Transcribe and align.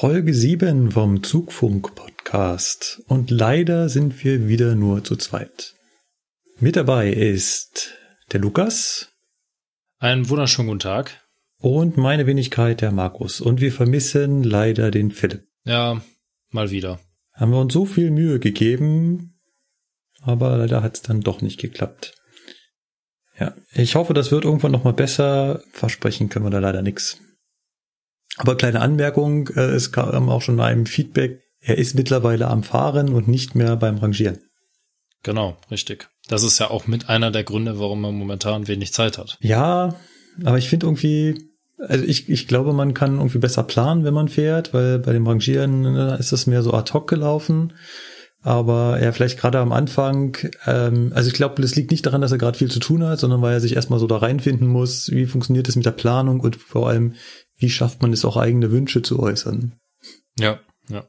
Folge 0.00 0.32
7 0.32 0.92
vom 0.92 1.22
Zugfunk-Podcast. 1.22 3.02
Und 3.06 3.30
leider 3.30 3.90
sind 3.90 4.24
wir 4.24 4.48
wieder 4.48 4.74
nur 4.74 5.04
zu 5.04 5.14
zweit. 5.14 5.74
Mit 6.58 6.76
dabei 6.76 7.12
ist 7.12 7.98
der 8.32 8.40
Lukas. 8.40 9.12
Einen 9.98 10.30
wunderschönen 10.30 10.68
guten 10.68 10.80
Tag. 10.80 11.22
Und 11.58 11.98
meine 11.98 12.26
Wenigkeit, 12.26 12.80
der 12.80 12.92
Markus. 12.92 13.42
Und 13.42 13.60
wir 13.60 13.72
vermissen 13.72 14.42
leider 14.42 14.90
den 14.90 15.10
Philipp. 15.10 15.46
Ja, 15.64 16.00
mal 16.48 16.70
wieder. 16.70 16.98
Haben 17.34 17.52
wir 17.52 17.60
uns 17.60 17.74
so 17.74 17.84
viel 17.84 18.10
Mühe 18.10 18.38
gegeben, 18.38 19.38
aber 20.22 20.56
leider 20.56 20.82
hat 20.82 20.94
es 20.94 21.02
dann 21.02 21.20
doch 21.20 21.42
nicht 21.42 21.60
geklappt. 21.60 22.14
Ja, 23.38 23.54
ich 23.72 23.96
hoffe, 23.96 24.14
das 24.14 24.30
wird 24.32 24.46
irgendwann 24.46 24.72
nochmal 24.72 24.94
besser. 24.94 25.62
Versprechen 25.72 26.30
können 26.30 26.46
wir 26.46 26.50
da 26.50 26.58
leider 26.58 26.80
nichts. 26.80 27.20
Aber 28.36 28.56
kleine 28.56 28.80
Anmerkung, 28.80 29.48
äh, 29.48 29.60
es 29.60 29.92
kam 29.92 30.28
auch 30.28 30.42
schon 30.42 30.56
mal 30.56 30.66
einem 30.66 30.86
Feedback, 30.86 31.42
er 31.60 31.78
ist 31.78 31.94
mittlerweile 31.94 32.48
am 32.48 32.62
Fahren 32.62 33.10
und 33.10 33.28
nicht 33.28 33.54
mehr 33.54 33.76
beim 33.76 33.98
Rangieren. 33.98 34.38
Genau, 35.22 35.56
richtig. 35.70 36.08
Das 36.28 36.42
ist 36.42 36.58
ja 36.58 36.70
auch 36.70 36.86
mit 36.86 37.08
einer 37.08 37.30
der 37.30 37.44
Gründe, 37.44 37.78
warum 37.78 38.04
er 38.04 38.12
momentan 38.12 38.68
wenig 38.68 38.92
Zeit 38.92 39.18
hat. 39.18 39.36
Ja, 39.40 39.96
aber 40.44 40.58
ich 40.58 40.68
finde 40.68 40.86
irgendwie, 40.86 41.50
also 41.78 42.04
ich, 42.04 42.28
ich 42.28 42.48
glaube, 42.48 42.72
man 42.72 42.94
kann 42.94 43.16
irgendwie 43.16 43.38
besser 43.38 43.62
planen, 43.64 44.04
wenn 44.04 44.14
man 44.14 44.28
fährt, 44.28 44.72
weil 44.72 44.98
bei 44.98 45.12
dem 45.12 45.26
Rangieren 45.26 45.82
ne, 45.82 46.16
ist 46.18 46.32
das 46.32 46.46
mehr 46.46 46.62
so 46.62 46.72
ad 46.72 46.92
hoc 46.92 47.08
gelaufen. 47.08 47.74
Aber 48.42 48.98
ja, 49.02 49.12
vielleicht 49.12 49.38
gerade 49.38 49.58
am 49.58 49.72
Anfang, 49.72 50.38
ähm, 50.66 51.12
also 51.14 51.28
ich 51.28 51.34
glaube, 51.34 51.60
das 51.60 51.74
liegt 51.74 51.90
nicht 51.90 52.06
daran, 52.06 52.22
dass 52.22 52.32
er 52.32 52.38
gerade 52.38 52.56
viel 52.56 52.70
zu 52.70 52.80
tun 52.80 53.04
hat, 53.04 53.18
sondern 53.18 53.42
weil 53.42 53.52
er 53.52 53.60
sich 53.60 53.76
erstmal 53.76 53.98
so 53.98 54.06
da 54.06 54.16
reinfinden 54.16 54.66
muss, 54.66 55.10
wie 55.10 55.26
funktioniert 55.26 55.68
es 55.68 55.76
mit 55.76 55.84
der 55.84 55.90
Planung 55.90 56.40
und 56.40 56.56
vor 56.56 56.88
allem, 56.88 57.16
wie 57.60 57.70
schafft 57.70 58.02
man 58.02 58.12
es 58.12 58.24
auch 58.24 58.36
eigene 58.36 58.70
Wünsche 58.70 59.02
zu 59.02 59.20
äußern. 59.20 59.78
Ja, 60.38 60.60
ja. 60.88 61.04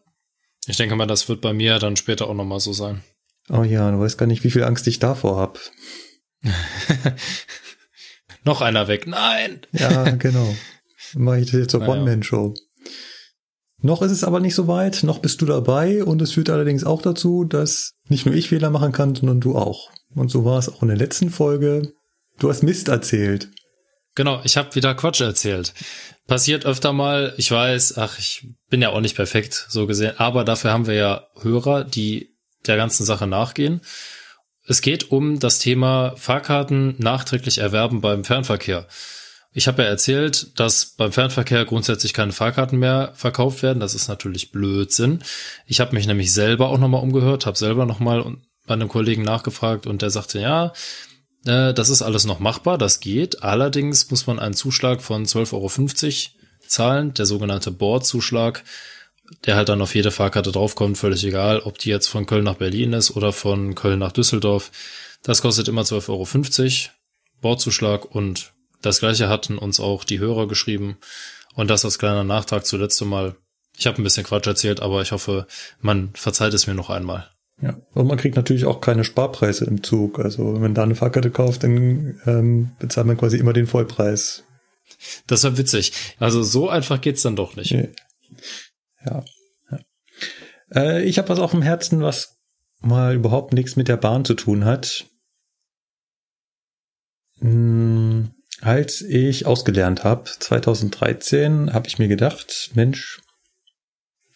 Ich 0.67 0.77
denke 0.77 0.95
mal, 0.95 1.07
das 1.07 1.27
wird 1.27 1.41
bei 1.41 1.53
mir 1.53 1.79
dann 1.79 1.95
später 1.95 2.27
auch 2.27 2.35
nochmal 2.35 2.59
so 2.59 2.73
sein. 2.73 3.01
Oh 3.49 3.63
ja, 3.63 3.89
du 3.89 3.99
weißt 3.99 4.17
gar 4.17 4.27
nicht, 4.27 4.43
wie 4.43 4.51
viel 4.51 4.63
Angst 4.63 4.85
ich 4.87 4.99
davor 4.99 5.37
hab. 5.37 5.59
Noch 8.43 8.61
einer 8.61 8.87
weg. 8.87 9.07
Nein! 9.07 9.61
Ja, 9.71 10.09
genau. 10.11 10.55
Dann 11.13 11.23
mache 11.23 11.39
ich 11.39 11.45
das 11.51 11.59
jetzt 11.59 11.71
zur 11.71 11.81
Naja. 11.81 11.93
One-Man-Show. 11.93 12.53
Noch 13.83 14.01
ist 14.01 14.11
es 14.11 14.23
aber 14.23 14.39
nicht 14.39 14.53
so 14.53 14.67
weit, 14.67 15.01
noch 15.03 15.19
bist 15.19 15.41
du 15.41 15.45
dabei 15.47 16.03
und 16.03 16.21
es 16.21 16.33
führt 16.33 16.51
allerdings 16.51 16.83
auch 16.83 17.01
dazu, 17.01 17.45
dass 17.45 17.93
nicht 18.07 18.27
nur 18.27 18.35
ich 18.35 18.49
Fehler 18.49 18.69
machen 18.69 18.91
kann, 18.91 19.15
sondern 19.15 19.41
du 19.41 19.55
auch. 19.55 19.89
Und 20.13 20.29
so 20.29 20.45
war 20.45 20.59
es 20.59 20.69
auch 20.69 20.83
in 20.83 20.89
der 20.89 20.97
letzten 20.97 21.31
Folge. 21.31 21.91
Du 22.37 22.49
hast 22.49 22.61
Mist 22.61 22.89
erzählt. 22.89 23.49
Genau, 24.15 24.41
ich 24.43 24.57
habe 24.57 24.75
wieder 24.75 24.93
Quatsch 24.93 25.21
erzählt. 25.21 25.73
Passiert 26.27 26.65
öfter 26.65 26.93
mal, 26.93 27.33
ich 27.37 27.49
weiß, 27.49 27.97
ach, 27.97 28.19
ich 28.19 28.47
bin 28.69 28.81
ja 28.81 28.89
auch 28.89 29.01
nicht 29.01 29.15
perfekt 29.15 29.67
so 29.69 29.87
gesehen, 29.87 30.13
aber 30.17 30.43
dafür 30.43 30.71
haben 30.71 30.87
wir 30.87 30.95
ja 30.95 31.27
Hörer, 31.41 31.83
die 31.83 32.35
der 32.67 32.77
ganzen 32.77 33.05
Sache 33.05 33.27
nachgehen. 33.27 33.81
Es 34.65 34.81
geht 34.81 35.11
um 35.11 35.39
das 35.39 35.59
Thema 35.59 36.13
Fahrkarten 36.17 36.95
nachträglich 36.99 37.57
erwerben 37.57 38.01
beim 38.01 38.23
Fernverkehr. 38.23 38.87
Ich 39.53 39.67
habe 39.67 39.83
ja 39.83 39.89
erzählt, 39.89 40.57
dass 40.59 40.85
beim 40.95 41.11
Fernverkehr 41.11 41.65
grundsätzlich 41.65 42.13
keine 42.13 42.31
Fahrkarten 42.31 42.79
mehr 42.79 43.11
verkauft 43.15 43.63
werden. 43.63 43.81
Das 43.81 43.95
ist 43.95 44.07
natürlich 44.07 44.51
Blödsinn. 44.51 45.23
Ich 45.65 45.81
habe 45.81 45.93
mich 45.95 46.07
nämlich 46.07 46.31
selber 46.31 46.69
auch 46.69 46.77
nochmal 46.77 47.01
umgehört, 47.01 47.45
habe 47.45 47.57
selber 47.57 47.85
nochmal 47.85 48.37
bei 48.65 48.73
einem 48.73 48.87
Kollegen 48.87 49.23
nachgefragt 49.23 49.87
und 49.87 50.01
der 50.01 50.09
sagte, 50.09 50.39
ja, 50.39 50.71
äh, 51.45 51.73
das 51.73 51.89
ist 51.89 52.01
alles 52.01 52.25
noch 52.25 52.39
machbar, 52.39 52.77
das 52.77 52.99
geht. 52.99 53.43
Allerdings 53.43 54.09
muss 54.11 54.27
man 54.27 54.39
einen 54.39 54.53
Zuschlag 54.53 55.01
von 55.01 55.25
12,50 55.25 55.53
Euro 55.53 55.69
zahlen, 56.67 57.13
der 57.13 57.25
sogenannte 57.25 57.71
Bordzuschlag, 57.71 58.63
der 59.45 59.55
halt 59.55 59.69
dann 59.69 59.81
auf 59.81 59.95
jede 59.95 60.11
Fahrkarte 60.11 60.51
draufkommt, 60.51 60.97
völlig 60.97 61.23
egal, 61.23 61.59
ob 61.59 61.77
die 61.77 61.89
jetzt 61.89 62.07
von 62.07 62.25
Köln 62.25 62.43
nach 62.43 62.55
Berlin 62.55 62.93
ist 62.93 63.15
oder 63.15 63.31
von 63.31 63.75
Köln 63.75 63.99
nach 63.99 64.11
Düsseldorf. 64.11 64.71
Das 65.23 65.41
kostet 65.41 65.67
immer 65.67 65.83
12,50 65.83 66.09
Euro 66.09 66.93
Bordzuschlag 67.41 68.05
und 68.05 68.53
das 68.81 68.99
gleiche 68.99 69.29
hatten 69.29 69.57
uns 69.57 69.79
auch 69.79 70.03
die 70.03 70.19
Hörer 70.19 70.47
geschrieben. 70.47 70.97
Und 71.53 71.69
das 71.69 71.85
als 71.85 71.99
kleiner 71.99 72.23
Nachtrag 72.23 72.65
zuletzt 72.65 73.03
mal. 73.03 73.35
Ich 73.77 73.87
habe 73.87 74.01
ein 74.01 74.03
bisschen 74.03 74.25
Quatsch 74.25 74.47
erzählt, 74.47 74.79
aber 74.79 75.01
ich 75.01 75.11
hoffe, 75.11 75.47
man 75.79 76.11
verzeiht 76.13 76.53
es 76.53 76.67
mir 76.67 76.73
noch 76.73 76.89
einmal. 76.89 77.29
Ja. 77.61 77.77
Und 77.93 78.07
man 78.07 78.17
kriegt 78.17 78.35
natürlich 78.35 78.65
auch 78.65 78.81
keine 78.81 79.03
Sparpreise 79.03 79.65
im 79.65 79.83
Zug. 79.83 80.19
Also 80.19 80.53
wenn 80.53 80.61
man 80.61 80.73
da 80.73 80.83
eine 80.83 80.95
Fahrkarte 80.95 81.29
kauft, 81.29 81.63
dann 81.63 82.19
ähm, 82.25 82.71
bezahlt 82.79 83.07
man 83.07 83.17
quasi 83.17 83.37
immer 83.37 83.53
den 83.53 83.67
Vollpreis. 83.67 84.43
Das 85.27 85.43
war 85.43 85.57
witzig. 85.57 85.93
Also 86.19 86.43
so 86.43 86.69
einfach 86.69 86.99
geht's 87.01 87.21
dann 87.21 87.35
doch 87.35 87.55
nicht. 87.55 87.71
Nee. 87.71 87.89
Ja. 89.05 89.23
ja. 89.71 89.79
Äh, 90.73 91.03
ich 91.03 91.17
habe 91.17 91.29
was 91.29 91.39
auf 91.39 91.51
dem 91.51 91.61
Herzen, 91.61 92.01
was 92.01 92.37
mal 92.79 93.15
überhaupt 93.15 93.53
nichts 93.53 93.75
mit 93.75 93.87
der 93.87 93.97
Bahn 93.97 94.25
zu 94.25 94.33
tun 94.33 94.65
hat. 94.65 95.05
Hm, 97.39 98.31
als 98.59 99.01
ich 99.01 99.45
ausgelernt 99.45 100.03
habe, 100.03 100.25
2013, 100.25 101.73
habe 101.73 101.87
ich 101.87 101.99
mir 101.99 102.07
gedacht, 102.07 102.71
Mensch, 102.73 103.21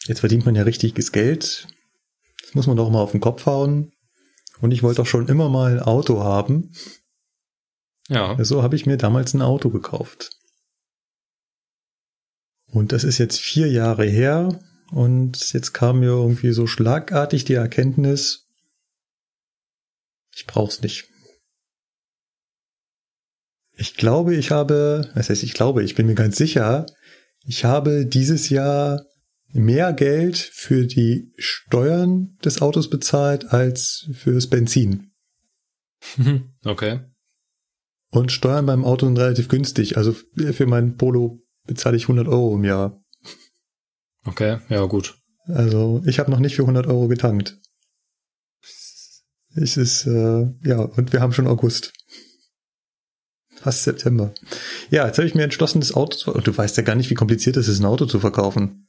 jetzt 0.06 0.20
verdient 0.20 0.46
man 0.46 0.56
ja 0.56 0.64
richtiges 0.64 1.12
Geld. 1.12 1.68
Muss 2.56 2.68
man 2.68 2.78
doch 2.78 2.90
mal 2.90 3.02
auf 3.02 3.12
den 3.12 3.22
Kopf 3.22 3.46
hauen. 3.46 3.92
Und 4.62 4.72
ich 4.72 4.82
wollte 4.82 5.02
doch 5.02 5.06
schon 5.06 5.28
immer 5.28 5.50
mal 5.50 5.74
ein 5.74 5.84
Auto 5.84 6.24
haben. 6.24 6.72
Ja. 8.08 8.42
So 8.44 8.64
habe 8.64 8.76
ich 8.76 8.86
mir 8.86 8.98
damals 8.98 9.34
ein 9.34 9.42
Auto 9.42 9.70
gekauft. 9.70 10.32
Und 12.68 12.94
das 12.94 13.04
ist 13.04 13.18
jetzt 13.18 13.40
vier 13.40 13.70
Jahre 13.70 14.06
her 14.06 14.60
und 14.92 15.52
jetzt 15.54 15.74
kam 15.74 16.00
mir 16.00 16.10
irgendwie 16.10 16.52
so 16.52 16.68
schlagartig 16.68 17.44
die 17.46 17.54
Erkenntnis, 17.54 18.48
ich 20.34 20.46
brauch's 20.46 20.82
nicht. 20.82 21.10
Ich 23.78 23.96
glaube, 23.96 24.36
ich 24.36 24.52
habe, 24.52 25.12
das 25.16 25.30
heißt, 25.30 25.44
ich 25.44 25.54
glaube, 25.54 25.84
ich 25.84 25.96
bin 25.96 26.06
mir 26.06 26.16
ganz 26.16 26.38
sicher, 26.38 26.86
ich 27.46 27.66
habe 27.66 28.06
dieses 28.06 28.50
Jahr 28.50 29.06
mehr 29.56 29.94
Geld 29.94 30.38
für 30.38 30.86
die 30.86 31.32
Steuern 31.38 32.38
des 32.44 32.62
Autos 32.62 32.90
bezahlt 32.90 33.52
als 33.52 34.10
fürs 34.14 34.48
Benzin. 34.48 35.12
Okay. 36.64 37.00
Und 38.12 38.32
Steuern 38.32 38.66
beim 38.66 38.86
Auto 38.86 39.06
sind 39.06 39.18
relativ 39.18 39.50
günstig. 39.50 39.98
Also 39.98 40.14
für 40.14 40.66
mein 40.68 40.96
Polo 40.96 41.42
bezahle 41.66 41.98
ich 41.98 42.04
100 42.04 42.28
Euro 42.28 42.56
im 42.56 42.64
Jahr. 42.64 43.04
Okay, 44.24 44.60
ja 44.70 44.86
gut. 44.86 45.18
Also 45.48 46.02
ich 46.06 46.20
habe 46.20 46.32
noch 46.32 46.40
nicht 46.40 46.56
für 46.56 46.64
100 46.64 46.88
Euro 46.88 47.08
getankt. 47.08 47.60
Es 49.56 49.78
ist, 49.78 50.06
äh, 50.06 50.48
ja, 50.64 50.82
und 50.82 51.14
wir 51.14 51.22
haben 51.22 51.34
schon 51.34 51.48
August. 51.48 51.94
Fast 53.56 53.84
September. 53.84 54.34
Ja, 54.90 55.08
jetzt 55.08 55.18
habe 55.18 55.28
ich 55.28 55.36
mir 55.36 55.44
entschlossen, 55.44 55.80
das 55.80 55.94
Auto 55.94 56.18
zu... 56.18 56.34
Und 56.34 56.46
du 56.46 56.56
weißt 56.56 56.78
ja 56.78 56.84
gar 56.84 56.96
nicht, 56.96 57.10
wie 57.10 57.16
kompliziert 57.16 57.58
es 57.58 57.68
ist, 57.68 57.80
ein 57.80 57.86
Auto 57.86 58.06
zu 58.06 58.20
verkaufen. 58.20 58.85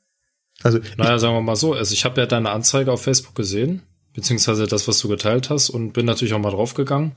Also 0.62 0.78
Naja, 0.96 1.18
sagen 1.18 1.34
wir 1.34 1.42
mal 1.42 1.56
so, 1.56 1.74
also 1.74 1.92
ich 1.92 2.04
habe 2.04 2.20
ja 2.20 2.26
deine 2.26 2.50
Anzeige 2.50 2.92
auf 2.92 3.02
Facebook 3.02 3.34
gesehen, 3.34 3.82
beziehungsweise 4.14 4.66
das, 4.66 4.88
was 4.88 4.98
du 4.98 5.08
geteilt 5.08 5.50
hast 5.50 5.70
und 5.70 5.92
bin 5.92 6.06
natürlich 6.06 6.34
auch 6.34 6.38
mal 6.38 6.50
draufgegangen, 6.50 7.12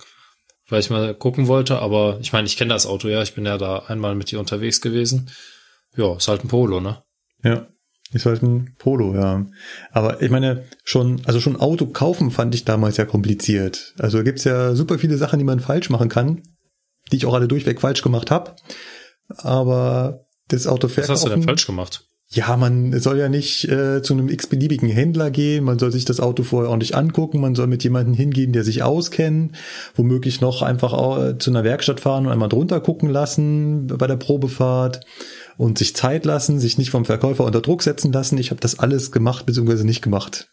weil 0.68 0.82
ich 0.82 0.90
mal 0.90 1.14
gucken 1.16 1.48
wollte, 1.48 1.80
aber 1.80 2.18
ich 2.22 2.34
meine, 2.34 2.48
ich 2.48 2.58
kenne 2.58 2.74
das 2.74 2.86
Auto 2.86 3.08
ja, 3.08 3.22
ich 3.22 3.34
bin 3.34 3.46
ja 3.46 3.58
da 3.58 3.84
einmal 3.88 4.16
mit 4.16 4.32
dir 4.32 4.40
unterwegs 4.40 4.82
gewesen. 4.82 5.32
Ja, 5.96 6.16
ist 6.16 6.28
halt 6.28 6.44
ein 6.44 6.50
Polo, 6.50 6.82
ne? 6.82 7.02
Ja, 7.44 7.68
ist 8.12 8.26
halt 8.26 8.44
ein 8.44 8.76
Polo, 8.78 9.16
ja. 9.16 9.46
Aber 9.92 10.22
ich 10.22 10.30
meine, 10.30 10.66
schon, 10.84 11.22
also 11.26 11.40
schon 11.40 11.56
Auto 11.56 11.88
kaufen 11.88 12.32
fand 12.32 12.54
ich 12.56 12.66
damals 12.66 12.98
ja 12.98 13.06
kompliziert. 13.06 13.94
Also 13.98 14.24
gibt's 14.24 14.44
ja 14.44 14.76
super 14.76 15.00
viele 15.00 15.18
Sachen, 15.18 15.40
die 15.40 15.46
man 15.46 15.60
falsch 15.60 15.90
machen 15.90 16.10
kann, 16.10 16.44
die 17.12 17.18
ich 17.18 17.26
auch 17.26 17.34
alle 17.34 17.48
durchweg 17.48 17.80
falsch 17.82 18.02
gemacht 18.02 18.32
habe. 18.32 18.56
Aber 19.38 20.26
das 20.48 20.68
Auto 20.68 20.88
Was 20.88 20.94
verkaufen. 20.94 21.14
hast 21.14 21.26
du 21.26 21.30
denn 21.30 21.44
falsch 21.44 21.66
gemacht? 21.66 22.09
Ja, 22.32 22.56
man 22.58 23.00
soll 23.00 23.18
ja 23.18 23.28
nicht 23.28 23.68
äh, 23.70 24.04
zu 24.04 24.14
einem 24.14 24.30
x-beliebigen 24.30 24.88
Händler 24.88 25.32
gehen, 25.32 25.64
man 25.64 25.80
soll 25.80 25.92
sich 25.92 26.06
das 26.06 26.20
Auto 26.20 26.44
vorher 26.44 26.70
ordentlich 26.70 26.96
angucken, 26.96 27.42
man 27.42 27.56
soll 27.56 27.66
mit 27.66 27.84
jemandem 27.84 28.14
hingehen, 28.14 28.54
der 28.54 28.64
sich 28.64 28.84
auskennt, 28.84 29.56
womöglich 29.96 30.40
noch 30.40 30.62
einfach 30.62 30.94
auch, 30.94 31.24
äh, 31.24 31.38
zu 31.40 31.50
einer 31.50 31.64
Werkstatt 31.64 32.00
fahren 32.00 32.28
und 32.28 32.32
einmal 32.32 32.50
drunter 32.50 32.82
gucken 32.82 33.10
lassen 33.10 33.88
bei 33.88 34.06
der 34.06 34.18
Probefahrt 34.18 35.06
und 35.58 35.80
sich 35.80 35.96
Zeit 35.96 36.24
lassen, 36.24 36.60
sich 36.60 36.78
nicht 36.78 36.92
vom 36.92 37.04
Verkäufer 37.04 37.46
unter 37.46 37.62
Druck 37.62 37.82
setzen 37.82 38.14
lassen. 38.14 38.38
Ich 38.38 38.52
habe 38.52 38.62
das 38.62 38.78
alles 38.78 39.12
gemacht 39.12 39.48
bzw. 39.48 39.84
nicht 39.84 40.04
gemacht. 40.04 40.52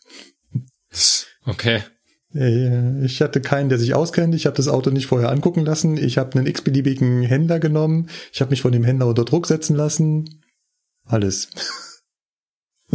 Okay. 1.45 1.83
Äh, 2.35 3.05
ich 3.05 3.21
hatte 3.21 3.43
keinen, 3.43 3.69
der 3.69 3.79
sich 3.79 3.95
auskennt. 3.95 4.35
Ich 4.35 4.47
habe 4.47 4.57
das 4.57 4.69
Auto 4.69 4.91
nicht 4.91 5.07
vorher 5.07 5.29
angucken 5.29 5.67
lassen. 5.67 5.99
Ich 5.99 6.17
habe 6.17 6.39
einen 6.39 6.47
x-beliebigen 6.47 7.23
Händler 7.23 7.61
genommen. 7.61 8.09
Ich 8.33 8.41
habe 8.41 8.51
mich 8.51 8.63
von 8.63 8.73
dem 8.73 8.85
Händler 8.85 9.09
unter 9.09 9.27
Druck 9.27 9.47
setzen 9.47 9.77
lassen. 9.77 10.41
Alles. 11.07 11.49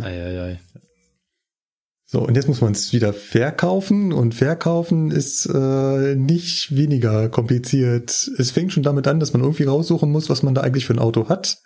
Eieiei. 0.01 0.59
So, 2.05 2.19
und 2.19 2.35
jetzt 2.35 2.49
muss 2.49 2.59
man 2.59 2.73
es 2.73 2.91
wieder 2.91 3.13
verkaufen 3.13 4.11
und 4.11 4.35
verkaufen 4.35 5.11
ist 5.11 5.45
äh, 5.45 6.15
nicht 6.15 6.75
weniger 6.75 7.29
kompliziert. 7.29 8.29
Es 8.37 8.51
fängt 8.51 8.73
schon 8.73 8.83
damit 8.83 9.07
an, 9.07 9.21
dass 9.21 9.31
man 9.31 9.41
irgendwie 9.41 9.63
raussuchen 9.63 10.11
muss, 10.11 10.29
was 10.29 10.43
man 10.43 10.53
da 10.53 10.59
eigentlich 10.59 10.85
für 10.85 10.93
ein 10.93 10.99
Auto 10.99 11.29
hat. 11.29 11.59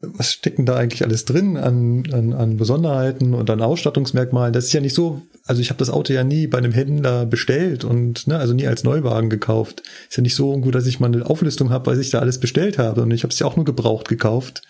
Was 0.00 0.34
steckt 0.34 0.58
denn 0.58 0.66
da 0.66 0.76
eigentlich 0.76 1.02
alles 1.02 1.24
drin 1.24 1.56
an, 1.56 2.04
an, 2.12 2.34
an 2.34 2.58
Besonderheiten 2.58 3.32
und 3.32 3.48
an 3.48 3.62
Ausstattungsmerkmalen? 3.62 4.52
Das 4.52 4.66
ist 4.66 4.74
ja 4.74 4.82
nicht 4.82 4.94
so, 4.94 5.22
also 5.46 5.62
ich 5.62 5.70
habe 5.70 5.78
das 5.78 5.88
Auto 5.88 6.12
ja 6.12 6.22
nie 6.22 6.46
bei 6.46 6.58
einem 6.58 6.72
Händler 6.72 7.24
bestellt 7.24 7.84
und 7.84 8.26
ne, 8.26 8.36
also 8.36 8.52
nie 8.52 8.66
als 8.66 8.84
Neuwagen 8.84 9.30
gekauft. 9.30 9.82
Ist 10.10 10.18
ja 10.18 10.22
nicht 10.22 10.34
so 10.34 10.58
gut, 10.58 10.74
dass 10.74 10.84
ich 10.84 11.00
mal 11.00 11.06
eine 11.06 11.24
Auflistung 11.24 11.70
habe, 11.70 11.90
was 11.90 11.98
ich 11.98 12.10
da 12.10 12.18
alles 12.18 12.38
bestellt 12.38 12.76
habe. 12.76 13.00
Und 13.00 13.10
ich 13.12 13.22
habe 13.22 13.32
es 13.32 13.38
ja 13.38 13.46
auch 13.46 13.56
nur 13.56 13.64
gebraucht 13.64 14.08
gekauft 14.08 14.60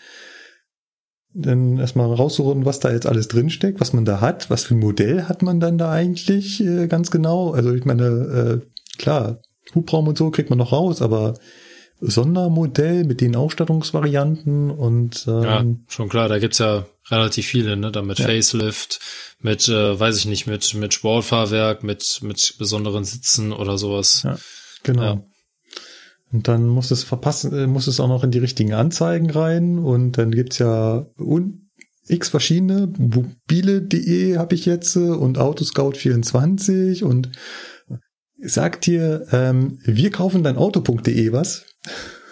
dann 1.39 1.79
erstmal 1.79 2.13
raussuchen, 2.13 2.65
was 2.65 2.81
da 2.81 2.91
jetzt 2.91 3.07
alles 3.07 3.29
drinsteckt, 3.29 3.81
was 3.81 3.93
man 3.93 4.05
da 4.05 4.21
hat, 4.21 4.49
was 4.51 4.65
für 4.65 4.75
ein 4.75 4.81
Modell 4.81 5.25
hat 5.25 5.43
man 5.43 5.61
dann 5.61 5.79
da 5.79 5.91
eigentlich 5.91 6.61
äh, 6.65 6.87
ganz 6.87 7.11
genau. 7.11 7.53
Also 7.53 7.75
ich 7.75 7.85
meine, 7.85 8.05
äh, 8.63 8.99
klar, 8.99 9.41
Hubraum 9.75 10.09
und 10.09 10.17
so 10.17 10.31
kriegt 10.31 10.51
man 10.51 10.59
noch 10.59 10.73
raus, 10.73 11.03
aber 11.03 11.35
Sondermodell 12.01 13.05
mit 13.05 13.21
den 13.21 13.37
Ausstattungsvarianten 13.37 14.71
und 14.71 15.25
ähm, 15.27 15.43
ja, 15.43 15.65
schon 15.89 16.09
klar, 16.09 16.29
da 16.29 16.39
gibt's 16.39 16.59
ja 16.59 16.87
relativ 17.11 17.47
viele, 17.47 17.77
ne? 17.77 17.91
Da 17.91 18.03
mit 18.03 18.19
ja. 18.19 18.27
Facelift, 18.27 19.01
mit, 19.41 19.69
äh, 19.69 19.99
weiß 19.99 20.19
ich 20.19 20.27
nicht, 20.27 20.47
mit, 20.47 20.75
mit 20.75 20.93
Sportfahrwerk, 20.93 21.83
mit, 21.83 22.21
mit 22.23 22.57
besonderen 22.59 23.05
Sitzen 23.05 23.53
oder 23.53 23.79
sowas. 23.79 24.23
Ja, 24.25 24.39
genau. 24.83 25.03
Ja. 25.03 25.23
Und 26.33 26.49
dann 26.49 26.67
muss 26.67 26.91
es 26.91 27.05
verpassen, 27.05 27.53
äh, 27.57 27.67
muss 27.67 27.87
es 27.87 28.01
auch 28.01 28.09
noch 28.09 28.25
in 28.25 28.31
die 28.31 28.39
richtigen 28.39 28.75
Anzeigen 28.75 29.31
rein. 29.31 29.79
Und 29.79 30.19
dann 30.19 30.33
gibt's 30.33 30.59
ja 30.59 31.07
un 31.19 31.71
x 32.09 32.29
verschiedene. 32.29 32.93
Mobile.de 32.99 34.37
habe 34.37 34.55
ich 34.55 34.67
jetzt 34.67 34.97
äh, 34.97 35.01
und 35.01 35.39
Autoscout24 35.39 37.05
und 37.05 37.31
sagt 38.39 38.85
hier, 38.85 39.27
ähm, 39.33 39.79
wir 39.85 40.11
kaufen 40.11 40.43
dein 40.43 40.57
Auto.de 40.57 41.33
was? 41.33 41.65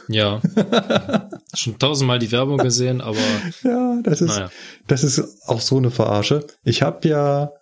Ja. 0.08 0.42
Schon 1.54 1.78
tausendmal 1.78 2.18
die 2.18 2.32
Werbung 2.32 2.58
gesehen, 2.58 3.00
aber. 3.00 3.16
Ja, 3.62 4.00
das 4.02 4.20
ist, 4.20 4.36
naja. 4.36 4.50
das 4.86 5.02
ist 5.02 5.22
auch 5.46 5.60
so 5.60 5.78
eine 5.78 5.90
Verarsche. 5.90 6.46
Ich 6.62 6.82
habe 6.82 7.08
ja, 7.08 7.52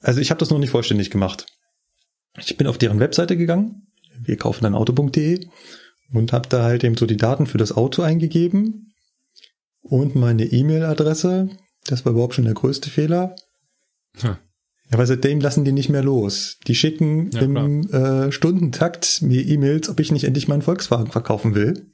also 0.00 0.20
ich 0.20 0.30
habe 0.30 0.38
das 0.38 0.50
noch 0.50 0.58
nicht 0.58 0.70
vollständig 0.70 1.10
gemacht. 1.10 1.46
Ich 2.38 2.56
bin 2.56 2.66
auf 2.66 2.78
deren 2.78 3.00
Webseite 3.00 3.36
gegangen 3.36 3.89
wir 4.18 4.36
kaufen 4.36 4.64
dann 4.64 4.74
Auto.de 4.74 5.46
und 6.12 6.32
habe 6.32 6.48
da 6.48 6.64
halt 6.64 6.84
eben 6.84 6.96
so 6.96 7.06
die 7.06 7.16
Daten 7.16 7.46
für 7.46 7.58
das 7.58 7.72
Auto 7.72 8.02
eingegeben 8.02 8.92
und 9.82 10.14
meine 10.14 10.44
E-Mail-Adresse. 10.44 11.50
Das 11.86 12.04
war 12.04 12.12
überhaupt 12.12 12.34
schon 12.34 12.44
der 12.44 12.54
größte 12.54 12.90
Fehler. 12.90 13.34
Hm. 14.20 14.36
Ja, 14.90 14.98
weil 14.98 15.06
seitdem 15.06 15.40
lassen 15.40 15.64
die 15.64 15.72
nicht 15.72 15.88
mehr 15.88 16.02
los. 16.02 16.58
Die 16.66 16.74
schicken 16.74 17.30
ja, 17.30 17.42
im 17.42 17.88
äh, 17.90 18.32
Stundentakt 18.32 19.22
mir 19.22 19.46
E-Mails, 19.46 19.88
ob 19.88 20.00
ich 20.00 20.10
nicht 20.10 20.24
endlich 20.24 20.48
meinen 20.48 20.62
Volkswagen 20.62 21.12
verkaufen 21.12 21.54
will. 21.54 21.86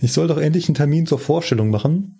Ich 0.00 0.12
soll 0.12 0.26
doch 0.26 0.38
endlich 0.38 0.68
einen 0.68 0.74
Termin 0.74 1.06
zur 1.06 1.18
Vorstellung 1.20 1.70
machen. 1.70 2.18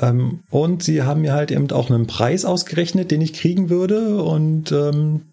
Ähm, 0.00 0.44
und 0.50 0.82
sie 0.82 1.02
haben 1.02 1.20
mir 1.20 1.34
halt 1.34 1.50
eben 1.50 1.70
auch 1.70 1.90
einen 1.90 2.06
Preis 2.06 2.46
ausgerechnet, 2.46 3.10
den 3.10 3.20
ich 3.20 3.34
kriegen 3.34 3.68
würde. 3.68 4.22
Und 4.22 4.72
ähm, 4.72 5.31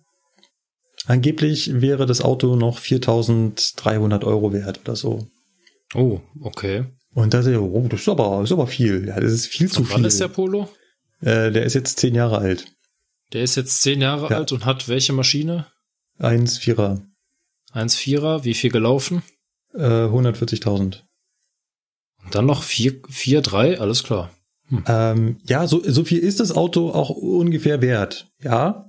Angeblich 1.10 1.82
wäre 1.82 2.06
das 2.06 2.22
Auto 2.22 2.56
noch 2.56 2.78
4300 2.78 4.24
Euro 4.26 4.54
wert 4.54 4.82
oder 4.82 4.96
so. 4.96 5.28
Oh, 5.96 6.20
okay. 6.40 6.86
Und 7.16 7.34
da 7.34 7.42
sehe 7.42 7.54
ich, 7.54 7.60
oh, 7.60 7.88
das 7.90 8.02
ist 8.02 8.10
aber, 8.10 8.44
ist 8.44 8.52
aber 8.52 8.68
viel. 8.68 9.08
Ja, 9.08 9.20
das 9.20 9.32
ist 9.32 9.48
viel 9.48 9.72
zu 9.72 9.80
Und 9.80 9.88
viel. 9.88 9.96
Wann 9.96 10.06
ist 10.06 10.20
der 10.20 10.28
Polo? 10.28 10.70
Äh, 11.22 11.52
der 11.52 11.64
ist 11.64 11.74
jetzt 11.74 11.98
zehn 11.98 12.14
Jahre 12.14 12.38
alt. 12.38 12.66
Der 13.34 13.42
ist 13.42 13.56
jetzt 13.56 13.82
zehn 13.82 14.02
Jahre 14.02 14.30
ja. 14.30 14.38
alt 14.38 14.52
und 14.52 14.66
hat 14.66 14.88
welche 14.88 15.12
Maschine? 15.14 15.66
1,4er. 16.20 17.02
1,4er, 17.74 18.44
wie 18.44 18.54
viel 18.54 18.70
gelaufen? 18.70 19.24
Äh, 19.74 19.80
140.000. 19.80 21.02
Und 22.24 22.36
dann 22.36 22.46
noch 22.46 22.64
4,3, 22.64 23.80
alles 23.80 24.04
klar. 24.04 24.30
Hm. 24.68 24.84
Ähm, 24.86 25.38
ja, 25.48 25.66
so, 25.66 25.82
so 25.84 26.04
viel 26.04 26.20
ist 26.20 26.40
das 26.40 26.52
Auto 26.52 26.92
auch 26.92 27.10
ungefähr 27.10 27.82
wert. 27.82 28.28
Ja, 28.44 28.86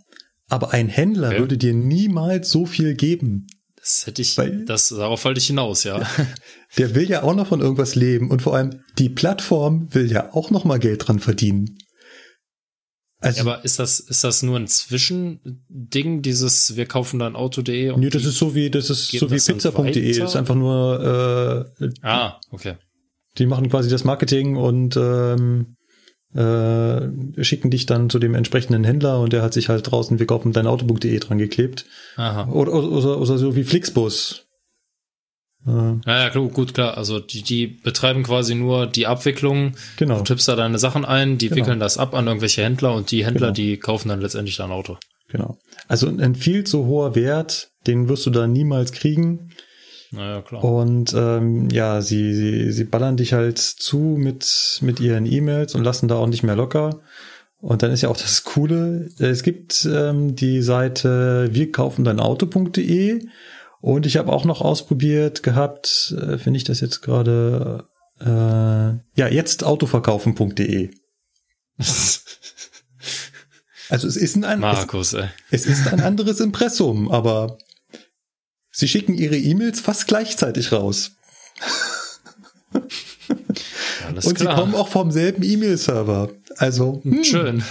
aber 0.51 0.73
ein 0.73 0.89
Händler 0.89 1.33
ja. 1.33 1.39
würde 1.39 1.57
dir 1.57 1.73
niemals 1.73 2.51
so 2.51 2.67
viel 2.67 2.95
geben. 2.95 3.47
Das 3.77 4.07
hätte 4.07 4.21
ich, 4.21 4.37
Weil, 4.37 4.67
das, 4.67 4.89
darauf 4.89 5.25
wollte 5.25 5.39
ich 5.39 5.47
hinaus, 5.47 5.85
ja. 5.85 6.07
Der 6.79 6.95
will 6.95 7.09
ja 7.09 7.23
auch 7.23 7.35
noch 7.35 7.47
von 7.47 7.61
irgendwas 7.61 7.95
leben 7.95 8.31
und 8.31 8.43
vor 8.43 8.55
allem 8.55 8.83
die 8.99 9.09
Plattform 9.09 9.93
will 9.95 10.11
ja 10.13 10.35
auch 10.35 10.51
noch 10.51 10.65
mal 10.65 10.79
Geld 10.79 11.09
dran 11.09 11.19
verdienen. 11.19 11.79
Also, 13.23 13.43
aber 13.43 13.65
ist 13.65 13.79
das, 13.79 14.01
ist 14.01 14.25
das 14.25 14.43
nur 14.43 14.59
ein 14.59 14.67
Zwischending, 14.67 16.23
dieses 16.23 16.77
wir 16.77 16.87
kaufen 16.87 17.19
dann 17.19 17.37
Auto.de? 17.37 17.97
Nee, 17.97 18.09
das 18.09 18.25
ist 18.25 18.39
so 18.39 18.55
wie, 18.55 18.71
das 18.71 18.89
ist 18.89 19.11
so 19.11 19.31
wie 19.31 19.35
pizza.de. 19.35 20.19
Das 20.19 20.31
ist 20.31 20.37
einfach 20.37 20.55
nur, 20.55 21.71
äh, 21.81 21.91
Ah, 22.03 22.41
okay. 22.51 22.77
Die 23.39 23.47
machen 23.47 23.69
quasi 23.69 23.91
das 23.91 24.05
Marketing 24.05 24.57
und 24.57 24.97
ähm, 24.97 25.77
äh, 26.35 27.43
schicken 27.43 27.71
dich 27.71 27.87
dann 27.87 28.09
zu 28.09 28.19
dem 28.19 28.35
entsprechenden 28.35 28.85
Händler 28.85 29.21
und 29.21 29.33
der 29.33 29.43
hat 29.43 29.53
sich 29.53 29.69
halt 29.69 29.91
draußen 29.91 30.19
wir 30.19 30.27
kaufen 30.27 30.53
dein 30.53 30.67
Autobook.de 30.67 31.19
dran 31.19 31.39
geklebt. 31.39 31.87
Aha. 32.17 32.49
Oder, 32.49 32.73
oder, 32.73 33.19
oder 33.19 33.39
so 33.39 33.57
wie 33.57 33.65
Flixbus. 33.65 34.47
Äh, 35.67 35.71
ja, 35.71 36.01
ja, 36.07 36.29
gut, 36.29 36.55
gut, 36.55 36.75
klar. 36.75 36.97
Also 36.97 37.19
die, 37.19 37.43
die 37.43 37.67
betreiben 37.67 38.23
quasi 38.23 38.55
nur 38.55 38.87
die 38.87 39.07
Abwicklung. 39.07 39.73
Genau. 39.97 40.19
Du 40.19 40.25
tippst 40.25 40.49
da 40.49 40.57
deine 40.57 40.79
Sachen 40.79 41.05
ein, 41.05 41.37
die 41.37 41.49
genau. 41.49 41.61
wickeln 41.61 41.81
das 41.81 41.99
ab 41.99 42.15
an 42.15 42.27
irgendwelche 42.27 42.63
Händler 42.63 42.95
und 42.95 43.11
die 43.11 43.25
Händler, 43.25 43.49
genau. 43.49 43.55
die 43.55 43.77
kaufen 43.77 44.09
dann 44.09 44.21
letztendlich 44.21 44.57
dein 44.57 44.71
Auto. 44.71 44.99
Genau. 45.29 45.59
Also 45.89 46.09
ein 46.09 46.35
viel 46.35 46.65
zu 46.65 46.87
hoher 46.87 47.15
Wert, 47.15 47.71
den 47.87 48.09
wirst 48.09 48.27
du 48.27 48.31
da 48.31 48.47
niemals 48.47 48.93
kriegen. 48.93 49.51
Naja, 50.13 50.43
klar. 50.43 50.65
Und 50.65 51.15
ähm, 51.15 51.71
ja, 51.71 52.03
sie, 52.03 52.35
sie, 52.35 52.73
sie 52.73 52.85
ballern 52.85 53.17
dich 53.17 53.33
halt 53.33 53.59
zu 53.59 53.99
mit, 53.99 54.79
mit 54.83 54.99
ihren 55.01 55.27
E-Mails 55.27 55.75
und 55.75 55.85
lassen 55.85 56.09
da 56.09 56.17
auch 56.17 56.27
nicht 56.27 56.43
mehr 56.43 56.57
locker. 56.57 57.01
Und 57.61 57.83
dann 57.83 57.93
ist 57.93 58.01
ja 58.01 58.09
auch 58.09 58.17
das 58.17 58.45
Coole, 58.45 59.11
es 59.19 59.43
gibt 59.43 59.87
ähm, 59.91 60.35
die 60.35 60.63
Seite 60.63 61.49
wir 61.53 61.71
kaufen 61.71 62.05
dein 62.05 62.19
Auto.de 62.19 63.23
und 63.81 64.07
ich 64.07 64.17
habe 64.17 64.33
auch 64.33 64.45
noch 64.45 64.63
ausprobiert 64.63 65.43
gehabt, 65.43 66.15
äh, 66.19 66.39
finde 66.39 66.57
ich 66.57 66.65
das 66.65 66.81
jetzt 66.81 67.03
gerade, 67.03 67.85
äh, 68.19 68.27
ja, 68.27 69.29
jetzt 69.29 69.63
autoverkaufen.de. 69.63 70.91
also 73.91 74.09
es 74.09 74.17
ist 74.17 74.43
ein, 74.43 74.61
Markus, 74.61 75.13
es, 75.13 75.31
es 75.51 75.67
ist 75.67 75.87
ein 75.93 76.01
anderes 76.01 76.41
Impressum, 76.41 77.11
aber 77.11 77.59
Sie 78.81 78.89
schicken 78.89 79.13
Ihre 79.13 79.37
E-Mails 79.37 79.79
fast 79.79 80.07
gleichzeitig 80.07 80.73
raus. 80.73 81.11
Alles 84.07 84.25
Und 84.25 84.37
klar. 84.37 84.57
sie 84.57 84.61
kommen 84.61 84.75
auch 84.75 84.89
vom 84.89 85.11
selben 85.11 85.43
E-Mail-Server. 85.43 86.31
Also. 86.57 87.03
Hm. 87.05 87.23
Schön. 87.23 87.63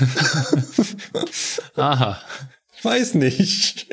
Aha. 1.75 2.21
Ich 2.77 2.85
weiß 2.85 3.15
nicht. 3.15 3.87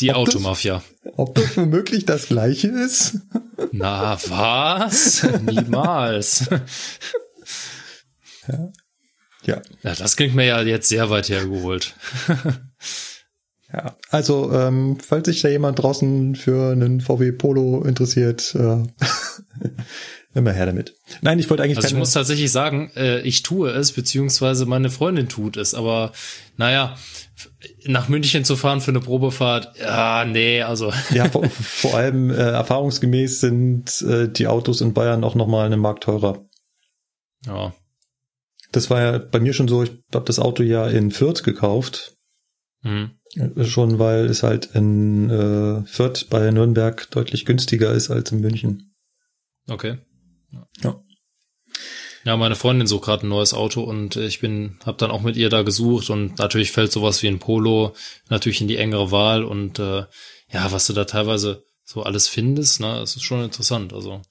Die 0.00 0.10
ob 0.10 0.16
Automafia. 0.16 0.82
Das, 1.02 1.12
ob 1.16 1.34
das 1.36 1.56
womöglich 1.56 2.04
das 2.04 2.26
gleiche 2.26 2.68
ist? 2.68 3.20
Na, 3.72 4.18
was? 4.28 5.26
Niemals. 5.40 6.50
Ja. 8.46 8.72
ja. 9.44 9.62
Ja, 9.82 9.94
das 9.94 10.16
klingt 10.16 10.34
mir 10.34 10.44
ja 10.44 10.60
jetzt 10.60 10.90
sehr 10.90 11.08
weit 11.08 11.30
hergeholt. 11.30 11.94
Ja, 13.72 13.96
also 14.10 14.52
ähm, 14.52 14.98
falls 15.00 15.26
sich 15.26 15.40
da 15.40 15.48
jemand 15.48 15.82
draußen 15.82 16.34
für 16.34 16.72
einen 16.72 17.00
VW 17.00 17.32
Polo 17.32 17.82
interessiert, 17.84 18.54
äh, 18.54 18.82
immer 20.34 20.52
her 20.52 20.66
damit. 20.66 20.94
Nein, 21.22 21.38
ich 21.38 21.48
wollte 21.48 21.62
eigentlich. 21.62 21.78
Also 21.78 21.88
ich 21.88 21.94
muss 21.94 22.12
tatsächlich 22.12 22.52
sagen, 22.52 22.90
äh, 22.96 23.20
ich 23.20 23.42
tue 23.42 23.70
es, 23.70 23.92
beziehungsweise 23.92 24.66
meine 24.66 24.90
Freundin 24.90 25.28
tut 25.28 25.56
es, 25.56 25.72
aber 25.72 26.12
naja, 26.58 26.96
nach 27.86 28.08
München 28.08 28.44
zu 28.44 28.56
fahren 28.56 28.82
für 28.82 28.90
eine 28.90 29.00
Probefahrt, 29.00 29.78
ja, 29.78 30.26
nee, 30.26 30.62
also. 30.62 30.92
Ja, 31.14 31.28
vor, 31.30 31.48
vor 31.48 31.94
allem 31.94 32.30
äh, 32.30 32.34
erfahrungsgemäß 32.34 33.40
sind 33.40 34.02
äh, 34.02 34.28
die 34.28 34.48
Autos 34.48 34.82
in 34.82 34.92
Bayern 34.92 35.24
auch 35.24 35.34
nochmal 35.34 35.64
eine 35.64 35.78
Mark 35.78 36.02
teurer. 36.02 36.44
Ja. 37.46 37.72
Das 38.70 38.90
war 38.90 39.00
ja 39.00 39.18
bei 39.18 39.40
mir 39.40 39.54
schon 39.54 39.68
so, 39.68 39.82
ich 39.82 39.92
habe 40.14 40.24
das 40.26 40.38
Auto 40.38 40.62
ja 40.62 40.86
in 40.86 41.10
Fürth 41.10 41.42
gekauft. 41.42 42.16
Mhm. 42.82 43.12
Schon 43.64 43.98
weil 43.98 44.26
es 44.26 44.42
halt 44.42 44.66
in 44.74 45.30
äh, 45.30 45.86
Fürth 45.86 46.28
bei 46.28 46.50
Nürnberg 46.50 47.10
deutlich 47.10 47.46
günstiger 47.46 47.92
ist 47.92 48.10
als 48.10 48.30
in 48.30 48.40
München. 48.40 48.94
Okay. 49.68 49.98
Ja. 50.82 51.02
Ja, 52.24 52.36
meine 52.36 52.54
Freundin 52.54 52.86
sucht 52.86 53.04
gerade 53.04 53.26
ein 53.26 53.30
neues 53.30 53.52
Auto 53.52 53.82
und 53.82 54.14
ich 54.16 54.38
bin, 54.38 54.78
habe 54.84 54.98
dann 54.98 55.10
auch 55.10 55.22
mit 55.22 55.36
ihr 55.36 55.48
da 55.48 55.62
gesucht 55.62 56.08
und 56.08 56.38
natürlich 56.38 56.70
fällt 56.70 56.92
sowas 56.92 57.22
wie 57.22 57.28
ein 57.28 57.40
Polo 57.40 57.94
natürlich 58.28 58.60
in 58.60 58.68
die 58.68 58.76
engere 58.76 59.10
Wahl 59.10 59.42
und 59.42 59.78
äh, 59.80 60.04
ja, 60.52 60.70
was 60.70 60.86
du 60.86 60.92
da 60.92 61.04
teilweise 61.04 61.64
so 61.84 62.02
alles 62.02 62.28
findest, 62.28 62.80
ne, 62.80 62.94
das 63.00 63.16
ist 63.16 63.22
schon 63.22 63.42
interessant. 63.42 63.92
Also 63.92 64.22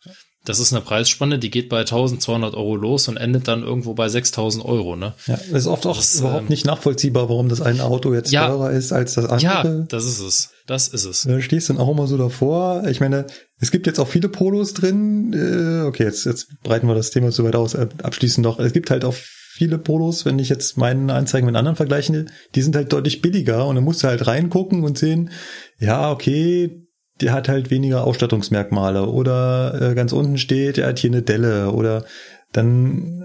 das 0.43 0.59
ist 0.59 0.73
eine 0.73 0.81
Preisspanne, 0.81 1.37
die 1.37 1.51
geht 1.51 1.69
bei 1.69 1.81
1200 1.81 2.55
Euro 2.55 2.75
los 2.75 3.07
und 3.07 3.17
endet 3.17 3.47
dann 3.47 3.61
irgendwo 3.61 3.93
bei 3.93 4.09
6000 4.09 4.65
Euro, 4.65 4.95
ne? 4.95 5.13
Ja, 5.27 5.37
das 5.37 5.61
ist 5.61 5.67
oft 5.67 5.85
auch 5.85 5.97
das, 5.97 6.19
überhaupt 6.19 6.43
ähm, 6.43 6.47
nicht 6.49 6.65
nachvollziehbar, 6.65 7.29
warum 7.29 7.47
das 7.47 7.61
eine 7.61 7.83
Auto 7.83 8.13
jetzt 8.13 8.31
ja, 8.31 8.47
teurer 8.47 8.71
ist 8.71 8.91
als 8.91 9.13
das 9.13 9.25
andere. 9.25 9.43
Ja, 9.43 9.85
das 9.87 10.05
ist 10.05 10.19
es. 10.19 10.49
Das 10.65 10.87
ist 10.87 11.05
es. 11.05 11.23
Da 11.23 11.39
stehst 11.41 11.69
du 11.69 11.73
dann 11.73 11.81
auch 11.81 11.91
immer 11.91 12.07
so 12.07 12.17
davor. 12.17 12.87
Ich 12.87 12.99
meine, 12.99 13.27
es 13.59 13.69
gibt 13.69 13.85
jetzt 13.85 13.99
auch 13.99 14.07
viele 14.07 14.29
Polos 14.29 14.73
drin. 14.73 15.33
Äh, 15.33 15.85
okay, 15.85 16.05
jetzt, 16.05 16.25
jetzt 16.25 16.47
breiten 16.63 16.87
wir 16.87 16.95
das 16.95 17.11
Thema 17.11 17.29
zu 17.29 17.43
weit 17.43 17.55
aus. 17.55 17.75
Abschließend 17.75 18.43
noch. 18.43 18.59
Es 18.59 18.73
gibt 18.73 18.89
halt 18.89 19.05
auch 19.05 19.13
viele 19.13 19.77
Polos, 19.77 20.25
wenn 20.25 20.39
ich 20.39 20.49
jetzt 20.49 20.77
meinen 20.77 21.11
Anzeigen 21.11 21.45
mit 21.45 21.55
anderen 21.55 21.75
vergleiche, 21.75 22.25
die 22.55 22.61
sind 22.63 22.75
halt 22.75 22.91
deutlich 22.91 23.21
billiger 23.21 23.67
und 23.67 23.75
dann 23.75 23.83
musst 23.83 24.01
du 24.01 24.07
halt 24.07 24.25
reingucken 24.25 24.83
und 24.83 24.97
sehen, 24.97 25.29
ja, 25.77 26.09
okay, 26.09 26.87
der 27.21 27.33
hat 27.33 27.49
halt 27.49 27.69
weniger 27.69 28.03
Ausstattungsmerkmale 28.03 29.07
oder 29.07 29.91
äh, 29.91 29.95
ganz 29.95 30.11
unten 30.11 30.37
steht, 30.37 30.77
er 30.77 30.87
hat 30.87 30.99
hier 30.99 31.11
eine 31.11 31.21
Delle 31.21 31.71
oder 31.71 32.05
dann 32.51 33.21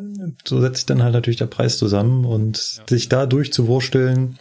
so 0.47 0.61
setzt 0.61 0.77
sich 0.77 0.87
dann 0.87 1.03
halt 1.03 1.15
natürlich 1.15 1.39
der 1.39 1.47
Preis 1.47 1.79
zusammen 1.79 2.25
und 2.25 2.77
ja. 2.77 2.85
sich 2.89 3.09
da 3.09 3.27
durchzuwursteln, 3.27 4.39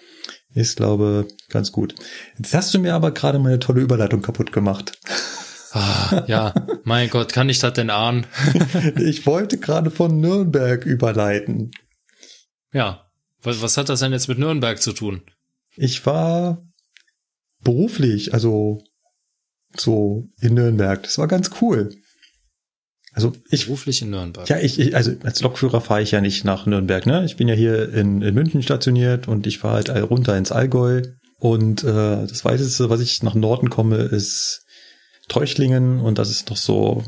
ist, 0.53 0.77
glaube 0.77 1.27
ganz 1.49 1.71
gut. 1.71 1.95
Jetzt 2.37 2.53
hast 2.53 2.73
du 2.73 2.79
mir 2.79 2.93
aber 2.93 3.11
gerade 3.11 3.39
meine 3.39 3.59
tolle 3.59 3.81
Überleitung 3.81 4.21
kaputt 4.21 4.51
gemacht. 4.51 4.97
Ah, 5.71 6.23
ja, 6.27 6.53
mein 6.85 7.09
Gott, 7.09 7.33
kann 7.33 7.49
ich 7.49 7.59
das 7.59 7.73
denn 7.73 7.89
ahnen? 7.89 8.25
ich 8.97 9.25
wollte 9.25 9.57
gerade 9.57 9.91
von 9.91 10.21
Nürnberg 10.21 10.85
überleiten. 10.85 11.71
Ja, 12.71 13.09
was, 13.41 13.61
was 13.61 13.77
hat 13.77 13.89
das 13.89 13.99
denn 13.99 14.13
jetzt 14.13 14.29
mit 14.29 14.39
Nürnberg 14.39 14.81
zu 14.81 14.93
tun? 14.93 15.23
Ich 15.75 16.05
war 16.05 16.65
beruflich, 17.61 18.33
also 18.33 18.81
so 19.79 20.27
in 20.39 20.53
Nürnberg. 20.53 21.03
Das 21.03 21.17
war 21.17 21.27
ganz 21.27 21.51
cool. 21.61 21.95
Also 23.13 23.31
ich 23.49 23.65
beruflich 23.65 24.01
in 24.01 24.09
Nürnberg. 24.09 24.47
Ja, 24.49 24.57
ich, 24.57 24.77
ich 24.77 24.95
also 24.95 25.13
als 25.23 25.41
Lokführer 25.41 25.79
fahre 25.79 26.01
ich 26.01 26.11
ja 26.11 26.19
nicht 26.19 26.43
nach 26.43 26.65
Nürnberg, 26.65 27.05
ne? 27.05 27.23
Ich 27.23 27.37
bin 27.37 27.47
ja 27.47 27.55
hier 27.55 27.93
in, 27.93 28.21
in 28.21 28.33
München 28.33 28.61
stationiert 28.61 29.29
und 29.29 29.47
ich 29.47 29.59
fahre 29.59 29.75
halt 29.75 29.89
runter 30.11 30.37
ins 30.37 30.51
Allgäu 30.51 31.01
und 31.39 31.83
äh, 31.83 32.27
das 32.27 32.43
weiteste, 32.43 32.89
was 32.89 32.99
ich 32.99 33.23
nach 33.23 33.33
Norden 33.33 33.69
komme, 33.69 33.97
ist 33.97 34.65
Treuchlingen 35.29 36.01
und 36.01 36.17
das 36.17 36.29
ist 36.29 36.49
noch 36.49 36.57
so 36.57 37.03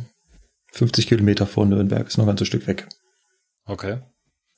50 0.71 1.07
Kilometer 1.07 1.45
vor 1.45 1.65
Nürnberg, 1.65 2.07
ist 2.07 2.17
noch 2.17 2.25
ein 2.25 2.29
ganzes 2.29 2.47
Stück 2.47 2.67
weg. 2.67 2.87
Okay. 3.65 3.97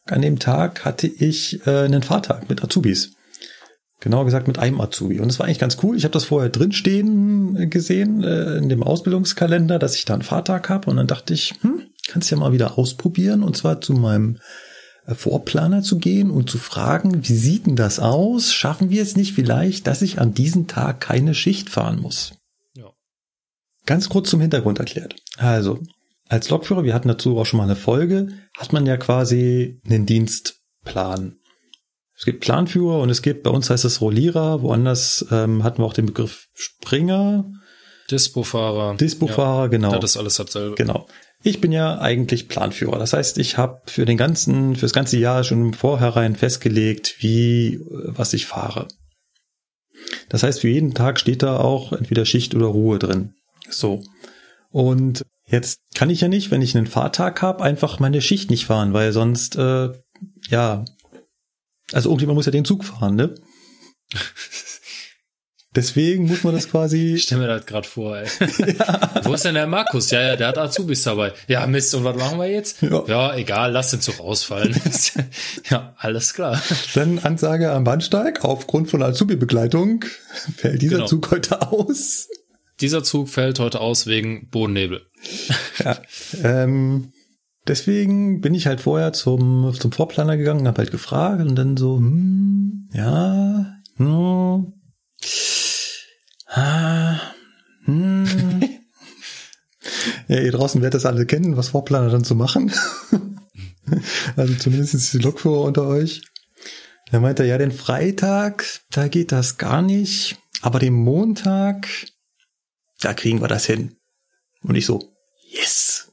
An 0.06 0.22
dem 0.22 0.38
Tag 0.38 0.86
hatte 0.86 1.08
ich 1.08 1.66
äh, 1.66 1.86
einen 1.86 2.04
Fahrtag 2.04 2.48
mit 2.48 2.64
Azubis. 2.64 3.14
Genauer 4.00 4.26
gesagt 4.26 4.48
mit 4.48 4.60
einem 4.60 4.80
Azubi. 4.80 5.20
Und 5.20 5.30
es 5.30 5.40
war 5.40 5.46
eigentlich 5.46 5.60
ganz 5.60 5.78
cool. 5.84 5.98
Ich 5.98 6.06
habe 6.06 6.14
das 6.14 6.24
vorher 6.24 6.50
drinstehen 6.50 7.70
gesehen 7.70 8.24
äh, 8.24 8.56
in 8.56 8.70
dem 8.70 8.82
Ausbildungskalender, 8.82 9.78
dass 9.78 9.96
ich 9.96 10.06
da 10.06 10.14
einen 10.14 10.24
Fahrtag 10.24 10.70
habe. 10.70 10.90
Und 10.90 10.98
dann 10.98 11.08
dachte 11.08 11.34
ich, 11.34 11.56
hm, 11.62 11.82
kannst 12.08 12.32
ja 12.32 12.38
mal 12.38 12.54
wieder 12.54 12.78
ausprobieren. 12.78 13.44
Und 13.44 13.58
zwar 13.58 13.82
zu 13.82 13.94
meinem 13.94 14.40
äh, 15.06 15.16
Vorplaner 15.16 15.82
zu 15.82 15.98
gehen 15.98 16.32
und 16.32 16.50
zu 16.50 16.58
fragen, 16.58 17.28
wie 17.28 17.36
sieht 17.36 17.66
denn 17.66 17.76
das 17.76 18.00
aus? 18.00 18.54
Schaffen 18.54 18.90
wir 18.90 19.02
es 19.02 19.18
nicht 19.18 19.34
vielleicht, 19.34 19.88
dass 19.88 20.02
ich 20.02 20.20
an 20.20 20.34
diesem 20.34 20.68
Tag 20.68 21.02
keine 21.02 21.34
Schicht 21.34 21.70
fahren 21.70 22.00
muss? 22.00 22.36
Ja. 22.76 22.92
Ganz 23.86 24.08
kurz 24.08 24.30
zum 24.30 24.40
Hintergrund 24.40 24.80
erklärt. 24.80 25.16
Also, 25.38 25.80
als 26.30 26.50
Lokführer, 26.50 26.84
wir 26.84 26.94
hatten 26.94 27.08
dazu 27.08 27.38
auch 27.38 27.46
schon 27.46 27.58
mal 27.58 27.64
eine 27.64 27.76
Folge, 27.76 28.30
hat 28.58 28.72
man 28.72 28.86
ja 28.86 28.98
quasi 28.98 29.82
einen 29.86 30.06
Dienstplan. 30.06 31.39
Es 32.20 32.26
gibt 32.26 32.42
Planführer 32.42 33.00
und 33.00 33.10
es 33.10 33.22
gibt, 33.22 33.44
bei 33.44 33.50
uns 33.50 33.70
heißt 33.70 33.86
es 33.86 34.02
Rollierer, 34.02 34.62
woanders 34.62 35.26
ähm, 35.32 35.64
hatten 35.64 35.82
wir 35.82 35.86
auch 35.86 35.94
den 35.94 36.08
Begriff 36.08 36.48
Springer. 36.54 37.50
Dispofahrer. 38.12 38.98
Dispofahrer, 38.98 39.64
ja, 39.64 39.68
genau. 39.68 39.98
Das 40.00 40.12
ist 40.12 40.18
alles 40.18 40.36
dasselbe. 40.36 40.76
Genau. 40.76 41.08
Ich 41.44 41.62
bin 41.62 41.72
ja 41.72 41.98
eigentlich 42.00 42.50
Planführer. 42.50 43.00
Das 43.00 43.14
heißt, 43.14 43.38
ich 43.38 43.58
habe 43.58 43.80
für 43.86 44.04
den 44.04 44.18
ganzen, 44.18 44.76
fürs 44.76 44.92
ganze 44.92 45.18
Jahr 45.18 45.46
schon 45.46 45.68
im 45.68 45.74
Vorhinein 45.74 46.36
festgelegt, 46.36 47.16
wie, 47.20 47.80
was 47.90 48.34
ich 48.34 48.48
fahre. 48.48 48.90
Das 50.28 50.44
heißt, 50.44 50.60
für 50.60 50.68
jeden 50.68 50.94
Tag 50.94 51.22
steht 51.22 51.42
da 51.42 51.58
auch 51.58 51.94
entweder 51.94 52.26
Schicht 52.26 52.54
oder 52.54 52.66
Ruhe 52.66 53.00
drin. 53.00 53.36
So. 53.70 54.04
Und 54.72 55.24
jetzt 55.48 55.80
kann 55.96 56.10
ich 56.10 56.20
ja 56.20 56.28
nicht, 56.28 56.52
wenn 56.52 56.62
ich 56.62 56.76
einen 56.76 56.88
Fahrtag 56.88 57.42
habe, 57.42 57.64
einfach 57.64 58.00
meine 58.00 58.22
Schicht 58.22 58.50
nicht 58.50 58.66
fahren, 58.66 58.92
weil 58.92 59.14
sonst, 59.14 59.56
äh, 59.56 59.92
ja, 60.50 60.84
also 61.94 62.10
irgendjemand 62.10 62.36
muss 62.36 62.46
ja 62.46 62.52
den 62.52 62.66
Zug 62.66 62.84
fahren, 62.84 63.16
ne? 63.16 63.36
Deswegen 65.76 66.26
muss 66.26 66.44
man 66.44 66.56
das 66.56 66.70
quasi. 66.70 67.14
Ich 67.16 67.24
stell 67.24 67.38
mir 67.38 67.48
das 67.48 67.66
gerade 67.66 67.88
vor, 67.88 68.18
ey. 68.18 68.28
Ja. 68.80 69.12
Wo 69.24 69.34
ist 69.34 69.46
denn 69.46 69.54
der 69.54 69.68
Markus? 69.68 70.10
Ja, 70.10 70.22
ja, 70.22 70.36
der 70.36 70.48
hat 70.48 70.58
Azubis 70.58 71.04
dabei. 71.04 71.34
Ja, 71.48 71.66
Mist, 71.68 71.94
und 71.94 72.04
was 72.04 72.16
machen 72.16 72.40
wir 72.40 72.50
jetzt? 72.50 72.82
Ja, 72.82 73.04
ja 73.08 73.36
egal, 73.36 73.72
lass 73.72 73.92
den 73.92 74.02
Zug 74.02 74.20
rausfallen. 74.20 74.76
ja, 75.70 75.94
alles 75.98 76.34
klar. 76.34 76.62
Dann 76.96 77.20
Ansage 77.20 77.72
am 77.72 77.84
Bahnsteig, 77.84 78.44
aufgrund 78.44 78.90
von 78.90 79.04
Azubi-Begleitung 79.04 80.06
fällt 80.58 80.82
dieser 80.82 80.98
genau. 80.98 81.08
Zug 81.08 81.30
heute 81.32 81.62
aus. 81.72 82.28
Dieser 82.82 83.04
Zug 83.04 83.30
fällt 83.30 83.60
heute 83.60 83.80
aus 83.80 84.08
wegen 84.08 84.50
Bodennebel. 84.50 85.06
ja, 85.84 86.02
ähm, 86.44 87.12
deswegen 87.70 88.42
bin 88.42 88.56
ich 88.56 88.68
halt 88.68 88.82
vorher 88.82 89.14
zum, 89.14 89.74
zum 89.80 89.92
Vorplaner 89.92 90.36
gegangen, 90.36 90.68
habe 90.68 90.80
halt 90.80 90.92
gefragt 90.92 91.42
und 91.42 91.56
dann 91.56 91.78
so, 91.78 91.98
hm, 91.98 92.90
ja, 92.92 93.78
hm, 93.96 94.74
ah, 96.48 97.20
hm. 97.86 98.26
ja, 100.28 100.40
ihr 100.42 100.52
draußen 100.52 100.82
werdet 100.82 100.96
das 100.96 101.06
alle 101.06 101.26
kennen, 101.26 101.56
was 101.56 101.70
Vorplaner 101.70 102.10
dann 102.10 102.24
zu 102.24 102.36
machen. 102.36 102.74
also 104.36 104.54
zumindest 104.56 105.14
die 105.14 105.20
Lokführer 105.20 105.62
unter 105.62 105.88
euch. 105.88 106.22
Da 107.12 107.20
meint 107.20 107.40
er, 107.40 107.46
ja, 107.46 107.58
den 107.58 107.72
Freitag, 107.72 108.66
da 108.92 109.08
geht 109.08 109.32
das 109.32 109.58
gar 109.58 109.82
nicht, 109.82 110.38
aber 110.62 110.80
den 110.80 110.94
Montag, 110.94 111.88
da 113.02 113.14
kriegen 113.14 113.42
wir 113.42 113.48
das 113.48 113.66
hin. 113.66 113.96
Und 114.62 114.76
ich 114.76 114.86
so, 114.86 115.16
yes, 115.50 116.12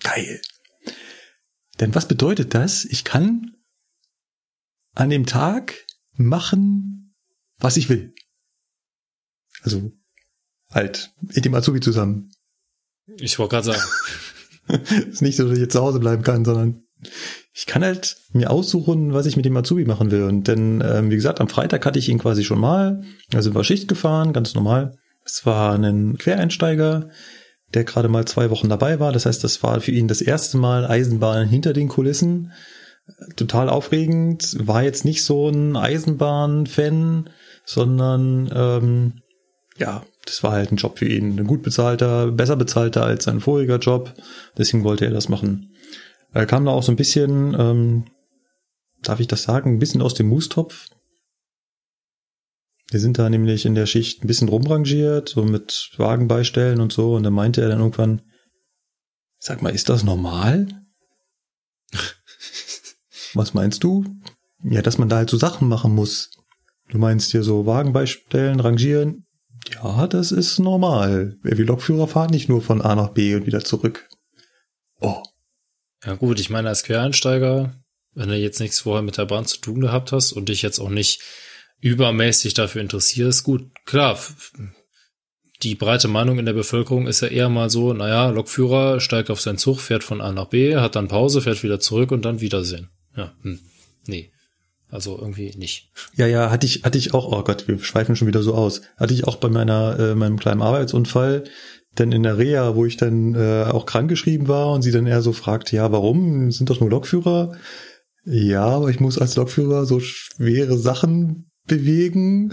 geil. 0.00 0.40
Denn 1.82 1.96
was 1.96 2.06
bedeutet 2.06 2.54
das? 2.54 2.84
Ich 2.84 3.02
kann 3.02 3.56
an 4.94 5.10
dem 5.10 5.26
Tag 5.26 5.84
machen, 6.12 7.16
was 7.58 7.76
ich 7.76 7.88
will. 7.88 8.14
Also 9.62 9.90
halt 10.70 11.12
mit 11.20 11.44
dem 11.44 11.56
Azubi 11.56 11.80
zusammen. 11.80 12.30
Ich 13.16 13.36
wollte 13.40 13.56
gerade 13.56 13.72
sagen. 13.72 13.82
ist 15.10 15.22
nicht 15.22 15.36
so, 15.36 15.42
dass 15.42 15.54
ich 15.54 15.58
jetzt 15.58 15.72
zu 15.72 15.80
Hause 15.80 15.98
bleiben 15.98 16.22
kann, 16.22 16.44
sondern 16.44 16.84
ich 17.52 17.66
kann 17.66 17.82
halt 17.82 18.16
mir 18.32 18.52
aussuchen, 18.52 19.12
was 19.12 19.26
ich 19.26 19.34
mit 19.34 19.44
dem 19.44 19.56
Azubi 19.56 19.84
machen 19.84 20.12
will. 20.12 20.22
Und 20.22 20.46
denn, 20.46 20.84
ähm, 20.86 21.10
wie 21.10 21.16
gesagt, 21.16 21.40
am 21.40 21.48
Freitag 21.48 21.84
hatte 21.84 21.98
ich 21.98 22.08
ihn 22.08 22.20
quasi 22.20 22.44
schon 22.44 22.60
mal. 22.60 23.02
Also 23.34 23.56
war 23.56 23.64
Schicht 23.64 23.88
gefahren, 23.88 24.32
ganz 24.32 24.54
normal. 24.54 24.96
Es 25.24 25.44
war 25.46 25.74
ein 25.74 26.16
Quereinsteiger, 26.16 27.10
der 27.74 27.84
gerade 27.84 28.08
mal 28.08 28.24
zwei 28.26 28.50
Wochen 28.50 28.68
dabei 28.68 29.00
war. 29.00 29.12
Das 29.12 29.26
heißt, 29.26 29.42
das 29.42 29.62
war 29.62 29.80
für 29.80 29.92
ihn 29.92 30.08
das 30.08 30.20
erste 30.20 30.58
Mal 30.58 30.86
Eisenbahn 30.86 31.48
hinter 31.48 31.72
den 31.72 31.88
Kulissen. 31.88 32.52
Total 33.36 33.68
aufregend. 33.68 34.56
War 34.58 34.82
jetzt 34.82 35.04
nicht 35.04 35.24
so 35.24 35.48
ein 35.48 35.76
Eisenbahn-Fan, 35.76 37.30
sondern 37.64 38.50
ähm, 38.54 39.22
ja, 39.78 40.04
das 40.24 40.42
war 40.42 40.52
halt 40.52 40.70
ein 40.70 40.76
Job 40.76 40.98
für 40.98 41.08
ihn. 41.08 41.38
Ein 41.38 41.46
gut 41.46 41.62
bezahlter, 41.62 42.30
besser 42.30 42.56
bezahlter 42.56 43.04
als 43.04 43.24
sein 43.24 43.40
voriger 43.40 43.78
Job. 43.78 44.14
Deswegen 44.56 44.84
wollte 44.84 45.04
er 45.06 45.10
das 45.10 45.28
machen. 45.28 45.72
Er 46.32 46.46
kam 46.46 46.64
da 46.64 46.72
auch 46.72 46.82
so 46.82 46.92
ein 46.92 46.96
bisschen, 46.96 47.54
ähm, 47.58 48.04
darf 49.02 49.20
ich 49.20 49.26
das 49.26 49.42
sagen, 49.42 49.74
ein 49.74 49.78
bisschen 49.78 50.02
aus 50.02 50.14
dem 50.14 50.28
Mustopf. 50.28 50.86
Wir 52.92 53.00
sind 53.00 53.18
da 53.18 53.30
nämlich 53.30 53.64
in 53.64 53.74
der 53.74 53.86
Schicht 53.86 54.22
ein 54.22 54.26
bisschen 54.26 54.50
rumrangiert, 54.50 55.30
so 55.30 55.44
mit 55.44 55.92
Wagenbeistellen 55.96 56.78
und 56.78 56.92
so. 56.92 57.14
Und 57.14 57.22
dann 57.22 57.32
meinte 57.32 57.62
er 57.62 57.70
dann 57.70 57.78
irgendwann, 57.78 58.20
sag 59.38 59.62
mal, 59.62 59.74
ist 59.74 59.88
das 59.88 60.04
normal? 60.04 60.68
Was 63.34 63.54
meinst 63.54 63.82
du? 63.82 64.04
Ja, 64.62 64.82
dass 64.82 64.98
man 64.98 65.08
da 65.08 65.16
halt 65.16 65.30
so 65.30 65.38
Sachen 65.38 65.68
machen 65.68 65.94
muss. 65.94 66.32
Du 66.90 66.98
meinst 66.98 67.30
hier 67.30 67.42
so 67.42 67.64
Wagenbeistellen, 67.64 68.60
rangieren? 68.60 69.24
Ja, 69.72 70.06
das 70.06 70.30
ist 70.30 70.58
normal. 70.58 71.38
Wie 71.42 71.62
Lokführer 71.62 72.08
fahren 72.08 72.30
nicht 72.30 72.50
nur 72.50 72.60
von 72.60 72.82
A 72.82 72.94
nach 72.94 73.08
B 73.08 73.34
und 73.34 73.46
wieder 73.46 73.64
zurück. 73.64 74.06
Oh. 75.00 75.22
Ja 76.04 76.14
gut, 76.14 76.38
ich 76.38 76.50
meine, 76.50 76.68
als 76.68 76.82
Quereinsteiger, 76.82 77.74
wenn 78.12 78.28
du 78.28 78.36
jetzt 78.36 78.60
nichts 78.60 78.80
vorher 78.80 79.02
mit 79.02 79.16
der 79.16 79.24
Bahn 79.24 79.46
zu 79.46 79.58
tun 79.62 79.80
gehabt 79.80 80.12
hast 80.12 80.32
und 80.32 80.50
dich 80.50 80.60
jetzt 80.60 80.78
auch 80.78 80.90
nicht 80.90 81.22
übermäßig 81.82 82.54
dafür 82.54 82.80
interessierst, 82.80 83.44
gut, 83.44 83.68
klar, 83.84 84.18
die 85.62 85.74
breite 85.74 86.08
Meinung 86.08 86.38
in 86.38 86.46
der 86.46 86.52
Bevölkerung 86.54 87.06
ist 87.06 87.20
ja 87.20 87.28
eher 87.28 87.48
mal 87.48 87.70
so, 87.70 87.92
naja, 87.92 88.30
Lokführer 88.30 89.00
steigt 89.00 89.30
auf 89.30 89.40
seinen 89.40 89.58
Zug, 89.58 89.80
fährt 89.80 90.04
von 90.04 90.20
A 90.20 90.32
nach 90.32 90.46
B, 90.46 90.76
hat 90.76 90.96
dann 90.96 91.08
Pause, 91.08 91.40
fährt 91.40 91.62
wieder 91.62 91.80
zurück 91.80 92.12
und 92.12 92.24
dann 92.24 92.40
Wiedersehen. 92.40 92.88
Ja, 93.16 93.32
hm, 93.42 93.58
nee. 94.06 94.32
Also 94.88 95.18
irgendwie 95.18 95.54
nicht. 95.56 95.90
Ja, 96.16 96.26
ja, 96.26 96.50
hatte 96.50 96.66
ich, 96.66 96.84
hatte 96.84 96.98
ich 96.98 97.14
auch, 97.14 97.32
oh 97.32 97.42
Gott, 97.42 97.66
wir 97.66 97.78
schweifen 97.78 98.14
schon 98.14 98.28
wieder 98.28 98.42
so 98.42 98.54
aus. 98.54 98.82
Hatte 98.98 99.14
ich 99.14 99.26
auch 99.26 99.36
bei 99.36 99.48
meiner, 99.48 99.98
äh, 99.98 100.14
meinem 100.14 100.38
kleinen 100.38 100.60
Arbeitsunfall, 100.60 101.44
denn 101.98 102.12
in 102.12 102.22
der 102.22 102.38
Reha, 102.38 102.74
wo 102.76 102.84
ich 102.84 102.96
dann 102.96 103.34
äh, 103.34 103.64
auch 103.64 103.86
krankgeschrieben 103.86 104.48
war 104.48 104.70
und 104.70 104.82
sie 104.82 104.92
dann 104.92 105.06
eher 105.06 105.22
so 105.22 105.32
fragte, 105.32 105.76
ja, 105.76 105.90
warum? 105.90 106.52
Sind 106.52 106.68
doch 106.68 106.80
nur 106.80 106.90
Lokführer? 106.90 107.56
Ja, 108.24 108.66
aber 108.66 108.90
ich 108.90 109.00
muss 109.00 109.18
als 109.18 109.34
Lokführer 109.36 109.86
so 109.86 109.98
schwere 109.98 110.76
Sachen 110.76 111.51
bewegen. 111.66 112.52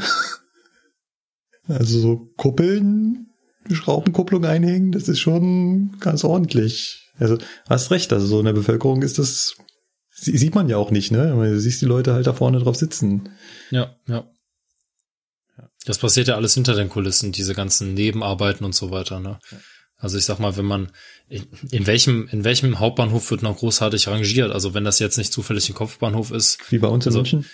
Also 1.68 2.00
so 2.00 2.32
Kuppeln, 2.36 3.28
Schraubenkupplung 3.72 4.46
einhängen, 4.46 4.92
das 4.92 5.08
ist 5.08 5.20
schon 5.20 5.98
ganz 6.00 6.24
ordentlich. 6.24 7.12
Also 7.18 7.38
hast 7.68 7.92
recht, 7.92 8.12
also 8.14 8.26
so 8.26 8.40
in 8.40 8.46
der 8.46 8.54
Bevölkerung 8.54 9.04
ist 9.04 9.20
das, 9.20 9.56
sieht 10.12 10.56
man 10.56 10.70
ja 10.70 10.78
auch 10.78 10.92
nicht, 10.92 11.12
ne? 11.12 11.30
Du 11.30 11.60
siehst 11.60 11.82
die 11.82 11.86
Leute 11.86 12.14
halt 12.14 12.28
da 12.28 12.34
vorne 12.34 12.60
drauf 12.60 12.76
sitzen. 12.76 13.30
Ja, 13.70 13.96
ja. 14.08 14.28
Das 15.86 16.00
passiert 16.00 16.28
ja 16.28 16.36
alles 16.36 16.54
hinter 16.54 16.76
den 16.76 16.90
Kulissen, 16.90 17.32
diese 17.32 17.54
ganzen 17.54 17.94
Nebenarbeiten 17.94 18.66
und 18.66 18.76
so 18.76 18.92
weiter, 18.92 19.20
ne? 19.20 19.40
Also 20.00 20.18
ich 20.18 20.24
sag 20.24 20.40
mal, 20.40 20.56
wenn 20.56 20.66
man, 20.66 20.92
in, 21.28 21.46
in 21.72 21.86
welchem, 21.86 22.30
in 22.30 22.46
welchem 22.46 22.80
Hauptbahnhof 22.80 23.30
wird 23.32 23.44
noch 23.44 23.58
großartig 23.58 24.08
rangiert? 24.08 24.52
Also 24.52 24.74
wenn 24.74 24.86
das 24.86 25.00
jetzt 25.00 25.18
nicht 25.18 25.34
zufällig 25.34 25.68
ein 25.70 25.76
Kopfbahnhof 25.76 26.32
ist. 26.32 26.60
Wie 26.72 26.80
bei 26.80 26.88
uns 26.88 27.06
in 27.06 27.10
also, 27.10 27.20
München? 27.20 27.46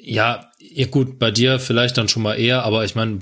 Ja, 0.00 0.50
ja, 0.58 0.86
gut, 0.86 1.18
bei 1.18 1.30
dir 1.30 1.58
vielleicht 1.58 1.98
dann 1.98 2.08
schon 2.08 2.22
mal 2.22 2.34
eher, 2.34 2.64
aber 2.64 2.84
ich 2.84 2.94
meine, 2.94 3.20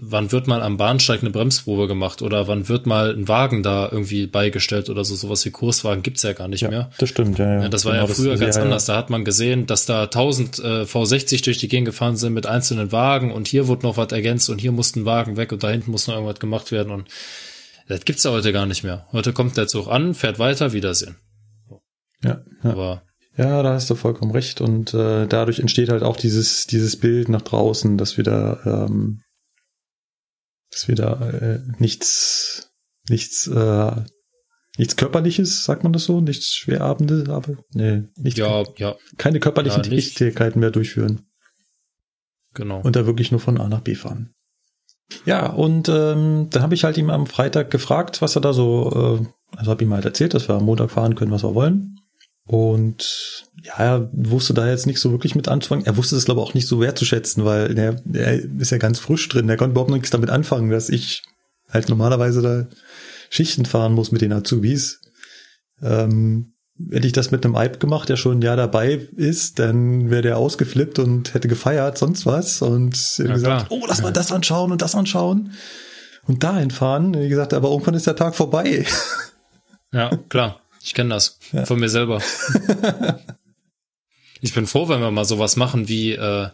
wann 0.00 0.32
wird 0.32 0.46
mal 0.46 0.62
am 0.62 0.76
Bahnsteig 0.76 1.20
eine 1.20 1.30
Bremsprobe 1.30 1.88
gemacht 1.88 2.22
oder 2.22 2.48
wann 2.48 2.68
wird 2.68 2.86
mal 2.86 3.14
ein 3.14 3.28
Wagen 3.28 3.62
da 3.62 3.88
irgendwie 3.90 4.26
beigestellt 4.26 4.88
oder 4.88 5.04
so, 5.04 5.14
sowas 5.14 5.44
wie 5.44 5.50
Kurswagen 5.50 6.02
gibt's 6.02 6.22
ja 6.22 6.32
gar 6.32 6.48
nicht 6.48 6.62
ja, 6.62 6.70
mehr. 6.70 6.90
Das 6.98 7.08
stimmt, 7.08 7.38
ja, 7.38 7.54
ja. 7.54 7.62
ja 7.62 7.68
das 7.68 7.84
war 7.84 7.92
genau, 7.92 8.06
ja 8.06 8.14
früher 8.14 8.36
ganz 8.36 8.56
ja, 8.56 8.62
anders. 8.62 8.86
Da 8.86 8.96
hat 8.96 9.10
man 9.10 9.24
gesehen, 9.24 9.66
dass 9.66 9.86
da 9.86 10.04
1000 10.04 10.58
äh, 10.58 10.62
V60 10.82 11.44
durch 11.44 11.58
die 11.58 11.68
Gegend 11.68 11.86
gefahren 11.86 12.16
sind 12.16 12.32
mit 12.32 12.46
einzelnen 12.46 12.92
Wagen 12.92 13.32
und 13.32 13.48
hier 13.48 13.66
wurde 13.66 13.86
noch 13.86 13.96
was 13.96 14.12
ergänzt 14.12 14.48
und 14.50 14.60
hier 14.60 14.72
musste 14.72 15.00
ein 15.00 15.06
Wagen 15.06 15.36
weg 15.36 15.52
und 15.52 15.62
da 15.62 15.70
hinten 15.70 15.90
muss 15.90 16.06
noch 16.06 16.14
irgendwas 16.14 16.40
gemacht 16.40 16.72
werden 16.72 16.92
und 16.92 17.08
das 17.88 18.04
gibt's 18.04 18.22
ja 18.22 18.30
heute 18.30 18.52
gar 18.52 18.66
nicht 18.66 18.82
mehr. 18.82 19.06
Heute 19.12 19.32
kommt 19.32 19.56
der 19.56 19.66
Zug 19.66 19.88
an, 19.88 20.14
fährt 20.14 20.38
weiter, 20.38 20.72
Wiedersehen. 20.72 21.16
Ja, 22.22 22.42
ja. 22.62 22.70
aber 22.70 23.02
ja, 23.36 23.62
da 23.62 23.72
hast 23.72 23.90
du 23.90 23.94
vollkommen 23.94 24.30
recht. 24.30 24.60
Und 24.60 24.94
äh, 24.94 25.26
dadurch 25.26 25.58
entsteht 25.58 25.88
halt 25.88 26.02
auch 26.02 26.16
dieses, 26.16 26.66
dieses 26.66 26.98
Bild 26.98 27.28
nach 27.28 27.42
draußen, 27.42 27.98
dass 27.98 28.16
wir 28.16 28.24
da, 28.24 28.60
ähm, 28.64 29.22
dass 30.70 30.88
wir 30.88 30.94
da 30.94 31.30
äh, 31.30 31.60
nichts, 31.78 32.70
nichts, 33.08 33.46
äh, 33.46 33.92
nichts 34.78 34.96
Körperliches, 34.96 35.64
sagt 35.64 35.82
man 35.82 35.92
das 35.92 36.04
so? 36.04 36.20
Nichts 36.20 36.54
Schwerabendes, 36.54 37.28
aber 37.28 37.58
nee, 37.72 38.04
nichts, 38.16 38.38
ja, 38.38 38.62
ja. 38.76 38.96
keine 39.18 39.40
körperlichen 39.40 39.82
Ja. 39.82 39.88
Tätigkeiten 39.88 40.60
mehr 40.60 40.70
durchführen. 40.70 41.26
Genau. 42.54 42.80
Und 42.80 42.94
da 42.94 43.06
wirklich 43.06 43.32
nur 43.32 43.40
von 43.40 43.60
A 43.60 43.68
nach 43.68 43.80
B 43.80 43.96
fahren. 43.96 44.32
Ja, 45.26 45.46
und 45.46 45.88
ähm, 45.88 46.48
dann 46.50 46.62
habe 46.62 46.74
ich 46.74 46.84
halt 46.84 46.96
ihm 46.96 47.10
am 47.10 47.26
Freitag 47.26 47.70
gefragt, 47.70 48.22
was 48.22 48.36
er 48.36 48.42
da 48.42 48.52
so, 48.52 49.20
äh, 49.20 49.56
also 49.56 49.70
habe 49.70 49.84
ihm 49.84 49.92
halt 49.92 50.04
erzählt, 50.04 50.34
dass 50.34 50.48
wir 50.48 50.54
am 50.54 50.64
Montag 50.64 50.90
fahren 50.90 51.14
können, 51.14 51.32
was 51.32 51.42
wir 51.42 51.54
wollen. 51.54 51.93
Und 52.46 53.46
ja, 53.62 53.74
er 53.78 54.10
wusste 54.12 54.52
da 54.52 54.68
jetzt 54.68 54.86
nicht 54.86 55.00
so 55.00 55.10
wirklich 55.12 55.34
mit 55.34 55.48
anzufangen. 55.48 55.86
Er 55.86 55.96
wusste 55.96 56.16
es, 56.16 56.26
glaube 56.26 56.40
ich, 56.40 56.46
auch 56.46 56.54
nicht 56.54 56.66
so 56.68 56.80
wertzuschätzen, 56.80 57.44
weil 57.44 57.74
der, 57.74 57.94
der 58.04 58.34
ist 58.58 58.70
ja 58.70 58.78
ganz 58.78 58.98
frisch 58.98 59.28
drin. 59.30 59.46
Der 59.46 59.56
konnte 59.56 59.72
überhaupt 59.72 59.90
nichts 59.90 60.10
damit 60.10 60.28
anfangen, 60.30 60.70
dass 60.70 60.90
ich 60.90 61.22
halt 61.70 61.88
normalerweise 61.88 62.42
da 62.42 62.66
Schichten 63.30 63.64
fahren 63.64 63.94
muss 63.94 64.12
mit 64.12 64.20
den 64.20 64.32
Azubis. 64.32 65.00
Ähm, 65.82 66.52
hätte 66.90 67.06
ich 67.06 67.12
das 67.14 67.30
mit 67.30 67.44
einem 67.44 67.56
Eib 67.56 67.80
gemacht, 67.80 68.08
der 68.08 68.16
schon 68.16 68.38
ein 68.38 68.42
Jahr 68.42 68.56
dabei 68.56 69.08
ist, 69.16 69.58
dann 69.58 70.10
wäre 70.10 70.22
der 70.22 70.36
ausgeflippt 70.38 70.98
und 70.98 71.32
hätte 71.32 71.48
gefeiert, 71.48 71.96
sonst 71.96 72.26
was. 72.26 72.60
Und 72.62 72.94
hätte 72.96 73.28
Ja, 73.28 73.34
gesagt, 73.34 73.68
klar. 73.68 73.80
oh, 73.80 73.84
lass 73.88 74.02
mal 74.02 74.12
das 74.12 74.32
anschauen 74.32 74.70
und 74.72 74.82
das 74.82 74.94
anschauen. 74.94 75.52
Und 76.26 76.42
dahin 76.44 76.70
fahren. 76.70 77.14
Wie 77.14 77.28
gesagt, 77.28 77.54
aber 77.54 77.70
irgendwann 77.70 77.94
ist 77.94 78.06
der 78.06 78.16
Tag 78.16 78.34
vorbei. 78.34 78.84
Ja, 79.92 80.10
klar. 80.28 80.60
Ich 80.84 80.92
kenne 80.94 81.14
das 81.14 81.38
von 81.64 81.80
mir 81.80 81.88
selber. 81.88 82.20
ich 84.40 84.52
bin 84.54 84.66
froh, 84.66 84.88
wenn 84.88 85.00
wir 85.00 85.10
mal 85.10 85.24
sowas 85.24 85.56
machen 85.56 85.88
wie, 85.88 86.12
äh, 86.12 86.48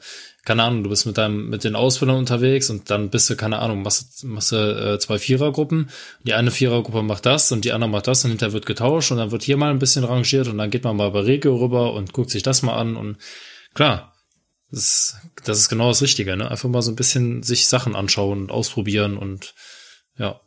keine 0.45 0.63
Ahnung, 0.63 0.85
du 0.85 0.91
bist 0.91 1.05
mit 1.07 1.19
deinem, 1.19 1.49
mit 1.51 1.65
den 1.65 1.75
Ausbildern 1.75 2.17
unterwegs 2.17 2.71
und 2.71 2.91
dann 2.91 3.11
bist 3.11 3.29
du, 3.29 3.37
keine 3.37 3.59
Ahnung, 3.59 3.83
machst, 3.83 4.25
machst 4.25 4.53
du 4.53 4.57
äh, 4.95 4.99
zwei 5.01 5.19
Vierergruppen. 5.19 5.91
Die 6.23 6.35
eine 6.35 6.51
Vierergruppe 6.51 7.03
macht 7.03 7.27
das 7.27 7.51
und 7.53 7.65
die 7.65 7.73
andere 7.73 7.91
macht 7.91 8.07
das 8.07 8.25
und 8.25 8.31
hinterher 8.31 8.53
wird 8.53 8.67
getauscht 8.67 9.11
und 9.11 9.19
dann 9.19 9.33
wird 9.33 9.43
hier 9.43 9.57
mal 9.57 9.71
ein 9.71 9.79
bisschen 9.81 10.05
rangiert 10.05 10.47
und 10.49 10.59
dann 10.59 10.71
geht 10.71 10.85
man 10.85 10.97
mal 10.97 11.11
bei 11.11 11.21
Regio 11.21 11.57
rüber 11.57 11.93
und 11.93 12.13
guckt 12.13 12.31
sich 12.31 12.43
das 12.43 12.63
mal 12.63 12.75
an 12.77 12.97
und 12.97 13.19
klar, 13.75 14.15
das, 14.71 14.81
ist- 14.85 15.17
das 15.45 15.59
ist 15.59 15.69
genau 15.69 15.89
das 15.89 16.01
Richtige, 16.03 16.37
ne? 16.37 16.49
Einfach 16.51 16.69
mal 16.69 16.83
so 16.83 16.93
ein 16.93 16.97
bisschen 16.97 17.43
sich 17.43 17.67
Sachen 17.67 17.97
anschauen 17.97 18.43
und 18.43 18.51
ausprobieren 18.53 19.17
und 19.17 19.55
ja. 20.17 20.41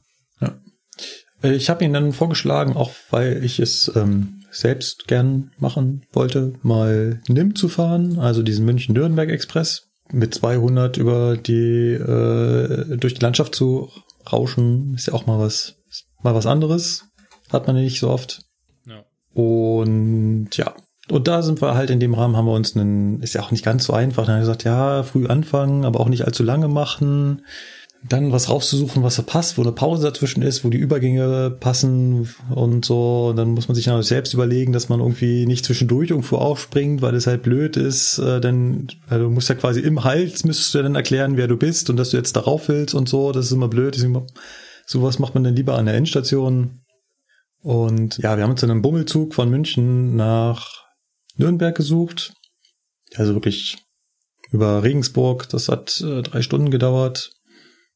Äh, 1.43 1.53
Ich 1.53 1.69
habe 1.69 1.83
ihn 1.83 1.93
dann 1.93 2.13
vorgeschlagen, 2.13 2.75
auch 2.75 2.91
weil 3.11 3.43
ich 3.43 3.59
es 3.59 3.91
ähm, 3.95 4.43
selbst 4.49 5.07
gern 5.07 5.51
machen 5.57 6.05
wollte, 6.11 6.53
mal 6.61 7.21
NIM 7.27 7.55
zu 7.55 7.69
fahren, 7.69 8.19
also 8.19 8.41
diesen 8.43 8.65
München-Nürnberg-Express 8.65 9.89
mit 10.11 10.33
200 10.33 10.97
über 10.97 11.37
die 11.37 11.93
äh, 11.93 12.97
durch 12.97 13.15
die 13.15 13.21
Landschaft 13.21 13.55
zu 13.55 13.89
rauschen, 14.31 14.93
ist 14.95 15.07
ja 15.07 15.13
auch 15.13 15.25
mal 15.25 15.39
was 15.39 15.75
mal 16.21 16.35
was 16.35 16.45
anderes, 16.45 17.05
hat 17.51 17.67
man 17.67 17.75
ja 17.75 17.83
nicht 17.83 17.99
so 17.99 18.09
oft. 18.09 18.41
Ja. 18.85 19.03
Und 19.33 20.49
ja, 20.55 20.73
und 21.09 21.27
da 21.27 21.41
sind 21.41 21.61
wir 21.61 21.73
halt 21.73 21.89
in 21.89 21.99
dem 21.99 22.13
Rahmen 22.13 22.37
haben 22.37 22.45
wir 22.45 22.53
uns 22.53 22.75
einen, 22.75 23.21
ist 23.21 23.33
ja 23.33 23.41
auch 23.41 23.51
nicht 23.51 23.65
ganz 23.65 23.85
so 23.85 23.93
einfach, 23.93 24.25
dann 24.25 24.35
haben 24.35 24.41
wir 24.41 24.47
gesagt, 24.47 24.63
ja, 24.63 25.03
früh 25.03 25.27
anfangen, 25.27 25.83
aber 25.83 25.99
auch 25.99 26.09
nicht 26.09 26.25
allzu 26.25 26.43
lange 26.43 26.67
machen 26.67 27.41
dann 28.09 28.31
was 28.31 28.49
rauszusuchen, 28.49 29.01
was 29.03 29.15
da 29.15 29.21
passt, 29.21 29.57
wo 29.57 29.61
eine 29.61 29.71
Pause 29.71 30.03
dazwischen 30.03 30.41
ist, 30.41 30.65
wo 30.65 30.69
die 30.69 30.77
Übergänge 30.77 31.51
passen 31.51 32.29
und 32.53 32.83
so. 32.83 33.27
Und 33.29 33.37
dann 33.37 33.51
muss 33.51 33.67
man 33.67 33.75
sich 33.75 33.85
dann 33.85 34.01
selbst 34.03 34.33
überlegen, 34.33 34.73
dass 34.73 34.89
man 34.89 34.99
irgendwie 34.99 35.45
nicht 35.45 35.63
zwischendurch 35.65 36.09
irgendwo 36.09 36.37
aufspringt, 36.37 37.01
weil 37.01 37.15
es 37.15 37.27
halt 37.27 37.43
blöd 37.43 37.77
ist. 37.77 38.17
Äh, 38.17 38.41
denn 38.41 38.87
also 39.07 39.25
du 39.25 39.31
musst 39.31 39.49
ja 39.49 39.55
quasi 39.55 39.79
im 39.79 40.03
Hals 40.03 40.43
müsstest 40.43 40.73
du 40.73 40.79
ja 40.79 40.83
dann 40.83 40.95
erklären, 40.95 41.37
wer 41.37 41.47
du 41.47 41.55
bist 41.55 41.89
und 41.89 41.97
dass 41.97 42.09
du 42.09 42.17
jetzt 42.17 42.35
darauf 42.35 42.67
willst 42.67 42.93
und 42.93 43.07
so. 43.07 43.31
Das 43.31 43.45
ist 43.45 43.51
immer 43.51 43.69
blöd. 43.69 43.95
Deswegen, 43.95 44.27
sowas 44.85 45.19
macht 45.19 45.33
man 45.33 45.45
dann 45.45 45.55
lieber 45.55 45.77
an 45.77 45.85
der 45.85 45.95
Endstation. 45.95 46.81
Und 47.61 48.17
ja, 48.17 48.35
wir 48.35 48.43
haben 48.43 48.51
uns 48.51 48.61
dann 48.61 48.71
einen 48.71 48.81
Bummelzug 48.81 49.33
von 49.33 49.49
München 49.49 50.17
nach 50.17 50.83
Nürnberg 51.37 51.75
gesucht. 51.75 52.33
Also 53.15 53.33
wirklich 53.33 53.77
über 54.51 54.83
Regensburg. 54.83 55.47
Das 55.49 55.69
hat 55.69 56.01
äh, 56.01 56.21
drei 56.21 56.41
Stunden 56.41 56.69
gedauert. 56.69 57.31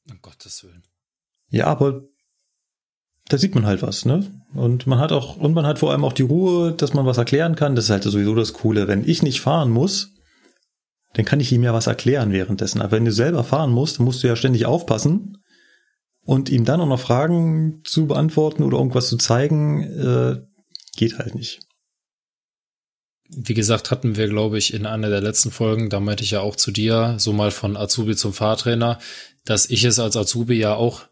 Um 0.09 0.19
Gottes 0.21 0.63
Willen. 0.63 0.83
Ja, 1.49 1.67
aber 1.67 2.03
da 3.29 3.37
sieht 3.37 3.55
man 3.55 3.65
halt 3.65 3.81
was, 3.81 4.05
ne? 4.05 4.25
Und 4.53 4.87
man 4.87 4.99
hat 4.99 5.11
auch, 5.11 5.37
und 5.37 5.53
man 5.53 5.65
hat 5.65 5.79
vor 5.79 5.91
allem 5.91 6.05
auch 6.05 6.13
die 6.13 6.23
Ruhe, 6.23 6.71
dass 6.71 6.93
man 6.93 7.05
was 7.05 7.17
erklären 7.17 7.55
kann. 7.55 7.75
Das 7.75 7.85
ist 7.85 7.91
halt 7.91 8.03
sowieso 8.03 8.35
das 8.35 8.53
Coole. 8.53 8.87
Wenn 8.87 9.07
ich 9.07 9.21
nicht 9.21 9.41
fahren 9.41 9.69
muss, 9.69 10.13
dann 11.13 11.25
kann 11.25 11.39
ich 11.39 11.51
ihm 11.51 11.63
ja 11.63 11.73
was 11.73 11.87
erklären 11.87 12.31
währenddessen. 12.31 12.81
Aber 12.81 12.93
wenn 12.93 13.05
du 13.05 13.11
selber 13.11 13.43
fahren 13.43 13.71
musst, 13.71 13.99
dann 13.99 14.05
musst 14.05 14.23
du 14.23 14.27
ja 14.27 14.35
ständig 14.35 14.65
aufpassen 14.65 15.43
und 16.21 16.49
ihm 16.49 16.63
dann 16.63 16.81
auch 16.81 16.87
noch 16.87 16.99
Fragen 16.99 17.81
zu 17.83 18.07
beantworten 18.07 18.63
oder 18.63 18.77
irgendwas 18.77 19.07
zu 19.07 19.17
zeigen, 19.17 19.83
äh, 19.83 20.41
geht 20.95 21.17
halt 21.17 21.35
nicht. 21.35 21.66
Wie 23.29 23.53
gesagt, 23.53 23.91
hatten 23.91 24.15
wir, 24.15 24.27
glaube 24.27 24.57
ich, 24.57 24.73
in 24.73 24.85
einer 24.85 25.09
der 25.09 25.21
letzten 25.21 25.51
Folgen, 25.51 25.89
da 25.89 25.99
meinte 25.99 26.23
ich 26.23 26.31
ja 26.31 26.39
auch 26.39 26.55
zu 26.55 26.71
dir, 26.71 27.15
so 27.17 27.33
mal 27.33 27.51
von 27.51 27.75
Azubi 27.75 28.15
zum 28.15 28.33
Fahrtrainer, 28.33 28.99
dass 29.43 29.69
ich 29.69 29.83
es 29.83 29.99
als 29.99 30.15
Azubi 30.15 30.55
ja 30.55 30.75
auch 30.75 31.03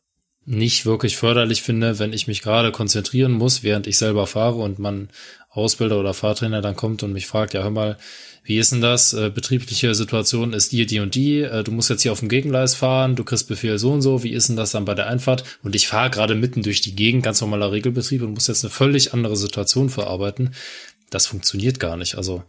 nicht 0.45 0.85
wirklich 0.85 1.17
förderlich 1.17 1.61
finde, 1.61 1.99
wenn 1.99 2.13
ich 2.13 2.27
mich 2.27 2.41
gerade 2.41 2.71
konzentrieren 2.71 3.31
muss, 3.31 3.63
während 3.63 3.87
ich 3.87 3.97
selber 3.97 4.27
fahre 4.27 4.57
und 4.57 4.79
man 4.79 5.09
Ausbilder 5.49 5.99
oder 5.99 6.13
Fahrtrainer 6.13 6.61
dann 6.61 6.75
kommt 6.75 7.01
und 7.01 7.13
mich 7.13 7.27
fragt, 7.27 7.53
ja 7.53 7.63
hör 7.63 7.71
mal, 7.71 7.97
wie 8.43 8.59
ist 8.59 8.71
denn 8.71 8.81
das? 8.81 9.13
Äh, 9.13 9.31
betriebliche 9.31 9.95
Situation 9.95 10.53
ist 10.53 10.71
die, 10.71 10.85
die 10.85 10.99
und 10.99 11.15
die. 11.15 11.41
Äh, 11.41 11.63
du 11.63 11.71
musst 11.71 11.89
jetzt 11.89 12.03
hier 12.03 12.11
auf 12.11 12.19
dem 12.19 12.29
Gegengleis 12.29 12.75
fahren, 12.75 13.15
du 13.15 13.23
kriegst 13.23 13.47
Befehl 13.47 13.79
so 13.79 13.91
und 13.91 14.03
so. 14.03 14.21
Wie 14.21 14.33
ist 14.33 14.49
denn 14.49 14.55
das 14.55 14.69
dann 14.69 14.85
bei 14.85 14.93
der 14.93 15.07
Einfahrt? 15.07 15.43
Und 15.63 15.73
ich 15.73 15.87
fahre 15.87 16.11
gerade 16.11 16.35
mitten 16.35 16.61
durch 16.61 16.79
die 16.79 16.95
Gegend, 16.95 17.23
ganz 17.23 17.41
normaler 17.41 17.71
Regelbetrieb 17.71 18.21
und 18.21 18.35
muss 18.35 18.47
jetzt 18.47 18.63
eine 18.63 18.69
völlig 18.69 19.15
andere 19.15 19.35
Situation 19.35 19.89
verarbeiten. 19.89 20.53
Das 21.09 21.27
funktioniert 21.27 21.79
gar 21.79 21.97
nicht. 21.97 22.15
Also 22.15 22.43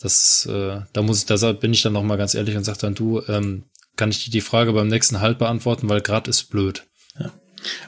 das, 0.00 0.46
äh, 0.46 0.80
da 0.92 1.02
muss 1.02 1.20
ich, 1.20 1.26
da 1.26 1.52
bin 1.52 1.72
ich 1.72 1.82
dann 1.82 1.92
noch 1.92 2.02
mal 2.02 2.16
ganz 2.16 2.34
ehrlich 2.34 2.56
und 2.56 2.64
sag 2.64 2.78
dann 2.78 2.94
du, 2.94 3.22
ähm, 3.28 3.64
kann 3.96 4.10
ich 4.10 4.24
dir 4.24 4.30
die 4.30 4.40
Frage 4.40 4.72
beim 4.72 4.88
nächsten 4.88 5.20
Halt 5.20 5.38
beantworten, 5.38 5.88
weil 5.88 6.00
gerade 6.00 6.30
ist 6.30 6.50
blöd. 6.50 6.84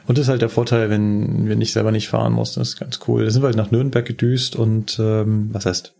Und 0.07 0.17
das 0.17 0.25
ist 0.25 0.29
halt 0.29 0.41
der 0.41 0.49
Vorteil, 0.49 0.89
wenn 0.89 1.47
wir 1.47 1.55
nicht 1.55 1.73
selber 1.73 1.91
nicht 1.91 2.07
fahren 2.07 2.33
mussten. 2.33 2.59
Das 2.59 2.69
ist 2.69 2.79
ganz 2.79 2.99
cool. 3.07 3.25
Da 3.25 3.31
sind 3.31 3.41
wir 3.41 3.47
halt 3.47 3.57
nach 3.57 3.71
Nürnberg 3.71 4.05
gedüst 4.05 4.55
und 4.55 4.97
ähm, 4.99 5.49
was 5.51 5.65
heißt? 5.65 5.93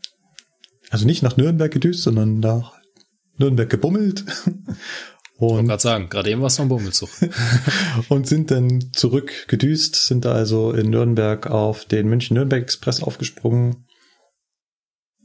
Also 0.89 1.06
nicht 1.06 1.22
nach 1.22 1.38
Nürnberg 1.38 1.72
gedüst, 1.72 2.04
sondern 2.04 2.39
nach 2.39 2.74
Nürnberg 3.38 3.70
gebummelt. 3.70 4.26
Ich 5.39 5.41
wollte 5.41 5.67
gerade 5.67 5.84
sagen, 5.84 6.10
gerade 6.10 6.32
eben 6.32 6.41
war 6.41 6.48
es 6.48 6.58
noch 6.58 6.65
ein 6.65 6.70
Bummelzug. 6.70 7.10
und 8.10 8.26
sind 8.26 8.50
dann 8.50 8.91
zurück 8.93 9.48
gedüst, 9.48 10.08
sind 10.08 10.26
da 10.26 10.32
also 10.32 10.72
in 10.72 10.89
Nürnberg 10.89 11.46
auf 11.46 11.86
den 11.86 12.08
München-Nürnberg-Express 12.08 13.04
aufgesprungen, 13.04 13.86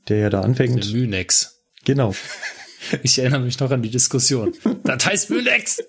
der 0.09 0.19
ja 0.19 0.31
da 0.31 0.41
anfängt. 0.41 0.85
Der 0.85 0.93
Münex. 0.93 1.63
Genau. 1.85 2.15
Ich 3.05 3.17
erinnere 3.21 3.43
mich 3.43 3.61
noch 3.61 3.71
an 3.71 3.81
die 3.81 3.91
Diskussion. 3.91 4.55
Das 4.83 5.07
heißt 5.07 5.31
Münex! 5.31 5.85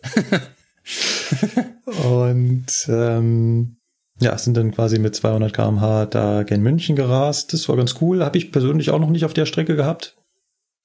und 1.85 2.67
ähm, 2.87 3.77
ja, 4.19 4.37
sind 4.37 4.55
dann 4.55 4.71
quasi 4.71 4.99
mit 4.99 5.15
200 5.15 5.53
km/h 5.53 6.05
da 6.05 6.43
gen 6.43 6.61
München 6.61 6.95
gerast. 6.95 7.53
Das 7.53 7.67
war 7.67 7.77
ganz 7.77 7.95
cool. 8.01 8.23
Habe 8.23 8.37
ich 8.37 8.51
persönlich 8.51 8.91
auch 8.91 8.99
noch 8.99 9.09
nicht 9.09 9.25
auf 9.25 9.33
der 9.33 9.45
Strecke 9.45 9.75
gehabt. 9.75 10.15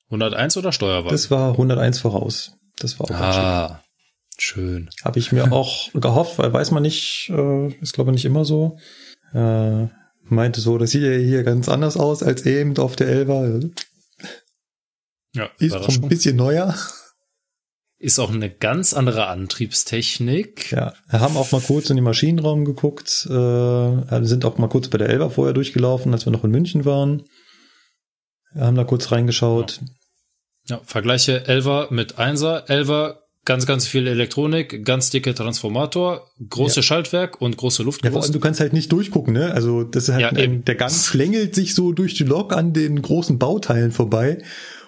101 0.07 0.57
oder 0.57 0.73
Steuerwagen? 0.73 1.11
Das 1.11 1.31
war 1.31 1.53
101 1.53 2.01
voraus. 2.01 2.57
Das 2.79 2.99
war 2.99 3.11
auch 3.11 3.15
ah, 3.15 3.83
schön. 4.39 4.89
Habe 5.05 5.19
ich 5.19 5.33
mir 5.33 5.53
auch 5.53 5.93
gehofft, 5.95 6.39
weil 6.39 6.53
weiß 6.53 6.71
man 6.71 6.83
nicht, 6.83 7.31
äh, 7.31 7.69
ist 7.83 7.93
glaube 7.93 8.11
ich 8.11 8.15
nicht 8.15 8.25
immer 8.25 8.45
so. 8.45 8.79
Äh, 9.35 9.89
meinte 10.31 10.61
so, 10.61 10.79
das 10.79 10.91
sieht 10.91 11.03
ja 11.03 11.13
hier 11.13 11.43
ganz 11.43 11.69
anders 11.69 11.97
aus 11.97 12.23
als 12.23 12.47
eben 12.47 12.77
auf 12.79 12.97
der 12.97 13.09
Elva. 13.09 13.61
Ja, 15.35 15.51
ist 15.59 15.75
auch 15.75 15.89
ein 15.89 16.09
bisschen 16.09 16.37
neuer. 16.37 16.75
Ist 18.01 18.21
auch 18.21 18.31
eine 18.31 18.49
ganz 18.49 18.95
andere 18.95 19.27
Antriebstechnik. 19.27 20.71
Ja, 20.71 20.95
wir 21.11 21.21
haben 21.21 21.37
auch 21.37 21.51
mal 21.51 21.61
kurz 21.61 21.91
in 21.91 21.97
den 21.97 22.05
Maschinenraum 22.05 22.65
geguckt, 22.65 23.27
äh, 23.29 24.25
sind 24.25 24.45
auch 24.45 24.57
mal 24.59 24.69
kurz 24.69 24.89
bei 24.89 24.99
der 24.99 25.09
Elva 25.09 25.31
vorher 25.31 25.53
durchgelaufen, 25.53 26.13
als 26.13 26.25
wir 26.25 26.33
noch 26.33 26.45
in 26.45 26.53
München 26.53 26.85
waren. 26.85 27.25
Wir 28.53 28.65
haben 28.65 28.77
da 28.77 28.85
kurz 28.85 29.11
reingeschaut. 29.11 29.81
Ja, 30.69 30.77
ja 30.77 30.83
vergleiche 30.85 31.49
Elva 31.49 31.89
mit 31.91 32.19
Einser. 32.19 32.71
Elva 32.71 33.21
ganz, 33.49 33.65
ganz 33.65 33.87
viel 33.87 34.07
Elektronik, 34.07 34.85
ganz 34.85 35.09
dicke 35.09 35.35
Transformator, 35.35 36.29
große 36.51 36.77
ja. 36.77 36.83
Schaltwerk 36.83 37.41
und 37.41 37.57
große 37.57 37.83
Luft. 37.83 38.05
Ja, 38.05 38.11
vor 38.11 38.23
allem, 38.23 38.33
du 38.33 38.41
kannst 38.41 38.61
halt 38.61 38.75
nicht 38.75 38.93
durchgucken, 38.93 39.33
ne? 39.33 39.55
Also 39.55 39.85
das 39.85 40.05
ist 40.05 40.15
halt 40.15 40.21
ja, 40.21 40.29
ein, 40.29 40.67
der 40.67 40.75
Gang 40.75 40.93
schlängelt 40.93 41.55
sich 41.55 41.75
so 41.75 41.93
durch 41.93 42.13
die 42.13 42.25
Lok 42.25 42.53
an 42.53 42.75
den 42.75 43.01
großen 43.01 43.39
Bauteilen 43.39 43.91
vorbei. 43.91 44.43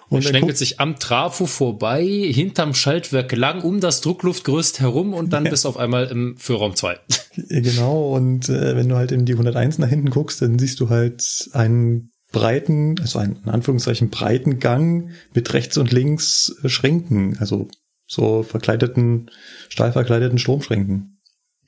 Und 0.09 0.23
schlängelt 0.23 0.57
sich 0.57 0.79
am 0.79 0.99
Trafo 0.99 1.47
vorbei, 1.47 2.03
hinterm 2.03 2.73
Schaltwerk 2.73 3.31
lang 3.31 3.61
um 3.61 3.79
das 3.79 4.01
Druckluftgerüst 4.01 4.79
herum 4.79 5.13
und 5.13 5.33
dann 5.33 5.45
ja. 5.45 5.51
bist 5.51 5.63
du 5.63 5.69
auf 5.69 5.77
einmal 5.77 6.07
im 6.07 6.35
Führraum 6.37 6.75
2. 6.75 6.99
Genau, 7.47 8.13
und 8.13 8.49
äh, 8.49 8.75
wenn 8.75 8.89
du 8.89 8.95
halt 8.97 9.13
in 9.13 9.25
die 9.25 9.31
101 9.31 9.77
nach 9.77 9.87
hinten 9.87 10.09
guckst, 10.09 10.41
dann 10.41 10.59
siehst 10.59 10.81
du 10.81 10.89
halt 10.89 11.23
einen 11.53 12.11
breiten, 12.33 12.95
also 12.99 13.19
einen 13.19 13.37
in 13.43 13.49
Anführungszeichen 13.49 14.09
breiten 14.09 14.59
Gang 14.59 15.11
mit 15.33 15.53
rechts 15.53 15.77
und 15.77 15.91
links 15.93 16.53
äh, 16.61 16.67
Schränken, 16.67 17.37
also 17.39 17.69
so 18.11 18.43
verkleideten, 18.43 19.31
stahl 19.69 19.93
verkleideten 19.93 20.37
Stromschränken. 20.37 21.21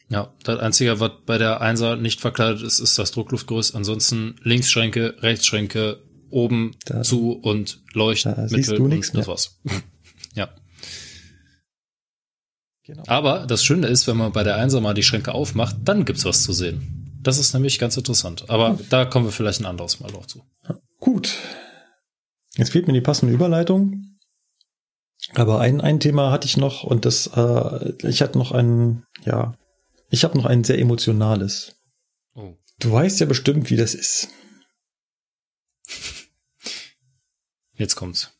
Ja, 0.10 0.34
das 0.44 0.60
Einzige, 0.60 1.00
was 1.00 1.12
bei 1.26 1.38
der 1.38 1.62
Einser 1.62 1.96
nicht 1.96 2.20
verkleidet 2.20 2.62
ist, 2.62 2.80
ist 2.80 3.00
das 3.00 3.12
Druckluftgerüst. 3.12 3.74
Ansonsten 3.76 4.36
Linksschränke, 4.44 5.16
Rechtsschränke, 5.20 6.04
oben 6.30 6.76
da, 6.86 7.02
zu 7.02 7.32
und 7.32 7.82
leuchten. 7.94 8.36
Da 8.36 8.48
siehst 8.50 8.72
du 8.72 8.88
nichts 8.88 9.14
Das 9.14 9.28
war's. 9.28 9.62
ja. 10.36 10.50
Genau. 12.84 13.04
Aber 13.08 13.46
das 13.48 13.64
Schöne 13.64 13.88
ist, 13.88 14.08
wenn 14.08 14.18
man 14.18 14.34
bei 14.34 14.44
der 14.44 14.58
Einser 14.58 14.82
mal 14.82 14.94
die 14.94 15.04
Schränke 15.04 15.34
aufmacht, 15.34 15.78
dann 15.86 16.04
gibt's 16.04 16.26
was 16.26 16.44
zu 16.44 16.52
sehen. 16.52 17.20
Das 17.22 17.38
ist 17.38 17.54
nämlich 17.54 17.80
ganz 17.80 17.96
interessant. 17.96 18.50
Aber 18.50 18.72
Gut. 18.72 18.88
da 18.90 19.06
kommen 19.06 19.26
wir 19.26 19.32
vielleicht 19.32 19.62
ein 19.62 19.66
anderes 19.66 20.02
Mal 20.02 20.12
drauf 20.12 20.28
zu. 20.28 20.44
Gut. 21.00 21.38
Jetzt 22.58 22.72
fehlt 22.74 22.88
mir 22.88 22.94
die 22.94 23.02
passende 23.02 23.34
Überleitung. 23.34 24.13
Aber 25.36 25.60
ein, 25.60 25.82
ein 25.82 26.00
Thema 26.00 26.32
hatte 26.32 26.48
ich 26.48 26.58
noch 26.58 26.84
und 26.84 27.06
das, 27.06 27.28
äh, 27.36 27.94
ich 28.08 28.22
hatte 28.22 28.38
noch 28.38 28.52
ein, 28.52 29.06
ja, 29.26 29.56
ich 30.10 30.24
habe 30.24 30.38
noch 30.38 30.46
ein 30.46 30.64
sehr 30.64 30.80
emotionales. 30.80 31.76
Oh. 32.36 32.54
Du 32.80 32.92
weißt 32.92 33.20
ja 33.20 33.26
bestimmt, 33.26 33.70
wie 33.70 33.78
das 33.78 33.96
ist. 33.96 34.30
Jetzt 37.74 37.96
kommt's. 37.96 38.32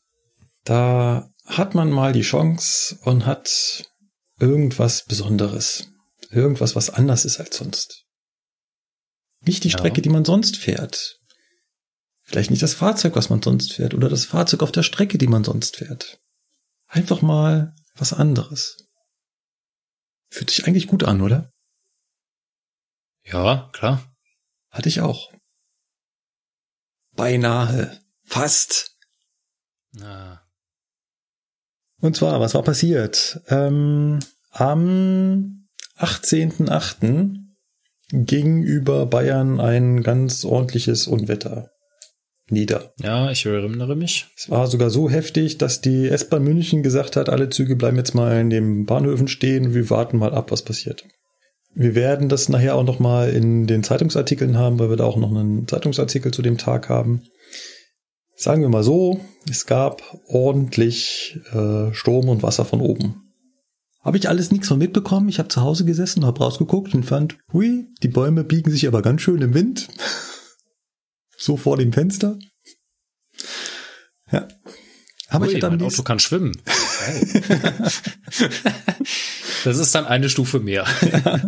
Da 0.64 1.30
hat 1.44 1.74
man 1.74 1.90
mal 1.90 2.12
die 2.12 2.22
Chance 2.22 2.98
und 3.02 3.26
hat 3.26 3.90
irgendwas 4.38 5.04
Besonderes. 5.04 5.88
Irgendwas, 6.30 6.74
was 6.74 6.90
anders 6.90 7.24
ist 7.24 7.38
als 7.38 7.56
sonst. 7.56 8.04
Nicht 9.40 9.64
die 9.64 9.68
ja. 9.68 9.78
Strecke, 9.78 10.00
die 10.00 10.08
man 10.08 10.24
sonst 10.24 10.56
fährt. 10.56 11.20
Vielleicht 12.22 12.50
nicht 12.50 12.62
das 12.62 12.74
Fahrzeug, 12.74 13.16
was 13.16 13.28
man 13.28 13.42
sonst 13.42 13.74
fährt, 13.74 13.94
oder 13.94 14.08
das 14.08 14.24
Fahrzeug 14.24 14.62
auf 14.62 14.72
der 14.72 14.82
Strecke, 14.82 15.18
die 15.18 15.26
man 15.26 15.44
sonst 15.44 15.76
fährt. 15.76 16.18
Einfach 16.94 17.22
mal 17.22 17.74
was 17.96 18.12
anderes. 18.12 18.86
Fühlt 20.30 20.50
sich 20.50 20.64
eigentlich 20.68 20.86
gut 20.86 21.02
an, 21.02 21.22
oder? 21.22 21.50
Ja, 23.24 23.68
klar. 23.72 24.14
Hatte 24.70 24.88
ich 24.88 25.00
auch. 25.00 25.32
Beinahe. 27.16 28.00
Fast. 28.22 28.96
Ah. 30.00 30.38
Und 32.00 32.14
zwar, 32.14 32.38
was 32.38 32.54
war 32.54 32.62
passiert? 32.62 33.40
Ähm, 33.48 34.20
am 34.50 35.66
18.8. 35.96 37.38
ging 38.12 38.62
über 38.62 39.06
Bayern 39.06 39.58
ein 39.60 40.04
ganz 40.04 40.44
ordentliches 40.44 41.08
Unwetter 41.08 41.73
nieder. 42.48 42.92
Ja, 42.98 43.30
ich 43.30 43.46
erinnere 43.46 43.96
mich. 43.96 44.26
Es 44.36 44.50
war 44.50 44.66
sogar 44.66 44.90
so 44.90 45.08
heftig, 45.08 45.58
dass 45.58 45.80
die 45.80 46.08
S-Bahn 46.08 46.44
München 46.44 46.82
gesagt 46.82 47.16
hat, 47.16 47.28
alle 47.28 47.48
Züge 47.50 47.76
bleiben 47.76 47.96
jetzt 47.96 48.14
mal 48.14 48.40
in 48.40 48.50
den 48.50 48.86
Bahnhöfen 48.86 49.28
stehen 49.28 49.74
wir 49.74 49.90
warten 49.90 50.18
mal 50.18 50.34
ab, 50.34 50.50
was 50.52 50.62
passiert. 50.62 51.04
Wir 51.74 51.94
werden 51.94 52.28
das 52.28 52.48
nachher 52.48 52.76
auch 52.76 52.84
noch 52.84 53.00
mal 53.00 53.30
in 53.30 53.66
den 53.66 53.82
Zeitungsartikeln 53.82 54.56
haben, 54.56 54.78
weil 54.78 54.90
wir 54.90 54.96
da 54.96 55.04
auch 55.04 55.16
noch 55.16 55.30
einen 55.30 55.66
Zeitungsartikel 55.66 56.32
zu 56.32 56.40
dem 56.40 56.56
Tag 56.56 56.88
haben. 56.88 57.22
Sagen 58.36 58.62
wir 58.62 58.68
mal 58.68 58.84
so, 58.84 59.20
es 59.50 59.66
gab 59.66 60.02
ordentlich 60.26 61.38
äh, 61.52 61.92
Strom 61.92 62.28
und 62.28 62.42
Wasser 62.42 62.64
von 62.64 62.80
oben. 62.80 63.24
Habe 64.02 64.18
ich 64.18 64.28
alles 64.28 64.52
nichts 64.52 64.68
von 64.68 64.78
mitbekommen. 64.78 65.28
Ich 65.28 65.38
habe 65.38 65.48
zu 65.48 65.62
Hause 65.62 65.84
gesessen, 65.84 66.26
habe 66.26 66.40
rausgeguckt 66.40 66.94
und 66.94 67.04
fand, 67.04 67.38
hui, 67.52 67.86
die 68.02 68.08
Bäume 68.08 68.44
biegen 68.44 68.70
sich 68.70 68.86
aber 68.86 69.02
ganz 69.02 69.22
schön 69.22 69.40
im 69.40 69.54
Wind. 69.54 69.88
so 71.44 71.56
vor 71.56 71.76
dem 71.76 71.92
Fenster. 71.92 72.38
Ja. 74.32 74.48
Aber 75.28 75.46
Ui, 75.46 75.54
ich 75.54 75.62
mein 75.62 75.82
Auto 75.82 76.02
kann 76.02 76.18
schwimmen. 76.18 76.52
das 79.64 79.78
ist 79.78 79.94
dann 79.94 80.06
eine 80.06 80.28
Stufe 80.30 80.60
mehr. 80.60 80.86
Ja. 81.02 81.40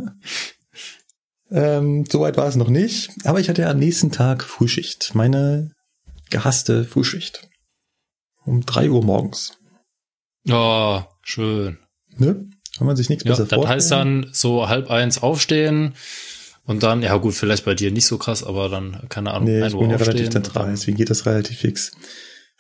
Ähm, 1.49 2.05
Soweit 2.11 2.37
war 2.37 2.49
es 2.49 2.57
noch 2.57 2.69
nicht. 2.69 3.11
Aber 3.25 3.39
ich 3.39 3.49
hatte 3.49 3.69
am 3.69 3.79
nächsten 3.79 4.11
Tag 4.11 4.43
Frühschicht. 4.43 5.15
Meine 5.15 5.71
gehasste 6.29 6.85
Frühschicht. 6.85 7.49
Um 8.45 8.67
drei 8.67 8.91
Uhr 8.91 9.05
morgens. 9.05 9.57
Oh, 10.49 11.03
schön. 11.23 11.79
Ne? 12.17 12.51
Kann 12.77 12.87
man 12.87 12.97
sich 12.97 13.09
nichts 13.09 13.25
ja, 13.25 13.31
besser 13.31 13.47
vorstellen. 13.47 13.63
Das 13.63 13.85
heißt 13.85 13.93
dann 13.93 14.31
so 14.33 14.69
halb 14.69 14.91
eins 14.91 15.23
aufstehen 15.23 15.95
und 16.67 16.83
dann, 16.83 17.03
ja 17.03 17.17
gut, 17.17 17.35
vielleicht 17.35 17.65
bei 17.65 17.75
dir 17.75 17.91
nicht 17.93 18.07
so 18.07 18.19
krass, 18.19 18.43
aber 18.43 18.69
dann, 18.69 19.09
keine 19.09 19.33
Ahnung, 19.33 19.49
nee, 19.49 19.67
ich 19.67 19.77
bin 19.77 19.91
ja 19.91 19.97
relativ 19.97 20.31
zentral, 20.31 20.71
deswegen 20.71 20.97
geht 20.97 21.11
das 21.11 21.25
relativ 21.25 21.59
fix. 21.59 21.93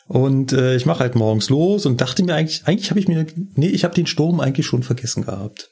Und 0.07 0.53
äh, 0.53 0.77
ich 0.77 0.87
mache 0.87 1.01
halt 1.01 1.16
morgens 1.16 1.51
los 1.51 1.85
und 1.85 2.01
dachte 2.01 2.23
mir 2.23 2.37
eigentlich, 2.37 2.62
eigentlich 2.66 2.90
habe 2.90 3.01
ich 3.01 3.09
mir, 3.09 3.27
nee, 3.55 3.69
ich 3.69 3.83
habe 3.83 3.95
den 3.95 4.07
Sturm 4.07 4.38
eigentlich 4.38 4.66
schon 4.66 4.85
vergessen 4.85 5.25
gehabt. 5.25 5.71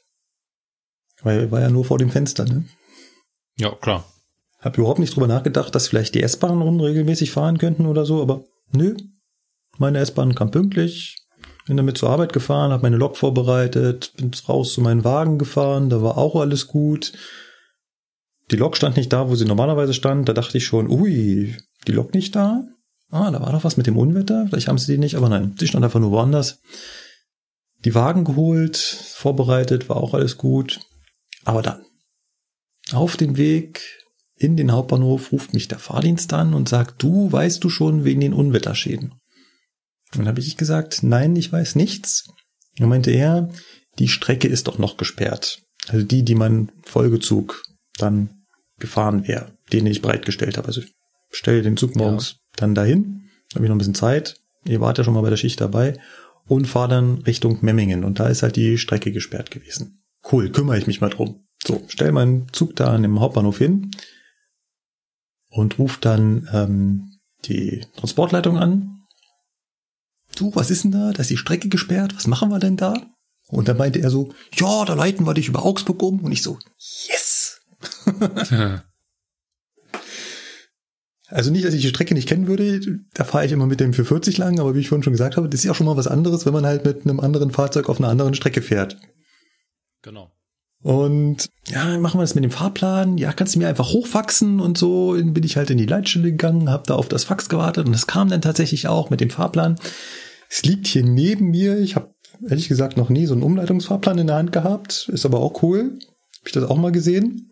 Weil 1.22 1.52
war 1.52 1.60
ja 1.60 1.70
nur 1.70 1.84
vor 1.84 1.98
dem 1.98 2.10
Fenster, 2.10 2.44
ne? 2.44 2.64
Ja, 3.56 3.70
klar. 3.70 4.04
Hab 4.58 4.76
überhaupt 4.76 4.98
nicht 4.98 5.14
drüber 5.14 5.28
nachgedacht, 5.28 5.72
dass 5.74 5.86
vielleicht 5.86 6.16
die 6.16 6.22
S-Bahnen 6.22 6.62
unregelmäßig 6.62 7.30
fahren 7.30 7.58
könnten 7.58 7.86
oder 7.86 8.04
so, 8.04 8.20
aber 8.20 8.44
nö. 8.72 8.96
Meine 9.78 9.98
S-Bahn 9.98 10.34
kam 10.34 10.50
pünktlich, 10.50 11.16
bin 11.66 11.76
damit 11.76 11.98
zur 11.98 12.10
Arbeit 12.10 12.32
gefahren, 12.32 12.72
habe 12.72 12.82
meine 12.82 12.96
Lok 12.96 13.16
vorbereitet, 13.16 14.12
bin 14.16 14.32
raus 14.48 14.72
zu 14.72 14.80
meinen 14.80 15.04
Wagen 15.04 15.38
gefahren, 15.38 15.90
da 15.90 16.02
war 16.02 16.18
auch 16.18 16.34
alles 16.34 16.66
gut. 16.66 17.12
Die 18.50 18.56
Lok 18.56 18.76
stand 18.76 18.96
nicht 18.96 19.12
da, 19.12 19.28
wo 19.28 19.36
sie 19.36 19.46
normalerweise 19.46 19.94
stand, 19.94 20.28
da 20.28 20.32
dachte 20.32 20.58
ich 20.58 20.66
schon, 20.66 20.88
ui, 20.90 21.56
die 21.86 21.92
Lok 21.92 22.14
nicht 22.14 22.36
da? 22.36 22.64
Ah, 23.10 23.30
da 23.30 23.40
war 23.40 23.52
doch 23.52 23.64
was 23.64 23.76
mit 23.76 23.86
dem 23.86 23.96
Unwetter, 23.96 24.46
vielleicht 24.48 24.68
haben 24.68 24.78
sie 24.78 24.92
die 24.92 24.98
nicht, 24.98 25.14
aber 25.14 25.28
nein, 25.28 25.54
sie 25.58 25.66
stand 25.66 25.84
einfach 25.84 26.00
nur 26.00 26.10
woanders. 26.10 26.60
Die 27.84 27.94
Wagen 27.94 28.24
geholt, 28.24 28.76
vorbereitet, 28.76 29.88
war 29.88 29.96
auch 29.96 30.14
alles 30.14 30.38
gut. 30.38 30.80
Aber 31.44 31.62
dann, 31.62 31.84
auf 32.92 33.16
dem 33.16 33.36
Weg 33.36 33.82
in 34.36 34.56
den 34.56 34.72
Hauptbahnhof 34.72 35.32
ruft 35.32 35.54
mich 35.54 35.68
der 35.68 35.78
Fahrdienst 35.78 36.32
an 36.32 36.54
und 36.54 36.68
sagt, 36.68 37.02
du 37.02 37.30
weißt 37.30 37.62
du 37.62 37.70
schon 37.70 38.04
wegen 38.04 38.20
den 38.20 38.34
Unwetterschäden. 38.34 39.12
Und 40.12 40.18
dann 40.18 40.28
habe 40.28 40.40
ich 40.40 40.56
gesagt, 40.56 41.02
nein, 41.02 41.36
ich 41.36 41.52
weiß 41.52 41.76
nichts. 41.76 42.28
Und 42.78 42.88
meinte 42.88 43.10
er, 43.10 43.50
die 43.98 44.08
Strecke 44.08 44.48
ist 44.48 44.66
doch 44.66 44.78
noch 44.78 44.96
gesperrt. 44.96 45.62
Also 45.88 46.04
die, 46.04 46.24
die 46.24 46.34
mein 46.34 46.72
Folgezug 46.82 47.62
dann 47.98 48.33
gefahren 48.78 49.26
wäre, 49.26 49.52
den 49.72 49.86
ich 49.86 50.02
bereitgestellt 50.02 50.56
habe. 50.56 50.68
Also 50.68 50.80
ich 50.80 50.94
stelle 51.30 51.62
den 51.62 51.76
Zug 51.76 51.96
morgens 51.96 52.32
ja. 52.32 52.38
dann 52.56 52.74
dahin, 52.74 53.30
habe 53.54 53.64
ich 53.64 53.68
noch 53.68 53.76
ein 53.76 53.78
bisschen 53.78 53.94
Zeit. 53.94 54.36
Ihr 54.64 54.80
wart 54.80 54.98
ja 54.98 55.04
schon 55.04 55.14
mal 55.14 55.22
bei 55.22 55.30
der 55.30 55.36
Schicht 55.36 55.60
dabei 55.60 55.98
und 56.46 56.66
fahre 56.66 56.88
dann 56.88 57.18
Richtung 57.22 57.58
Memmingen 57.62 58.04
und 58.04 58.20
da 58.20 58.28
ist 58.28 58.42
halt 58.42 58.56
die 58.56 58.78
Strecke 58.78 59.12
gesperrt 59.12 59.50
gewesen. 59.50 60.02
Cool, 60.30 60.50
kümmere 60.50 60.78
ich 60.78 60.86
mich 60.86 61.00
mal 61.00 61.10
drum. 61.10 61.46
So, 61.66 61.82
stell 61.88 62.12
meinen 62.12 62.46
Zug 62.52 62.76
da 62.76 62.92
an 62.92 63.02
dem 63.02 63.20
Hauptbahnhof 63.20 63.58
hin 63.58 63.90
und 65.48 65.78
ruf 65.78 65.98
dann 65.98 66.48
ähm, 66.52 67.18
die 67.46 67.84
Transportleitung 67.96 68.58
an. 68.58 69.02
Du, 70.36 70.54
was 70.54 70.70
ist 70.70 70.84
denn 70.84 70.92
da? 70.92 71.12
Da 71.12 71.20
ist 71.20 71.30
die 71.30 71.36
Strecke 71.36 71.68
gesperrt. 71.68 72.14
Was 72.16 72.26
machen 72.26 72.50
wir 72.50 72.58
denn 72.58 72.76
da? 72.76 72.94
Und 73.48 73.68
dann 73.68 73.76
meinte 73.76 74.00
er 74.00 74.10
so, 74.10 74.32
ja, 74.54 74.84
da 74.84 74.94
leiten 74.94 75.26
wir 75.26 75.34
dich 75.34 75.48
über 75.48 75.64
Augsburg 75.64 76.02
um. 76.02 76.20
Und 76.20 76.32
ich 76.32 76.42
so, 76.42 76.58
yes! 76.76 77.23
Also 81.28 81.50
nicht, 81.50 81.64
dass 81.64 81.74
ich 81.74 81.82
die 81.82 81.88
Strecke 81.88 82.14
nicht 82.14 82.28
kennen 82.28 82.46
würde, 82.46 82.80
da 83.14 83.24
fahre 83.24 83.46
ich 83.46 83.50
immer 83.50 83.66
mit 83.66 83.80
dem 83.80 83.92
440 83.92 84.38
lang, 84.38 84.60
aber 84.60 84.74
wie 84.74 84.80
ich 84.80 84.88
vorhin 84.88 85.02
schon 85.02 85.14
gesagt 85.14 85.36
habe, 85.36 85.48
das 85.48 85.60
ist 85.60 85.64
ja 85.64 85.74
schon 85.74 85.86
mal 85.86 85.96
was 85.96 86.06
anderes, 86.06 86.44
wenn 86.44 86.52
man 86.52 86.64
halt 86.64 86.84
mit 86.84 87.04
einem 87.04 87.18
anderen 87.18 87.50
Fahrzeug 87.50 87.88
auf 87.88 87.98
einer 87.98 88.08
anderen 88.08 88.34
Strecke 88.34 88.62
fährt. 88.62 88.98
Genau. 90.02 90.30
Und 90.82 91.48
ja, 91.66 91.98
machen 91.98 92.18
wir 92.18 92.22
das 92.22 92.34
mit 92.34 92.44
dem 92.44 92.50
Fahrplan. 92.50 93.16
Ja, 93.16 93.32
kannst 93.32 93.54
du 93.54 93.58
mir 93.58 93.68
einfach 93.68 93.88
hochfaxen 93.88 94.60
und 94.60 94.76
so. 94.76 95.16
Dann 95.16 95.32
bin 95.32 95.42
ich 95.42 95.56
halt 95.56 95.70
in 95.70 95.78
die 95.78 95.86
Leitstelle 95.86 96.30
gegangen, 96.30 96.68
habe 96.68 96.84
da 96.86 96.94
auf 96.94 97.08
das 97.08 97.24
Fax 97.24 97.48
gewartet 97.48 97.88
und 97.88 97.94
es 97.94 98.06
kam 98.06 98.28
dann 98.28 98.42
tatsächlich 98.42 98.86
auch 98.86 99.08
mit 99.08 99.20
dem 99.20 99.30
Fahrplan. 99.30 99.76
Es 100.50 100.62
liegt 100.62 100.86
hier 100.86 101.02
neben 101.02 101.48
mir. 101.50 101.78
Ich 101.78 101.96
habe 101.96 102.14
ehrlich 102.46 102.68
gesagt 102.68 102.98
noch 102.98 103.08
nie 103.08 103.24
so 103.24 103.32
einen 103.32 103.42
Umleitungsfahrplan 103.42 104.18
in 104.18 104.26
der 104.26 104.36
Hand 104.36 104.52
gehabt. 104.52 105.08
Ist 105.10 105.24
aber 105.24 105.40
auch 105.40 105.62
cool. 105.62 105.98
Habe 106.38 106.46
ich 106.46 106.52
das 106.52 106.64
auch 106.64 106.76
mal 106.76 106.92
gesehen 106.92 107.50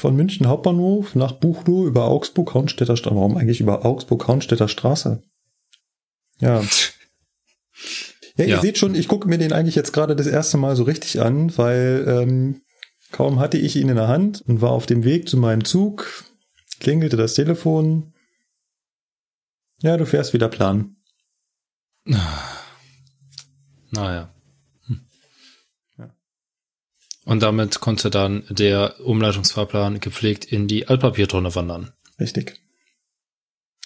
von 0.00 0.16
München 0.16 0.48
Hauptbahnhof 0.48 1.14
nach 1.14 1.32
Buchloe 1.32 1.86
über 1.86 2.06
Augsburg, 2.06 2.54
Haunstädter 2.54 2.96
Straße. 2.96 3.14
Warum 3.14 3.36
eigentlich 3.36 3.60
über 3.60 3.84
Augsburg, 3.84 4.26
Haunstädter 4.26 4.66
Straße? 4.66 5.22
Ja. 6.38 6.62
Ja, 8.36 8.44
ihr 8.44 8.46
ja. 8.46 8.60
seht 8.60 8.78
schon, 8.78 8.94
ich 8.94 9.08
gucke 9.08 9.28
mir 9.28 9.38
den 9.38 9.52
eigentlich 9.52 9.74
jetzt 9.74 9.92
gerade 9.92 10.16
das 10.16 10.26
erste 10.26 10.56
Mal 10.56 10.74
so 10.74 10.84
richtig 10.84 11.20
an, 11.20 11.56
weil 11.58 12.04
ähm, 12.08 12.62
kaum 13.12 13.38
hatte 13.38 13.58
ich 13.58 13.76
ihn 13.76 13.90
in 13.90 13.96
der 13.96 14.08
Hand 14.08 14.42
und 14.46 14.62
war 14.62 14.70
auf 14.70 14.86
dem 14.86 15.04
Weg 15.04 15.28
zu 15.28 15.36
meinem 15.36 15.64
Zug, 15.64 16.24
klingelte 16.80 17.16
das 17.16 17.34
Telefon. 17.34 18.14
Ja, 19.82 19.96
du 19.96 20.06
fährst 20.06 20.32
wieder 20.32 20.48
Plan. 20.48 20.96
Naja. 23.90 24.32
Und 27.30 27.44
damit 27.44 27.78
konnte 27.78 28.10
dann 28.10 28.42
der 28.50 28.98
Umleitungsfahrplan 29.06 30.00
gepflegt 30.00 30.44
in 30.44 30.66
die 30.66 30.88
Altpapiertonne 30.88 31.54
wandern. 31.54 31.92
Richtig. 32.18 32.60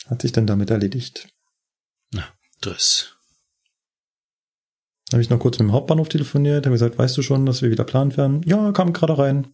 Hat 0.07 0.22
sich 0.22 0.33
dann 0.33 0.46
damit 0.46 0.70
erledigt. 0.70 1.28
Na, 2.11 2.26
Driss. 2.62 3.18
Habe 5.12 5.20
ich 5.20 5.28
noch 5.28 5.40
kurz 5.40 5.59
mit 5.59 5.68
dem 5.68 5.72
Hauptbahnhof 5.72 6.09
telefoniert, 6.09 6.64
habe 6.64 6.72
gesagt, 6.72 6.96
weißt 6.96 7.18
du 7.18 7.20
schon, 7.20 7.44
dass 7.44 7.61
wir 7.61 7.70
wieder 7.70 7.85
planen 7.85 8.16
werden? 8.16 8.40
Ja, 8.46 8.72
kam 8.72 8.94
gerade 8.94 9.18
rein. 9.18 9.52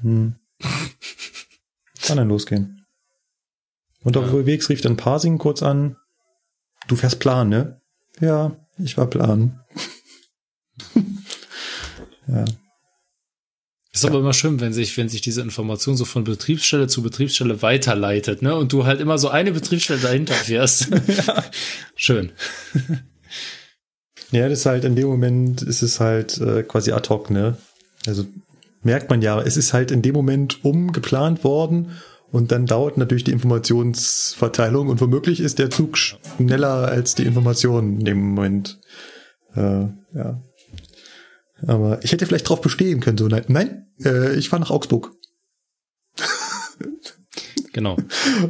Hm. 0.00 0.34
Kann 2.02 2.16
dann 2.16 2.28
losgehen. 2.28 2.86
Und 4.02 4.16
auf 4.16 4.32
ja. 4.32 4.46
Wegs 4.46 4.68
rief 4.68 4.80
dann 4.80 4.96
Parsing 4.96 5.38
kurz 5.38 5.62
an. 5.62 5.96
Du 6.88 6.96
fährst 6.96 7.20
Plan, 7.20 7.48
ne? 7.48 7.80
Ja, 8.18 8.56
ich 8.78 8.98
war 8.98 9.06
Plan. 9.06 9.60
ja. 12.26 12.44
Ist 13.98 14.04
ja. 14.04 14.10
aber 14.10 14.20
immer 14.20 14.32
schön, 14.32 14.60
wenn 14.60 14.72
sich, 14.72 14.96
wenn 14.96 15.08
sich 15.08 15.22
diese 15.22 15.40
Information 15.40 15.96
so 15.96 16.04
von 16.04 16.22
Betriebsstelle 16.22 16.86
zu 16.86 17.02
Betriebsstelle 17.02 17.62
weiterleitet, 17.62 18.42
ne? 18.42 18.54
Und 18.54 18.72
du 18.72 18.86
halt 18.86 19.00
immer 19.00 19.18
so 19.18 19.28
eine 19.28 19.50
Betriebsstelle 19.50 19.98
dahinter 19.98 20.34
fährst. 20.34 20.88
ja. 21.26 21.44
Schön. 21.96 22.30
Ja, 24.30 24.48
das 24.48 24.60
ist 24.60 24.66
halt 24.66 24.84
in 24.84 24.94
dem 24.94 25.08
Moment 25.08 25.62
ist 25.62 25.82
es 25.82 25.98
halt 25.98 26.40
äh, 26.40 26.62
quasi 26.62 26.92
ad 26.92 27.08
hoc, 27.08 27.28
ne? 27.28 27.56
Also 28.06 28.24
merkt 28.84 29.10
man 29.10 29.20
ja, 29.20 29.42
es 29.42 29.56
ist 29.56 29.72
halt 29.72 29.90
in 29.90 30.00
dem 30.00 30.14
Moment 30.14 30.64
umgeplant 30.64 31.42
worden 31.42 31.98
und 32.30 32.52
dann 32.52 32.66
dauert 32.66 32.98
natürlich 32.98 33.24
die 33.24 33.32
Informationsverteilung 33.32 34.90
und 34.90 35.00
womöglich 35.00 35.40
ist 35.40 35.58
der 35.58 35.70
Zug 35.70 35.98
schneller 35.98 36.86
als 36.86 37.16
die 37.16 37.24
Information 37.24 37.98
in 37.98 38.04
dem 38.04 38.20
Moment. 38.20 38.78
Äh, 39.56 39.86
ja. 40.14 40.40
Aber 41.66 42.02
ich 42.04 42.12
hätte 42.12 42.26
vielleicht 42.26 42.48
drauf 42.48 42.60
bestehen 42.60 43.00
können, 43.00 43.18
so 43.18 43.28
nein, 43.28 43.44
nein 43.48 43.86
äh, 44.04 44.34
ich 44.36 44.48
fahre 44.48 44.60
nach 44.60 44.70
Augsburg. 44.70 45.12
Genau. 47.72 47.96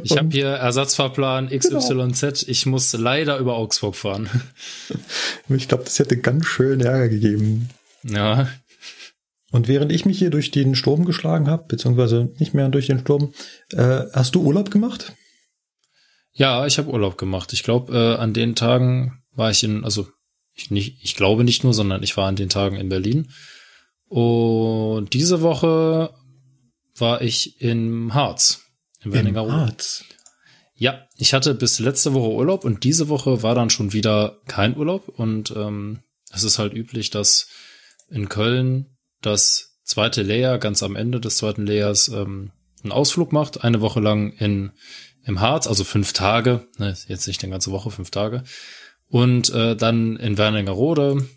Ich 0.01 0.17
habe 0.17 0.29
hier 0.31 0.47
Ersatzfahrplan 0.47 1.49
XYZ. 1.49 1.89
Genau. 1.89 2.33
Ich 2.47 2.65
muss 2.65 2.93
leider 2.93 3.37
über 3.37 3.55
Augsburg 3.55 3.95
fahren. 3.95 4.29
Ich 5.51 5.67
glaube, 5.67 5.83
das 5.83 5.97
hätte 5.97 6.17
ganz 6.17 6.45
schön 6.45 6.79
Ärger 6.79 7.09
gegeben. 7.09 7.69
Ja. 8.03 8.49
Und 9.51 9.67
während 9.67 9.91
ich 9.91 10.05
mich 10.05 10.19
hier 10.19 10.29
durch 10.29 10.51
den 10.51 10.75
Sturm 10.75 11.05
geschlagen 11.05 11.47
habe, 11.47 11.65
beziehungsweise 11.67 12.31
nicht 12.37 12.53
mehr 12.53 12.69
durch 12.69 12.85
den 12.85 12.99
Sturm, 12.99 13.33
äh, 13.73 14.03
hast 14.13 14.35
du 14.35 14.43
Urlaub 14.43 14.69
gemacht? 14.69 15.13
Ja, 16.31 16.67
ich 16.67 16.77
habe 16.77 16.91
Urlaub 16.91 17.17
gemacht. 17.17 17.51
Ich 17.53 17.63
glaube, 17.63 17.93
äh, 17.93 18.21
an 18.21 18.33
den 18.33 18.53
Tagen 18.53 19.23
war 19.31 19.49
ich 19.49 19.63
in, 19.63 19.83
also 19.83 20.07
ich, 20.59 20.71
nicht, 20.71 20.97
ich 21.01 21.15
glaube 21.15 21.43
nicht 21.43 21.63
nur, 21.63 21.73
sondern 21.73 22.03
ich 22.03 22.17
war 22.17 22.27
an 22.27 22.35
den 22.35 22.49
Tagen 22.49 22.75
in 22.75 22.89
Berlin. 22.89 23.31
Und 24.07 25.13
diese 25.13 25.41
Woche 25.41 26.13
war 26.95 27.21
ich 27.21 27.61
im 27.61 28.13
Harz. 28.13 28.65
In 29.01 29.13
Wernigerode. 29.13 29.53
Harz. 29.53 30.03
Ja, 30.75 31.07
ich 31.15 31.33
hatte 31.33 31.53
bis 31.55 31.79
letzte 31.79 32.13
Woche 32.13 32.31
Urlaub 32.31 32.63
und 32.63 32.83
diese 32.83 33.09
Woche 33.09 33.43
war 33.43 33.55
dann 33.55 33.69
schon 33.69 33.93
wieder 33.93 34.37
kein 34.47 34.75
Urlaub. 34.75 35.07
Und 35.07 35.51
ähm, 35.55 35.99
es 36.31 36.43
ist 36.43 36.59
halt 36.59 36.73
üblich, 36.73 37.09
dass 37.09 37.47
in 38.09 38.29
Köln 38.29 38.97
das 39.21 39.79
zweite 39.83 40.23
Layer 40.23 40.57
ganz 40.57 40.83
am 40.83 40.95
Ende 40.95 41.19
des 41.19 41.37
zweiten 41.37 41.65
Layers 41.65 42.07
ähm, 42.09 42.51
einen 42.83 42.91
Ausflug 42.91 43.33
macht, 43.33 43.63
eine 43.63 43.81
Woche 43.81 43.99
lang 43.99 44.31
in 44.33 44.71
im 45.25 45.41
Harz, 45.41 45.67
also 45.67 45.83
fünf 45.83 46.13
Tage, 46.13 46.67
ne, 46.77 46.95
jetzt 47.07 47.27
nicht 47.27 47.43
eine 47.43 47.51
ganze 47.51 47.71
Woche, 47.71 47.91
fünf 47.91 48.09
Tage. 48.09 48.43
Und 49.09 49.51
äh, 49.53 49.75
dann 49.75 50.17
in 50.17 50.37
Wernigerode 50.37 51.27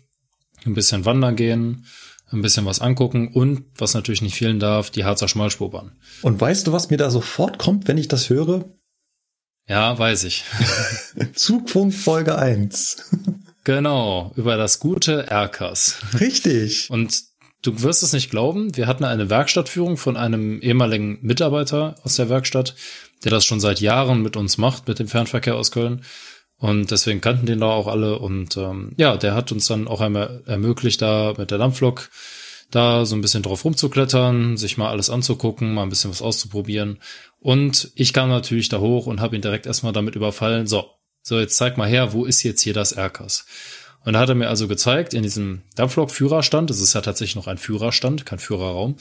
ein 0.65 0.73
bisschen 0.73 1.05
wandern 1.05 1.35
gehen, 1.35 1.85
ein 2.31 2.41
bisschen 2.41 2.65
was 2.65 2.81
angucken 2.81 3.29
und, 3.29 3.65
was 3.77 3.93
natürlich 3.93 4.21
nicht 4.21 4.35
fehlen 4.35 4.59
darf, 4.59 4.89
die 4.89 5.05
Harzer 5.05 5.27
Schmalspurbahn. 5.27 5.91
Und 6.21 6.39
weißt 6.39 6.67
du, 6.67 6.71
was 6.71 6.89
mir 6.89 6.97
da 6.97 7.09
sofort 7.09 7.59
kommt, 7.59 7.87
wenn 7.87 7.97
ich 7.97 8.07
das 8.07 8.29
höre? 8.29 8.65
Ja, 9.67 9.97
weiß 9.97 10.25
ich. 10.25 10.43
Zugfunk 11.33 11.93
Folge 11.93 12.37
1. 12.37 13.11
genau, 13.63 14.33
über 14.35 14.57
das 14.57 14.79
gute 14.79 15.27
Erkers. 15.27 15.97
Richtig. 16.19 16.89
Und 16.89 17.23
du 17.61 17.81
wirst 17.81 18.03
es 18.03 18.13
nicht 18.13 18.29
glauben, 18.29 18.75
wir 18.75 18.87
hatten 18.87 19.05
eine 19.05 19.29
Werkstattführung 19.29 19.97
von 19.97 20.17
einem 20.17 20.59
ehemaligen 20.61 21.19
Mitarbeiter 21.21 21.95
aus 22.03 22.15
der 22.17 22.29
Werkstatt, 22.29 22.75
der 23.23 23.31
das 23.31 23.45
schon 23.45 23.61
seit 23.61 23.79
Jahren 23.79 24.21
mit 24.21 24.35
uns 24.35 24.57
macht, 24.57 24.87
mit 24.87 24.99
dem 24.99 25.07
Fernverkehr 25.07 25.55
aus 25.55 25.71
Köln. 25.71 26.03
Und 26.63 26.91
deswegen 26.91 27.19
kannten 27.19 27.45
den 27.45 27.59
da 27.59 27.65
auch 27.65 27.87
alle. 27.87 28.19
Und 28.19 28.55
ähm, 28.55 28.93
ja, 28.95 29.17
der 29.17 29.35
hat 29.35 29.51
uns 29.51 29.67
dann 29.67 29.85
auch 29.85 29.99
einmal 29.99 30.43
ermöglicht, 30.45 31.01
da 31.01 31.33
mit 31.37 31.51
der 31.51 31.57
Dampflok 31.57 32.09
da 32.71 33.05
so 33.05 33.17
ein 33.17 33.21
bisschen 33.21 33.43
drauf 33.43 33.65
rumzuklettern, 33.65 34.55
sich 34.55 34.77
mal 34.77 34.89
alles 34.89 35.09
anzugucken, 35.09 35.73
mal 35.73 35.83
ein 35.83 35.89
bisschen 35.89 36.09
was 36.09 36.21
auszuprobieren. 36.21 36.99
Und 37.41 37.91
ich 37.95 38.13
kam 38.13 38.29
natürlich 38.29 38.69
da 38.69 38.79
hoch 38.79 39.07
und 39.07 39.19
habe 39.19 39.35
ihn 39.35 39.41
direkt 39.41 39.65
erstmal 39.65 39.91
damit 39.91 40.15
überfallen. 40.15 40.65
So, 40.65 40.85
so 41.21 41.37
jetzt 41.37 41.57
zeig 41.57 41.75
mal 41.75 41.89
her, 41.89 42.13
wo 42.13 42.23
ist 42.23 42.43
jetzt 42.43 42.61
hier 42.61 42.73
das 42.73 42.93
Erkers? 42.93 43.45
Und 44.05 44.13
da 44.13 44.19
hat 44.19 44.29
er 44.29 44.35
mir 44.35 44.47
also 44.47 44.69
gezeigt, 44.69 45.13
in 45.13 45.23
diesem 45.23 45.63
Dampflok-Führerstand, 45.75 46.69
das 46.69 46.79
ist 46.79 46.93
ja 46.93 47.01
tatsächlich 47.01 47.35
noch 47.35 47.47
ein 47.47 47.57
Führerstand, 47.57 48.25
kein 48.25 48.39
Führerraum, 48.39 48.95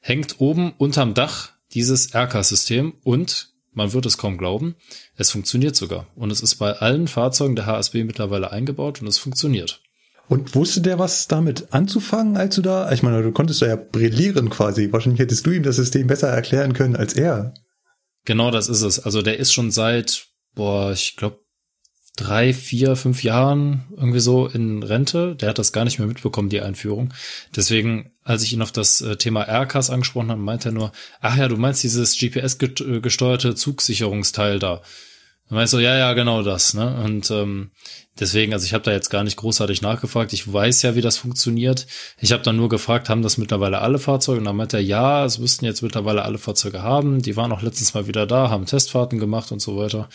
hängt 0.00 0.36
oben 0.38 0.72
unterm 0.78 1.14
Dach 1.14 1.50
dieses 1.74 2.14
Erkers-System 2.14 2.94
und 3.02 3.57
man 3.78 3.94
wird 3.94 4.04
es 4.04 4.18
kaum 4.18 4.36
glauben. 4.36 4.74
Es 5.16 5.30
funktioniert 5.30 5.74
sogar. 5.74 6.06
Und 6.16 6.30
es 6.30 6.42
ist 6.42 6.56
bei 6.56 6.72
allen 6.72 7.08
Fahrzeugen 7.08 7.56
der 7.56 7.64
HSB 7.64 8.04
mittlerweile 8.04 8.50
eingebaut 8.50 9.00
und 9.00 9.06
es 9.06 9.18
funktioniert. 9.18 9.80
Und 10.28 10.54
wusste 10.54 10.82
der 10.82 10.98
was 10.98 11.28
damit 11.28 11.72
anzufangen, 11.72 12.36
als 12.36 12.56
du 12.56 12.60
da? 12.60 12.92
Ich 12.92 13.02
meine, 13.02 13.22
du 13.22 13.32
konntest 13.32 13.62
da 13.62 13.66
ja 13.66 13.76
brillieren 13.76 14.50
quasi. 14.50 14.92
Wahrscheinlich 14.92 15.20
hättest 15.20 15.46
du 15.46 15.52
ihm 15.52 15.62
das 15.62 15.76
System 15.76 16.06
besser 16.06 16.28
erklären 16.28 16.74
können 16.74 16.96
als 16.96 17.14
er. 17.14 17.54
Genau, 18.26 18.50
das 18.50 18.68
ist 18.68 18.82
es. 18.82 18.98
Also 18.98 19.22
der 19.22 19.38
ist 19.38 19.54
schon 19.54 19.70
seit, 19.70 20.26
boah, 20.54 20.92
ich 20.92 21.16
glaube, 21.16 21.38
drei, 22.18 22.52
vier, 22.52 22.96
fünf 22.96 23.22
Jahren 23.22 23.84
irgendwie 23.96 24.18
so 24.18 24.48
in 24.48 24.82
Rente. 24.82 25.36
Der 25.36 25.50
hat 25.50 25.58
das 25.58 25.72
gar 25.72 25.84
nicht 25.84 25.98
mehr 25.98 26.08
mitbekommen, 26.08 26.48
die 26.48 26.60
Einführung. 26.60 27.14
Deswegen, 27.54 28.10
als 28.24 28.42
ich 28.42 28.52
ihn 28.52 28.62
auf 28.62 28.72
das 28.72 29.00
äh, 29.00 29.16
Thema 29.16 29.46
Aircars 29.46 29.88
angesprochen 29.88 30.30
habe, 30.30 30.40
meinte 30.40 30.70
er 30.70 30.72
nur, 30.72 30.92
ach 31.20 31.36
ja, 31.36 31.46
du 31.46 31.56
meinst 31.56 31.84
dieses 31.84 32.18
GPS-gesteuerte 32.18 33.54
Zugsicherungsteil 33.54 34.58
da. 34.58 34.82
Dann 35.48 35.56
meinst 35.56 35.72
du, 35.72 35.78
ja, 35.78 35.96
ja, 35.96 36.12
genau 36.12 36.42
das, 36.42 36.74
ne? 36.74 37.00
Und 37.04 37.30
ähm, 37.30 37.70
deswegen, 38.18 38.52
also 38.52 38.66
ich 38.66 38.74
habe 38.74 38.84
da 38.84 38.90
jetzt 38.90 39.10
gar 39.10 39.22
nicht 39.22 39.36
großartig 39.36 39.80
nachgefragt. 39.80 40.32
Ich 40.32 40.52
weiß 40.52 40.82
ja, 40.82 40.96
wie 40.96 41.00
das 41.00 41.16
funktioniert. 41.16 41.86
Ich 42.18 42.32
habe 42.32 42.42
dann 42.42 42.56
nur 42.56 42.68
gefragt, 42.68 43.08
haben 43.08 43.22
das 43.22 43.38
mittlerweile 43.38 43.78
alle 43.78 44.00
Fahrzeuge? 44.00 44.40
Und 44.40 44.44
dann 44.44 44.56
meinte 44.56 44.78
er, 44.78 44.82
ja, 44.82 45.24
es 45.24 45.38
müssten 45.38 45.64
jetzt 45.64 45.82
mittlerweile 45.82 46.22
alle 46.22 46.38
Fahrzeuge 46.38 46.82
haben. 46.82 47.22
Die 47.22 47.36
waren 47.36 47.52
auch 47.52 47.62
letztens 47.62 47.94
mal 47.94 48.08
wieder 48.08 48.26
da, 48.26 48.50
haben 48.50 48.66
Testfahrten 48.66 49.20
gemacht 49.20 49.52
und 49.52 49.62
so 49.62 49.76
weiter. 49.78 50.08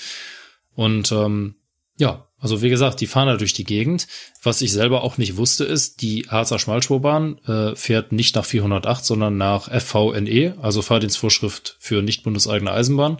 Und 0.76 1.12
ähm, 1.14 1.56
ja, 1.98 2.28
also 2.40 2.62
wie 2.62 2.70
gesagt, 2.70 3.00
die 3.00 3.08
fahren 3.08 3.28
da 3.28 3.38
durch 3.38 3.54
die 3.54 3.64
Gegend. 3.64 4.08
Was 4.42 4.62
ich 4.62 4.74
selber 4.74 5.04
auch 5.04 5.18
nicht 5.18 5.38
wusste, 5.38 5.64
ist, 5.64 6.02
die 6.02 6.26
Harzer 6.28 6.60
Schmalspurbahn 6.60 7.38
äh, 7.46 7.76
fährt 7.76 8.12
nicht 8.12 8.36
nach 8.36 8.46
408, 8.46 9.06
sondern 9.06 9.38
nach 9.38 9.70
FVNE, 9.70 10.58
also 10.62 10.82
Fahrdienstvorschrift 10.82 11.78
für 11.80 12.02
nicht 12.02 12.24
bundeseigene 12.24 12.72
Eisenbahn. 12.72 13.18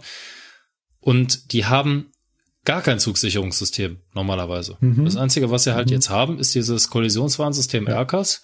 Und 1.00 1.52
die 1.52 1.64
haben 1.64 2.12
gar 2.64 2.82
kein 2.82 2.98
Zugsicherungssystem 2.98 3.98
normalerweise. 4.14 4.76
Mhm. 4.80 5.04
Das 5.04 5.16
Einzige, 5.16 5.50
was 5.50 5.64
sie 5.64 5.74
halt 5.74 5.88
mhm. 5.88 5.94
jetzt 5.94 6.10
haben, 6.10 6.38
ist 6.38 6.54
dieses 6.54 6.90
Kollisionswarnsystem 6.90 7.86
ja. 7.86 8.00
RCAS. 8.02 8.42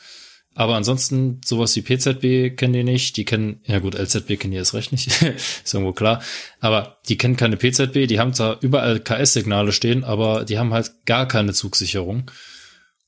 Aber 0.54 0.74
ansonsten 0.74 1.40
sowas 1.44 1.74
wie 1.76 1.82
PZB 1.82 2.56
kennen 2.56 2.72
die 2.72 2.84
nicht. 2.84 3.16
Die 3.16 3.24
kennen, 3.24 3.60
ja 3.64 3.78
gut, 3.78 3.94
LZB 3.94 4.38
kennen 4.38 4.50
die 4.50 4.56
erst 4.56 4.74
recht 4.74 4.92
nicht. 4.92 5.22
ist 5.64 5.72
irgendwo 5.72 5.92
klar. 5.92 6.22
Aber 6.58 6.98
die 7.08 7.16
kennen 7.16 7.36
keine 7.36 7.56
PZB. 7.56 8.06
Die 8.08 8.18
haben 8.18 8.34
zwar 8.34 8.58
überall 8.60 9.00
KS-Signale 9.00 9.72
stehen, 9.72 10.04
aber 10.04 10.44
die 10.44 10.58
haben 10.58 10.72
halt 10.72 10.92
gar 11.06 11.26
keine 11.26 11.52
Zugsicherung. 11.52 12.30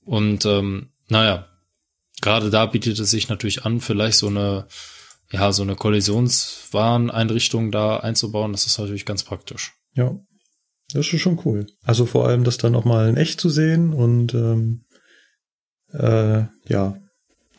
Und 0.05 0.47
ähm, 0.47 0.91
naja, 1.09 1.49
gerade 2.21 2.51
da 2.51 2.67
bietet 2.67 2.99
es 2.99 3.11
sich 3.11 3.29
natürlich 3.29 3.65
an, 3.65 3.81
vielleicht 3.81 4.19
so 4.19 4.29
eine 4.29 4.67
ja, 5.33 5.51
so 5.53 5.63
eine 5.63 5.77
Kollisionswarneinrichtung 5.77 7.73
da 7.73 7.97
einzubauen, 7.97 8.53
das 8.53 8.67
ist 8.67 8.79
natürlich 8.79 9.07
ganz 9.07 9.25
praktisch. 9.25 9.73
Ja, 9.95 10.15
das 10.93 11.11
ist 11.13 11.21
schon 11.21 11.41
cool. 11.45 11.67
Also 11.83 12.05
vor 12.05 12.29
allem 12.29 12.45
das 12.45 12.59
dann 12.59 12.75
auch 12.75 12.85
mal 12.85 13.09
in 13.09 13.17
echt 13.17 13.41
zu 13.41 13.49
sehen 13.49 13.95
und 13.95 14.35
ähm, 14.35 14.85
äh, 15.93 16.45
ja. 16.67 16.99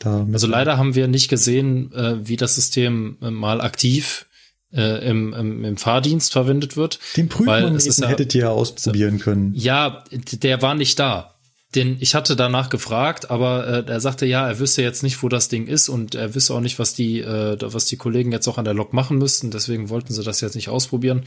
Also 0.02 0.46
leider 0.46 0.76
haben 0.76 0.94
wir 0.94 1.08
nicht 1.08 1.28
gesehen, 1.28 1.92
äh, 1.92 2.26
wie 2.26 2.36
das 2.36 2.54
System 2.54 3.16
äh, 3.22 3.30
mal 3.30 3.60
aktiv 3.60 4.26
äh, 4.72 5.08
im, 5.08 5.32
im, 5.32 5.64
im 5.64 5.76
Fahrdienst 5.76 6.32
verwendet 6.32 6.76
wird. 6.76 6.98
Den 7.16 7.28
Prüfmagneten 7.28 8.02
ja, 8.02 8.08
hättet 8.08 8.34
ihr 8.34 8.42
ja 8.42 8.50
ausprobieren 8.50 9.18
können. 9.18 9.52
Ja, 9.54 10.04
der 10.10 10.62
war 10.62 10.74
nicht 10.74 10.98
da 10.98 11.34
den 11.74 11.96
ich 12.00 12.14
hatte 12.14 12.36
danach 12.36 12.68
gefragt, 12.68 13.30
aber 13.30 13.66
äh, 13.66 13.90
er 13.90 14.00
sagte 14.00 14.26
ja, 14.26 14.46
er 14.46 14.58
wüsste 14.58 14.82
jetzt 14.82 15.02
nicht, 15.02 15.22
wo 15.22 15.28
das 15.28 15.48
Ding 15.48 15.66
ist 15.66 15.88
und 15.88 16.14
er 16.14 16.34
wüsste 16.34 16.54
auch 16.54 16.60
nicht, 16.60 16.78
was 16.78 16.94
die 16.94 17.20
äh, 17.20 17.56
was 17.60 17.86
die 17.86 17.96
Kollegen 17.96 18.32
jetzt 18.32 18.48
auch 18.48 18.58
an 18.58 18.64
der 18.64 18.74
Lok 18.74 18.92
machen 18.92 19.18
müssten. 19.18 19.50
Deswegen 19.50 19.88
wollten 19.88 20.12
sie 20.12 20.22
das 20.22 20.40
jetzt 20.40 20.54
nicht 20.54 20.68
ausprobieren. 20.68 21.24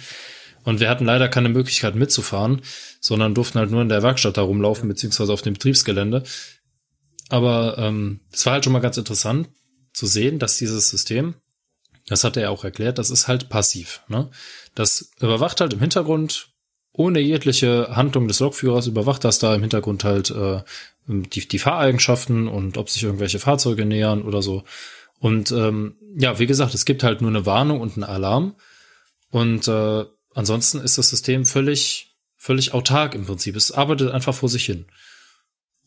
Und 0.63 0.79
wir 0.79 0.89
hatten 0.89 1.05
leider 1.05 1.29
keine 1.29 1.49
Möglichkeit 1.49 1.95
mitzufahren, 1.95 2.61
sondern 2.99 3.33
durften 3.33 3.59
halt 3.59 3.71
nur 3.71 3.81
in 3.81 3.89
der 3.89 4.03
Werkstatt 4.03 4.37
da 4.37 4.41
rumlaufen 4.41 4.89
beziehungsweise 4.89 5.31
auf 5.31 5.41
dem 5.41 5.53
Betriebsgelände. 5.53 6.23
Aber 7.29 7.77
ähm, 7.77 8.21
es 8.31 8.45
war 8.45 8.53
halt 8.53 8.63
schon 8.63 8.73
mal 8.73 8.79
ganz 8.79 8.97
interessant 8.97 9.49
zu 9.93 10.05
sehen, 10.05 10.39
dass 10.39 10.57
dieses 10.57 10.89
System, 10.89 11.35
das 12.07 12.23
hat 12.23 12.37
er 12.37 12.51
auch 12.51 12.63
erklärt, 12.63 12.97
das 12.97 13.09
ist 13.09 13.27
halt 13.27 13.49
passiv. 13.49 14.01
Ne? 14.07 14.29
Das 14.75 15.11
überwacht 15.19 15.59
halt 15.59 15.73
im 15.73 15.79
Hintergrund 15.79 16.49
ohne 16.93 17.19
jegliche 17.19 17.95
Handlung 17.95 18.27
des 18.27 18.39
Lokführers 18.39 18.87
überwacht 18.87 19.23
das 19.23 19.39
da 19.39 19.53
im 19.53 19.61
Hintergrund 19.61 20.03
halt 20.03 20.31
äh, 20.31 20.63
die, 21.05 21.47
die 21.47 21.59
Fahreigenschaften 21.59 22.47
und 22.47 22.77
ob 22.77 22.89
sich 22.89 23.03
irgendwelche 23.03 23.39
Fahrzeuge 23.39 23.85
nähern 23.85 24.23
oder 24.23 24.41
so. 24.41 24.63
Und 25.19 25.51
ähm, 25.51 25.95
ja, 26.17 26.39
wie 26.39 26.47
gesagt, 26.47 26.73
es 26.73 26.85
gibt 26.85 27.03
halt 27.03 27.21
nur 27.21 27.29
eine 27.29 27.45
Warnung 27.45 27.81
und 27.81 27.93
einen 27.93 28.03
Alarm. 28.03 28.55
Und 29.29 29.67
äh, 29.67 30.05
ansonsten 30.33 30.79
ist 30.79 30.97
das 30.97 31.09
System 31.09 31.45
völlig, 31.45 32.17
völlig 32.35 32.73
autark 32.73 33.15
im 33.15 33.25
Prinzip. 33.25 33.55
Es 33.55 33.71
arbeitet 33.71 34.11
einfach 34.11 34.33
vor 34.33 34.49
sich 34.49 34.65
hin. 34.65 34.85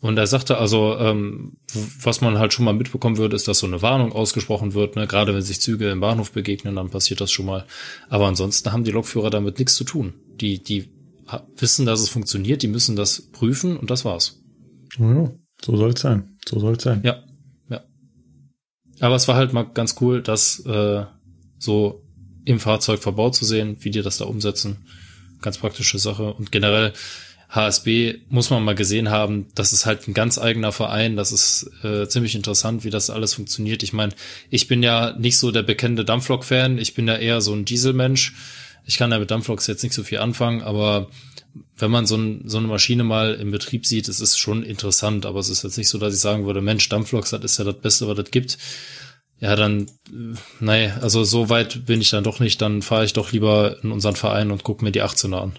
Und 0.00 0.16
er 0.16 0.26
sagte 0.26 0.56
also, 0.56 0.96
ähm, 0.98 1.58
was 2.00 2.22
man 2.22 2.38
halt 2.38 2.54
schon 2.54 2.64
mal 2.64 2.72
mitbekommen 2.72 3.18
würde, 3.18 3.36
ist, 3.36 3.48
dass 3.48 3.58
so 3.58 3.66
eine 3.66 3.82
Warnung 3.82 4.12
ausgesprochen 4.12 4.72
wird. 4.72 4.96
Ne? 4.96 5.06
Gerade 5.06 5.34
wenn 5.34 5.42
sich 5.42 5.60
Züge 5.60 5.90
im 5.90 6.00
Bahnhof 6.00 6.32
begegnen, 6.32 6.76
dann 6.76 6.88
passiert 6.88 7.20
das 7.20 7.30
schon 7.30 7.44
mal. 7.44 7.66
Aber 8.08 8.26
ansonsten 8.26 8.72
haben 8.72 8.84
die 8.84 8.92
Lokführer 8.92 9.28
damit 9.28 9.58
nichts 9.58 9.74
zu 9.74 9.84
tun. 9.84 10.14
Die, 10.40 10.62
die 10.62 10.90
wissen, 11.56 11.84
dass 11.84 12.00
es 12.00 12.08
funktioniert, 12.08 12.62
die 12.62 12.68
müssen 12.68 12.96
das 12.96 13.30
prüfen 13.30 13.76
und 13.76 13.90
das 13.90 14.04
war's. 14.06 14.40
Ja, 14.98 15.30
so 15.62 15.76
soll 15.76 15.90
es 15.90 16.00
sein. 16.00 16.36
So 16.48 16.58
soll 16.58 16.76
es 16.76 16.82
sein. 16.82 17.02
Ja, 17.04 17.22
ja. 17.68 17.82
Aber 19.00 19.14
es 19.14 19.28
war 19.28 19.36
halt 19.36 19.52
mal 19.52 19.64
ganz 19.64 19.96
cool, 20.00 20.22
das 20.22 20.60
äh, 20.66 21.04
so 21.58 22.02
im 22.46 22.58
Fahrzeug 22.58 23.00
verbaut 23.00 23.34
zu 23.34 23.44
sehen, 23.44 23.76
wie 23.80 23.90
die 23.90 24.02
das 24.02 24.16
da 24.16 24.24
umsetzen. 24.24 24.78
Ganz 25.42 25.58
praktische 25.58 25.98
Sache. 25.98 26.32
Und 26.34 26.50
generell 26.52 26.94
HSB 27.50 28.18
muss 28.28 28.50
man 28.50 28.64
mal 28.64 28.76
gesehen 28.76 29.10
haben, 29.10 29.46
das 29.54 29.72
ist 29.72 29.84
halt 29.84 30.06
ein 30.06 30.14
ganz 30.14 30.38
eigener 30.38 30.70
Verein. 30.70 31.16
Das 31.16 31.32
ist 31.32 31.70
äh, 31.82 32.08
ziemlich 32.08 32.36
interessant, 32.36 32.84
wie 32.84 32.90
das 32.90 33.10
alles 33.10 33.34
funktioniert. 33.34 33.82
Ich 33.82 33.92
meine, 33.92 34.12
ich 34.50 34.68
bin 34.68 34.82
ja 34.82 35.16
nicht 35.18 35.36
so 35.36 35.50
der 35.50 35.64
bekannte 35.64 36.04
Dampflok-Fan. 36.04 36.78
Ich 36.78 36.94
bin 36.94 37.08
ja 37.08 37.16
eher 37.16 37.40
so 37.40 37.52
ein 37.52 37.64
Dieselmensch. 37.64 38.34
Ich 38.86 38.98
kann 38.98 39.10
da 39.10 39.18
mit 39.18 39.30
Dampfloks 39.30 39.66
jetzt 39.66 39.82
nicht 39.82 39.94
so 39.94 40.04
viel 40.04 40.18
anfangen, 40.18 40.62
aber 40.62 41.10
wenn 41.76 41.90
man 41.90 42.06
so, 42.06 42.16
ein, 42.16 42.42
so 42.46 42.58
eine 42.58 42.68
Maschine 42.68 43.04
mal 43.04 43.34
im 43.34 43.50
Betrieb 43.50 43.84
sieht, 43.84 44.08
es 44.08 44.20
ist 44.20 44.38
schon 44.38 44.62
interessant, 44.62 45.26
aber 45.26 45.40
es 45.40 45.48
ist 45.48 45.64
jetzt 45.64 45.76
nicht 45.76 45.88
so, 45.88 45.98
dass 45.98 46.14
ich 46.14 46.20
sagen 46.20 46.46
würde, 46.46 46.60
Mensch, 46.60 46.88
Dampfloks, 46.88 47.30
das 47.30 47.42
ist 47.42 47.58
ja 47.58 47.64
das 47.64 47.80
Beste, 47.80 48.06
was 48.06 48.18
es 48.18 48.30
gibt. 48.30 48.58
Ja, 49.40 49.56
dann, 49.56 49.86
äh, 50.08 50.36
nee, 50.60 50.90
also 51.00 51.24
so 51.24 51.48
weit 51.48 51.86
bin 51.86 52.00
ich 52.00 52.10
dann 52.10 52.24
doch 52.24 52.40
nicht, 52.40 52.60
dann 52.60 52.82
fahre 52.82 53.04
ich 53.04 53.12
doch 53.12 53.32
lieber 53.32 53.76
in 53.82 53.90
unseren 53.90 54.16
Verein 54.16 54.50
und 54.50 54.62
gucke 54.62 54.84
mir 54.84 54.92
die 54.92 55.02
18er 55.02 55.40
an. 55.40 55.58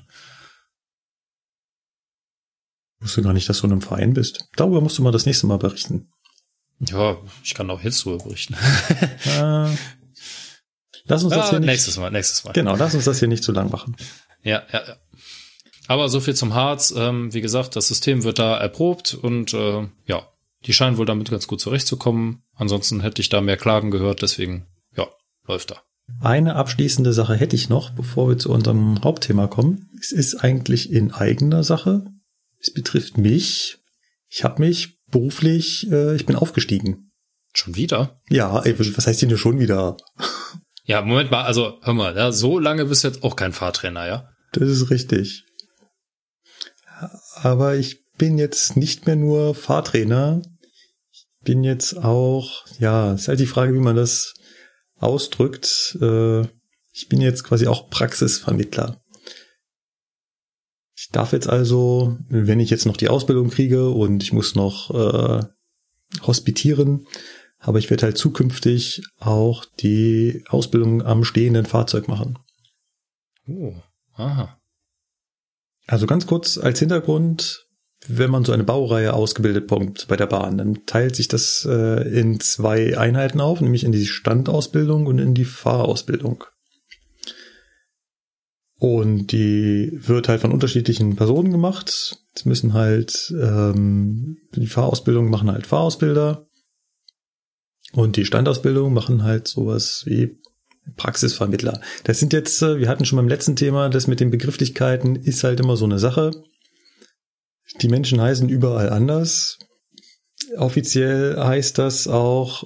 Ich 3.01 3.05
wusste 3.05 3.23
gar 3.23 3.33
nicht, 3.33 3.49
dass 3.49 3.61
du 3.61 3.67
in 3.67 3.73
einem 3.73 3.81
Verein 3.81 4.13
bist. 4.13 4.47
Darüber 4.55 4.79
musst 4.79 4.97
du 4.97 5.01
mal 5.01 5.11
das 5.11 5.25
nächste 5.25 5.47
Mal 5.47 5.57
berichten. 5.57 6.11
Ja, 6.79 7.17
ich 7.43 7.55
kann 7.55 7.69
auch 7.69 7.81
jetzt 7.81 8.05
darüber 8.05 8.23
berichten. 8.23 8.55
äh, 9.25 9.75
Lass 11.05 11.23
uns 11.23 11.33
das 11.33 11.49
hier 11.49 11.59
nicht. 11.59 11.67
Nächstes 11.67 11.97
Mal, 11.97 12.11
nächstes 12.11 12.43
Mal. 12.43 12.53
Genau, 12.53 12.75
lass 12.75 12.93
uns 12.95 13.05
das 13.05 13.19
hier 13.19 13.27
nicht 13.27 13.43
zu 13.43 13.51
lang 13.51 13.71
machen. 13.71 13.95
Ja, 14.43 14.63
ja, 14.71 14.81
ja. 14.87 14.95
Aber 15.87 16.09
so 16.09 16.19
viel 16.19 16.35
zum 16.35 16.53
Harz. 16.53 16.93
Ähm, 16.95 17.33
wie 17.33 17.41
gesagt, 17.41 17.75
das 17.75 17.87
System 17.87 18.23
wird 18.23 18.39
da 18.39 18.57
erprobt 18.57 19.13
und 19.13 19.53
äh, 19.53 19.87
ja, 20.05 20.27
die 20.65 20.73
scheinen 20.73 20.97
wohl 20.97 21.05
damit 21.05 21.29
ganz 21.29 21.47
gut 21.47 21.59
zurechtzukommen. 21.59 22.43
Ansonsten 22.55 23.01
hätte 23.01 23.21
ich 23.21 23.29
da 23.29 23.41
mehr 23.41 23.57
Klagen 23.57 23.91
gehört, 23.91 24.21
deswegen, 24.21 24.67
ja, 24.95 25.07
läuft 25.47 25.71
da. 25.71 25.81
Eine 26.19 26.55
abschließende 26.55 27.13
Sache 27.13 27.35
hätte 27.35 27.55
ich 27.55 27.69
noch, 27.69 27.89
bevor 27.91 28.29
wir 28.29 28.37
zu 28.37 28.51
unserem 28.51 29.03
Hauptthema 29.03 29.47
kommen. 29.47 29.89
Es 29.99 30.11
ist 30.11 30.35
eigentlich 30.35 30.91
in 30.91 31.11
eigener 31.11 31.63
Sache. 31.63 32.05
Es 32.61 32.73
betrifft 32.73 33.17
mich. 33.17 33.77
Ich 34.29 34.43
habe 34.43 34.61
mich 34.61 34.99
beruflich, 35.09 35.91
äh, 35.91 36.15
ich 36.15 36.25
bin 36.25 36.35
aufgestiegen. 36.35 37.11
Schon 37.53 37.75
wieder? 37.75 38.21
Ja, 38.29 38.61
ey, 38.61 38.77
was 38.79 39.07
heißt 39.07 39.21
denn 39.21 39.37
schon 39.37 39.59
wieder? 39.59 39.97
Ja, 40.83 41.03
Moment 41.03 41.29
mal, 41.29 41.43
also 41.43 41.79
hör 41.83 41.93
mal, 41.93 42.17
ja, 42.17 42.31
so 42.31 42.57
lange 42.57 42.85
bist 42.85 43.03
du 43.03 43.07
jetzt 43.07 43.23
auch 43.23 43.35
kein 43.35 43.53
Fahrtrainer, 43.53 44.07
ja? 44.07 44.29
Das 44.51 44.67
ist 44.67 44.89
richtig. 44.89 45.45
Aber 47.35 47.75
ich 47.75 48.03
bin 48.17 48.37
jetzt 48.37 48.75
nicht 48.75 49.05
mehr 49.05 49.15
nur 49.15 49.55
Fahrtrainer. 49.55 50.41
Ich 51.11 51.27
bin 51.43 51.63
jetzt 51.63 51.97
auch, 51.97 52.65
ja, 52.79 53.13
ist 53.13 53.27
halt 53.27 53.39
die 53.39 53.45
Frage, 53.45 53.73
wie 53.73 53.79
man 53.79 53.95
das 53.95 54.33
ausdrückt. 54.97 55.97
Äh, 56.01 56.41
ich 56.93 57.07
bin 57.09 57.21
jetzt 57.21 57.43
quasi 57.43 57.67
auch 57.67 57.89
Praxisvermittler. 57.89 59.00
Ich 61.11 61.13
darf 61.13 61.33
jetzt 61.33 61.49
also, 61.49 62.17
wenn 62.29 62.61
ich 62.61 62.69
jetzt 62.69 62.85
noch 62.85 62.95
die 62.95 63.09
Ausbildung 63.09 63.49
kriege 63.49 63.89
und 63.89 64.23
ich 64.23 64.31
muss 64.31 64.55
noch 64.55 64.91
äh, 64.91 65.43
hospitieren, 66.21 67.05
aber 67.59 67.79
ich 67.79 67.89
werde 67.89 68.03
halt 68.05 68.17
zukünftig 68.17 69.03
auch 69.19 69.65
die 69.81 70.45
Ausbildung 70.47 71.01
am 71.01 71.25
stehenden 71.25 71.65
Fahrzeug 71.65 72.07
machen. 72.07 72.39
Oh, 73.45 73.73
aha. 74.13 74.57
Also 75.85 76.07
ganz 76.07 76.27
kurz 76.27 76.57
als 76.57 76.79
Hintergrund, 76.79 77.67
wenn 78.07 78.31
man 78.31 78.45
so 78.45 78.53
eine 78.53 78.63
Baureihe 78.63 79.13
ausgebildet 79.13 79.67
bekommt 79.67 80.07
bei 80.07 80.15
der 80.15 80.27
Bahn, 80.27 80.57
dann 80.57 80.85
teilt 80.85 81.17
sich 81.17 81.27
das 81.27 81.67
äh, 81.69 82.07
in 82.07 82.39
zwei 82.39 82.97
Einheiten 82.97 83.41
auf, 83.41 83.59
nämlich 83.59 83.83
in 83.83 83.91
die 83.91 84.07
Standausbildung 84.07 85.07
und 85.07 85.19
in 85.19 85.33
die 85.33 85.43
Fahrausbildung. 85.43 86.45
Und 88.81 89.27
die 89.31 89.91
wird 89.93 90.27
halt 90.27 90.41
von 90.41 90.51
unterschiedlichen 90.51 91.15
Personen 91.15 91.51
gemacht. 91.51 92.17
Es 92.33 92.45
müssen 92.45 92.73
halt 92.73 93.31
ähm, 93.39 94.37
die 94.55 94.65
Fahrausbildung 94.65 95.29
machen 95.29 95.51
halt 95.51 95.67
Fahrausbilder 95.67 96.47
und 97.93 98.15
die 98.17 98.25
Standausbildung 98.25 98.91
machen 98.91 99.21
halt 99.21 99.47
sowas 99.47 100.01
wie 100.07 100.39
Praxisvermittler. 100.95 101.79
Das 102.05 102.17
sind 102.17 102.33
jetzt, 102.33 102.59
äh, 102.63 102.79
wir 102.79 102.89
hatten 102.89 103.05
schon 103.05 103.17
beim 103.17 103.27
letzten 103.27 103.55
Thema, 103.55 103.87
das 103.87 104.07
mit 104.07 104.19
den 104.19 104.31
Begrifflichkeiten 104.31 105.15
ist 105.15 105.43
halt 105.43 105.59
immer 105.59 105.77
so 105.77 105.85
eine 105.85 105.99
Sache. 105.99 106.31
Die 107.81 107.87
Menschen 107.87 108.19
heißen 108.19 108.49
überall 108.49 108.89
anders. 108.89 109.59
Offiziell 110.57 111.37
heißt 111.37 111.77
das 111.77 112.07
auch 112.07 112.63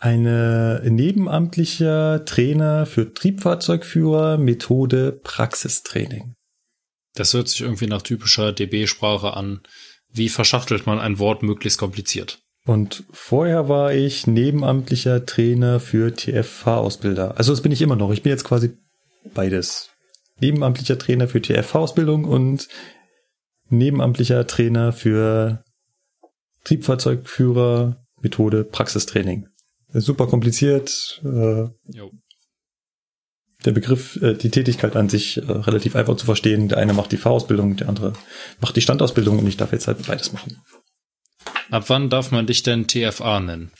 eine 0.00 0.82
nebenamtlicher 0.84 2.24
Trainer 2.24 2.86
für 2.86 3.12
Triebfahrzeugführer 3.12 4.38
Methode 4.38 5.20
Praxistraining. 5.22 6.34
Das 7.14 7.34
hört 7.34 7.48
sich 7.48 7.60
irgendwie 7.60 7.86
nach 7.86 8.02
typischer 8.02 8.52
DB-Sprache 8.52 9.36
an. 9.36 9.60
Wie 10.12 10.28
verschachtelt 10.28 10.86
man 10.86 10.98
ein 10.98 11.18
Wort 11.18 11.42
möglichst 11.42 11.78
kompliziert? 11.78 12.40
Und 12.64 13.04
vorher 13.10 13.68
war 13.68 13.92
ich 13.92 14.26
nebenamtlicher 14.26 15.26
Trainer 15.26 15.80
für 15.80 16.14
TFV-Ausbilder. 16.14 17.36
Also 17.36 17.52
das 17.52 17.62
bin 17.62 17.72
ich 17.72 17.82
immer 17.82 17.96
noch. 17.96 18.10
Ich 18.12 18.22
bin 18.22 18.30
jetzt 18.30 18.44
quasi 18.44 18.76
beides. 19.34 19.90
Nebenamtlicher 20.40 20.98
Trainer 20.98 21.28
für 21.28 21.42
TFV-Ausbildung 21.42 22.24
und 22.24 22.68
nebenamtlicher 23.68 24.46
Trainer 24.46 24.92
für 24.92 25.62
Triebfahrzeugführer, 26.64 28.02
Methode, 28.22 28.64
Praxistraining. 28.64 29.49
Super 29.92 30.26
kompliziert. 30.26 31.20
Äh, 31.24 31.68
der 33.64 33.72
Begriff, 33.72 34.20
äh, 34.22 34.34
die 34.34 34.50
Tätigkeit 34.50 34.96
an 34.96 35.08
sich 35.08 35.36
äh, 35.36 35.40
relativ 35.40 35.96
einfach 35.96 36.16
zu 36.16 36.24
verstehen. 36.24 36.68
Der 36.68 36.78
eine 36.78 36.92
macht 36.92 37.12
die 37.12 37.16
Fahrausbildung, 37.16 37.76
der 37.76 37.88
andere 37.88 38.12
macht 38.60 38.76
die 38.76 38.80
Standausbildung 38.80 39.38
und 39.38 39.46
ich 39.46 39.56
darf 39.56 39.72
jetzt 39.72 39.86
halt 39.86 40.06
beides 40.06 40.32
machen. 40.32 40.62
Ab 41.70 41.84
wann 41.88 42.10
darf 42.10 42.30
man 42.30 42.46
dich 42.46 42.62
denn 42.62 42.86
TFA 42.86 43.40
nennen? 43.40 43.70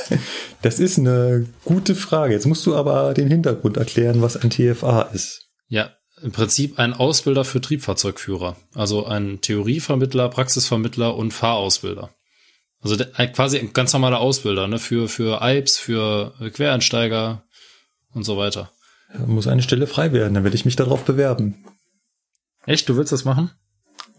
das 0.62 0.78
ist 0.78 0.98
eine 0.98 1.46
gute 1.64 1.94
Frage. 1.94 2.34
Jetzt 2.34 2.46
musst 2.46 2.66
du 2.66 2.74
aber 2.74 3.14
den 3.14 3.28
Hintergrund 3.28 3.76
erklären, 3.76 4.20
was 4.20 4.36
ein 4.36 4.50
TFA 4.50 5.02
ist. 5.02 5.48
Ja, 5.68 5.90
im 6.22 6.32
Prinzip 6.32 6.78
ein 6.78 6.92
Ausbilder 6.92 7.44
für 7.44 7.60
Triebfahrzeugführer. 7.60 8.56
Also 8.74 9.06
ein 9.06 9.40
Theorievermittler, 9.40 10.28
Praxisvermittler 10.28 11.16
und 11.16 11.32
Fahrausbilder. 11.32 12.14
Also 12.82 12.96
der, 12.96 13.06
quasi 13.28 13.58
ein 13.58 13.72
ganz 13.72 13.92
normaler 13.92 14.20
Ausbilder, 14.20 14.66
ne, 14.66 14.78
für, 14.78 15.08
für 15.08 15.40
IPs, 15.42 15.78
für 15.78 16.32
Quereinsteiger 16.52 17.44
und 18.12 18.24
so 18.24 18.36
weiter. 18.36 18.70
Da 19.12 19.26
muss 19.26 19.46
eine 19.46 19.62
Stelle 19.62 19.86
frei 19.86 20.12
werden, 20.12 20.34
dann 20.34 20.44
werde 20.44 20.56
ich 20.56 20.64
mich 20.64 20.76
darauf 20.76 21.04
bewerben. 21.04 21.64
Echt, 22.64 22.88
du 22.88 22.96
willst 22.96 23.12
das 23.12 23.24
machen? 23.24 23.50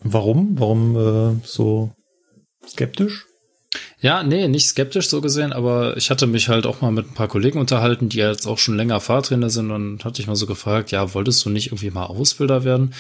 Warum? 0.04 0.60
Warum 0.60 0.96
äh, 0.98 1.42
so 1.46 1.92
skeptisch? 2.68 3.26
Ja, 4.00 4.24
nee, 4.24 4.48
nicht 4.48 4.68
skeptisch 4.68 5.08
so 5.08 5.22
gesehen, 5.22 5.54
aber 5.54 5.96
ich 5.96 6.10
hatte 6.10 6.28
mich 6.28 6.50
halt 6.50 6.66
auch 6.66 6.82
mal 6.82 6.92
mit 6.92 7.08
ein 7.08 7.14
paar 7.14 7.28
Kollegen 7.28 7.60
unterhalten, 7.60 8.10
die 8.10 8.18
jetzt 8.18 8.48
auch 8.48 8.58
schon 8.58 8.76
länger 8.76 9.00
Fahrtrainer 9.00 9.50
sind 9.50 9.72
und 9.72 10.04
hatte 10.04 10.22
ich 10.22 10.28
mal 10.28 10.36
so 10.36 10.48
gefragt, 10.48 10.92
ja, 10.92 11.14
wolltest 11.14 11.46
du 11.46 11.50
nicht 11.50 11.68
irgendwie 11.68 11.92
mal 11.92 12.06
Ausbilder 12.06 12.64
werden? 12.64 12.94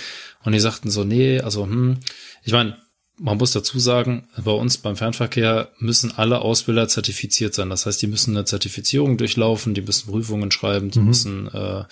Und 0.44 0.54
die 0.54 0.60
sagten 0.60 0.90
so, 0.92 1.04
nee, 1.04 1.42
also, 1.42 1.64
hm, 1.64 2.00
ich 2.44 2.54
meine, 2.54 2.78
man 3.18 3.38
muss 3.38 3.52
dazu 3.52 3.78
sagen, 3.78 4.28
bei 4.44 4.52
uns 4.52 4.78
beim 4.78 4.96
Fernverkehr 4.96 5.72
müssen 5.80 6.12
alle 6.12 6.42
Ausbilder 6.42 6.88
zertifiziert 6.88 7.54
sein. 7.54 7.70
Das 7.70 7.86
heißt, 7.86 8.02
die 8.02 8.08
müssen 8.08 8.36
eine 8.36 8.46
Zertifizierung 8.46 9.18
durchlaufen, 9.18 9.74
die 9.74 9.82
müssen 9.82 10.10
Prüfungen 10.10 10.52
schreiben, 10.52 10.90
die 10.90 11.00
mhm. 11.00 11.06
müssen 11.06 11.48
äh, 11.48 11.84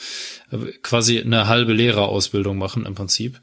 quasi 0.81 1.19
eine 1.19 1.47
halbe 1.47 1.73
Lehrerausbildung 1.73 2.57
machen 2.57 2.85
im 2.85 2.95
Prinzip. 2.95 3.39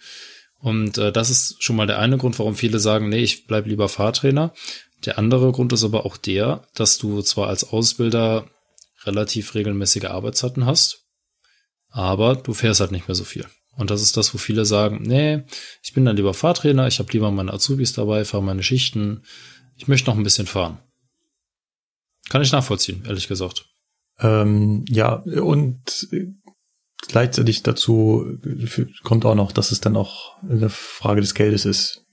Und 0.59 0.99
äh, 0.99 1.13
das 1.13 1.31
ist 1.31 1.63
schon 1.63 1.77
mal 1.77 1.87
der 1.87 1.99
eine 1.99 2.19
Grund, 2.19 2.39
warum 2.39 2.57
viele 2.57 2.81
sagen, 2.81 3.09
nee, 3.09 3.23
ich 3.23 3.47
bleib 3.47 3.67
lieber 3.67 3.89
Fahrtrainer. 3.89 4.53
Der 5.05 5.19
andere 5.19 5.53
Grund 5.53 5.73
ist 5.73 5.85
aber 5.85 6.07
auch 6.07 6.17
der, 6.17 6.67
dass 6.75 6.99
du 6.99 7.23
zwar 7.23 7.49
als 7.49 7.65
Ausbilder 7.65 8.49
relativ 9.05 9.55
regelmäßige 9.55 10.07
Arbeitszeiten 10.07 10.67
hast, 10.67 11.05
aber 11.91 12.35
du 12.35 12.55
fährst 12.55 12.81
halt 12.81 12.91
nicht 12.91 13.07
mehr 13.07 13.15
so 13.15 13.25
viel. 13.25 13.47
Und 13.77 13.91
das 13.91 14.03
ist 14.03 14.17
das, 14.17 14.33
wo 14.33 14.39
viele 14.39 14.65
sagen, 14.65 15.03
nee, 15.03 15.43
ich 15.83 15.93
bin 15.93 16.05
dann 16.05 16.17
lieber 16.17 16.35
Fahrtrainer, 16.35 16.87
ich 16.87 16.99
habe 16.99 17.13
lieber 17.13 17.31
meine 17.31 17.53
Azubis 17.53 17.93
dabei, 17.93 18.25
fahre 18.25 18.43
meine 18.43 18.63
Schichten, 18.63 19.23
ich 19.77 19.89
möchte 19.89 20.11
noch 20.11 20.17
ein 20.17 20.23
bisschen 20.23 20.47
fahren. 20.47 20.79
Kann 22.29 22.43
ich 22.43 22.53
nachvollziehen, 22.53 23.05
ehrlich 23.07 23.29
gesagt. 23.29 23.67
Ähm, 24.19 24.85
ja, 24.89 25.15
und 25.15 26.09
gleichzeitig 27.07 27.63
dazu 27.63 28.39
kommt 29.05 29.25
auch 29.27 29.35
noch, 29.35 29.53
dass 29.53 29.73
es 29.73 29.81
dann 29.81 29.97
auch 29.97 30.43
eine 30.43 30.71
Frage 30.71 31.21
des 31.21 31.35
Geldes 31.35 31.67
ist. 31.67 32.07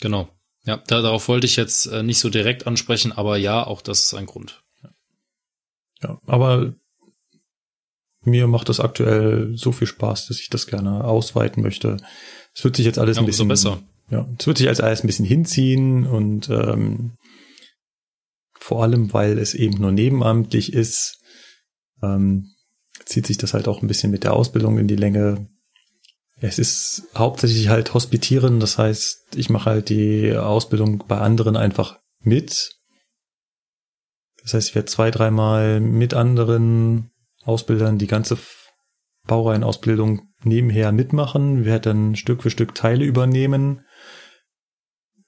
Genau. 0.00 0.28
Ja, 0.64 0.76
da, 0.86 1.00
darauf 1.00 1.28
wollte 1.28 1.46
ich 1.46 1.56
jetzt 1.56 1.86
äh, 1.86 2.02
nicht 2.02 2.18
so 2.18 2.28
direkt 2.28 2.66
ansprechen, 2.66 3.12
aber 3.12 3.38
ja, 3.38 3.66
auch 3.66 3.80
das 3.80 4.04
ist 4.04 4.14
ein 4.14 4.26
Grund. 4.26 4.62
Ja 4.82 4.90
aber 6.26 6.74
mir 8.22 8.46
macht 8.46 8.68
das 8.68 8.80
aktuell 8.80 9.56
so 9.56 9.72
viel 9.72 9.86
Spaß, 9.86 10.26
dass 10.26 10.40
ich 10.40 10.50
das 10.50 10.66
gerne 10.66 11.04
ausweiten 11.04 11.62
möchte. 11.62 11.96
Es 12.54 12.64
wird 12.64 12.76
sich 12.76 12.84
jetzt 12.84 12.98
alles 12.98 13.16
ja, 13.16 13.22
ein 13.22 13.26
bisschen 13.26 13.48
besser. 13.48 13.82
Ja, 14.10 14.28
es 14.38 14.46
wird 14.46 14.58
sich 14.58 14.68
als 14.68 14.80
alles 14.80 15.02
ein 15.02 15.06
bisschen 15.06 15.24
hinziehen 15.24 16.06
und 16.06 16.48
ähm, 16.50 17.16
vor 18.58 18.82
allem, 18.82 19.12
weil 19.12 19.38
es 19.38 19.54
eben 19.54 19.80
nur 19.80 19.92
nebenamtlich 19.92 20.72
ist, 20.72 21.18
ähm, 22.02 22.52
zieht 23.04 23.26
sich 23.26 23.38
das 23.38 23.54
halt 23.54 23.68
auch 23.68 23.82
ein 23.82 23.88
bisschen 23.88 24.10
mit 24.10 24.24
der 24.24 24.34
Ausbildung 24.34 24.78
in 24.78 24.88
die 24.88 24.96
Länge. 24.96 25.48
Es 26.40 26.58
ist 26.58 27.04
hauptsächlich 27.14 27.68
halt 27.68 27.94
Hospitieren, 27.94 28.60
das 28.60 28.78
heißt, 28.78 29.36
ich 29.36 29.50
mache 29.50 29.70
halt 29.70 29.88
die 29.88 30.36
Ausbildung 30.36 31.04
bei 31.06 31.18
anderen 31.18 31.56
einfach 31.56 31.98
mit. 32.20 32.76
Das 34.42 34.54
heißt, 34.54 34.68
ich 34.68 34.74
werde 34.74 34.86
zwei, 34.86 35.10
dreimal 35.10 35.80
mit 35.80 36.14
anderen 36.14 37.10
Ausbildern 37.44 37.98
die 37.98 38.06
ganze 38.06 38.38
Baureihenausbildung 39.26 40.28
nebenher 40.44 40.92
mitmachen, 40.92 41.64
werde 41.64 41.90
dann 41.90 42.16
Stück 42.16 42.42
für 42.42 42.50
Stück 42.50 42.74
Teile 42.74 43.04
übernehmen, 43.04 43.84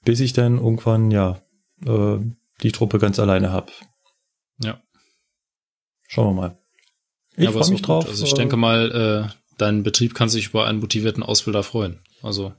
bis 0.05 0.21
ich 0.21 0.33
dann 0.33 0.59
irgendwann, 0.59 1.11
ja, 1.11 1.43
äh, 1.87 2.19
die 2.63 2.73
Truppe 2.73 2.99
ganz 2.99 3.19
alleine 3.19 3.53
habe. 3.53 3.73
Ja. 4.59 4.81
Schauen 6.09 6.29
wir 6.29 6.41
mal. 6.41 6.59
Ich 7.37 7.45
ja, 7.45 7.53
freue 7.53 7.71
mich 7.71 7.83
drauf. 7.83 8.07
Also 8.07 8.25
ich 8.25 8.35
denke 8.35 8.57
mal, 8.57 9.31
äh, 9.31 9.35
dein 9.59 9.83
Betrieb 9.83 10.15
kann 10.15 10.29
sich 10.29 10.49
über 10.49 10.67
einen 10.67 10.81
motivierten 10.81 11.23
Ausbilder 11.23 11.63
freuen. 11.63 12.01
Also 12.23 12.55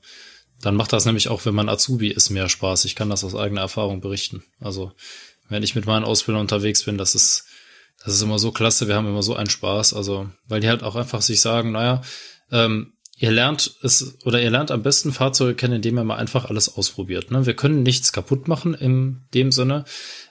dann 0.62 0.76
macht 0.76 0.94
das 0.94 1.06
nämlich 1.06 1.28
auch, 1.30 1.46
wenn 1.46 1.56
man 1.56 1.70
Azubi 1.70 2.08
ist, 2.08 2.30
mehr 2.30 2.50
Spaß. 2.50 2.86
Ich 2.86 2.96
kann 2.96 3.10
das 3.10 3.24
aus 3.24 3.36
eigener 3.36 3.62
Erfahrung 3.62 4.02
berichten. 4.02 4.44
Also 4.60 4.92
wenn 5.50 5.64
ich 5.64 5.76
mit 5.76 5.86
meinen 5.86 6.06
Ausbildern 6.06 6.42
unterwegs 6.42 6.84
bin, 6.84 6.98
das 6.98 7.16
ist 7.16 7.46
das 8.06 8.16
ist 8.16 8.22
immer 8.22 8.40
so 8.40 8.52
klasse, 8.52 8.88
wir 8.88 8.96
haben 8.96 9.08
immer 9.08 9.24
so 9.24 9.36
einen 9.36 9.50
Spaß, 9.50 9.94
also, 9.94 10.30
weil 10.48 10.60
die 10.60 10.68
halt 10.68 10.84
auch 10.84 10.96
einfach 10.96 11.22
sich 11.22 11.42
sagen, 11.42 11.72
naja, 11.72 12.02
ähm, 12.52 12.94
ihr 13.18 13.32
lernt 13.32 13.76
es 13.82 14.18
oder 14.26 14.42
ihr 14.42 14.50
lernt 14.50 14.72
am 14.72 14.84
besten 14.84 15.14
Fahrzeuge 15.14 15.56
kennen, 15.56 15.76
indem 15.76 15.98
ihr 15.98 16.04
mal 16.04 16.18
einfach 16.18 16.46
alles 16.46 16.76
ausprobiert. 16.76 17.32
Ne? 17.32 17.46
Wir 17.46 17.56
können 17.56 17.84
nichts 17.84 18.12
kaputt 18.12 18.48
machen 18.48 18.74
in 18.74 19.22
dem 19.34 19.52
Sinne. 19.52 19.86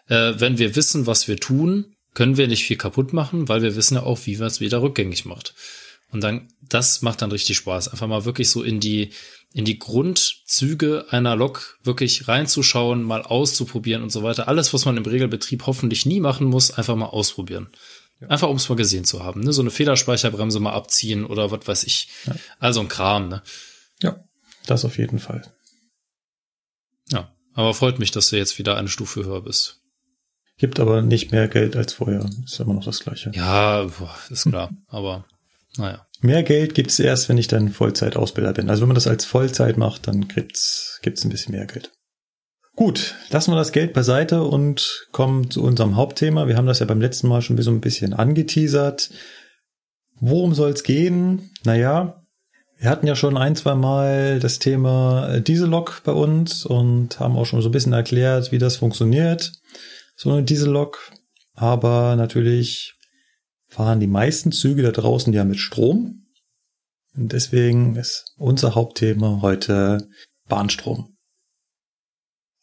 Äh, 0.08 0.34
wenn 0.36 0.58
wir 0.58 0.76
wissen, 0.76 1.06
was 1.06 1.28
wir 1.28 1.38
tun, 1.38 1.96
können 2.14 2.36
wir 2.36 2.48
nicht 2.48 2.64
viel 2.64 2.76
kaputt 2.76 3.12
machen, 3.12 3.48
weil 3.48 3.62
wir 3.62 3.76
wissen 3.76 3.94
ja 3.94 4.02
auch, 4.02 4.18
wie 4.26 4.36
man 4.36 4.48
es 4.48 4.60
wieder 4.60 4.82
rückgängig 4.82 5.24
macht. 5.24 5.54
Und 6.10 6.22
dann, 6.22 6.48
das 6.60 7.00
macht 7.00 7.22
dann 7.22 7.32
richtig 7.32 7.56
Spaß. 7.56 7.88
Einfach 7.88 8.06
mal 8.06 8.26
wirklich 8.26 8.50
so 8.50 8.62
in 8.62 8.80
die, 8.80 9.10
in 9.54 9.64
die 9.64 9.78
Grundzüge 9.78 11.06
einer 11.10 11.36
Lok 11.36 11.78
wirklich 11.82 12.28
reinzuschauen, 12.28 13.02
mal 13.02 13.22
auszuprobieren 13.22 14.02
und 14.02 14.10
so 14.10 14.22
weiter. 14.22 14.48
Alles, 14.48 14.72
was 14.72 14.84
man 14.84 14.96
im 14.96 15.04
Regelbetrieb 15.04 15.66
hoffentlich 15.66 16.06
nie 16.06 16.20
machen 16.20 16.46
muss, 16.46 16.70
einfach 16.70 16.96
mal 16.96 17.06
ausprobieren. 17.06 17.68
Einfach 18.28 18.48
um 18.48 18.56
es 18.56 18.68
mal 18.68 18.76
gesehen 18.76 19.04
zu 19.04 19.24
haben. 19.24 19.40
Ne? 19.40 19.52
So 19.52 19.62
eine 19.62 19.70
Federspeicherbremse 19.70 20.60
mal 20.60 20.72
abziehen 20.72 21.26
oder 21.26 21.50
was 21.50 21.66
weiß 21.66 21.84
ich. 21.84 22.08
Ja. 22.26 22.36
Also 22.60 22.80
ein 22.80 22.88
Kram. 22.88 23.28
Ne? 23.28 23.42
Ja, 24.00 24.24
das 24.66 24.84
auf 24.84 24.96
jeden 24.98 25.18
Fall. 25.18 25.42
Ja, 27.10 27.34
aber 27.54 27.74
freut 27.74 27.98
mich, 27.98 28.12
dass 28.12 28.30
du 28.30 28.36
jetzt 28.36 28.58
wieder 28.58 28.76
eine 28.76 28.88
Stufe 28.88 29.24
höher 29.24 29.42
bist. 29.42 29.80
Gibt 30.56 30.78
aber 30.78 31.02
nicht 31.02 31.32
mehr 31.32 31.48
Geld 31.48 31.74
als 31.74 31.94
vorher. 31.94 32.28
Ist 32.44 32.60
immer 32.60 32.74
noch 32.74 32.84
das 32.84 33.00
gleiche. 33.00 33.32
Ja, 33.34 33.88
ist 34.30 34.44
klar. 34.44 34.70
aber 34.86 35.24
naja. 35.76 36.06
Mehr 36.22 36.44
Geld 36.44 36.74
gibt's 36.74 37.00
erst, 37.00 37.28
wenn 37.28 37.36
ich 37.36 37.48
dann 37.48 37.68
Vollzeitausbilder 37.68 38.52
bin. 38.52 38.70
Also 38.70 38.82
wenn 38.82 38.88
man 38.88 38.94
das 38.94 39.08
als 39.08 39.24
Vollzeit 39.24 39.76
macht, 39.76 40.06
dann 40.06 40.28
gibt's 40.28 41.00
gibt's 41.02 41.24
ein 41.24 41.30
bisschen 41.30 41.52
mehr 41.52 41.66
Geld. 41.66 41.90
Gut, 42.76 43.16
lassen 43.30 43.50
wir 43.50 43.56
das 43.56 43.72
Geld 43.72 43.92
beiseite 43.92 44.44
und 44.44 45.08
kommen 45.10 45.50
zu 45.50 45.62
unserem 45.62 45.96
Hauptthema. 45.96 46.46
Wir 46.46 46.56
haben 46.56 46.66
das 46.66 46.78
ja 46.78 46.86
beim 46.86 47.00
letzten 47.00 47.26
Mal 47.26 47.42
schon 47.42 47.60
so 47.60 47.72
ein 47.72 47.80
bisschen 47.80 48.14
angeteasert. 48.14 49.10
Worum 50.20 50.54
soll's 50.54 50.84
gehen? 50.84 51.50
Naja, 51.64 52.22
wir 52.78 52.88
hatten 52.88 53.08
ja 53.08 53.16
schon 53.16 53.36
ein, 53.36 53.56
zwei 53.56 53.74
Mal 53.74 54.38
das 54.38 54.60
Thema 54.60 55.40
Diesellok 55.40 56.02
bei 56.04 56.12
uns 56.12 56.64
und 56.64 57.18
haben 57.18 57.36
auch 57.36 57.46
schon 57.46 57.62
so 57.62 57.68
ein 57.68 57.72
bisschen 57.72 57.92
erklärt, 57.92 58.52
wie 58.52 58.58
das 58.58 58.76
funktioniert. 58.76 59.52
So 60.14 60.30
eine 60.30 60.44
Diesellok. 60.44 61.10
Aber 61.54 62.14
natürlich 62.14 62.94
fahren 63.72 64.00
die 64.00 64.06
meisten 64.06 64.52
Züge 64.52 64.82
da 64.82 64.90
draußen 64.92 65.32
ja 65.32 65.44
mit 65.44 65.58
Strom. 65.58 66.26
Und 67.14 67.32
deswegen 67.32 67.96
ist 67.96 68.34
unser 68.36 68.74
Hauptthema 68.74 69.38
heute 69.40 70.08
Bahnstrom. 70.46 71.16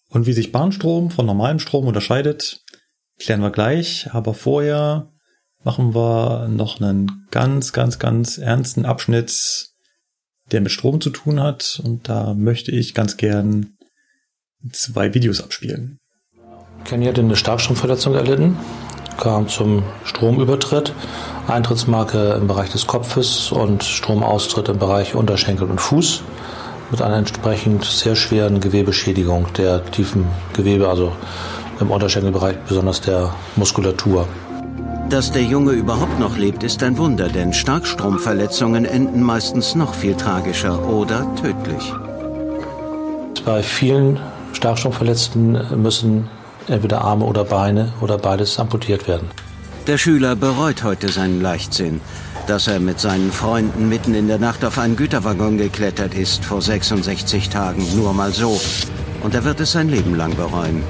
Und 0.09 0.27
wie 0.27 0.33
sich 0.33 0.51
Bahnstrom 0.51 1.09
von 1.09 1.25
normalem 1.25 1.59
Strom 1.59 1.87
unterscheidet, 1.87 2.63
klären 3.17 3.41
wir 3.41 3.49
gleich. 3.49 4.09
Aber 4.13 4.35
vorher 4.35 5.11
machen 5.63 5.95
wir 5.95 6.47
noch 6.47 6.79
einen 6.79 7.27
ganz, 7.31 7.73
ganz, 7.73 7.97
ganz 7.97 8.37
ernsten 8.37 8.85
Abschnitt, 8.85 9.69
der 10.51 10.61
mit 10.61 10.71
Strom 10.71 11.01
zu 11.01 11.09
tun 11.09 11.39
hat. 11.39 11.81
Und 11.83 12.07
da 12.07 12.35
möchte 12.35 12.71
ich 12.71 12.93
ganz 12.93 13.17
gern 13.17 13.77
zwei 14.71 15.13
Videos 15.15 15.41
abspielen. 15.41 15.97
Kenny 16.85 17.05
hat 17.05 17.17
eine 17.17 17.35
Starkstromverletzung 17.35 18.13
erlitten 18.13 18.57
kam 19.19 19.47
zum 19.47 19.83
Stromübertritt, 20.05 20.93
Eintrittsmarke 21.47 22.37
im 22.39 22.47
Bereich 22.47 22.71
des 22.71 22.87
Kopfes 22.87 23.51
und 23.51 23.83
Stromaustritt 23.83 24.69
im 24.69 24.79
Bereich 24.79 25.15
Unterschenkel 25.15 25.69
und 25.69 25.79
Fuß. 25.79 26.23
mit 26.91 27.03
einer 27.03 27.17
entsprechend 27.17 27.85
sehr 27.85 28.15
schweren 28.15 28.59
Gewebeschädigung 28.59 29.45
der 29.57 29.85
tiefen 29.91 30.25
Gewebe, 30.53 30.89
also 30.89 31.11
im 31.79 31.91
Unterschenkelbereich, 31.91 32.57
besonders 32.67 32.99
der 33.01 33.33
Muskulatur. 33.55 34.27
Dass 35.09 35.31
der 35.31 35.43
Junge 35.43 35.73
überhaupt 35.73 36.19
noch 36.19 36.37
lebt, 36.37 36.63
ist 36.63 36.81
ein 36.83 36.97
Wunder, 36.97 37.29
denn 37.29 37.53
Starkstromverletzungen 37.53 38.85
enden 38.85 39.21
meistens 39.21 39.75
noch 39.75 39.93
viel 39.93 40.15
tragischer 40.15 40.87
oder 40.87 41.25
tödlich. 41.35 41.93
Bei 43.45 43.63
vielen 43.63 44.19
Starkstromverletzten 44.53 45.81
müssen 45.81 46.27
entweder 46.67 47.01
Arme 47.01 47.25
oder 47.25 47.43
Beine 47.43 47.93
oder 48.01 48.17
beides 48.17 48.59
amputiert 48.59 49.07
werden. 49.07 49.29
Der 49.87 49.97
Schüler 49.97 50.35
bereut 50.35 50.83
heute 50.83 51.09
seinen 51.09 51.41
Leichtsinn. 51.41 52.01
Dass 52.47 52.67
er 52.67 52.79
mit 52.79 52.99
seinen 52.99 53.31
Freunden 53.31 53.89
mitten 53.89 54.15
in 54.15 54.27
der 54.27 54.39
Nacht 54.39 54.65
auf 54.65 54.79
einen 54.79 54.95
Güterwaggon 54.95 55.57
geklettert 55.57 56.15
ist, 56.15 56.43
vor 56.43 56.61
66 56.61 57.49
Tagen, 57.49 57.85
nur 57.95 58.13
mal 58.13 58.31
so. 58.31 58.59
Und 59.23 59.35
er 59.35 59.43
wird 59.43 59.59
es 59.59 59.71
sein 59.71 59.89
Leben 59.89 60.15
lang 60.15 60.35
bereuen. 60.35 60.83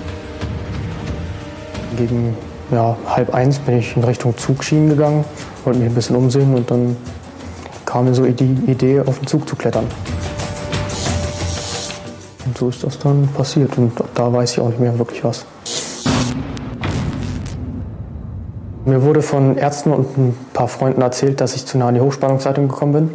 Gegen 1.98 2.38
ja, 2.72 2.96
halb 3.08 3.34
eins 3.34 3.60
bin 3.60 3.80
ich 3.80 3.96
in 3.96 4.04
Richtung 4.04 4.38
Zugschienen 4.38 4.90
gegangen, 4.90 5.26
wollte 5.66 5.80
mich 5.80 5.90
ein 5.90 5.96
bisschen 5.96 6.16
umsehen 6.16 6.54
und 6.54 6.70
dann 6.70 6.96
kam 7.86 8.06
mir 8.06 8.14
so 8.14 8.24
die 8.26 8.58
Idee, 8.68 9.02
auf 9.02 9.20
den 9.20 9.28
Zug 9.28 9.48
zu 9.50 9.56
klettern. 9.56 9.88
Und 12.46 12.58
so 12.58 12.70
ist 12.70 12.84
das 12.84 13.00
dann 13.00 13.28
passiert 13.30 13.78
und 13.78 13.94
da 14.14 14.32
weiß 14.32 14.54
ich 14.54 14.60
auch 14.60 14.70
nicht 14.70 14.80
mehr 14.80 14.98
wirklich 14.98 15.24
was. 15.24 15.46
Mir 18.90 19.04
wurde 19.04 19.22
von 19.22 19.56
Ärzten 19.56 19.92
und 19.92 20.18
ein 20.18 20.36
paar 20.52 20.68
Freunden 20.68 21.04
erzählt, 21.04 21.42
dass 21.42 21.56
ich 21.56 21.68
zu 21.68 21.78
nah 21.78 21.90
an 21.90 21.94
die 21.94 22.02
Hochspannungsleitung 22.02 22.68
gekommen 22.68 22.94
bin 22.94 23.12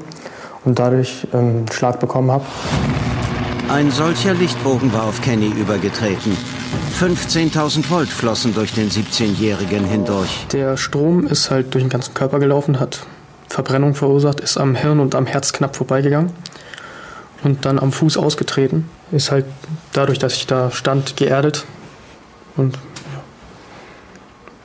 und 0.64 0.78
dadurch 0.78 1.26
ähm, 1.34 1.40
einen 1.40 1.72
Schlag 1.72 1.98
bekommen 1.98 2.30
habe. 2.30 2.44
Ein 3.68 3.90
solcher 3.90 4.34
Lichtbogen 4.34 4.92
war 4.92 5.02
auf 5.02 5.20
Kenny 5.20 5.48
übergetreten. 5.48 6.36
15.000 7.00 7.90
Volt 7.90 8.08
flossen 8.08 8.54
durch 8.54 8.72
den 8.72 8.88
17-Jährigen 8.88 9.84
hindurch. 9.84 10.46
Der 10.52 10.76
Strom 10.76 11.26
ist 11.26 11.50
halt 11.50 11.74
durch 11.74 11.82
den 11.82 11.90
ganzen 11.90 12.14
Körper 12.14 12.38
gelaufen, 12.38 12.78
hat 12.78 13.04
Verbrennung 13.48 13.96
verursacht, 13.96 14.38
ist 14.38 14.56
am 14.56 14.76
Hirn 14.76 15.00
und 15.00 15.16
am 15.16 15.26
Herz 15.26 15.52
knapp 15.52 15.74
vorbeigegangen 15.74 16.30
und 17.42 17.64
dann 17.64 17.80
am 17.80 17.90
Fuß 17.90 18.16
ausgetreten. 18.16 18.88
Ist 19.10 19.32
halt 19.32 19.46
dadurch, 19.92 20.20
dass 20.20 20.34
ich 20.34 20.46
da 20.46 20.70
stand, 20.70 21.16
geerdet 21.16 21.64
und 22.56 22.78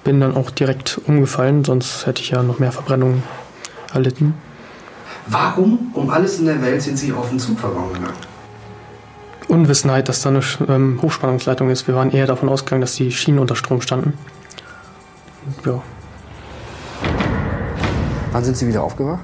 bin 0.09 0.21
dann 0.21 0.35
auch 0.35 0.49
direkt 0.49 0.99
umgefallen, 1.05 1.63
sonst 1.63 2.07
hätte 2.07 2.23
ich 2.23 2.31
ja 2.31 2.41
noch 2.41 2.57
mehr 2.57 2.71
Verbrennungen 2.71 3.21
erlitten. 3.93 4.33
Warum 5.27 5.91
um 5.93 6.09
alles 6.09 6.39
in 6.39 6.47
der 6.47 6.63
Welt 6.63 6.81
sind 6.81 6.97
Sie 6.97 7.13
auf 7.13 7.29
den 7.29 7.37
Zugwaggon 7.37 7.93
gegangen? 7.93 8.15
Unwissenheit, 9.47 10.09
dass 10.09 10.23
da 10.23 10.29
eine 10.29 10.41
ähm, 10.67 10.97
Hochspannungsleitung 10.99 11.69
ist. 11.69 11.87
Wir 11.87 11.93
waren 11.93 12.09
eher 12.09 12.25
davon 12.25 12.49
ausgegangen, 12.49 12.81
dass 12.81 12.95
die 12.95 13.11
Schienen 13.11 13.37
unter 13.37 13.55
Strom 13.55 13.81
standen. 13.81 14.13
Ja. 15.63 15.79
Wann 18.31 18.43
sind 18.43 18.57
Sie 18.57 18.67
wieder 18.67 18.81
aufgewacht? 18.81 19.21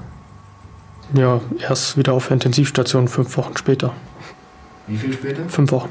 Ja, 1.14 1.40
erst 1.58 1.96
wieder 1.96 2.12
auf 2.12 2.28
der 2.28 2.34
Intensivstation 2.34 3.08
fünf 3.08 3.36
Wochen 3.36 3.56
später. 3.56 3.92
Wie 4.86 4.96
viel 4.96 5.12
später? 5.12 5.48
Fünf 5.48 5.72
Wochen. 5.72 5.88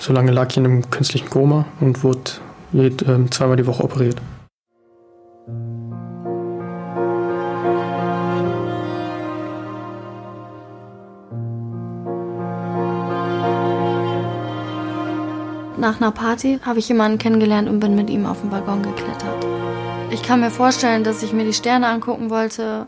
So 0.00 0.12
lange 0.12 0.32
lag 0.32 0.50
ich 0.50 0.56
in 0.56 0.64
einem 0.64 0.90
künstlichen 0.90 1.30
Koma 1.30 1.66
und 1.78 2.02
wurde 2.02 2.32
jed, 2.74 3.02
äh, 3.02 3.30
zweimal 3.30 3.56
die 3.56 3.66
Woche 3.66 3.84
operiert. 3.84 4.20
Nach 15.76 16.00
einer 16.00 16.12
Party 16.12 16.60
habe 16.64 16.78
ich 16.78 16.88
jemanden 16.88 17.18
kennengelernt 17.18 17.68
und 17.68 17.80
bin 17.80 17.94
mit 17.94 18.08
ihm 18.08 18.24
auf 18.24 18.40
den 18.40 18.50
Waggon 18.50 18.82
geklettert. 18.82 19.46
Ich 20.10 20.22
kann 20.22 20.40
mir 20.40 20.50
vorstellen, 20.50 21.04
dass 21.04 21.22
ich 21.22 21.32
mir 21.32 21.44
die 21.44 21.52
Sterne 21.52 21.88
angucken 21.88 22.30
wollte. 22.30 22.86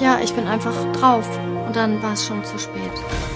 Ja, 0.00 0.18
ich 0.22 0.34
bin 0.34 0.46
einfach 0.46 0.74
drauf 0.92 1.28
und 1.66 1.76
dann 1.76 2.02
war 2.02 2.14
es 2.14 2.26
schon 2.26 2.44
zu 2.44 2.58
spät. 2.58 3.35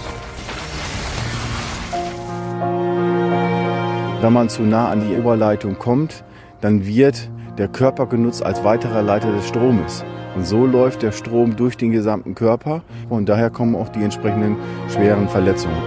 Wenn 4.21 4.35
man 4.35 4.51
zu 4.51 4.63
nah 4.63 4.91
an 4.91 5.01
die 5.01 5.17
Oberleitung 5.17 5.79
kommt, 5.79 6.25
dann 6.61 6.85
wird 6.85 7.31
der 7.57 7.69
Körper 7.69 8.05
genutzt 8.05 8.45
als 8.45 8.63
weiterer 8.63 9.01
Leiter 9.01 9.33
des 9.33 9.49
Stromes. 9.49 10.05
Und 10.37 10.47
so 10.47 10.67
läuft 10.67 11.01
der 11.01 11.13
Strom 11.13 11.57
durch 11.57 11.79
den 11.79 11.91
gesamten 11.91 12.35
Körper 12.35 12.83
und 13.09 13.31
daher 13.31 13.49
kommen 13.49 13.75
auch 13.75 13.89
die 13.89 14.03
entsprechenden 14.03 14.57
schweren 14.91 15.27
Verletzungen. 15.27 15.83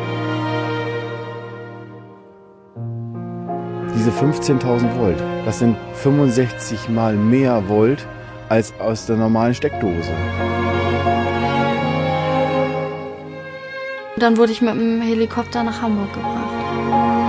Diese 3.95 4.09
15.000 4.09 4.97
Volt, 4.97 5.23
das 5.45 5.59
sind 5.59 5.77
65 5.93 6.89
mal 6.89 7.15
mehr 7.15 7.69
Volt 7.69 8.07
als 8.49 8.73
aus 8.79 9.05
der 9.05 9.17
normalen 9.17 9.53
Steckdose. 9.53 10.11
Dann 14.17 14.37
wurde 14.37 14.51
ich 14.51 14.61
mit 14.63 14.73
dem 14.73 15.01
Helikopter 15.01 15.63
nach 15.63 15.83
Hamburg 15.83 16.11
gebracht. 16.13 17.22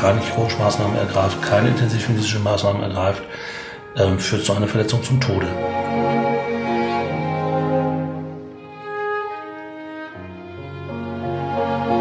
Keine 0.00 0.20
Chirurgische 0.20 0.58
ergreift, 0.98 1.42
keine 1.42 1.68
intensivmedizinische 1.68 2.38
Maßnahmen 2.38 2.82
ergreift, 2.82 3.22
ähm, 3.96 4.18
führt 4.18 4.44
so 4.44 4.54
eine 4.54 4.66
Verletzung 4.66 5.02
zum 5.02 5.20
Tode. 5.20 5.46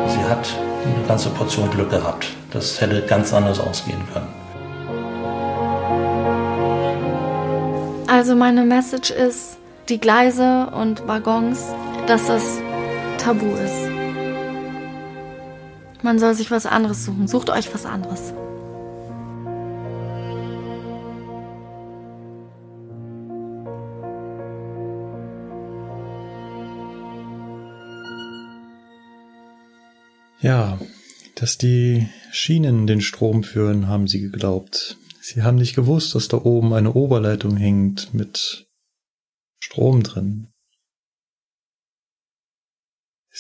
Sie 0.08 0.24
hat 0.24 0.48
eine 0.86 1.08
ganze 1.08 1.30
Portion 1.30 1.70
Glück 1.72 1.90
gehabt. 1.90 2.28
Das 2.52 2.80
hätte 2.80 3.02
ganz 3.02 3.34
anders 3.34 3.60
ausgehen 3.60 4.02
können. 4.14 4.28
Also 8.08 8.36
meine 8.36 8.66
Message 8.66 9.12
ist, 9.12 9.58
die 9.88 10.00
Gleise 10.00 10.68
und 10.76 11.08
Waggons, 11.08 11.74
dass 12.08 12.28
das 12.28 12.44
tabu 13.18 13.46
ist. 13.56 13.89
Man 16.02 16.18
soll 16.18 16.34
sich 16.34 16.50
was 16.50 16.66
anderes 16.66 17.06
suchen. 17.06 17.28
Sucht 17.28 17.50
euch 17.50 17.74
was 17.74 17.86
anderes. 17.86 18.34
Ja, 30.42 30.80
dass 31.36 31.58
die 31.58 32.08
Schienen 32.32 32.88
den 32.88 33.02
Strom 33.02 33.44
führen, 33.44 33.88
haben 33.88 34.08
sie 34.08 34.22
geglaubt. 34.22 34.98
Sie 35.22 35.44
haben 35.44 35.58
nicht 35.58 35.76
gewusst, 35.76 36.16
dass 36.16 36.30
da 36.30 36.38
oben 36.38 36.74
eine 36.74 36.94
Oberleitung 36.94 37.58
hängt 37.58 38.14
mit 38.14 38.68
Strom 39.60 40.02
drin. 40.02 40.48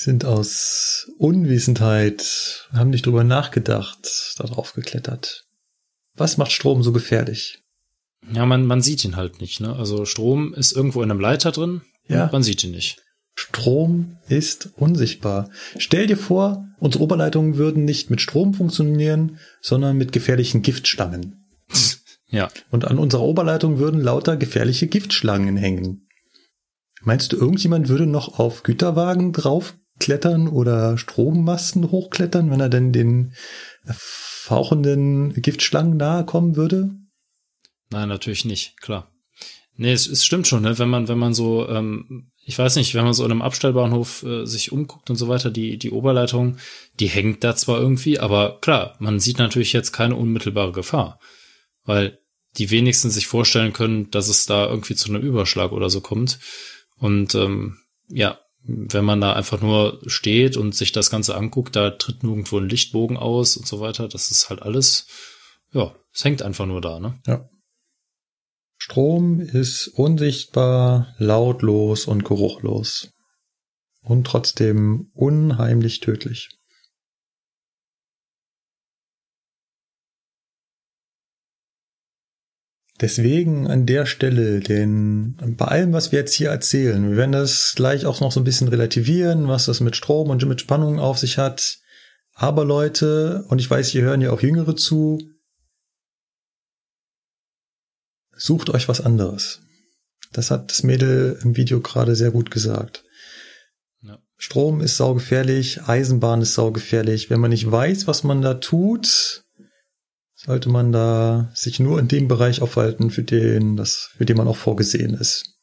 Sind 0.01 0.23
aus 0.23 1.11
Unwissenheit, 1.17 2.69
haben 2.71 2.89
nicht 2.89 3.05
drüber 3.05 3.25
nachgedacht, 3.25 4.33
darauf 4.37 4.71
geklettert. 4.71 5.43
Was 6.15 6.37
macht 6.37 6.53
Strom 6.53 6.83
so 6.83 6.93
gefährlich? 6.93 7.59
Ja, 8.31 8.45
man, 8.45 8.65
man 8.65 8.81
sieht 8.81 9.03
ihn 9.03 9.17
halt 9.17 9.41
nicht, 9.41 9.59
ne? 9.59 9.75
Also 9.75 10.05
Strom 10.05 10.53
ist 10.53 10.71
irgendwo 10.71 11.01
in 11.03 11.11
einem 11.11 11.19
Leiter 11.19 11.51
drin 11.51 11.81
Ja. 12.07 12.29
man 12.31 12.43
sieht 12.43 12.63
ihn 12.63 12.71
nicht. 12.71 13.01
Strom 13.35 14.17
ist 14.29 14.69
unsichtbar. 14.77 15.49
Stell 15.77 16.07
dir 16.07 16.17
vor, 16.17 16.65
unsere 16.79 17.03
Oberleitungen 17.03 17.57
würden 17.57 17.83
nicht 17.83 18.09
mit 18.09 18.21
Strom 18.21 18.53
funktionieren, 18.53 19.37
sondern 19.59 19.97
mit 19.97 20.13
gefährlichen 20.13 20.61
Giftschlangen. 20.61 21.45
Ja. 22.31 22.47
Und 22.69 22.85
an 22.85 22.99
unserer 22.99 23.23
Oberleitung 23.23 23.79
würden 23.79 23.99
lauter 23.99 24.37
gefährliche 24.37 24.85
Giftschlangen 24.87 25.57
hängen. 25.57 26.07
Meinst 27.01 27.31
du, 27.31 27.37
irgendjemand 27.37 27.89
würde 27.89 28.05
noch 28.05 28.37
auf 28.37 28.61
Güterwagen 28.61 29.31
draufklettern 29.99 30.47
oder 30.47 30.97
Strommasten 30.97 31.91
hochklettern, 31.91 32.49
wenn 32.49 32.59
er 32.59 32.69
denn 32.69 32.91
den 32.91 33.33
fauchenden 33.91 35.33
Giftschlangen 35.33 35.97
nahe 35.97 36.25
kommen 36.25 36.55
würde? 36.55 36.91
Nein, 37.89 38.09
natürlich 38.09 38.45
nicht, 38.45 38.79
klar. 38.81 39.11
Nee, 39.75 39.93
es, 39.93 40.07
es 40.07 40.25
stimmt 40.25 40.47
schon, 40.47 40.63
ne? 40.63 40.77
wenn 40.77 40.89
man, 40.89 41.07
wenn 41.07 41.17
man 41.17 41.33
so, 41.33 41.67
ähm, 41.69 42.31
ich 42.43 42.57
weiß 42.57 42.75
nicht, 42.75 42.95
wenn 42.95 43.05
man 43.05 43.13
so 43.13 43.23
in 43.23 43.31
einem 43.31 43.41
Abstellbahnhof 43.41 44.23
äh, 44.23 44.45
sich 44.45 44.71
umguckt 44.71 45.09
und 45.09 45.15
so 45.15 45.27
weiter, 45.27 45.51
die, 45.51 45.77
die 45.77 45.91
Oberleitung, 45.91 46.57
die 46.99 47.07
hängt 47.07 47.43
da 47.43 47.55
zwar 47.55 47.79
irgendwie, 47.79 48.19
aber 48.19 48.59
klar, 48.59 48.95
man 48.99 49.19
sieht 49.19 49.37
natürlich 49.37 49.71
jetzt 49.71 49.93
keine 49.93 50.15
unmittelbare 50.15 50.73
Gefahr. 50.73 51.19
Weil 51.85 52.19
die 52.57 52.71
wenigsten 52.71 53.09
sich 53.09 53.27
vorstellen 53.27 53.73
können, 53.73 54.11
dass 54.11 54.27
es 54.27 54.45
da 54.45 54.67
irgendwie 54.67 54.95
zu 54.95 55.09
einem 55.09 55.21
Überschlag 55.21 55.71
oder 55.71 55.89
so 55.89 56.01
kommt. 56.01 56.39
Und 56.97 57.33
ähm, 57.35 57.77
ja, 58.09 58.39
wenn 58.63 59.05
man 59.05 59.21
da 59.21 59.33
einfach 59.33 59.61
nur 59.61 60.01
steht 60.05 60.57
und 60.57 60.75
sich 60.75 60.91
das 60.91 61.09
Ganze 61.09 61.35
anguckt, 61.35 61.75
da 61.75 61.91
tritt 61.91 62.23
nirgendwo 62.23 62.57
ein 62.57 62.69
Lichtbogen 62.69 63.17
aus 63.17 63.57
und 63.57 63.67
so 63.67 63.79
weiter. 63.79 64.07
Das 64.07 64.31
ist 64.31 64.49
halt 64.49 64.61
alles, 64.61 65.07
ja, 65.73 65.95
es 66.13 66.23
hängt 66.23 66.41
einfach 66.41 66.65
nur 66.65 66.81
da, 66.81 66.99
ne? 66.99 67.19
Ja. 67.25 67.49
Strom 68.77 69.39
ist 69.41 69.87
unsichtbar, 69.87 71.13
lautlos 71.17 72.05
und 72.05 72.23
geruchlos. 72.23 73.11
Und 74.01 74.25
trotzdem 74.25 75.11
unheimlich 75.13 75.99
tödlich. 75.99 76.58
Deswegen 83.01 83.67
an 83.67 83.85
der 83.85 84.05
Stelle, 84.05 84.59
denn 84.59 85.37
bei 85.57 85.65
allem, 85.65 85.93
was 85.93 86.11
wir 86.11 86.19
jetzt 86.19 86.33
hier 86.33 86.49
erzählen, 86.49 87.09
wir 87.09 87.15
werden 87.15 87.31
das 87.31 87.73
gleich 87.75 88.05
auch 88.05 88.19
noch 88.19 88.33
so 88.33 88.41
ein 88.41 88.43
bisschen 88.43 88.67
relativieren, 88.67 89.47
was 89.47 89.65
das 89.65 89.79
mit 89.79 89.95
Strom 89.95 90.29
und 90.29 90.45
mit 90.45 90.59
Spannung 90.59 90.99
auf 90.99 91.17
sich 91.17 91.37
hat. 91.37 91.79
Aber 92.33 92.65
Leute, 92.65 93.45
und 93.47 93.59
ich 93.59 93.69
weiß, 93.69 93.87
hier 93.87 94.01
hören 94.01 94.19
ja 94.19 94.31
auch 94.31 94.41
Jüngere 94.41 94.75
zu, 94.75 95.19
sucht 98.35 98.69
euch 98.69 98.89
was 98.89 98.99
anderes. 98.99 99.61
Das 100.33 100.51
hat 100.51 100.69
das 100.69 100.83
Mädel 100.83 101.39
im 101.41 101.55
Video 101.55 101.79
gerade 101.79 102.15
sehr 102.15 102.31
gut 102.31 102.51
gesagt. 102.51 103.05
Ja. 104.01 104.19
Strom 104.37 104.81
ist 104.81 104.97
saugefährlich, 104.97 105.83
Eisenbahn 105.83 106.41
ist 106.41 106.53
saugefährlich. 106.53 107.29
Wenn 107.29 107.39
man 107.39 107.51
nicht 107.51 107.69
weiß, 107.69 108.07
was 108.07 108.23
man 108.23 108.41
da 108.41 108.55
tut, 108.55 109.45
sollte 110.45 110.69
man 110.69 110.91
da 110.91 111.51
sich 111.53 111.79
nur 111.79 111.99
in 111.99 112.07
dem 112.07 112.27
Bereich 112.27 112.61
aufhalten, 112.61 113.11
für 113.11 113.23
den 113.23 113.75
das, 113.75 114.11
für 114.17 114.25
den 114.25 114.37
man 114.37 114.47
auch 114.47 114.55
vorgesehen 114.55 115.13
ist. 115.13 115.55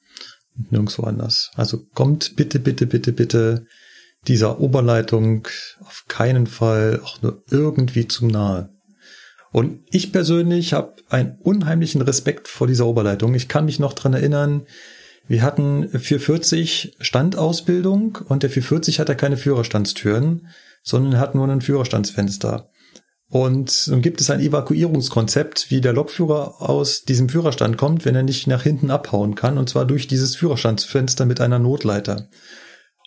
Und 0.56 0.70
nirgendwo 0.72 1.04
anders. 1.04 1.50
Also 1.54 1.82
kommt 1.94 2.36
bitte, 2.36 2.58
bitte, 2.58 2.86
bitte, 2.86 3.12
bitte 3.12 3.66
dieser 4.26 4.60
Oberleitung 4.60 5.48
auf 5.80 6.04
keinen 6.08 6.46
Fall 6.46 7.00
auch 7.04 7.22
nur 7.22 7.42
irgendwie 7.50 8.08
zu 8.08 8.26
nahe. 8.26 8.70
Und 9.52 9.80
ich 9.90 10.12
persönlich 10.12 10.74
habe 10.74 10.96
einen 11.08 11.38
unheimlichen 11.40 12.02
Respekt 12.02 12.48
vor 12.48 12.66
dieser 12.66 12.86
Oberleitung. 12.86 13.34
Ich 13.34 13.48
kann 13.48 13.64
mich 13.64 13.78
noch 13.78 13.94
dran 13.94 14.12
erinnern, 14.12 14.66
wir 15.28 15.42
hatten 15.42 15.88
440 15.88 16.96
Standausbildung 17.00 18.18
und 18.28 18.42
der 18.42 18.50
440 18.50 19.00
hat 19.00 19.08
ja 19.08 19.14
keine 19.14 19.36
Führerstandstüren, 19.36 20.48
sondern 20.82 21.18
hat 21.18 21.34
nur 21.34 21.48
ein 21.48 21.62
Führerstandsfenster. 21.62 22.68
Und 23.28 23.88
nun 23.88 24.02
gibt 24.02 24.20
es 24.20 24.30
ein 24.30 24.40
Evakuierungskonzept, 24.40 25.70
wie 25.70 25.80
der 25.80 25.92
Lokführer 25.92 26.62
aus 26.62 27.02
diesem 27.02 27.28
Führerstand 27.28 27.76
kommt, 27.76 28.04
wenn 28.04 28.14
er 28.14 28.22
nicht 28.22 28.46
nach 28.46 28.62
hinten 28.62 28.90
abhauen 28.90 29.34
kann, 29.34 29.58
und 29.58 29.68
zwar 29.68 29.84
durch 29.84 30.06
dieses 30.06 30.36
Führerstandsfenster 30.36 31.26
mit 31.26 31.40
einer 31.40 31.58
Notleiter. 31.58 32.28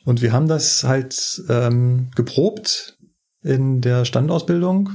Und 0.03 0.21
wir 0.21 0.33
haben 0.33 0.47
das 0.47 0.83
halt 0.83 1.41
ähm, 1.49 2.11
geprobt 2.15 2.97
in 3.41 3.79
der 3.81 4.05
Standausbildung. 4.05 4.89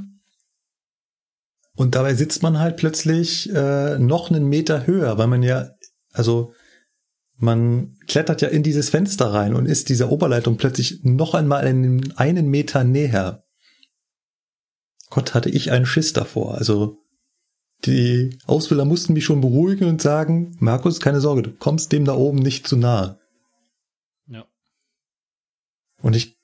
Und 1.77 1.95
dabei 1.95 2.14
sitzt 2.14 2.43
man 2.43 2.59
halt 2.59 2.77
plötzlich 2.77 3.53
äh, 3.53 3.99
noch 3.99 4.31
einen 4.31 4.47
Meter 4.47 4.87
höher, 4.87 5.18
weil 5.18 5.27
man 5.27 5.43
ja, 5.43 5.70
also 6.12 6.53
man 7.37 7.97
klettert 8.07 8.43
ja 8.43 8.49
in 8.49 8.62
dieses 8.62 8.91
Fenster 8.91 9.27
rein 9.33 9.55
und 9.55 9.66
ist 9.66 9.89
dieser 9.89 10.12
Oberleitung 10.12 10.57
plötzlich 10.57 11.03
noch 11.03 11.35
einmal 11.35 11.64
einen, 11.64 12.12
einen 12.16 12.49
Meter 12.49 12.85
näher. 12.85 13.43
Gott, 15.15 15.33
hatte 15.33 15.49
ich 15.49 15.71
einen 15.71 15.87
Schiss 15.87 16.12
davor. 16.12 16.57
Also 16.57 16.99
die 17.85 18.37
Ausbilder 18.47 18.85
mussten 18.85 19.12
mich 19.12 19.25
schon 19.25 19.41
beruhigen 19.41 19.89
und 19.89 20.03
sagen, 20.03 20.57
Markus, 20.59 20.99
keine 20.99 21.21
Sorge, 21.21 21.43
du 21.43 21.53
kommst 21.53 21.93
dem 21.93 22.05
da 22.05 22.15
oben 22.15 22.39
nicht 22.39 22.67
zu 22.67 22.77
nahe. 22.77 23.21
Ja. 24.27 24.45
Und 26.03 26.17
ich 26.17 26.37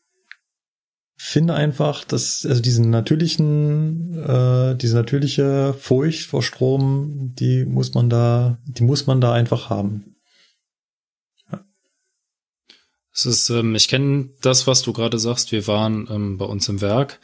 finde 1.17 1.55
einfach, 1.55 2.05
dass 2.05 2.47
also 2.47 2.63
diesen 2.63 2.91
natürlichen, 2.91 4.17
äh, 4.23 4.77
diese 4.77 4.95
natürliche 4.95 5.75
Furcht 5.77 6.27
vor 6.27 6.45
Strom, 6.45 7.35
die 7.35 7.65
muss 7.65 7.93
man 7.93 8.09
da, 8.09 8.59
die 8.67 8.85
muss 8.85 9.09
man 9.09 9.21
da 9.21 9.33
einfach 9.33 9.69
haben. 9.69 10.15
Ja. 11.51 11.65
Es 13.13 13.27
ist, 13.27 13.51
ähm, 13.51 13.75
ich 13.75 13.89
kenne 13.89 14.31
das, 14.43 14.69
was 14.69 14.83
du 14.83 14.93
gerade 14.93 15.19
sagst. 15.19 15.51
Wir 15.51 15.67
waren 15.67 16.07
ähm, 16.09 16.39
bei 16.39 16.45
uns 16.45 16.69
im 16.69 16.81
Werk 16.81 17.19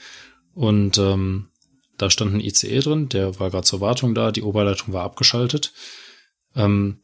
und 0.57 0.97
ähm, 0.97 1.51
da 1.99 2.09
stand 2.09 2.35
ein 2.35 2.41
ICE 2.41 2.81
drin, 2.81 3.11
der 3.11 3.39
war 3.39 3.51
gerade 3.51 3.67
zur 3.67 3.83
Wartung 3.83 4.15
da, 4.15 4.33
die 4.33 4.43
Oberleitung 4.43 4.95
war 4.95 5.05
abgeschaltet. 5.05 5.75
Ähm, 6.55 7.03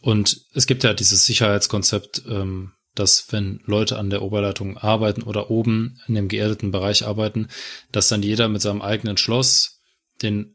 und 0.00 0.46
es 0.54 0.66
gibt 0.66 0.84
ja 0.84 0.94
dieses 0.94 1.26
Sicherheitskonzept, 1.26 2.22
ähm, 2.26 2.72
dass 2.94 3.30
wenn 3.30 3.60
Leute 3.66 3.98
an 3.98 4.08
der 4.08 4.22
Oberleitung 4.22 4.78
arbeiten 4.78 5.22
oder 5.22 5.50
oben 5.50 6.00
in 6.08 6.14
dem 6.14 6.28
geerdeten 6.28 6.70
Bereich 6.70 7.06
arbeiten, 7.06 7.48
dass 7.92 8.08
dann 8.08 8.22
jeder 8.22 8.48
mit 8.48 8.62
seinem 8.62 8.80
eigenen 8.80 9.18
Schloss 9.18 9.82
den 10.22 10.54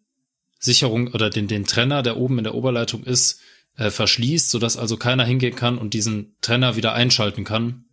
Sicherung 0.57 1.09
oder 1.13 1.29
den, 1.29 1.47
den 1.47 1.65
Trenner, 1.65 2.01
der 2.01 2.17
oben 2.17 2.39
in 2.39 2.45
der 2.45 2.55
Oberleitung 2.55 3.03
ist, 3.03 3.41
äh, 3.77 3.91
verschließt, 3.91 4.49
sodass 4.49 4.75
also 4.75 4.97
keiner 4.97 5.23
hingehen 5.23 5.55
kann 5.55 5.77
und 5.77 5.93
diesen 5.93 6.35
Trenner 6.41 6.75
wieder 6.75 6.93
einschalten 6.93 7.43
kann, 7.43 7.85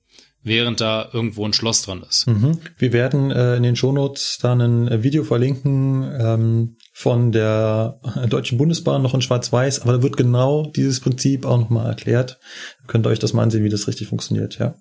während 0.47 0.80
da 0.80 1.09
irgendwo 1.12 1.44
ein 1.44 1.53
Schloss 1.53 1.82
dran 1.82 2.05
ist. 2.09 2.28
Mhm. 2.28 2.61
Wir 2.78 2.92
werden 2.92 3.32
äh, 3.32 3.57
in 3.57 3.64
den 3.64 3.74
Shownotes 3.74 4.38
dann 4.40 4.61
ein 4.61 4.88
äh, 4.88 5.03
Video 5.03 5.24
verlinken 5.24 6.09
ähm, 6.20 6.76
von 6.92 7.32
der 7.32 8.01
Deutschen 8.28 8.57
Bundesbahn, 8.57 9.03
noch 9.03 9.12
in 9.12 9.22
Schwarz-Weiß, 9.22 9.82
aber 9.82 9.94
da 9.94 10.03
wird 10.03 10.16
genau 10.16 10.70
dieses 10.70 11.01
Prinzip 11.01 11.44
auch 11.44 11.59
nochmal 11.59 11.86
erklärt. 11.86 12.38
Könnt 12.86 13.07
ihr 13.07 13.11
euch 13.11 13.18
das 13.18 13.32
mal 13.32 13.42
ansehen, 13.42 13.64
wie 13.64 13.70
das 13.70 13.88
richtig 13.88 14.07
funktioniert, 14.07 14.59
ja. 14.59 14.76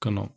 Genau. 0.00 0.28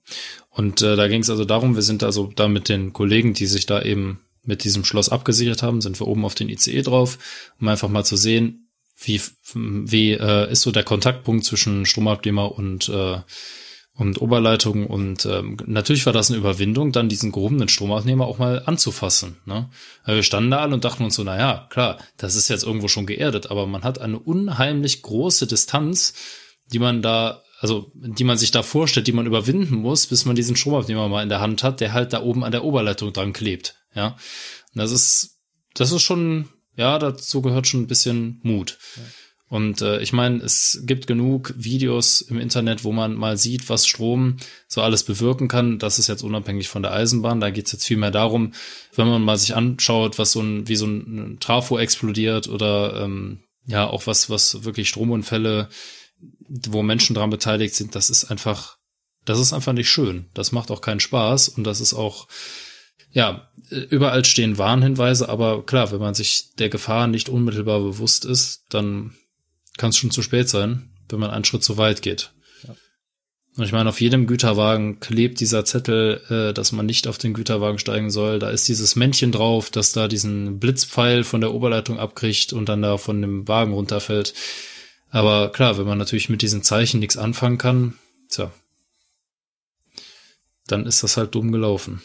Und 0.49 0.81
äh, 0.81 0.95
da 0.95 1.09
ging 1.09 1.21
es 1.21 1.29
also 1.29 1.43
darum, 1.43 1.75
wir 1.75 1.83
sind 1.83 2.01
also 2.01 2.31
da 2.33 2.47
mit 2.47 2.69
den 2.69 2.93
Kollegen, 2.93 3.33
die 3.33 3.47
sich 3.47 3.65
da 3.65 3.81
eben 3.81 4.21
mit 4.43 4.63
diesem 4.63 4.85
Schloss 4.85 5.09
abgesichert 5.09 5.61
haben, 5.61 5.81
sind 5.81 5.99
wir 5.99 6.07
oben 6.07 6.23
auf 6.23 6.35
den 6.35 6.47
ICE 6.47 6.81
drauf, 6.83 7.17
um 7.59 7.67
einfach 7.67 7.89
mal 7.89 8.05
zu 8.05 8.15
sehen, 8.15 8.69
wie, 8.97 9.19
wie 9.53 10.11
äh, 10.11 10.51
ist 10.51 10.61
so 10.61 10.71
der 10.71 10.83
Kontaktpunkt 10.83 11.43
zwischen 11.43 11.85
Stromabnehmer 11.85 12.53
und 12.57 12.87
äh, 12.87 13.17
und 13.95 14.21
Oberleitung 14.21 14.87
und 14.87 15.25
ähm, 15.25 15.57
natürlich 15.67 16.05
war 16.07 16.13
das 16.13 16.29
eine 16.29 16.39
Überwindung, 16.39 16.91
dann 16.91 17.09
diesen 17.09 17.31
gehobenen 17.31 17.69
Stromaufnehmer 17.69 18.25
auch 18.25 18.39
mal 18.39 18.63
anzufassen. 18.65 19.37
Ne? 19.45 19.69
Wir 20.05 20.23
standen 20.23 20.49
da 20.49 20.59
alle 20.59 20.73
und 20.73 20.83
dachten 20.83 21.03
uns 21.03 21.15
so, 21.15 21.23
na 21.23 21.37
ja, 21.37 21.67
klar, 21.69 21.99
das 22.17 22.35
ist 22.35 22.47
jetzt 22.47 22.63
irgendwo 22.63 22.87
schon 22.87 23.05
geerdet, 23.05 23.51
aber 23.51 23.67
man 23.67 23.83
hat 23.83 24.01
eine 24.01 24.17
unheimlich 24.17 25.03
große 25.03 25.45
Distanz, 25.45 26.15
die 26.71 26.79
man 26.79 27.03
da, 27.03 27.43
also 27.59 27.91
die 27.93 28.23
man 28.23 28.37
sich 28.37 28.49
da 28.49 28.63
vorstellt, 28.63 29.05
die 29.05 29.11
man 29.11 29.27
überwinden 29.27 29.75
muss, 29.75 30.07
bis 30.07 30.25
man 30.25 30.35
diesen 30.35 30.55
Stromaufnehmer 30.55 31.07
mal 31.07 31.21
in 31.21 31.29
der 31.29 31.41
Hand 31.41 31.61
hat, 31.61 31.79
der 31.79 31.93
halt 31.93 32.13
da 32.13 32.23
oben 32.23 32.43
an 32.43 32.51
der 32.51 32.63
Oberleitung 32.63 33.13
dran 33.13 33.31
klebt. 33.31 33.75
Ja, 33.93 34.07
und 34.73 34.79
das 34.79 34.91
ist, 34.91 35.37
das 35.75 35.91
ist 35.91 36.01
schon, 36.01 36.49
ja, 36.75 36.97
dazu 36.97 37.43
gehört 37.43 37.67
schon 37.67 37.81
ein 37.81 37.87
bisschen 37.87 38.39
Mut. 38.41 38.79
Ja. 38.95 39.03
Und 39.49 39.81
äh, 39.81 40.01
ich 40.01 40.13
meine, 40.13 40.37
es 40.37 40.81
gibt 40.85 41.05
genug 41.05 41.53
Videos 41.55 42.21
im 42.21 42.39
Internet, 42.39 42.83
wo 42.83 42.91
man 42.91 43.13
mal 43.13 43.37
sieht, 43.37 43.69
was 43.69 43.85
Strom 43.85 44.37
so 44.67 44.81
alles 44.81 45.03
bewirken 45.03 45.47
kann. 45.47 45.77
Das 45.77 45.99
ist 45.99 46.07
jetzt 46.07 46.23
unabhängig 46.23 46.69
von 46.69 46.81
der 46.81 46.93
Eisenbahn. 46.93 47.39
Da 47.39 47.51
geht 47.51 47.67
es 47.67 47.71
jetzt 47.71 47.85
viel 47.85 47.97
mehr 47.97 48.09
darum, 48.09 48.53
wenn 48.95 49.07
man 49.07 49.21
mal 49.21 49.37
sich 49.37 49.55
anschaut, 49.55 50.17
was 50.17 50.31
so 50.31 50.41
ein, 50.41 50.67
wie 50.67 50.75
so 50.75 50.87
ein 50.87 51.37
Trafo 51.39 51.77
explodiert 51.77 52.47
oder 52.47 53.03
ähm, 53.03 53.43
ja, 53.65 53.87
auch 53.87 54.07
was, 54.07 54.29
was 54.29 54.63
wirklich 54.63 54.89
Stromunfälle, 54.89 55.69
wo 56.47 56.83
Menschen 56.83 57.15
dran 57.15 57.29
beteiligt 57.29 57.75
sind, 57.75 57.95
das 57.95 58.09
ist 58.09 58.25
einfach, 58.25 58.77
das 59.25 59.39
ist 59.39 59.53
einfach 59.53 59.73
nicht 59.73 59.89
schön. 59.89 60.25
Das 60.33 60.51
macht 60.51 60.71
auch 60.71 60.81
keinen 60.81 60.99
Spaß 60.99 61.49
und 61.49 61.63
das 61.63 61.81
ist 61.81 61.93
auch, 61.93 62.27
ja, 63.11 63.49
überall 63.69 64.25
stehen 64.25 64.57
Warnhinweise, 64.57 65.29
aber 65.29 65.65
klar, 65.65 65.91
wenn 65.91 65.99
man 65.99 66.13
sich 66.13 66.53
der 66.57 66.69
Gefahr 66.69 67.07
nicht 67.07 67.29
unmittelbar 67.29 67.79
bewusst 67.79 68.25
ist, 68.25 68.65
dann 68.69 69.15
kann 69.77 69.89
es 69.89 69.97
schon 69.97 70.11
zu 70.11 70.21
spät 70.21 70.49
sein, 70.49 70.89
wenn 71.09 71.19
man 71.19 71.31
einen 71.31 71.45
Schritt 71.45 71.63
zu 71.63 71.77
weit 71.77 72.01
geht. 72.01 72.31
Ja. 72.67 72.75
Und 73.57 73.63
ich 73.63 73.71
meine, 73.71 73.89
auf 73.89 74.01
jedem 74.01 74.27
Güterwagen 74.27 74.99
klebt 74.99 75.39
dieser 75.39 75.65
Zettel, 75.65 76.21
äh, 76.29 76.53
dass 76.53 76.71
man 76.71 76.85
nicht 76.85 77.07
auf 77.07 77.17
den 77.17 77.33
Güterwagen 77.33 77.79
steigen 77.79 78.11
soll. 78.11 78.39
Da 78.39 78.49
ist 78.49 78.67
dieses 78.67 78.95
Männchen 78.95 79.31
drauf, 79.31 79.69
das 79.69 79.91
da 79.91 80.07
diesen 80.07 80.59
Blitzpfeil 80.59 81.23
von 81.23 81.41
der 81.41 81.53
Oberleitung 81.53 81.99
abkriegt 81.99 82.53
und 82.53 82.69
dann 82.69 82.81
da 82.81 82.97
von 82.97 83.21
dem 83.21 83.47
Wagen 83.47 83.73
runterfällt. 83.73 84.33
Aber 85.09 85.51
klar, 85.51 85.77
wenn 85.77 85.85
man 85.85 85.99
natürlich 85.99 86.29
mit 86.29 86.41
diesen 86.41 86.63
Zeichen 86.63 86.99
nichts 86.99 87.17
anfangen 87.17 87.59
kann, 87.59 87.93
tja, 88.29 88.51
dann 90.67 90.85
ist 90.85 91.03
das 91.03 91.17
halt 91.17 91.35
dumm 91.35 91.51
gelaufen. 91.51 92.01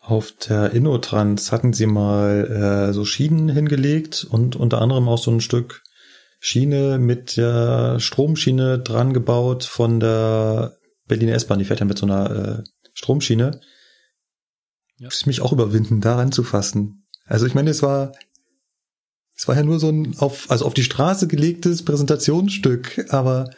Auf 0.00 0.32
der 0.32 0.70
Innotrans 0.70 1.50
hatten 1.50 1.72
sie 1.72 1.86
mal 1.86 2.88
äh, 2.88 2.92
so 2.92 3.04
Schienen 3.04 3.48
hingelegt 3.48 4.24
und 4.30 4.54
unter 4.54 4.80
anderem 4.80 5.08
auch 5.08 5.18
so 5.18 5.32
ein 5.32 5.40
Stück 5.40 5.82
Schiene 6.46 6.98
mit 7.00 7.36
der 7.36 7.98
Stromschiene 7.98 8.78
dran 8.78 9.12
gebaut 9.12 9.64
von 9.64 9.98
der 9.98 10.78
Berliner 11.08 11.34
S-Bahn. 11.34 11.58
Die 11.58 11.64
fährt 11.64 11.80
ja 11.80 11.86
mit 11.86 11.98
so 11.98 12.06
einer 12.06 12.60
äh, 12.60 12.62
Stromschiene. 12.94 13.60
Ja. 14.98 15.06
Muss 15.08 15.18
ich 15.18 15.26
mich 15.26 15.40
auch 15.40 15.52
überwinden, 15.52 16.00
da 16.00 16.14
ranzufassen. 16.14 17.04
Also 17.24 17.46
ich 17.46 17.54
meine, 17.54 17.70
es 17.70 17.82
war, 17.82 18.12
es 19.36 19.48
war 19.48 19.56
ja 19.56 19.64
nur 19.64 19.80
so 19.80 19.88
ein 19.88 20.16
auf, 20.18 20.48
also 20.48 20.66
auf 20.66 20.74
die 20.74 20.84
Straße 20.84 21.26
gelegtes 21.26 21.84
Präsentationsstück, 21.84 23.06
aber 23.08 23.50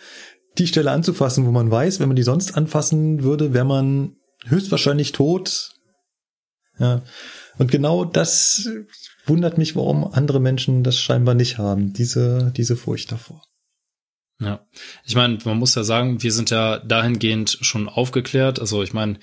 die 0.57 0.67
Stelle 0.67 0.91
anzufassen, 0.91 1.45
wo 1.45 1.51
man 1.51 1.71
weiß, 1.71 2.01
wenn 2.01 2.09
man 2.09 2.17
die 2.17 2.23
sonst 2.23 2.57
anfassen 2.57 3.23
würde, 3.23 3.53
wäre 3.53 3.67
man 3.67 4.17
höchstwahrscheinlich 4.47 5.13
tot. 5.13 5.75
Ja. 6.79 7.03
Und 7.59 7.71
genau 7.71 8.07
das 8.07 8.67
wundert 9.29 9.59
mich, 9.59 9.77
warum 9.77 10.05
andere 10.05 10.41
Menschen 10.41 10.83
das 10.83 10.99
scheinbar 10.99 11.35
nicht 11.35 11.59
haben, 11.59 11.93
diese, 11.93 12.53
diese 12.57 12.77
Furcht 12.77 13.13
davor. 13.13 13.43
Ja, 14.41 14.67
ich 15.05 15.17
meine, 15.17 15.39
man 15.45 15.59
muss 15.59 15.75
ja 15.75 15.83
sagen, 15.83 16.23
wir 16.23 16.33
sind 16.33 16.51
ja 16.51 16.79
dahingehend 16.79 17.59
schon 17.61 17.89
aufgeklärt. 17.89 18.61
Also 18.61 18.83
ich 18.83 18.93
meine, 18.93 19.19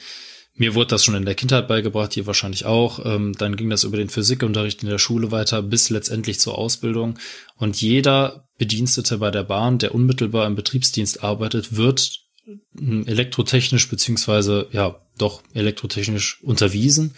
mir 0.53 0.75
wurde 0.75 0.87
das 0.87 1.05
schon 1.05 1.15
in 1.15 1.25
der 1.25 1.35
Kindheit 1.35 1.67
beigebracht, 1.67 2.13
hier 2.13 2.27
wahrscheinlich 2.27 2.65
auch. 2.65 3.05
Ähm, 3.05 3.33
dann 3.37 3.55
ging 3.55 3.69
das 3.69 3.83
über 3.83 3.97
den 3.97 4.09
Physikunterricht 4.09 4.83
in 4.83 4.89
der 4.89 4.97
Schule 4.97 5.31
weiter 5.31 5.61
bis 5.61 5.89
letztendlich 5.89 6.39
zur 6.39 6.57
Ausbildung. 6.57 7.17
Und 7.57 7.81
jeder 7.81 8.47
Bedienstete 8.57 9.17
bei 9.17 9.31
der 9.31 9.43
Bahn, 9.43 9.79
der 9.79 9.95
unmittelbar 9.95 10.47
im 10.47 10.55
Betriebsdienst 10.55 11.23
arbeitet, 11.23 11.75
wird 11.75 12.19
hm, 12.77 13.05
elektrotechnisch 13.07 13.89
beziehungsweise 13.89 14.67
ja 14.71 15.01
doch 15.17 15.43
elektrotechnisch 15.53 16.41
unterwiesen 16.41 17.15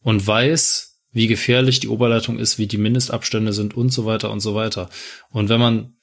und 0.00 0.26
weiß, 0.26 0.91
wie 1.12 1.26
gefährlich 1.26 1.80
die 1.80 1.88
Oberleitung 1.88 2.38
ist, 2.38 2.58
wie 2.58 2.66
die 2.66 2.78
Mindestabstände 2.78 3.52
sind 3.52 3.76
und 3.76 3.90
so 3.90 4.04
weiter 4.04 4.30
und 4.30 4.40
so 4.40 4.54
weiter. 4.54 4.88
Und 5.30 5.48
wenn 5.48 5.60
man 5.60 5.94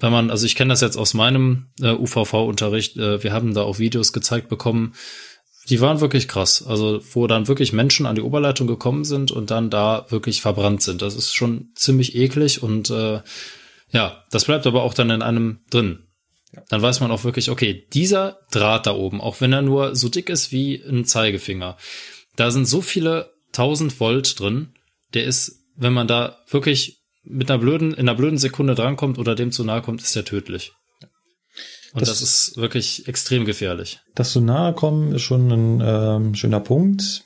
wenn 0.00 0.12
man, 0.12 0.30
also 0.30 0.46
ich 0.46 0.54
kenne 0.54 0.70
das 0.72 0.80
jetzt 0.80 0.96
aus 0.96 1.14
meinem 1.14 1.70
äh, 1.80 1.90
UVV-Unterricht, 1.90 2.96
äh, 2.96 3.22
wir 3.22 3.32
haben 3.32 3.52
da 3.52 3.62
auch 3.62 3.78
Videos 3.80 4.12
gezeigt 4.12 4.48
bekommen, 4.48 4.94
die 5.68 5.80
waren 5.80 6.00
wirklich 6.00 6.28
krass. 6.28 6.64
Also, 6.66 7.00
wo 7.12 7.26
dann 7.26 7.48
wirklich 7.48 7.72
Menschen 7.72 8.06
an 8.06 8.14
die 8.14 8.22
Oberleitung 8.22 8.66
gekommen 8.66 9.04
sind 9.04 9.30
und 9.30 9.50
dann 9.50 9.70
da 9.70 10.06
wirklich 10.08 10.40
verbrannt 10.40 10.82
sind. 10.82 11.02
Das 11.02 11.14
ist 11.14 11.34
schon 11.34 11.70
ziemlich 11.74 12.14
eklig 12.14 12.62
und 12.62 12.90
äh, 12.90 13.20
ja, 13.90 14.24
das 14.30 14.44
bleibt 14.44 14.66
aber 14.66 14.82
auch 14.82 14.94
dann 14.94 15.10
in 15.10 15.22
einem 15.22 15.60
drin. 15.70 16.04
Dann 16.70 16.80
weiß 16.80 17.00
man 17.00 17.10
auch 17.10 17.24
wirklich, 17.24 17.50
okay, 17.50 17.86
dieser 17.92 18.38
Draht 18.50 18.86
da 18.86 18.94
oben, 18.94 19.20
auch 19.20 19.40
wenn 19.40 19.52
er 19.52 19.62
nur 19.62 19.94
so 19.94 20.08
dick 20.08 20.30
ist 20.30 20.52
wie 20.52 20.82
ein 20.82 21.04
Zeigefinger, 21.04 21.76
da 22.36 22.50
sind 22.50 22.66
so 22.66 22.80
viele 22.80 23.34
1000 23.58 23.98
Volt 24.00 24.38
drin, 24.38 24.68
der 25.14 25.24
ist, 25.24 25.64
wenn 25.76 25.92
man 25.92 26.06
da 26.06 26.38
wirklich 26.48 26.98
mit 27.24 27.50
einer 27.50 27.58
blöden, 27.58 27.92
in 27.92 28.00
einer 28.00 28.14
blöden 28.14 28.38
Sekunde 28.38 28.74
drankommt 28.74 29.18
oder 29.18 29.34
dem 29.34 29.52
zu 29.52 29.64
nahe 29.64 29.82
kommt, 29.82 30.02
ist 30.02 30.16
der 30.16 30.24
tödlich. 30.24 30.72
Und 31.92 32.02
das, 32.02 32.10
das, 32.10 32.22
ist 32.22 32.56
wirklich 32.56 33.08
extrem 33.08 33.44
gefährlich. 33.44 34.00
Das 34.14 34.32
zu 34.32 34.40
nahe 34.40 34.74
kommen 34.74 35.14
ist 35.14 35.22
schon 35.22 35.50
ein 35.50 35.82
ähm, 35.84 36.34
schöner 36.34 36.60
Punkt. 36.60 37.24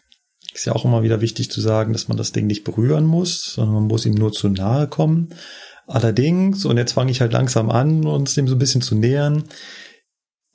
Ist 0.55 0.66
ja 0.66 0.74
auch 0.74 0.85
immer 0.85 1.03
wieder 1.03 1.20
wichtig 1.20 1.51
zu 1.51 1.61
sagen, 1.61 1.93
dass 1.93 2.09
man 2.09 2.16
das 2.16 2.33
Ding 2.33 2.47
nicht 2.47 2.62
berühren 2.62 3.05
muss, 3.05 3.55
sondern 3.55 3.74
man 3.74 3.87
muss 3.87 4.07
ihm 4.07 4.14
nur 4.14 4.33
zu 4.33 4.49
nahe 4.49 4.87
kommen. 4.87 5.35
Allerdings, 5.87 6.64
und 6.64 6.76
jetzt 6.76 6.93
fange 6.93 7.11
ich 7.11 7.20
halt 7.20 7.33
langsam 7.33 7.70
an, 7.70 8.07
uns 8.07 8.35
dem 8.35 8.47
so 8.47 8.55
ein 8.55 8.59
bisschen 8.59 8.83
zu 8.83 8.95
nähern, 8.95 9.45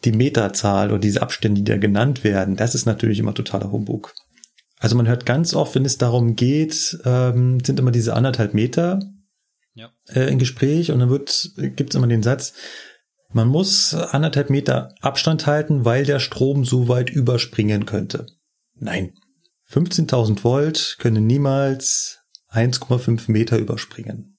die 0.06 0.12
Meterzahl 0.12 0.90
oder 0.90 1.00
diese 1.00 1.22
Abstände, 1.22 1.62
die 1.62 1.72
da 1.72 1.78
genannt 1.78 2.24
werden, 2.24 2.56
das 2.56 2.76
ist 2.76 2.86
natürlich 2.86 3.20
immer 3.20 3.34
totaler 3.34 3.72
Humbug. 3.72 4.14
Also 4.80 4.96
man 4.96 5.08
hört 5.08 5.26
ganz 5.26 5.54
oft, 5.54 5.76
wenn 5.76 5.86
es 5.86 5.98
darum 5.98 6.36
geht, 6.36 7.00
ähm, 7.04 7.60
sind 7.64 7.80
immer 7.80 7.92
diese 7.92 8.16
anderthalb 8.16 8.54
Meter 8.54 9.00
ja. 9.74 9.92
äh, 10.08 10.32
im 10.32 10.40
Gespräch 10.40 10.92
und 10.92 11.00
dann 11.00 11.10
wird 11.10 11.52
gibt 11.56 11.92
es 11.92 11.96
immer 11.96 12.08
den 12.08 12.24
Satz, 12.24 12.54
man 13.30 13.48
muss 13.48 13.94
anderthalb 13.94 14.50
Meter 14.50 14.94
Abstand 15.02 15.46
halten, 15.48 15.84
weil 15.84 16.06
der 16.06 16.20
Strom 16.20 16.64
so 16.64 16.88
weit 16.88 17.10
überspringen 17.10 17.86
könnte. 17.86 18.28
Nein. 18.76 19.14
15.000 19.70 20.44
Volt 20.46 20.96
können 21.00 21.28
niemals 21.28 22.20
1,5 22.52 23.30
Meter 23.30 23.58
überspringen. 23.58 24.38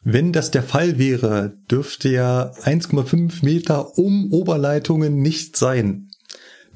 Wenn 0.00 0.32
das 0.32 0.50
der 0.50 0.62
Fall 0.62 0.98
wäre, 0.98 1.58
dürfte 1.70 2.08
ja 2.08 2.52
1,5 2.62 3.44
Meter 3.44 3.98
um 3.98 4.32
Oberleitungen 4.32 5.20
nicht 5.20 5.56
sein. 5.56 6.08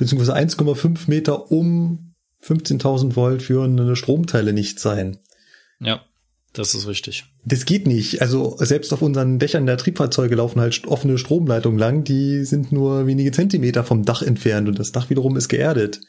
Beziehungsweise 0.01 0.35
1,5 0.35 1.11
Meter 1.11 1.53
um 1.53 2.15
15.000 2.43 3.17
Volt 3.17 3.43
führende 3.43 3.95
Stromteile 3.97 4.55
nicht 4.55 4.81
sein. 4.81 5.19
Ja. 5.79 6.01
Das 6.55 6.75
ist 6.75 6.89
richtig. 6.89 7.27
Das 7.45 7.67
geht 7.67 7.87
nicht. 7.87 8.23
Also 8.23 8.57
selbst 8.59 8.95
auf 8.95 9.03
unseren 9.03 9.39
Dächern 9.39 9.67
der 9.67 9.77
Triebfahrzeuge 9.77 10.37
laufen 10.37 10.59
halt 10.59 10.87
offene 10.87 11.19
Stromleitungen 11.19 11.79
lang, 11.79 12.03
die 12.03 12.47
sind 12.47 12.73
nur 12.73 13.07
wenige 13.07 13.31
Zentimeter 13.31 13.85
vom 13.85 14.07
Dach 14.07 14.23
entfernt 14.23 14.69
und 14.69 14.79
das 14.79 14.91
Dach 14.91 15.11
wiederum 15.11 15.37
ist 15.37 15.49
geerdet. 15.49 16.01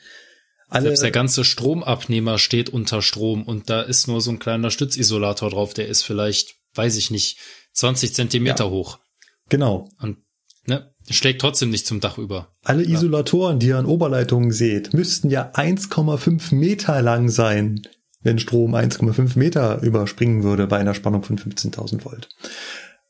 Alle 0.69 0.85
selbst 0.85 1.03
der 1.03 1.11
ganze 1.11 1.43
Stromabnehmer 1.43 2.37
steht 2.37 2.69
unter 2.69 3.01
Strom 3.01 3.43
und 3.43 3.69
da 3.69 3.81
ist 3.81 4.07
nur 4.07 4.21
so 4.21 4.31
ein 4.31 4.39
kleiner 4.39 4.71
Stützisolator 4.71 5.49
drauf, 5.49 5.73
der 5.73 5.89
ist 5.89 6.03
vielleicht, 6.03 6.55
weiß 6.75 6.95
ich 6.95 7.11
nicht, 7.11 7.39
20 7.73 8.15
Zentimeter 8.15 8.63
ja, 8.63 8.69
hoch. 8.69 8.99
Genau. 9.49 9.89
Und 9.99 10.15
schlägt 11.11 11.41
trotzdem 11.41 11.69
nicht 11.69 11.85
zum 11.85 11.99
Dach 11.99 12.17
über. 12.17 12.49
Alle 12.63 12.83
ja. 12.83 12.95
Isolatoren, 12.95 13.59
die 13.59 13.67
ihr 13.67 13.77
an 13.77 13.85
Oberleitungen 13.85 14.51
seht, 14.51 14.93
müssten 14.93 15.29
ja 15.29 15.51
1,5 15.53 16.55
Meter 16.55 17.01
lang 17.01 17.29
sein 17.29 17.81
wenn 18.23 18.39
Strom 18.39 18.75
1,5 18.75 19.37
Meter 19.37 19.81
überspringen 19.81 20.43
würde 20.43 20.67
bei 20.67 20.77
einer 20.77 20.93
Spannung 20.93 21.23
von 21.23 21.37
15.000 21.37 22.05
Volt. 22.05 22.29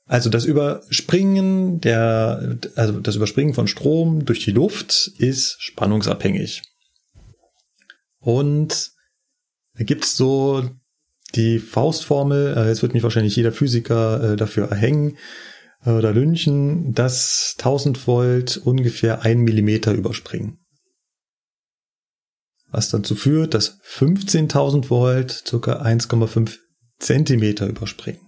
Also 0.05 0.29
das 0.29 0.45
Überspringen 0.45 1.79
der, 1.79 2.57
also 2.75 2.99
das 2.99 3.15
Überspringen 3.15 3.53
von 3.53 3.67
Strom 3.67 4.25
durch 4.25 4.43
die 4.43 4.51
Luft 4.51 5.11
ist 5.17 5.61
spannungsabhängig. 5.61 6.63
Und 8.19 8.91
da 9.75 9.83
gibt's 9.83 10.15
so 10.15 10.69
die 11.35 11.59
Faustformel, 11.59 12.57
äh, 12.57 12.67
jetzt 12.67 12.81
wird 12.81 12.93
mich 12.93 13.03
wahrscheinlich 13.03 13.35
jeder 13.35 13.53
Physiker 13.53 14.33
äh, 14.33 14.35
dafür 14.35 14.69
erhängen 14.69 15.17
oder 15.85 16.13
lünchen, 16.13 16.93
dass 16.93 17.55
1000 17.57 18.07
Volt 18.07 18.57
ungefähr 18.57 19.23
ein 19.23 19.39
Millimeter 19.39 19.93
überspringen 19.93 20.61
was 22.71 22.89
dazu 22.89 23.15
führt, 23.15 23.53
dass 23.53 23.79
15.000 23.81 24.89
Volt 24.89 25.43
ca. 25.45 25.81
1,5 25.81 26.57
Zentimeter 26.99 27.67
überspringen. 27.67 28.21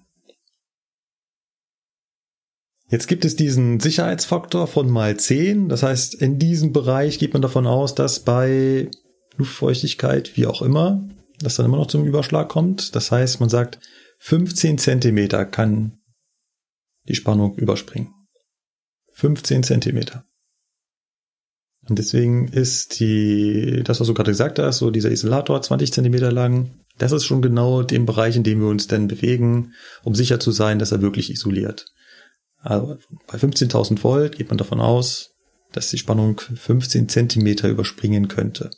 Jetzt 2.89 3.07
gibt 3.07 3.25
es 3.25 3.35
diesen 3.35 3.79
Sicherheitsfaktor 3.79 4.67
von 4.67 4.89
mal 4.89 5.17
10. 5.17 5.69
Das 5.69 5.81
heißt, 5.81 6.13
in 6.15 6.37
diesem 6.37 6.73
Bereich 6.73 7.17
geht 7.17 7.33
man 7.33 7.41
davon 7.41 7.65
aus, 7.65 7.95
dass 7.95 8.19
bei 8.19 8.91
Luftfeuchtigkeit, 9.37 10.37
wie 10.37 10.45
auch 10.45 10.61
immer, 10.61 11.07
das 11.39 11.55
dann 11.55 11.65
immer 11.65 11.77
noch 11.77 11.87
zum 11.87 12.05
Überschlag 12.05 12.49
kommt. 12.49 12.95
Das 12.95 13.11
heißt, 13.11 13.39
man 13.39 13.49
sagt, 13.49 13.79
15 14.19 14.77
Zentimeter 14.77 15.45
kann 15.45 16.02
die 17.07 17.15
Spannung 17.15 17.55
überspringen. 17.55 18.13
15 19.13 19.63
Zentimeter. 19.63 20.25
Und 21.87 21.99
deswegen 21.99 22.47
ist 22.47 22.99
die, 22.99 23.81
das, 23.83 23.99
was 23.99 24.07
du 24.07 24.13
gerade 24.13 24.31
gesagt 24.31 24.57
hast, 24.59 24.77
so 24.77 24.89
dieser 24.89 25.11
Isolator 25.11 25.61
20 25.61 25.91
Zentimeter 25.91 26.31
lang, 26.31 26.79
das 26.97 27.11
ist 27.11 27.25
schon 27.25 27.41
genau 27.41 27.83
dem 27.83 28.05
Bereich, 28.05 28.35
in 28.35 28.43
dem 28.43 28.61
wir 28.61 28.67
uns 28.67 28.87
denn 28.87 29.07
bewegen, 29.07 29.73
um 30.03 30.15
sicher 30.15 30.39
zu 30.39 30.51
sein, 30.51 30.79
dass 30.79 30.91
er 30.91 31.01
wirklich 31.01 31.29
isoliert. 31.29 31.87
Also 32.59 32.97
bei 33.27 33.37
15.000 33.37 34.01
Volt 34.03 34.37
geht 34.37 34.47
man 34.47 34.57
davon 34.57 34.79
aus, 34.79 35.31
dass 35.73 35.89
die 35.89 35.97
Spannung 35.97 36.39
15 36.39 37.09
Zentimeter 37.09 37.67
überspringen 37.67 38.29
könnte. 38.29 38.69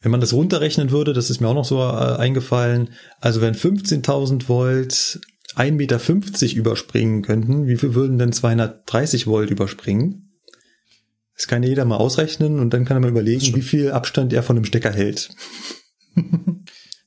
Wenn 0.00 0.10
man 0.10 0.20
das 0.20 0.32
runterrechnen 0.32 0.90
würde, 0.90 1.12
das 1.12 1.30
ist 1.30 1.40
mir 1.40 1.48
auch 1.48 1.54
noch 1.54 1.64
so 1.64 1.80
äh, 1.80 2.16
eingefallen, 2.16 2.90
also 3.20 3.40
wenn 3.40 3.54
15.000 3.54 4.48
Volt 4.48 5.20
1,50 5.56 5.72
Meter 5.72 6.56
überspringen 6.56 7.22
könnten, 7.22 7.66
wie 7.66 7.76
viel 7.76 7.94
würden 7.94 8.18
denn 8.18 8.32
230 8.32 9.26
Volt 9.26 9.50
überspringen? 9.50 10.38
Das 11.34 11.48
kann 11.48 11.62
jeder 11.62 11.84
mal 11.84 11.96
ausrechnen 11.96 12.60
und 12.60 12.72
dann 12.72 12.84
kann 12.84 12.96
er 12.96 13.00
mal 13.00 13.10
überlegen, 13.10 13.54
wie 13.54 13.62
viel 13.62 13.90
Abstand 13.90 14.32
er 14.32 14.42
von 14.42 14.56
dem 14.56 14.64
Stecker 14.64 14.92
hält. 14.92 15.30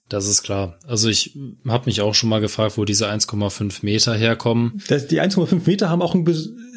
Das 0.10 0.28
ist 0.28 0.42
klar. 0.42 0.80
Also 0.88 1.08
ich 1.08 1.38
habe 1.68 1.86
mich 1.86 2.02
auch 2.02 2.16
schon 2.16 2.30
mal 2.30 2.42
gefragt, 2.42 2.78
wo 2.80 2.84
diese 2.86 3.08
1,5 3.08 3.86
Meter 3.86 4.16
herkommen. 4.16 4.82
Das, 4.88 5.06
die 5.06 5.22
1,5 5.22 5.68
Meter 5.68 5.90
haben 5.90 6.02
auch 6.02 6.16
einen, 6.16 6.26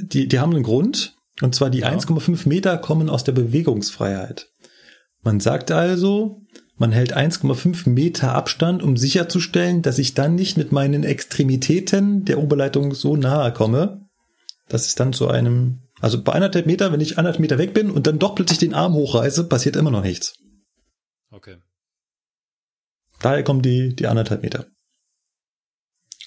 die, 0.03 0.29
die 0.29 0.39
haben 0.39 0.55
einen 0.55 0.63
Grund. 0.63 1.17
Und 1.41 1.55
zwar 1.55 1.71
die 1.71 1.79
ja. 1.79 1.91
1,5 1.91 2.47
Meter 2.47 2.77
kommen 2.77 3.09
aus 3.09 3.25
der 3.25 3.33
Bewegungsfreiheit. 3.33 4.51
Man 5.23 5.41
sagt 5.41 5.71
also, 5.71 6.42
man 6.77 6.93
hält 6.93 7.17
1,5 7.17 7.89
Meter 7.89 8.35
Abstand, 8.35 8.83
um 8.83 8.97
sicherzustellen, 8.97 9.83
dass 9.83 9.99
ich 9.99 10.15
dann 10.15 10.35
nicht 10.35 10.57
mit 10.57 10.73
meinen 10.73 11.05
Extremitäten 11.05 12.25
der 12.25 12.39
Oberleitung 12.39 12.95
so 12.95 13.17
nahe 13.17 13.53
komme, 13.53 14.07
dass 14.69 14.87
es 14.87 14.95
dann 14.95 15.13
zu 15.13 15.29
einem, 15.29 15.81
also 16.01 16.23
bei 16.23 16.33
anderthalb 16.33 16.67
Meter, 16.67 16.93
wenn 16.93 17.01
ich 17.01 17.19
anderthalb 17.19 17.41
Meter 17.41 17.59
weg 17.59 17.75
bin 17.75 17.91
und 17.91 18.07
dann 18.07 18.19
doch 18.19 18.35
plötzlich 18.35 18.59
den 18.59 18.75
Arm 18.75 18.95
hochreiße, 18.95 19.45
passiert 19.45 19.77
immer 19.77 19.91
noch 19.91 20.03
nichts. 20.03 20.35
Okay. 21.31 21.57
Daher 23.21 23.45
kommen 23.45 23.63
die, 23.63 23.95
die 23.95 24.07
anderthalb 24.07 24.43
Meter. 24.43 24.67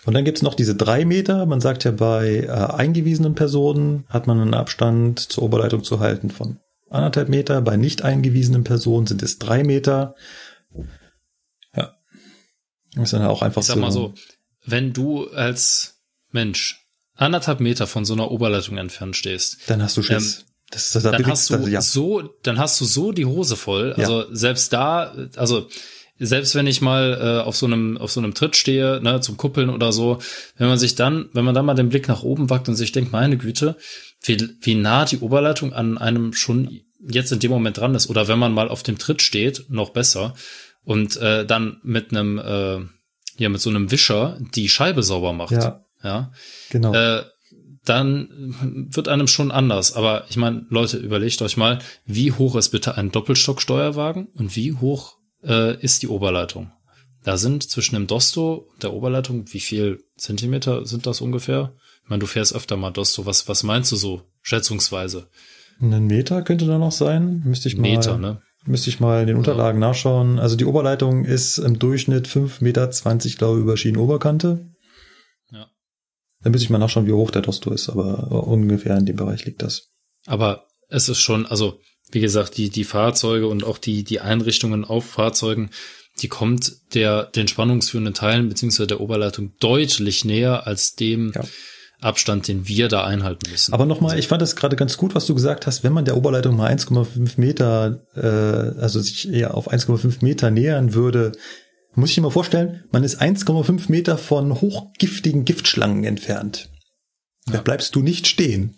Und 0.05 0.13
dann 0.13 0.23
gibt's 0.23 0.43
noch 0.43 0.53
diese 0.53 0.75
drei 0.75 1.03
Meter. 1.03 1.45
Man 1.47 1.61
sagt 1.61 1.83
ja, 1.83 1.91
bei 1.91 2.43
äh, 2.43 2.49
eingewiesenen 2.49 3.33
Personen 3.33 4.05
hat 4.07 4.27
man 4.27 4.39
einen 4.39 4.53
Abstand 4.53 5.19
zur 5.19 5.43
Oberleitung 5.43 5.83
zu 5.83 5.99
halten 5.99 6.29
von 6.29 6.59
anderthalb 6.89 7.29
Meter. 7.29 7.61
Bei 7.61 7.77
nicht 7.77 8.03
eingewiesenen 8.03 8.63
Personen 8.63 9.07
sind 9.07 9.23
es 9.23 9.37
drei 9.37 9.63
Meter. 9.63 10.15
Ja. 11.75 11.95
Das 12.93 13.03
ist 13.05 13.13
dann 13.13 13.23
auch 13.23 13.41
einfach 13.41 13.61
ich 13.61 13.67
sag 13.67 13.75
so. 13.75 13.79
mal 13.81 13.91
so, 13.91 14.13
wenn 14.65 14.93
du 14.93 15.27
als 15.29 16.01
Mensch 16.31 16.85
anderthalb 17.15 17.59
Meter 17.59 17.87
von 17.87 18.05
so 18.05 18.13
einer 18.13 18.31
Oberleitung 18.31 18.77
entfernt 18.77 19.15
stehst, 19.15 19.59
dann 19.67 19.81
hast 19.81 19.97
du 19.97 20.03
Schiss. 20.03 20.39
Ähm, 20.39 20.45
Das, 20.71 20.89
das, 20.89 21.03
dann 21.03 21.25
hast 21.27 21.51
du 21.51 21.67
ja. 21.67 21.79
so, 21.79 22.23
dann 22.41 22.57
hast 22.57 22.81
du 22.81 22.85
so 22.85 23.11
die 23.11 23.25
Hose 23.25 23.55
voll. 23.55 23.93
Also 23.93 24.21
ja. 24.21 24.27
selbst 24.31 24.73
da, 24.73 25.13
also 25.35 25.69
selbst 26.17 26.55
wenn 26.55 26.65
ich 26.65 26.81
mal 26.81 27.17
äh, 27.21 27.43
auf 27.45 27.55
so 27.55 27.65
einem 27.65 27.97
auf 27.97 28.11
so 28.11 28.19
einem 28.19 28.33
Tritt 28.33 28.55
stehe, 28.55 28.99
ne, 29.01 29.19
zum 29.19 29.37
Kuppeln 29.37 29.69
oder 29.69 29.91
so, 29.91 30.19
wenn 30.57 30.67
man 30.67 30.79
sich 30.79 30.95
dann, 30.95 31.29
wenn 31.33 31.45
man 31.45 31.53
dann 31.53 31.65
mal 31.65 31.75
den 31.75 31.89
Blick 31.89 32.07
nach 32.07 32.23
oben 32.23 32.49
wagt 32.49 32.67
und 32.67 32.75
sich 32.75 32.91
denkt, 32.91 33.11
meine 33.11 33.37
Güte, 33.37 33.75
wie, 34.25 34.49
wie 34.61 34.75
nah 34.75 35.05
die 35.05 35.19
Oberleitung 35.19 35.73
an 35.73 35.97
einem 35.97 36.33
schon 36.33 36.81
jetzt 37.07 37.31
in 37.31 37.39
dem 37.39 37.51
Moment 37.51 37.77
dran 37.77 37.95
ist, 37.95 38.09
oder 38.09 38.27
wenn 38.27 38.39
man 38.39 38.53
mal 38.53 38.69
auf 38.69 38.83
dem 38.83 38.97
Tritt 38.97 39.21
steht, 39.21 39.65
noch 39.69 39.91
besser, 39.91 40.33
und 40.83 41.17
äh, 41.17 41.45
dann 41.45 41.79
mit 41.83 42.11
einem 42.11 42.37
äh, 42.37 42.79
ja 43.37 43.49
mit 43.49 43.61
so 43.61 43.69
einem 43.69 43.91
Wischer 43.91 44.37
die 44.55 44.69
Scheibe 44.69 45.03
sauber 45.03 45.33
macht. 45.33 45.51
Ja, 45.51 45.85
ja 46.03 46.31
genau. 46.69 46.93
Äh, 46.93 47.23
dann 47.83 48.87
wird 48.89 49.07
einem 49.07 49.27
schon 49.27 49.51
anders. 49.51 49.93
Aber 49.93 50.25
ich 50.29 50.37
meine, 50.37 50.65
Leute, 50.69 50.97
überlegt 50.97 51.41
euch 51.41 51.55
mal, 51.55 51.79
wie 52.05 52.31
hoch 52.31 52.55
ist 52.55 52.69
bitte 52.69 52.97
ein 52.97 53.11
Doppelstocksteuerwagen 53.11 54.27
und 54.33 54.55
wie 54.55 54.73
hoch 54.73 55.17
äh, 55.43 55.79
ist 55.79 56.01
die 56.01 56.07
Oberleitung? 56.07 56.71
Da 57.23 57.37
sind 57.37 57.69
zwischen 57.69 57.95
dem 57.95 58.07
Dosto 58.07 58.67
und 58.73 58.83
der 58.83 58.93
Oberleitung, 58.93 59.45
wie 59.53 59.59
viel 59.59 60.03
Zentimeter 60.17 60.85
sind 60.85 61.05
das 61.05 61.21
ungefähr? 61.21 61.73
Ich 62.05 62.09
meine, 62.11 62.19
du 62.19 62.27
fährst 62.27 62.53
öfter 62.53 62.77
mal 62.77 62.91
Dosto. 62.91 63.25
Was, 63.25 63.47
was 63.47 63.63
meinst 63.63 63.91
du 63.91 63.95
so, 63.95 64.21
schätzungsweise? 64.43 65.27
Einen 65.81 66.05
Meter 66.05 66.43
könnte 66.43 66.67
da 66.67 66.77
noch 66.77 66.91
sein. 66.91 67.41
Müsste 67.43 67.67
ich 67.67 67.77
mal, 67.77 67.89
Meter, 67.89 68.19
ne? 68.19 68.43
Müsste 68.67 68.91
ich 68.91 68.99
mal 68.99 69.21
in 69.21 69.27
den 69.27 69.37
Unterlagen 69.37 69.81
ja. 69.81 69.87
nachschauen. 69.87 70.37
Also 70.37 70.55
die 70.55 70.65
Oberleitung 70.65 71.25
ist 71.25 71.57
im 71.57 71.79
Durchschnitt 71.79 72.27
5,20 72.27 72.63
Meter, 72.63 72.87
glaube 73.39 73.57
ich, 73.57 73.63
über 73.63 73.75
Schienenoberkante. 73.75 74.69
Ja. 75.51 75.65
Da 76.43 76.49
müsste 76.51 76.65
ich 76.65 76.69
mal 76.69 76.77
nachschauen, 76.77 77.07
wie 77.07 77.13
hoch 77.13 77.31
der 77.31 77.41
Dosto 77.41 77.73
ist, 77.73 77.89
aber 77.89 78.31
ungefähr 78.47 78.95
in 78.97 79.07
dem 79.07 79.15
Bereich 79.15 79.43
liegt 79.45 79.63
das. 79.63 79.89
Aber 80.27 80.67
es 80.89 81.09
ist 81.09 81.19
schon, 81.19 81.47
also 81.47 81.79
wie 82.11 82.21
gesagt, 82.21 82.55
die, 82.57 82.69
die 82.69 82.83
Fahrzeuge 82.83 83.47
und 83.47 83.63
auch 83.63 83.79
die, 83.79 84.03
die 84.03 84.19
Einrichtungen 84.19 84.85
auf 84.85 85.05
Fahrzeugen, 85.05 85.71
die 86.21 86.27
kommt 86.27 86.93
der, 86.93 87.23
den 87.23 87.47
spannungsführenden 87.47 88.13
Teilen 88.13 88.47
beziehungsweise 88.47 88.85
der 88.85 89.01
Oberleitung 89.01 89.53
deutlich 89.59 90.23
näher 90.23 90.67
als 90.67 90.93
dem 90.93 91.33
ja. 91.33 91.43
Abstand, 92.05 92.47
den 92.47 92.67
wir 92.67 92.87
da 92.87 93.03
einhalten 93.03 93.49
müssen. 93.49 93.73
Aber 93.73 93.85
nochmal, 93.85 94.11
also, 94.11 94.19
ich 94.19 94.27
fand 94.27 94.41
das 94.41 94.55
gerade 94.55 94.75
ganz 94.75 94.97
gut, 94.97 95.15
was 95.15 95.25
du 95.25 95.33
gesagt 95.33 95.67
hast, 95.67 95.83
wenn 95.83 95.93
man 95.93 96.05
der 96.05 96.15
Oberleitung 96.15 96.55
mal 96.55 96.71
1,5 96.71 97.33
Meter, 97.37 97.99
äh, 98.15 98.79
also 98.79 98.99
sich 98.99 99.31
eher 99.31 99.55
auf 99.55 99.71
1,5 99.71 100.23
Meter 100.23 100.51
nähern 100.51 100.93
würde, 100.93 101.31
muss 101.95 102.09
ich 102.09 102.15
dir 102.15 102.21
mal 102.21 102.29
vorstellen, 102.29 102.83
man 102.91 103.03
ist 103.03 103.21
1,5 103.21 103.89
Meter 103.89 104.17
von 104.17 104.61
hochgiftigen 104.61 105.45
Giftschlangen 105.45 106.03
entfernt. 106.03 106.69
Ja. 107.47 107.53
Da 107.53 107.61
bleibst 107.61 107.95
du 107.95 108.01
nicht 108.01 108.27
stehen. 108.27 108.77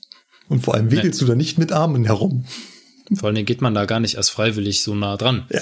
Und 0.50 0.62
vor 0.62 0.76
allem 0.76 0.92
wedelst 0.92 1.22
nee. 1.22 1.26
du 1.26 1.32
da 1.32 1.36
nicht 1.36 1.58
mit 1.58 1.72
Armen 1.72 2.06
herum. 2.06 2.46
Vor 3.14 3.30
allem 3.30 3.46
geht 3.46 3.62
man 3.62 3.74
da 3.74 3.86
gar 3.86 4.00
nicht 4.00 4.16
erst 4.16 4.32
freiwillig 4.32 4.82
so 4.82 4.96
nah 4.96 5.18
dran. 5.18 5.46
Ja. 5.52 5.62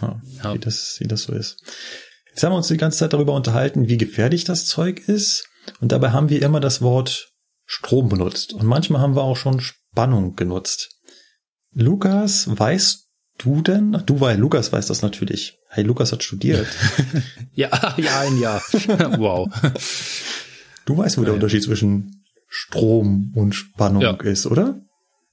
ja, 0.00 0.22
ja. 0.42 0.54
Wie, 0.54 0.58
das, 0.58 0.96
wie 1.00 1.08
das 1.08 1.24
so 1.24 1.32
ist. 1.32 1.62
Jetzt 2.28 2.42
haben 2.42 2.52
wir 2.52 2.56
uns 2.56 2.68
die 2.68 2.76
ganze 2.76 2.98
Zeit 2.98 3.12
darüber 3.12 3.34
unterhalten, 3.34 3.88
wie 3.88 3.98
gefährlich 3.98 4.44
das 4.44 4.66
Zeug 4.66 5.00
ist. 5.08 5.49
Und 5.80 5.92
dabei 5.92 6.10
haben 6.10 6.28
wir 6.28 6.42
immer 6.42 6.60
das 6.60 6.82
Wort 6.82 7.32
Strom 7.64 8.08
benutzt. 8.08 8.52
Und 8.52 8.66
manchmal 8.66 9.00
haben 9.00 9.14
wir 9.14 9.22
auch 9.22 9.36
schon 9.36 9.60
Spannung 9.60 10.34
genutzt. 10.36 10.90
Lukas, 11.72 12.48
weißt 12.58 13.08
du 13.38 13.62
denn? 13.62 14.02
Du 14.06 14.20
weil 14.20 14.38
Lukas 14.38 14.72
weiß 14.72 14.86
das 14.86 15.02
natürlich. 15.02 15.58
Hey, 15.68 15.84
Lukas 15.84 16.12
hat 16.12 16.22
studiert. 16.24 16.66
ja, 17.52 17.70
ja, 17.96 18.20
ein 18.20 18.38
Jahr. 18.38 18.60
wow. 19.18 19.48
Du 20.84 20.96
weißt, 20.96 21.16
wo 21.16 21.22
ja, 21.22 21.26
der 21.26 21.34
Unterschied 21.34 21.62
zwischen 21.62 22.24
Strom 22.48 23.32
und 23.36 23.52
Spannung 23.54 24.02
ja. 24.02 24.12
ist, 24.14 24.46
oder? 24.46 24.80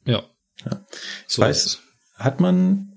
Ja. 0.06 0.24
ja. 0.64 0.86
Ich 1.28 1.34
so 1.34 1.42
weiß, 1.42 1.80
hat 2.16 2.40
man, 2.40 2.94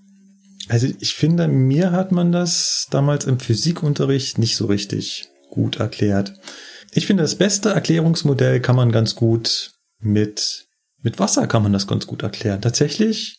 also 0.68 0.86
ich 1.00 1.14
finde, 1.14 1.48
mir 1.48 1.92
hat 1.92 2.12
man 2.12 2.30
das 2.30 2.88
damals 2.90 3.24
im 3.24 3.40
Physikunterricht 3.40 4.36
nicht 4.36 4.56
so 4.56 4.66
richtig 4.66 5.30
gut 5.48 5.76
erklärt. 5.76 6.34
Ich 6.92 7.06
finde, 7.06 7.22
das 7.22 7.36
beste 7.36 7.70
Erklärungsmodell 7.70 8.60
kann 8.60 8.76
man 8.76 8.90
ganz 8.90 9.14
gut 9.14 9.72
mit, 10.00 10.66
mit 11.02 11.18
Wasser 11.18 11.46
kann 11.46 11.62
man 11.62 11.72
das 11.72 11.86
ganz 11.86 12.06
gut 12.06 12.22
erklären. 12.22 12.60
Tatsächlich 12.60 13.38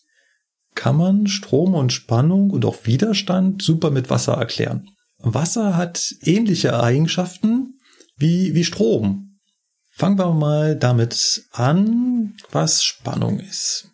kann 0.74 0.96
man 0.96 1.28
Strom 1.28 1.76
und 1.76 1.92
Spannung 1.92 2.52
und 2.52 2.66
auch 2.66 2.86
Widerstand 2.86 3.62
super 3.62 3.92
mit 3.92 4.10
Wasser 4.10 4.34
erklären. 4.34 4.90
Wasser 5.18 5.76
hat 5.76 6.16
ähnliche 6.22 6.82
Eigenschaften 6.82 7.80
wie, 8.16 8.56
wie 8.56 8.64
Strom. 8.64 9.40
Fangen 9.90 10.18
wir 10.18 10.32
mal 10.34 10.76
damit 10.76 11.44
an, 11.52 12.36
was 12.52 12.84
Spannung 12.84 13.40
ist. 13.40 13.90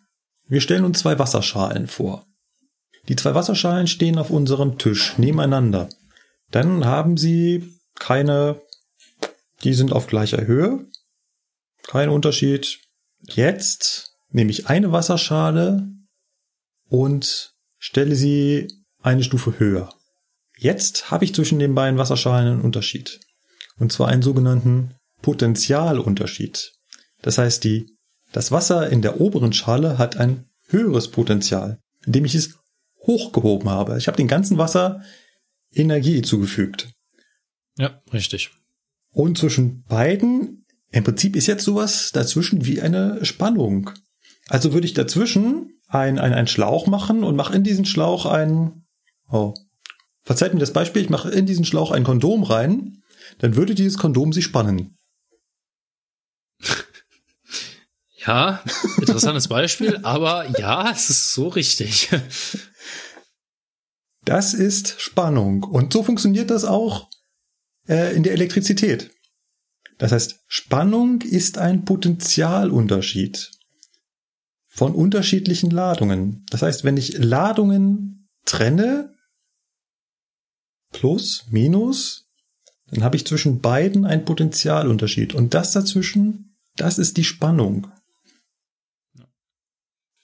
Wir 0.46 0.60
stellen 0.60 0.84
uns 0.84 1.00
zwei 1.00 1.18
Wasserschalen 1.18 1.88
vor. 1.88 2.24
Die 3.08 3.16
zwei 3.16 3.34
Wasserschalen 3.34 3.86
stehen 3.86 4.18
auf 4.18 4.30
unserem 4.30 4.78
Tisch 4.78 5.18
nebeneinander. 5.18 5.88
Dann 6.50 6.84
haben 6.84 7.16
sie 7.16 7.74
keine 7.98 8.60
die 9.64 9.74
sind 9.74 9.92
auf 9.92 10.06
gleicher 10.06 10.46
Höhe. 10.46 10.86
Kein 11.82 12.08
Unterschied. 12.08 12.80
Jetzt 13.20 14.16
nehme 14.30 14.50
ich 14.50 14.68
eine 14.68 14.92
Wasserschale 14.92 15.88
und 16.88 17.54
stelle 17.78 18.14
sie 18.14 18.68
eine 19.00 19.22
Stufe 19.22 19.58
höher. 19.58 19.92
Jetzt 20.56 21.10
habe 21.10 21.24
ich 21.24 21.34
zwischen 21.34 21.58
den 21.58 21.74
beiden 21.74 21.98
Wasserschalen 21.98 22.48
einen 22.48 22.60
Unterschied. 22.62 23.20
Und 23.78 23.92
zwar 23.92 24.08
einen 24.08 24.22
sogenannten 24.22 24.94
Potentialunterschied. 25.22 26.72
Das 27.22 27.38
heißt, 27.38 27.62
die, 27.64 27.96
das 28.32 28.50
Wasser 28.50 28.90
in 28.90 29.02
der 29.02 29.20
oberen 29.20 29.52
Schale 29.52 29.98
hat 29.98 30.16
ein 30.16 30.48
höheres 30.68 31.10
Potential, 31.10 31.78
indem 32.04 32.24
ich 32.24 32.34
es 32.34 32.58
hochgehoben 33.06 33.70
habe. 33.70 33.96
Ich 33.98 34.06
habe 34.06 34.16
dem 34.16 34.28
ganzen 34.28 34.58
Wasser 34.58 35.02
Energie 35.72 36.22
zugefügt. 36.22 36.90
Ja, 37.76 38.02
richtig. 38.12 38.50
Und 39.10 39.38
zwischen 39.38 39.84
beiden, 39.84 40.66
im 40.90 41.04
Prinzip 41.04 41.36
ist 41.36 41.46
jetzt 41.46 41.64
sowas 41.64 42.10
dazwischen 42.12 42.64
wie 42.64 42.80
eine 42.80 43.24
Spannung. 43.24 43.90
Also 44.48 44.72
würde 44.72 44.86
ich 44.86 44.94
dazwischen 44.94 45.78
ein, 45.88 46.18
ein, 46.18 46.32
ein 46.32 46.46
Schlauch 46.46 46.86
machen 46.86 47.24
und 47.24 47.36
mache 47.36 47.54
in 47.54 47.64
diesen 47.64 47.84
Schlauch 47.84 48.26
ein, 48.26 48.84
oh, 49.30 49.54
verzeiht 50.22 50.54
mir 50.54 50.60
das 50.60 50.72
Beispiel, 50.72 51.02
ich 51.02 51.10
mache 51.10 51.30
in 51.30 51.46
diesen 51.46 51.64
Schlauch 51.64 51.90
ein 51.90 52.04
Kondom 52.04 52.42
rein, 52.42 53.02
dann 53.38 53.56
würde 53.56 53.74
dieses 53.74 53.98
Kondom 53.98 54.32
sich 54.32 54.44
spannen. 54.44 54.96
Ja, 58.26 58.62
interessantes 58.98 59.48
Beispiel, 59.48 60.00
aber 60.02 60.58
ja, 60.58 60.90
es 60.90 61.08
ist 61.08 61.32
so 61.32 61.48
richtig. 61.48 62.10
Das 64.28 64.52
ist 64.52 65.00
Spannung. 65.00 65.62
Und 65.62 65.94
so 65.94 66.02
funktioniert 66.02 66.50
das 66.50 66.64
auch 66.64 67.08
äh, 67.88 68.14
in 68.14 68.22
der 68.22 68.32
Elektrizität. 68.32 69.10
Das 69.98 70.12
heißt, 70.12 70.40
Spannung 70.46 71.22
ist 71.22 71.58
ein 71.58 71.84
Potentialunterschied 71.84 73.50
von 74.68 74.94
unterschiedlichen 74.94 75.70
Ladungen. 75.70 76.46
Das 76.50 76.62
heißt, 76.62 76.84
wenn 76.84 76.96
ich 76.96 77.18
Ladungen 77.18 78.28
trenne, 78.44 79.12
plus, 80.92 81.46
minus, 81.50 82.28
dann 82.90 83.02
habe 83.02 83.16
ich 83.16 83.26
zwischen 83.26 83.60
beiden 83.60 84.04
einen 84.04 84.24
Potentialunterschied. 84.24 85.34
Und 85.34 85.52
das 85.52 85.72
dazwischen, 85.72 86.56
das 86.76 86.98
ist 86.98 87.16
die 87.16 87.24
Spannung. 87.24 87.88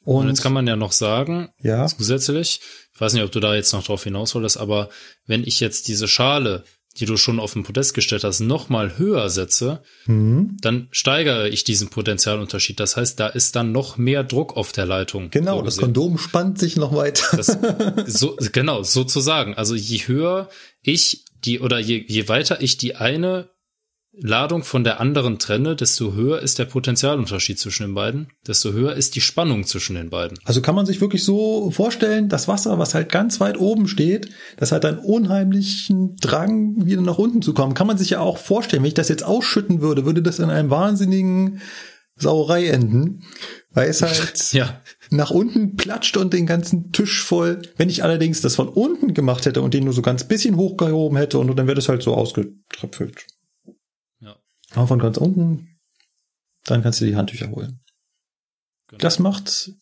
Und, 0.05 0.23
und, 0.23 0.29
jetzt 0.29 0.43
kann 0.43 0.53
man 0.53 0.67
ja 0.67 0.77
noch 0.77 0.93
sagen, 0.93 1.49
ja. 1.61 1.87
zusätzlich, 1.87 2.61
ich 2.95 3.01
weiß 3.01 3.15
nicht, 3.15 3.25
ob 3.25 3.33
du 3.33 3.41
da 3.41 3.55
jetzt 3.55 3.73
noch 3.73 3.83
drauf 3.83 4.05
hinaus 4.05 4.35
wolltest, 4.35 4.59
aber 4.59 4.91
wenn 5.27 5.45
ich 5.45 5.61
jetzt 5.61 5.89
diese 5.89 6.07
Schale 6.07 6.65
die 6.99 7.07
du 7.07 7.17
schon 7.17 7.41
auf 7.41 7.55
den 7.55 7.65
Podest 7.65 7.95
gestellt 7.95 8.25
hast, 8.25 8.41
nochmal 8.41 8.99
höher 8.99 9.29
setze, 9.29 9.83
mhm. 10.07 10.57
dann 10.61 10.89
steigere 10.93 11.49
ich 11.49 11.65
diesen 11.65 11.89
Potentialunterschied. 11.89 12.79
Das 12.79 12.97
heißt, 12.97 13.19
da 13.19 13.27
ist 13.27 13.57
dann 13.57 13.73
noch 13.73 13.97
mehr 13.97 14.23
Druck 14.23 14.57
auf 14.57 14.73
der 14.73 14.87
Leitung. 14.87 15.31
Genau, 15.31 15.61
das 15.63 15.79
Kondom 15.79 16.19
spannt 16.19 16.59
sich 16.59 16.77
noch 16.77 16.95
weiter. 16.95 17.37
Das, 17.37 17.59
so, 18.07 18.37
genau, 18.53 18.83
sozusagen. 18.83 19.55
Also 19.55 19.75
je 19.75 19.99
höher 20.07 20.49
ich 20.83 21.25
die 21.45 21.61
oder 21.61 21.79
je, 21.79 22.05
je 22.07 22.29
weiter 22.29 22.63
ich 22.63 22.77
die 22.77 22.95
eine 22.97 23.49
Ladung 24.21 24.63
von 24.63 24.85
der 24.85 25.01
anderen 25.01 25.39
trenne, 25.39 25.75
desto 25.77 26.15
höher 26.15 26.41
ist 26.41 26.59
der 26.59 26.67
Potentialunterschied 26.67 27.59
zwischen 27.59 27.87
den 27.87 27.95
beiden, 27.95 28.29
desto 28.47 28.73
höher 28.73 28.95
ist 28.95 29.17
die 29.17 29.21
Spannung 29.21 29.65
zwischen 29.65 29.97
den 29.97 30.11
beiden. 30.11 30.39
Also 30.45 30.63
kann 30.63 30.75
man 30.75 30.87
sich 30.87 31.01
wirklich 31.01 31.25
so 31.25 31.71
vorstellen, 31.71 32.29
das 32.29 32.47
Wasser, 32.47 32.79
was 32.79 32.95
halt 32.95 33.11
ganz 33.11 33.41
weit 33.41 33.59
oben 33.59 33.89
steht, 33.89 34.31
das 34.57 34.73
hat 34.73 34.85
einen 34.85 34.99
unheimlichen 34.99 36.17
Drang, 36.17 36.87
wieder 36.87 37.03
nach 37.03 37.19
unten 37.19 37.43
zu 37.43 37.55
kommen. 37.55 37.75
Kann 37.75 37.87
man 37.87 37.99
sich 37.99 38.11
ja 38.11 38.21
auch 38.21 38.39
vorstellen, 38.39 38.83
wenn 38.83 38.89
ich 38.89 38.95
das 38.95 39.09
jetzt 39.09 39.25
ausschütten 39.25 39.81
würde, 39.81 40.05
würde 40.05 40.23
das 40.23 40.39
in 40.39 40.51
einem 40.51 40.71
wahnsinnigen 40.71 41.61
Sauerei 42.17 42.69
enden, 42.69 43.25
weil 43.71 43.89
es 43.89 44.01
halt 44.01 44.53
ja. 44.53 44.81
nach 45.11 45.31
unten 45.31 45.75
platscht 45.75 46.17
und 46.17 46.33
den 46.33 46.47
ganzen 46.47 46.93
Tisch 46.93 47.23
voll. 47.23 47.63
Wenn 47.77 47.89
ich 47.89 48.05
allerdings 48.05 48.41
das 48.41 48.55
von 48.55 48.69
unten 48.69 49.15
gemacht 49.15 49.47
hätte 49.47 49.63
und 49.63 49.75
den 49.75 49.85
nur 49.85 49.93
so 49.93 50.03
ganz 50.03 50.23
bisschen 50.25 50.57
hochgehoben 50.57 51.19
hätte 51.19 51.41
und 51.41 51.57
dann 51.57 51.67
wäre 51.67 51.75
das 51.75 51.89
halt 51.89 52.03
so 52.03 52.15
ausgetröpfelt. 52.15 53.27
Aber 54.75 54.87
von 54.87 54.99
ganz 54.99 55.17
unten, 55.17 55.79
dann 56.65 56.83
kannst 56.83 57.01
du 57.01 57.05
die 57.05 57.17
Handtücher 57.17 57.51
holen. 57.51 57.81
Das 58.99 59.19
macht 59.19 59.73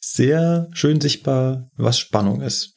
sehr 0.00 0.68
schön 0.72 1.00
sichtbar, 1.00 1.70
was 1.76 1.98
Spannung 1.98 2.40
ist. 2.40 2.74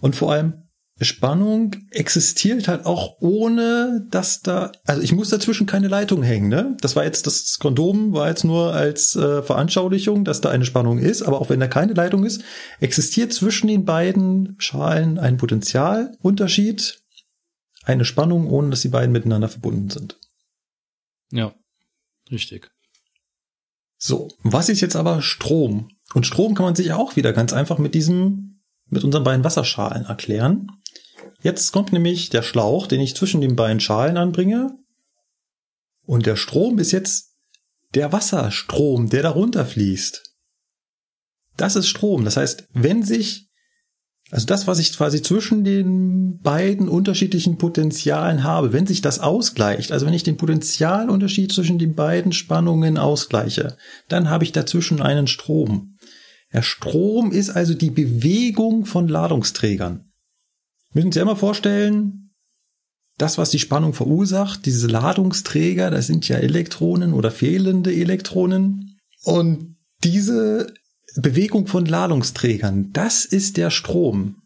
Und 0.00 0.16
vor 0.16 0.32
allem, 0.32 0.66
Spannung 0.98 1.76
existiert 1.90 2.68
halt 2.68 2.86
auch 2.86 3.16
ohne, 3.20 4.06
dass 4.10 4.40
da, 4.40 4.72
also 4.86 5.02
ich 5.02 5.12
muss 5.12 5.28
dazwischen 5.28 5.66
keine 5.66 5.88
Leitung 5.88 6.22
hängen, 6.22 6.48
ne? 6.48 6.74
Das 6.80 6.96
war 6.96 7.04
jetzt, 7.04 7.26
das 7.26 7.58
Kondom 7.58 8.14
war 8.14 8.28
jetzt 8.28 8.44
nur 8.44 8.72
als 8.72 9.14
äh, 9.14 9.42
Veranschaulichung, 9.42 10.24
dass 10.24 10.40
da 10.40 10.48
eine 10.48 10.64
Spannung 10.64 10.98
ist, 10.98 11.20
aber 11.20 11.40
auch 11.40 11.50
wenn 11.50 11.60
da 11.60 11.68
keine 11.68 11.92
Leitung 11.92 12.24
ist, 12.24 12.42
existiert 12.80 13.34
zwischen 13.34 13.66
den 13.66 13.84
beiden 13.84 14.54
Schalen 14.58 15.18
ein 15.18 15.36
Potentialunterschied, 15.36 17.02
eine 17.84 18.06
Spannung, 18.06 18.48
ohne 18.48 18.70
dass 18.70 18.80
die 18.80 18.88
beiden 18.88 19.12
miteinander 19.12 19.50
verbunden 19.50 19.90
sind. 19.90 20.18
Ja, 21.30 21.54
richtig. 22.30 22.70
So, 23.98 24.28
was 24.42 24.68
ist 24.68 24.80
jetzt 24.80 24.96
aber 24.96 25.22
Strom? 25.22 25.88
Und 26.14 26.26
Strom 26.26 26.54
kann 26.54 26.66
man 26.66 26.74
sich 26.74 26.92
auch 26.92 27.16
wieder 27.16 27.32
ganz 27.32 27.52
einfach 27.52 27.78
mit 27.78 27.94
diesem, 27.94 28.62
mit 28.86 29.04
unseren 29.04 29.24
beiden 29.24 29.44
Wasserschalen 29.44 30.04
erklären. 30.04 30.68
Jetzt 31.42 31.72
kommt 31.72 31.92
nämlich 31.92 32.30
der 32.30 32.42
Schlauch, 32.42 32.86
den 32.86 33.00
ich 33.00 33.16
zwischen 33.16 33.40
den 33.40 33.56
beiden 33.56 33.80
Schalen 33.80 34.16
anbringe. 34.16 34.76
Und 36.02 36.26
der 36.26 36.36
Strom 36.36 36.78
ist 36.78 36.92
jetzt 36.92 37.34
der 37.94 38.12
Wasserstrom, 38.12 39.08
der 39.08 39.22
darunter 39.22 39.64
fließt. 39.64 40.34
Das 41.56 41.76
ist 41.76 41.88
Strom. 41.88 42.24
Das 42.24 42.36
heißt, 42.36 42.68
wenn 42.72 43.02
sich, 43.02 43.45
also 44.30 44.46
das, 44.46 44.66
was 44.66 44.78
ich 44.80 44.96
quasi 44.96 45.22
zwischen 45.22 45.62
den 45.62 46.40
beiden 46.40 46.88
unterschiedlichen 46.88 47.58
Potenzialen 47.58 48.42
habe, 48.42 48.72
wenn 48.72 48.86
sich 48.86 49.00
das 49.00 49.20
ausgleicht, 49.20 49.92
also 49.92 50.04
wenn 50.06 50.14
ich 50.14 50.24
den 50.24 50.36
Potentialunterschied 50.36 51.52
zwischen 51.52 51.78
den 51.78 51.94
beiden 51.94 52.32
Spannungen 52.32 52.98
ausgleiche, 52.98 53.76
dann 54.08 54.28
habe 54.28 54.44
ich 54.44 54.52
dazwischen 54.52 55.00
einen 55.00 55.28
Strom. 55.28 55.96
Der 56.52 56.62
Strom 56.62 57.30
ist 57.30 57.50
also 57.50 57.74
die 57.74 57.90
Bewegung 57.90 58.84
von 58.84 59.06
Ladungsträgern 59.08 60.06
müssen 60.96 61.12
Sie 61.12 61.20
immer 61.20 61.36
vorstellen, 61.36 62.32
das, 63.18 63.38
was 63.38 63.50
die 63.50 63.58
Spannung 63.58 63.92
verursacht, 63.92 64.66
diese 64.66 64.88
Ladungsträger, 64.88 65.90
das 65.90 66.06
sind 66.06 66.26
ja 66.28 66.36
Elektronen 66.36 67.12
oder 67.12 67.30
fehlende 67.30 67.94
Elektronen. 67.94 68.98
Und 69.22 69.76
diese 70.04 70.72
Bewegung 71.22 71.66
von 71.66 71.86
Ladungsträgern, 71.86 72.92
das 72.92 73.24
ist 73.24 73.56
der 73.56 73.70
Strom. 73.70 74.42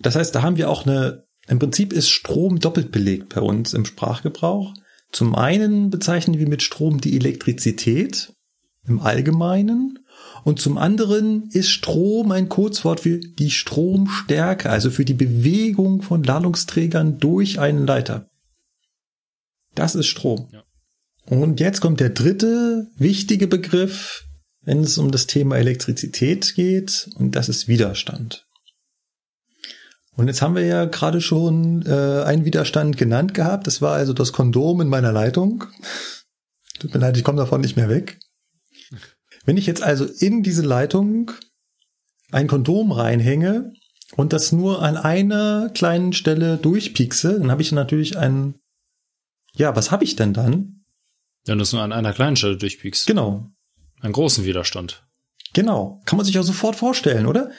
Das 0.00 0.16
heißt, 0.16 0.34
da 0.34 0.42
haben 0.42 0.56
wir 0.56 0.68
auch 0.68 0.86
eine, 0.86 1.24
im 1.46 1.58
Prinzip 1.58 1.92
ist 1.92 2.10
Strom 2.10 2.58
doppelt 2.58 2.92
belegt 2.92 3.34
bei 3.34 3.40
uns 3.40 3.74
im 3.74 3.84
Sprachgebrauch. 3.84 4.74
Zum 5.12 5.34
einen 5.34 5.90
bezeichnen 5.90 6.38
wir 6.38 6.48
mit 6.48 6.62
Strom 6.62 7.00
die 7.00 7.16
Elektrizität 7.16 8.32
im 8.86 9.00
Allgemeinen 9.00 9.98
und 10.44 10.60
zum 10.60 10.78
anderen 10.78 11.48
ist 11.52 11.70
Strom 11.70 12.32
ein 12.32 12.48
Kurzwort 12.48 13.00
für 13.00 13.18
die 13.18 13.50
Stromstärke, 13.50 14.70
also 14.70 14.90
für 14.90 15.04
die 15.04 15.14
Bewegung 15.14 16.02
von 16.02 16.24
Ladungsträgern 16.24 17.18
durch 17.18 17.60
einen 17.60 17.86
Leiter. 17.86 18.28
Das 19.74 19.94
ist 19.94 20.06
Strom. 20.06 20.48
Ja. 20.52 20.64
Und 21.26 21.60
jetzt 21.60 21.80
kommt 21.80 22.00
der 22.00 22.10
dritte 22.10 22.88
wichtige 22.96 23.46
Begriff, 23.46 24.24
wenn 24.62 24.80
es 24.80 24.98
um 24.98 25.10
das 25.10 25.26
Thema 25.26 25.56
Elektrizität 25.56 26.54
geht, 26.54 27.10
und 27.16 27.34
das 27.34 27.48
ist 27.48 27.68
Widerstand. 27.68 28.46
Und 30.14 30.28
jetzt 30.28 30.42
haben 30.42 30.54
wir 30.54 30.64
ja 30.64 30.84
gerade 30.84 31.20
schon 31.20 31.84
äh, 31.86 32.22
einen 32.24 32.44
Widerstand 32.44 32.96
genannt 32.96 33.32
gehabt. 33.34 33.66
Das 33.66 33.80
war 33.80 33.94
also 33.94 34.12
das 34.12 34.32
Kondom 34.32 34.80
in 34.80 34.88
meiner 34.88 35.10
Leitung. 35.10 35.64
Tut 36.78 36.92
mir 36.92 37.00
leid, 37.00 37.16
ich 37.16 37.24
komme 37.24 37.38
davon 37.38 37.62
nicht 37.62 37.76
mehr 37.76 37.88
weg. 37.88 38.18
Wenn 39.44 39.56
ich 39.56 39.66
jetzt 39.66 39.82
also 39.82 40.04
in 40.04 40.42
diese 40.42 40.62
Leitung 40.62 41.32
ein 42.30 42.46
Kondom 42.46 42.92
reinhänge 42.92 43.72
und 44.16 44.32
das 44.32 44.52
nur 44.52 44.82
an 44.82 44.96
einer 44.96 45.70
kleinen 45.70 46.12
Stelle 46.12 46.58
durchpiekse, 46.58 47.38
dann 47.38 47.50
habe 47.50 47.62
ich 47.62 47.72
natürlich 47.72 48.18
einen, 48.18 48.60
ja, 49.54 49.74
was 49.74 49.90
habe 49.90 50.04
ich 50.04 50.16
denn 50.16 50.34
dann? 50.34 50.84
Wenn 51.46 51.58
du 51.58 51.62
es 51.62 51.72
nur 51.72 51.82
an 51.82 51.92
einer 51.92 52.12
kleinen 52.12 52.36
Stelle 52.36 52.58
durchpiekst. 52.58 53.06
Genau. 53.06 53.50
Einen 54.02 54.12
großen 54.12 54.44
Widerstand. 54.44 55.04
Genau. 55.54 56.00
Kann 56.04 56.16
man 56.16 56.26
sich 56.26 56.34
ja 56.34 56.42
sofort 56.42 56.76
vorstellen, 56.76 57.26
oder? 57.26 57.50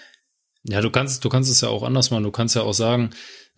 Ja, 0.64 0.82
du 0.82 0.90
kannst, 0.90 1.24
du 1.24 1.30
kannst 1.30 1.50
es 1.50 1.62
ja 1.62 1.70
auch 1.70 1.84
anders 1.84 2.12
machen. 2.12 2.24
Du 2.24 2.32
kannst 2.32 2.56
ja 2.56 2.62
auch 2.62 2.74
sagen, 2.74 3.12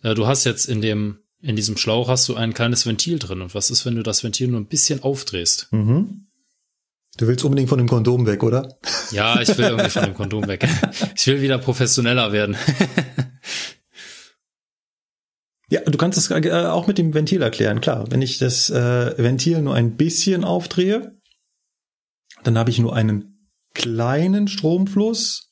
äh, 0.03 0.13
du 0.13 0.27
hast 0.27 0.43
jetzt 0.45 0.65
in 0.65 0.81
dem, 0.81 1.19
in 1.41 1.55
diesem 1.55 1.77
Schlauch 1.77 2.07
hast 2.07 2.29
du 2.29 2.35
ein 2.35 2.53
kleines 2.53 2.85
Ventil 2.85 3.19
drin. 3.19 3.41
Und 3.41 3.55
was 3.55 3.71
ist, 3.71 3.85
wenn 3.85 3.95
du 3.95 4.03
das 4.03 4.23
Ventil 4.23 4.47
nur 4.47 4.59
ein 4.59 4.67
bisschen 4.67 5.03
aufdrehst? 5.03 5.67
Mhm. 5.71 6.27
Du 7.17 7.27
willst 7.27 7.43
unbedingt 7.43 7.69
von 7.69 7.77
dem 7.77 7.87
Kondom 7.87 8.27
weg, 8.27 8.43
oder? 8.43 8.77
Ja, 9.11 9.39
ich 9.41 9.57
will 9.57 9.65
irgendwie 9.65 9.89
von 9.89 10.03
dem 10.03 10.13
Kondom 10.15 10.47
weg. 10.47 10.67
Ich 11.15 11.25
will 11.27 11.41
wieder 11.41 11.57
professioneller 11.57 12.31
werden. 12.31 12.55
Ja, 15.67 15.81
du 15.81 15.97
kannst 15.97 16.17
es 16.17 16.29
äh, 16.29 16.65
auch 16.67 16.85
mit 16.85 16.99
dem 16.99 17.15
Ventil 17.15 17.41
erklären, 17.41 17.81
klar. 17.81 18.05
Wenn 18.11 18.21
ich 18.21 18.37
das 18.37 18.69
äh, 18.69 19.17
Ventil 19.17 19.63
nur 19.63 19.73
ein 19.73 19.97
bisschen 19.97 20.43
aufdrehe, 20.43 21.15
dann 22.45 22.57
habe 22.57 22.69
ich 22.69 22.79
nur 22.79 22.95
einen 22.95 23.49
kleinen 23.73 24.47
Stromfluss 24.47 25.49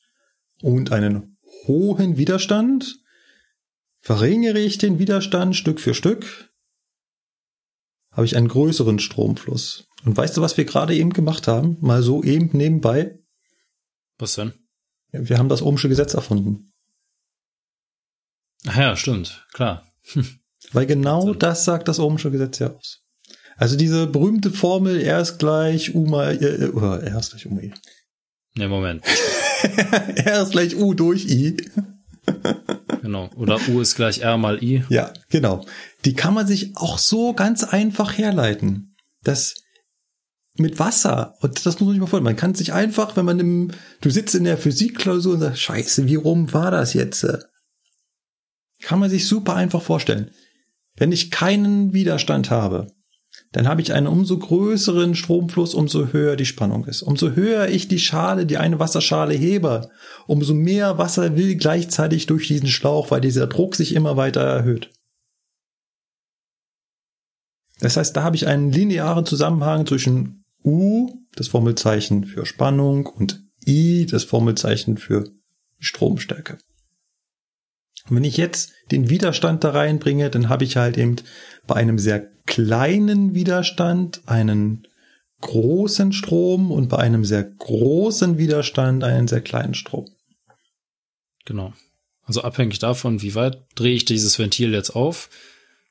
und 0.61 0.91
einen 0.91 1.37
hohen 1.65 2.17
Widerstand. 2.17 2.99
Verringere 3.99 4.59
ich 4.59 4.77
den 4.77 4.99
Widerstand 4.99 5.55
Stück 5.55 5.79
für 5.79 5.93
Stück, 5.93 6.53
habe 8.11 8.25
ich 8.25 8.35
einen 8.35 8.47
größeren 8.47 8.99
Stromfluss. 8.99 9.87
Und 10.05 10.17
weißt 10.17 10.35
du, 10.37 10.41
was 10.41 10.57
wir 10.57 10.65
gerade 10.65 10.95
eben 10.95 11.11
gemacht 11.11 11.47
haben? 11.47 11.77
Mal 11.79 12.03
so 12.03 12.21
eben 12.23 12.49
nebenbei. 12.55 13.19
Was 14.17 14.35
denn? 14.35 14.53
Wir 15.11 15.37
haben 15.37 15.49
das 15.49 15.61
Ohmsche 15.61 15.89
Gesetz 15.89 16.13
erfunden. 16.13 16.73
Ach 18.65 18.77
ja, 18.77 18.95
stimmt, 18.95 19.45
klar. 19.53 19.87
Weil 20.71 20.85
genau 20.85 21.33
das 21.33 21.65
sagt 21.65 21.87
das 21.87 21.99
Ohmsche 21.99 22.31
Gesetz 22.31 22.59
ja 22.59 22.71
aus. 22.73 23.03
Also 23.58 23.76
diese 23.76 24.08
berühmte 24.08 24.51
Formel 24.51 25.01
R 25.01 25.22
ist 25.22 25.38
gleich 25.38 25.95
U 25.95 26.06
mal, 26.06 26.41
äh, 26.41 26.68
oder 26.68 27.04
R 27.04 27.20
ist 27.20 27.32
gleich 27.32 27.45
U 27.45 27.54
mal 27.54 27.64
I. 27.64 27.74
Ne, 28.56 28.68
Moment. 28.68 29.04
R 30.16 30.43
ist 30.43 30.51
gleich 30.51 30.76
U 30.76 30.93
durch 30.93 31.26
I. 31.26 31.58
genau. 33.01 33.30
Oder 33.36 33.60
U 33.70 33.82
ist 33.82 33.95
gleich 33.95 34.22
R 34.22 34.38
mal 34.38 34.64
I. 34.64 34.84
Ja, 34.89 35.12
genau. 35.30 35.66
Die 36.06 36.14
kann 36.14 36.34
man 36.34 36.47
sich 36.47 36.76
auch 36.76 36.97
so 36.97 37.34
ganz 37.34 37.64
einfach 37.64 38.18
herleiten. 38.18 38.95
Das 39.24 39.56
mit 40.58 40.80
Wasser. 40.80 41.36
Und 41.41 41.66
das 41.66 41.80
muss 41.80 41.88
man 41.88 41.91
sich 41.91 41.99
mal 41.99 42.08
vorstellen. 42.08 42.24
Man 42.24 42.36
kann 42.36 42.56
sich 42.56 42.74
einfach, 42.74 43.16
wenn 43.16 43.26
man 43.26 43.39
im, 43.39 43.72
du 44.01 44.10
sitzt 44.10 44.36
in 44.36 44.43
der 44.43 44.58
Physikklausur 44.58 45.34
und 45.34 45.39
sagst, 45.39 45.62
scheiße, 45.62 46.08
wie 46.08 46.16
rum 46.16 46.54
war 46.54 46.72
das 46.72 46.93
jetzt? 46.93 47.26
Kann 48.82 48.99
man 48.99 49.10
sich 49.10 49.28
super 49.28 49.56
einfach 49.56 49.82
vorstellen. 49.82 50.32
Wenn 50.95 51.12
ich 51.12 51.32
keinen 51.32 51.93
Widerstand 51.93 52.51
habe, 52.51 52.88
dann 53.51 53.67
habe 53.67 53.81
ich 53.81 53.93
einen 53.93 54.07
umso 54.07 54.38
größeren 54.38 55.15
Stromfluss, 55.15 55.73
umso 55.73 56.11
höher 56.11 56.36
die 56.36 56.45
Spannung 56.45 56.86
ist. 56.86 57.03
Umso 57.03 57.31
höher 57.31 57.67
ich 57.67 57.88
die 57.88 57.99
Schale, 57.99 58.45
die 58.45 58.57
eine 58.57 58.79
Wasserschale 58.79 59.34
hebe, 59.34 59.91
umso 60.27 60.53
mehr 60.53 60.97
Wasser 60.97 61.36
will 61.38 61.55
gleichzeitig 61.55 62.25
durch 62.25 62.47
diesen 62.47 62.67
Schlauch, 62.67 63.11
weil 63.11 63.21
dieser 63.21 63.47
Druck 63.47 63.75
sich 63.75 63.93
immer 63.93 64.17
weiter 64.17 64.41
erhöht. 64.41 64.91
Das 67.79 67.97
heißt, 67.97 68.15
da 68.15 68.23
habe 68.23 68.36
ich 68.36 68.47
einen 68.47 68.71
linearen 68.71 69.25
Zusammenhang 69.25 69.86
zwischen 69.86 70.43
U, 70.63 71.09
das 71.36 71.47
Formelzeichen 71.47 72.25
für 72.25 72.45
Spannung, 72.45 73.05
und 73.05 73.43
I, 73.67 74.05
das 74.09 74.23
Formelzeichen 74.23 74.97
für 74.97 75.29
Stromstärke. 75.79 76.57
Und 78.10 78.18
wenn 78.18 78.24
ich 78.24 78.38
jetzt 78.38 78.72
den 78.91 79.10
Widerstand 79.10 79.64
da 79.64 79.72
reinbringe, 79.72 80.30
dann 80.30 80.49
habe 80.49 80.64
ich 80.64 80.78
halt 80.78 80.97
eben 80.97 81.16
bei 81.68 81.76
einem 81.76 81.99
sehr 81.99 82.28
kleinen 82.45 83.34
Widerstand 83.34 84.22
einen 84.26 84.88
großen 85.41 86.14
Strom 86.14 86.72
und 86.72 86.89
bei 86.89 86.97
einem 86.97 87.26
sehr 87.26 87.43
großen 87.43 88.38
Widerstand 88.38 89.04
einen 89.04 89.28
sehr 89.28 89.41
kleinen 89.41 89.74
Strom. 89.74 90.10
Genau. 91.45 91.74
Also 92.26 92.41
abhängig 92.41 92.80
davon, 92.80 93.22
wie 93.22 93.36
weit 93.36 93.66
drehe 93.76 93.95
ich 93.95 94.06
dieses 94.06 94.39
Ventil 94.39 94.74
jetzt 94.74 94.91
auf, 94.91 95.30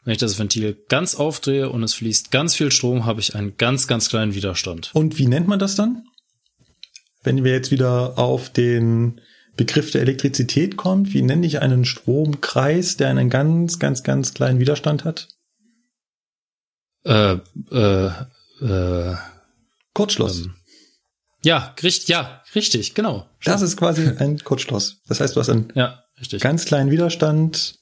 wenn 0.04 0.12
ich 0.12 0.18
das 0.18 0.38
Ventil 0.38 0.82
ganz 0.88 1.14
aufdrehe 1.14 1.70
und 1.70 1.82
es 1.82 1.94
fließt 1.94 2.30
ganz 2.30 2.54
viel 2.54 2.72
Strom, 2.72 3.04
habe 3.04 3.20
ich 3.20 3.34
einen 3.36 3.56
ganz, 3.56 3.86
ganz 3.86 4.08
kleinen 4.08 4.34
Widerstand. 4.34 4.90
Und 4.94 5.18
wie 5.18 5.28
nennt 5.28 5.46
man 5.46 5.58
das 5.58 5.76
dann? 5.76 6.04
Wenn 7.22 7.44
wir 7.44 7.52
jetzt 7.52 7.70
wieder 7.70 8.18
auf 8.18 8.50
den 8.50 9.20
Begriff 9.56 9.90
der 9.90 10.00
Elektrizität 10.00 10.76
kommt, 10.76 11.12
wie 11.12 11.22
nenne 11.22 11.46
ich 11.46 11.60
einen 11.60 11.84
Stromkreis, 11.84 12.96
der 12.96 13.08
einen 13.08 13.28
ganz, 13.28 13.78
ganz, 13.78 14.02
ganz 14.02 14.34
kleinen 14.34 14.60
Widerstand 14.60 15.04
hat? 15.04 15.28
Äh, 17.04 17.38
äh, 17.70 18.10
äh, 18.60 19.16
Kurzschluss. 19.94 20.42
Ähm, 20.42 20.54
ja, 21.44 21.74
richtig, 21.82 22.08
ja, 22.08 22.42
richtig, 22.54 22.94
genau. 22.94 23.28
Das 23.44 23.62
ist 23.62 23.76
quasi 23.76 24.06
ein 24.06 24.38
Kurzschluss. 24.38 25.02
Das 25.08 25.20
heißt, 25.20 25.34
du 25.36 25.40
hast 25.40 25.48
einen 25.48 25.72
ja, 25.74 26.02
ganz 26.40 26.64
kleinen 26.64 26.90
Widerstand 26.90 27.78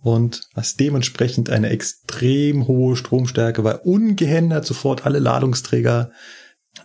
und 0.00 0.42
hast 0.54 0.80
dementsprechend 0.80 1.48
eine 1.48 1.70
extrem 1.70 2.66
hohe 2.66 2.96
Stromstärke, 2.96 3.64
weil 3.64 3.76
ungehindert 3.76 4.66
sofort 4.66 5.06
alle 5.06 5.20
Ladungsträger 5.20 6.12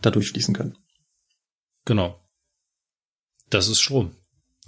dadurch 0.01 0.29
fließen 0.29 0.53
können. 0.53 0.77
Genau. 1.85 2.23
Das 3.49 3.67
ist 3.67 3.81
Strom. 3.81 4.15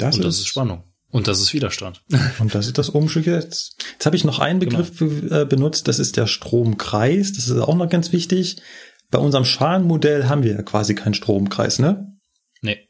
Das 0.01 0.15
und 0.15 0.21
ist, 0.21 0.27
das 0.27 0.39
ist 0.39 0.47
Spannung. 0.47 0.83
Und 1.09 1.27
das 1.27 1.41
ist 1.41 1.53
Widerstand. 1.53 2.01
Und 2.39 2.55
das 2.55 2.67
ist 2.67 2.77
das 2.77 2.95
Ohmsche 2.95 3.21
Gesetz. 3.21 3.75
Jetzt 3.93 4.05
habe 4.05 4.15
ich 4.15 4.23
noch 4.23 4.39
einen 4.39 4.59
Begriff 4.59 4.97
genau. 4.97 5.45
benutzt, 5.45 5.89
das 5.89 5.99
ist 5.99 6.15
der 6.15 6.25
Stromkreis. 6.25 7.33
Das 7.33 7.49
ist 7.49 7.57
auch 7.59 7.75
noch 7.75 7.89
ganz 7.89 8.13
wichtig. 8.13 8.61
Bei 9.09 9.19
unserem 9.19 9.43
Schalenmodell 9.43 10.29
haben 10.29 10.43
wir 10.43 10.53
ja 10.53 10.61
quasi 10.61 10.95
keinen 10.95 11.13
Stromkreis, 11.13 11.79
ne? 11.79 12.17
Nee. 12.61 12.87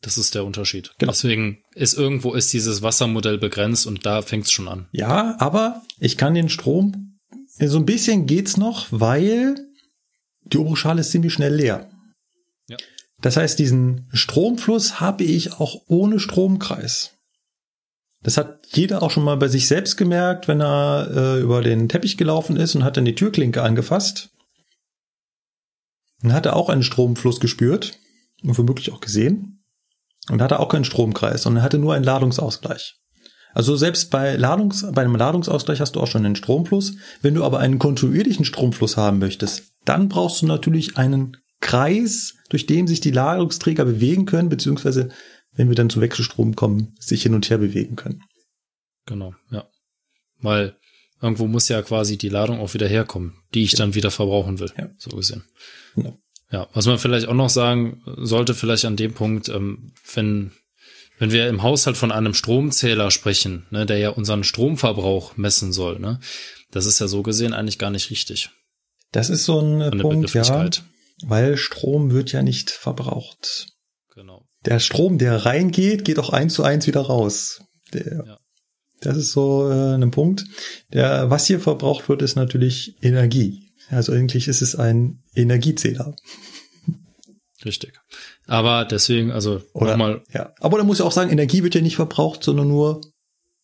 Das 0.00 0.16
ist 0.16 0.34
der 0.34 0.46
Unterschied. 0.46 0.92
Genau. 0.98 1.12
Deswegen 1.12 1.62
ist 1.74 1.92
irgendwo 1.92 2.32
ist 2.32 2.52
dieses 2.52 2.80
Wassermodell 2.80 3.36
begrenzt 3.36 3.86
und 3.86 4.06
da 4.06 4.22
fängt 4.22 4.46
es 4.46 4.52
schon 4.52 4.68
an. 4.68 4.88
Ja, 4.92 5.36
aber 5.38 5.82
ich 5.98 6.16
kann 6.16 6.32
den 6.32 6.48
Strom, 6.48 7.18
so 7.58 7.78
ein 7.78 7.86
bisschen 7.86 8.26
geht's 8.26 8.56
noch, 8.56 8.86
weil 8.90 9.56
die 10.44 10.58
obere 10.58 10.76
Schale 10.76 11.02
ist 11.02 11.10
ziemlich 11.10 11.32
schnell 11.32 11.54
leer. 11.54 11.90
Das 13.20 13.36
heißt, 13.36 13.58
diesen 13.58 14.08
Stromfluss 14.12 15.00
habe 15.00 15.24
ich 15.24 15.54
auch 15.54 15.82
ohne 15.86 16.20
Stromkreis. 16.20 17.12
Das 18.22 18.36
hat 18.36 18.66
jeder 18.68 19.02
auch 19.02 19.10
schon 19.10 19.24
mal 19.24 19.36
bei 19.36 19.48
sich 19.48 19.68
selbst 19.68 19.96
gemerkt, 19.96 20.48
wenn 20.48 20.60
er 20.60 21.10
äh, 21.14 21.40
über 21.40 21.62
den 21.62 21.88
Teppich 21.88 22.16
gelaufen 22.16 22.56
ist 22.56 22.74
und 22.74 22.82
hat 22.82 22.96
dann 22.96 23.04
die 23.04 23.14
Türklinke 23.14 23.62
angefasst. 23.62 24.30
Dann 26.22 26.32
hat 26.32 26.46
er 26.46 26.56
auch 26.56 26.70
einen 26.70 26.82
Stromfluss 26.82 27.38
gespürt 27.38 27.98
und 28.42 28.56
womöglich 28.56 28.92
auch 28.92 29.00
gesehen. 29.00 29.62
Und 30.30 30.40
hatte 30.40 30.58
auch 30.58 30.70
keinen 30.70 30.86
Stromkreis, 30.86 31.42
sondern 31.42 31.62
hatte 31.62 31.76
nur 31.76 31.92
einen 31.92 32.04
Ladungsausgleich. 32.04 32.96
Also 33.52 33.76
selbst 33.76 34.10
bei, 34.10 34.36
Ladungs, 34.36 34.86
bei 34.92 35.02
einem 35.02 35.16
Ladungsausgleich 35.16 35.80
hast 35.80 35.96
du 35.96 36.00
auch 36.00 36.06
schon 36.06 36.24
einen 36.24 36.34
Stromfluss. 36.34 36.94
Wenn 37.20 37.34
du 37.34 37.44
aber 37.44 37.58
einen 37.58 37.78
kontinuierlichen 37.78 38.46
Stromfluss 38.46 38.96
haben 38.96 39.18
möchtest, 39.18 39.74
dann 39.84 40.08
brauchst 40.08 40.40
du 40.40 40.46
natürlich 40.46 40.96
einen 40.96 41.36
Kreis, 41.60 42.34
durch 42.54 42.66
den 42.66 42.86
sich 42.86 43.00
die 43.00 43.10
Ladungsträger 43.10 43.84
bewegen 43.84 44.26
können, 44.26 44.48
beziehungsweise 44.48 45.08
wenn 45.56 45.66
wir 45.68 45.74
dann 45.74 45.90
zu 45.90 46.00
Wechselstrom 46.00 46.54
kommen, 46.54 46.94
sich 47.00 47.24
hin 47.24 47.34
und 47.34 47.50
her 47.50 47.58
bewegen 47.58 47.96
können. 47.96 48.22
Genau, 49.06 49.34
ja. 49.50 49.68
Weil 50.40 50.76
irgendwo 51.20 51.48
muss 51.48 51.68
ja 51.68 51.82
quasi 51.82 52.16
die 52.16 52.28
Ladung 52.28 52.60
auch 52.60 52.72
wieder 52.72 52.86
herkommen, 52.86 53.42
die 53.54 53.64
ich 53.64 53.72
ja. 53.72 53.78
dann 53.78 53.96
wieder 53.96 54.12
verbrauchen 54.12 54.60
will, 54.60 54.70
ja. 54.78 54.88
so 54.98 55.16
gesehen. 55.16 55.42
Genau. 55.96 56.16
Ja, 56.52 56.68
was 56.74 56.86
man 56.86 57.00
vielleicht 57.00 57.26
auch 57.26 57.34
noch 57.34 57.48
sagen 57.48 58.00
sollte, 58.04 58.54
vielleicht 58.54 58.84
an 58.84 58.94
dem 58.94 59.14
Punkt, 59.14 59.48
ähm, 59.48 59.92
wenn, 60.14 60.52
wenn 61.18 61.32
wir 61.32 61.48
im 61.48 61.64
Haushalt 61.64 61.96
von 61.96 62.12
einem 62.12 62.34
Stromzähler 62.34 63.10
sprechen, 63.10 63.66
ne, 63.70 63.84
der 63.84 63.98
ja 63.98 64.10
unseren 64.10 64.44
Stromverbrauch 64.44 65.36
messen 65.36 65.72
soll, 65.72 65.98
ne, 65.98 66.20
das 66.70 66.86
ist 66.86 67.00
ja 67.00 67.08
so 67.08 67.24
gesehen 67.24 67.52
eigentlich 67.52 67.80
gar 67.80 67.90
nicht 67.90 68.10
richtig. 68.10 68.50
Das 69.10 69.28
ist 69.28 69.44
so 69.44 69.60
ein 69.60 69.98
Punkt, 69.98 70.32
ja, 70.34 70.70
weil 71.22 71.56
Strom 71.56 72.12
wird 72.12 72.32
ja 72.32 72.42
nicht 72.42 72.70
verbraucht. 72.70 73.68
Genau. 74.14 74.46
Der 74.64 74.78
Strom, 74.78 75.18
der 75.18 75.44
reingeht, 75.44 76.04
geht 76.04 76.18
auch 76.18 76.30
eins 76.30 76.54
zu 76.54 76.62
eins 76.62 76.86
wieder 76.86 77.02
raus. 77.02 77.62
Der, 77.92 78.24
ja. 78.26 78.38
Das 79.00 79.16
ist 79.16 79.32
so 79.32 79.68
äh, 79.70 79.94
ein 79.94 80.10
Punkt. 80.10 80.44
Der, 80.92 81.28
was 81.30 81.46
hier 81.46 81.60
verbraucht 81.60 82.08
wird, 82.08 82.22
ist 82.22 82.36
natürlich 82.36 82.96
Energie. 83.02 83.70
Also 83.90 84.12
eigentlich 84.12 84.48
ist 84.48 84.62
es 84.62 84.76
ein 84.76 85.22
Energiezähler. 85.34 86.16
Richtig. 87.64 88.00
Aber 88.46 88.84
deswegen, 88.84 89.30
also 89.30 89.62
nochmal. 89.74 90.22
Ja. 90.32 90.54
Aber 90.60 90.78
da 90.78 90.84
muss 90.84 90.98
ich 90.98 91.04
auch 91.04 91.12
sagen, 91.12 91.30
Energie 91.30 91.62
wird 91.62 91.74
ja 91.74 91.80
nicht 91.80 91.96
verbraucht, 91.96 92.42
sondern 92.42 92.68
nur 92.68 93.00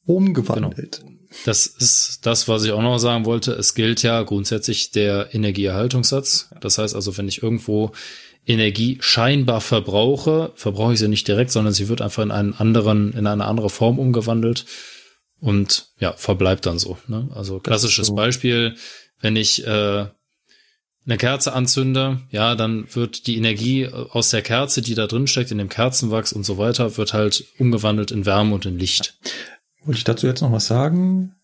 umgewandelt. 0.06 1.04
Das 1.44 1.66
ist 1.66 2.26
das, 2.26 2.48
was 2.48 2.64
ich 2.64 2.72
auch 2.72 2.82
noch 2.82 2.98
sagen 2.98 3.24
wollte. 3.24 3.52
Es 3.52 3.74
gilt 3.74 4.02
ja 4.02 4.22
grundsätzlich 4.22 4.90
der 4.90 5.34
Energieerhaltungssatz. 5.34 6.50
Das 6.60 6.78
heißt 6.78 6.94
also, 6.94 7.16
wenn 7.16 7.28
ich 7.28 7.42
irgendwo 7.42 7.92
Energie 8.46 8.98
scheinbar 9.00 9.60
verbrauche, 9.60 10.52
verbrauche 10.56 10.94
ich 10.94 10.98
sie 10.98 11.08
nicht 11.08 11.28
direkt, 11.28 11.52
sondern 11.52 11.72
sie 11.72 11.88
wird 11.88 12.02
einfach 12.02 12.22
in 12.22 12.30
einen 12.30 12.54
anderen, 12.54 13.12
in 13.12 13.26
eine 13.26 13.44
andere 13.44 13.70
Form 13.70 13.98
umgewandelt 13.98 14.64
und 15.38 15.88
ja, 15.98 16.12
verbleibt 16.14 16.66
dann 16.66 16.78
so. 16.78 16.98
Ne? 17.06 17.28
Also 17.34 17.60
klassisches 17.60 18.08
so. 18.08 18.14
Beispiel, 18.14 18.74
wenn 19.20 19.36
ich 19.36 19.66
äh, 19.66 20.06
eine 21.06 21.16
Kerze 21.16 21.52
anzünde, 21.52 22.20
ja, 22.30 22.54
dann 22.54 22.86
wird 22.94 23.26
die 23.26 23.36
Energie 23.36 23.88
aus 23.88 24.30
der 24.30 24.42
Kerze, 24.42 24.82
die 24.82 24.94
da 24.94 25.06
drin 25.06 25.26
steckt, 25.26 25.50
in 25.50 25.58
dem 25.58 25.68
Kerzenwachs 25.68 26.32
und 26.32 26.44
so 26.44 26.58
weiter, 26.58 26.96
wird 26.96 27.12
halt 27.12 27.44
umgewandelt 27.58 28.10
in 28.10 28.26
Wärme 28.26 28.54
und 28.54 28.66
in 28.66 28.78
Licht. 28.78 29.18
Wollte 29.84 29.98
ich 29.98 30.04
dazu 30.04 30.26
jetzt 30.26 30.40
noch 30.40 30.52
was 30.52 30.66
sagen? 30.66 31.34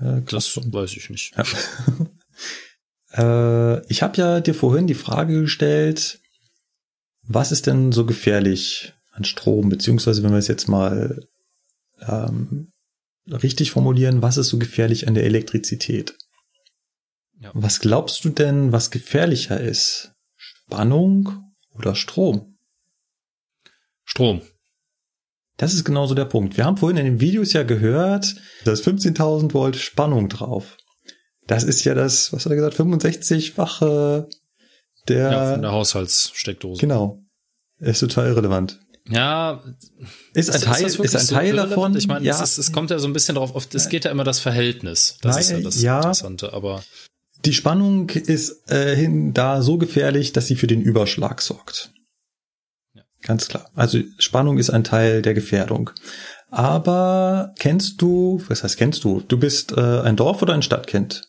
Äh, 0.00 0.22
das 0.22 0.56
weiß 0.56 0.96
ich 0.96 1.10
nicht. 1.10 1.34
Ja. 1.36 1.44
äh, 3.78 3.86
ich 3.88 4.02
habe 4.02 4.16
ja 4.16 4.40
dir 4.40 4.54
vorhin 4.54 4.86
die 4.86 4.94
Frage 4.94 5.42
gestellt, 5.42 6.20
was 7.22 7.52
ist 7.52 7.66
denn 7.66 7.92
so 7.92 8.04
gefährlich 8.04 8.92
an 9.12 9.24
Strom, 9.24 9.68
beziehungsweise 9.68 10.22
wenn 10.22 10.32
wir 10.32 10.38
es 10.38 10.48
jetzt 10.48 10.68
mal 10.68 11.26
ähm, 12.00 12.72
richtig 13.26 13.70
formulieren, 13.70 14.22
was 14.22 14.36
ist 14.36 14.48
so 14.48 14.58
gefährlich 14.58 15.08
an 15.08 15.14
der 15.14 15.24
Elektrizität? 15.24 16.18
Ja. 17.40 17.50
Was 17.54 17.80
glaubst 17.80 18.24
du 18.24 18.30
denn, 18.30 18.72
was 18.72 18.90
gefährlicher 18.90 19.60
ist? 19.60 20.12
Spannung 20.36 21.54
oder 21.70 21.94
Strom? 21.94 22.58
Strom. 24.04 24.42
Das 25.56 25.72
ist 25.72 25.84
genauso 25.84 26.14
der 26.14 26.24
Punkt. 26.24 26.56
Wir 26.56 26.64
haben 26.64 26.76
vorhin 26.76 26.96
in 26.96 27.04
den 27.04 27.20
Videos 27.20 27.52
ja 27.52 27.62
gehört, 27.62 28.34
da 28.64 28.72
ist 28.72 28.86
15.000 28.86 29.54
Volt 29.54 29.76
Spannung 29.76 30.28
drauf. 30.28 30.76
Das 31.46 31.62
ist 31.62 31.84
ja 31.84 31.94
das, 31.94 32.32
was 32.32 32.44
hat 32.44 32.52
er 32.52 32.56
gesagt, 32.56 32.76
65-fache 32.76 34.26
der, 35.08 35.32
ja, 35.32 35.52
von 35.52 35.62
der 35.62 35.72
Haushaltssteckdose. 35.72 36.80
Genau. 36.80 37.22
Ist 37.78 38.00
total 38.00 38.28
irrelevant. 38.28 38.80
Ja, 39.08 39.62
ist 40.32 40.50
ein 40.50 40.60
Teil, 40.62 40.86
ist, 40.86 40.98
ist 40.98 41.14
ein 41.14 41.26
Teil 41.26 41.50
so 41.50 41.56
davon. 41.56 41.94
Ich 41.96 42.06
meine, 42.06 42.24
ja. 42.24 42.42
es, 42.42 42.56
es, 42.56 42.72
kommt 42.72 42.90
ja 42.90 42.98
so 42.98 43.06
ein 43.06 43.12
bisschen 43.12 43.34
drauf 43.34 43.54
auf, 43.54 43.68
es 43.72 43.90
geht 43.90 44.06
ja 44.06 44.10
immer 44.10 44.24
das 44.24 44.40
Verhältnis. 44.40 45.18
Das 45.20 45.34
Nein, 45.34 45.40
ist 45.42 45.50
ja 45.50 45.60
das 45.60 45.82
ja, 45.82 45.96
Interessante, 45.98 46.52
aber. 46.54 46.82
Die 47.44 47.52
Spannung 47.52 48.08
ist 48.08 48.70
äh, 48.70 48.96
hin 48.96 49.34
da 49.34 49.60
so 49.60 49.76
gefährlich, 49.76 50.32
dass 50.32 50.46
sie 50.46 50.56
für 50.56 50.66
den 50.66 50.80
Überschlag 50.80 51.42
sorgt. 51.42 51.92
Ganz 53.24 53.48
klar. 53.48 53.70
Also 53.74 53.98
Spannung 54.18 54.58
ist 54.58 54.70
ein 54.70 54.84
Teil 54.84 55.22
der 55.22 55.34
Gefährdung. 55.34 55.90
Aber 56.50 57.52
kennst 57.58 58.00
du, 58.00 58.42
was 58.48 58.62
heißt 58.62 58.76
kennst 58.76 59.02
du? 59.02 59.22
Du 59.26 59.38
bist 59.38 59.72
äh, 59.72 60.00
ein 60.02 60.14
Dorf 60.14 60.40
oder 60.42 60.54
ein 60.54 60.62
Stadtkind? 60.62 61.22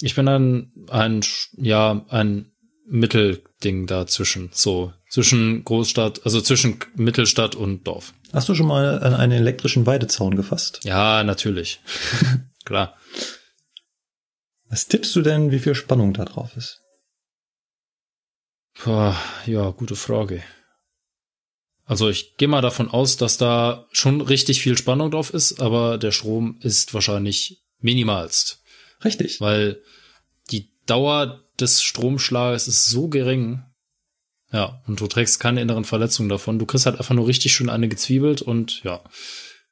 Ich 0.00 0.14
bin 0.16 0.28
ein, 0.28 0.72
ein, 0.90 1.22
ja, 1.56 2.04
ein 2.10 2.52
Mittelding 2.86 3.86
dazwischen. 3.86 4.50
So, 4.52 4.92
zwischen 5.08 5.64
Großstadt, 5.64 6.24
also 6.24 6.40
zwischen 6.40 6.78
Mittelstadt 6.94 7.54
und 7.54 7.86
Dorf. 7.86 8.12
Hast 8.32 8.48
du 8.48 8.54
schon 8.54 8.66
mal 8.66 9.02
an 9.02 9.14
einen 9.14 9.32
elektrischen 9.32 9.86
Weidezaun 9.86 10.36
gefasst? 10.36 10.80
Ja, 10.84 11.22
natürlich. 11.24 11.80
Klar. 12.64 12.96
Was 14.68 14.88
tippst 14.88 15.14
du 15.16 15.22
denn, 15.22 15.50
wie 15.50 15.58
viel 15.58 15.74
Spannung 15.74 16.12
da 16.12 16.24
drauf 16.24 16.56
ist? 16.56 16.82
Puh, 18.74 19.14
ja, 19.46 19.70
gute 19.70 19.96
Frage. 19.96 20.42
Also 21.88 22.10
ich 22.10 22.36
gehe 22.36 22.48
mal 22.48 22.60
davon 22.60 22.90
aus, 22.90 23.16
dass 23.16 23.38
da 23.38 23.86
schon 23.92 24.20
richtig 24.20 24.60
viel 24.60 24.76
Spannung 24.76 25.10
drauf 25.10 25.32
ist, 25.32 25.58
aber 25.58 25.96
der 25.96 26.12
Strom 26.12 26.58
ist 26.60 26.92
wahrscheinlich 26.92 27.62
minimalst. 27.80 28.62
Richtig. 29.02 29.40
Weil 29.40 29.80
die 30.50 30.70
Dauer 30.84 31.42
des 31.58 31.82
Stromschlages 31.82 32.68
ist 32.68 32.90
so 32.90 33.08
gering. 33.08 33.62
Ja, 34.52 34.82
und 34.86 35.00
du 35.00 35.06
trägst 35.06 35.40
keine 35.40 35.62
inneren 35.62 35.84
Verletzungen 35.84 36.28
davon. 36.28 36.58
Du 36.58 36.66
kriegst 36.66 36.84
halt 36.84 36.98
einfach 36.98 37.14
nur 37.14 37.26
richtig 37.26 37.54
schön 37.54 37.70
eine 37.70 37.88
gezwiebelt 37.88 38.42
und 38.42 38.82
ja. 38.82 39.02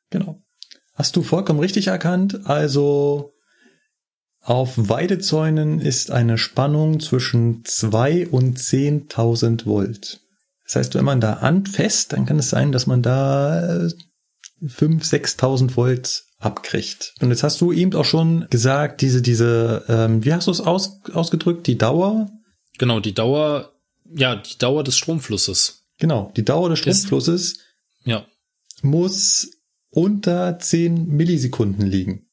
Genau. 0.08 0.42
Hast 0.94 1.16
du 1.16 1.22
vollkommen 1.22 1.60
richtig 1.60 1.88
erkannt. 1.88 2.46
Also 2.46 3.34
auf 4.40 4.72
Weidezäunen 4.76 5.80
ist 5.80 6.10
eine 6.10 6.38
Spannung 6.38 6.98
zwischen 6.98 7.62
zwei 7.66 8.26
und 8.26 8.58
zehntausend 8.58 9.66
Volt. 9.66 10.22
Das 10.66 10.76
heißt, 10.76 10.94
wenn 10.94 11.04
man 11.04 11.20
da 11.20 11.34
anfasst, 11.34 12.12
dann 12.12 12.26
kann 12.26 12.38
es 12.38 12.50
sein, 12.50 12.72
dass 12.72 12.86
man 12.86 13.02
da 13.02 13.88
fünf, 14.66 15.04
sechstausend 15.04 15.76
Volt 15.76 16.24
abkriegt. 16.38 17.14
Und 17.20 17.30
jetzt 17.30 17.42
hast 17.42 17.60
du 17.60 17.72
eben 17.72 17.94
auch 17.94 18.04
schon 18.04 18.46
gesagt, 18.50 19.00
diese, 19.00 19.22
diese, 19.22 19.84
ähm, 19.88 20.24
wie 20.24 20.32
hast 20.32 20.48
du 20.48 20.50
es 20.50 20.60
aus, 20.60 21.00
ausgedrückt, 21.12 21.66
die 21.66 21.78
Dauer? 21.78 22.30
Genau, 22.78 23.00
die 23.00 23.14
Dauer, 23.14 23.72
ja, 24.14 24.36
die 24.36 24.58
Dauer 24.58 24.84
des 24.84 24.96
Stromflusses. 24.96 25.86
Genau, 25.98 26.32
die 26.36 26.44
Dauer 26.44 26.68
des 26.68 26.80
Stromflusses 26.80 27.52
ist, 27.52 27.60
ja. 28.04 28.26
muss 28.82 29.50
unter 29.90 30.58
zehn 30.58 31.08
Millisekunden 31.08 31.86
liegen. 31.86 32.26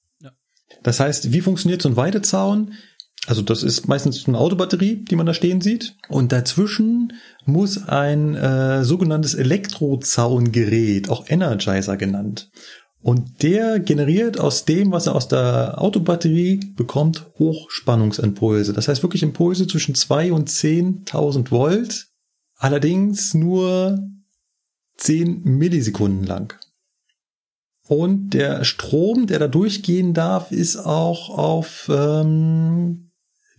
Das 0.82 1.00
heißt, 1.00 1.32
wie 1.32 1.42
funktioniert 1.42 1.82
so 1.82 1.90
ein 1.90 1.96
Weidezaun? 1.96 2.74
Also 3.26 3.42
das 3.42 3.64
ist 3.64 3.88
meistens 3.88 4.28
eine 4.28 4.38
Autobatterie, 4.38 5.06
die 5.06 5.16
man 5.16 5.26
da 5.26 5.34
stehen 5.34 5.62
sieht. 5.62 5.96
Und 6.10 6.32
dazwischen 6.32 7.14
muss 7.46 7.88
ein 7.88 8.36
äh, 8.36 8.84
sogenanntes 8.84 9.34
Elektrozaungerät, 9.34 11.10
auch 11.10 11.30
Energizer 11.30 11.96
genannt. 11.96 12.50
Und 13.02 13.44
der 13.44 13.80
generiert 13.80 14.40
aus 14.40 14.66
dem, 14.66 14.92
was 14.92 15.08
er 15.08 15.16
aus 15.16 15.28
der 15.28 15.82
Autobatterie 15.82 16.74
bekommt, 16.76 17.28
Hochspannungsimpulse. 17.38 18.72
Das 18.72 18.88
heißt 18.88 19.04
wirklich 19.04 19.24
Impulse 19.24 19.68
zwischen 19.68 19.96
zwei 19.96 20.32
und 20.32 20.50
zehntausend 20.50 21.52
Volt 21.52 22.08
allerdings 22.56 23.34
nur 23.34 24.00
10 24.98 25.44
Millisekunden 25.44 26.26
lang. 26.26 26.58
Und 27.86 28.30
der 28.30 28.64
Strom, 28.64 29.28
der 29.28 29.40
da 29.40 29.50
durchgehen 29.50 30.14
darf, 30.14 30.54
ist 30.54 30.78
auch 30.78 31.30
auf 31.30 31.92
ähm, 31.94 33.03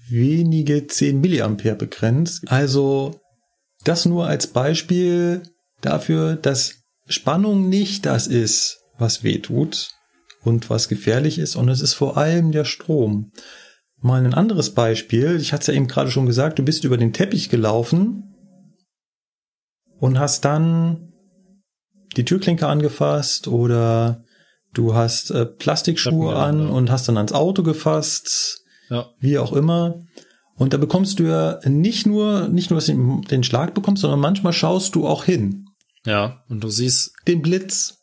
wenige 0.09 0.87
10 0.87 1.21
Milliampere 1.21 1.75
begrenzt. 1.75 2.45
Also 2.47 3.21
das 3.85 4.07
nur 4.07 4.27
als 4.27 4.47
Beispiel 4.47 5.43
dafür, 5.81 6.37
dass 6.37 6.77
Spannung 7.07 7.69
nicht 7.69 8.07
das 8.07 8.27
ist, 8.27 8.81
was 8.99 9.23
weh 9.23 9.39
tut 9.39 9.91
und 10.43 10.71
was 10.71 10.89
gefährlich 10.89 11.39
ist, 11.39 11.57
und 11.57 11.69
es 11.69 11.81
ist 11.81 11.95
vor 11.95 12.17
allem 12.17 12.53
der 12.53 12.65
Strom. 12.65 13.33
Mal 14.01 14.25
ein 14.25 14.35
anderes 14.35 14.75
Beispiel. 14.75 15.37
Ich 15.41 15.53
hatte 15.53 15.63
es 15.63 15.67
ja 15.69 15.75
eben 15.75 15.89
gerade 15.89 16.11
schon 16.11 16.27
gesagt, 16.27 16.59
du 16.59 16.63
bist 16.63 16.85
über 16.85 16.99
den 16.99 17.13
Teppich 17.15 17.49
gelaufen 17.49 18.35
und 19.99 20.19
hast 20.19 20.45
dann 20.45 21.13
die 22.17 22.25
Türklinke 22.25 22.67
angefasst 22.67 23.49
oder 23.49 24.23
du 24.75 24.95
hast 24.95 25.31
äh, 25.31 25.47
Plastikschuhe 25.47 26.37
an 26.37 26.69
und 26.69 26.91
hast 26.91 27.09
dann 27.09 27.17
ans 27.17 27.33
Auto 27.33 27.63
gefasst, 27.63 28.64
ja. 28.91 29.11
wie 29.19 29.39
auch 29.39 29.53
immer. 29.53 30.05
Und 30.57 30.73
da 30.73 30.77
bekommst 30.77 31.19
du 31.19 31.25
ja 31.25 31.59
nicht 31.65 32.07
nur, 32.07 32.49
nicht 32.49 32.71
nur, 32.71 32.79
dass 32.79 32.87
du 32.87 33.21
den 33.23 33.45
Schlag 33.45 33.75
bekommst, 33.75 34.03
sondern 34.03 34.21
manchmal 34.21 34.53
schaust 34.53 34.95
du 34.95 35.07
auch 35.07 35.25
hin. 35.25 35.67
Ja, 36.07 36.45
und 36.49 36.63
du 36.63 36.69
siehst 36.69 37.13
den 37.27 37.43
Blitz. 37.43 37.99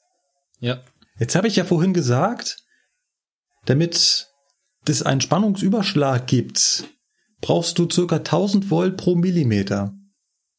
Ja. 0.59 0.81
Jetzt 1.19 1.35
habe 1.35 1.47
ich 1.47 1.55
ja 1.55 1.63
vorhin 1.63 1.93
gesagt, 1.93 2.57
damit 3.65 4.27
es 4.85 5.03
einen 5.03 5.21
Spannungsüberschlag 5.21 6.27
gibt, 6.27 6.85
brauchst 7.41 7.77
du 7.77 7.87
circa 7.89 8.17
1000 8.17 8.69
Volt 8.69 8.97
pro 8.97 9.15
Millimeter. 9.15 9.93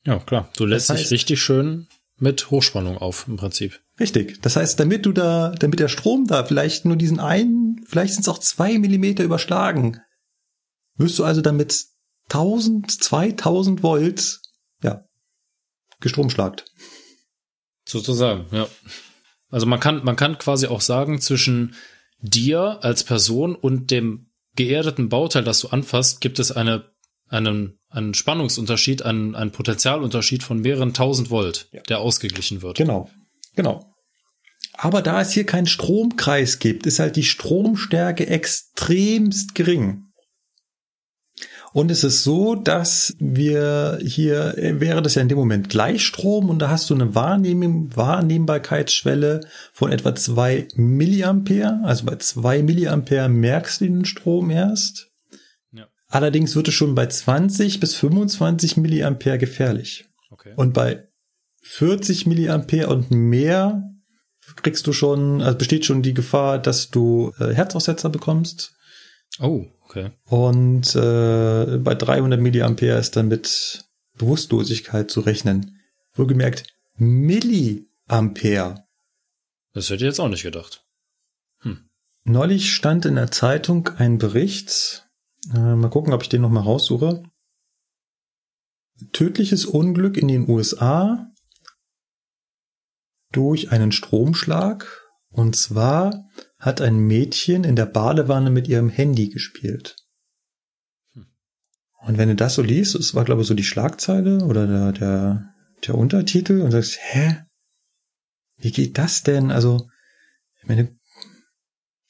Ja, 0.05 0.19
klar. 0.19 0.49
Du 0.57 0.65
lässt 0.65 0.89
das 0.89 0.99
heißt, 0.99 1.11
dich 1.11 1.13
richtig 1.13 1.43
schön 1.43 1.89
mit 2.17 2.51
Hochspannung 2.51 2.99
auf, 2.99 3.27
im 3.29 3.37
Prinzip. 3.37 3.81
Richtig. 3.99 4.41
Das 4.43 4.57
heißt, 4.57 4.79
damit 4.79 5.07
du 5.07 5.13
da, 5.13 5.51
damit 5.59 5.81
der 5.81 5.89
Strom 5.89 6.27
da 6.27 6.45
vielleicht 6.45 6.85
nur 6.85 6.97
diesen 6.97 7.21
einen, 7.21 7.85
vielleicht 7.87 8.15
sind 8.15 8.23
es 8.23 8.29
auch 8.29 8.39
zwei 8.39 8.79
Millimeter 8.79 9.25
überschlagen, 9.25 10.01
wirst 10.97 11.19
du 11.19 11.25
also 11.25 11.41
damit 11.41 11.85
1000, 12.31 12.91
2000 13.03 13.83
Volt, 13.83 14.41
ja, 14.83 15.05
gestromschlagt. 16.01 16.65
Sozusagen, 17.85 18.47
ja. 18.55 18.69
Also 19.51 19.67
man 19.67 19.81
kann, 19.81 20.03
man 20.05 20.17
kann 20.17 20.39
quasi 20.39 20.67
auch 20.67 20.81
sagen, 20.81 21.21
zwischen 21.21 21.75
dir 22.21 22.79
als 22.83 23.05
Person 23.05 23.55
und 23.55 23.91
dem 23.91 24.31
geerdeten 24.57 25.09
Bauteil, 25.09 25.45
das 25.45 25.61
du 25.61 25.69
anfasst, 25.69 26.21
gibt 26.21 26.39
es 26.39 26.53
eine, 26.53 26.91
einen, 27.29 27.79
einen 27.89 28.15
Spannungsunterschied, 28.15 29.03
einen, 29.03 29.35
einen 29.35 29.53
Potentialunterschied 29.53 30.43
von 30.43 30.61
mehreren 30.61 30.95
tausend 30.95 31.31
Volt, 31.31 31.69
ja. 31.73 31.83
der 31.83 32.01
ausgeglichen 32.01 32.63
wird. 32.63 32.77
Genau, 32.77 33.11
genau. 33.55 33.93
Aber 34.75 35.03
da 35.03 35.21
es 35.21 35.33
hier 35.33 35.45
keinen 35.45 35.67
Stromkreis 35.67 36.59
gibt, 36.59 36.87
ist 36.87 36.99
halt 36.99 37.17
die 37.17 37.25
Stromstärke 37.25 38.27
extremst 38.27 39.55
gering. 39.55 40.12
Und 41.73 41.91
es 41.91 42.05
ist 42.05 42.23
so, 42.23 42.55
dass 42.55 43.17
wir 43.19 43.99
hier, 44.03 44.55
wäre 44.57 45.01
das 45.01 45.15
ja 45.15 45.23
in 45.23 45.29
dem 45.29 45.39
Moment 45.39 45.71
Gleichstrom 45.71 46.51
und 46.51 46.59
da 46.59 46.69
hast 46.69 46.91
du 46.91 46.95
eine 46.95 47.15
Wahrnehm 47.15 47.97
Wahrnehmbarkeitsschwelle 47.97 49.41
von 49.73 49.91
etwa 49.91 50.15
zwei 50.15 50.69
Milliampere. 50.75 51.81
Also 51.83 52.05
bei 52.05 52.17
zwei 52.17 52.63
Milliampere 52.63 53.29
merkst 53.31 53.81
du 53.81 53.87
den 53.87 54.05
Strom 54.05 54.51
erst. 54.51 55.11
Ja. 55.73 55.89
Allerdings 56.09 56.55
wird 56.55 56.69
es 56.69 56.75
schon 56.75 56.95
bei 56.95 57.07
20 57.07 57.81
bis 57.81 57.95
25 57.95 58.77
Milliampere 58.77 59.39
gefährlich. 59.39 60.05
Okay. 60.31 60.53
Und 60.57 60.75
bei 60.75 61.09
40 61.63 62.27
Milliampere 62.27 62.89
und 62.89 63.11
mehr 63.11 63.83
kriegst 64.57 64.87
du 64.87 64.93
schon, 64.93 65.41
also 65.41 65.57
besteht 65.57 65.87
schon 65.87 66.03
die 66.03 66.15
Gefahr, 66.15 66.59
dass 66.59 66.91
du 66.91 67.33
äh, 67.39 67.55
Herzaussetzer 67.55 68.11
bekommst. 68.11 68.75
Oh, 69.41 69.65
okay. 69.93 70.11
Und 70.25 70.95
äh, 70.95 71.79
bei 71.79 71.95
300 71.95 72.41
Milliampere 72.41 72.99
ist 72.99 73.17
dann 73.17 73.29
mit 73.29 73.85
Bewusstlosigkeit 74.17 75.11
zu 75.11 75.21
rechnen. 75.21 75.81
Wohlgemerkt 76.15 76.65
Milliampere. 76.97 78.85
Das 79.73 79.87
hätte 79.87 80.05
ich 80.05 80.09
jetzt 80.09 80.21
auch 80.21 80.29
nicht 80.29 80.43
gedacht. 80.43 80.85
Hm. 81.61 81.89
Neulich 82.25 82.73
stand 82.73 83.07
in 83.07 83.17
der 83.17 83.31
Zeitung 83.31 83.89
ein 83.97 84.19
Bericht. 84.19 85.09
Äh, 85.55 85.75
mal 85.75 85.91
gucken, 85.91 86.13
ob 86.13 86.23
ich 86.23 86.29
den 86.29 86.43
noch 86.43 86.51
mal 86.51 86.61
raussuche. 86.61 87.23
Tödliches 89.13 89.65
Unglück 89.65 90.17
in 90.17 90.29
den 90.29 90.49
USA 90.49 91.33
durch 93.33 93.73
einen 93.73 93.93
Stromschlag. 93.93 95.03
Und 95.31 95.57
zwar 95.57 96.29
hat 96.63 96.81
ein 96.81 96.97
Mädchen 96.97 97.65
in 97.65 97.75
der 97.75 97.87
Badewanne 97.87 98.49
mit 98.49 98.69
ihrem 98.69 98.89
Handy 98.89 99.29
gespielt. 99.29 99.97
Hm. 101.13 101.27
Und 102.07 102.19
wenn 102.19 102.29
du 102.29 102.37
das 102.37 102.55
so 102.55 102.63
liest, 102.63 102.95
es 102.95 103.15
war 103.17 103.25
glaube 103.25 103.43
ich 103.43 103.49
so 103.49 103.55
die 103.55 103.65
Schlagzeile 103.65 104.45
oder 104.45 104.69
der, 104.69 104.93
der, 104.93 105.55
der 105.87 105.97
Untertitel 105.97 106.61
und 106.63 106.71
sagst, 106.71 106.99
hä? 107.01 107.43
Wie 108.57 108.71
geht 108.71 108.97
das 108.97 109.25
denn? 109.25 109.51
Also, 109.51 109.89
ich 110.61 110.69
meine, 110.69 110.97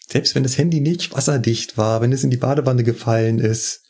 selbst 0.07 0.35
wenn 0.35 0.43
das 0.43 0.59
Handy 0.59 0.83
nicht 0.83 1.15
wasserdicht 1.15 1.79
war, 1.79 2.03
wenn 2.03 2.13
es 2.13 2.23
in 2.23 2.29
die 2.29 2.37
Badewanne 2.37 2.85
gefallen 2.85 3.39
ist, 3.39 3.81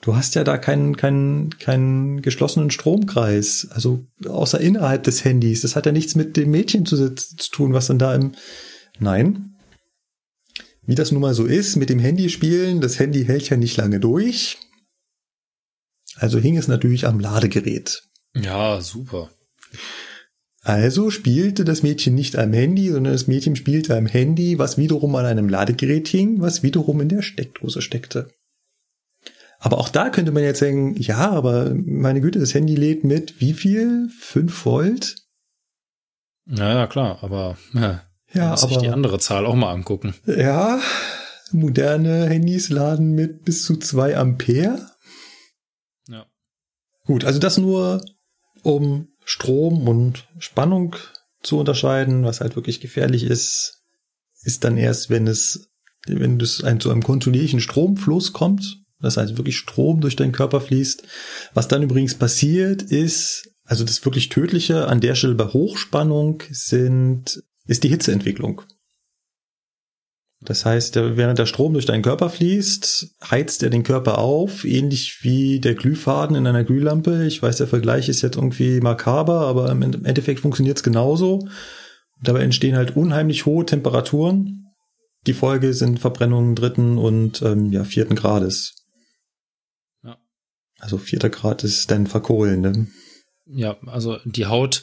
du 0.00 0.16
hast 0.16 0.34
ja 0.34 0.42
da 0.42 0.58
keinen, 0.58 0.96
keinen, 0.96 1.56
keinen 1.58 2.20
geschlossenen 2.20 2.72
Stromkreis, 2.72 3.68
also 3.70 4.04
außer 4.26 4.60
innerhalb 4.60 5.04
des 5.04 5.24
Handys. 5.24 5.60
Das 5.60 5.76
hat 5.76 5.86
ja 5.86 5.92
nichts 5.92 6.16
mit 6.16 6.36
dem 6.36 6.50
Mädchen 6.50 6.84
zu, 6.84 7.14
zu 7.14 7.50
tun, 7.52 7.72
was 7.72 7.86
dann 7.86 8.00
da 8.00 8.12
im, 8.12 8.32
nein, 8.98 9.51
wie 10.84 10.94
das 10.94 11.12
nun 11.12 11.20
mal 11.20 11.34
so 11.34 11.46
ist 11.46 11.76
mit 11.76 11.90
dem 11.90 11.98
Handyspielen, 11.98 12.80
das 12.80 12.98
Handy 12.98 13.24
hält 13.24 13.48
ja 13.48 13.56
nicht 13.56 13.76
lange 13.76 14.00
durch. 14.00 14.58
Also 16.16 16.38
hing 16.38 16.56
es 16.56 16.68
natürlich 16.68 17.06
am 17.06 17.20
Ladegerät. 17.20 18.02
Ja, 18.34 18.80
super. 18.80 19.30
Also 20.60 21.10
spielte 21.10 21.64
das 21.64 21.82
Mädchen 21.82 22.14
nicht 22.14 22.36
am 22.36 22.52
Handy, 22.52 22.90
sondern 22.90 23.12
das 23.12 23.26
Mädchen 23.26 23.56
spielte 23.56 23.96
am 23.96 24.06
Handy, 24.06 24.58
was 24.58 24.78
wiederum 24.78 25.14
an 25.16 25.26
einem 25.26 25.48
Ladegerät 25.48 26.06
hing, 26.06 26.40
was 26.40 26.62
wiederum 26.62 27.00
in 27.00 27.08
der 27.08 27.22
Steckdose 27.22 27.82
steckte. 27.82 28.30
Aber 29.58 29.78
auch 29.78 29.88
da 29.88 30.10
könnte 30.10 30.32
man 30.32 30.42
jetzt 30.42 30.60
sagen, 30.60 30.96
ja, 30.96 31.30
aber 31.30 31.74
meine 31.74 32.20
Güte, 32.20 32.38
das 32.38 32.54
Handy 32.54 32.74
lädt 32.74 33.04
mit 33.04 33.40
wie 33.40 33.52
viel? 33.52 34.08
5 34.18 34.66
Volt? 34.66 35.16
Naja, 36.44 36.86
klar, 36.88 37.22
aber 37.22 37.56
ja, 37.72 38.04
ja, 38.34 38.50
muss 38.50 38.62
aber, 38.62 38.74
sich 38.74 38.82
die 38.82 38.88
andere 38.88 39.18
Zahl 39.18 39.46
auch 39.46 39.54
mal 39.54 39.72
angucken. 39.72 40.14
Ja, 40.26 40.80
moderne 41.52 42.26
Handys 42.28 42.68
laden 42.70 43.14
mit 43.14 43.44
bis 43.44 43.64
zu 43.64 43.76
zwei 43.76 44.16
Ampere. 44.16 44.90
Ja. 46.08 46.26
Gut, 47.04 47.24
also 47.24 47.38
das 47.38 47.58
nur, 47.58 48.04
um 48.62 49.08
Strom 49.24 49.86
und 49.88 50.28
Spannung 50.38 50.96
zu 51.42 51.58
unterscheiden, 51.58 52.24
was 52.24 52.40
halt 52.40 52.56
wirklich 52.56 52.80
gefährlich 52.80 53.24
ist, 53.24 53.82
ist 54.42 54.64
dann 54.64 54.76
erst, 54.76 55.10
wenn 55.10 55.26
es, 55.26 55.70
wenn 56.06 56.40
es 56.40 56.62
ein, 56.64 56.80
zu 56.80 56.90
einem 56.90 57.02
kontinuierlichen 57.02 57.60
Stromfluss 57.60 58.32
kommt, 58.32 58.82
das 59.00 59.16
heißt 59.16 59.36
wirklich 59.36 59.56
Strom 59.56 60.00
durch 60.00 60.16
deinen 60.16 60.32
Körper 60.32 60.60
fließt. 60.60 61.02
Was 61.54 61.68
dann 61.68 61.82
übrigens 61.82 62.14
passiert 62.14 62.82
ist, 62.82 63.50
also 63.64 63.84
das 63.84 64.04
wirklich 64.04 64.28
Tödliche 64.28 64.86
an 64.86 65.00
der 65.00 65.14
Stelle 65.14 65.34
bei 65.34 65.46
Hochspannung 65.46 66.42
sind 66.50 67.42
ist 67.66 67.84
die 67.84 67.88
Hitzeentwicklung. 67.88 68.62
Das 70.44 70.64
heißt, 70.64 70.96
während 70.96 71.38
der 71.38 71.46
Strom 71.46 71.72
durch 71.72 71.86
deinen 71.86 72.02
Körper 72.02 72.28
fließt, 72.28 73.14
heizt 73.30 73.62
er 73.62 73.70
den 73.70 73.84
Körper 73.84 74.18
auf, 74.18 74.64
ähnlich 74.64 75.20
wie 75.22 75.60
der 75.60 75.76
Glühfaden 75.76 76.34
in 76.34 76.48
einer 76.48 76.64
Glühlampe. 76.64 77.26
Ich 77.26 77.40
weiß, 77.40 77.58
der 77.58 77.68
Vergleich 77.68 78.08
ist 78.08 78.22
jetzt 78.22 78.36
irgendwie 78.36 78.80
makaber, 78.80 79.42
aber 79.42 79.70
im 79.70 79.82
Endeffekt 79.82 80.40
funktioniert 80.40 80.78
es 80.78 80.82
genauso. 80.82 81.46
Dabei 82.20 82.40
entstehen 82.40 82.76
halt 82.76 82.96
unheimlich 82.96 83.46
hohe 83.46 83.64
Temperaturen. 83.64 84.66
Die 85.28 85.32
Folge 85.32 85.74
sind 85.74 86.00
Verbrennungen 86.00 86.56
dritten 86.56 86.98
und 86.98 87.40
ähm, 87.42 87.70
ja, 87.70 87.84
vierten 87.84 88.16
Grades. 88.16 88.74
Ja. 90.02 90.18
Also 90.80 90.98
vierter 90.98 91.30
Grad 91.30 91.62
ist 91.62 91.88
dann 91.92 92.08
verkohlen. 92.08 92.60
Ne? 92.60 92.88
Ja, 93.46 93.76
also 93.86 94.18
die 94.24 94.46
Haut 94.46 94.82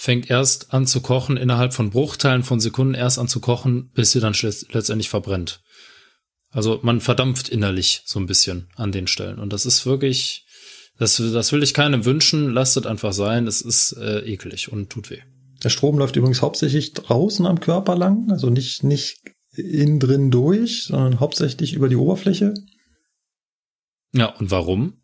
fängt 0.00 0.30
erst 0.30 0.72
an 0.72 0.86
zu 0.86 1.02
kochen, 1.02 1.36
innerhalb 1.36 1.74
von 1.74 1.90
Bruchteilen 1.90 2.42
von 2.42 2.58
Sekunden 2.58 2.94
erst 2.94 3.18
an 3.18 3.28
zu 3.28 3.38
kochen, 3.38 3.90
bis 3.92 4.12
sie 4.12 4.20
dann 4.20 4.32
letztendlich 4.32 5.10
verbrennt. 5.10 5.60
Also 6.48 6.80
man 6.82 7.02
verdampft 7.02 7.50
innerlich 7.50 8.00
so 8.06 8.18
ein 8.18 8.24
bisschen 8.24 8.70
an 8.76 8.92
den 8.92 9.08
Stellen. 9.08 9.38
Und 9.38 9.52
das 9.52 9.66
ist 9.66 9.84
wirklich, 9.84 10.46
das, 10.96 11.18
das 11.18 11.52
will 11.52 11.62
ich 11.62 11.74
keinem 11.74 12.06
wünschen, 12.06 12.48
lasst 12.48 12.78
es 12.78 12.86
einfach 12.86 13.12
sein, 13.12 13.46
es 13.46 13.60
ist 13.60 13.92
äh, 13.92 14.20
eklig 14.20 14.72
und 14.72 14.88
tut 14.88 15.10
weh. 15.10 15.20
Der 15.62 15.68
Strom 15.68 15.98
läuft 15.98 16.16
übrigens 16.16 16.40
hauptsächlich 16.40 16.94
draußen 16.94 17.44
am 17.44 17.60
Körper 17.60 17.94
lang, 17.94 18.30
also 18.30 18.48
nicht, 18.48 18.82
nicht 18.82 19.20
innen 19.52 20.00
drin 20.00 20.30
durch, 20.30 20.84
sondern 20.84 21.20
hauptsächlich 21.20 21.74
über 21.74 21.90
die 21.90 21.96
Oberfläche. 21.96 22.54
Ja, 24.14 24.34
und 24.36 24.50
warum? 24.50 24.94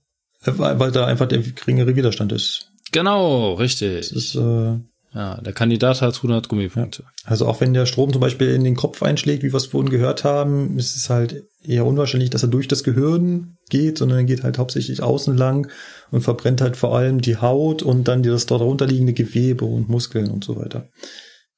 Weil, 0.41 0.81
weil 0.81 0.91
da 0.91 1.05
einfach 1.05 1.29
der 1.29 1.41
geringere 1.41 1.97
Widerstand 1.97 2.33
ist. 2.33 2.73
Genau, 2.93 3.55
richtig. 3.55 4.09
Das 4.09 4.13
ist, 4.13 4.35
äh, 4.37 4.79
ja, 5.17 5.41
der 5.41 5.53
Kandidat 5.55 6.03
hat 6.03 6.15
100 6.15 6.49
Gummipunkte. 6.49 7.05
also 7.25 7.47
auch 7.47 7.61
wenn 7.63 7.73
der 7.73 7.87
Strom 7.87 8.13
zum 8.13 8.21
Beispiel 8.21 8.55
in 8.55 8.65
den 8.65 8.77
Kopf 8.77 9.03
einschlägt, 9.03 9.43
wie 9.43 9.53
wir 9.53 9.57
es 9.57 9.67
vorhin 9.67 9.89
gehört 9.89 10.25
haben, 10.25 10.79
ist 10.79 10.95
es 10.95 11.09
halt 11.09 11.45
eher 11.65 11.87
unwahrscheinlich, 11.87 12.29
dass 12.29 12.43
er 12.43 12.51
durch 12.51 12.69
das 12.69 12.85
Gehirn 12.85 13.57
geht, 13.71 13.97
sondern 13.97 14.19
er 14.19 14.25
geht 14.25 14.43
halt 14.43 14.59
hauptsächlich 14.59 15.03
außen 15.03 15.35
lang 15.35 15.71
und 16.11 16.21
verbrennt 16.21 16.61
halt 16.61 16.77
vor 16.77 16.97
allem 16.97 17.23
die 17.23 17.39
Haut 17.39 17.83
und 17.83 18.09
dann 18.09 18.23
das 18.23 18.45
dort 18.45 18.61
darunterliegende 18.61 19.15
Gewebe 19.15 19.65
und 19.65 19.89
Muskeln 19.89 20.31
und 20.31 20.45
so 20.45 20.57
weiter. 20.57 20.89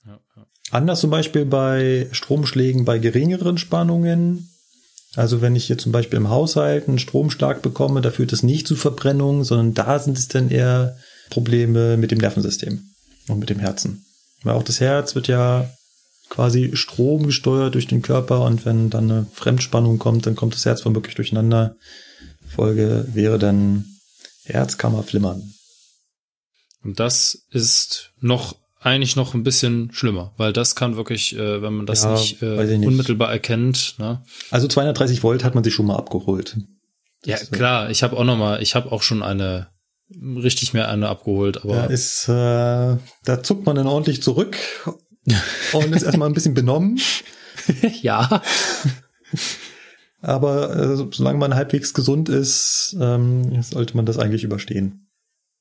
Ja, 0.06 0.20
ja. 0.36 0.46
Anders 0.70 1.00
zum 1.00 1.10
Beispiel 1.10 1.44
bei 1.44 2.06
Stromschlägen 2.12 2.84
bei 2.84 2.98
geringeren 2.98 3.59
Spannungen. 3.59 4.50
Also 5.16 5.40
wenn 5.40 5.56
ich 5.56 5.64
hier 5.64 5.78
zum 5.78 5.90
Beispiel 5.90 6.18
im 6.18 6.30
Haushalt 6.30 6.86
einen 6.86 7.00
Stromschlag 7.00 7.60
bekomme, 7.62 8.02
da 8.02 8.12
führt 8.12 8.32
es 8.32 8.44
nicht 8.44 8.68
zu 8.68 8.76
Verbrennung, 8.76 9.42
sondern 9.42 9.74
da 9.74 9.98
sind 9.98 10.16
es 10.16 10.28
dann 10.28 10.50
eher 10.50 10.96
Probleme 11.30 11.96
mit 11.96 12.10
dem 12.10 12.18
Nervensystem 12.18 12.82
und 13.28 13.38
mit 13.38 13.50
dem 13.50 13.59
Herzen. 13.59 14.05
Weil 14.42 14.55
auch 14.55 14.62
das 14.62 14.80
Herz 14.80 15.14
wird 15.14 15.28
ja 15.28 15.70
quasi 16.28 16.70
Strom 16.74 17.24
gesteuert 17.26 17.74
durch 17.74 17.86
den 17.86 18.02
Körper 18.02 18.42
und 18.42 18.64
wenn 18.64 18.90
dann 18.90 19.10
eine 19.10 19.26
Fremdspannung 19.32 19.98
kommt, 19.98 20.26
dann 20.26 20.36
kommt 20.36 20.55
das 20.55 20.64
Herz 20.66 20.84
womöglich 20.84 21.14
durcheinander. 21.14 21.74
Folge 22.48 23.06
wäre 23.12 23.38
dann 23.38 23.84
Herzkammerflimmern. 24.44 25.55
Und 26.84 27.00
das 27.00 27.42
ist 27.50 28.10
noch 28.20 28.56
eigentlich 28.80 29.16
noch 29.16 29.34
ein 29.34 29.42
bisschen 29.42 29.90
schlimmer, 29.92 30.32
weil 30.36 30.52
das 30.52 30.76
kann 30.76 30.96
wirklich, 30.96 31.34
äh, 31.36 31.60
wenn 31.62 31.74
man 31.74 31.86
das 31.86 32.05
Ja, 32.05 32.12
nicht, 32.12 32.40
äh, 32.42 32.72
ich 32.72 32.78
nicht. 32.78 32.86
unmittelbar 32.86 33.30
erkennt, 33.30 33.96
ne? 33.98 34.22
Also 34.50 34.68
230 34.68 35.22
Volt 35.24 35.42
hat 35.42 35.55
man 35.56 35.64
sich 35.64 35.74
schon 35.74 35.86
mal 35.86 35.96
abgeholt. 35.96 36.56
Ja, 37.24 37.36
Das, 37.36 37.48
äh, 37.48 37.56
klar, 37.56 37.90
ich 37.90 38.02
habe 38.05 38.16
auch 38.16 38.24
noch 38.24 38.36
mal, 38.38 38.62
ich 38.62 38.76
habe 38.76 38.92
auch 38.92 39.02
schon 39.02 39.22
eine 39.24 39.66
richtig 40.10 40.72
mehr 40.72 40.89
eine 40.89 41.09
abgeholt, 41.09 41.64
aber 41.64 41.74
Da 41.74 41.85
ist, 41.86 42.28
äh, 42.28 42.97
da 43.24 43.43
zuckt 43.43 43.66
man 43.66 43.76
dann 43.76 43.86
ordentlich 43.86 44.22
zurück 44.22 44.56
und 45.72 45.94
ist 45.94 46.02
erstmal 46.02 46.28
ein 46.28 46.35
bisschen 46.35 46.55
benommen. 46.55 47.01
ja, 48.02 48.43
Aber 50.20 50.76
äh, 50.76 50.97
solange 51.12 51.39
man 51.39 51.55
halbwegs 51.55 51.94
gesund 51.94 52.28
ist, 52.28 52.97
ähm, 53.01 53.62
sollte 53.62 53.97
man 53.97 54.06
das 54.06 54.18
eigentlich 54.18 54.44
überstehen. 54.44 55.06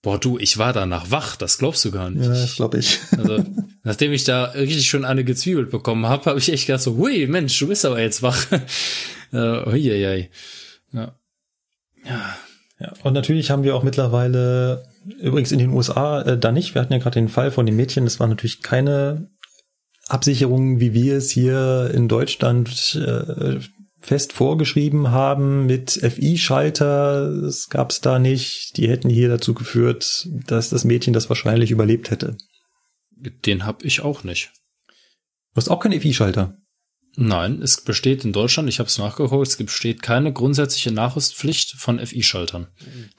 boah, 0.02 0.20
du, 0.20 0.40
ich 0.40 0.58
war 0.58 0.74
danach 0.74 1.12
wach, 1.12 1.36
das 1.36 1.58
glaubst 1.58 1.84
du 1.86 1.92
gar 1.92 2.10
nicht. 2.10 2.26
Ja, 2.26 2.30
das 2.30 2.56
glaube 2.56 2.80
ich. 2.80 3.00
Also, 3.16 3.44
nachdem 3.84 4.14
ich 4.14 4.24
da 4.24 4.46
richtig 4.46 4.88
schon 4.88 5.06
eine 5.06 5.24
gezwiebelt 5.24 5.70
bekommen 5.70 6.08
habe, 6.08 6.26
habe 6.26 6.40
ich 6.40 6.52
echt 6.52 6.66
gedacht 6.66 6.84
so, 6.84 6.98
hui, 6.98 7.28
Mensch, 7.28 7.58
du 7.60 7.68
bist 7.68 7.86
aber 7.86 8.02
jetzt 8.02 8.24
wach. 8.24 8.52
äh, 8.52 9.66
hui, 9.66 9.82
hui, 9.84 10.06
hui. 10.06 10.30
Ja. 10.94 11.20
Ja, 12.06 12.38
Ja, 12.80 12.94
und 13.04 13.14
natürlich 13.14 13.50
haben 13.50 13.64
wir 13.64 13.76
auch 13.76 13.84
mittlerweile, 13.84 14.84
übrigens 15.20 15.52
in 15.52 15.60
den 15.60 15.72
USA 15.72 16.22
äh, 16.22 16.38
da 16.38 16.52
nicht, 16.52 16.76
wir 16.76 16.82
hatten 16.82 16.94
ja 16.94 17.00
gerade 17.00 17.20
den 17.20 17.30
Fall 17.30 17.52
von 17.52 17.66
dem 17.66 17.76
Mädchen, 17.76 18.06
das 18.06 18.20
war 18.20 18.28
natürlich 18.28 18.62
keine 18.62 19.30
Absicherung, 20.08 20.80
wie 20.80 20.94
wir 20.94 21.18
es 21.18 21.32
hier 21.32 21.92
in 21.94 22.08
Deutschland 22.08 22.96
äh, 22.96 23.60
fest 24.00 24.32
vorgeschrieben 24.32 25.12
haben 25.12 25.66
mit 25.66 25.92
FI-Schalter. 25.92 27.42
Das 27.42 27.68
gab 27.70 27.92
es 27.92 28.00
da 28.00 28.20
nicht. 28.20 28.78
Die 28.78 28.88
hätten 28.88 29.10
hier 29.10 29.28
dazu 29.28 29.54
geführt, 29.54 30.30
dass 30.46 30.70
das 30.70 30.86
Mädchen 30.86 31.14
das 31.14 31.30
wahrscheinlich 31.30 31.72
überlebt 31.72 32.10
hätte. 32.10 32.38
den 33.46 33.66
hab 33.66 33.84
ich 33.84 34.02
auch 34.02 34.24
nicht. 34.24 34.52
Du 34.88 35.58
hast 35.58 35.70
auch 35.70 35.80
keinen 35.80 36.00
FI-Schalter. 36.00 36.58
Nein, 37.20 37.64
es 37.64 37.82
besteht 37.82 38.24
in 38.26 38.32
Deutschland, 38.32 38.70
ich 38.70 38.78
habe 38.78 38.90
es 38.90 39.00
nachgeguckt, 39.00 39.48
es 39.48 39.58
besteht 39.58 40.04
keine 40.04 40.32
grundsätzliche 40.32 40.92
Nachrüstpflicht 40.92 41.72
von 41.72 41.98
FI-Schaltern. 41.98 42.68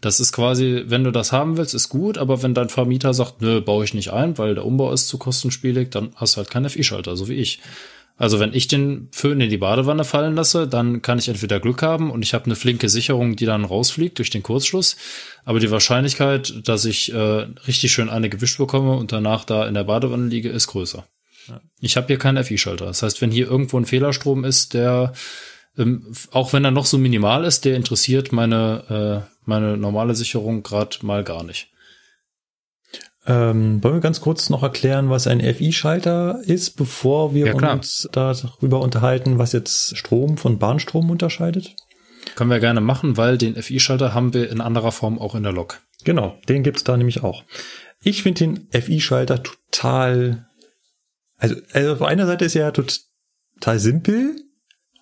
Das 0.00 0.20
ist 0.20 0.30
quasi, 0.30 0.84
wenn 0.86 1.02
du 1.02 1.10
das 1.10 1.32
haben 1.32 1.56
willst, 1.56 1.74
ist 1.74 1.88
gut, 1.88 2.16
aber 2.16 2.40
wenn 2.44 2.54
dein 2.54 2.68
Vermieter 2.68 3.12
sagt, 3.12 3.42
nö, 3.42 3.60
baue 3.60 3.84
ich 3.84 3.94
nicht 3.94 4.12
ein, 4.12 4.38
weil 4.38 4.54
der 4.54 4.64
Umbau 4.64 4.92
ist 4.92 5.08
zu 5.08 5.18
kostenspielig, 5.18 5.90
dann 5.90 6.10
hast 6.14 6.34
du 6.34 6.36
halt 6.36 6.48
keinen 6.48 6.70
FI-Schalter, 6.70 7.16
so 7.16 7.26
wie 7.26 7.34
ich. 7.34 7.58
Also 8.16 8.38
wenn 8.38 8.52
ich 8.52 8.68
den 8.68 9.08
Föhn 9.10 9.40
in 9.40 9.50
die 9.50 9.58
Badewanne 9.58 10.04
fallen 10.04 10.36
lasse, 10.36 10.68
dann 10.68 11.02
kann 11.02 11.18
ich 11.18 11.28
entweder 11.28 11.58
Glück 11.58 11.82
haben 11.82 12.12
und 12.12 12.22
ich 12.22 12.34
habe 12.34 12.44
eine 12.44 12.54
flinke 12.54 12.88
Sicherung, 12.88 13.34
die 13.34 13.46
dann 13.46 13.64
rausfliegt 13.64 14.18
durch 14.18 14.30
den 14.30 14.44
Kurzschluss. 14.44 14.96
Aber 15.44 15.58
die 15.58 15.72
Wahrscheinlichkeit, 15.72 16.68
dass 16.68 16.84
ich 16.84 17.12
äh, 17.12 17.46
richtig 17.66 17.90
schön 17.90 18.10
eine 18.10 18.28
gewischt 18.28 18.58
bekomme 18.58 18.96
und 18.96 19.10
danach 19.10 19.44
da 19.44 19.66
in 19.66 19.74
der 19.74 19.84
Badewanne 19.84 20.28
liege, 20.28 20.50
ist 20.50 20.68
größer. 20.68 21.04
Ich 21.80 21.96
habe 21.96 22.06
hier 22.08 22.18
keinen 22.18 22.42
FI-Schalter. 22.42 22.86
Das 22.86 23.02
heißt, 23.02 23.20
wenn 23.20 23.30
hier 23.30 23.48
irgendwo 23.48 23.78
ein 23.78 23.84
Fehlerstrom 23.86 24.44
ist, 24.44 24.74
der, 24.74 25.12
ähm, 25.76 26.12
auch 26.30 26.52
wenn 26.52 26.64
er 26.64 26.70
noch 26.70 26.86
so 26.86 26.98
minimal 26.98 27.44
ist, 27.44 27.64
der 27.64 27.76
interessiert 27.76 28.32
meine, 28.32 29.24
äh, 29.26 29.30
meine 29.44 29.76
normale 29.76 30.14
Sicherung 30.14 30.62
gerade 30.62 30.96
mal 31.02 31.24
gar 31.24 31.44
nicht. 31.44 31.68
Ähm, 33.26 33.84
wollen 33.84 33.96
wir 33.96 34.00
ganz 34.00 34.22
kurz 34.22 34.48
noch 34.48 34.62
erklären, 34.62 35.10
was 35.10 35.26
ein 35.26 35.40
FI-Schalter 35.40 36.40
ist, 36.46 36.76
bevor 36.76 37.34
wir 37.34 37.46
Ja, 37.46 37.72
uns 37.72 38.08
darüber 38.10 38.80
unterhalten, 38.80 39.38
was 39.38 39.52
jetzt 39.52 39.98
Strom 39.98 40.38
von 40.38 40.58
Bahnstrom 40.58 41.10
unterscheidet? 41.10 41.76
Können 42.36 42.50
wir 42.50 42.58
gerne 42.58 42.80
machen, 42.80 43.18
weil 43.18 43.36
den 43.36 43.54
FI-Schalter 43.54 44.14
haben 44.14 44.32
wir 44.32 44.50
in 44.50 44.62
anderer 44.62 44.92
Form 44.92 45.18
auch 45.18 45.34
in 45.34 45.42
der 45.42 45.52
Lok. 45.52 45.80
Genau, 46.04 46.38
den 46.48 46.62
gibt's 46.62 46.84
da 46.84 46.96
nämlich 46.96 47.22
auch. 47.22 47.44
Ich 48.00 48.22
finde 48.22 48.38
den 48.38 48.68
FI-Schalter 48.70 49.42
total, 49.42 50.47
also, 51.39 51.56
also 51.73 51.93
auf 51.94 52.02
einer 52.02 52.27
Seite 52.27 52.44
ist 52.44 52.55
er 52.56 52.62
ja 52.66 52.70
tot- 52.70 53.01
total 53.55 53.78
simpel 53.78 54.36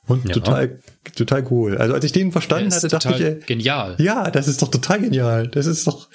und 0.06 0.28
Ja. 0.28 0.34
total, 0.34 0.80
total 1.16 1.46
cool. 1.50 1.76
Also 1.78 1.94
als 1.94 2.04
ich 2.04 2.12
den 2.12 2.30
verstanden 2.32 2.72
hatte, 2.72 2.88
dachte 2.88 3.14
ich, 3.14 3.20
äh, 3.20 3.40
genial. 3.46 3.96
ja, 3.98 4.30
das 4.30 4.46
ist 4.48 4.62
doch 4.62 4.68
total 4.70 5.00
genial. 5.00 5.48
Das 5.48 5.66
ist 5.66 5.86
doch, 5.86 6.08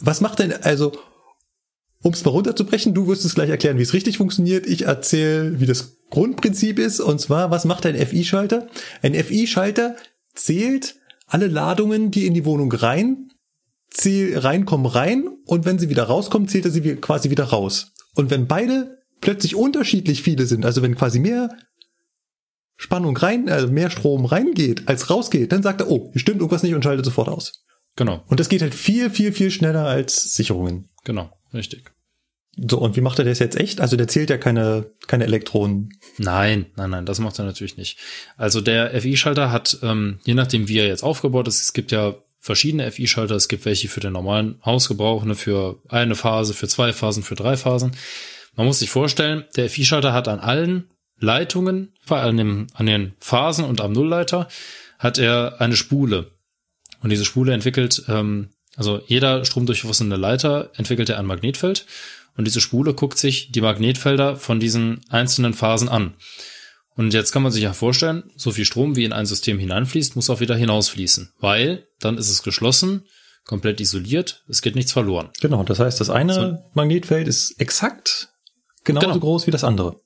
was 0.00 0.20
macht 0.20 0.40
denn, 0.40 0.52
also, 0.52 0.92
um 2.02 2.12
es 2.12 2.24
mal 2.24 2.32
runterzubrechen, 2.32 2.94
du 2.94 3.06
wirst 3.06 3.24
es 3.24 3.34
gleich 3.36 3.50
erklären, 3.50 3.78
wie 3.78 3.82
es 3.82 3.92
richtig 3.92 4.18
funktioniert. 4.18 4.66
Ich 4.66 4.82
erzähle, 4.86 5.60
wie 5.60 5.66
das 5.66 5.98
Grundprinzip 6.10 6.78
ist. 6.80 6.98
Und 7.00 7.20
zwar, 7.20 7.50
was 7.52 7.64
macht 7.64 7.86
ein 7.86 7.94
FI-Schalter? 7.94 8.66
Ein 9.02 9.14
FI-Schalter 9.14 9.94
zählt 10.34 10.96
alle 11.28 11.46
Ladungen, 11.46 12.10
die 12.10 12.26
in 12.26 12.34
die 12.34 12.44
Wohnung 12.44 12.72
rein, 12.72 13.28
zähl, 13.90 14.36
reinkommen, 14.36 14.86
rein. 14.86 15.28
Und 15.46 15.64
wenn 15.64 15.78
sie 15.78 15.88
wieder 15.90 16.02
rauskommen, 16.04 16.48
zählt 16.48 16.64
er 16.64 16.70
sie 16.72 16.96
quasi 16.96 17.30
wieder 17.30 17.44
raus. 17.44 17.92
Und 18.16 18.30
wenn 18.30 18.48
beide 18.48 18.98
plötzlich 19.22 19.56
unterschiedlich 19.56 20.22
viele 20.22 20.44
sind, 20.44 20.66
also 20.66 20.82
wenn 20.82 20.94
quasi 20.94 21.18
mehr 21.18 21.48
Spannung 22.76 23.16
rein, 23.16 23.48
also 23.48 23.68
mehr 23.68 23.88
Strom 23.88 24.26
reingeht, 24.26 24.88
als 24.88 25.08
rausgeht, 25.08 25.52
dann 25.52 25.62
sagt 25.62 25.80
er, 25.80 25.90
oh, 25.90 26.10
hier 26.12 26.20
stimmt 26.20 26.40
irgendwas 26.40 26.62
nicht 26.62 26.74
und 26.74 26.82
schaltet 26.82 27.06
sofort 27.06 27.28
aus. 27.28 27.64
Genau, 27.96 28.22
Und 28.26 28.40
das 28.40 28.48
geht 28.48 28.62
halt 28.62 28.74
viel, 28.74 29.08
viel, 29.10 29.32
viel 29.32 29.50
schneller 29.50 29.86
als 29.86 30.34
Sicherungen. 30.34 30.90
genau, 31.04 31.30
richtig. 31.54 31.92
So, 32.56 32.78
und 32.78 32.96
wie 32.96 33.00
macht 33.00 33.18
er 33.18 33.24
das 33.24 33.38
jetzt 33.38 33.56
echt? 33.56 33.80
Also 33.80 33.96
der 33.96 34.08
zählt 34.08 34.28
ja 34.28 34.36
keine, 34.36 34.90
keine 35.06 35.24
Elektronen. 35.24 35.88
Nein, 36.18 36.66
nein, 36.76 36.90
nein, 36.90 37.06
das 37.06 37.18
macht 37.18 37.38
er 37.38 37.46
natürlich 37.46 37.78
nicht. 37.78 37.98
Also 38.36 38.60
der 38.60 39.00
FI-Schalter 39.00 39.50
hat, 39.50 39.78
ähm, 39.82 40.18
je 40.24 40.34
nachdem 40.34 40.68
wie 40.68 40.78
er 40.78 40.86
jetzt 40.86 41.02
aufgebaut 41.02 41.48
ist, 41.48 41.62
es 41.62 41.72
gibt 41.72 41.92
ja 41.92 42.14
verschiedene 42.40 42.90
FI-Schalter, 42.90 43.36
es 43.36 43.48
gibt 43.48 43.64
welche 43.64 43.88
für 43.88 44.00
den 44.00 44.12
normalen 44.12 44.60
Hausgebrauch, 44.66 45.24
ne, 45.24 45.34
für 45.34 45.80
eine 45.88 46.14
Phase, 46.14 46.52
für 46.52 46.68
zwei 46.68 46.92
Phasen, 46.92 47.22
für 47.22 47.36
drei 47.36 47.56
Phasen. 47.56 47.92
Man 48.56 48.66
muss 48.66 48.80
sich 48.80 48.90
vorstellen, 48.90 49.44
der 49.56 49.70
FI-Schalter 49.70 50.12
hat 50.12 50.28
an 50.28 50.40
allen 50.40 50.90
Leitungen, 51.18 51.94
an, 52.08 52.36
dem, 52.36 52.66
an 52.74 52.86
den 52.86 53.12
Phasen 53.18 53.64
und 53.64 53.80
am 53.80 53.92
Nullleiter, 53.92 54.48
hat 54.98 55.18
er 55.18 55.60
eine 55.60 55.76
Spule. 55.76 56.32
Und 57.00 57.10
diese 57.10 57.24
Spule 57.24 57.52
entwickelt, 57.52 58.04
ähm, 58.08 58.50
also 58.76 59.00
jeder 59.06 59.44
stromdurchflossene 59.44 60.16
Leiter 60.16 60.70
entwickelt 60.76 61.08
ja 61.08 61.18
ein 61.18 61.26
Magnetfeld. 61.26 61.86
Und 62.36 62.46
diese 62.46 62.60
Spule 62.60 62.94
guckt 62.94 63.18
sich 63.18 63.52
die 63.52 63.60
Magnetfelder 63.60 64.36
von 64.36 64.58
diesen 64.58 65.00
einzelnen 65.10 65.54
Phasen 65.54 65.88
an. 65.88 66.14
Und 66.94 67.14
jetzt 67.14 67.32
kann 67.32 67.42
man 67.42 67.52
sich 67.52 67.62
ja 67.62 67.72
vorstellen, 67.72 68.30
so 68.36 68.52
viel 68.52 68.64
Strom 68.64 68.96
wie 68.96 69.04
in 69.04 69.12
ein 69.12 69.26
System 69.26 69.58
hineinfließt, 69.58 70.16
muss 70.16 70.30
auch 70.30 70.40
wieder 70.40 70.56
hinausfließen. 70.56 71.32
Weil 71.40 71.86
dann 72.00 72.18
ist 72.18 72.30
es 72.30 72.42
geschlossen, 72.42 73.06
komplett 73.44 73.80
isoliert, 73.80 74.44
es 74.48 74.62
geht 74.62 74.74
nichts 74.74 74.92
verloren. 74.92 75.30
Genau, 75.40 75.62
das 75.62 75.78
heißt, 75.78 76.00
das 76.00 76.10
eine 76.10 76.34
So. 76.34 76.58
Magnetfeld 76.74 77.28
ist 77.28 77.60
exakt 77.60 78.31
genauso 78.84 79.06
Genau. 79.08 79.18
groß 79.20 79.46
wie 79.46 79.50
das 79.50 79.64
andere. 79.64 80.00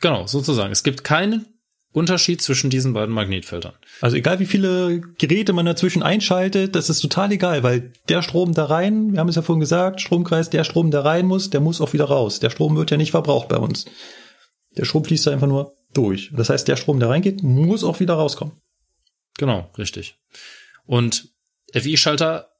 Genau, 0.00 0.26
sozusagen. 0.26 0.72
Es 0.72 0.82
gibt 0.82 1.04
keinen 1.04 1.46
Unterschied 1.92 2.40
zwischen 2.40 2.70
diesen 2.70 2.92
beiden 2.92 3.14
Magnetfeldern. 3.14 3.74
Also 4.00 4.16
egal 4.16 4.38
wie 4.38 4.46
viele 4.46 5.00
Geräte 5.18 5.52
man 5.52 5.66
dazwischen 5.66 6.02
einschaltet, 6.02 6.76
das 6.76 6.88
ist 6.88 7.00
total 7.00 7.32
egal, 7.32 7.62
weil 7.64 7.92
der 8.08 8.22
Strom 8.22 8.54
da 8.54 8.66
rein, 8.66 9.12
wir 9.12 9.20
haben 9.20 9.28
es 9.28 9.34
ja 9.34 9.42
vorhin 9.42 9.60
gesagt, 9.60 10.00
Stromkreis, 10.00 10.50
der 10.50 10.62
Strom 10.64 10.90
da 10.92 11.02
rein 11.02 11.26
muss, 11.26 11.50
der 11.50 11.60
muss 11.60 11.80
auch 11.80 11.92
wieder 11.92 12.04
raus. 12.04 12.38
Der 12.38 12.50
Strom 12.50 12.76
wird 12.76 12.90
ja 12.92 12.96
nicht 12.96 13.10
verbraucht 13.10 13.48
bei 13.48 13.56
uns. 13.56 13.86
Der 14.76 14.84
Strom 14.84 15.04
fließt 15.04 15.26
da 15.26 15.32
einfach 15.32 15.48
nur 15.48 15.76
durch. 15.92 16.30
Das 16.32 16.48
heißt, 16.48 16.68
der 16.68 16.76
Strom, 16.76 17.00
der 17.00 17.08
reingeht, 17.08 17.42
muss 17.42 17.82
auch 17.82 17.98
wieder 17.98 18.14
rauskommen. 18.14 18.54
Genau, 19.36 19.68
richtig. 19.76 20.16
Und 20.86 21.30
FI-Schalter, 21.72 22.50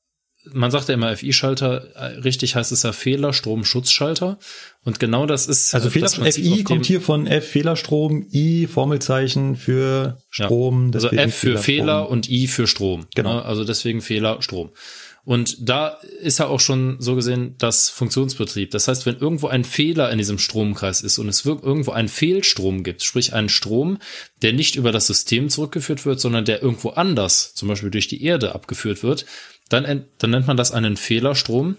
man 0.52 0.72
sagt 0.72 0.88
ja 0.88 0.94
immer 0.94 1.16
FI-Schalter, 1.16 1.94
äh, 1.94 2.04
richtig 2.18 2.56
heißt 2.56 2.72
es 2.72 2.82
ja 2.82 2.92
Fehlerstromschutzschalter. 2.92 4.38
Und 4.82 4.98
genau 4.98 5.26
das 5.26 5.46
ist. 5.46 5.74
Also 5.74 5.88
äh, 5.88 5.90
Fehler, 5.90 6.08
FI 6.08 6.64
kommt 6.64 6.86
hier 6.86 7.00
von 7.00 7.26
F 7.26 7.48
Fehlerstrom, 7.48 8.26
I 8.32 8.66
Formelzeichen 8.66 9.56
für 9.56 10.18
Strom. 10.30 10.90
Also 10.94 11.08
deswegen 11.08 11.28
F 11.28 11.34
für 11.34 11.58
Fehler 11.58 12.08
und 12.08 12.30
I 12.30 12.46
für 12.46 12.66
Strom. 12.66 13.06
Genau. 13.14 13.34
Ne? 13.34 13.44
Also 13.44 13.64
deswegen 13.64 14.00
Fehler, 14.00 14.40
Strom. 14.40 14.70
Und 15.22 15.68
da 15.68 15.98
ist 16.22 16.38
ja 16.38 16.46
auch 16.46 16.60
schon 16.60 16.96
so 16.98 17.14
gesehen 17.14 17.54
das 17.58 17.90
Funktionsbetrieb. 17.90 18.70
Das 18.70 18.88
heißt, 18.88 19.04
wenn 19.04 19.18
irgendwo 19.18 19.48
ein 19.48 19.64
Fehler 19.64 20.10
in 20.10 20.18
diesem 20.18 20.38
Stromkreis 20.38 21.02
ist 21.02 21.18
und 21.18 21.28
es 21.28 21.44
irgendwo 21.44 21.90
einen 21.90 22.08
Fehlstrom 22.08 22.82
gibt, 22.82 23.02
sprich 23.02 23.34
einen 23.34 23.50
Strom, 23.50 23.98
der 24.40 24.54
nicht 24.54 24.76
über 24.76 24.92
das 24.92 25.06
System 25.06 25.50
zurückgeführt 25.50 26.06
wird, 26.06 26.20
sondern 26.20 26.46
der 26.46 26.62
irgendwo 26.62 26.90
anders, 26.90 27.54
zum 27.54 27.68
Beispiel 27.68 27.90
durch 27.90 28.08
die 28.08 28.24
Erde 28.24 28.54
abgeführt 28.54 29.02
wird, 29.02 29.26
dann, 29.68 30.06
dann 30.18 30.30
nennt 30.30 30.46
man 30.46 30.56
das 30.56 30.72
einen 30.72 30.96
Fehlerstrom. 30.96 31.76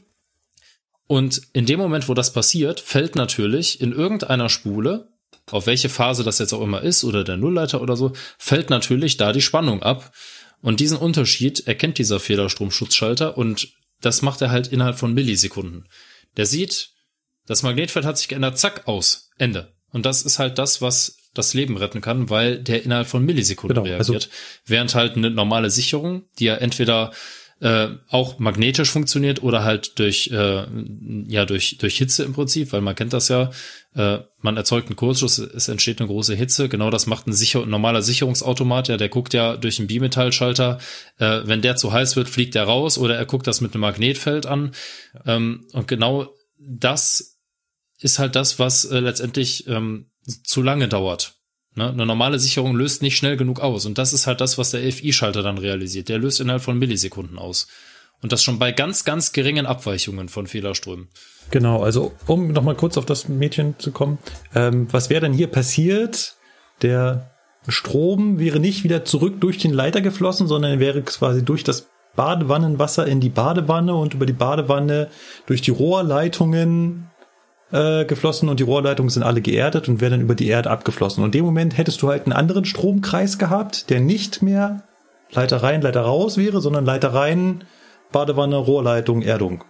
Und 1.11 1.41
in 1.51 1.65
dem 1.65 1.77
Moment, 1.77 2.07
wo 2.07 2.13
das 2.13 2.31
passiert, 2.31 2.79
fällt 2.79 3.17
natürlich 3.17 3.81
in 3.81 3.91
irgendeiner 3.91 4.47
Spule, 4.47 5.09
auf 5.49 5.67
welche 5.67 5.89
Phase 5.89 6.23
das 6.23 6.39
jetzt 6.39 6.53
auch 6.53 6.61
immer 6.61 6.83
ist, 6.83 7.03
oder 7.03 7.25
der 7.25 7.35
Nullleiter 7.35 7.81
oder 7.81 7.97
so, 7.97 8.13
fällt 8.37 8.69
natürlich 8.69 9.17
da 9.17 9.33
die 9.33 9.41
Spannung 9.41 9.83
ab. 9.83 10.13
Und 10.61 10.79
diesen 10.79 10.95
Unterschied 10.97 11.67
erkennt 11.67 11.97
dieser 11.97 12.21
Fehlerstromschutzschalter 12.21 13.37
und 13.37 13.73
das 13.99 14.21
macht 14.21 14.41
er 14.41 14.51
halt 14.51 14.67
innerhalb 14.67 14.97
von 14.97 15.13
Millisekunden. 15.13 15.89
Der 16.37 16.45
sieht, 16.45 16.91
das 17.45 17.61
Magnetfeld 17.61 18.05
hat 18.05 18.17
sich 18.17 18.29
geändert, 18.29 18.57
zack, 18.57 18.87
aus, 18.87 19.31
Ende. 19.37 19.73
Und 19.91 20.05
das 20.05 20.21
ist 20.21 20.39
halt 20.39 20.59
das, 20.59 20.81
was 20.81 21.17
das 21.33 21.53
Leben 21.53 21.75
retten 21.75 21.99
kann, 21.99 22.29
weil 22.29 22.63
der 22.63 22.83
innerhalb 22.83 23.07
von 23.07 23.25
Millisekunden 23.25 23.83
genau, 23.83 23.85
reagiert. 23.85 24.23
Also 24.23 24.29
Während 24.65 24.95
halt 24.95 25.17
eine 25.17 25.29
normale 25.29 25.71
Sicherung, 25.71 26.23
die 26.39 26.45
ja 26.45 26.55
entweder 26.55 27.11
äh, 27.61 27.89
auch 28.09 28.39
magnetisch 28.39 28.89
funktioniert 28.89 29.43
oder 29.43 29.63
halt 29.63 29.99
durch 29.99 30.31
äh, 30.31 30.65
ja 31.27 31.45
durch 31.45 31.77
durch 31.77 31.97
Hitze 31.97 32.23
im 32.23 32.33
Prinzip, 32.33 32.73
weil 32.73 32.81
man 32.81 32.95
kennt 32.95 33.13
das 33.13 33.27
ja, 33.27 33.51
äh, 33.93 34.19
man 34.39 34.57
erzeugt 34.57 34.87
einen 34.87 34.95
Kurzschluss, 34.95 35.37
es 35.37 35.67
entsteht 35.67 35.99
eine 35.99 36.07
große 36.07 36.33
Hitze. 36.33 36.69
Genau 36.69 36.89
das 36.89 37.05
macht 37.05 37.27
ein, 37.27 37.33
sicher, 37.33 37.61
ein 37.61 37.69
normaler 37.69 38.01
Sicherungsautomat. 38.01 38.87
Ja, 38.87 38.97
der 38.97 39.09
guckt 39.09 39.33
ja 39.33 39.57
durch 39.57 39.77
einen 39.77 39.87
Bimetallschalter. 39.87 40.79
Äh, 41.19 41.41
wenn 41.45 41.61
der 41.61 41.75
zu 41.75 41.93
heiß 41.93 42.15
wird, 42.15 42.29
fliegt 42.29 42.55
er 42.55 42.63
raus 42.63 42.97
oder 42.97 43.15
er 43.15 43.25
guckt 43.25 43.45
das 43.45 43.61
mit 43.61 43.73
einem 43.73 43.81
Magnetfeld 43.81 44.47
an. 44.47 44.71
Ähm, 45.25 45.67
und 45.73 45.87
genau 45.87 46.33
das 46.59 47.37
ist 47.99 48.17
halt 48.17 48.35
das, 48.35 48.57
was 48.57 48.85
äh, 48.85 48.99
letztendlich 48.99 49.67
ähm, 49.67 50.09
zu 50.43 50.63
lange 50.63 50.87
dauert. 50.87 51.40
Ne? 51.75 51.89
Eine 51.89 52.05
normale 52.05 52.39
Sicherung 52.39 52.75
löst 52.75 53.01
nicht 53.01 53.17
schnell 53.17 53.37
genug 53.37 53.59
aus. 53.59 53.85
Und 53.85 53.97
das 53.97 54.13
ist 54.13 54.27
halt 54.27 54.41
das, 54.41 54.57
was 54.57 54.71
der 54.71 54.81
FI-Schalter 54.91 55.43
dann 55.43 55.57
realisiert. 55.57 56.09
Der 56.09 56.19
löst 56.19 56.39
innerhalb 56.39 56.61
von 56.61 56.77
Millisekunden 56.77 57.37
aus. 57.37 57.67
Und 58.21 58.31
das 58.31 58.43
schon 58.43 58.59
bei 58.59 58.71
ganz, 58.71 59.03
ganz 59.03 59.31
geringen 59.31 59.65
Abweichungen 59.65 60.29
von 60.29 60.47
Fehlerströmen. 60.47 61.07
Genau, 61.49 61.81
also 61.81 62.13
um 62.27 62.51
nochmal 62.51 62.75
kurz 62.75 62.97
auf 62.97 63.05
das 63.05 63.27
Mädchen 63.27 63.75
zu 63.79 63.91
kommen. 63.91 64.19
Ähm, 64.53 64.87
was 64.91 65.09
wäre 65.09 65.21
denn 65.21 65.33
hier 65.33 65.47
passiert? 65.47 66.35
Der 66.81 67.31
Strom 67.67 68.39
wäre 68.39 68.59
nicht 68.59 68.83
wieder 68.83 69.05
zurück 69.05 69.41
durch 69.41 69.57
den 69.57 69.73
Leiter 69.73 70.01
geflossen, 70.01 70.47
sondern 70.47 70.79
wäre 70.79 71.01
quasi 71.01 71.43
durch 71.43 71.63
das 71.63 71.89
Badewannenwasser 72.15 73.07
in 73.07 73.19
die 73.19 73.29
Badewanne 73.29 73.95
und 73.95 74.13
über 74.13 74.25
die 74.25 74.33
Badewanne 74.33 75.09
durch 75.45 75.61
die 75.61 75.71
Rohrleitungen 75.71 77.10
äh, 77.71 78.05
geflossen 78.05 78.49
und 78.49 78.59
die 78.59 78.63
Rohrleitungen 78.63 79.09
sind 79.09 79.23
alle 79.23 79.41
geerdet 79.41 79.87
und 79.87 80.01
wären 80.01 80.11
dann 80.11 80.21
über 80.21 80.35
die 80.35 80.47
Erde 80.47 80.69
abgeflossen. 80.69 81.23
Und 81.23 81.29
in 81.29 81.39
dem 81.39 81.45
Moment 81.45 81.77
hättest 81.77 82.01
du 82.01 82.09
halt 82.09 82.25
einen 82.25 82.33
anderen 82.33 82.65
Stromkreis 82.65 83.37
gehabt, 83.37 83.89
der 83.89 83.99
nicht 83.99 84.41
mehr 84.41 84.83
Leiter 85.31 85.63
rein, 85.63 85.81
Leiter 85.81 86.01
raus 86.01 86.37
wäre, 86.37 86.61
sondern 86.61 86.85
Leiter 86.85 87.13
rein, 87.13 87.63
Badewanne, 88.11 88.57
Rohrleitung, 88.57 89.21
Erdung. 89.21 89.63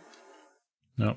Ja. 0.97 1.15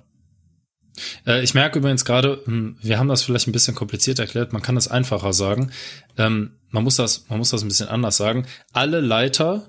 Äh, 1.26 1.42
ich 1.42 1.54
merke 1.54 1.78
übrigens 1.78 2.04
gerade, 2.04 2.40
hm, 2.44 2.76
wir 2.80 2.98
haben 2.98 3.08
das 3.08 3.22
vielleicht 3.22 3.48
ein 3.48 3.52
bisschen 3.52 3.74
kompliziert 3.74 4.18
erklärt, 4.18 4.52
man 4.52 4.62
kann 4.62 4.76
es 4.76 4.88
einfacher 4.88 5.32
sagen. 5.32 5.70
Ähm, 6.18 6.58
man 6.70 6.84
muss 6.84 6.96
das, 6.96 7.26
man 7.28 7.38
muss 7.38 7.50
das 7.50 7.62
ein 7.62 7.68
bisschen 7.68 7.88
anders 7.88 8.16
sagen. 8.16 8.46
Alle 8.72 9.00
Leiter, 9.00 9.66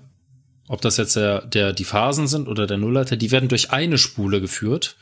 ob 0.67 0.81
das 0.81 0.97
jetzt 0.97 1.15
der, 1.15 1.45
der, 1.45 1.73
die 1.73 1.85
Phasen 1.85 2.27
sind 2.27 2.47
oder 2.47 2.67
der 2.67 2.77
Nullleiter, 2.77 3.15
die 3.15 3.31
werden 3.31 3.49
durch 3.49 3.71
eine 3.71 3.97
Spule 3.97 4.41
geführt. 4.41 4.97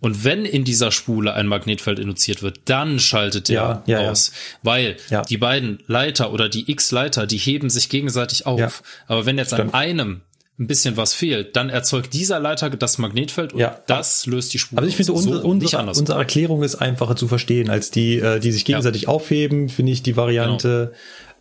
Und 0.00 0.24
wenn 0.24 0.44
in 0.44 0.64
dieser 0.64 0.92
Spule 0.92 1.34
ein 1.34 1.46
Magnetfeld 1.46 1.98
induziert 1.98 2.42
wird, 2.42 2.60
dann 2.66 3.00
schaltet 3.00 3.48
der 3.48 3.82
ja, 3.86 4.00
ja, 4.00 4.10
aus. 4.10 4.28
Ja. 4.28 4.34
Weil 4.62 4.96
die 5.28 5.38
beiden 5.38 5.80
Leiter 5.86 6.32
oder 6.32 6.48
die 6.48 6.70
X-Leiter, 6.70 7.26
die 7.26 7.38
heben 7.38 7.68
sich 7.68 7.88
gegenseitig 7.88 8.46
auf. 8.46 8.82
Aber 9.06 9.26
wenn 9.26 9.38
jetzt 9.38 9.52
Stimmt. 9.52 9.74
an 9.74 9.80
einem 9.80 10.20
ein 10.58 10.66
bisschen 10.66 10.96
was 10.96 11.14
fehlt, 11.14 11.54
dann 11.54 11.70
erzeugt 11.70 12.12
dieser 12.14 12.40
Leiter 12.40 12.68
das 12.70 12.98
Magnetfeld 12.98 13.52
und 13.52 13.60
ja. 13.60 13.78
das 13.86 14.26
löst 14.26 14.52
die 14.54 14.58
Spule. 14.58 14.80
Also 14.80 14.88
ich 14.88 14.96
finde, 14.96 15.12
unsere, 15.12 15.40
so, 15.40 15.48
unsere, 15.48 15.86
unsere 15.86 16.18
Erklärung 16.18 16.64
ist 16.64 16.74
einfacher 16.74 17.14
zu 17.14 17.28
verstehen 17.28 17.70
als 17.70 17.92
die, 17.92 18.16
äh, 18.16 18.40
die 18.40 18.50
sich 18.50 18.64
gegenseitig 18.64 19.02
ja. 19.02 19.08
aufheben, 19.08 19.68
finde 19.68 19.92
ich 19.92 20.02
die 20.02 20.16
Variante. 20.16 20.92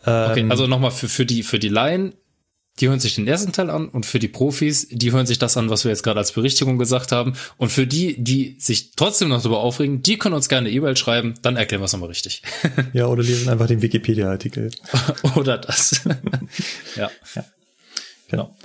Genau. 0.05 0.25
Ähm, 0.25 0.31
okay, 0.31 0.45
also 0.49 0.67
nochmal 0.67 0.91
für, 0.91 1.09
für 1.09 1.25
die, 1.25 1.41
für 1.41 1.57
die 1.57 1.69
Laien, 1.69 2.13
die 2.79 2.89
hören 2.89 2.99
sich 2.99 3.15
den 3.15 3.27
ersten 3.27 3.51
Teil 3.51 3.69
an 3.69 3.89
und 3.89 4.05
für 4.05 4.19
die 4.19 4.27
Profis, 4.27 4.87
die 4.89 5.11
hören 5.11 5.25
sich 5.25 5.39
das 5.39 5.57
an, 5.57 5.69
was 5.69 5.83
wir 5.83 5.89
jetzt 5.89 6.03
gerade 6.03 6.19
als 6.19 6.31
Berichtigung 6.31 6.77
gesagt 6.77 7.11
haben. 7.11 7.33
Und 7.57 7.69
für 7.69 7.87
die, 7.87 8.21
die 8.23 8.55
sich 8.59 8.91
trotzdem 8.91 9.29
noch 9.29 9.41
darüber 9.41 9.59
aufregen, 9.59 10.03
die 10.03 10.17
können 10.17 10.35
uns 10.35 10.49
gerne 10.49 10.69
E-Mail 10.69 10.95
schreiben, 10.95 11.33
dann 11.41 11.55
erklären 11.55 11.81
wir 11.81 11.85
es 11.85 11.93
nochmal 11.93 12.09
richtig. 12.09 12.43
Ja, 12.93 13.07
oder 13.07 13.23
lesen 13.23 13.49
einfach 13.49 13.67
den 13.67 13.81
Wikipedia-Artikel. 13.81 14.71
oder 15.35 15.57
das. 15.57 16.01
ja. 16.95 17.09
ja. 17.35 17.45
Genau. 18.29 18.55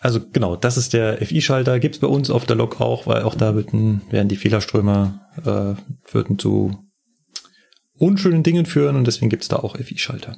Also 0.00 0.20
genau, 0.30 0.56
das 0.56 0.76
ist 0.76 0.92
der 0.92 1.18
FI-Schalter, 1.18 1.78
gibt's 1.80 1.98
bei 1.98 2.06
uns 2.06 2.30
auf 2.30 2.44
der 2.44 2.56
Lok 2.56 2.80
auch, 2.80 3.06
weil 3.06 3.22
auch 3.22 3.34
da 3.34 3.54
würden, 3.54 4.02
werden 4.10 4.28
die 4.28 4.36
Fehlerströme 4.36 5.20
äh, 5.44 6.12
würden 6.12 6.38
zu 6.38 6.78
unschönen 7.98 8.42
Dingen 8.42 8.66
führen 8.66 8.96
und 8.96 9.06
deswegen 9.06 9.30
gibt's 9.30 9.48
da 9.48 9.56
auch 9.56 9.76
FI-Schalter. 9.76 10.36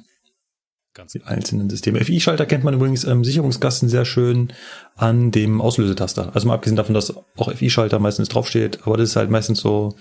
Ganz 0.99 1.13
die 1.13 1.23
einzelnen 1.23 1.69
Systeme. 1.69 2.03
FI-Schalter 2.03 2.45
kennt 2.45 2.65
man 2.65 2.73
übrigens 2.73 3.05
im 3.05 3.23
Sicherungskasten 3.23 3.87
sehr 3.87 4.03
schön 4.03 4.51
an 4.97 5.31
dem 5.31 5.61
Auslösetaster. 5.61 6.31
Also 6.35 6.45
mal 6.45 6.55
abgesehen 6.55 6.75
davon, 6.75 6.93
dass 6.93 7.15
auch 7.37 7.53
FI-Schalter 7.53 7.99
meistens 7.99 8.27
draufsteht, 8.27 8.79
aber 8.83 8.97
das 8.97 9.11
ist 9.11 9.15
halt 9.15 9.29
meistens 9.29 9.59
so 9.59 9.95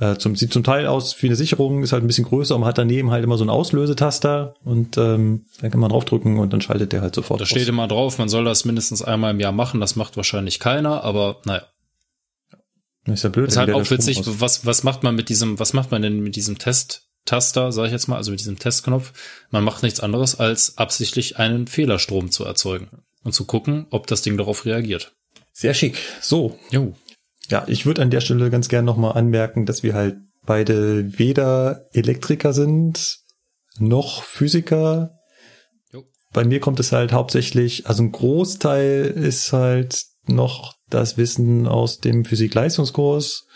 äh, 0.00 0.16
zum, 0.16 0.36
sieht 0.36 0.52
zum 0.52 0.62
Teil 0.62 0.86
aus 0.86 1.22
wie 1.22 1.28
eine 1.28 1.36
Sicherung, 1.36 1.82
ist 1.82 1.94
halt 1.94 2.04
ein 2.04 2.08
bisschen 2.08 2.26
größer, 2.26 2.56
und 2.56 2.60
man 2.60 2.68
hat 2.68 2.76
daneben 2.76 3.10
halt 3.10 3.24
immer 3.24 3.38
so 3.38 3.44
einen 3.44 3.48
Auslösetaster 3.48 4.54
und 4.62 4.98
ähm, 4.98 5.46
dann 5.62 5.70
kann 5.70 5.80
man 5.80 5.88
draufdrücken 5.88 6.38
und 6.38 6.52
dann 6.52 6.60
schaltet 6.60 6.92
der 6.92 7.00
halt 7.00 7.14
sofort. 7.14 7.40
Da 7.40 7.46
steht 7.46 7.66
immer 7.66 7.88
drauf, 7.88 8.18
man 8.18 8.28
soll 8.28 8.44
das 8.44 8.66
mindestens 8.66 9.00
einmal 9.00 9.30
im 9.30 9.40
Jahr 9.40 9.52
machen, 9.52 9.80
das 9.80 9.96
macht 9.96 10.18
wahrscheinlich 10.18 10.60
keiner, 10.60 11.04
aber 11.04 11.40
naja. 11.46 11.62
Das 13.06 13.20
ist 13.20 13.22
ja 13.22 13.30
blöd. 13.30 13.48
Ist 13.48 13.56
halt 13.56 13.70
auch 13.70 13.90
witzig, 13.90 14.20
was, 14.24 14.66
was 14.66 14.84
macht 14.84 15.04
man 15.04 15.14
mit 15.14 15.30
diesem, 15.30 15.58
was 15.58 15.72
macht 15.72 15.90
man 15.90 16.02
denn 16.02 16.20
mit 16.20 16.36
diesem 16.36 16.58
Test-Taster, 17.24 17.72
sage 17.72 17.88
ich 17.88 17.92
jetzt 17.92 18.08
mal, 18.08 18.16
also 18.16 18.30
mit 18.30 18.40
diesem 18.40 18.58
Testknopf? 18.58 19.12
Man 19.50 19.64
macht 19.64 19.82
nichts 19.82 20.00
anderes, 20.00 20.38
als 20.38 20.78
absichtlich 20.78 21.38
einen 21.38 21.66
Fehlerstrom 21.66 22.30
zu 22.30 22.44
erzeugen 22.44 22.88
und 23.22 23.32
zu 23.32 23.44
gucken, 23.44 23.86
ob 23.90 24.06
das 24.06 24.22
Ding 24.22 24.36
darauf 24.36 24.64
reagiert. 24.64 25.14
Sehr 25.52 25.74
schick. 25.74 25.98
So. 26.20 26.58
Jo. 26.70 26.94
Ja, 27.48 27.64
ich 27.68 27.86
würde 27.86 28.02
an 28.02 28.10
der 28.10 28.20
Stelle 28.20 28.50
ganz 28.50 28.68
gern 28.68 28.84
nochmal 28.84 29.16
anmerken, 29.16 29.66
dass 29.66 29.82
wir 29.82 29.94
halt 29.94 30.16
beide 30.46 31.18
weder 31.18 31.86
Elektriker 31.92 32.52
sind, 32.52 33.18
noch 33.78 34.22
Physiker. 34.22 35.18
Jo. 35.92 36.04
Bei 36.32 36.44
mir 36.44 36.60
kommt 36.60 36.80
es 36.80 36.92
halt 36.92 37.12
hauptsächlich, 37.12 37.86
also 37.86 38.02
ein 38.02 38.12
Großteil 38.12 39.06
ist 39.06 39.52
halt 39.52 40.04
noch 40.26 40.74
das 40.90 41.16
Wissen 41.16 41.66
aus 41.66 41.98
dem 41.98 42.24
Physik-Leistungskurs 42.24 43.46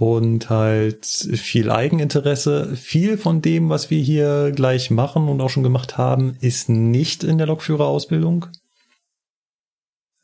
und 0.00 0.48
halt 0.48 1.04
viel 1.04 1.70
Eigeninteresse. 1.70 2.74
Viel 2.74 3.18
von 3.18 3.42
dem, 3.42 3.68
was 3.68 3.90
wir 3.90 4.00
hier 4.00 4.50
gleich 4.50 4.90
machen 4.90 5.28
und 5.28 5.42
auch 5.42 5.50
schon 5.50 5.62
gemacht 5.62 5.98
haben, 5.98 6.38
ist 6.40 6.70
nicht 6.70 7.22
in 7.22 7.36
der 7.36 7.46
Lokführerausbildung. 7.46 8.46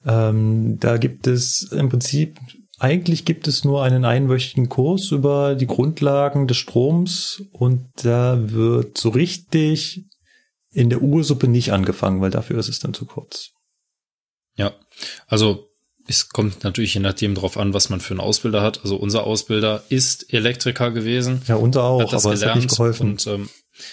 Ähm, 0.06 0.78
da 0.80 0.96
gibt 0.96 1.26
es 1.26 1.70
im 1.72 1.90
Prinzip 1.90 2.40
eigentlich 2.78 3.26
gibt 3.26 3.48
es 3.48 3.64
nur 3.64 3.82
einen 3.82 4.06
einwöchigen 4.06 4.70
Kurs 4.70 5.10
über 5.10 5.54
die 5.54 5.66
Grundlagen 5.66 6.46
des 6.46 6.56
Stroms 6.56 7.42
und 7.52 7.86
da 8.02 8.50
wird 8.50 8.96
so 8.96 9.10
richtig 9.10 10.06
in 10.70 10.88
der 10.88 11.02
Ursuppe 11.02 11.48
nicht 11.48 11.72
angefangen, 11.72 12.22
weil 12.22 12.30
dafür 12.30 12.58
ist 12.58 12.68
es 12.68 12.78
dann 12.78 12.94
zu 12.94 13.04
kurz. 13.04 13.50
Ja, 14.56 14.72
also 15.26 15.68
es 16.08 16.28
kommt 16.28 16.64
natürlich 16.64 16.94
je 16.94 17.00
nachdem 17.00 17.34
drauf 17.34 17.56
an, 17.56 17.74
was 17.74 17.88
man 17.88 18.00
für 18.00 18.12
einen 18.12 18.20
Ausbilder 18.20 18.62
hat. 18.62 18.80
Also 18.82 18.96
unser 18.96 19.24
Ausbilder 19.24 19.82
ist 19.88 20.32
Elektriker 20.32 20.90
gewesen. 20.90 21.42
Ja, 21.46 21.56
unser 21.56 21.82
auch, 21.84 22.12
aber 22.12 22.32
es 22.32 22.44
hat 22.44 22.56
nicht 22.56 22.70
geholfen. 22.70 23.10
Und 23.10 23.26
ähm, 23.26 23.48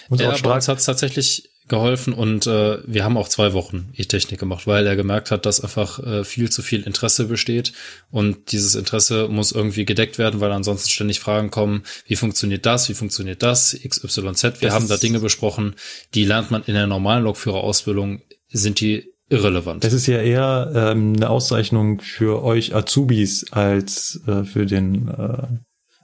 unser 0.08 0.24
ja, 0.24 0.36
bei 0.42 0.54
uns 0.54 0.68
hat 0.68 0.78
es 0.78 0.84
tatsächlich 0.84 1.50
geholfen 1.66 2.12
und 2.12 2.46
äh, 2.46 2.78
wir 2.86 3.04
haben 3.04 3.16
auch 3.16 3.28
zwei 3.28 3.54
Wochen 3.54 3.90
E-Technik 3.96 4.38
gemacht, 4.38 4.66
weil 4.66 4.86
er 4.86 4.96
gemerkt 4.96 5.30
hat, 5.30 5.46
dass 5.46 5.62
einfach 5.62 5.98
äh, 5.98 6.22
viel 6.22 6.50
zu 6.50 6.60
viel 6.60 6.82
Interesse 6.82 7.24
besteht 7.24 7.72
und 8.10 8.52
dieses 8.52 8.74
Interesse 8.74 9.28
muss 9.28 9.50
irgendwie 9.50 9.86
gedeckt 9.86 10.18
werden, 10.18 10.40
weil 10.40 10.52
ansonsten 10.52 10.90
ständig 10.90 11.20
Fragen 11.20 11.50
kommen, 11.50 11.84
wie 12.06 12.16
funktioniert 12.16 12.66
das, 12.66 12.90
wie 12.90 12.94
funktioniert 12.94 13.42
das, 13.42 13.78
XYZ. 13.82 14.42
Wir 14.42 14.52
das 14.60 14.74
haben 14.74 14.88
da 14.88 14.98
Dinge 14.98 15.20
besprochen, 15.20 15.74
die 16.12 16.26
lernt 16.26 16.50
man 16.50 16.62
in 16.64 16.74
der 16.74 16.86
normalen 16.86 17.24
Lokführerausbildung, 17.24 18.20
sind 18.50 18.80
die 18.80 19.13
irrelevant. 19.34 19.84
Das 19.84 19.92
ist 19.92 20.06
ja 20.06 20.20
eher 20.20 20.72
ähm, 20.74 21.14
eine 21.16 21.28
Auszeichnung 21.30 22.00
für 22.00 22.42
euch 22.42 22.74
Azubis 22.74 23.52
als 23.52 24.20
äh, 24.26 24.44
für 24.44 24.66
den 24.66 25.08
äh, 25.08 25.46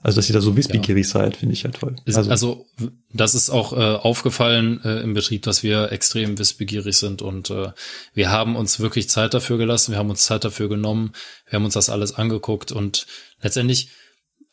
Also, 0.03 0.15
dass 0.15 0.29
ihr 0.29 0.33
da 0.33 0.41
so 0.41 0.57
wissbegierig 0.57 1.05
ja. 1.05 1.11
seid, 1.11 1.37
finde 1.37 1.53
ich 1.53 1.61
ja 1.61 1.69
toll. 1.69 1.95
Also, 2.07 2.31
also, 2.31 2.65
das 3.13 3.35
ist 3.35 3.51
auch 3.51 3.73
äh, 3.73 3.75
aufgefallen 3.75 4.81
äh, 4.83 5.01
im 5.01 5.13
Betrieb, 5.13 5.43
dass 5.43 5.61
wir 5.61 5.91
extrem 5.91 6.39
wissbegierig 6.39 6.97
sind 6.97 7.21
und 7.21 7.51
äh, 7.51 7.71
wir 8.15 8.31
haben 8.31 8.55
uns 8.55 8.79
wirklich 8.79 9.09
Zeit 9.09 9.35
dafür 9.35 9.59
gelassen, 9.59 9.91
wir 9.91 9.99
haben 9.99 10.09
uns 10.09 10.25
Zeit 10.25 10.43
dafür 10.43 10.69
genommen, 10.69 11.11
wir 11.47 11.57
haben 11.57 11.65
uns 11.65 11.75
das 11.75 11.91
alles 11.91 12.15
angeguckt 12.15 12.71
und 12.71 13.05
letztendlich, 13.43 13.89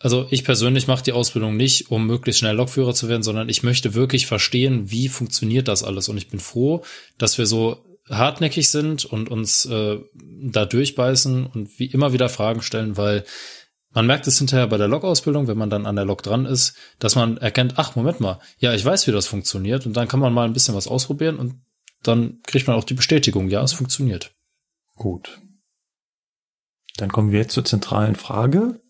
also 0.00 0.26
ich 0.30 0.44
persönlich 0.44 0.86
mache 0.86 1.04
die 1.04 1.12
Ausbildung 1.12 1.56
nicht, 1.56 1.90
um 1.90 2.06
möglichst 2.06 2.40
schnell 2.40 2.54
Lokführer 2.54 2.92
zu 2.92 3.08
werden, 3.08 3.22
sondern 3.22 3.48
ich 3.48 3.62
möchte 3.62 3.94
wirklich 3.94 4.26
verstehen, 4.26 4.90
wie 4.90 5.08
funktioniert 5.08 5.66
das 5.66 5.82
alles 5.82 6.10
und 6.10 6.18
ich 6.18 6.28
bin 6.28 6.40
froh, 6.40 6.84
dass 7.16 7.38
wir 7.38 7.46
so 7.46 7.87
hartnäckig 8.10 8.70
sind 8.70 9.04
und 9.04 9.30
uns 9.30 9.66
äh, 9.66 9.98
da 10.14 10.64
durchbeißen 10.64 11.46
und 11.46 11.78
wie 11.78 11.86
immer 11.86 12.12
wieder 12.12 12.28
Fragen 12.28 12.62
stellen, 12.62 12.96
weil 12.96 13.24
man 13.90 14.06
merkt 14.06 14.26
es 14.26 14.38
hinterher 14.38 14.66
bei 14.66 14.76
der 14.76 14.88
Log-Ausbildung, 14.88 15.48
wenn 15.48 15.58
man 15.58 15.70
dann 15.70 15.86
an 15.86 15.96
der 15.96 16.04
Log 16.04 16.22
dran 16.22 16.46
ist, 16.46 16.76
dass 16.98 17.16
man 17.16 17.38
erkennt, 17.38 17.74
ach, 17.76 17.96
Moment 17.96 18.20
mal, 18.20 18.38
ja, 18.58 18.74
ich 18.74 18.84
weiß, 18.84 19.06
wie 19.06 19.12
das 19.12 19.26
funktioniert 19.26 19.86
und 19.86 19.96
dann 19.96 20.08
kann 20.08 20.20
man 20.20 20.32
mal 20.32 20.46
ein 20.46 20.52
bisschen 20.52 20.74
was 20.74 20.88
ausprobieren 20.88 21.36
und 21.38 21.54
dann 22.02 22.40
kriegt 22.46 22.66
man 22.66 22.76
auch 22.76 22.84
die 22.84 22.94
Bestätigung, 22.94 23.48
ja, 23.48 23.62
es 23.62 23.72
funktioniert. 23.72 24.34
Gut. 24.94 25.40
Dann 26.96 27.10
kommen 27.10 27.32
wir 27.32 27.40
jetzt 27.40 27.54
zur 27.54 27.64
zentralen 27.64 28.16
Frage. 28.16 28.80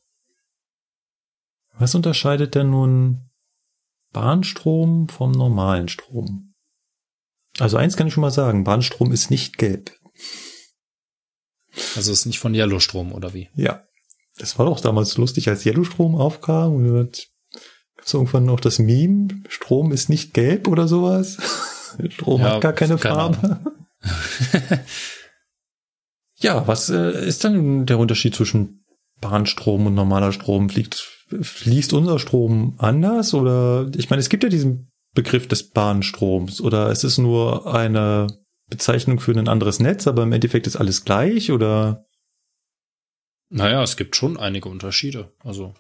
Was 1.75 1.95
unterscheidet 1.95 2.55
denn 2.55 2.71
nun 2.71 3.31
Bahnstrom 4.13 5.09
vom 5.09 5.31
normalen 5.33 5.89
Strom? 5.89 6.48
Also 7.59 7.77
eins 7.77 7.97
kann 7.97 8.07
ich 8.07 8.15
schon 8.15 8.23
mal 8.23 8.31
sagen, 8.31 8.65
Bahnstrom 8.65 9.13
ist 9.13 9.31
nicht 9.31 9.59
gelb. 9.59 9.93
Also 11.97 12.13
ist 12.13 12.27
nicht 12.27 12.39
von 12.39 12.55
Yellowstrom 12.55 13.13
oder 13.13 13.35
wie? 13.35 13.49
Ja. 13.55 13.85
Das 14.39 14.59
war 14.59 14.67
doch 14.67 14.81
damals 14.81 15.17
lustig, 15.17 15.49
als 15.49 15.67
Yellowstrom 15.67 16.15
aufkam. 16.15 16.77
Und 16.77 17.29
gab 17.97 18.07
es 18.07 18.15
irgendwann 18.15 18.45
noch 18.45 18.61
das 18.61 18.79
Meme, 18.79 19.29
Strom 19.49 19.93
ist 19.93 20.09
nicht 20.09 20.35
gelb 20.35 20.69
oder 20.69 20.87
sowas. 20.87 21.39
Strom 22.11 22.41
ja, 22.41 22.55
hat 22.55 22.61
gar 22.61 22.73
keine, 22.73 22.97
keine 22.97 23.15
Farbe. 23.15 23.61
ja, 26.37 26.67
was 26.69 26.89
äh, 26.91 27.27
ist 27.27 27.45
dann 27.45 27.87
der 27.87 27.99
Unterschied 27.99 28.35
zwischen 28.35 28.85
Bahnstrom 29.21 29.87
und 29.87 29.95
normaler 29.95 30.31
Strom? 30.31 30.71
Fliegt, 30.71 30.95
fließt 31.41 31.93
unser 31.93 32.21
Strom 32.21 32.75
anders? 32.79 33.35
Oder 33.35 33.91
ich 33.97 34.11
meine, 34.11 34.21
es 34.21 34.29
gibt 34.29 34.45
ja 34.45 34.49
diesen 34.49 34.88
Begriff 35.19 35.49
des 35.49 35.71
Bahnstroms 35.71 36.61
oder 36.61 36.93
ist 36.93 37.03
es 37.03 37.19
nur 37.19 37.75
eine 37.75 38.29
Bezeichnung 38.69 39.19
für 39.19 39.33
ein 39.33 39.49
anderes 39.49 39.81
Netz, 39.81 40.07
aber 40.07 40.23
im 40.23 40.31
Endeffekt 40.31 40.69
ist 40.69 40.77
alles 40.77 41.05
gleich 41.05 41.51
oder 41.51 42.07
naja, 43.51 43.83
es 43.83 43.97
gibt 43.97 44.15
schon 44.15 44.37
einige 44.37 44.69
Unterschiede. 44.69 45.33
Also 45.43 45.75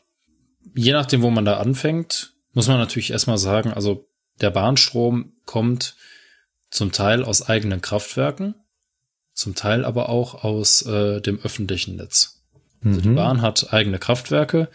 je 0.75 0.91
nachdem, 0.91 1.23
wo 1.23 1.31
man 1.31 1.45
da 1.45 1.59
anfängt, 1.59 2.35
muss 2.53 2.67
man 2.67 2.79
natürlich 2.79 3.13
erstmal 3.13 3.39
sagen, 3.39 3.73
also 3.73 4.09
der 4.41 4.51
Bahnstrom 4.51 5.35
kommt 5.45 5.95
zum 6.71 6.91
Teil 6.91 7.23
aus 7.23 7.49
eigenen 7.49 7.81
Kraftwerken, 7.81 8.57
zum 9.35 9.55
Teil 9.55 9.85
aber 9.85 10.09
auch 10.09 10.43
aus 10.43 10.83
äh, 10.83 11.21
dem 11.21 11.39
öffentlichen 11.45 11.95
Netz. 11.95 12.43
Also 12.85 12.99
mhm. 12.99 13.03
die 13.05 13.11
Bahn 13.11 13.41
hat 13.41 13.73
eigene 13.73 14.01
Kraftwerke, 14.01 14.69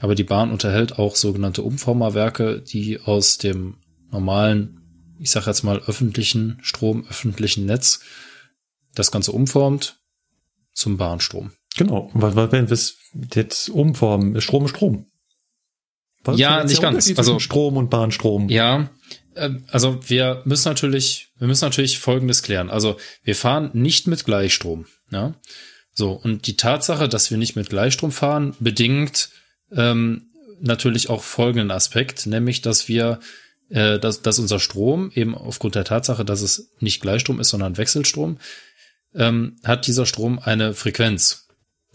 aber 0.00 0.14
die 0.14 0.24
Bahn 0.24 0.50
unterhält 0.50 0.98
auch 0.98 1.16
sogenannte 1.16 1.62
Umformerwerke, 1.62 2.60
die 2.60 3.00
aus 3.00 3.38
dem 3.38 3.78
normalen, 4.12 4.80
ich 5.18 5.30
sage 5.30 5.46
jetzt 5.46 5.62
mal 5.62 5.80
öffentlichen 5.86 6.58
Strom, 6.62 7.04
öffentlichen 7.08 7.66
Netz 7.66 8.00
das 8.94 9.10
Ganze 9.10 9.32
umformt 9.32 9.98
zum 10.72 10.96
Bahnstrom. 10.96 11.52
Genau. 11.76 12.10
Was, 12.14 12.36
was 12.36 12.52
wenn 12.52 12.68
wir 12.68 12.74
es 12.74 12.98
jetzt 13.34 13.68
umformen? 13.70 14.40
Strom 14.40 14.66
ist 14.66 14.70
Strom. 14.70 15.06
Was 16.24 16.38
ja, 16.38 16.62
nicht 16.62 16.80
ganz. 16.80 17.12
Also 17.18 17.38
Strom 17.38 17.76
und 17.76 17.90
Bahnstrom. 17.90 18.48
Ja, 18.48 18.90
ähm, 19.34 19.64
also 19.70 19.98
wir 20.08 20.42
müssen 20.44 20.68
natürlich, 20.68 21.28
wir 21.38 21.48
müssen 21.48 21.64
natürlich 21.64 21.98
Folgendes 21.98 22.42
klären. 22.42 22.70
Also 22.70 22.96
wir 23.24 23.34
fahren 23.34 23.70
nicht 23.72 24.06
mit 24.06 24.24
Gleichstrom. 24.24 24.86
Ja, 25.10 25.34
so 25.92 26.12
und 26.12 26.46
die 26.46 26.56
Tatsache, 26.56 27.08
dass 27.08 27.30
wir 27.30 27.38
nicht 27.38 27.56
mit 27.56 27.70
Gleichstrom 27.70 28.12
fahren, 28.12 28.54
bedingt 28.60 29.30
ähm, 29.72 30.30
natürlich 30.60 31.10
auch 31.10 31.22
folgenden 31.22 31.70
Aspekt, 31.70 32.26
nämlich 32.26 32.62
dass 32.62 32.88
wir 32.88 33.18
äh, 33.70 33.98
dass, 33.98 34.22
dass 34.22 34.38
unser 34.38 34.58
Strom 34.58 35.10
eben 35.14 35.34
aufgrund 35.34 35.74
der 35.74 35.84
Tatsache, 35.84 36.24
dass 36.24 36.42
es 36.42 36.70
nicht 36.80 37.00
Gleichstrom 37.00 37.40
ist, 37.40 37.48
sondern 37.48 37.76
Wechselstrom, 37.76 38.38
ähm, 39.14 39.58
hat 39.64 39.86
dieser 39.86 40.06
Strom 40.06 40.38
eine 40.38 40.74
Frequenz. 40.74 41.42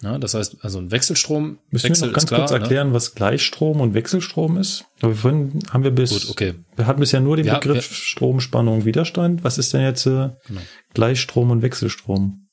Ja, 0.04 0.20
das 0.20 0.36
heißt, 0.36 0.58
also 0.62 0.78
ein 0.78 0.92
Wechselstrom. 0.92 1.58
Müssen 1.72 1.90
Wechsel 1.90 2.04
wir 2.04 2.08
noch 2.08 2.14
ganz 2.14 2.28
klar, 2.28 2.42
kurz 2.42 2.52
ne? 2.52 2.60
erklären, 2.60 2.90
ne? 2.90 2.94
was 2.94 3.16
Gleichstrom 3.16 3.82
und 3.82 3.96
Wechselstrom 3.96 4.58
ist? 4.58 4.86
Aber 5.02 5.16
vorhin 5.16 5.60
haben 5.72 5.84
wir 5.84 5.92
bis, 5.92 6.12
Gut, 6.12 6.30
okay. 6.30 6.54
wir 6.76 6.86
hatten 6.86 7.00
bisher 7.00 7.20
nur 7.20 7.36
den 7.36 7.48
wir 7.48 7.56
Begriff 7.56 7.86
haben, 7.86 7.96
Strom, 7.96 8.40
Spannung, 8.40 8.86
Widerstand. 8.86 9.44
Was 9.44 9.58
ist 9.58 9.74
denn 9.74 9.82
jetzt 9.82 10.06
äh, 10.06 10.30
genau. 10.48 10.62
Gleichstrom 10.94 11.50
und 11.50 11.64
Wechselstrom? 11.64 12.48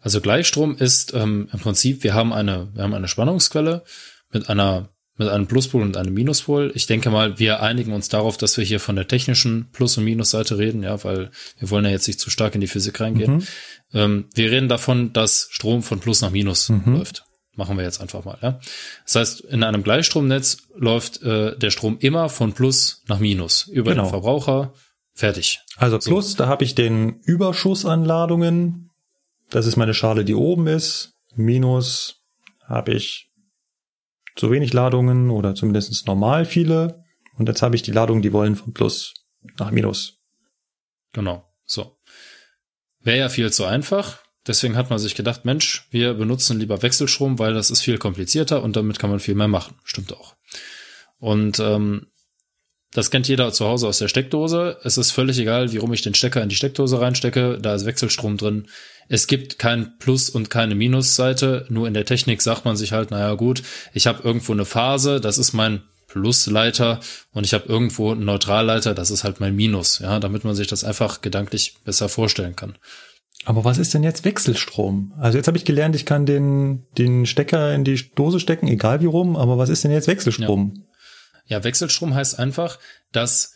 Also 0.00 0.20
Gleichstrom 0.20 0.76
ist 0.76 1.14
ähm, 1.14 1.48
im 1.52 1.58
Prinzip, 1.58 2.04
wir 2.04 2.12
haben 2.12 2.34
eine, 2.34 2.68
wir 2.74 2.82
haben 2.82 2.94
eine 2.94 3.08
Spannungsquelle 3.08 3.82
mit 4.30 4.50
einer 4.50 4.90
mit 5.18 5.28
einem 5.28 5.46
Pluspol 5.46 5.82
und 5.82 5.96
einem 5.96 6.14
Minuspol. 6.14 6.70
Ich 6.74 6.86
denke 6.86 7.10
mal, 7.10 7.38
wir 7.38 7.60
einigen 7.60 7.92
uns 7.92 8.08
darauf, 8.08 8.36
dass 8.36 8.56
wir 8.56 8.64
hier 8.64 8.80
von 8.80 8.96
der 8.96 9.08
technischen 9.08 9.68
Plus- 9.72 9.98
und 9.98 10.04
Minusseite 10.04 10.58
reden, 10.58 10.82
ja, 10.82 11.02
weil 11.04 11.30
wir 11.58 11.70
wollen 11.70 11.84
ja 11.84 11.90
jetzt 11.90 12.06
nicht 12.06 12.20
zu 12.20 12.30
stark 12.30 12.54
in 12.54 12.60
die 12.60 12.68
Physik 12.68 13.00
reingehen. 13.00 13.36
Mhm. 13.36 13.46
Ähm, 13.92 14.24
wir 14.34 14.50
reden 14.50 14.68
davon, 14.68 15.12
dass 15.12 15.48
Strom 15.50 15.82
von 15.82 15.98
Plus 15.98 16.22
nach 16.22 16.30
Minus 16.30 16.68
mhm. 16.68 16.96
läuft. 16.96 17.24
Machen 17.56 17.76
wir 17.76 17.82
jetzt 17.82 18.00
einfach 18.00 18.24
mal. 18.24 18.38
Ja? 18.40 18.60
Das 19.04 19.16
heißt, 19.16 19.40
in 19.40 19.64
einem 19.64 19.82
Gleichstromnetz 19.82 20.68
läuft 20.76 21.22
äh, 21.22 21.58
der 21.58 21.70
Strom 21.70 21.98
immer 21.98 22.28
von 22.28 22.52
Plus 22.52 23.02
nach 23.08 23.18
Minus 23.18 23.66
über 23.66 23.90
genau. 23.90 24.04
den 24.04 24.10
Verbraucher. 24.10 24.72
Fertig. 25.12 25.58
Also 25.76 25.98
Plus, 25.98 26.32
so. 26.32 26.38
da 26.38 26.46
habe 26.46 26.62
ich 26.62 26.76
den 26.76 27.18
Überschuss 27.24 27.84
an 27.84 28.04
Ladungen. 28.04 28.90
Das 29.50 29.66
ist 29.66 29.76
meine 29.76 29.94
Schale, 29.94 30.24
die 30.24 30.36
oben 30.36 30.68
ist. 30.68 31.14
Minus 31.34 32.22
habe 32.64 32.92
ich 32.92 33.27
zu 34.38 34.52
wenig 34.52 34.72
Ladungen 34.72 35.30
oder 35.30 35.54
zumindest 35.54 36.06
normal 36.06 36.44
viele. 36.44 37.04
Und 37.36 37.48
jetzt 37.48 37.60
habe 37.60 37.74
ich 37.74 37.82
die 37.82 37.90
Ladungen, 37.90 38.22
die 38.22 38.32
wollen 38.32 38.56
von 38.56 38.72
Plus 38.72 39.14
nach 39.58 39.72
Minus. 39.72 40.18
Genau. 41.12 41.44
So. 41.64 41.98
Wäre 43.00 43.18
ja 43.18 43.28
viel 43.28 43.52
zu 43.52 43.64
einfach. 43.64 44.20
Deswegen 44.46 44.76
hat 44.76 44.90
man 44.90 44.98
sich 45.00 45.16
gedacht, 45.16 45.44
Mensch, 45.44 45.88
wir 45.90 46.14
benutzen 46.14 46.58
lieber 46.58 46.82
Wechselstrom, 46.82 47.38
weil 47.38 47.52
das 47.52 47.70
ist 47.70 47.82
viel 47.82 47.98
komplizierter 47.98 48.62
und 48.62 48.76
damit 48.76 48.98
kann 48.98 49.10
man 49.10 49.20
viel 49.20 49.34
mehr 49.34 49.48
machen. 49.48 49.74
Stimmt 49.84 50.14
auch. 50.14 50.36
Und 51.18 51.58
ähm, 51.58 52.06
das 52.92 53.10
kennt 53.10 53.28
jeder 53.28 53.52
zu 53.52 53.66
Hause 53.66 53.88
aus 53.88 53.98
der 53.98 54.08
Steckdose. 54.08 54.78
Es 54.84 54.96
ist 54.98 55.10
völlig 55.10 55.38
egal, 55.38 55.72
wie 55.72 55.76
rum 55.76 55.92
ich 55.92 56.02
den 56.02 56.14
Stecker 56.14 56.42
in 56.42 56.48
die 56.48 56.56
Steckdose 56.56 57.00
reinstecke. 57.00 57.58
Da 57.60 57.74
ist 57.74 57.86
Wechselstrom 57.86 58.36
drin. 58.36 58.68
Es 59.08 59.26
gibt 59.26 59.58
kein 59.58 59.98
Plus 59.98 60.28
und 60.28 60.50
keine 60.50 60.74
Minusseite. 60.74 61.66
Nur 61.70 61.88
in 61.88 61.94
der 61.94 62.04
Technik 62.04 62.42
sagt 62.42 62.64
man 62.64 62.76
sich 62.76 62.92
halt, 62.92 63.10
naja 63.10 63.34
gut, 63.34 63.62
ich 63.94 64.06
habe 64.06 64.22
irgendwo 64.22 64.52
eine 64.52 64.64
Phase, 64.64 65.20
das 65.20 65.38
ist 65.38 65.52
mein 65.52 65.82
Plusleiter 66.08 67.00
und 67.32 67.44
ich 67.44 67.54
habe 67.54 67.68
irgendwo 67.68 68.10
einen 68.12 68.24
Neutralleiter, 68.24 68.94
das 68.94 69.10
ist 69.10 69.24
halt 69.24 69.40
mein 69.40 69.54
Minus, 69.54 69.98
ja, 69.98 70.18
damit 70.20 70.42
man 70.42 70.54
sich 70.54 70.66
das 70.66 70.82
einfach 70.82 71.20
gedanklich 71.20 71.76
besser 71.84 72.08
vorstellen 72.08 72.56
kann. 72.56 72.78
Aber 73.44 73.64
was 73.64 73.78
ist 73.78 73.94
denn 73.94 74.02
jetzt 74.02 74.24
Wechselstrom? 74.24 75.14
Also 75.18 75.38
jetzt 75.38 75.46
habe 75.46 75.58
ich 75.58 75.64
gelernt, 75.64 75.94
ich 75.94 76.06
kann 76.06 76.26
den, 76.26 76.86
den 76.96 77.24
Stecker 77.24 77.74
in 77.74 77.84
die 77.84 78.10
Dose 78.14 78.40
stecken, 78.40 78.68
egal 78.68 79.00
wie 79.00 79.06
rum, 79.06 79.36
aber 79.36 79.58
was 79.58 79.68
ist 79.68 79.84
denn 79.84 79.90
jetzt 79.90 80.08
Wechselstrom? 80.08 80.84
Ja, 81.46 81.58
ja 81.58 81.64
Wechselstrom 81.64 82.14
heißt 82.14 82.38
einfach, 82.38 82.78
dass 83.12 83.54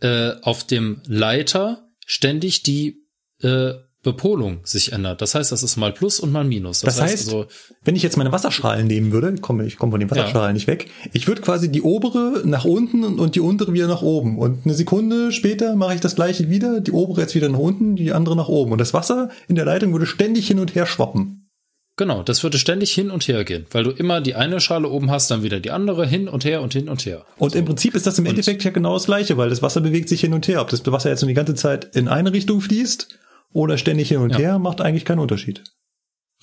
äh, 0.00 0.32
auf 0.42 0.64
dem 0.66 1.00
Leiter 1.06 1.88
ständig 2.06 2.64
die 2.64 3.06
äh, 3.40 3.74
Bepolung 4.02 4.58
sich 4.64 4.92
ändert. 4.92 5.22
Das 5.22 5.36
heißt, 5.36 5.52
das 5.52 5.62
ist 5.62 5.76
mal 5.76 5.92
Plus 5.92 6.18
und 6.18 6.32
mal 6.32 6.44
Minus. 6.44 6.80
Das, 6.80 6.96
das 6.96 7.04
heißt, 7.04 7.12
heißt 7.12 7.28
also, 7.28 7.46
wenn 7.84 7.94
ich 7.94 8.02
jetzt 8.02 8.16
meine 8.16 8.32
Wasserschalen 8.32 8.88
nehmen 8.88 9.12
würde, 9.12 9.36
komme 9.36 9.64
ich 9.64 9.78
komme 9.78 9.92
von 9.92 10.00
den 10.00 10.10
Wasserschalen 10.10 10.48
ja. 10.48 10.52
nicht 10.54 10.66
weg. 10.66 10.90
Ich 11.12 11.28
würde 11.28 11.40
quasi 11.40 11.70
die 11.70 11.82
obere 11.82 12.42
nach 12.44 12.64
unten 12.64 13.04
und 13.04 13.36
die 13.36 13.40
untere 13.40 13.72
wieder 13.72 13.86
nach 13.86 14.02
oben. 14.02 14.38
Und 14.38 14.64
eine 14.64 14.74
Sekunde 14.74 15.30
später 15.30 15.76
mache 15.76 15.94
ich 15.94 16.00
das 16.00 16.16
gleiche 16.16 16.50
wieder, 16.50 16.80
die 16.80 16.90
obere 16.90 17.20
jetzt 17.20 17.36
wieder 17.36 17.48
nach 17.48 17.60
unten, 17.60 17.94
die 17.94 18.12
andere 18.12 18.34
nach 18.34 18.48
oben. 18.48 18.72
Und 18.72 18.80
das 18.80 18.92
Wasser 18.92 19.30
in 19.46 19.54
der 19.54 19.64
Leitung 19.64 19.92
würde 19.92 20.06
ständig 20.06 20.48
hin 20.48 20.58
und 20.58 20.74
her 20.74 20.86
schwappen. 20.86 21.48
Genau, 21.96 22.22
das 22.22 22.42
würde 22.42 22.58
ständig 22.58 22.90
hin 22.92 23.10
und 23.10 23.28
her 23.28 23.44
gehen, 23.44 23.66
weil 23.70 23.84
du 23.84 23.90
immer 23.90 24.22
die 24.22 24.34
eine 24.34 24.60
Schale 24.60 24.88
oben 24.88 25.10
hast, 25.10 25.30
dann 25.30 25.42
wieder 25.42 25.60
die 25.60 25.70
andere 25.70 26.06
hin 26.06 26.26
und 26.26 26.44
her 26.44 26.62
und 26.62 26.72
hin 26.72 26.88
und 26.88 27.04
her. 27.04 27.26
Und 27.36 27.52
so. 27.52 27.58
im 27.58 27.66
Prinzip 27.66 27.94
ist 27.94 28.06
das 28.06 28.18
im 28.18 28.24
und 28.24 28.30
Endeffekt 28.30 28.64
ja 28.64 28.70
genau 28.70 28.94
das 28.94 29.04
Gleiche, 29.04 29.36
weil 29.36 29.50
das 29.50 29.60
Wasser 29.60 29.82
bewegt 29.82 30.08
sich 30.08 30.22
hin 30.22 30.32
und 30.32 30.48
her. 30.48 30.62
Ob 30.62 30.70
das 30.70 30.84
Wasser 30.86 31.10
jetzt 31.10 31.20
nur 31.20 31.28
die 31.28 31.34
ganze 31.34 31.54
Zeit 31.54 31.94
in 31.94 32.08
eine 32.08 32.32
Richtung 32.32 32.62
fließt 32.62 33.18
oder 33.52 33.78
ständig 33.78 34.08
hin 34.08 34.18
und 34.18 34.30
ja. 34.30 34.38
her, 34.38 34.58
macht 34.58 34.80
eigentlich 34.80 35.04
keinen 35.04 35.18
Unterschied. 35.18 35.62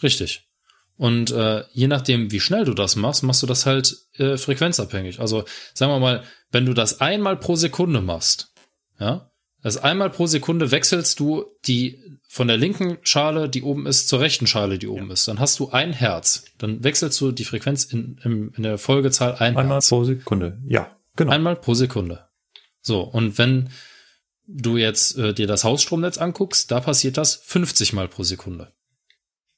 Richtig. 0.02 0.48
Und 0.98 1.32
äh, 1.32 1.64
je 1.72 1.88
nachdem, 1.88 2.32
wie 2.32 2.42
schnell 2.42 2.66
du 2.66 2.74
das 2.74 2.96
machst, 2.98 3.24
machst 3.24 3.42
du 3.42 3.48
das 3.48 3.66
halt 3.66 3.96
äh, 4.18 4.36
frequenzabhängig. 4.38 5.20
Also 5.22 5.46
sagen 5.74 5.94
wir 5.94 6.00
mal, 6.00 6.24
wenn 6.52 6.66
du 6.66 6.74
das 6.74 7.00
einmal 7.00 7.38
pro 7.38 7.56
Sekunde 7.56 8.02
machst, 8.02 8.54
ja, 9.00 9.32
Also 9.62 9.80
einmal 9.80 10.10
pro 10.10 10.28
Sekunde 10.28 10.72
wechselst 10.72 11.20
du 11.20 11.46
die 11.66 12.02
von 12.28 12.48
der 12.48 12.58
linken 12.58 12.98
Schale, 13.02 13.50
die 13.50 13.64
oben 13.64 13.88
ist, 13.88 14.08
zur 14.08 14.20
rechten 14.20 14.46
Schale, 14.46 14.78
die 14.78 14.88
oben 14.88 15.08
ja. 15.08 15.14
ist. 15.14 15.28
Dann 15.28 15.40
hast 15.40 15.60
du 15.60 15.70
ein 15.70 15.94
Herz. 15.94 16.46
Dann 16.58 16.84
wechselst 16.84 17.20
du 17.22 17.32
die 17.32 17.46
Frequenz 17.46 17.86
in, 17.86 18.20
in, 18.24 18.52
in 18.56 18.64
der 18.64 18.78
Folgezahl 18.78 19.36
ein 19.36 19.58
Einmal 19.58 19.78
Herz. 19.78 19.90
pro 19.90 20.04
Sekunde. 20.04 20.60
Ja, 20.68 20.96
genau. 21.16 21.32
Einmal 21.32 21.56
pro 21.56 21.74
Sekunde. 21.74 22.28
So, 22.82 23.02
und 23.02 23.38
wenn 23.38 23.70
du 24.50 24.78
jetzt 24.78 25.18
äh, 25.18 25.34
dir 25.34 25.48
das 25.48 25.64
Hausstromnetz 25.64 26.18
anguckst, 26.18 26.72
da 26.72 26.80
passiert 26.80 27.18
das 27.18 27.36
50 27.36 27.94
Mal 27.94 28.08
pro 28.08 28.24
Sekunde. 28.24 28.72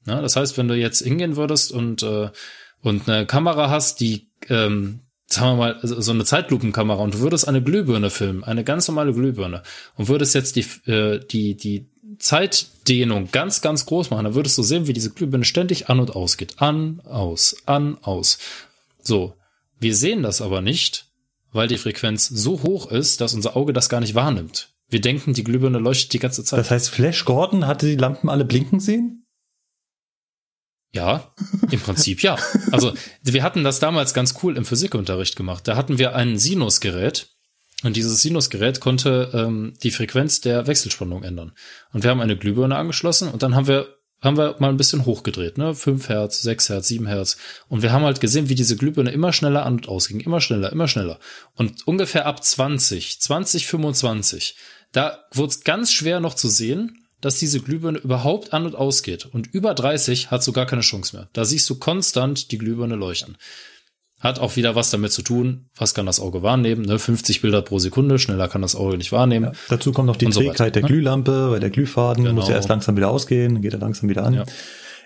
Ja, 0.05 0.21
das 0.21 0.35
heißt, 0.35 0.57
wenn 0.57 0.67
du 0.67 0.75
jetzt 0.75 1.01
hingehen 1.01 1.35
würdest 1.35 1.71
und, 1.71 2.03
äh, 2.03 2.29
und 2.81 3.07
eine 3.07 3.25
Kamera 3.25 3.69
hast, 3.69 3.99
die, 3.99 4.31
ähm, 4.49 5.01
sagen 5.27 5.57
wir 5.57 5.73
mal, 5.73 5.79
so 5.83 6.11
eine 6.11 6.25
Zeitlupenkamera 6.25 7.01
und 7.01 7.13
du 7.13 7.19
würdest 7.19 7.47
eine 7.47 7.63
Glühbirne 7.63 8.09
filmen, 8.09 8.43
eine 8.43 8.63
ganz 8.63 8.87
normale 8.87 9.13
Glühbirne 9.13 9.63
und 9.95 10.07
würdest 10.07 10.35
jetzt 10.35 10.55
die, 10.55 10.65
äh, 10.91 11.19
die, 11.19 11.55
die 11.55 11.89
Zeitdehnung 12.19 13.29
ganz, 13.31 13.61
ganz 13.61 13.85
groß 13.85 14.09
machen, 14.09 14.25
dann 14.25 14.35
würdest 14.35 14.57
du 14.57 14.63
sehen, 14.63 14.87
wie 14.87 14.93
diese 14.93 15.11
Glühbirne 15.11 15.45
ständig 15.45 15.89
an 15.89 15.99
und 15.99 16.15
aus 16.15 16.37
geht. 16.37 16.61
An, 16.61 16.99
aus, 17.05 17.55
an, 17.65 17.97
aus. 18.01 18.39
So. 19.01 19.35
Wir 19.79 19.95
sehen 19.95 20.21
das 20.21 20.41
aber 20.41 20.61
nicht, 20.61 21.07
weil 21.51 21.67
die 21.67 21.77
Frequenz 21.77 22.27
so 22.27 22.61
hoch 22.61 22.91
ist, 22.91 23.21
dass 23.21 23.33
unser 23.33 23.55
Auge 23.55 23.73
das 23.73 23.89
gar 23.89 23.99
nicht 23.99 24.13
wahrnimmt. 24.13 24.70
Wir 24.91 25.01
denken, 25.01 25.33
die 25.33 25.43
Glühbirne 25.43 25.79
leuchtet 25.79 26.13
die 26.13 26.19
ganze 26.19 26.43
Zeit. 26.43 26.59
Das 26.59 26.69
heißt, 26.69 26.89
Flash 26.89 27.25
Gordon 27.25 27.65
hatte 27.65 27.87
die 27.87 27.95
Lampen 27.95 28.29
alle 28.29 28.45
blinken 28.45 28.79
sehen? 28.79 29.25
Ja, 30.93 31.33
im 31.71 31.79
Prinzip 31.79 32.21
ja. 32.21 32.37
Also 32.71 32.93
wir 33.23 33.43
hatten 33.43 33.63
das 33.63 33.79
damals 33.79 34.13
ganz 34.13 34.35
cool 34.43 34.57
im 34.57 34.65
Physikunterricht 34.65 35.37
gemacht. 35.37 35.65
Da 35.67 35.77
hatten 35.77 35.97
wir 35.97 36.15
ein 36.15 36.37
Sinusgerät 36.37 37.29
und 37.83 37.95
dieses 37.95 38.21
Sinusgerät 38.21 38.81
konnte 38.81 39.31
ähm, 39.33 39.73
die 39.81 39.91
Frequenz 39.91 40.41
der 40.41 40.67
Wechselspannung 40.67 41.23
ändern. 41.23 41.53
Und 41.93 42.03
wir 42.03 42.11
haben 42.11 42.19
eine 42.19 42.37
Glühbirne 42.37 42.75
angeschlossen 42.75 43.29
und 43.29 43.41
dann 43.41 43.55
haben 43.55 43.67
wir 43.67 43.87
haben 44.21 44.37
wir 44.37 44.55
mal 44.59 44.69
ein 44.69 44.77
bisschen 44.77 45.05
hochgedreht, 45.05 45.57
ne? 45.57 45.73
5 45.73 46.07
Hertz, 46.07 46.43
6 46.43 46.69
Hertz, 46.69 46.87
7 46.89 47.07
Hertz. 47.07 47.37
Und 47.69 47.81
wir 47.81 47.91
haben 47.91 48.03
halt 48.05 48.21
gesehen, 48.21 48.49
wie 48.49 48.55
diese 48.55 48.75
Glühbirne 48.75 49.09
immer 49.09 49.33
schneller 49.33 49.65
an 49.65 49.73
und 49.73 49.87
ausging, 49.87 50.19
immer 50.19 50.41
schneller, 50.41 50.71
immer 50.71 50.87
schneller. 50.87 51.17
Und 51.55 51.87
ungefähr 51.87 52.27
ab 52.27 52.43
20, 52.43 53.19
20, 53.19 53.65
25, 53.65 54.55
da 54.91 55.19
wurde 55.33 55.49
es 55.49 55.63
ganz 55.63 55.91
schwer 55.91 56.19
noch 56.19 56.33
zu 56.33 56.49
sehen, 56.49 56.97
dass 57.21 57.37
diese 57.37 57.59
Glühbirne 57.59 57.99
überhaupt 57.99 58.53
an 58.53 58.65
und 58.65 58.75
ausgeht. 58.75 59.25
Und 59.25 59.47
über 59.53 59.73
30 59.73 60.31
hat 60.31 60.43
so 60.43 60.51
gar 60.51 60.65
keine 60.65 60.81
Chance 60.81 61.15
mehr. 61.15 61.29
Da 61.33 61.45
siehst 61.45 61.69
du 61.69 61.75
konstant 61.75 62.51
die 62.51 62.57
Glühbirne 62.57 62.95
leuchten. 62.95 63.37
Hat 64.19 64.39
auch 64.39 64.55
wieder 64.55 64.75
was 64.75 64.91
damit 64.91 65.11
zu 65.11 65.23
tun, 65.23 65.69
was 65.75 65.93
kann 65.93 66.05
das 66.05 66.19
Auge 66.19 66.43
wahrnehmen. 66.43 66.83
Ne? 66.83 66.99
50 66.99 67.41
Bilder 67.41 67.61
pro 67.61 67.79
Sekunde, 67.79 68.19
schneller 68.19 68.47
kann 68.47 68.61
das 68.61 68.75
Auge 68.75 68.97
nicht 68.97 69.11
wahrnehmen. 69.11 69.45
Ja, 69.45 69.51
dazu 69.69 69.91
kommt 69.91 70.07
noch 70.07 70.15
die 70.15 70.27
Trägheit 70.27 70.57
so 70.57 70.69
der 70.69 70.81
ne? 70.83 70.87
Glühlampe, 70.87 71.51
weil 71.51 71.59
der 71.59 71.71
Glühfaden 71.71 72.23
genau. 72.23 72.35
muss 72.35 72.49
ja 72.49 72.55
erst 72.55 72.69
langsam 72.69 72.95
wieder 72.97 73.09
ausgehen, 73.09 73.53
dann 73.53 73.61
geht 73.63 73.73
er 73.73 73.79
langsam 73.79 74.09
wieder 74.09 74.23
an. 74.23 74.33
Ja. 74.35 74.45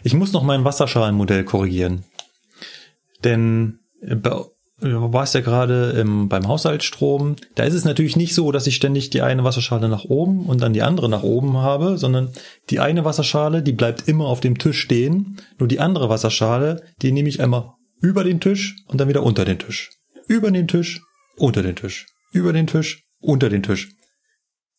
Ich 0.04 0.14
muss 0.14 0.34
noch 0.34 0.44
mein 0.44 0.66
Wasserschalenmodell 0.66 1.46
korrigieren. 1.46 2.04
Denn 3.24 3.80
du 4.92 5.14
warst 5.14 5.34
ja 5.36 5.42
gerade 5.42 5.92
im, 5.92 6.30
beim 6.30 6.48
Haushaltsstrom. 6.48 7.36
Da 7.56 7.64
ist 7.64 7.74
es 7.74 7.86
natürlich 7.86 8.16
nicht 8.16 8.34
so, 8.34 8.52
dass 8.52 8.68
ich 8.68 8.76
ständig 8.76 9.10
die 9.10 9.22
eine 9.22 9.44
Wasserschale 9.44 9.90
nach 9.90 10.06
oben 10.06 10.46
und 10.46 10.62
dann 10.62 10.74
die 10.74 10.82
andere 10.82 11.10
nach 11.10 11.24
oben 11.24 11.58
habe, 11.58 11.98
sondern 11.98 12.32
die 12.70 12.80
eine 12.80 13.06
Wasserschale, 13.06 13.64
die 13.64 13.74
bleibt 13.74 14.08
immer 14.08 14.26
auf 14.28 14.42
dem 14.42 14.58
Tisch 14.58 14.80
stehen. 14.80 15.42
Nur 15.58 15.68
die 15.68 15.80
andere 15.80 16.10
Wasserschale, 16.10 16.84
die 17.02 17.12
nehme 17.12 17.30
ich 17.30 17.42
einmal 17.42 17.74
über 18.02 18.24
den 18.24 18.40
Tisch 18.40 18.76
und 18.88 19.00
dann 19.00 19.10
wieder 19.10 19.24
unter 19.24 19.46
den 19.46 19.60
Tisch. 19.60 19.92
Über 20.28 20.52
den 20.52 20.68
Tisch, 20.68 21.02
unter 21.38 21.64
den 21.64 21.76
Tisch. 21.76 22.06
Über 22.32 22.54
den 22.54 22.68
Tisch, 22.68 23.04
unter 23.20 23.50
den 23.50 23.64
Tisch. 23.64 23.90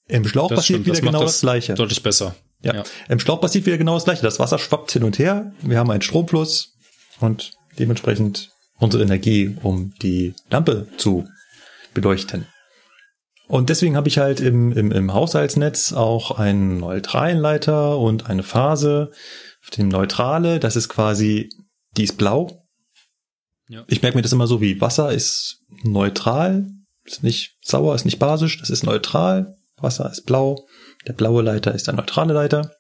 Im 0.08 0.26
Schlauch 0.26 0.48
das 0.48 0.58
passiert 0.58 0.82
stimmt, 0.82 0.86
wieder 0.86 0.94
das 0.94 1.00
genau 1.00 1.22
das, 1.22 1.32
das 1.32 1.40
Gleiche. 1.40 1.74
Deutlich 1.74 2.02
besser. 2.02 2.36
Ja. 2.62 2.74
ja. 2.74 2.84
Im 3.08 3.18
Schlauch 3.18 3.40
passiert 3.40 3.66
wieder 3.66 3.78
genau 3.78 3.94
das 3.94 4.04
Gleiche. 4.04 4.22
Das 4.22 4.38
Wasser 4.38 4.58
schwappt 4.58 4.92
hin 4.92 5.04
und 5.04 5.18
her. 5.18 5.52
Wir 5.62 5.78
haben 5.78 5.90
einen 5.90 6.02
Stromfluss 6.02 6.74
und 7.20 7.52
dementsprechend 7.78 8.50
unsere 8.78 9.02
Energie, 9.02 9.56
um 9.62 9.94
die 10.02 10.34
Lampe 10.50 10.86
zu 10.96 11.28
beleuchten. 11.94 12.46
Und 13.48 13.70
deswegen 13.70 13.96
habe 13.96 14.08
ich 14.08 14.18
halt 14.18 14.40
im, 14.40 14.72
im, 14.72 14.90
im 14.90 15.14
Haushaltsnetz 15.14 15.92
auch 15.92 16.32
einen 16.32 16.78
neutralen 16.78 17.38
Leiter 17.38 17.98
und 17.98 18.28
eine 18.28 18.42
Phase. 18.42 19.12
Auf 19.62 19.70
dem 19.70 19.88
Neutrale, 19.88 20.58
das 20.58 20.76
ist 20.76 20.88
quasi, 20.88 21.50
die 21.96 22.04
ist 22.04 22.18
blau. 22.18 22.66
Ja. 23.68 23.84
Ich 23.88 24.02
merke 24.02 24.18
mir 24.18 24.22
das 24.22 24.32
immer 24.32 24.46
so 24.46 24.60
wie 24.60 24.80
Wasser 24.80 25.12
ist 25.12 25.60
neutral, 25.82 26.66
ist 27.04 27.22
nicht 27.22 27.56
sauer, 27.62 27.94
ist 27.94 28.04
nicht 28.04 28.18
basisch, 28.18 28.58
das 28.58 28.70
ist 28.70 28.84
neutral. 28.84 29.56
Wasser 29.76 30.10
ist 30.10 30.26
blau. 30.26 30.66
Der 31.06 31.12
blaue 31.12 31.42
Leiter 31.42 31.74
ist 31.74 31.86
der 31.86 31.94
neutrale 31.94 32.34
Leiter. 32.34 32.72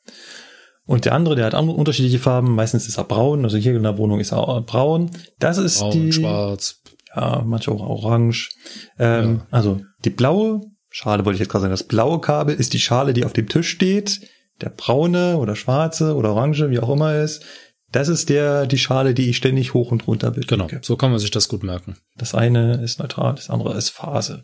Und 0.86 1.04
der 1.04 1.14
andere, 1.14 1.34
der 1.34 1.46
hat 1.46 1.54
unterschiedliche 1.54 2.20
Farben. 2.20 2.54
Meistens 2.54 2.86
ist 2.86 2.96
er 2.96 3.04
braun. 3.04 3.44
Also 3.44 3.56
hier 3.56 3.74
in 3.74 3.82
der 3.82 3.98
Wohnung 3.98 4.20
ist 4.20 4.32
er 4.32 4.60
braun. 4.62 5.10
Das 5.38 5.58
ist 5.58 5.80
braun, 5.80 5.92
die. 5.92 6.12
schwarz. 6.12 6.80
Ja, 7.14 7.42
manche 7.44 7.72
auch 7.72 7.80
orange. 7.80 8.50
Ähm, 8.98 9.36
ja. 9.36 9.46
Also 9.50 9.80
die 10.04 10.10
blaue 10.10 10.60
Schale 10.90 11.24
wollte 11.24 11.36
ich 11.36 11.40
jetzt 11.40 11.50
gerade 11.50 11.62
sagen. 11.62 11.72
Das 11.72 11.84
blaue 11.84 12.20
Kabel 12.20 12.54
ist 12.54 12.72
die 12.72 12.78
Schale, 12.78 13.14
die 13.14 13.24
auf 13.24 13.32
dem 13.32 13.48
Tisch 13.48 13.68
steht. 13.68 14.20
Der 14.60 14.70
braune 14.70 15.36
oder 15.38 15.56
schwarze 15.56 16.14
oder 16.14 16.32
orange, 16.32 16.70
wie 16.70 16.78
auch 16.78 16.88
immer 16.88 17.16
ist. 17.16 17.44
Das 17.92 18.08
ist 18.08 18.28
der, 18.28 18.66
die 18.66 18.78
Schale, 18.78 19.14
die 19.14 19.30
ich 19.30 19.36
ständig 19.36 19.74
hoch 19.74 19.90
und 19.90 20.06
runter 20.06 20.30
bewege. 20.30 20.46
Genau, 20.46 20.68
so 20.82 20.96
kann 20.96 21.10
man 21.10 21.18
sich 21.18 21.30
das 21.30 21.48
gut 21.48 21.62
merken. 21.62 21.96
Das 22.16 22.34
eine 22.34 22.82
ist 22.82 22.98
neutral, 22.98 23.34
das 23.34 23.50
andere 23.50 23.76
ist 23.76 23.90
Phase. 23.90 24.42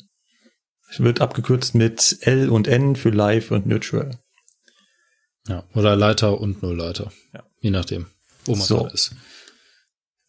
Es 0.91 1.01
wird 1.01 1.21
abgekürzt 1.21 1.75
mit 1.75 2.19
L 2.21 2.51
und 2.51 2.69
N 2.69 2.97
für 2.97 3.11
Live 3.11 3.51
und 3.51 3.67
Neutral. 3.67 4.19
Ja, 5.49 5.65
oder 5.75 5.97
Leiter 5.97 6.41
und 6.41 6.63
Nullleiter. 6.63 7.13
Ja. 7.35 7.43
Je 7.61 7.71
nachdem, 7.71 8.07
wo 8.45 8.53
man 8.53 8.67
so. 8.67 8.87
ist. 8.87 9.15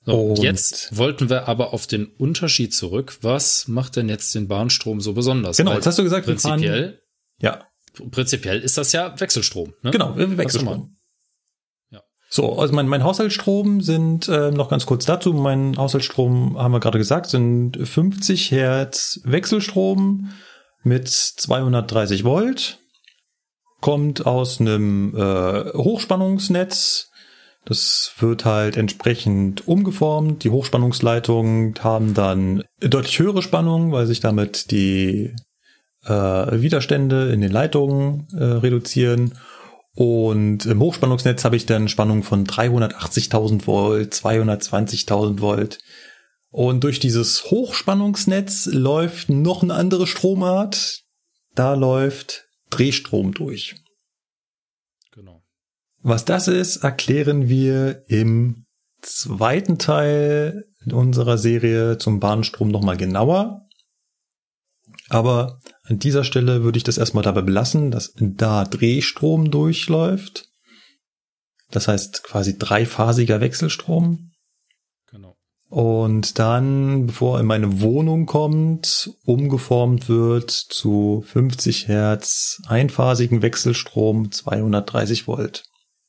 So, 0.05 0.19
und 0.19 0.39
jetzt 0.39 0.97
wollten 0.97 1.29
wir 1.29 1.47
aber 1.47 1.73
auf 1.73 1.87
den 1.87 2.07
Unterschied 2.07 2.73
zurück. 2.73 3.19
Was 3.21 3.67
macht 3.67 3.95
denn 3.95 4.09
jetzt 4.09 4.35
den 4.35 4.47
Bahnstrom 4.47 4.99
so 4.99 5.13
besonders? 5.13 5.57
Genau, 5.57 5.71
Weil 5.71 5.77
jetzt 5.77 5.87
hast 5.87 5.97
du 5.97 6.03
gesagt, 6.03 6.25
prinzipiell, 6.25 7.01
ja. 7.39 7.65
Prinzipiell 8.11 8.59
ist 8.59 8.77
das 8.77 8.91
ja 8.91 9.17
Wechselstrom. 9.19 9.73
Ne? 9.81 9.91
Genau, 9.91 10.13
Wechselstrom. 10.17 10.97
Ja. 11.91 12.01
So, 12.27 12.57
also 12.57 12.73
mein, 12.73 12.87
mein 12.87 13.03
Haushaltsstrom 13.03 13.81
sind, 13.81 14.27
äh, 14.27 14.51
noch 14.51 14.69
ganz 14.69 14.85
kurz 14.85 15.05
dazu, 15.05 15.31
mein 15.31 15.77
Haushaltsstrom, 15.77 16.57
haben 16.57 16.73
wir 16.73 16.79
gerade 16.79 16.97
gesagt, 16.97 17.29
sind 17.29 17.77
50 17.77 18.51
Hertz 18.51 19.21
Wechselstrom 19.23 20.31
mit 20.83 21.07
230 21.07 22.23
Volt 22.23 22.79
kommt 23.83 24.25
aus 24.25 24.61
einem 24.61 25.13
äh, 25.13 25.73
Hochspannungsnetz. 25.73 27.11
Das 27.65 28.13
wird 28.19 28.45
halt 28.45 28.77
entsprechend 28.77 29.67
umgeformt. 29.67 30.45
Die 30.45 30.51
Hochspannungsleitungen 30.51 31.73
haben 31.81 32.13
dann 32.13 32.63
deutlich 32.79 33.19
höhere 33.19 33.41
Spannung, 33.41 33.91
weil 33.91 34.07
sich 34.07 34.21
damit 34.21 34.71
die 34.71 35.35
äh, 36.05 36.11
Widerstände 36.11 37.33
in 37.33 37.41
den 37.41 37.51
Leitungen 37.51 38.25
äh, 38.31 38.43
reduzieren. 38.45 39.33
Und 39.93 40.65
im 40.65 40.79
Hochspannungsnetz 40.79 41.43
habe 41.43 41.57
ich 41.57 41.65
dann 41.65 41.89
Spannung 41.89 42.23
von 42.23 42.47
380.000 42.47 43.67
Volt, 43.67 44.13
220.000 44.13 45.41
Volt. 45.41 45.79
Und 46.51 46.85
durch 46.85 47.01
dieses 47.01 47.51
Hochspannungsnetz 47.51 48.65
läuft 48.67 49.27
noch 49.27 49.61
eine 49.61 49.73
andere 49.73 50.07
Stromart. 50.07 51.01
Da 51.53 51.73
läuft 51.73 52.42
Drehstrom 52.75 53.33
durch. 53.33 53.75
Genau. 55.11 55.43
Was 56.01 56.25
das 56.25 56.47
ist, 56.47 56.77
erklären 56.77 57.47
wir 57.47 58.03
im 58.07 58.65
zweiten 59.01 59.77
Teil 59.77 60.65
unserer 60.91 61.37
Serie 61.37 61.97
zum 61.97 62.19
Bahnstrom 62.19 62.69
nochmal 62.69 62.97
genauer. 62.97 63.67
Aber 65.09 65.59
an 65.83 65.99
dieser 65.99 66.23
Stelle 66.23 66.63
würde 66.63 66.77
ich 66.77 66.83
das 66.83 66.97
erstmal 66.97 67.23
dabei 67.23 67.41
belassen, 67.41 67.91
dass 67.91 68.13
da 68.17 68.65
Drehstrom 68.65 69.51
durchläuft. 69.51 70.49
Das 71.71 71.87
heißt 71.87 72.23
quasi 72.23 72.57
dreiphasiger 72.57 73.41
Wechselstrom 73.41 74.32
und 75.73 76.37
dann, 76.37 77.07
bevor 77.07 77.37
er 77.37 77.39
in 77.39 77.47
meine 77.47 77.81
Wohnung 77.81 78.27
kommt, 78.27 79.09
umgeformt 79.25 80.07
wird 80.07 80.51
zu 80.51 81.25
50 81.25 81.87
Hertz 81.87 82.61
einphasigen 82.67 83.41
Wechselstrom 83.41 84.31
230 84.31 85.25
Volt. 85.25 85.63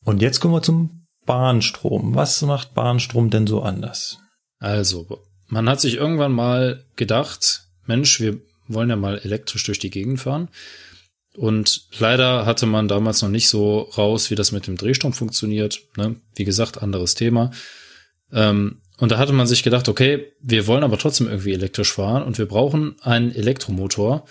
Und 0.04 0.20
jetzt 0.20 0.40
kommen 0.40 0.52
wir 0.52 0.60
zum 0.60 1.06
Bahnstrom. 1.24 2.14
Was 2.14 2.42
macht 2.42 2.74
Bahnstrom 2.74 3.30
denn 3.30 3.46
so 3.46 3.62
anders? 3.62 4.18
Also, 4.58 5.22
man 5.46 5.66
hat 5.70 5.80
sich 5.80 5.94
irgendwann 5.94 6.32
mal 6.32 6.84
gedacht, 6.96 7.62
Mensch, 7.86 8.20
wir 8.20 8.42
wollen 8.68 8.90
ja 8.90 8.96
mal 8.96 9.16
elektrisch 9.16 9.64
durch 9.64 9.78
die 9.78 9.88
Gegend 9.88 10.20
fahren. 10.20 10.50
Und 11.38 11.88
leider 11.98 12.44
hatte 12.44 12.66
man 12.66 12.86
damals 12.86 13.22
noch 13.22 13.30
nicht 13.30 13.48
so 13.48 13.78
raus, 13.96 14.30
wie 14.30 14.34
das 14.34 14.52
mit 14.52 14.66
dem 14.66 14.76
Drehstrom 14.76 15.14
funktioniert. 15.14 15.80
Ne? 15.96 16.16
Wie 16.34 16.44
gesagt, 16.44 16.82
anderes 16.82 17.14
Thema. 17.14 17.50
Ähm, 18.30 18.82
und 18.98 19.10
da 19.10 19.18
hatte 19.18 19.32
man 19.32 19.46
sich 19.46 19.62
gedacht, 19.62 19.88
okay, 19.88 20.32
wir 20.40 20.66
wollen 20.66 20.84
aber 20.84 20.98
trotzdem 20.98 21.28
irgendwie 21.28 21.52
elektrisch 21.52 21.92
fahren 21.92 22.22
und 22.22 22.38
wir 22.38 22.46
brauchen 22.46 22.96
einen 23.02 23.34
Elektromotor. 23.34 24.24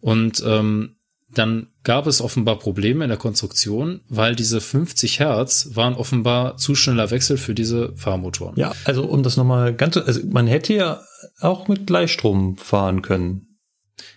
Und 0.00 0.42
ähm, 0.46 0.96
dann 1.30 1.68
gab 1.82 2.06
es 2.06 2.20
offenbar 2.20 2.58
Probleme 2.58 3.04
in 3.04 3.08
der 3.08 3.18
Konstruktion, 3.18 4.00
weil 4.08 4.36
diese 4.36 4.60
50 4.60 5.20
Hertz 5.20 5.70
waren 5.72 5.94
offenbar 5.94 6.56
zu 6.58 6.74
schneller 6.74 7.10
Wechsel 7.10 7.38
für 7.38 7.54
diese 7.54 7.96
Fahrmotoren. 7.96 8.56
Ja, 8.56 8.72
also 8.84 9.04
um 9.04 9.22
das 9.22 9.36
nochmal 9.36 9.74
ganz, 9.74 9.96
also 9.96 10.20
man 10.30 10.46
hätte 10.46 10.74
ja 10.74 11.02
auch 11.40 11.66
mit 11.66 11.86
Gleichstrom 11.86 12.56
fahren 12.56 13.02
können. 13.02 13.48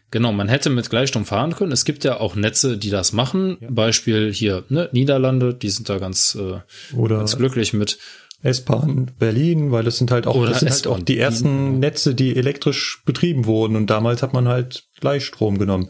Genau, 0.09 0.31
man 0.31 0.47
hätte 0.47 0.69
mit 0.69 0.89
Gleichstrom 0.89 1.26
fahren 1.26 1.55
können. 1.55 1.72
Es 1.72 1.84
gibt 1.84 2.03
ja 2.03 2.19
auch 2.19 2.35
Netze, 2.35 2.77
die 2.77 2.89
das 2.89 3.11
machen. 3.11 3.57
Ja. 3.59 3.68
Beispiel 3.72 4.31
hier, 4.31 4.64
ne, 4.69 4.89
Niederlande, 4.93 5.53
die 5.53 5.69
sind 5.69 5.89
da 5.89 5.97
ganz, 5.97 6.35
äh, 6.35 6.59
Oder 6.95 7.18
ganz 7.18 7.35
glücklich 7.35 7.73
mit. 7.73 7.97
S-Bahn 8.43 9.11
Berlin, 9.18 9.72
weil 9.72 9.84
das 9.84 9.97
sind 9.97 10.11
halt 10.11 10.27
auch, 10.27 10.45
das 10.45 10.59
sind 10.59 10.72
halt 10.72 10.88
auch 10.88 10.99
die 10.99 11.18
ersten 11.18 11.80
Netze, 11.80 12.14
die 12.14 12.35
elektrisch 12.35 13.01
betrieben 13.05 13.45
wurden 13.45 13.76
und 13.76 13.89
damals 13.89 14.22
hat 14.22 14.34
man 14.34 14.47
halt 14.47 14.88
Gleichstrom 14.99 15.57
genommen. 15.57 15.89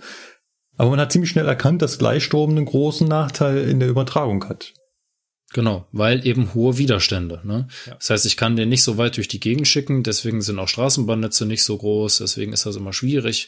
Aber 0.77 0.91
man 0.91 0.99
hat 0.99 1.11
ziemlich 1.11 1.31
schnell 1.31 1.47
erkannt, 1.47 1.81
dass 1.81 1.97
Gleichstrom 1.97 2.51
einen 2.51 2.65
großen 2.65 3.07
Nachteil 3.07 3.57
in 3.69 3.79
der 3.79 3.89
Übertragung 3.89 4.47
hat. 4.47 4.73
Genau, 5.53 5.87
weil 5.93 6.27
eben 6.27 6.53
hohe 6.53 6.77
Widerstände. 6.77 7.41
Ne? 7.43 7.67
Ja. 7.85 7.95
Das 7.95 8.09
heißt, 8.09 8.25
ich 8.25 8.35
kann 8.35 8.57
den 8.57 8.69
nicht 8.69 8.83
so 8.83 8.97
weit 8.97 9.15
durch 9.15 9.29
die 9.29 9.39
Gegend 9.39 9.67
schicken, 9.67 10.03
deswegen 10.03 10.41
sind 10.41 10.59
auch 10.59 10.67
Straßenbahnnetze 10.67 11.45
nicht 11.45 11.63
so 11.63 11.77
groß, 11.77 12.17
deswegen 12.17 12.51
ist 12.51 12.65
das 12.65 12.75
immer 12.75 12.91
schwierig. 12.91 13.47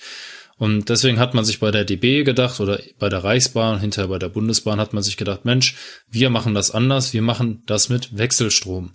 Und 0.57 0.89
deswegen 0.89 1.19
hat 1.19 1.33
man 1.33 1.45
sich 1.45 1.59
bei 1.59 1.71
der 1.71 1.85
DB 1.85 2.23
gedacht 2.23 2.59
oder 2.59 2.79
bei 2.99 3.09
der 3.09 3.23
Reichsbahn, 3.23 3.79
hinterher 3.79 4.09
bei 4.09 4.19
der 4.19 4.29
Bundesbahn 4.29 4.79
hat 4.79 4.93
man 4.93 5.03
sich 5.03 5.17
gedacht, 5.17 5.45
Mensch, 5.45 5.75
wir 6.09 6.29
machen 6.29 6.53
das 6.53 6.71
anders, 6.71 7.13
wir 7.13 7.21
machen 7.21 7.63
das 7.65 7.89
mit 7.89 8.17
Wechselstrom. 8.17 8.91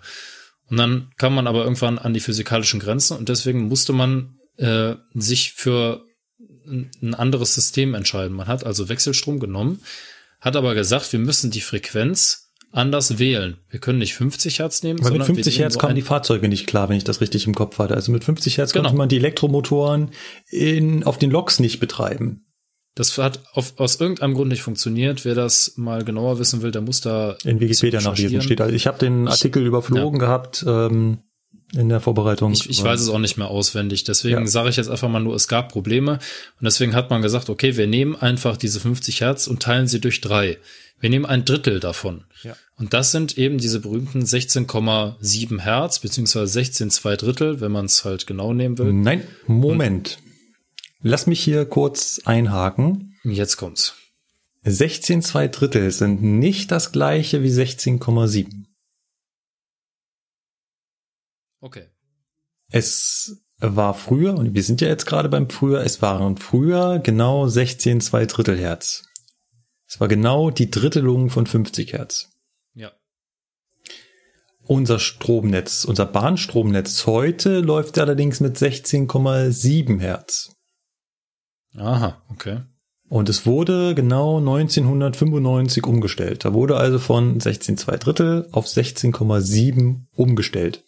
Und 0.69 0.77
dann 0.77 1.11
kam 1.17 1.35
man 1.35 1.47
aber 1.47 1.65
irgendwann 1.65 1.99
an 1.99 2.15
die 2.15 2.21
physikalischen 2.21 2.81
Grenzen 2.81 3.17
und 3.17 3.29
deswegen 3.29 3.69
musste 3.69 3.93
man 3.93 4.39
äh, 4.57 4.95
sich 5.15 5.53
für 5.53 6.05
ein 6.67 7.15
anderes 7.15 7.55
System 7.55 7.95
entscheiden. 7.95 8.37
Man 8.37 8.47
hat 8.47 8.65
also 8.65 8.89
Wechselstrom 8.89 9.41
genommen, 9.41 9.81
hat 10.41 10.57
aber 10.57 10.75
gesagt, 10.75 11.13
wir 11.13 11.19
müssen 11.19 11.51
die 11.51 11.61
Frequenz 11.61 12.44
anders 12.75 13.19
wählen. 13.19 13.57
Wir 13.69 13.81
können 13.81 13.99
nicht 13.99 14.15
50 14.15 14.59
Hertz 14.59 14.83
nehmen. 14.83 15.03
Weil 15.03 15.13
mit 15.13 15.25
50 15.25 15.59
Hertz 15.61 15.79
kamen 15.79 15.95
die 15.95 16.03
Fahrzeuge 16.03 16.49
nicht 16.49 16.67
klar, 16.67 16.89
wenn 16.89 16.97
ich 16.97 17.05
das 17.05 17.21
richtig 17.21 17.47
im 17.47 17.55
Kopf 17.55 17.79
hatte. 17.79 17.95
Also 17.95 18.11
mit 18.11 18.25
50 18.25 18.59
Hertz 18.59 18.73
genau. 18.73 18.85
konnte 18.85 18.99
man 18.99 19.09
die 19.09 19.17
Elektromotoren 19.17 20.11
in, 20.51 21.05
auf 21.05 21.19
den 21.19 21.31
Loks 21.31 21.61
nicht 21.61 21.79
betreiben. 21.79 22.47
Das 22.97 23.17
hat 23.19 23.41
auf, 23.53 23.75
aus 23.79 24.01
irgendeinem 24.01 24.35
Grund 24.35 24.51
nicht 24.51 24.63
funktioniert. 24.63 25.25
Wer 25.25 25.35
das 25.35 25.75
mal 25.77 26.05
genauer 26.05 26.39
wissen 26.39 26.63
will, 26.63 26.71
der 26.71 26.83
muss 26.83 27.01
da 27.01 27.37
in 27.45 27.61
Wikipedia 27.61 28.01
nachlesen. 28.01 28.43
Steht 28.43 28.61
also 28.61 28.75
ich 28.75 28.87
habe 28.87 28.99
den 28.99 29.29
Artikel 29.29 29.63
ich, 29.63 29.69
überflogen 29.69 30.21
ja. 30.21 30.27
gehabt 30.27 30.65
ähm, 30.67 31.19
in 31.73 31.89
der 31.89 32.01
Vorbereitung. 32.01 32.53
Ich, 32.53 32.71
ich 32.71 32.83
weiß 32.83 33.01
es 33.01 33.09
auch 33.09 33.19
nicht 33.19 33.37
mehr 33.37 33.49
auswendig. 33.49 34.05
Deswegen 34.05 34.43
ja. 34.43 34.47
sage 34.47 34.69
ich 34.69 34.77
jetzt 34.77 34.89
einfach 34.89 35.09
mal 35.09 35.21
nur, 35.21 35.35
es 35.35 35.49
gab 35.49 35.73
Probleme. 35.73 36.15
Und 36.61 36.65
deswegen 36.65 36.95
hat 36.95 37.11
man 37.11 37.23
gesagt, 37.23 37.51
okay, 37.51 37.77
wir 37.77 37.89
nehmen 37.89 38.15
einfach 38.15 38.57
diese 38.57 38.79
50 38.79 39.21
Hertz 39.21 39.49
und 39.49 39.61
teilen 39.63 39.89
sie 39.89 40.01
durch 40.01 40.21
drei. 40.21 40.59
Wir 41.05 41.11
nehmen 41.11 41.27
ein 41.27 41.45
Drittel 41.45 41.81
davon. 41.81 42.25
Ja. 42.45 42.57
Und 42.77 42.95
das 42.95 43.13
sind 43.13 43.37
eben 43.37 43.59
diese 43.59 43.81
berühmten 43.81 44.23
16,7 44.23 45.61
Hertz, 45.61 45.99
beziehungsweise 45.99 46.47
16 46.47 46.89
zwei 46.89 47.17
Drittel, 47.17 47.61
wenn 47.61 47.73
man 47.73 47.85
es 47.85 48.07
halt 48.07 48.27
genau 48.27 48.55
nehmen 48.55 48.79
will. 48.79 48.91
Nein, 48.91 49.23
Moment. 49.47 50.17
Und 51.03 51.11
Lass 51.11 51.27
mich 51.27 51.45
hier 51.45 51.67
kurz 51.67 52.23
einhaken. 52.25 53.19
Jetzt 53.23 53.59
kommt's. 53.59 53.97
16 54.63 55.21
zwei 55.21 55.47
Drittel 55.47 55.91
sind 55.91 56.23
nicht 56.23 56.73
das 56.73 56.91
gleiche 56.91 57.43
wie 57.43 57.51
16,7. 57.51 58.65
Okay. 61.61 61.89
Es 62.71 63.45
war 63.59 63.93
früher, 63.93 64.39
und 64.39 64.55
wir 64.55 64.63
sind 64.63 64.81
ja 64.81 64.89
jetzt 64.89 65.05
gerade 65.05 65.29
beim 65.29 65.51
früher, 65.51 65.83
es 65.83 66.01
waren 66.01 66.39
früher 66.39 66.99
genau 66.99 67.47
16 67.47 68.01
zwei 68.01 68.25
Drittel 68.25 68.57
Hertz. 68.57 69.03
Es 69.95 70.01
war 70.01 70.09
genau 70.09 70.51
die 70.51 70.73
Drittelung 70.73 71.31
von 71.31 71.47
50 71.47 71.93
Hertz. 71.93 72.29
Ja. 72.75 72.91
Unser 74.65 74.99
Stromnetz, 74.99 75.85
unser 75.85 76.05
Bahnstromnetz 76.05 77.07
heute 77.07 77.61
läuft 77.61 77.97
allerdings 77.99 78.41
mit 78.41 78.57
16,7 78.57 80.01
Hertz. 80.01 80.57
Aha, 81.77 82.21
okay. 82.29 82.63
Und 83.09 83.29
es 83.29 83.47
wurde 83.47 83.95
genau 83.95 84.39
1995 84.39 85.87
umgestellt. 85.87 86.45
Da 86.45 86.53
wurde 86.53 86.77
also 86.77 86.99
von 86.99 87.39
16,2 87.39 87.97
Drittel 87.99 88.49
auf 88.51 88.67
16,7 88.67 90.07
umgestellt. 90.11 90.83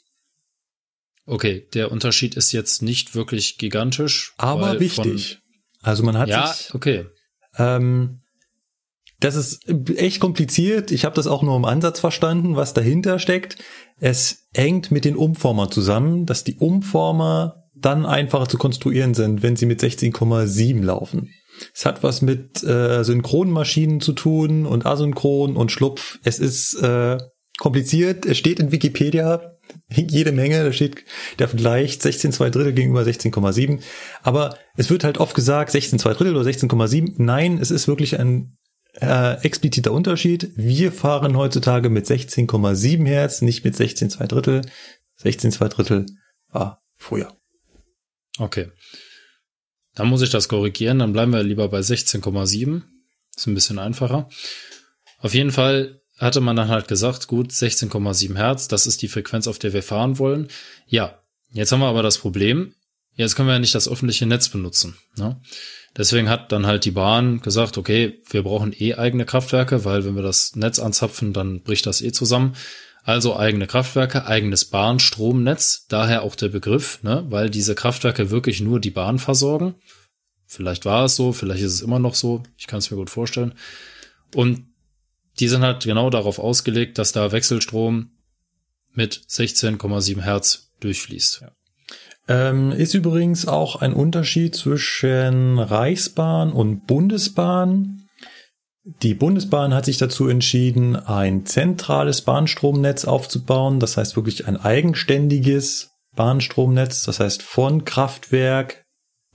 Okay, 1.27 1.69
der 1.75 1.93
Unterschied 1.93 2.35
ist 2.35 2.51
jetzt 2.51 2.83
nicht 2.83 3.15
wirklich 3.15 3.57
gigantisch. 3.57 4.35
Aber 4.37 4.81
wichtig. 4.81 5.39
Also 5.81 6.03
man 6.03 6.19
hat 6.19 6.29
ja, 6.29 6.49
sich, 6.49 6.75
okay. 6.75 7.07
Ähm, 7.57 8.23
das 9.21 9.35
ist 9.35 9.67
echt 9.97 10.21
kompliziert. 10.21 10.91
Ich 10.91 11.05
habe 11.05 11.15
das 11.15 11.27
auch 11.27 11.43
nur 11.43 11.57
im 11.57 11.65
Ansatz 11.65 12.01
verstanden, 12.01 12.57
was 12.57 12.75
dahinter 12.75 13.19
steckt. 13.19 13.57
Es 13.99 14.49
hängt 14.55 14.91
mit 14.91 15.05
den 15.05 15.17
Umformer 15.17 15.71
zusammen, 15.71 16.27
dass 16.27 16.45
die 16.45 16.57
Umformer 16.57 17.65
dann 17.75 18.07
einfacher 18.07 18.49
zu 18.49 18.59
konstruieren 18.59 19.15
sind, 19.15 19.43
wenn 19.43 19.57
sie 19.57 19.67
mit 19.67 19.81
16,7 19.81 20.83
laufen. 20.83 21.31
Es 21.75 21.87
hat 21.87 22.03
was 22.03 22.21
mit 22.21 22.63
äh, 22.63 23.03
Synchronmaschinen 23.03 24.01
zu 24.01 24.13
tun 24.13 24.67
und 24.67 24.85
asynchron 24.85 25.57
und 25.57 25.73
Schlupf. 25.73 26.19
Es 26.23 26.39
ist 26.39 26.75
äh, 26.83 27.19
kompliziert. 27.59 28.27
Es 28.27 28.37
steht 28.37 28.61
in 28.61 28.73
Wikipedia 28.73 29.57
jede 29.91 30.33
Menge. 30.33 30.63
Da 30.63 30.73
steht 30.73 31.05
der 31.39 31.49
Vergleich 31.49 31.93
16,2 31.93 32.51
Drittel 32.51 32.73
gegenüber 32.75 33.03
16,7. 33.03 33.81
Aber 34.23 34.59
es 34.77 34.91
wird 34.91 35.05
halt 35.05 35.19
oft 35.19 35.35
gesagt 35.35 35.75
16,2 35.75 36.15
Drittel 36.15 36.37
oder 36.37 36.49
16,7. 36.49 37.15
Nein, 37.17 37.59
es 37.59 37.71
ist 37.71 37.89
wirklich 37.89 38.19
ein 38.19 38.57
äh, 39.01 39.41
expliziter 39.43 39.93
Unterschied. 39.93 40.51
Wir 40.57 40.93
fahren 40.93 41.37
heutzutage 41.37 41.91
mit 41.91 42.07
16,7 42.07 43.07
Hertz, 43.07 43.43
nicht 43.43 43.65
mit 43.65 43.75
16,2 43.75 44.27
Drittel. 44.27 44.63
16,2 45.23 45.69
Drittel 45.69 46.07
war 46.49 46.83
früher. 46.97 47.37
Okay. 48.39 48.71
Dann 49.95 50.09
muss 50.09 50.23
ich 50.23 50.31
das 50.31 50.49
korrigieren, 50.49 50.99
dann 50.99 51.13
bleiben 51.13 51.33
wir 51.33 51.43
lieber 51.43 51.69
bei 51.69 51.81
16,7. 51.81 52.83
Ist 53.35 53.47
ein 53.47 53.55
bisschen 53.55 53.79
einfacher. 53.79 54.29
Auf 55.19 55.35
jeden 55.35 55.53
Fall 55.53 56.01
hatte 56.19 56.41
man 56.41 56.57
dann 56.57 56.69
halt 56.69 56.89
gesagt, 56.89 57.29
gut, 57.29 57.51
16,7 57.51 58.37
Hertz, 58.37 58.69
das 58.69 58.87
ist 58.87 59.03
die 59.03 59.09
Frequenz, 59.09 59.47
auf 59.47 59.59
der 59.59 59.73
wir 59.73 59.83
fahren 59.83 60.19
wollen. 60.19 60.49
Ja, 60.87 61.23
jetzt 61.51 61.73
haben 61.73 61.81
wir 61.81 61.89
aber 61.89 62.03
das 62.03 62.19
Problem, 62.19 62.75
jetzt 63.15 63.37
können 63.37 63.49
wir 63.49 63.55
ja 63.55 63.59
nicht 63.59 63.75
das 63.75 63.89
öffentliche 63.89 64.27
Netz 64.27 64.49
benutzen. 64.49 64.97
Ne? 65.17 65.41
Deswegen 65.97 66.29
hat 66.29 66.53
dann 66.53 66.67
halt 66.67 66.85
die 66.85 66.91
Bahn 66.91 67.41
gesagt, 67.41 67.79
okay, 67.79 68.21
wir 68.29 68.43
brauchen 68.43 68.75
eh 68.79 68.95
eigene 68.95 69.25
Kraftwerke, 69.25 69.85
weil 69.85 70.05
wenn 70.05 70.15
wir 70.15 70.23
das 70.23 70.55
Netz 70.55 70.79
anzapfen, 70.79 71.33
dann 71.33 71.63
bricht 71.63 71.87
das 71.87 72.03
eh 72.03 72.13
zusammen. 72.13 72.55
Also 73.03 73.37
eigene 73.37 73.67
Kraftwerke, 73.67 74.27
eigenes 74.27 74.67
Bahnstromnetz, 74.67 75.87
daher 75.89 76.23
auch 76.23 76.35
der 76.35 76.49
Begriff, 76.49 77.03
ne, 77.03 77.25
weil 77.31 77.49
diese 77.51 77.75
Kraftwerke 77.75 78.31
wirklich 78.31 78.61
nur 78.61 78.81
die 78.81 78.91
Bahn 78.91 79.19
versorgen. 79.19 79.77
Vielleicht 80.45 80.85
war 80.85 81.05
es 81.05 81.17
so, 81.17 81.33
vielleicht 81.33 81.63
ist 81.63 81.75
es 81.75 81.83
immer 81.83 81.99
noch 81.99 82.15
so, 82.15 82.43
ich 82.57 82.67
kann 82.67 82.79
es 82.79 82.91
mir 82.91 82.97
gut 82.97 83.11
vorstellen. 83.11 83.55
Und 84.35 84.67
die 85.39 85.49
sind 85.49 85.63
halt 85.63 85.85
genau 85.85 86.11
darauf 86.11 86.39
ausgelegt, 86.39 86.99
dass 86.99 87.13
da 87.13 87.33
Wechselstrom 87.33 88.11
mit 88.93 89.15
16,7 89.29 90.23
Hertz 90.23 90.73
durchfließt. 90.81 91.43
Ja. 91.43 91.53
Ähm, 92.29 92.73
ist 92.73 92.95
übrigens 92.95 93.47
auch 93.47 93.77
ein 93.77 93.93
Unterschied 93.93 94.55
zwischen 94.55 95.59
Reichsbahn 95.59 96.53
und 96.53 96.87
Bundesbahn. 96.87 98.09
Die 99.03 99.15
Bundesbahn 99.15 99.75
hat 99.75 99.85
sich 99.85 99.99
dazu 99.99 100.29
entschieden, 100.29 100.97
ein 100.97 101.45
zentrales 101.45 102.23
Bahnstromnetz 102.23 103.05
aufzubauen. 103.05 103.81
Das 103.81 103.97
heißt 103.97 104.17
wirklich 104.17 104.47
ein 104.47 104.57
eigenständiges 104.57 105.91
Bahnstromnetz. 106.15 107.05
Das 107.05 107.21
heißt 107.21 107.43
von 107.43 107.85
Kraftwerk 107.85 108.85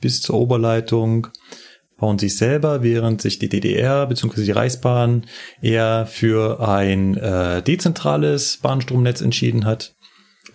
bis 0.02 0.22
zur 0.22 0.36
Oberleitung 0.36 1.28
bauen 1.98 2.18
sich 2.18 2.36
selber, 2.36 2.82
während 2.82 3.22
sich 3.22 3.40
die 3.40 3.48
DDR 3.48 4.08
bzw. 4.08 4.44
die 4.44 4.52
Reichsbahn 4.52 5.28
eher 5.62 6.08
für 6.08 6.68
ein 6.68 7.16
äh, 7.16 7.62
dezentrales 7.62 8.58
Bahnstromnetz 8.58 9.22
entschieden 9.22 9.66
hat. 9.66 9.94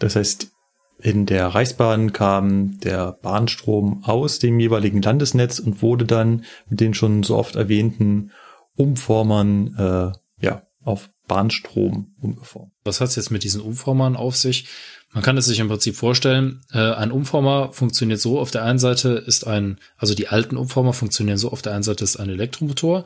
Das 0.01 0.17
heißt, 0.17 0.49
in 0.98 1.27
der 1.27 1.48
Reichsbahn 1.48 2.12
kam 2.12 2.78
der 2.81 3.12
Bahnstrom 3.23 4.02
aus 4.05 4.39
dem 4.39 4.59
jeweiligen 4.59 5.02
Landesnetz 5.02 5.59
und 5.59 5.82
wurde 5.82 6.06
dann 6.06 6.44
mit 6.68 6.81
den 6.81 6.94
schon 6.94 7.23
so 7.23 7.36
oft 7.36 7.55
erwähnten 7.56 8.31
Umformern 8.77 9.74
äh, 9.77 10.44
ja 10.44 10.62
auf 10.82 11.10
Bahnstrom 11.28 12.14
umgeformt. 12.20 12.73
Was 12.85 13.01
hat 13.01 13.09
es 13.09 13.16
jetzt 13.16 13.31
mit 13.31 13.44
diesen 13.44 13.60
Umformern 13.60 14.16
auf 14.16 14.36
sich? 14.36 14.68
Man 15.12 15.23
kann 15.23 15.36
es 15.36 15.47
sich 15.47 15.60
im 15.60 15.68
Prinzip 15.68 15.97
vorstellen, 15.97 16.62
äh, 16.73 16.78
ein 16.78 17.10
Umformer 17.10 17.73
funktioniert 17.73 18.20
so, 18.20 18.39
auf 18.39 18.51
der 18.51 18.64
einen 18.64 18.78
Seite 18.78 19.10
ist 19.10 19.47
ein, 19.47 19.78
also 19.97 20.14
die 20.14 20.28
alten 20.28 20.56
Umformer 20.56 20.93
funktionieren 20.93 21.39
so, 21.39 21.51
auf 21.51 21.62
der 21.62 21.73
einen 21.73 21.82
Seite 21.82 22.05
ist 22.05 22.16
ein 22.16 22.28
Elektromotor, 22.28 23.05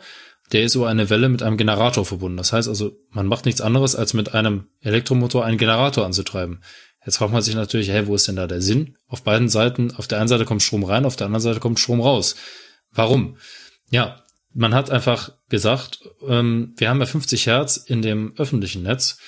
der 0.52 0.64
ist 0.64 0.74
über 0.74 0.88
eine 0.88 1.08
Welle 1.10 1.28
mit 1.28 1.42
einem 1.42 1.56
Generator 1.56 2.04
verbunden. 2.04 2.36
Das 2.36 2.52
heißt 2.52 2.68
also, 2.68 2.96
man 3.10 3.26
macht 3.26 3.44
nichts 3.44 3.60
anderes, 3.60 3.94
als 3.94 4.14
mit 4.14 4.34
einem 4.34 4.66
Elektromotor 4.80 5.44
einen 5.44 5.58
Generator 5.58 6.04
anzutreiben. 6.04 6.60
Jetzt 7.04 7.16
fragt 7.16 7.32
man 7.32 7.42
sich 7.42 7.54
natürlich, 7.54 7.88
hey, 7.88 8.06
wo 8.06 8.14
ist 8.14 8.28
denn 8.28 8.36
da 8.36 8.46
der 8.46 8.60
Sinn? 8.60 8.96
Auf 9.08 9.22
beiden 9.22 9.48
Seiten, 9.48 9.94
auf 9.94 10.06
der 10.06 10.18
einen 10.18 10.28
Seite 10.28 10.44
kommt 10.44 10.62
Strom 10.62 10.84
rein, 10.84 11.06
auf 11.06 11.16
der 11.16 11.26
anderen 11.26 11.42
Seite 11.42 11.60
kommt 11.60 11.80
Strom 11.80 12.00
raus. 12.00 12.36
Warum? 12.92 13.36
Ja, 13.90 14.24
man 14.52 14.74
hat 14.74 14.90
einfach 14.90 15.32
gesagt, 15.48 16.00
ähm, 16.26 16.74
wir 16.76 16.90
haben 16.90 17.00
ja 17.00 17.06
50 17.06 17.46
Hertz 17.46 17.76
in 17.76 18.02
dem 18.02 18.34
öffentlichen 18.36 18.82
Netz. 18.82 19.18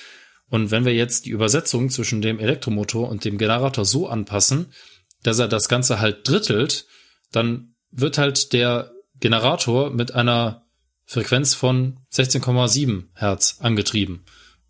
Und 0.49 0.69
wenn 0.69 0.85
wir 0.85 0.93
jetzt 0.93 1.25
die 1.25 1.31
Übersetzung 1.31 1.89
zwischen 1.89 2.21
dem 2.21 2.39
Elektromotor 2.39 3.09
und 3.09 3.25
dem 3.25 3.37
Generator 3.37 3.85
so 3.85 4.07
anpassen, 4.07 4.71
dass 5.23 5.39
er 5.39 5.47
das 5.47 5.67
Ganze 5.67 5.99
halt 5.99 6.27
drittelt, 6.27 6.85
dann 7.31 7.73
wird 7.89 8.17
halt 8.17 8.53
der 8.53 8.91
Generator 9.19 9.89
mit 9.89 10.13
einer 10.13 10.65
Frequenz 11.05 11.55
von 11.55 11.99
16,7 12.11 13.05
Hertz 13.15 13.57
angetrieben 13.61 14.25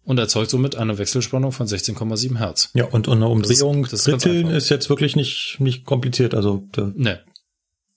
und 0.05 0.17
erzeugt 0.19 0.49
somit 0.49 0.75
eine 0.75 0.97
Wechselspannung 0.97 1.51
von 1.51 1.67
16,7 1.67 2.37
Hertz. 2.37 2.69
Ja, 2.73 2.85
und 2.85 3.07
eine 3.07 3.27
Umdrehung 3.27 3.83
das 3.83 3.93
ist, 3.93 4.07
das 4.07 4.21
dritteln 4.21 4.47
ist, 4.47 4.65
ist, 4.65 4.69
jetzt 4.69 4.89
wirklich 4.89 5.15
nicht, 5.15 5.57
nicht 5.59 5.85
kompliziert. 5.85 6.35
Also 6.35 6.67
der 6.75 6.91
nee. 6.95 7.15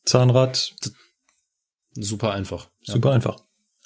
Zahnrad. 0.05 0.74
Super 1.95 2.33
einfach. 2.33 2.69
Super 2.83 3.09
ja. 3.09 3.15
einfach. 3.16 3.37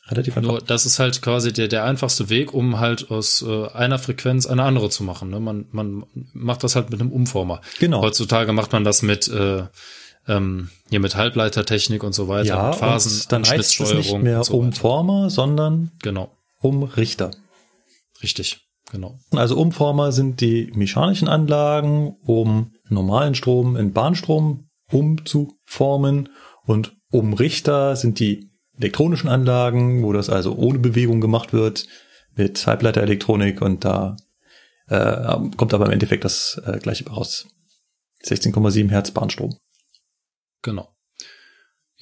Relativ 0.09 0.37
einfach. 0.37 0.51
Nur 0.51 0.61
das 0.61 0.87
ist 0.87 0.99
halt 0.99 1.23
quasi 1.23 1.53
der, 1.53 1.69
der 1.69 1.85
einfachste 1.85 2.29
Weg, 2.29 2.53
um 2.53 2.81
halt 2.81 3.11
aus 3.11 3.43
äh, 3.43 3.69
einer 3.69 3.99
Frequenz 3.99 4.47
eine 4.47 4.65
andere 4.65 4.91
zu 4.91 5.05
machen. 5.05 5.31
Ne? 5.31 5.41
Man, 5.41 5.67
man 5.71 6.05
macht 6.33 6.65
das 6.65 6.75
halt 6.77 6.91
mit 6.91 7.01
einem 7.01 7.13
Umformer. 7.13 7.61
Genau. 7.79 8.03
Heutzutage 8.03 8.53
macht 8.53 8.73
man 8.73 8.85
das 8.85 9.03
mit 9.03 9.29
äh, 9.29 9.63
ähm, 10.29 10.69
hier 10.91 11.01
mit 11.01 11.17
Halbleitertechnik 11.17 12.03
und 12.03 12.13
so 12.13 12.29
weiter, 12.29 12.49
ja, 12.49 12.69
mit 12.69 12.77
Phasen, 12.77 13.25
dann 13.31 13.45
heißt 13.45 13.81
es 13.81 13.95
nicht 13.95 14.19
mehr 14.19 14.45
so 14.45 14.59
Umformer, 14.59 15.31
sondern 15.31 15.93
genau. 16.03 16.37
Umrichter. 16.61 17.31
Richtig, 18.23 18.61
genau. 18.91 19.19
Also 19.33 19.57
Umformer 19.57 20.13
sind 20.13 20.41
die 20.41 20.71
mechanischen 20.75 21.29
Anlagen, 21.29 22.17
um 22.23 22.73
normalen 22.89 23.35
Strom 23.35 23.77
in 23.77 23.93
Bahnstrom 23.93 24.69
umzuformen 24.91 26.29
und 26.65 26.97
Umrichter 27.11 27.97
sind 27.97 28.19
die 28.19 28.51
elektronischen 28.77 29.29
Anlagen, 29.29 30.03
wo 30.03 30.13
das 30.13 30.31
also 30.31 30.57
ohne 30.57 30.79
Bewegung 30.79 31.21
gemacht 31.21 31.53
wird 31.53 31.87
mit 32.35 32.67
Halbleiterelektronik 32.67 33.61
und 33.61 33.85
da 33.85 34.17
äh, 34.89 35.39
kommt 35.57 35.75
aber 35.75 35.87
im 35.87 35.93
Endeffekt 35.93 36.25
das 36.25 36.61
äh, 36.65 36.79
gleiche 36.79 37.09
raus. 37.09 37.47
16,7 38.25 38.91
Hertz 38.91 39.11
Bahnstrom. 39.11 39.57
Genau. 40.63 40.89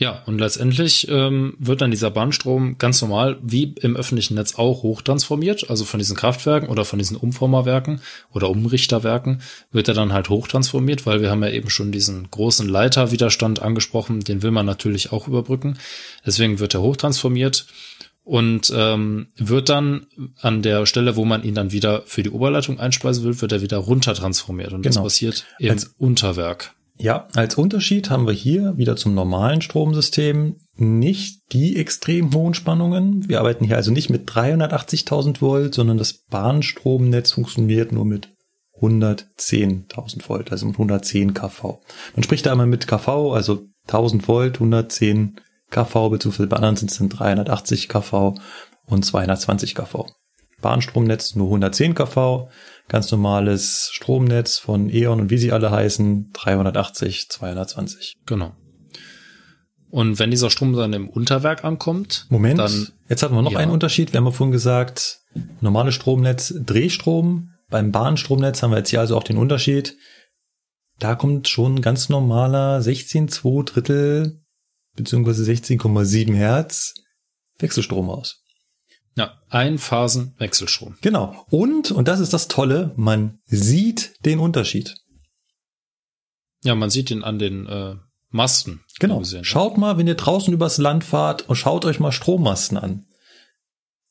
Ja, 0.00 0.22
und 0.26 0.38
letztendlich 0.38 1.08
ähm, 1.10 1.56
wird 1.58 1.80
dann 1.80 1.90
dieser 1.90 2.12
Bahnstrom 2.12 2.78
ganz 2.78 3.02
normal 3.02 3.36
wie 3.42 3.74
im 3.80 3.96
öffentlichen 3.96 4.36
Netz 4.36 4.54
auch 4.54 4.84
hochtransformiert, 4.84 5.70
also 5.70 5.84
von 5.84 5.98
diesen 5.98 6.16
Kraftwerken 6.16 6.68
oder 6.68 6.84
von 6.84 7.00
diesen 7.00 7.16
Umformerwerken 7.16 8.00
oder 8.32 8.48
Umrichterwerken 8.48 9.42
wird 9.72 9.88
er 9.88 9.94
dann 9.94 10.12
halt 10.12 10.28
hochtransformiert, 10.28 11.04
weil 11.04 11.20
wir 11.20 11.32
haben 11.32 11.42
ja 11.42 11.50
eben 11.50 11.68
schon 11.68 11.90
diesen 11.90 12.30
großen 12.30 12.68
Leiterwiderstand 12.68 13.60
angesprochen, 13.60 14.20
den 14.20 14.42
will 14.42 14.52
man 14.52 14.66
natürlich 14.66 15.10
auch 15.10 15.26
überbrücken. 15.26 15.78
Deswegen 16.24 16.60
wird 16.60 16.74
er 16.74 16.82
hochtransformiert 16.82 17.66
und 18.22 18.72
ähm, 18.72 19.26
wird 19.36 19.68
dann 19.68 20.06
an 20.40 20.62
der 20.62 20.86
Stelle, 20.86 21.16
wo 21.16 21.24
man 21.24 21.42
ihn 21.42 21.56
dann 21.56 21.72
wieder 21.72 22.02
für 22.06 22.22
die 22.22 22.30
Oberleitung 22.30 22.78
einspeisen 22.78 23.24
will, 23.24 23.40
wird 23.40 23.50
er 23.50 23.62
wieder 23.62 23.78
runtertransformiert 23.78 24.72
und 24.72 24.82
genau. 24.82 24.94
das 24.94 25.02
passiert 25.02 25.44
im 25.58 25.72
Als 25.72 25.92
Unterwerk. 25.98 26.72
Ja, 27.00 27.28
als 27.34 27.54
Unterschied 27.54 28.10
haben 28.10 28.26
wir 28.26 28.34
hier 28.34 28.76
wieder 28.76 28.96
zum 28.96 29.14
normalen 29.14 29.62
Stromsystem 29.62 30.56
nicht 30.74 31.52
die 31.52 31.76
extrem 31.76 32.34
hohen 32.34 32.54
Spannungen. 32.54 33.28
Wir 33.28 33.38
arbeiten 33.38 33.64
hier 33.64 33.76
also 33.76 33.92
nicht 33.92 34.10
mit 34.10 34.28
380.000 34.28 35.40
Volt, 35.40 35.74
sondern 35.74 35.96
das 35.96 36.12
Bahnstromnetz 36.12 37.32
funktioniert 37.32 37.92
nur 37.92 38.04
mit 38.04 38.30
110.000 38.80 40.28
Volt, 40.28 40.50
also 40.50 40.66
mit 40.66 40.74
110 40.74 41.34
kV. 41.34 41.80
Man 42.16 42.22
spricht 42.24 42.46
da 42.46 42.52
einmal 42.52 42.66
mit 42.66 42.88
kV, 42.88 43.32
also 43.32 43.66
1000 43.86 44.26
Volt, 44.26 44.54
110 44.54 45.40
kV, 45.70 46.10
beziehungsweise 46.10 46.48
bei 46.48 46.56
anderen 46.56 46.76
sind 46.76 46.90
es 46.90 46.98
dann 46.98 47.08
380 47.10 47.88
kV 47.88 48.34
und 48.86 49.04
220 49.04 49.76
kV. 49.76 50.06
Bahnstromnetz 50.60 51.36
nur 51.36 51.46
110 51.46 51.94
kV, 51.94 52.48
ganz 52.88 53.10
normales 53.10 53.90
Stromnetz 53.92 54.58
von 54.58 54.88
E.ON 54.90 55.20
und 55.20 55.30
wie 55.30 55.38
sie 55.38 55.52
alle 55.52 55.70
heißen, 55.70 56.30
380, 56.32 57.28
220. 57.28 58.16
Genau. 58.26 58.52
Und 59.90 60.18
wenn 60.18 60.30
dieser 60.30 60.50
Strom 60.50 60.74
dann 60.74 60.92
im 60.92 61.08
Unterwerk 61.08 61.64
ankommt, 61.64 62.26
Moment, 62.28 62.58
dann, 62.58 62.88
jetzt 63.08 63.22
hatten 63.22 63.34
wir 63.34 63.42
noch 63.42 63.52
ja. 63.52 63.58
einen 63.58 63.70
Unterschied. 63.70 64.12
Wir 64.12 64.18
haben 64.18 64.26
ja 64.26 64.32
vorhin 64.32 64.52
gesagt, 64.52 65.20
normales 65.60 65.94
Stromnetz, 65.94 66.54
Drehstrom. 66.58 67.50
Beim 67.70 67.92
Bahnstromnetz 67.92 68.62
haben 68.62 68.70
wir 68.70 68.78
jetzt 68.78 68.90
hier 68.90 69.00
also 69.00 69.16
auch 69.16 69.22
den 69.22 69.38
Unterschied. 69.38 69.96
Da 70.98 71.14
kommt 71.14 71.48
schon 71.48 71.80
ganz 71.80 72.08
normaler 72.08 72.80
16,2 72.80 73.64
Drittel 73.64 74.40
beziehungsweise 74.96 75.44
16,7 75.50 76.34
Hertz 76.34 76.94
Wechselstrom 77.58 78.10
aus. 78.10 78.42
Ja, 79.18 79.32
Einphasenwechselstrom. 79.50 80.96
Genau. 81.00 81.44
Und, 81.50 81.90
und 81.90 82.06
das 82.06 82.20
ist 82.20 82.32
das 82.32 82.46
Tolle, 82.46 82.92
man 82.94 83.40
sieht 83.46 84.24
den 84.24 84.38
Unterschied. 84.38 84.94
Ja, 86.62 86.76
man 86.76 86.88
sieht 86.88 87.10
ihn 87.10 87.24
an 87.24 87.40
den 87.40 87.66
äh, 87.66 87.96
Masten. 88.30 88.84
Genau. 89.00 89.18
Gesehen, 89.18 89.44
schaut 89.44 89.72
ja. 89.72 89.78
mal, 89.78 89.98
wenn 89.98 90.06
ihr 90.06 90.14
draußen 90.14 90.54
übers 90.54 90.78
Land 90.78 91.02
fahrt 91.02 91.48
und 91.48 91.56
schaut 91.56 91.84
euch 91.84 91.98
mal 91.98 92.12
Strommasten 92.12 92.78
an. 92.78 93.06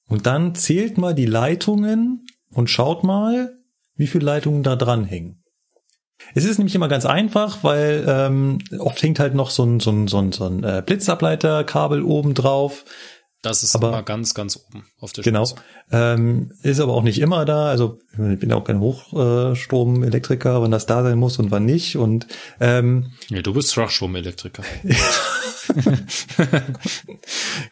Und 0.10 0.26
dann 0.26 0.56
zählt 0.56 0.98
mal 0.98 1.16
die 1.16 1.26
Leitungen 1.26 2.26
und 2.52 2.70
schaut 2.70 3.06
mal, 3.06 3.58
wie 3.96 4.08
viele 4.08 4.26
Leitungen 4.26 4.62
da 4.62 4.76
dran 4.76 5.06
hängen. 5.06 5.42
Es 6.36 6.44
ist 6.44 6.58
nämlich 6.58 6.76
immer 6.76 6.90
ganz 6.90 7.06
einfach, 7.06 7.64
weil 7.64 8.04
ähm, 8.10 8.58
oft 8.80 9.02
hängt 9.02 9.20
halt 9.20 9.36
noch 9.36 9.52
so 9.52 9.64
ein, 9.64 9.80
so 9.80 9.92
ein, 9.92 10.10
so 10.10 10.18
ein, 10.18 10.34
so 10.34 10.48
ein 10.48 10.64
äh, 10.66 10.84
Blitzableiterkabel 10.86 12.02
oben 12.04 12.34
drauf. 12.34 12.84
Das 13.42 13.62
ist 13.62 13.76
aber, 13.76 13.90
immer 13.90 14.04
ganz, 14.04 14.34
ganz 14.34 14.58
oben 14.58 14.86
auf 15.00 15.14
der 15.14 15.24
Genau. 15.24 15.48
Ähm, 15.92 16.52
ist 16.64 16.80
aber 16.80 16.94
auch 16.94 17.04
nicht 17.04 17.20
immer 17.20 17.46
da. 17.46 17.68
Also 17.70 18.00
ich 18.12 18.40
bin 18.40 18.50
ja 18.50 18.56
auch 18.56 18.64
kein 18.64 18.80
Hochstromelektriker, 18.80 20.62
wann 20.62 20.72
das 20.72 20.88
da 20.88 21.04
sein 21.04 21.20
muss 21.20 21.38
und 21.38 21.52
wann 21.52 21.66
nicht. 21.66 21.98
Und 21.98 22.28
ähm, 22.60 23.12
ja, 23.30 23.42
du 23.42 23.54
bist 23.54 23.74
Schwachstromelektriker. 23.74 24.64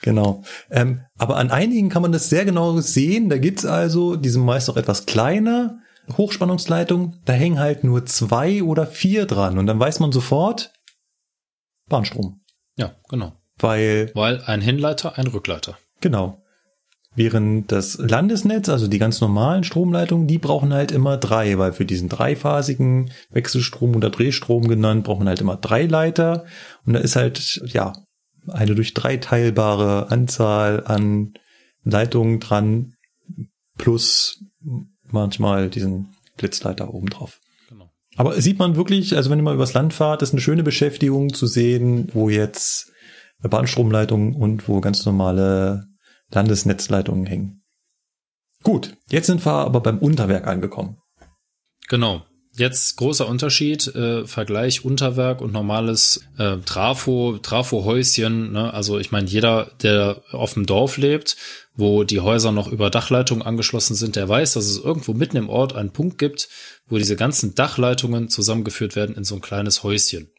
genau. 0.01 0.43
Ähm, 0.69 1.01
aber 1.17 1.37
an 1.37 1.49
einigen 1.49 1.89
kann 1.89 2.03
man 2.03 2.11
das 2.11 2.29
sehr 2.29 2.45
genau 2.45 2.79
sehen. 2.79 3.29
Da 3.29 3.37
gibt's 3.37 3.65
also, 3.65 4.15
die 4.15 4.29
sind 4.29 4.45
meist 4.45 4.69
auch 4.69 4.77
etwas 4.77 5.07
kleiner, 5.07 5.79
Hochspannungsleitung, 6.17 7.15
da 7.25 7.33
hängen 7.33 7.59
halt 7.59 7.83
nur 7.83 8.05
zwei 8.05 8.63
oder 8.63 8.85
vier 8.85 9.25
dran. 9.25 9.57
Und 9.57 9.65
dann 9.65 9.79
weiß 9.79 9.99
man 9.99 10.11
sofort, 10.11 10.71
Bahnstrom. 11.89 12.41
Ja, 12.77 12.95
genau. 13.09 13.33
Weil, 13.57 14.11
Weil 14.13 14.41
ein 14.45 14.61
Hinleiter, 14.61 15.17
ein 15.17 15.27
Rückleiter. 15.27 15.77
Genau. 16.01 16.41
Während 17.15 17.71
das 17.71 17.97
Landesnetz, 17.97 18.67
also 18.67 18.87
die 18.87 18.99
ganz 18.99 19.21
normalen 19.21 19.63
Stromleitungen, 19.63 20.27
die 20.27 20.37
brauchen 20.37 20.73
halt 20.73 20.91
immer 20.91 21.15
drei, 21.15 21.57
weil 21.57 21.71
für 21.71 21.85
diesen 21.85 22.09
dreiphasigen 22.09 23.11
Wechselstrom 23.29 23.95
oder 23.95 24.09
Drehstrom 24.09 24.67
genannt, 24.67 25.05
braucht 25.05 25.19
man 25.19 25.29
halt 25.29 25.39
immer 25.39 25.55
drei 25.55 25.85
Leiter. 25.85 26.43
Und 26.85 26.93
da 26.93 26.99
ist 26.99 27.15
halt, 27.15 27.61
ja, 27.67 27.93
eine 28.47 28.75
durch 28.75 28.93
drei 28.93 29.15
teilbare 29.15 30.11
Anzahl 30.11 30.83
an 30.85 31.33
Leitungen 31.85 32.41
dran, 32.41 32.95
plus 33.77 34.43
manchmal 35.09 35.69
diesen 35.69 36.09
Blitzleiter 36.37 36.93
oben 36.93 37.07
drauf. 37.09 37.39
Genau. 37.69 37.89
Aber 38.17 38.39
sieht 38.41 38.59
man 38.59 38.75
wirklich, 38.75 39.15
also 39.15 39.29
wenn 39.29 39.39
ihr 39.39 39.43
mal 39.43 39.55
übers 39.55 39.73
Land 39.73 39.93
fahrt, 39.93 40.21
ist 40.21 40.33
eine 40.33 40.41
schöne 40.41 40.63
Beschäftigung 40.63 41.33
zu 41.33 41.47
sehen, 41.47 42.09
wo 42.13 42.29
jetzt 42.29 42.91
Bahnstromleitungen 43.41 44.35
und 44.35 44.67
wo 44.67 44.81
ganz 44.81 45.05
normale 45.05 45.87
Landesnetzleitungen 46.31 47.25
hängen. 47.25 47.63
Gut, 48.63 48.97
jetzt 49.09 49.27
sind 49.27 49.45
wir 49.45 49.51
aber 49.51 49.79
beim 49.81 49.99
Unterwerk 49.99 50.47
angekommen. 50.47 50.97
Genau. 51.87 52.25
Jetzt 52.57 52.95
großer 52.95 53.27
Unterschied, 53.27 53.85
äh, 53.95 54.25
Vergleich 54.25 54.85
Unterwerk 54.85 55.41
und 55.41 55.51
normales 55.51 56.25
äh, 56.37 56.57
Trafo, 56.65 57.37
Trafo-Häuschen. 57.37 58.53
Ne? 58.53 58.73
Also 58.73 58.97
ich 58.97 59.11
meine, 59.11 59.27
jeder, 59.27 59.71
der 59.83 60.21
auf 60.31 60.53
dem 60.53 60.65
Dorf 60.65 60.95
lebt, 60.95 61.35
wo 61.75 62.05
die 62.05 62.21
Häuser 62.21 62.53
noch 62.53 62.71
über 62.71 62.89
Dachleitungen 62.89 63.45
angeschlossen 63.45 63.93
sind, 63.95 64.15
der 64.15 64.29
weiß, 64.29 64.53
dass 64.53 64.65
es 64.65 64.77
irgendwo 64.77 65.13
mitten 65.13 65.35
im 65.35 65.49
Ort 65.49 65.75
einen 65.75 65.91
Punkt 65.91 66.17
gibt, 66.17 66.47
wo 66.87 66.97
diese 66.97 67.17
ganzen 67.17 67.55
Dachleitungen 67.55 68.29
zusammengeführt 68.29 68.95
werden 68.95 69.15
in 69.15 69.25
so 69.25 69.35
ein 69.35 69.41
kleines 69.41 69.83
Häuschen. 69.83 70.29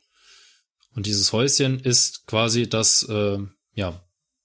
Und 0.97 1.06
dieses 1.06 1.32
Häuschen 1.32 1.78
ist 1.78 2.27
quasi 2.27 2.68
das, 2.68 3.02
äh, 3.09 3.39
ja, 3.74 4.01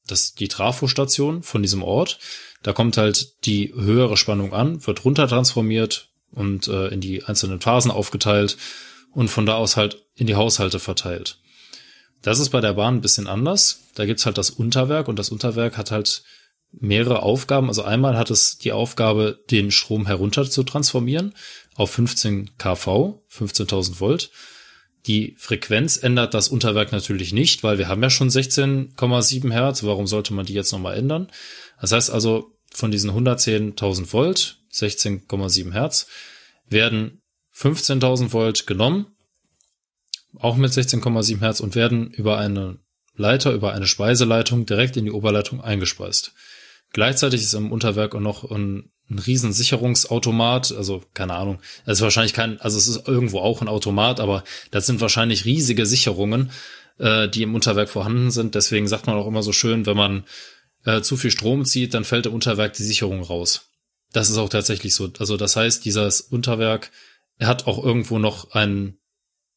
das 0.06 0.36
die 0.36 0.50
Trafostation 0.50 1.44
von 1.44 1.62
diesem 1.62 1.82
Ort. 1.82 2.20
Da 2.62 2.74
kommt 2.74 2.98
halt 2.98 3.46
die 3.46 3.74
höhere 3.74 4.18
Spannung 4.18 4.54
an, 4.54 4.86
wird 4.86 5.06
runter 5.06 5.28
transformiert 5.28 6.10
und 6.30 6.68
äh, 6.68 6.90
in 6.90 7.00
die 7.00 7.24
einzelnen 7.24 7.62
Phasen 7.62 7.90
aufgeteilt 7.90 8.58
und 9.14 9.30
von 9.30 9.46
da 9.46 9.56
aus 9.56 9.78
halt 9.78 10.06
in 10.14 10.28
die 10.28 10.36
Haushalte 10.36 10.80
verteilt. 10.80 11.40
Das 12.22 12.40
ist 12.40 12.50
bei 12.50 12.62
der 12.62 12.74
Bahn 12.74 12.96
ein 12.96 13.02
bisschen 13.02 13.28
anders. 13.28 13.80
Da 13.96 14.06
gibt's 14.06 14.26
halt 14.26 14.38
das 14.38 14.50
Unterwerk 14.50 15.08
und 15.08 15.18
das 15.18 15.30
Unterwerk 15.30 15.78
hat 15.78 15.90
halt 15.90 16.24
mehrere 16.72 17.24
Aufgaben. 17.24 17.70
Also 17.70 17.84
einmal 17.84 18.18
hat 18.18 18.30
es 18.30 18.58
die 18.58 18.74
Aufgabe, 18.74 19.40
den 19.50 19.72
Strom 19.72 20.06
herunter 20.06 20.50
zu 20.50 20.64
transformieren 20.64 21.34
auf 21.76 21.92
15 21.92 22.58
kV, 22.58 23.24
15.000 23.32 24.00
Volt. 24.02 24.32
Die 25.08 25.36
Frequenz 25.38 25.98
ändert 25.98 26.34
das 26.34 26.48
Unterwerk 26.48 26.92
natürlich 26.92 27.34
nicht, 27.34 27.64
weil 27.64 27.78
wir 27.78 27.88
haben 27.88 28.04
ja 28.04 28.10
schon 28.10 28.30
16,7 28.30 29.52
Hertz. 29.52 29.84
Warum 29.84 30.08
sollte 30.08 30.34
man 30.34 30.46
die 30.46 30.54
jetzt 30.54 30.72
nochmal 30.72 30.98
ändern? 30.98 31.28
Das 31.80 31.92
heißt 31.92 32.12
also, 32.12 32.56
von 32.72 32.92
diesen 32.92 33.12
110.000 33.12 34.14
Volt, 34.14 34.58
16,7 34.72 35.72
Hertz, 35.74 36.08
werden 36.70 37.22
15.000 37.56 38.32
Volt 38.32 38.68
genommen, 38.68 39.08
auch 40.38 40.56
mit 40.56 40.72
16,7 40.72 41.40
Hertz 41.40 41.60
und 41.60 41.76
werden 41.76 42.12
über 42.12 42.38
eine 42.38 42.80
Leiter, 43.16 43.52
über 43.52 43.74
eine 43.74 43.88
Speiseleitung 43.88 44.66
direkt 44.66 44.96
in 44.98 45.06
die 45.06 45.12
Oberleitung 45.12 45.62
eingespeist. 45.62 46.34
Gleichzeitig 46.94 47.42
ist 47.42 47.54
im 47.54 47.72
Unterwerk 47.72 48.16
auch 48.16 48.22
noch 48.22 48.50
ein, 48.50 48.92
ein 49.12 49.20
riesen 49.20 49.54
also 49.54 51.04
keine 51.14 51.34
Ahnung, 51.34 51.60
es 51.86 51.98
ist 51.98 52.02
wahrscheinlich 52.02 52.34
kein, 52.34 52.60
also 52.62 52.78
es 52.78 52.88
ist 52.88 53.08
irgendwo 53.08 53.40
auch 53.40 53.62
ein 53.62 53.68
Automat, 53.68 54.20
aber 54.20 54.44
das 54.72 54.86
sind 54.86 55.02
wahrscheinlich 55.02 55.46
riesige 55.46 55.86
Sicherungen, 55.86 56.52
äh, 56.98 57.28
die 57.28 57.44
im 57.44 57.54
Unterwerk 57.54 57.90
vorhanden 57.90 58.32
sind. 58.32 58.56
Deswegen 58.56 58.88
sagt 58.88 59.08
man 59.08 59.18
auch 59.18 59.28
immer 59.28 59.44
so 59.44 59.52
schön, 59.52 59.86
wenn 59.86 59.98
man 59.98 60.24
äh, 60.86 61.02
zu 61.02 61.18
viel 61.18 61.32
Strom 61.32 61.66
zieht, 61.66 61.94
dann 61.94 62.06
fällt 62.06 62.26
im 62.26 62.34
Unterwerk 62.34 62.74
die 62.74 62.84
Sicherung 62.84 63.22
raus. 63.22 63.70
Das 64.14 64.30
ist 64.30 64.38
auch 64.38 64.50
tatsächlich 64.50 64.96
so. 64.96 65.10
Also 65.20 65.38
das 65.38 65.56
heißt, 65.56 65.86
dieses 65.86 66.22
Unterwerk 66.22 66.92
hat 67.40 67.68
auch 67.68 67.84
irgendwo 67.84 68.20
noch 68.20 68.52
ein, 68.52 68.98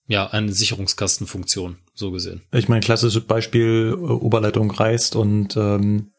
ja, 0.07 0.27
eine 0.27 0.53
Sicherungskastenfunktion, 0.53 1.79
so 1.95 2.11
gesehen. 2.11 2.43
Ich 2.53 2.69
meine, 2.69 2.81
klassisches 2.81 3.25
Beispiel, 3.25 3.95
äh, 3.97 3.97
Oberleitung 3.97 4.71
reißt 4.71 5.17
und 5.17 5.57
ähm, 5.57 6.14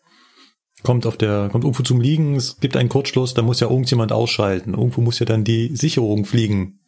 kommt 0.85 1.05
auf 1.05 1.17
der, 1.17 1.49
kommt 1.51 1.65
irgendwo 1.65 1.83
zum 1.83 1.99
Liegen, 1.99 2.35
es 2.35 2.59
gibt 2.59 2.77
einen 2.77 2.89
Kurzschluss, 2.89 3.33
da 3.33 3.41
muss 3.41 3.59
ja 3.59 3.69
irgendjemand 3.69 4.11
ausschalten. 4.11 4.73
Irgendwo 4.73 5.01
muss 5.01 5.19
ja 5.19 5.25
dann 5.25 5.43
die 5.43 5.75
Sicherung 5.75 6.25
fliegen. 6.25 6.79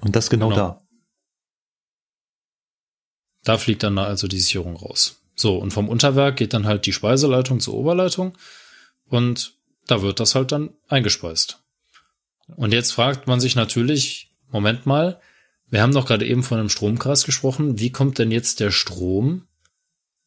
Und 0.00 0.16
das 0.16 0.28
genau, 0.28 0.48
genau. 0.48 0.56
da. 0.56 0.82
Da 3.44 3.58
fliegt 3.58 3.84
dann 3.84 3.96
also 3.96 4.26
die 4.26 4.40
Sicherung 4.40 4.76
raus. 4.76 5.22
So, 5.36 5.56
und 5.56 5.72
vom 5.72 5.88
Unterwerk 5.88 6.36
geht 6.36 6.52
dann 6.52 6.66
halt 6.66 6.86
die 6.86 6.92
Speiseleitung 6.92 7.60
zur 7.60 7.74
Oberleitung 7.74 8.36
und 9.06 9.54
da 9.86 10.02
wird 10.02 10.18
das 10.18 10.34
halt 10.34 10.50
dann 10.50 10.70
eingespeist. 10.88 11.62
Und 12.56 12.72
jetzt 12.72 12.92
fragt 12.92 13.26
man 13.26 13.38
sich 13.38 13.54
natürlich, 13.54 14.32
Moment 14.50 14.86
mal, 14.86 15.20
wir 15.68 15.82
haben 15.82 15.92
doch 15.92 16.06
gerade 16.06 16.26
eben 16.26 16.42
von 16.42 16.58
einem 16.58 16.68
Stromkreis 16.68 17.24
gesprochen, 17.24 17.78
wie 17.78 17.90
kommt 17.90 18.18
denn 18.18 18.30
jetzt 18.30 18.60
der 18.60 18.70
Strom, 18.70 19.46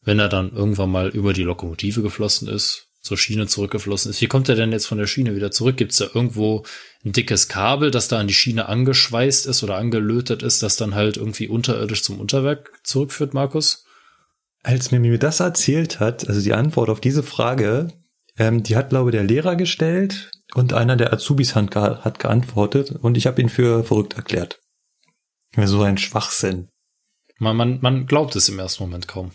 wenn 0.02 0.18
er 0.18 0.28
dann 0.28 0.52
irgendwann 0.52 0.90
mal 0.90 1.08
über 1.08 1.32
die 1.32 1.42
Lokomotive 1.42 2.02
geflossen 2.02 2.48
ist, 2.48 2.89
zur 3.00 3.16
Schiene 3.16 3.46
zurückgeflossen 3.46 4.10
ist. 4.10 4.20
Wie 4.20 4.26
kommt 4.26 4.48
er 4.48 4.56
denn 4.56 4.72
jetzt 4.72 4.86
von 4.86 4.98
der 4.98 5.06
Schiene 5.06 5.34
wieder 5.34 5.50
zurück? 5.50 5.76
Gibt 5.76 5.92
es 5.92 5.98
da 5.98 6.06
irgendwo 6.12 6.64
ein 7.04 7.12
dickes 7.12 7.48
Kabel, 7.48 7.90
das 7.90 8.08
da 8.08 8.18
an 8.18 8.28
die 8.28 8.34
Schiene 8.34 8.68
angeschweißt 8.68 9.46
ist 9.46 9.62
oder 9.62 9.76
angelötet 9.76 10.42
ist, 10.42 10.62
das 10.62 10.76
dann 10.76 10.94
halt 10.94 11.16
irgendwie 11.16 11.48
unterirdisch 11.48 12.02
zum 12.02 12.20
Unterwerk 12.20 12.72
zurückführt, 12.84 13.32
Markus? 13.32 13.84
Als 14.62 14.90
mir 14.90 15.00
mir 15.00 15.18
das 15.18 15.40
erzählt 15.40 16.00
hat, 16.00 16.28
also 16.28 16.42
die 16.42 16.52
Antwort 16.52 16.90
auf 16.90 17.00
diese 17.00 17.22
Frage, 17.22 17.88
ähm, 18.36 18.62
die 18.62 18.76
hat, 18.76 18.90
glaube 18.90 19.10
ich, 19.10 19.16
der 19.16 19.24
Lehrer 19.24 19.56
gestellt 19.56 20.30
und 20.54 20.74
einer 20.74 20.96
der 20.96 21.12
Azubis 21.12 21.54
hat, 21.54 21.74
hat 21.74 22.18
geantwortet 22.18 22.92
und 22.92 23.16
ich 23.16 23.26
habe 23.26 23.40
ihn 23.40 23.48
für 23.48 23.84
verrückt 23.84 24.14
erklärt. 24.14 24.60
So 25.56 25.82
ein 25.82 25.98
Schwachsinn. 25.98 26.68
Man, 27.38 27.56
man, 27.56 27.80
man 27.80 28.06
glaubt 28.06 28.36
es 28.36 28.50
im 28.50 28.58
ersten 28.58 28.82
Moment 28.82 29.08
kaum. 29.08 29.32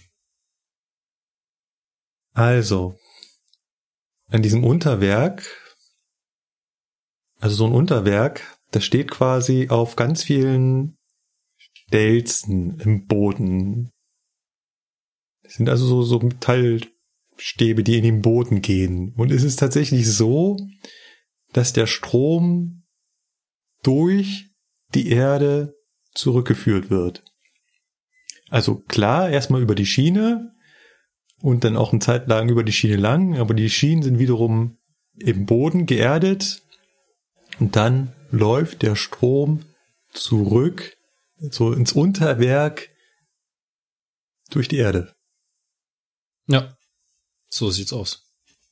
Also, 2.34 3.00
an 4.36 4.42
diesem 4.42 4.66
Unterwerk, 4.66 5.48
also 7.40 7.56
so 7.56 7.66
ein 7.66 7.72
Unterwerk, 7.72 8.60
das 8.72 8.84
steht 8.84 9.10
quasi 9.10 9.70
auf 9.70 9.96
ganz 9.96 10.24
vielen 10.24 10.98
Stelzen 11.58 12.78
im 12.82 13.06
Boden. 13.08 13.92
Das 15.42 15.54
sind 15.54 15.70
also 15.70 15.88
so, 15.88 16.02
so 16.02 16.20
Metallstäbe, 16.20 17.84
die 17.84 17.98
in 17.98 18.04
den 18.04 18.22
Boden 18.22 18.62
gehen. 18.62 19.14
Und 19.16 19.32
es 19.32 19.44
ist 19.44 19.58
tatsächlich 19.58 20.06
so, 20.06 20.58
dass 21.54 21.72
der 21.72 21.88
Strom 21.88 22.84
durch 23.84 24.50
die 24.94 25.10
Erde 25.10 25.76
zurückgeführt 26.14 26.90
wird. 26.90 27.24
Also 28.50 28.82
klar, 28.82 29.30
erstmal 29.30 29.62
über 29.62 29.76
die 29.76 29.86
Schiene, 29.86 30.55
und 31.46 31.64
dann 31.64 31.78
auch 31.78 31.92
eine 31.92 32.00
Zeit 32.00 32.28
lang 32.28 32.50
über 32.50 32.64
die 32.64 32.72
Schiene 32.72 32.96
lang, 32.96 33.38
aber 33.38 33.54
die 33.54 33.70
Schienen 33.70 34.02
sind 34.02 34.18
wiederum 34.18 34.80
im 35.14 35.46
Boden 35.46 35.86
geerdet 35.86 36.64
und 37.60 37.76
dann 37.76 38.14
läuft 38.32 38.82
der 38.82 38.96
Strom 38.96 39.64
zurück 40.12 40.98
so 41.38 41.72
ins 41.72 41.92
Unterwerk 41.92 42.90
durch 44.50 44.68
die 44.68 44.78
Erde. 44.78 45.14
Ja, 46.48 46.76
so 47.48 47.70
sieht's 47.70 47.94
aus. 47.94 48.24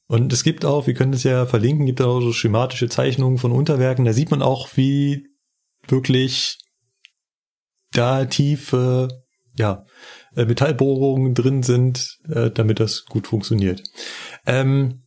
Und 0.07 0.33
es 0.33 0.43
gibt 0.43 0.65
auch, 0.65 0.87
wir 0.87 0.95
können 0.95 1.13
es 1.13 1.21
ja 1.21 1.45
verlinken, 1.45 1.85
gibt 1.85 2.01
auch 2.01 2.21
so 2.21 2.33
schematische 2.33 2.89
Zeichnungen 2.89 3.37
von 3.37 3.51
Unterwerken. 3.51 4.05
Da 4.05 4.13
sieht 4.13 4.31
man 4.31 4.41
auch, 4.41 4.75
wie 4.77 5.27
wirklich 5.87 6.57
da 7.91 8.25
tiefe, 8.25 9.23
ja, 9.55 9.85
äh, 10.35 10.45
Metallbohrungen 10.45 11.33
drin 11.33 11.63
sind, 11.63 12.19
äh, 12.29 12.51
damit 12.51 12.79
das 12.79 13.05
gut 13.05 13.27
funktioniert. 13.27 13.83
Ähm, 14.45 15.03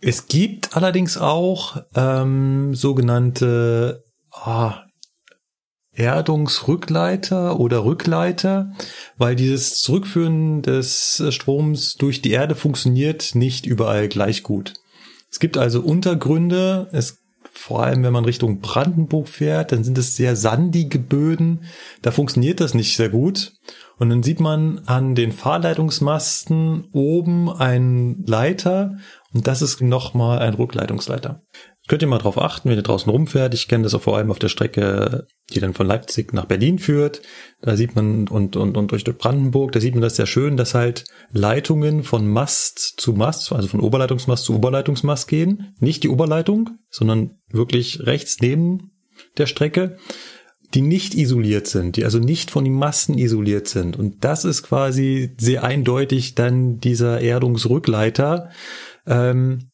es 0.00 0.28
gibt 0.28 0.76
allerdings 0.76 1.18
auch 1.18 1.82
ähm, 1.94 2.74
sogenannte 2.74 4.04
ah, 4.32 4.84
Erdungsrückleiter 5.92 7.60
oder 7.60 7.84
Rückleiter, 7.84 8.72
weil 9.18 9.36
dieses 9.36 9.80
Zurückführen 9.80 10.62
des 10.62 11.22
Stroms 11.30 11.94
durch 11.94 12.22
die 12.22 12.30
Erde 12.30 12.54
funktioniert 12.54 13.34
nicht 13.34 13.66
überall 13.66 14.08
gleich 14.08 14.42
gut. 14.42 14.74
Es 15.30 15.38
gibt 15.38 15.58
also 15.58 15.80
Untergründe, 15.80 16.88
es 16.92 17.18
vor 17.52 17.82
allem 17.82 18.02
wenn 18.02 18.12
man 18.12 18.24
Richtung 18.24 18.60
Brandenburg 18.60 19.28
fährt, 19.28 19.72
dann 19.72 19.84
sind 19.84 19.98
es 19.98 20.16
sehr 20.16 20.36
sandige 20.36 20.98
Böden, 20.98 21.64
da 22.00 22.10
funktioniert 22.10 22.60
das 22.60 22.74
nicht 22.74 22.96
sehr 22.96 23.10
gut 23.10 23.52
und 24.00 24.08
dann 24.08 24.22
sieht 24.22 24.40
man 24.40 24.80
an 24.86 25.14
den 25.14 25.30
Fahrleitungsmasten 25.30 26.88
oben 26.90 27.50
einen 27.50 28.24
Leiter 28.24 28.96
und 29.34 29.46
das 29.46 29.60
ist 29.60 29.82
nochmal 29.82 30.38
ein 30.38 30.54
Rückleitungsleiter. 30.54 31.42
Könnt 31.86 32.00
ihr 32.00 32.08
mal 32.08 32.18
drauf 32.18 32.40
achten, 32.40 32.70
wenn 32.70 32.78
ihr 32.78 32.82
draußen 32.82 33.10
rumfährt. 33.10 33.52
Ich 33.52 33.68
kenne 33.68 33.84
das 33.84 33.94
auch 33.94 34.00
vor 34.00 34.16
allem 34.16 34.30
auf 34.30 34.38
der 34.38 34.48
Strecke, 34.48 35.26
die 35.50 35.60
dann 35.60 35.74
von 35.74 35.86
Leipzig 35.86 36.32
nach 36.32 36.46
Berlin 36.46 36.78
führt. 36.78 37.20
Da 37.60 37.76
sieht 37.76 37.94
man 37.94 38.26
und, 38.28 38.56
und, 38.56 38.78
und 38.78 38.90
durch 38.90 39.04
Brandenburg, 39.04 39.72
da 39.72 39.80
sieht 39.80 39.94
man 39.94 40.02
das 40.02 40.16
sehr 40.16 40.26
schön, 40.26 40.56
dass 40.56 40.72
halt 40.72 41.04
Leitungen 41.30 42.02
von 42.02 42.26
Mast 42.26 42.78
zu 42.96 43.12
Mast, 43.12 43.52
also 43.52 43.68
von 43.68 43.80
Oberleitungsmast 43.80 44.44
zu 44.44 44.54
Oberleitungsmast 44.54 45.28
gehen. 45.28 45.74
Nicht 45.78 46.04
die 46.04 46.08
Oberleitung, 46.08 46.70
sondern 46.88 47.38
wirklich 47.50 48.06
rechts 48.06 48.38
neben 48.40 48.92
der 49.36 49.46
Strecke 49.46 49.98
die 50.74 50.82
nicht 50.82 51.14
isoliert 51.14 51.66
sind, 51.66 51.96
die 51.96 52.04
also 52.04 52.18
nicht 52.18 52.50
von 52.50 52.64
den 52.64 52.74
Masten 52.74 53.18
isoliert 53.18 53.68
sind. 53.68 53.96
Und 53.96 54.24
das 54.24 54.44
ist 54.44 54.62
quasi 54.62 55.34
sehr 55.38 55.64
eindeutig 55.64 56.34
dann 56.34 56.78
dieser 56.78 57.20
Erdungsrückleiter. 57.20 58.50
Ähm, 59.06 59.70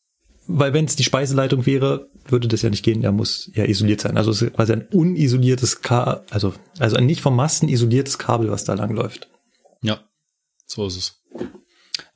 weil 0.47 0.73
wenn 0.73 0.85
es 0.85 0.97
die 0.97 1.05
Speiseleitung 1.05 1.67
wäre, 1.67 2.09
würde 2.29 2.49
das 2.49 2.63
ja 2.63 2.71
nicht 2.71 2.85
gehen, 2.85 3.03
er 3.03 3.13
muss 3.13 3.51
ja 3.55 3.65
isoliert 3.65 4.01
sein. 4.01 4.17
Also 4.17 4.31
es 4.31 4.43
ist 4.43 4.55
quasi 4.55 4.73
ein 4.73 4.87
unisoliertes 4.89 5.83
Kabel, 5.83 6.23
also, 6.31 6.55
also 6.79 6.97
ein 6.97 7.07
nicht 7.07 7.21
vom 7.21 7.37
Masten 7.37 7.69
isoliertes 7.69 8.19
Kabel, 8.19 8.51
was 8.51 8.65
da 8.65 8.75
langläuft. 8.75 9.29
Ja, 9.83 10.01
so 10.67 10.87
ist 10.87 10.97
es. 10.97 11.23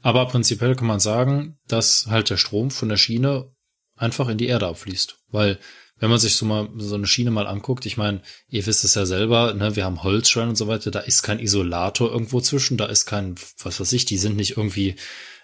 Aber 0.01 0.27
prinzipiell 0.27 0.75
kann 0.75 0.87
man 0.87 1.01
sagen, 1.01 1.59
dass 1.69 2.07
halt 2.09 2.31
der 2.31 2.37
Strom 2.37 2.71
von 2.71 2.89
der 2.89 2.97
Schiene 2.97 3.51
einfach 3.97 4.29
in 4.29 4.39
die 4.39 4.47
Erde 4.47 4.67
abfließt. 4.67 5.19
Weil 5.29 5.59
wenn 6.01 6.11
man 6.11 6.19
sich 6.19 6.35
so 6.35 6.47
mal 6.47 6.69
so 6.79 6.95
eine 6.95 7.07
Schiene 7.07 7.31
mal 7.31 7.47
anguckt, 7.47 7.87
ich 7.87 7.97
meine, 7.97 8.23
ihr 8.49 8.67
wisst 8.67 8.85
es 8.85 8.95
ja 8.95 9.07
selber, 9.07 9.55
ne, 9.55 9.77
wir 9.77 9.85
haben 9.85 10.03
Holzschwein 10.03 10.49
und 10.49 10.57
so 10.57 10.67
weiter, 10.67 10.91
da 10.91 11.01
ist 11.01 11.23
kein 11.23 11.39
Isolator 11.39 12.11
irgendwo 12.11 12.41
zwischen, 12.41 12.79
da 12.79 12.87
ist 12.87 13.05
kein, 13.05 13.37
was 13.63 13.79
weiß 13.79 13.93
ich, 13.93 14.07
die 14.07 14.19
sind 14.19 14.37
nicht 14.37 14.57
irgendwie 14.57 14.97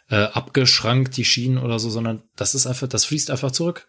äh, 0.08 0.16
abgeschrankt, 0.16 1.16
die 1.16 1.24
Schienen 1.24 1.58
oder 1.58 1.78
so, 1.78 1.90
sondern 1.90 2.22
das 2.36 2.54
ist 2.54 2.66
einfach, 2.66 2.88
das 2.88 3.04
fließt 3.04 3.30
einfach 3.30 3.52
zurück. 3.52 3.88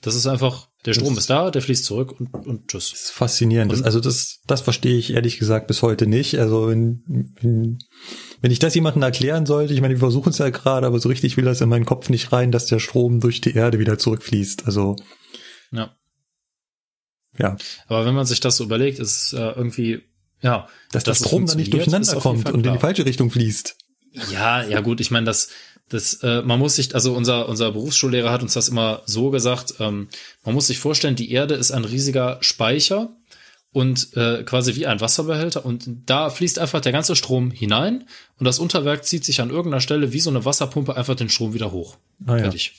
Das 0.00 0.14
ist 0.14 0.28
einfach, 0.28 0.68
der 0.86 0.94
Strom 0.94 1.14
das 1.14 1.24
ist 1.24 1.30
da, 1.30 1.50
der 1.50 1.60
fließt 1.60 1.84
zurück 1.84 2.20
und, 2.20 2.32
und 2.46 2.68
tschüss. 2.68 2.90
Das 2.92 3.00
ist 3.02 3.10
faszinierend. 3.10 3.72
Und, 3.72 3.84
also 3.84 3.98
das, 3.98 4.38
das 4.46 4.60
verstehe 4.60 4.96
ich 4.96 5.12
ehrlich 5.12 5.38
gesagt 5.38 5.66
bis 5.66 5.82
heute 5.82 6.06
nicht. 6.06 6.38
Also 6.38 6.68
wenn, 6.68 7.02
wenn, 7.40 7.78
wenn 8.40 8.50
ich 8.52 8.60
das 8.60 8.76
jemandem 8.76 9.02
erklären 9.02 9.44
sollte, 9.44 9.74
ich 9.74 9.80
meine, 9.80 9.94
wir 9.94 9.98
versuchen 9.98 10.30
es 10.30 10.38
ja 10.38 10.50
gerade, 10.50 10.86
aber 10.86 11.00
so 11.00 11.08
richtig 11.08 11.36
will 11.36 11.44
das 11.44 11.60
in 11.60 11.68
meinen 11.68 11.84
Kopf 11.84 12.10
nicht 12.10 12.32
rein, 12.32 12.52
dass 12.52 12.66
der 12.66 12.78
Strom 12.78 13.18
durch 13.18 13.40
die 13.40 13.54
Erde 13.54 13.80
wieder 13.80 13.98
zurückfließt. 13.98 14.66
Also 14.66 14.94
ja. 15.72 15.97
Ja. 17.38 17.56
Aber 17.86 18.04
wenn 18.06 18.14
man 18.14 18.26
sich 18.26 18.40
das 18.40 18.56
so 18.56 18.64
überlegt, 18.64 18.98
ist 18.98 19.16
es 19.16 19.32
äh, 19.32 19.50
irgendwie, 19.50 20.02
ja. 20.42 20.68
Dass 20.92 21.04
das 21.04 21.18
Strom 21.18 21.46
dann 21.46 21.56
nicht 21.56 21.72
durcheinander 21.72 22.16
kommt 22.16 22.50
und 22.50 22.66
in 22.66 22.72
die 22.72 22.78
falsche 22.78 23.04
Richtung 23.04 23.30
fließt. 23.30 23.76
Ja, 24.32 24.64
ja 24.64 24.80
gut, 24.80 25.00
ich 25.00 25.10
meine, 25.10 25.26
das, 25.26 25.48
das, 25.88 26.14
äh, 26.22 26.42
man 26.42 26.58
muss 26.58 26.76
sich, 26.76 26.94
also 26.94 27.14
unser, 27.14 27.48
unser 27.48 27.72
Berufsschullehrer 27.72 28.30
hat 28.30 28.42
uns 28.42 28.54
das 28.54 28.68
immer 28.68 29.02
so 29.06 29.30
gesagt, 29.30 29.74
ähm, 29.80 30.08
man 30.44 30.54
muss 30.54 30.66
sich 30.66 30.78
vorstellen, 30.78 31.16
die 31.16 31.30
Erde 31.30 31.54
ist 31.54 31.70
ein 31.70 31.84
riesiger 31.84 32.38
Speicher 32.40 33.10
und 33.72 34.16
äh, 34.16 34.42
quasi 34.44 34.76
wie 34.76 34.86
ein 34.86 35.00
Wasserbehälter 35.00 35.64
und 35.64 35.88
da 36.06 36.30
fließt 36.30 36.58
einfach 36.58 36.80
der 36.80 36.92
ganze 36.92 37.16
Strom 37.16 37.50
hinein 37.50 38.04
und 38.38 38.44
das 38.44 38.58
Unterwerk 38.58 39.04
zieht 39.04 39.24
sich 39.24 39.40
an 39.40 39.50
irgendeiner 39.50 39.80
Stelle 39.80 40.12
wie 40.12 40.20
so 40.20 40.30
eine 40.30 40.44
Wasserpumpe 40.44 40.96
einfach 40.96 41.14
den 41.14 41.28
Strom 41.28 41.54
wieder 41.54 41.70
hoch. 41.70 41.96
Ah, 42.26 42.36
ja. 42.36 42.42
Fertig. 42.44 42.74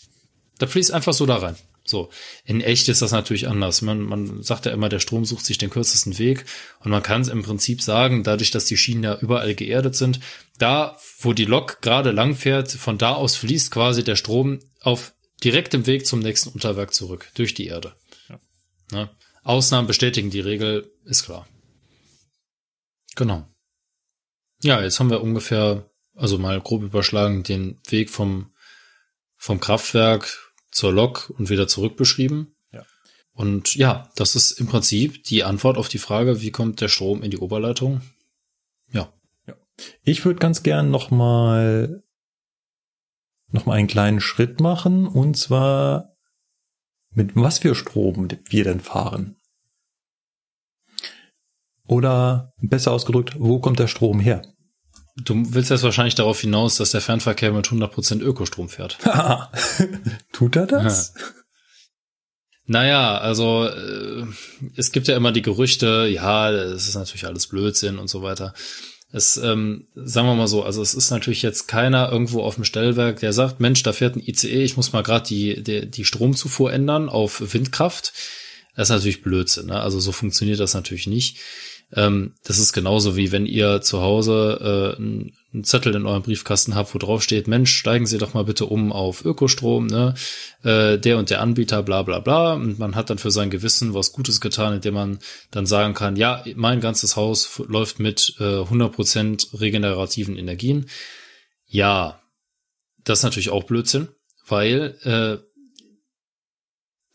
Da 0.59 0.67
fließt 0.67 0.91
einfach 0.91 1.13
so 1.13 1.25
da 1.25 1.37
rein. 1.37 1.55
So. 1.85 2.09
In 2.45 2.61
echt 2.61 2.87
ist 2.87 3.01
das 3.01 3.11
natürlich 3.11 3.47
anders. 3.47 3.81
Man, 3.81 4.01
man 4.01 4.43
sagt 4.43 4.65
ja 4.65 4.71
immer, 4.71 4.89
der 4.89 4.99
Strom 4.99 5.25
sucht 5.25 5.45
sich 5.45 5.57
den 5.57 5.71
kürzesten 5.71 6.19
Weg. 6.19 6.45
Und 6.81 6.91
man 6.91 7.01
kann 7.01 7.21
es 7.21 7.27
im 7.27 7.41
Prinzip 7.41 7.81
sagen, 7.81 8.23
dadurch, 8.23 8.51
dass 8.51 8.65
die 8.65 8.77
Schienen 8.77 9.03
ja 9.03 9.17
überall 9.17 9.55
geerdet 9.55 9.95
sind, 9.95 10.19
da, 10.59 10.99
wo 11.19 11.33
die 11.33 11.45
Lok 11.45 11.81
gerade 11.81 12.11
lang 12.11 12.35
fährt, 12.35 12.71
von 12.71 12.97
da 12.97 13.13
aus 13.13 13.35
fließt 13.37 13.71
quasi 13.71 14.03
der 14.03 14.15
Strom 14.15 14.59
auf 14.81 15.13
direktem 15.43 15.87
Weg 15.87 16.05
zum 16.05 16.19
nächsten 16.19 16.49
Unterwerk 16.49 16.93
zurück, 16.93 17.29
durch 17.33 17.53
die 17.53 17.67
Erde. 17.67 17.95
Ja. 18.29 18.39
Ne? 18.91 19.09
Ausnahmen 19.43 19.87
bestätigen 19.87 20.29
die 20.29 20.41
Regel, 20.41 20.91
ist 21.05 21.23
klar. 21.23 21.47
Genau. 23.15 23.47
Ja, 24.61 24.81
jetzt 24.81 24.99
haben 24.99 25.09
wir 25.09 25.21
ungefähr, 25.21 25.89
also 26.15 26.37
mal 26.37 26.59
grob 26.59 26.83
überschlagen, 26.83 27.43
den 27.43 27.79
Weg 27.87 28.09
vom, 28.09 28.51
vom 29.37 29.61
Kraftwerk 29.61 30.48
zur 30.71 30.93
Lok 30.93 31.33
und 31.37 31.49
wieder 31.49 31.67
zurück 31.67 31.95
beschrieben. 31.95 32.55
Ja. 32.71 32.85
Und 33.33 33.75
ja, 33.75 34.09
das 34.15 34.35
ist 34.35 34.51
im 34.51 34.67
Prinzip 34.67 35.23
die 35.23 35.43
Antwort 35.43 35.77
auf 35.77 35.89
die 35.89 35.97
Frage, 35.97 36.41
wie 36.41 36.51
kommt 36.51 36.81
der 36.81 36.87
Strom 36.87 37.23
in 37.23 37.31
die 37.31 37.37
Oberleitung? 37.37 38.01
Ja. 38.91 39.13
Ich 40.03 40.25
würde 40.25 40.39
ganz 40.39 40.63
gern 40.63 40.91
noch 40.91 41.09
mal 41.09 42.03
noch 43.51 43.65
mal 43.65 43.73
einen 43.73 43.87
kleinen 43.87 44.21
Schritt 44.21 44.59
machen 44.59 45.07
und 45.07 45.35
zwar 45.35 46.15
mit 47.11 47.35
was 47.35 47.59
für 47.59 47.73
Strom 47.75 48.27
wir 48.45 48.63
denn 48.63 48.79
fahren. 48.79 49.35
Oder 51.87 52.53
besser 52.61 52.91
ausgedrückt, 52.91 53.39
wo 53.39 53.59
kommt 53.59 53.79
der 53.79 53.87
Strom 53.87 54.19
her? 54.19 54.43
Du 55.23 55.53
willst 55.53 55.69
jetzt 55.69 55.83
wahrscheinlich 55.83 56.15
darauf 56.15 56.39
hinaus, 56.39 56.77
dass 56.77 56.91
der 56.91 57.01
Fernverkehr 57.01 57.51
mit 57.51 57.67
100% 57.67 58.21
Ökostrom 58.21 58.69
fährt. 58.69 58.97
Tut 60.33 60.55
er 60.55 60.67
das? 60.67 61.13
Naja, 62.65 63.17
also 63.17 63.65
äh, 63.65 64.25
es 64.75 64.91
gibt 64.91 65.07
ja 65.07 65.17
immer 65.17 65.31
die 65.31 65.41
Gerüchte, 65.41 66.07
ja, 66.07 66.51
es 66.51 66.87
ist 66.87 66.93
natürlich 66.93 67.25
alles 67.25 67.47
Blödsinn 67.47 67.97
und 67.97 68.09
so 68.09 68.21
weiter. 68.21 68.53
Es, 69.11 69.37
ähm, 69.37 69.87
sagen 69.95 70.27
wir 70.27 70.35
mal 70.35 70.47
so, 70.47 70.63
also 70.63 70.83
es 70.83 70.93
ist 70.93 71.09
natürlich 71.09 71.41
jetzt 71.41 71.67
keiner 71.67 72.11
irgendwo 72.11 72.43
auf 72.43 72.55
dem 72.55 72.63
Stellwerk, 72.63 73.21
der 73.21 73.33
sagt, 73.33 73.59
Mensch, 73.59 73.81
da 73.81 73.91
fährt 73.91 74.15
ein 74.15 74.23
ICE, 74.23 74.63
ich 74.63 74.77
muss 74.77 74.93
mal 74.93 75.01
gerade 75.01 75.27
die, 75.27 75.63
die, 75.63 75.89
die 75.89 76.05
Stromzufuhr 76.05 76.71
ändern 76.71 77.09
auf 77.09 77.53
Windkraft. 77.53 78.13
Das 78.75 78.89
ist 78.89 78.95
natürlich 78.95 79.23
Blödsinn, 79.23 79.65
ne? 79.65 79.81
Also 79.81 79.99
so 79.99 80.11
funktioniert 80.11 80.59
das 80.59 80.75
natürlich 80.75 81.07
nicht. 81.07 81.39
Ähm, 81.95 82.35
das 82.43 82.59
ist 82.59 82.73
genauso 82.73 83.15
wie 83.15 83.31
wenn 83.31 83.47
ihr 83.47 83.81
zu 83.81 84.01
Hause 84.01 84.95
äh, 84.97 85.01
einen 85.01 85.63
Zettel 85.63 85.95
in 85.95 86.05
eurem 86.05 86.21
Briefkasten 86.21 86.75
habt, 86.75 86.93
wo 86.93 86.99
drauf 86.99 87.23
steht, 87.23 87.47
Mensch, 87.47 87.73
steigen 87.75 88.05
Sie 88.05 88.19
doch 88.19 88.35
mal 88.35 88.43
bitte 88.43 88.67
um 88.67 88.91
auf 88.91 89.25
Ökostrom, 89.25 89.87
ne? 89.87 90.13
Äh, 90.63 90.99
der 90.99 91.17
und 91.17 91.31
der 91.31 91.41
Anbieter, 91.41 91.81
bla 91.81 92.03
bla 92.03 92.19
bla. 92.19 92.53
Und 92.53 92.77
man 92.77 92.95
hat 92.95 93.09
dann 93.09 93.17
für 93.17 93.31
sein 93.31 93.49
Gewissen 93.49 93.95
was 93.95 94.11
Gutes 94.11 94.39
getan, 94.39 94.75
indem 94.75 94.93
man 94.93 95.19
dann 95.49 95.65
sagen 95.65 95.95
kann, 95.95 96.15
ja, 96.15 96.43
mein 96.55 96.79
ganzes 96.79 97.15
Haus 97.15 97.59
läuft 97.67 97.99
mit 97.99 98.35
äh, 98.39 98.43
100% 98.43 99.59
regenerativen 99.59 100.37
Energien. 100.37 100.87
Ja, 101.65 102.21
das 103.03 103.19
ist 103.19 103.23
natürlich 103.23 103.49
auch 103.49 103.63
Blödsinn, 103.63 104.09
weil 104.45 104.95
äh, 105.03 105.43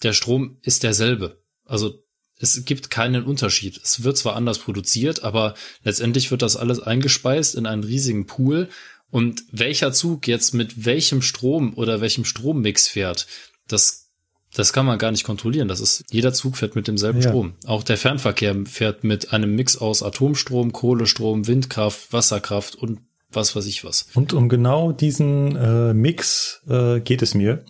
der 0.03 0.13
Strom 0.13 0.59
ist 0.63 0.83
derselbe. 0.83 1.43
Also 1.65 2.04
es 2.45 2.65
gibt 2.65 2.91
keinen 2.91 3.25
Unterschied. 3.25 3.81
Es 3.83 4.05
wird 4.05 4.19
zwar 4.19 4.37
anders 4.37 4.59
produziert, 4.59 5.25
aber 5.25 5.55
letztendlich 5.83 6.31
wird 6.31 6.43
das 6.43 6.57
alles 6.57 6.79
eingespeist 6.79 7.55
in 7.55 7.67
einen 7.67 7.83
riesigen 7.83 8.27
Pool. 8.27 8.69
Und 9.11 9.45
welcher 9.51 9.93
Zug 9.93 10.29
jetzt 10.29 10.55
mit 10.55 10.85
welchem 10.85 11.23
Strom 11.23 11.75
oder 11.75 12.01
welchem 12.01 12.25
Strommix 12.25 12.89
fährt, 12.89 13.27
das, 13.67 14.11
das 14.53 14.73
kann 14.73 14.87
man 14.87 14.99
gar 14.99 15.11
nicht 15.11 15.25
kontrollieren. 15.25 15.69
Das 15.69 15.81
ist, 15.81 16.05
jeder 16.11 16.35
Zug 16.35 16.57
fährt 16.57 16.77
mit 16.77 16.87
demselben 16.87 17.21
Ja. 17.21 17.31
Strom. 17.31 17.55
Auch 17.65 17.83
der 17.83 17.97
Fernverkehr 17.97 18.55
fährt 18.67 19.05
mit 19.05 19.33
einem 19.33 19.55
Mix 19.55 19.77
aus 19.77 20.03
Atomstrom, 20.03 20.73
Kohlestrom, 20.73 21.47
Windkraft, 21.47 22.13
Wasserkraft 22.13 22.75
und 22.75 23.01
was 23.31 23.57
weiß 23.57 23.67
ich 23.67 23.85
was. 23.85 24.07
Und 24.15 24.33
um 24.33 24.49
genau 24.49 24.93
diesen 24.93 25.57
äh, 25.57 25.95
Mix 25.95 26.63
äh, 26.69 27.01
geht 27.01 27.23
es 27.23 27.35
mir. 27.35 27.65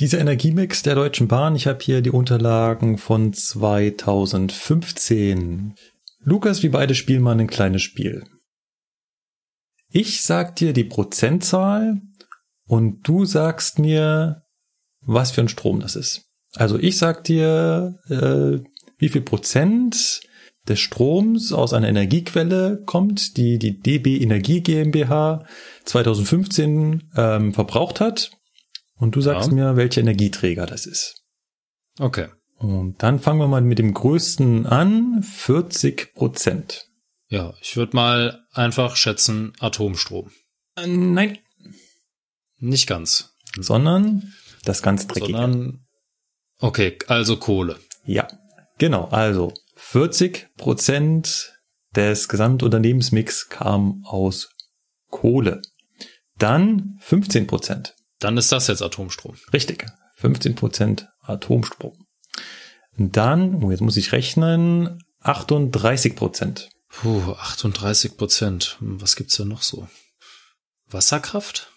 Dieser 0.00 0.18
Energiemix 0.20 0.82
der 0.84 0.94
Deutschen 0.94 1.26
Bahn, 1.26 1.56
ich 1.56 1.66
habe 1.66 1.80
hier 1.82 2.00
die 2.02 2.10
Unterlagen 2.10 2.98
von 2.98 3.32
2015. 3.32 5.74
Lukas, 6.20 6.62
wir 6.62 6.70
beide 6.70 6.94
spielen 6.94 7.22
mal 7.22 7.36
ein 7.36 7.48
kleines 7.48 7.82
Spiel. 7.82 8.22
Ich 9.90 10.22
sag 10.22 10.54
dir 10.54 10.72
die 10.72 10.84
Prozentzahl 10.84 12.00
und 12.64 13.08
du 13.08 13.24
sagst 13.24 13.80
mir, 13.80 14.44
was 15.00 15.32
für 15.32 15.40
ein 15.40 15.48
Strom 15.48 15.80
das 15.80 15.96
ist. 15.96 16.30
Also 16.54 16.78
ich 16.78 16.96
sag 16.96 17.24
dir, 17.24 17.98
äh, 18.08 18.60
wie 18.98 19.08
viel 19.08 19.22
Prozent 19.22 20.20
des 20.68 20.78
Stroms 20.78 21.52
aus 21.52 21.72
einer 21.72 21.88
Energiequelle 21.88 22.84
kommt, 22.86 23.36
die 23.36 23.58
die 23.58 23.80
DB 23.80 24.18
Energie 24.18 24.60
GmbH 24.60 25.44
2015 25.86 27.10
ähm, 27.16 27.52
verbraucht 27.52 27.98
hat. 27.98 28.37
Und 28.98 29.14
du 29.16 29.20
sagst 29.20 29.48
Ja. 29.50 29.54
mir, 29.54 29.76
welcher 29.76 30.00
Energieträger 30.00 30.66
das 30.66 30.86
ist. 30.86 31.22
Okay. 31.98 32.28
Und 32.58 33.02
dann 33.02 33.18
fangen 33.20 33.38
wir 33.40 33.46
mal 33.46 33.60
mit 33.60 33.78
dem 33.78 33.94
größten 33.94 34.66
an, 34.66 35.22
40 35.22 36.14
Prozent. 36.14 36.88
Ja, 37.28 37.54
ich 37.60 37.76
würde 37.76 37.94
mal 37.94 38.44
einfach 38.52 38.96
schätzen 38.96 39.52
Atomstrom. 39.60 40.30
Äh, 40.76 40.86
nein. 40.88 41.38
Nicht 42.58 42.88
ganz, 42.88 43.34
Sondern 43.56 44.32
das 44.64 44.82
ganz 44.82 45.06
dreckige. 45.06 45.32
sondern 45.38 45.86
okay, 46.58 46.98
also 47.06 47.36
Kohle. 47.36 47.78
Ja, 48.04 48.26
genau. 48.78 49.04
Also 49.08 49.52
40 49.76 50.48
Prozent 50.56 51.52
des 51.94 52.28
Gesamtunternehmensmix 52.28 53.48
kam 53.48 54.02
aus 54.04 54.50
Kohle. 55.10 55.62
Dann 56.36 56.98
15 57.00 57.46
Prozent. 57.46 57.94
Dann 58.20 58.36
ist 58.36 58.50
das 58.52 58.66
jetzt 58.66 58.82
Atomstrom. 58.82 59.36
Richtig. 59.52 59.86
15 60.16 60.54
Prozent 60.54 61.08
Atomstrom. 61.22 61.92
Dann, 62.96 63.62
oh, 63.62 63.70
jetzt 63.70 63.80
muss 63.80 63.96
ich 63.96 64.12
rechnen, 64.12 64.98
38 65.20 66.16
Prozent. 66.16 66.70
Puh, 66.88 67.32
38 67.38 68.16
Prozent. 68.16 68.76
Hm, 68.80 69.00
Was 69.00 69.14
gibt's 69.14 69.36
denn 69.36 69.48
noch 69.48 69.62
so? 69.62 69.86
Wasserkraft? 70.90 71.70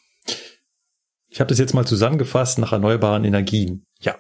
Ich 1.28 1.40
habe 1.40 1.48
das 1.50 1.60
jetzt 1.60 1.74
mal 1.74 1.86
zusammengefasst 1.86 2.58
nach 2.60 2.72
erneuerbaren 2.74 3.24
Energien. 3.24 3.86
Ja, 4.00 4.18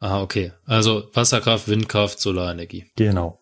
Ah, 0.00 0.20
okay. 0.20 0.52
Also 0.66 1.08
Wasserkraft, 1.14 1.66
Windkraft, 1.68 2.20
Solarenergie. 2.20 2.86
genau. 2.96 3.40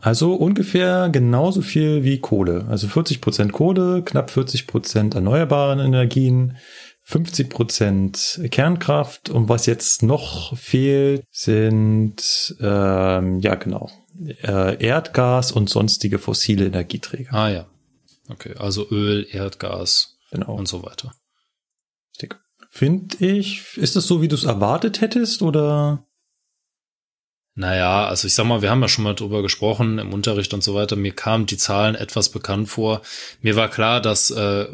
Also 0.00 0.34
ungefähr 0.34 1.08
genauso 1.08 1.62
viel 1.62 2.02
wie 2.04 2.20
Kohle. 2.20 2.66
Also 2.68 2.88
40 2.88 3.20
Prozent 3.20 3.52
Kohle, 3.52 4.02
knapp 4.02 4.30
40 4.30 4.66
Prozent 4.66 5.14
erneuerbaren 5.14 5.78
Energien, 5.78 6.58
50 7.04 7.50
Prozent 7.50 8.40
Kernkraft. 8.50 9.30
Und 9.30 9.48
was 9.48 9.66
jetzt 9.66 10.02
noch 10.02 10.56
fehlt, 10.56 11.24
sind, 11.30 12.56
ähm, 12.60 13.40
ja 13.40 13.54
genau, 13.54 13.90
äh, 14.42 14.84
Erdgas 14.84 15.52
und 15.52 15.70
sonstige 15.70 16.18
fossile 16.18 16.66
Energieträger. 16.66 17.32
Ah 17.32 17.48
ja. 17.48 17.66
Okay, 18.28 18.54
also 18.56 18.88
Öl, 18.90 19.26
Erdgas 19.30 20.16
Genau. 20.30 20.54
und 20.54 20.66
so 20.66 20.82
weiter. 20.82 21.14
Finde 22.74 23.24
ich, 23.24 23.76
ist 23.76 23.94
das 23.94 24.08
so, 24.08 24.20
wie 24.20 24.26
du 24.26 24.34
es 24.34 24.42
erwartet 24.42 25.00
hättest 25.00 25.42
oder? 25.42 26.08
Naja, 27.54 28.08
also 28.08 28.26
ich 28.26 28.34
sag 28.34 28.46
mal, 28.46 28.62
wir 28.62 28.70
haben 28.72 28.82
ja 28.82 28.88
schon 28.88 29.04
mal 29.04 29.14
drüber 29.14 29.42
gesprochen 29.42 30.00
im 30.00 30.12
Unterricht 30.12 30.52
und 30.52 30.64
so 30.64 30.74
weiter. 30.74 30.96
Mir 30.96 31.14
kamen 31.14 31.46
die 31.46 31.56
Zahlen 31.56 31.94
etwas 31.94 32.30
bekannt 32.30 32.68
vor. 32.68 33.02
Mir 33.42 33.54
war 33.54 33.68
klar, 33.68 34.00
dass 34.00 34.32
äh, 34.32 34.66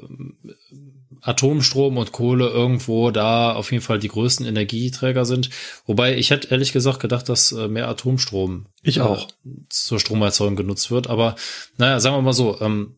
Atomstrom 1.23 1.97
und 1.99 2.13
Kohle 2.13 2.49
irgendwo 2.49 3.11
da 3.11 3.53
auf 3.53 3.73
jeden 3.73 3.83
Fall 3.83 3.99
die 3.99 4.09
größten 4.09 4.47
Energieträger 4.47 5.25
sind. 5.25 5.51
Wobei 5.87 6.17
ich 6.17 6.31
hätte 6.31 6.49
ehrlich 6.49 6.73
gesagt 6.73 7.01
gedacht, 7.01 7.29
dass 7.29 7.53
äh, 7.53 7.69
mehr 7.69 7.89
Atomstrom 7.89 8.67
Ich 8.83 9.01
auch. 9.01 9.29
äh, 9.29 9.51
zur 9.69 9.99
Stromerzeugung 10.01 10.57
genutzt 10.57 10.91
wird. 10.91 11.09
Aber 11.09 11.35
naja, 11.79 12.01
sagen 12.01 12.17
wir 12.17 12.23
mal 12.23 12.33
so, 12.33 12.61
ähm, 12.61 12.97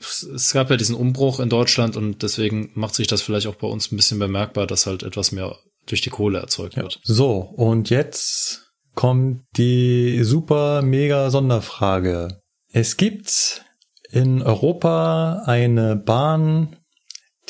es- 0.00 0.22
es 0.22 0.52
gab 0.52 0.70
ja 0.70 0.76
diesen 0.76 0.94
Umbruch 0.96 1.40
in 1.40 1.50
Deutschland 1.50 1.96
und 1.96 2.22
deswegen 2.22 2.70
macht 2.74 2.94
sich 2.94 3.06
das 3.06 3.20
vielleicht 3.22 3.46
auch 3.46 3.56
bei 3.56 3.66
uns 3.68 3.92
ein 3.92 3.96
bisschen 3.96 4.18
bemerkbar, 4.18 4.66
dass 4.66 4.86
halt 4.86 5.02
etwas 5.02 5.30
mehr 5.30 5.56
durch 5.86 6.00
die 6.00 6.10
Kohle 6.10 6.38
erzeugt 6.38 6.76
Ja. 6.76 6.82
wird. 6.84 7.00
So, 7.02 7.32
und 7.36 7.90
jetzt 7.90 8.70
kommt 8.94 9.42
die 9.56 10.24
super 10.24 10.82
mega 10.82 11.30
Sonderfrage. 11.30 12.40
Es 12.72 12.96
gibt 12.96 13.64
in 14.10 14.42
Europa 14.42 15.42
eine 15.46 15.96
Bahn, 15.96 16.76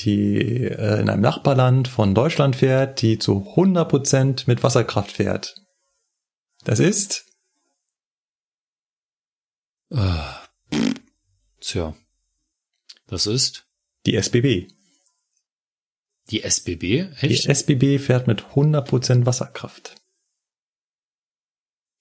die 0.04 0.36
äh, 0.36 1.00
in 1.00 1.08
einem 1.08 1.22
Nachbarland 1.22 1.88
von 1.88 2.14
Deutschland 2.14 2.56
fährt, 2.56 3.02
die 3.02 3.18
zu 3.18 3.54
100% 3.56 4.44
mit 4.46 4.62
Wasserkraft 4.62 5.12
fährt. 5.12 5.56
Das 6.64 6.78
ist 6.78 7.30
Äh, 9.90 10.22
tja. 11.60 11.94
Das 13.06 13.26
ist? 13.26 13.66
Die 14.06 14.14
SBB. 14.14 14.68
Die 16.30 16.42
SBB? 16.42 17.10
Echt? 17.20 17.44
Die 17.44 17.48
SBB 17.48 17.98
fährt 17.98 18.26
mit 18.26 18.42
100% 18.54 19.26
Wasserkraft. 19.26 19.96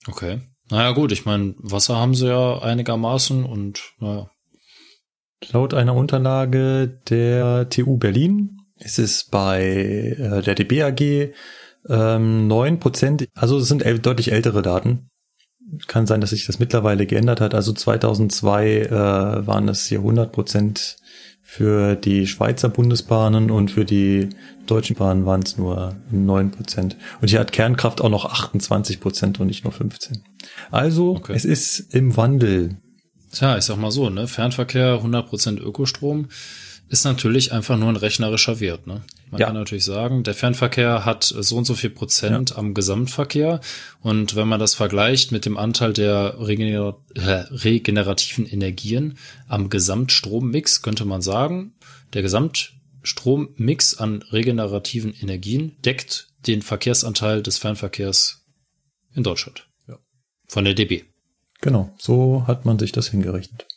Okay. 0.07 0.41
Naja 0.69 0.91
gut, 0.91 1.11
ich 1.11 1.25
meine, 1.25 1.55
Wasser 1.57 1.97
haben 1.97 2.13
sie 2.13 2.27
ja 2.27 2.59
einigermaßen 2.59 3.43
und 3.43 3.93
naja. 3.97 4.29
Laut 5.51 5.73
einer 5.73 5.95
Unterlage 5.95 6.99
der 7.09 7.69
TU 7.69 7.97
Berlin 7.97 8.61
ist 8.77 8.99
es 8.99 9.23
bei 9.23 10.15
äh, 10.17 10.41
der 10.41 10.55
DBAG 10.55 11.33
ähm, 11.87 12.49
9%, 12.51 13.27
also 13.35 13.57
es 13.57 13.67
sind 13.67 13.83
deutlich 14.05 14.31
ältere 14.31 14.61
Daten. 14.61 15.09
Kann 15.87 16.07
sein, 16.07 16.19
dass 16.19 16.31
sich 16.31 16.47
das 16.47 16.59
mittlerweile 16.59 17.05
geändert 17.05 17.41
hat. 17.41 17.53
Also 17.53 17.73
2002 17.73 18.67
äh, 18.67 18.91
waren 18.91 19.69
es 19.69 19.85
hier 19.85 19.99
100% 20.01 20.97
für 21.41 21.95
die 21.95 22.27
Schweizer 22.27 22.69
Bundesbahnen 22.69 23.49
und 23.49 23.71
für 23.71 23.85
die 23.85 24.29
deutschen 24.65 24.95
Bahnen 24.95 25.25
waren 25.25 25.41
es 25.41 25.57
nur 25.57 25.95
9%. 26.13 26.95
Und 27.21 27.27
hier 27.29 27.39
hat 27.39 27.51
Kernkraft 27.51 28.01
auch 28.01 28.09
noch 28.09 28.31
28% 28.31 29.39
und 29.39 29.47
nicht 29.47 29.63
nur 29.63 29.73
15%. 29.73 30.19
Also 30.69 31.15
okay. 31.15 31.33
es 31.35 31.45
ist 31.45 31.93
im 31.93 32.17
Wandel. 32.17 32.77
Tja, 33.31 33.57
ich 33.57 33.63
sag 33.63 33.77
mal 33.77 33.91
so, 33.91 34.09
ne? 34.09 34.27
Fernverkehr, 34.27 35.01
100% 35.01 35.59
Ökostrom 35.59 36.27
ist 36.89 37.05
natürlich 37.05 37.51
einfach 37.51 37.77
nur 37.77 37.89
ein 37.89 37.95
rechnerischer 37.95 38.59
Wert. 38.59 38.87
Ne? 38.87 39.03
Man 39.29 39.39
ja. 39.39 39.47
kann 39.47 39.55
natürlich 39.55 39.85
sagen, 39.85 40.23
der 40.23 40.33
Fernverkehr 40.33 41.05
hat 41.05 41.23
so 41.23 41.55
und 41.55 41.65
so 41.65 41.75
viel 41.75 41.91
Prozent 41.91 42.49
ja. 42.49 42.57
am 42.57 42.73
Gesamtverkehr. 42.73 43.61
Und 44.01 44.35
wenn 44.35 44.47
man 44.47 44.59
das 44.59 44.73
vergleicht 44.73 45.31
mit 45.31 45.45
dem 45.45 45.57
Anteil 45.57 45.93
der 45.93 46.35
regener 46.39 46.97
äh, 47.13 47.45
regenerativen 47.51 48.47
Energien 48.47 49.19
am 49.47 49.69
Gesamtstrommix, 49.69 50.81
könnte 50.81 51.05
man 51.05 51.21
sagen, 51.21 51.75
der 52.13 52.23
Gesamtstrommix 52.23 53.95
an 53.95 54.23
regenerativen 54.31 55.13
Energien 55.13 55.75
deckt 55.85 56.27
den 56.47 56.63
Verkehrsanteil 56.63 57.43
des 57.43 57.59
Fernverkehrs 57.59 58.47
in 59.13 59.21
Deutschland. 59.21 59.67
Ja. 59.87 59.99
Von 60.47 60.65
der 60.65 60.73
DB. 60.73 61.03
Genau, 61.61 61.93
so 61.97 62.45
hat 62.47 62.65
man 62.65 62.79
sich 62.79 62.91
das 62.91 63.09
hingerechnet. 63.09 63.67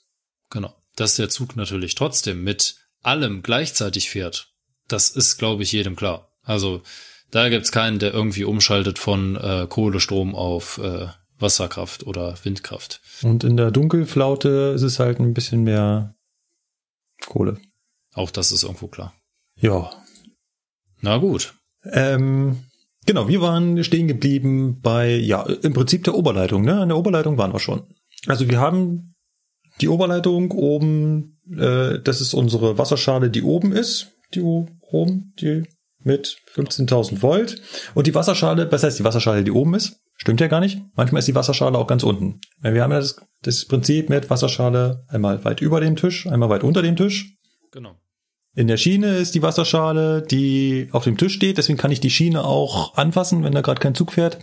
Genau. 0.50 0.74
Dass 0.96 1.16
der 1.16 1.28
Zug 1.28 1.56
natürlich 1.56 1.94
trotzdem 1.94 2.44
mit 2.44 2.76
allem 3.02 3.42
gleichzeitig 3.42 4.10
fährt, 4.10 4.52
das 4.88 5.10
ist, 5.10 5.38
glaube 5.38 5.62
ich, 5.62 5.72
jedem 5.72 5.96
klar. 5.96 6.28
Also 6.42 6.82
da 7.30 7.48
gibt's 7.48 7.72
keinen, 7.72 7.98
der 7.98 8.12
irgendwie 8.12 8.44
umschaltet 8.44 8.98
von 8.98 9.36
äh, 9.36 9.66
Kohlestrom 9.68 10.34
auf 10.34 10.78
äh, 10.78 11.08
Wasserkraft 11.38 12.06
oder 12.06 12.36
Windkraft. 12.44 13.00
Und 13.22 13.42
in 13.42 13.56
der 13.56 13.70
Dunkelflaute 13.70 14.72
ist 14.74 14.82
es 14.82 14.98
halt 14.98 15.18
ein 15.18 15.34
bisschen 15.34 15.64
mehr 15.64 16.14
Kohle. 17.26 17.58
Auch 18.14 18.30
das 18.30 18.52
ist 18.52 18.62
irgendwo 18.62 18.88
klar. 18.88 19.14
Ja. 19.56 19.90
Na 21.00 21.16
gut. 21.18 21.54
Ähm, 21.84 22.64
genau, 23.06 23.28
wir 23.28 23.40
waren 23.40 23.82
stehen 23.84 24.08
geblieben 24.08 24.80
bei, 24.80 25.14
ja, 25.14 25.42
im 25.42 25.72
Prinzip 25.72 26.04
der 26.04 26.14
Oberleitung. 26.14 26.64
Ne? 26.64 26.80
An 26.80 26.88
der 26.88 26.98
Oberleitung 26.98 27.38
waren 27.38 27.52
wir 27.52 27.60
schon. 27.60 27.82
Also 28.26 28.48
wir 28.48 28.60
haben 28.60 29.14
die 29.80 29.88
Oberleitung 29.88 30.50
oben, 30.52 31.40
äh, 31.50 31.98
das 32.00 32.20
ist 32.20 32.34
unsere 32.34 32.78
Wasserschale, 32.78 33.30
die 33.30 33.42
oben 33.42 33.72
ist, 33.72 34.12
die 34.34 34.40
oben, 34.40 35.34
die 35.40 35.64
mit 36.04 36.36
15.000 36.54 37.22
Volt. 37.22 37.60
Und 37.94 38.06
die 38.06 38.14
Wasserschale, 38.14 38.70
was 38.70 38.82
heißt 38.82 38.98
die 38.98 39.04
Wasserschale, 39.04 39.44
die 39.44 39.50
oben 39.50 39.74
ist? 39.74 40.00
Stimmt 40.16 40.40
ja 40.40 40.46
gar 40.46 40.60
nicht. 40.60 40.80
Manchmal 40.94 41.20
ist 41.20 41.28
die 41.28 41.34
Wasserschale 41.34 41.78
auch 41.78 41.86
ganz 41.86 42.02
unten. 42.02 42.40
Wir 42.60 42.82
haben 42.82 42.92
ja 42.92 42.98
das, 42.98 43.16
das 43.42 43.64
Prinzip 43.64 44.08
mit 44.08 44.30
Wasserschale 44.30 45.04
einmal 45.08 45.44
weit 45.44 45.60
über 45.60 45.80
dem 45.80 45.96
Tisch, 45.96 46.26
einmal 46.26 46.48
weit 46.48 46.64
unter 46.64 46.82
dem 46.82 46.96
Tisch. 46.96 47.36
Genau. 47.72 47.96
In 48.54 48.66
der 48.66 48.76
Schiene 48.76 49.16
ist 49.16 49.34
die 49.34 49.42
Wasserschale, 49.42 50.22
die 50.22 50.88
auf 50.92 51.04
dem 51.04 51.16
Tisch 51.16 51.34
steht. 51.34 51.58
Deswegen 51.58 51.78
kann 51.78 51.90
ich 51.90 52.00
die 52.00 52.10
Schiene 52.10 52.44
auch 52.44 52.94
anfassen, 52.96 53.44
wenn 53.44 53.54
da 53.54 53.62
gerade 53.62 53.80
kein 53.80 53.94
Zug 53.94 54.12
fährt. 54.12 54.38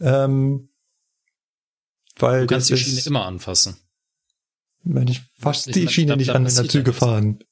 Ähm, 0.00 0.68
weil 2.16 2.42
du 2.42 2.54
kannst 2.54 2.70
die 2.70 2.76
Schiene 2.76 3.00
immer 3.06 3.24
anfassen. 3.24 3.76
Wenn 4.84 5.08
ich 5.08 5.22
fast 5.38 5.74
die 5.74 5.88
Schiene 5.88 6.16
nicht 6.16 6.30
an, 6.30 6.46
in 6.46 6.54
der 6.54 6.68
Züge 6.68 6.92
fahren. 6.92 7.42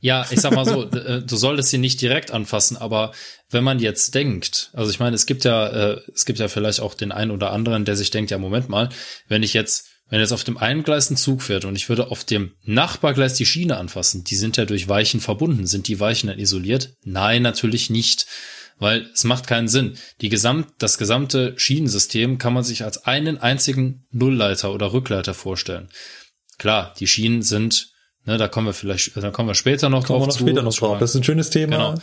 Ja, 0.00 0.26
ich 0.30 0.40
sag 0.40 0.52
mal 0.54 0.64
so, 0.64 0.84
äh, 0.90 1.22
du 1.22 1.36
solltest 1.36 1.70
sie 1.70 1.78
nicht 1.78 2.00
direkt 2.00 2.30
anfassen, 2.30 2.76
aber 2.76 3.12
wenn 3.50 3.64
man 3.64 3.78
jetzt 3.78 4.14
denkt, 4.14 4.70
also 4.74 4.90
ich 4.90 5.00
meine, 5.00 5.16
es 5.16 5.26
gibt 5.26 5.44
ja, 5.44 5.66
äh, 5.68 6.00
es 6.14 6.24
gibt 6.24 6.38
ja 6.38 6.48
vielleicht 6.48 6.80
auch 6.80 6.94
den 6.94 7.12
einen 7.12 7.30
oder 7.30 7.52
anderen, 7.52 7.84
der 7.84 7.96
sich 7.96 8.10
denkt, 8.10 8.30
ja, 8.30 8.38
Moment 8.38 8.68
mal, 8.68 8.88
wenn 9.28 9.42
ich 9.42 9.54
jetzt, 9.54 9.89
wenn 10.10 10.20
jetzt 10.20 10.32
auf 10.32 10.44
dem 10.44 10.58
einen 10.58 10.82
Gleis 10.82 11.08
ein 11.08 11.16
Zug 11.16 11.40
fährt 11.40 11.64
und 11.64 11.76
ich 11.76 11.88
würde 11.88 12.10
auf 12.10 12.24
dem 12.24 12.52
Nachbargleis 12.64 13.34
die 13.34 13.46
Schiene 13.46 13.76
anfassen, 13.76 14.24
die 14.24 14.34
sind 14.34 14.56
ja 14.56 14.64
durch 14.64 14.88
Weichen 14.88 15.20
verbunden. 15.20 15.66
Sind 15.66 15.86
die 15.88 16.00
Weichen 16.00 16.26
dann 16.26 16.38
isoliert? 16.38 16.94
Nein, 17.04 17.42
natürlich 17.42 17.90
nicht. 17.90 18.26
Weil 18.78 19.08
es 19.14 19.24
macht 19.24 19.46
keinen 19.46 19.68
Sinn. 19.68 19.94
Die 20.20 20.30
Gesamt, 20.30 20.68
das 20.78 20.98
gesamte 20.98 21.54
Schienensystem 21.56 22.38
kann 22.38 22.54
man 22.54 22.64
sich 22.64 22.82
als 22.82 23.04
einen 23.04 23.38
einzigen 23.38 24.06
Nullleiter 24.10 24.72
oder 24.72 24.92
Rückleiter 24.92 25.34
vorstellen. 25.34 25.88
Klar, 26.58 26.94
die 26.98 27.06
Schienen 27.06 27.42
sind, 27.42 27.92
ne, 28.24 28.36
da 28.36 28.48
kommen 28.48 28.66
wir 28.66 28.72
vielleicht, 28.72 29.16
da 29.16 29.30
kommen 29.30 29.48
wir 29.48 29.54
später 29.54 29.90
noch 29.90 30.06
kommen 30.06 30.20
drauf. 30.20 30.28
Wir 30.28 30.32
noch 30.32 30.48
später 30.48 30.62
noch 30.62 30.74
drauf. 30.74 30.98
Das 30.98 31.10
ist 31.10 31.16
ein 31.16 31.24
schönes 31.24 31.50
Thema. 31.50 31.76
Genau. 31.76 31.94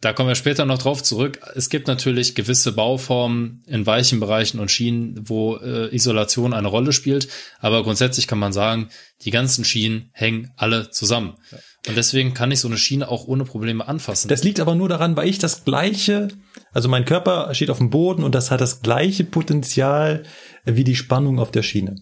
Da 0.00 0.14
kommen 0.14 0.28
wir 0.28 0.34
später 0.34 0.64
noch 0.64 0.78
drauf 0.78 1.02
zurück. 1.02 1.40
Es 1.54 1.68
gibt 1.68 1.86
natürlich 1.86 2.34
gewisse 2.34 2.72
Bauformen 2.72 3.62
in 3.66 3.84
weichen 3.84 4.18
Bereichen 4.18 4.58
und 4.58 4.70
Schienen, 4.70 5.28
wo 5.28 5.56
äh, 5.56 5.94
Isolation 5.94 6.54
eine 6.54 6.68
Rolle 6.68 6.92
spielt. 6.92 7.28
Aber 7.58 7.82
grundsätzlich 7.82 8.26
kann 8.26 8.38
man 8.38 8.54
sagen, 8.54 8.88
die 9.22 9.30
ganzen 9.30 9.64
Schienen 9.64 10.08
hängen 10.12 10.52
alle 10.56 10.90
zusammen. 10.90 11.36
Ja. 11.52 11.58
Und 11.88 11.96
deswegen 11.96 12.34
kann 12.34 12.50
ich 12.50 12.60
so 12.60 12.68
eine 12.68 12.78
Schiene 12.78 13.08
auch 13.08 13.26
ohne 13.26 13.44
Probleme 13.44 13.86
anfassen. 13.86 14.28
Das 14.28 14.42
liegt 14.42 14.60
aber 14.60 14.74
nur 14.74 14.88
daran, 14.88 15.16
weil 15.16 15.28
ich 15.28 15.38
das 15.38 15.64
gleiche, 15.64 16.28
also 16.72 16.88
mein 16.88 17.04
Körper 17.04 17.54
steht 17.54 17.70
auf 17.70 17.78
dem 17.78 17.90
Boden 17.90 18.22
und 18.22 18.34
das 18.34 18.50
hat 18.50 18.60
das 18.60 18.80
gleiche 18.80 19.24
Potenzial 19.24 20.24
wie 20.64 20.84
die 20.84 20.96
Spannung 20.96 21.38
auf 21.38 21.50
der 21.50 21.62
Schiene. 21.62 21.96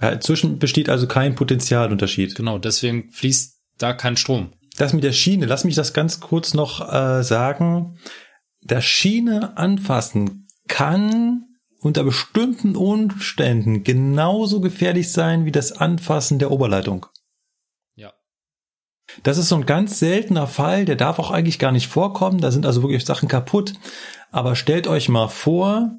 Ja, 0.00 0.18
zwischen 0.20 0.58
besteht 0.58 0.88
also 0.88 1.06
kein 1.06 1.34
Potenzialunterschied. 1.34 2.34
Genau, 2.34 2.58
deswegen 2.58 3.10
fließt 3.10 3.56
da 3.78 3.92
kein 3.92 4.16
Strom. 4.16 4.52
Das 4.78 4.92
mit 4.92 5.02
der 5.02 5.12
Schiene, 5.12 5.46
lass 5.46 5.64
mich 5.64 5.74
das 5.74 5.92
ganz 5.92 6.20
kurz 6.20 6.54
noch 6.54 6.80
äh, 6.80 7.22
sagen. 7.24 7.98
Der 8.62 8.80
Schiene 8.80 9.58
anfassen 9.58 10.46
kann 10.68 11.46
unter 11.80 12.04
bestimmten 12.04 12.76
Umständen 12.76 13.82
genauso 13.82 14.60
gefährlich 14.60 15.10
sein 15.10 15.44
wie 15.44 15.52
das 15.52 15.72
Anfassen 15.72 16.38
der 16.38 16.52
Oberleitung. 16.52 17.06
Ja. 17.96 18.12
Das 19.24 19.36
ist 19.36 19.48
so 19.48 19.56
ein 19.56 19.66
ganz 19.66 19.98
seltener 19.98 20.46
Fall, 20.46 20.84
der 20.84 20.96
darf 20.96 21.18
auch 21.18 21.32
eigentlich 21.32 21.58
gar 21.58 21.72
nicht 21.72 21.88
vorkommen. 21.88 22.40
Da 22.40 22.52
sind 22.52 22.64
also 22.64 22.82
wirklich 22.82 23.04
Sachen 23.04 23.28
kaputt. 23.28 23.74
Aber 24.30 24.54
stellt 24.54 24.86
euch 24.86 25.08
mal 25.08 25.28
vor, 25.28 25.90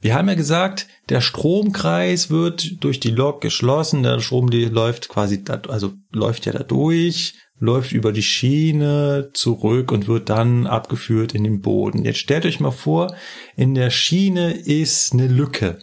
wir 0.00 0.14
haben 0.14 0.28
ja 0.28 0.34
gesagt, 0.34 0.86
der 1.08 1.20
Stromkreis 1.20 2.30
wird 2.30 2.82
durch 2.82 3.00
die 3.00 3.10
Lok 3.10 3.40
geschlossen. 3.40 4.02
Der 4.02 4.20
Strom 4.20 4.50
die 4.50 4.64
läuft 4.64 5.08
quasi, 5.08 5.42
also 5.68 5.92
läuft 6.12 6.46
ja 6.46 6.52
da 6.52 6.62
durch, 6.62 7.34
läuft 7.62 7.92
über 7.92 8.12
die 8.12 8.22
Schiene 8.22 9.30
zurück 9.34 9.92
und 9.92 10.08
wird 10.08 10.28
dann 10.28 10.66
abgeführt 10.66 11.34
in 11.34 11.44
den 11.44 11.60
Boden. 11.60 12.04
Jetzt 12.04 12.18
stellt 12.18 12.44
euch 12.44 12.58
mal 12.58 12.72
vor, 12.72 13.14
in 13.56 13.74
der 13.74 13.90
Schiene 13.90 14.52
ist 14.52 15.12
eine 15.12 15.28
Lücke, 15.28 15.78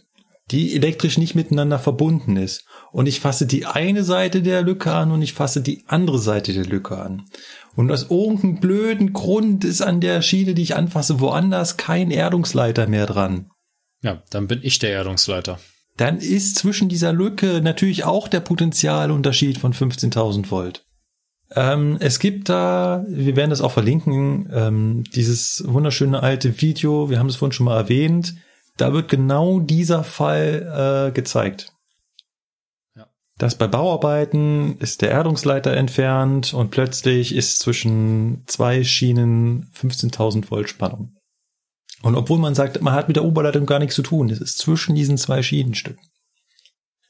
die 0.51 0.75
elektrisch 0.75 1.17
nicht 1.17 1.35
miteinander 1.35 1.79
verbunden 1.79 2.35
ist. 2.35 2.65
Und 2.91 3.07
ich 3.07 3.21
fasse 3.21 3.45
die 3.45 3.65
eine 3.65 4.03
Seite 4.03 4.41
der 4.41 4.61
Lücke 4.61 4.91
an 4.91 5.11
und 5.11 5.21
ich 5.21 5.33
fasse 5.33 5.61
die 5.61 5.83
andere 5.87 6.19
Seite 6.19 6.53
der 6.53 6.65
Lücke 6.65 6.97
an. 6.97 7.23
Und 7.75 7.91
aus 7.91 8.09
irgendeinem 8.09 8.59
blöden 8.59 9.13
Grund 9.13 9.63
ist 9.63 9.81
an 9.81 10.01
der 10.01 10.21
Schiene, 10.21 10.53
die 10.53 10.63
ich 10.63 10.75
anfasse, 10.75 11.21
woanders 11.21 11.77
kein 11.77 12.11
Erdungsleiter 12.11 12.87
mehr 12.87 13.05
dran. 13.05 13.51
Ja, 14.01 14.23
dann 14.29 14.47
bin 14.47 14.59
ich 14.63 14.79
der 14.79 14.91
Erdungsleiter. 14.91 15.59
Dann 15.97 16.19
ist 16.19 16.55
zwischen 16.55 16.87
dieser 16.87 17.11
Lücke 17.11 17.61
natürlich 17.61 18.05
auch 18.05 18.29
der 18.29 18.39
Potentialunterschied 18.39 19.57
von 19.57 19.73
15.000 19.73 20.49
Volt. 20.49 20.85
Ähm, 21.55 21.97
es 21.99 22.19
gibt 22.19 22.47
da, 22.47 23.03
wir 23.09 23.35
werden 23.35 23.49
das 23.49 23.61
auch 23.61 23.71
verlinken, 23.71 24.49
ähm, 24.53 25.03
dieses 25.15 25.63
wunderschöne 25.67 26.21
alte 26.21 26.61
Video, 26.61 27.09
wir 27.09 27.19
haben 27.19 27.27
es 27.27 27.37
vorhin 27.37 27.53
schon 27.53 27.65
mal 27.65 27.77
erwähnt, 27.77 28.35
da 28.77 28.93
wird 28.93 29.09
genau 29.09 29.59
dieser 29.59 30.03
Fall 30.03 31.09
äh, 31.09 31.11
gezeigt. 31.11 31.73
Ja. 32.95 33.07
Dass 33.37 33.55
bei 33.55 33.67
Bauarbeiten 33.67 34.77
ist 34.77 35.01
der 35.01 35.11
Erdungsleiter 35.11 35.75
entfernt 35.75 36.53
und 36.53 36.69
plötzlich 36.69 37.35
ist 37.35 37.59
zwischen 37.59 38.43
zwei 38.45 38.83
Schienen 38.83 39.69
15.000 39.75 40.49
Volt 40.49 40.69
Spannung. 40.69 41.18
Und 42.01 42.15
obwohl 42.15 42.39
man 42.39 42.55
sagt, 42.55 42.81
man 42.81 42.93
hat 42.93 43.07
mit 43.07 43.17
der 43.17 43.25
Oberleitung 43.25 43.65
gar 43.65 43.79
nichts 43.79 43.95
zu 43.95 44.03
tun, 44.03 44.29
es 44.29 44.39
ist 44.39 44.57
zwischen 44.57 44.95
diesen 44.95 45.17
zwei 45.17 45.43
Schienenstücken. 45.43 46.01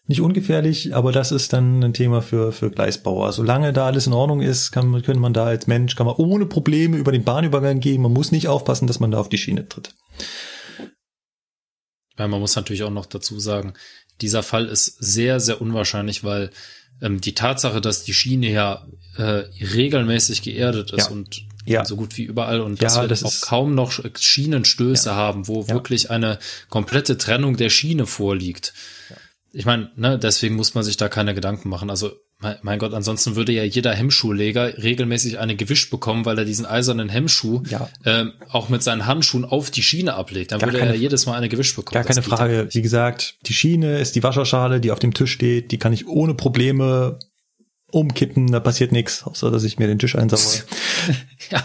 Nicht 0.08 0.22
ungefährlich, 0.22 0.96
aber 0.96 1.12
das 1.12 1.32
ist 1.32 1.54
dann 1.54 1.84
ein 1.84 1.94
Thema 1.94 2.24
für, 2.24 2.52
für 2.52 2.72
Gleisbauer. 2.72 3.32
Solange 3.32 3.74
da 3.74 3.86
alles 3.86 4.08
in 4.08 4.14
Ordnung 4.14 4.42
ist, 4.42 4.72
kann, 4.72 5.00
kann 5.04 5.20
man 5.20 5.34
da 5.34 5.46
als 5.46 5.68
Mensch, 5.68 5.96
kann 5.96 6.08
man 6.08 6.16
ohne 6.16 6.48
Probleme 6.48 6.98
über 6.98 7.12
den 7.12 7.24
Bahnübergang 7.24 7.80
gehen. 7.80 8.02
Man 8.02 8.14
muss 8.14 8.32
nicht 8.32 8.48
aufpassen, 8.48 8.88
dass 8.88 9.00
man 9.00 9.12
da 9.12 9.20
auf 9.20 9.30
die 9.30 9.38
Schiene 9.38 9.70
tritt. 9.70 9.94
Weil 12.18 12.28
man 12.28 12.40
muss 12.40 12.56
natürlich 12.56 12.82
auch 12.82 12.90
noch 12.90 13.06
dazu 13.06 13.40
sagen, 13.40 13.74
dieser 14.20 14.42
Fall 14.42 14.66
ist 14.66 14.86
sehr, 15.00 15.40
sehr 15.40 15.62
unwahrscheinlich, 15.62 16.24
weil 16.24 16.50
ähm, 17.02 17.22
die 17.22 17.36
Tatsache, 17.36 17.80
dass 17.80 18.04
die 18.04 18.14
Schiene 18.14 18.50
ja 18.50 18.88
äh, 19.18 19.44
regelmäßig 19.76 20.42
geerdet 20.42 20.92
ist 20.92 21.06
Ja. 21.10 21.12
und 21.12 21.44
Ja. 21.70 21.86
so 21.86 21.96
gut 21.96 22.18
wie 22.18 22.24
überall 22.24 22.62
und 22.62 22.82
Ja, 22.82 22.88
dass 22.88 23.02
wir 23.02 23.08
das 23.08 23.24
auch 23.24 23.42
kaum 23.42 23.76
noch 23.76 23.92
Schienenstöße 24.18 25.14
haben, 25.16 25.48
wo 25.48 25.62
Ja. 25.62 25.70
wirklich 25.70 26.10
eine 26.12 26.40
komplette 26.70 27.18
Trennung 27.18 27.58
der 27.58 27.70
Schiene 27.70 28.06
vorliegt. 28.06 28.74
Ich 29.52 29.66
meine, 29.66 29.90
ne, 29.96 30.20
deswegen 30.20 30.56
muss 30.56 30.76
man 30.76 30.84
sich 30.84 30.98
da 30.98 31.10
keine 31.10 31.34
Gedanken 31.34 31.70
machen. 31.70 31.90
Also 31.90 32.12
mein, 32.62 32.80
Gott, 32.80 32.94
ansonsten 32.94 33.36
würde 33.36 33.52
ja 33.52 33.64
jeder 33.64 33.94
Hemmschuhleger 33.94 34.78
regelmäßig 34.82 35.40
eine 35.40 35.56
gewischt 35.58 35.90
bekommen, 35.92 36.24
weil 36.24 36.38
er 36.38 36.46
diesen 36.46 36.66
eisernen 36.66 37.10
Hemmschuh 37.10 37.64
Ja. 37.68 37.90
ähm, 38.06 38.32
auch 38.48 38.70
mit 38.70 38.82
seinen 38.82 39.06
Handschuhen 39.08 39.44
auf 39.44 39.72
die 39.72 39.84
Schiene 39.84 40.14
ablegt. 40.14 40.52
Dann 40.54 40.60
Gar 40.60 40.72
würde 40.72 40.86
er 40.86 40.96
jedes 40.96 41.26
Mal 41.26 41.34
eine 41.36 41.50
gewischt 41.50 41.76
bekommen. 41.76 41.96
Gar 41.96 42.04
keine 42.04 42.16
Das 42.22 42.28
ja 42.30 42.38
Frage. 42.38 42.68
Wie 42.72 42.82
gesagt, 42.82 43.36
die 43.42 43.54
Schiene 43.54 44.00
ist 44.00 44.16
die 44.16 44.24
Wasserschale, 44.24 44.80
die 44.80 44.92
auf 44.92 45.00
dem 45.00 45.14
Tisch 45.14 45.34
steht. 45.34 45.72
Die 45.72 45.78
kann 45.80 45.92
ich 45.92 46.08
ohne 46.08 46.34
Probleme 46.34 47.20
umkippen. 47.92 48.52
Da 48.52 48.60
passiert 48.60 48.92
nichts, 48.92 49.24
außer 49.24 49.52
dass 49.52 49.64
ich 49.64 49.80
mir 49.80 49.88
den 49.88 50.00
Tisch 50.00 50.16
einsauere. 50.16 50.64
Ja, 51.50 51.64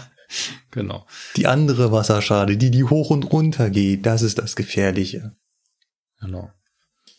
genau. 0.71 1.05
die 1.35 1.45
andere 1.45 1.91
Wasserschale, 1.91 2.57
die 2.57 2.71
die 2.71 2.85
hoch 2.85 3.11
und 3.11 3.23
runter 3.23 3.69
geht, 3.69 4.05
das 4.05 4.23
ist 4.23 4.39
das 4.39 4.55
Gefährliche. 4.55 5.35
Genau. 6.19 6.51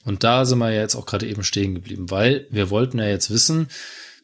Und 0.05 0.25
da 0.25 0.45
sind 0.45 0.59
wir 0.59 0.73
ja 0.73 0.81
jetzt 0.81 0.97
auch 0.97 1.07
gerade 1.07 1.27
eben 1.27 1.45
stehen 1.45 1.75
geblieben, 1.75 2.11
weil 2.11 2.47
wir 2.51 2.71
wollten 2.71 2.99
ja 2.99 3.07
jetzt 3.07 3.31
wissen, 3.31 3.69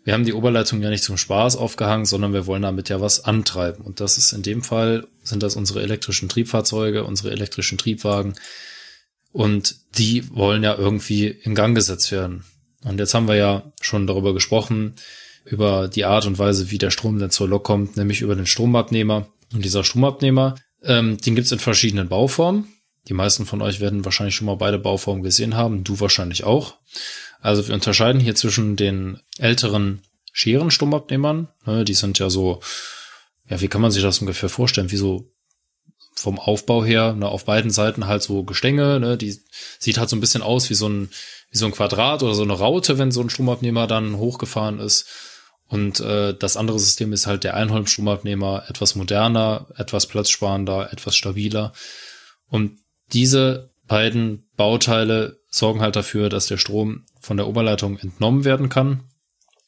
wir 0.05 0.15
haben 0.15 0.25
die 0.25 0.33
Oberleitung 0.33 0.83
ja 0.83 0.91
nicht 0.91 1.05
zum 1.05 1.17
Spaß 1.17 1.57
aufgehangen, 1.57 2.07
sondern 2.07 2.33
wir 2.33 2.47
wollen 2.47 2.63
damit 2.63 2.89
ja 2.89 3.01
was 3.01 3.25
antreiben. 3.25 3.85
Und 3.85 4.01
das 4.01 4.19
ist 4.19 4.33
in 4.33 4.43
dem 4.43 4.63
Fall, 4.63 5.07
sind 5.23 5.43
das 5.43 5.55
unsere 5.55 5.83
elektrischen 5.83 6.29
Triebfahrzeuge, 6.29 7.05
unsere 7.05 7.31
elektrischen 7.31 7.79
Triebwagen. 7.79 8.35
Und 9.31 9.77
die 9.97 10.29
wollen 10.35 10.63
ja 10.65 10.77
irgendwie 10.77 11.29
in 11.29 11.55
Gang 11.55 11.75
gesetzt 11.75 12.11
werden. 12.11 12.45
Und 12.85 12.99
jetzt 12.99 13.15
haben 13.15 13.29
wir 13.29 13.37
ja 13.37 13.73
schon 13.81 14.07
darüber 14.07 14.35
gesprochen, 14.35 14.95
über 15.45 15.89
die 15.89 16.05
Art 16.05 16.27
und 16.27 16.39
Weise, 16.39 16.71
wie 16.71 16.79
der 16.79 16.91
Strom 16.91 17.19
denn 17.19 17.31
zur 17.31 17.49
Lok 17.49 17.65
kommt, 17.65 17.97
nämlich 17.97 18.21
über 18.21 18.35
den 18.35 18.47
Stromabnehmer. 18.47 19.27
Und 19.53 19.65
dieser 19.65 19.85
Stromabnehmer, 19.85 20.57
ähm, 20.83 21.19
den 21.19 21.35
gibt's 21.35 21.53
in 21.53 21.59
verschiedenen 21.59 22.09
Bauformen. 22.09 22.67
Die 23.09 23.15
meisten 23.15 23.47
von 23.47 23.63
euch 23.63 23.81
werden 23.81 24.05
wahrscheinlich 24.05 24.37
schon 24.37 24.47
mal 24.47 24.57
beide 24.57 24.79
Bauformen 24.79 25.23
gesehen 25.23 25.57
haben, 25.57 25.85
du 25.85 25.99
wahrscheinlich 25.99 26.45
auch. 26.45 26.77
Also 27.41 27.67
wir 27.67 27.75
unterscheiden 27.75 28.21
hier 28.21 28.37
zwischen 28.37 28.77
den 28.77 29.19
älteren 29.39 30.03
Scherenstromabnehmern, 30.33 31.49
ne, 31.67 31.85
die 31.85 31.95
sind 31.95 32.19
ja 32.19 32.31
so, 32.31 32.61
ja, 33.49 33.61
wie 33.61 33.69
kann 33.69 33.83
man 33.83 33.91
sich 33.91 34.03
das 34.03 34.21
ungefähr 34.21 34.49
vorstellen, 34.49 34.93
wie 34.93 34.97
so 34.97 35.31
vom 36.15 36.39
Aufbau 36.39 36.85
her, 36.85 37.15
ne, 37.15 37.29
auf 37.29 37.45
beiden 37.45 37.71
Seiten 37.71 38.07
halt 38.07 38.23
so 38.23 38.45
Gestänge, 38.45 39.01
ne, 39.01 39.19
die 39.19 39.37
sieht 39.79 39.99
halt 39.99 40.09
so 40.09 40.17
ein 40.17 40.21
bisschen 40.21 40.43
aus 40.43 40.71
wie 40.71 40.75
so 40.75 40.89
ein, 40.89 41.11
wie 41.53 41.59
so 41.59 41.67
ein 41.67 41.73
Quadrat 41.73 42.23
oder 42.23 42.35
so 42.35 42.43
eine 42.43 42.55
Raute, 42.55 42.99
wenn 42.99 43.13
so 43.13 43.21
ein 43.21 43.31
Stromabnehmer 43.31 43.87
dann 43.87 44.17
hochgefahren 44.17 44.81
ist. 44.81 45.07
Und 45.69 46.01
äh, 46.01 46.35
das 46.35 46.57
andere 46.57 46.79
System 46.79 47.13
ist 47.13 47.27
halt 47.27 47.45
der 47.45 47.55
Einholmstromabnehmer, 47.55 48.65
etwas 48.69 48.95
moderner, 48.95 49.67
etwas 49.77 50.07
platzsparender, 50.07 50.93
etwas 50.93 51.15
stabiler. 51.15 51.73
Und 52.49 52.79
diese 53.13 53.71
beiden 53.87 54.49
Bauteile 54.57 55.37
sorgen 55.51 55.81
halt 55.81 55.97
dafür, 55.97 56.31
dass 56.31 56.47
der 56.47 56.57
Strom 56.57 57.05
von 57.21 57.37
der 57.37 57.47
Oberleitung 57.47 57.99
entnommen 57.99 58.45
werden 58.45 58.69
kann. 58.69 59.05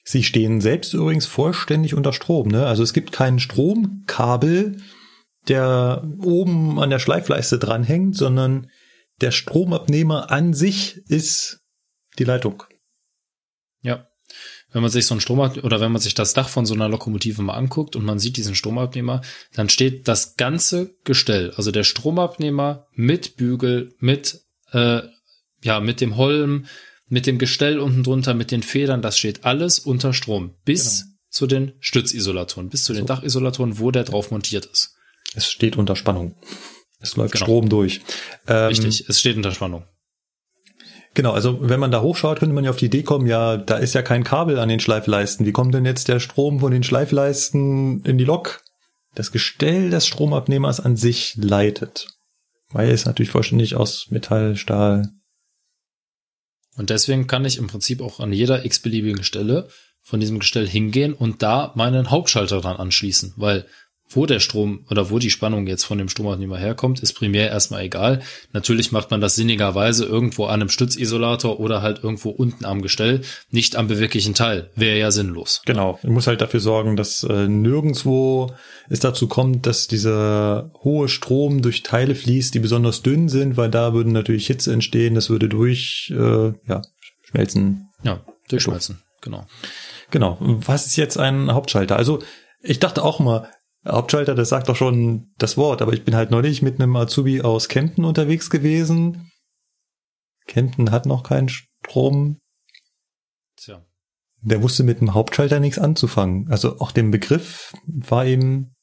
Sie 0.05 0.25
stehen 0.25 0.61
selbst 0.61 0.95
übrigens 0.95 1.27
vollständig 1.27 1.95
unter 1.95 2.13
Strom. 2.13 2.49
Ne? 2.49 2.67
Also 2.67 2.83
es 2.83 2.93
gibt 2.93 3.13
keinen 3.13 3.41
Stromkabel, 3.41 4.79
der 5.49 6.03
oben 6.23 6.79
an 6.79 6.91
der 6.91 6.99
Schleifleiste 6.99 7.59
dranhängt, 7.59 8.17
sondern 8.17 8.69
der 9.21 9.31
Stromabnehmer 9.31 10.31
an 10.31 10.55
sich 10.55 10.99
ist 11.09 11.64
die 12.19 12.25
Leitung. 12.25 12.63
Ja. 13.83 14.09
Wenn 14.73 14.83
man 14.83 14.91
sich 14.91 15.07
so 15.07 15.15
ein 15.15 15.21
Stromabnehmer 15.21 15.65
oder 15.67 15.81
wenn 15.81 15.93
man 15.93 16.01
sich 16.01 16.15
das 16.15 16.35
Dach 16.35 16.49
von 16.49 16.67
so 16.67 16.75
einer 16.75 16.89
Lokomotive 16.89 17.43
mal 17.43 17.55
anguckt 17.55 17.95
und 17.95 18.05
man 18.05 18.19
sieht 18.19 18.37
diesen 18.37 18.55
Stromabnehmer, 18.57 19.21
dann 19.53 19.69
steht 19.69 20.09
das 20.09 20.37
ganze 20.37 20.97
Gestell, 21.05 21.53
also 21.57 21.71
der 21.71 21.85
Stromabnehmer 21.85 22.89
mit 22.93 23.37
Bügel, 23.37 23.95
mit 23.99 24.41
äh, 24.73 25.03
ja 25.63 25.81
mit 25.81 26.01
dem 26.01 26.17
Holm, 26.17 26.67
mit 27.07 27.27
dem 27.27 27.39
Gestell 27.39 27.79
unten 27.79 28.03
drunter, 28.03 28.35
mit 28.35 28.51
den 28.51 28.63
Federn, 28.63 29.03
das 29.03 29.19
steht 29.19 29.45
alles 29.45 29.79
unter 29.79 30.13
Strom 30.13 30.57
bis 30.65 31.07
zu 31.29 31.47
den 31.47 31.73
Stützisolatoren, 31.81 32.69
bis 32.69 32.85
zu 32.85 32.95
den 32.95 33.07
Dachisolatoren, 33.07 33.79
wo 33.79 33.91
der 33.91 34.05
drauf 34.05 34.31
montiert 34.31 34.67
ist. 34.67 34.97
Es 35.35 35.51
steht 35.51 35.77
unter 35.77 35.97
Spannung. 35.97 36.37
Es 37.01 37.17
läuft 37.17 37.35
Genau. 37.35 37.45
Strom 37.45 37.69
durch. 37.69 38.01
Ähm, 38.47 38.69
Richtig, 38.69 39.09
es 39.09 39.21
steht 39.21 39.37
unter 39.37 39.53
Spannung. 39.53 39.85
Genau, 41.15 41.33
also 41.33 41.59
wenn 41.61 41.79
man 41.79 41.93
da 41.93 42.03
hochschaut, 42.03 42.41
könnte 42.41 42.55
man 42.55 42.65
ja 42.65 42.71
auf 42.71 42.77
die 42.77 42.87
Idee 42.87 43.05
kommen, 43.05 43.27
ja, 43.27 43.57
da 43.57 43.77
ist 43.77 43.95
ja 43.95 44.03
kein 44.03 44.25
Kabel 44.25 44.59
an 44.59 44.69
den 44.69 44.81
Schleifleisten. 44.81 45.47
Wie 45.47 45.53
kommt 45.53 45.73
denn 45.73 45.85
jetzt 45.85 46.09
der 46.09 46.19
Strom 46.19 46.59
von 46.59 46.73
den 46.73 46.83
Schleifleisten 46.83 48.03
in 48.05 48.19
die 48.19 48.25
Lok? 48.25 48.63
Das 49.15 49.31
Gestell 49.31 49.91
des 49.91 50.09
Stromabnehmers 50.09 50.81
an 50.81 50.97
sich 50.97 51.37
leitet. 51.37 52.09
Weil 52.71 52.91
es 52.91 53.05
natürlich 53.05 53.31
vollständig 53.31 53.77
aus 53.77 54.11
Metall, 54.11 54.57
Stahl. 54.57 55.09
Und 56.77 56.91
deswegen 56.91 57.29
kann 57.29 57.45
ich 57.45 57.59
im 57.59 57.69
Prinzip 57.69 58.01
auch 58.03 58.19
an 58.19 58.33
jeder 58.33 58.65
x-beliebigen 58.65 59.23
Stelle 59.23 59.69
von 60.03 60.19
diesem 60.19 60.41
Gestell 60.41 60.69
hingehen 60.69 61.15
und 61.15 61.43
da 61.43 61.73
meinen 61.77 62.11
Hauptschalter 62.11 62.61
dran 62.61 62.77
anschließen, 62.77 63.35
weil 63.37 63.67
wo 64.17 64.27
der 64.27 64.41
Strom 64.41 64.85
oder 64.91 65.11
wo 65.11 65.19
die 65.19 65.31
Spannung 65.31 65.67
jetzt 65.67 65.85
von 65.85 65.99
dem 65.99 66.09
Stromabnehmer 66.09 66.59
herkommt, 66.59 67.01
ist 67.01 67.15
primär 67.15 67.49
erstmal 67.49 67.83
egal. 67.83 68.23
Natürlich 68.53 68.93
macht 68.93 69.11
man 69.11 69.21
das 69.21 69.37
sinnigerweise 69.37 70.05
irgendwo 70.05 70.47
an 70.47 70.61
einem 70.61 70.69
Stützisolator 70.69 71.61
oder 71.61 71.83
halt 71.83 72.03
irgendwo 72.03 72.31
unten 72.31 72.65
am 72.65 72.83
Gestell, 72.83 73.23
nicht 73.51 73.77
am 73.77 73.89
beweglichen 73.89 74.35
Teil. 74.35 74.71
Wäre 74.77 74.99
ja 74.99 75.11
sinnlos. 75.11 75.63
Genau. 75.67 75.99
Ich 76.03 76.11
muss 76.11 76.27
halt 76.27 76.41
dafür 76.41 76.61
sorgen, 76.61 76.97
dass 76.97 77.25
äh, 77.25 77.49
nirgendwo 77.49 78.53
es 78.89 79.01
dazu 79.01 79.29
kommt, 79.29 79.67
dass 79.67 79.87
dieser 79.87 80.71
hohe 80.83 81.09
Strom 81.09 81.63
durch 81.63 81.83
Teile 81.83 82.15
fließt, 82.15 82.55
die 82.55 82.61
besonders 82.61 83.03
dünn 83.03 83.29
sind, 83.29 83.57
weil 83.57 83.71
da 83.71 83.95
würden 83.95 84.13
natürlich 84.13 84.47
Hitze 84.47 84.73
entstehen, 84.73 85.15
das 85.15 85.31
würde 85.31 85.49
durch 85.49 86.13
äh, 86.15 86.53
ja, 86.67 86.83
schmelzen. 87.23 87.89
Ja, 88.03 88.21
durchschmelzen. 88.49 89.03
Genau. 89.21 89.47
Genau. 90.11 90.37
Was 90.41 90.87
ist 90.87 90.97
jetzt 90.97 91.19
ein 91.19 91.53
Hauptschalter? 91.53 91.97
Also 91.97 92.23
ich 92.63 92.79
dachte 92.79 93.03
auch 93.03 93.21
mal, 93.21 93.49
Hauptschalter, 93.87 94.35
das 94.35 94.49
sagt 94.49 94.69
doch 94.69 94.77
schon 94.77 95.33
das 95.37 95.57
Wort, 95.57 95.83
aber 95.83 95.93
ich 95.93 96.05
bin 96.05 96.15
halt 96.15 96.31
neulich 96.31 96.63
mit 96.63 96.81
einem 96.81 96.97
Azubi 96.97 97.43
aus 97.43 97.69
Kempten 97.69 98.05
unterwegs 98.05 98.49
gewesen. 98.49 99.31
Kempten 100.47 100.91
hat 100.91 101.07
noch 101.07 101.23
keinen 101.23 101.49
Strom. 101.49 102.39
Tja. 103.57 103.85
Der 104.41 104.63
wusste 104.63 104.85
mit 104.85 105.01
dem 105.01 105.15
Hauptschalter 105.15 105.61
nichts 105.61 105.79
anzufangen. 105.79 106.51
Also 106.51 106.79
auch 106.81 106.93
dem 106.93 107.11
Begriff 107.11 107.75
war 107.87 108.25
ihm 108.27 108.75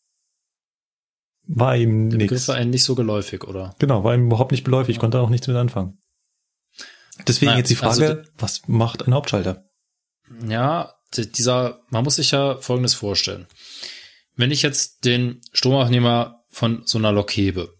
war 1.43 1.75
ihm 1.75 2.09
Der 2.09 2.17
Begriff 2.17 2.31
nichts. 2.31 2.47
war 2.47 2.55
einem 2.55 2.69
nicht 2.69 2.83
so 2.83 2.95
geläufig, 2.95 3.43
oder? 3.43 3.75
Genau, 3.79 4.03
war 4.03 4.13
ihm 4.13 4.27
überhaupt 4.27 4.51
nicht 4.51 4.63
beläufig, 4.63 4.99
konnte 4.99 5.19
auch 5.19 5.29
nichts 5.29 5.47
mit 5.47 5.57
anfangen. 5.57 5.99
Deswegen 7.27 7.47
Naja, 7.47 7.59
jetzt 7.59 7.69
die 7.69 7.75
Frage, 7.75 8.09
also 8.09 8.31
was 8.37 8.67
macht 8.67 9.05
ein 9.05 9.13
Hauptschalter? 9.13 9.65
Ja, 10.47 10.93
dieser, 11.15 11.81
man 11.89 12.03
muss 12.03 12.15
sich 12.15 12.31
ja 12.31 12.57
Folgendes 12.57 12.93
vorstellen. 12.93 13.47
Wenn 14.41 14.49
ich 14.49 14.63
jetzt 14.63 15.05
den 15.05 15.39
Stromabnehmer 15.53 16.43
von 16.49 16.81
so 16.83 16.97
einer 16.97 17.11
Lok 17.11 17.29
hebe, 17.29 17.75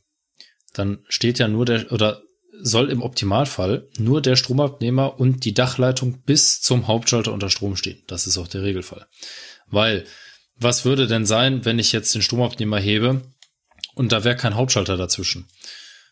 dann 0.73 0.99
steht 1.09 1.39
ja 1.39 1.47
nur 1.47 1.65
der, 1.65 1.91
oder 1.91 2.21
soll 2.61 2.91
im 2.91 3.01
Optimalfall 3.01 3.87
nur 3.97 4.21
der 4.21 4.35
Stromabnehmer 4.35 5.19
und 5.19 5.43
die 5.43 5.55
Dachleitung 5.55 6.21
bis 6.21 6.61
zum 6.61 6.87
Hauptschalter 6.87 7.33
unter 7.33 7.49
Strom 7.49 7.75
stehen. 7.75 8.03
Das 8.05 8.27
ist 8.27 8.37
auch 8.37 8.47
der 8.47 8.61
Regelfall. 8.61 9.07
Weil, 9.71 10.05
was 10.55 10.85
würde 10.85 11.07
denn 11.07 11.25
sein, 11.25 11.65
wenn 11.65 11.79
ich 11.79 11.93
jetzt 11.93 12.13
den 12.13 12.21
Stromabnehmer 12.21 12.77
hebe 12.77 13.23
und 13.95 14.11
da 14.11 14.23
wäre 14.23 14.35
kein 14.35 14.53
Hauptschalter 14.53 14.97
dazwischen? 14.97 15.47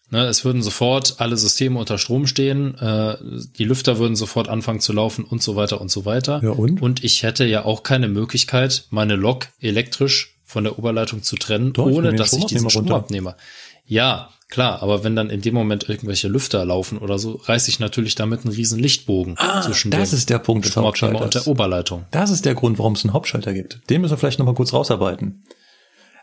Ne, 0.09 0.26
es 0.26 0.43
würden 0.43 0.63
sofort 0.63 1.19
alle 1.19 1.38
Systeme 1.38 1.77
unter 1.77 1.99
Strom 1.99 2.26
stehen, 2.26 2.76
äh, 2.80 3.17
die 3.59 3.65
Lüfter 3.65 3.99
würden 3.99 4.15
sofort 4.15 4.49
anfangen 4.49 4.80
zu 4.80 4.93
laufen 4.93 5.23
und 5.23 5.43
so 5.43 5.55
weiter 5.55 5.80
und 5.80 5.91
so 5.91 6.05
weiter. 6.05 6.41
Ja, 6.43 6.49
und? 6.49 6.81
Und 6.81 7.03
ich 7.03 7.21
hätte 7.21 7.45
ja 7.45 7.63
auch 7.65 7.84
keine 7.84 8.07
Möglichkeit, 8.07 8.88
meine 8.89 9.15
Lok 9.15 9.49
elektrisch 9.59 10.38
von 10.49 10.63
der 10.63 10.80
Oberleitung 10.80 11.21
zu 11.21 11.35
trennen, 11.35 11.73
Doch, 11.73 11.85
ohne 11.85 12.11
dass 12.11 12.34
ich 12.34 12.43
diesen 12.45 12.65
runter. 12.65 12.71
Stromabnehmer. 12.88 13.38
Ja, 13.85 14.30
klar, 14.49 14.81
aber 14.81 15.03
wenn 15.03 15.15
dann 15.15 15.30
in 15.30 15.41
dem 15.41 15.53
Moment 15.53 15.88
irgendwelche 15.88 16.27
Lüfter 16.27 16.65
laufen 16.65 16.97
oder 16.97 17.19
so, 17.19 17.39
reiße 17.43 17.69
ich 17.69 17.80
natürlich 17.80 18.15
damit 18.15 18.45
einen 18.45 18.55
riesen 18.55 18.80
Lichtbogen 18.80 19.38
zwischen 19.63 19.93
Ah, 19.93 19.97
das 19.97 20.09
dem 20.09 20.17
ist 20.17 20.30
der 20.31 20.39
Punkt 20.39 20.65
des 20.65 20.71
Stromabnehmer 20.71 21.21
und 21.21 21.35
der 21.35 21.45
Oberleitung. 21.45 22.05
Das 22.09 22.31
ist 22.31 22.45
der 22.45 22.55
Grund, 22.55 22.80
warum 22.80 22.93
es 22.93 23.03
einen 23.05 23.13
Hauptschalter 23.13 23.53
gibt. 23.53 23.80
Den 23.91 24.01
müssen 24.01 24.13
wir 24.13 24.17
vielleicht 24.17 24.39
nochmal 24.39 24.55
kurz 24.55 24.73
rausarbeiten. 24.73 25.43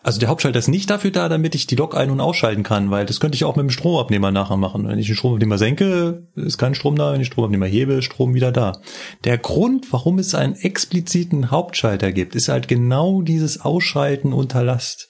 Also 0.06 0.20
der 0.20 0.28
Hauptschalter 0.28 0.60
ist 0.60 0.68
nicht 0.68 0.88
dafür 0.88 1.10
da, 1.10 1.28
damit 1.28 1.56
ich 1.56 1.66
die 1.66 1.74
Lok 1.74 1.96
ein- 1.96 2.12
und 2.12 2.20
ausschalten 2.20 2.62
kann, 2.62 2.92
weil 2.92 3.06
das 3.06 3.18
könnte 3.18 3.34
ich 3.34 3.42
auch 3.42 3.56
mit 3.56 3.64
dem 3.64 3.70
Stromabnehmer 3.70 4.30
nachher 4.30 4.56
machen. 4.56 4.86
Wenn 4.86 5.00
ich 5.00 5.08
den 5.08 5.16
Stromabnehmer 5.16 5.58
senke, 5.58 6.28
ist 6.36 6.58
kein 6.58 6.76
Strom 6.76 6.94
da. 6.94 7.12
Wenn 7.12 7.20
ich 7.20 7.26
den 7.26 7.32
Stromabnehmer 7.32 7.66
hebe, 7.66 8.00
Strom 8.02 8.32
wieder 8.32 8.52
da. 8.52 8.80
Der 9.24 9.36
Grund, 9.36 9.92
warum 9.92 10.20
es 10.20 10.36
einen 10.36 10.54
expliziten 10.54 11.50
Hauptschalter 11.50 12.12
gibt, 12.12 12.36
ist 12.36 12.46
halt 12.46 12.68
genau 12.68 13.20
dieses 13.20 13.62
Ausschalten 13.62 14.32
unter 14.32 14.62
Last. 14.62 15.08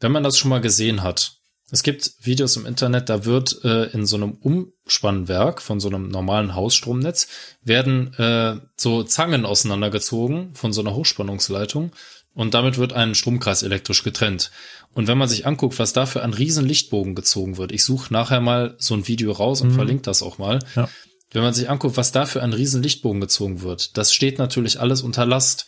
Wenn 0.00 0.10
man 0.10 0.24
das 0.24 0.36
schon 0.36 0.48
mal 0.48 0.60
gesehen 0.60 1.04
hat, 1.04 1.36
Es 1.70 1.82
gibt 1.82 2.12
Videos 2.20 2.56
im 2.56 2.66
Internet, 2.66 3.08
da 3.08 3.24
wird 3.24 3.64
äh, 3.64 3.84
in 3.92 4.04
so 4.04 4.16
einem 4.16 4.32
Umspannwerk 4.32 5.62
von 5.62 5.80
so 5.80 5.88
einem 5.88 6.08
normalen 6.08 6.54
Hausstromnetz 6.54 7.28
werden 7.62 8.12
äh, 8.14 8.56
so 8.76 9.02
Zangen 9.02 9.46
auseinandergezogen 9.46 10.54
von 10.54 10.72
so 10.72 10.82
einer 10.82 10.94
Hochspannungsleitung 10.94 11.92
und 12.34 12.54
damit 12.54 12.78
wird 12.78 12.92
ein 12.92 13.14
Stromkreis 13.14 13.62
elektrisch 13.62 14.02
getrennt. 14.02 14.50
Und 14.92 15.06
wenn 15.08 15.18
man 15.18 15.28
sich 15.28 15.46
anguckt, 15.46 15.78
was 15.78 15.92
dafür 15.92 16.22
an 16.22 16.34
riesen 16.34 16.66
Lichtbogen 16.66 17.14
gezogen 17.14 17.56
wird, 17.56 17.72
ich 17.72 17.84
suche 17.84 18.12
nachher 18.12 18.40
mal 18.40 18.74
so 18.78 18.94
ein 18.94 19.08
Video 19.08 19.32
raus 19.32 19.60
und 19.60 19.70
mhm. 19.70 19.74
verlinke 19.74 20.02
das 20.02 20.22
auch 20.22 20.38
mal. 20.38 20.58
Ja. 20.76 20.88
Wenn 21.32 21.42
man 21.42 21.54
sich 21.54 21.68
anguckt, 21.68 21.96
was 21.96 22.12
dafür 22.12 22.42
an 22.42 22.52
riesen 22.52 22.82
Lichtbogen 22.82 23.20
gezogen 23.20 23.62
wird, 23.62 23.96
das 23.96 24.12
steht 24.12 24.38
natürlich 24.38 24.80
alles 24.80 25.02
unter 25.02 25.26
Last. 25.26 25.66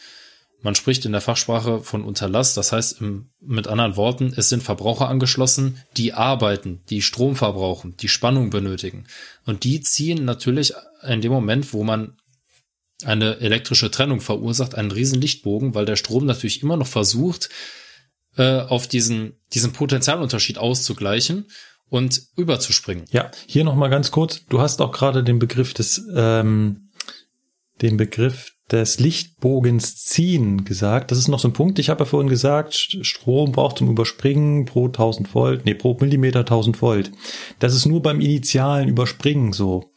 Man 0.62 0.74
spricht 0.74 1.04
in 1.04 1.12
der 1.12 1.20
Fachsprache 1.20 1.80
von 1.80 2.02
Unterlass, 2.02 2.54
das 2.54 2.72
heißt 2.72 3.00
im, 3.00 3.30
mit 3.40 3.68
anderen 3.68 3.96
Worten, 3.96 4.32
es 4.36 4.48
sind 4.48 4.62
Verbraucher 4.62 5.08
angeschlossen, 5.08 5.82
die 5.96 6.12
arbeiten, 6.12 6.82
die 6.88 7.02
Strom 7.02 7.36
verbrauchen, 7.36 7.96
die 7.98 8.08
Spannung 8.08 8.50
benötigen. 8.50 9.06
Und 9.44 9.64
die 9.64 9.80
ziehen 9.80 10.24
natürlich 10.24 10.72
in 11.06 11.20
dem 11.20 11.32
Moment, 11.32 11.72
wo 11.72 11.84
man 11.84 12.16
eine 13.04 13.40
elektrische 13.40 13.90
Trennung 13.90 14.20
verursacht, 14.20 14.74
einen 14.74 14.90
riesen 14.90 15.20
Lichtbogen, 15.20 15.74
weil 15.74 15.84
der 15.84 15.96
Strom 15.96 16.24
natürlich 16.24 16.62
immer 16.62 16.76
noch 16.76 16.86
versucht, 16.86 17.50
äh, 18.36 18.60
auf 18.60 18.86
diesen, 18.86 19.34
diesen 19.52 19.72
Potenzialunterschied 19.72 20.58
auszugleichen 20.58 21.46
und 21.88 22.20
überzuspringen. 22.36 23.04
Ja, 23.10 23.30
hier 23.46 23.64
nochmal 23.64 23.90
ganz 23.90 24.10
kurz. 24.10 24.44
Du 24.46 24.60
hast 24.60 24.80
auch 24.80 24.92
gerade 24.92 25.22
den 25.22 25.38
Begriff 25.38 25.74
des, 25.74 26.02
ähm, 26.14 26.90
den 27.82 27.96
Begriff 27.96 28.52
des 28.70 28.98
Lichtbogens 28.98 29.96
ziehen 29.96 30.64
gesagt. 30.64 31.10
Das 31.10 31.18
ist 31.18 31.28
noch 31.28 31.38
so 31.38 31.48
ein 31.48 31.52
Punkt. 31.52 31.78
Ich 31.78 31.88
habe 31.88 32.00
ja 32.00 32.04
vorhin 32.04 32.28
gesagt, 32.28 32.74
Strom 32.74 33.52
braucht 33.52 33.78
zum 33.78 33.88
Überspringen 33.88 34.64
pro 34.64 34.86
1000 34.86 35.32
Volt, 35.34 35.64
nee, 35.64 35.74
pro 35.74 35.96
Millimeter 36.00 36.40
1000 36.40 36.82
Volt. 36.82 37.12
Das 37.60 37.74
ist 37.74 37.86
nur 37.86 38.02
beim 38.02 38.20
initialen 38.20 38.88
Überspringen 38.88 39.52
so. 39.52 39.92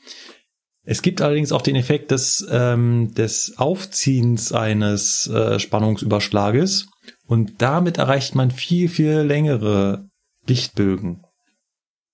Es 0.90 1.03
gibt 1.03 1.22
allerdings 1.22 1.52
auch 1.52 1.61
den 1.61 1.76
Effekt 1.76 2.10
des, 2.10 2.48
ähm, 2.49 3.14
des 3.14 3.60
Aufziehens 3.60 4.52
eines 4.52 5.28
äh, 5.28 5.60
Spannungsüberschlages 5.60 6.88
und 7.28 7.61
damit 7.61 7.99
erreicht 7.99 8.34
man 8.34 8.49
viel, 8.49 8.90
viel 8.90 9.20
längere 9.20 10.10
Lichtbögen. 10.48 11.22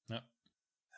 Ja. 0.09 0.23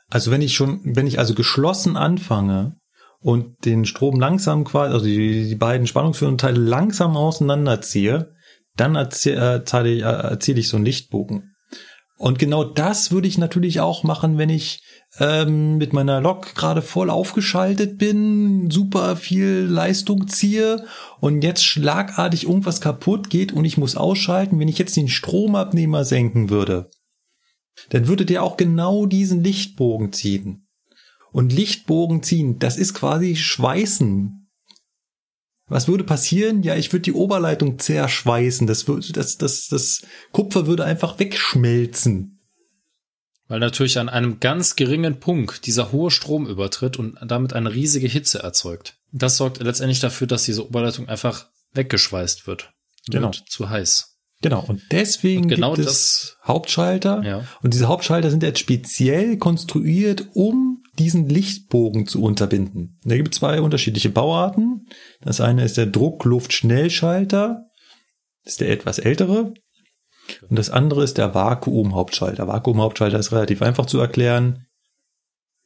Also 0.09 0.31
wenn 0.31 0.41
ich 0.41 0.55
schon, 0.55 0.81
wenn 0.95 1.05
ich 1.05 1.19
also 1.19 1.35
geschlossen 1.35 1.97
anfange, 1.97 2.77
und 3.19 3.65
den 3.65 3.85
Strom 3.85 4.19
langsam 4.19 4.63
quasi, 4.63 4.93
also 4.93 5.05
die, 5.05 5.47
die 5.47 5.55
beiden 5.55 5.85
spannungsführenden 5.85 6.37
Teile 6.37 6.59
langsam 6.59 7.15
auseinanderziehe, 7.15 8.31
dann 8.75 8.95
erziele 8.95 9.89
ich, 9.89 10.01
äh, 10.01 10.05
erziele 10.05 10.59
ich 10.59 10.69
so 10.69 10.77
einen 10.77 10.85
Lichtbogen. 10.85 11.53
Und 12.17 12.39
genau 12.39 12.63
das 12.63 13.11
würde 13.11 13.27
ich 13.27 13.37
natürlich 13.37 13.81
auch 13.81 14.03
machen, 14.03 14.39
wenn 14.39 14.49
ich 14.49 14.81
ähm, 15.19 15.77
mit 15.77 15.93
meiner 15.93 16.21
Lok 16.21 16.53
gerade 16.55 16.81
voll 16.81 17.09
aufgeschaltet 17.09 17.97
bin, 17.97 18.69
super 18.69 19.15
viel 19.15 19.65
Leistung 19.69 20.27
ziehe 20.27 20.85
und 21.19 21.43
jetzt 21.43 21.63
schlagartig 21.63 22.43
irgendwas 22.43 22.81
kaputt 22.81 23.29
geht 23.29 23.51
und 23.51 23.65
ich 23.65 23.77
muss 23.77 23.95
ausschalten. 23.95 24.59
Wenn 24.59 24.67
ich 24.67 24.77
jetzt 24.77 24.95
den 24.95 25.07
Stromabnehmer 25.07 26.05
senken 26.05 26.49
würde, 26.49 26.89
dann 27.89 28.07
würde 28.07 28.25
der 28.25 28.43
auch 28.43 28.57
genau 28.57 29.05
diesen 29.05 29.43
Lichtbogen 29.43 30.13
ziehen 30.13 30.67
und 31.31 31.53
Lichtbogen 31.53 32.23
ziehen, 32.23 32.59
das 32.59 32.77
ist 32.77 32.93
quasi 32.93 33.35
Schweißen. 33.35 34.49
Was 35.67 35.87
würde 35.87 36.03
passieren? 36.03 36.63
Ja, 36.63 36.75
ich 36.75 36.93
würde 36.93 37.03
die 37.03 37.13
Oberleitung 37.13 37.77
zerschweißen. 37.77 38.67
Das, 38.67 38.87
würde, 38.87 39.11
das, 39.11 39.37
das, 39.37 39.67
das 39.67 40.01
Kupfer 40.31 40.65
würde 40.65 40.85
einfach 40.85 41.19
wegschmelzen. 41.19 42.36
Weil 43.47 43.59
natürlich 43.59 43.97
an 43.97 44.09
einem 44.09 44.39
ganz 44.39 44.75
geringen 44.75 45.19
Punkt 45.19 45.65
dieser 45.65 45.91
hohe 45.91 46.11
Strom 46.11 46.47
übertritt 46.47 46.97
und 46.97 47.17
damit 47.25 47.53
eine 47.53 47.73
riesige 47.73 48.07
Hitze 48.07 48.39
erzeugt. 48.39 48.97
Das 49.11 49.37
sorgt 49.37 49.61
letztendlich 49.61 49.99
dafür, 49.99 50.27
dass 50.27 50.43
diese 50.43 50.67
Oberleitung 50.67 51.07
einfach 51.07 51.47
weggeschweißt 51.73 52.45
wird. 52.47 52.73
Genau. 53.09 53.27
Wird 53.27 53.43
zu 53.47 53.69
heiß. 53.69 54.17
Genau, 54.41 54.63
und 54.67 54.81
deswegen 54.91 55.43
und 55.43 55.49
genau 55.49 55.73
gibt 55.73 55.87
es 55.87 56.37
Hauptschalter. 56.45 57.23
Ja. 57.23 57.43
Und 57.63 57.73
diese 57.73 57.87
Hauptschalter 57.87 58.29
sind 58.29 58.43
jetzt 58.43 58.59
speziell 58.59 59.37
konstruiert, 59.37 60.27
um 60.33 60.83
diesen 60.99 61.27
Lichtbogen 61.27 62.05
zu 62.05 62.21
unterbinden. 62.21 62.99
Da 63.03 63.15
gibt 63.15 63.33
es 63.33 63.39
zwei 63.39 63.61
unterschiedliche 63.61 64.09
Bauarten. 64.09 64.87
Das 65.21 65.41
eine 65.41 65.63
ist 65.63 65.77
der 65.77 65.87
Druckluftschnellschalter, 65.87 67.65
das 68.43 68.53
ist 68.53 68.61
der 68.61 68.69
etwas 68.69 68.99
ältere. 68.99 69.53
Und 70.49 70.57
das 70.57 70.69
andere 70.69 71.03
ist 71.03 71.17
der 71.17 71.33
Vakuumhauptschalter. 71.33 72.47
Vakuumhauptschalter 72.47 73.19
ist 73.19 73.31
relativ 73.31 73.61
einfach 73.61 73.85
zu 73.85 73.99
erklären. 73.99 74.65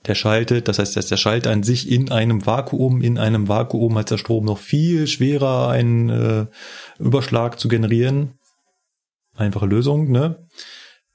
Der 0.08 0.16
schaltet, 0.16 0.68
das 0.68 0.80
heißt, 0.80 0.98
dass 0.98 1.08
der 1.08 1.18
Schalter 1.18 1.52
an 1.52 1.62
sich 1.62 1.92
in 1.92 2.12
einem 2.12 2.46
Vakuum, 2.46 3.02
in 3.02 3.20
einem 3.20 3.48
Vakuum 3.48 3.98
hat 3.98 4.10
der 4.10 4.18
Strom 4.18 4.46
noch 4.46 4.58
viel 4.58 5.06
schwerer, 5.06 5.70
einen 5.70 6.10
äh, 6.10 6.46
Überschlag 6.98 7.60
zu 7.60 7.68
generieren. 7.68 8.40
Einfache 9.36 9.68
Lösung, 9.68 10.12
ne? 10.12 10.48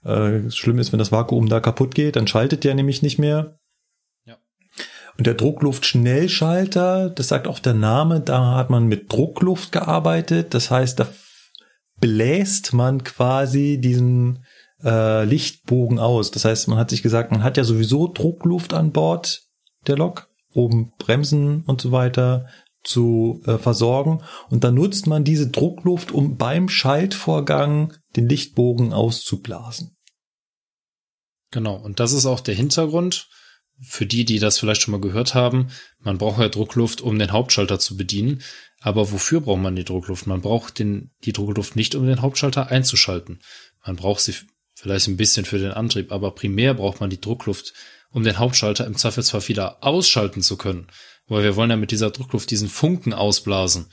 Äh, 0.04 0.50
schlimm 0.50 0.78
ist, 0.78 0.92
wenn 0.92 1.00
das 1.00 1.10
Vakuum 1.10 1.48
da 1.48 1.58
kaputt 1.58 1.96
geht, 1.96 2.14
dann 2.14 2.28
schaltet 2.28 2.62
der 2.62 2.74
nämlich 2.74 3.02
nicht 3.02 3.18
mehr. 3.18 3.58
Und 5.18 5.26
der 5.26 5.34
Druckluftschnellschalter, 5.34 7.10
das 7.10 7.28
sagt 7.28 7.48
auch 7.48 7.58
der 7.58 7.74
Name, 7.74 8.20
da 8.20 8.54
hat 8.54 8.70
man 8.70 8.86
mit 8.86 9.10
Druckluft 9.10 9.72
gearbeitet. 9.72 10.52
Das 10.52 10.70
heißt, 10.70 11.00
da 11.00 11.06
bläst 12.00 12.72
man 12.72 13.04
quasi 13.04 13.78
diesen 13.78 14.44
äh, 14.82 15.24
Lichtbogen 15.24 15.98
aus. 15.98 16.30
Das 16.30 16.44
heißt, 16.44 16.68
man 16.68 16.78
hat 16.78 16.90
sich 16.90 17.02
gesagt, 17.02 17.32
man 17.32 17.42
hat 17.42 17.56
ja 17.56 17.64
sowieso 17.64 18.08
Druckluft 18.08 18.74
an 18.74 18.92
Bord 18.92 19.42
der 19.86 19.96
Lok, 19.96 20.28
um 20.52 20.92
Bremsen 20.98 21.62
und 21.62 21.80
so 21.80 21.92
weiter 21.92 22.46
zu 22.82 23.42
äh, 23.46 23.58
versorgen. 23.58 24.22
Und 24.48 24.64
dann 24.64 24.74
nutzt 24.74 25.06
man 25.06 25.24
diese 25.24 25.48
Druckluft, 25.48 26.12
um 26.12 26.36
beim 26.36 26.68
Schaltvorgang 26.68 27.94
den 28.14 28.28
Lichtbogen 28.28 28.92
auszublasen. 28.92 29.96
Genau, 31.50 31.76
und 31.76 32.00
das 32.00 32.12
ist 32.12 32.26
auch 32.26 32.40
der 32.40 32.54
Hintergrund, 32.54 33.28
für 33.80 34.06
die, 34.06 34.24
die 34.24 34.38
das 34.38 34.58
vielleicht 34.58 34.82
schon 34.82 34.92
mal 34.92 35.00
gehört 35.00 35.34
haben, 35.34 35.68
man 35.98 36.18
braucht 36.18 36.40
ja 36.40 36.48
Druckluft, 36.48 37.00
um 37.00 37.18
den 37.18 37.32
Hauptschalter 37.32 37.78
zu 37.78 37.96
bedienen. 37.96 38.42
Aber 38.80 39.10
wofür 39.10 39.40
braucht 39.40 39.60
man 39.60 39.76
die 39.76 39.84
Druckluft? 39.84 40.26
Man 40.26 40.42
braucht 40.42 40.78
den, 40.78 41.10
die 41.24 41.32
Druckluft 41.32 41.76
nicht, 41.76 41.94
um 41.94 42.06
den 42.06 42.22
Hauptschalter 42.22 42.70
einzuschalten. 42.70 43.40
Man 43.84 43.96
braucht 43.96 44.20
sie 44.20 44.34
vielleicht 44.74 45.08
ein 45.08 45.16
bisschen 45.16 45.44
für 45.44 45.58
den 45.58 45.72
Antrieb, 45.72 46.12
aber 46.12 46.32
primär 46.32 46.74
braucht 46.74 47.00
man 47.00 47.10
die 47.10 47.20
Druckluft, 47.20 47.72
um 48.10 48.22
den 48.22 48.38
Hauptschalter 48.38 48.86
im 48.86 48.96
Zweifelsfall 48.96 49.48
wieder 49.48 49.82
ausschalten 49.82 50.42
zu 50.42 50.56
können. 50.56 50.88
Weil 51.26 51.42
wir 51.42 51.56
wollen 51.56 51.70
ja 51.70 51.76
mit 51.76 51.90
dieser 51.90 52.10
Druckluft 52.10 52.50
diesen 52.50 52.68
Funken 52.68 53.12
ausblasen. 53.12 53.86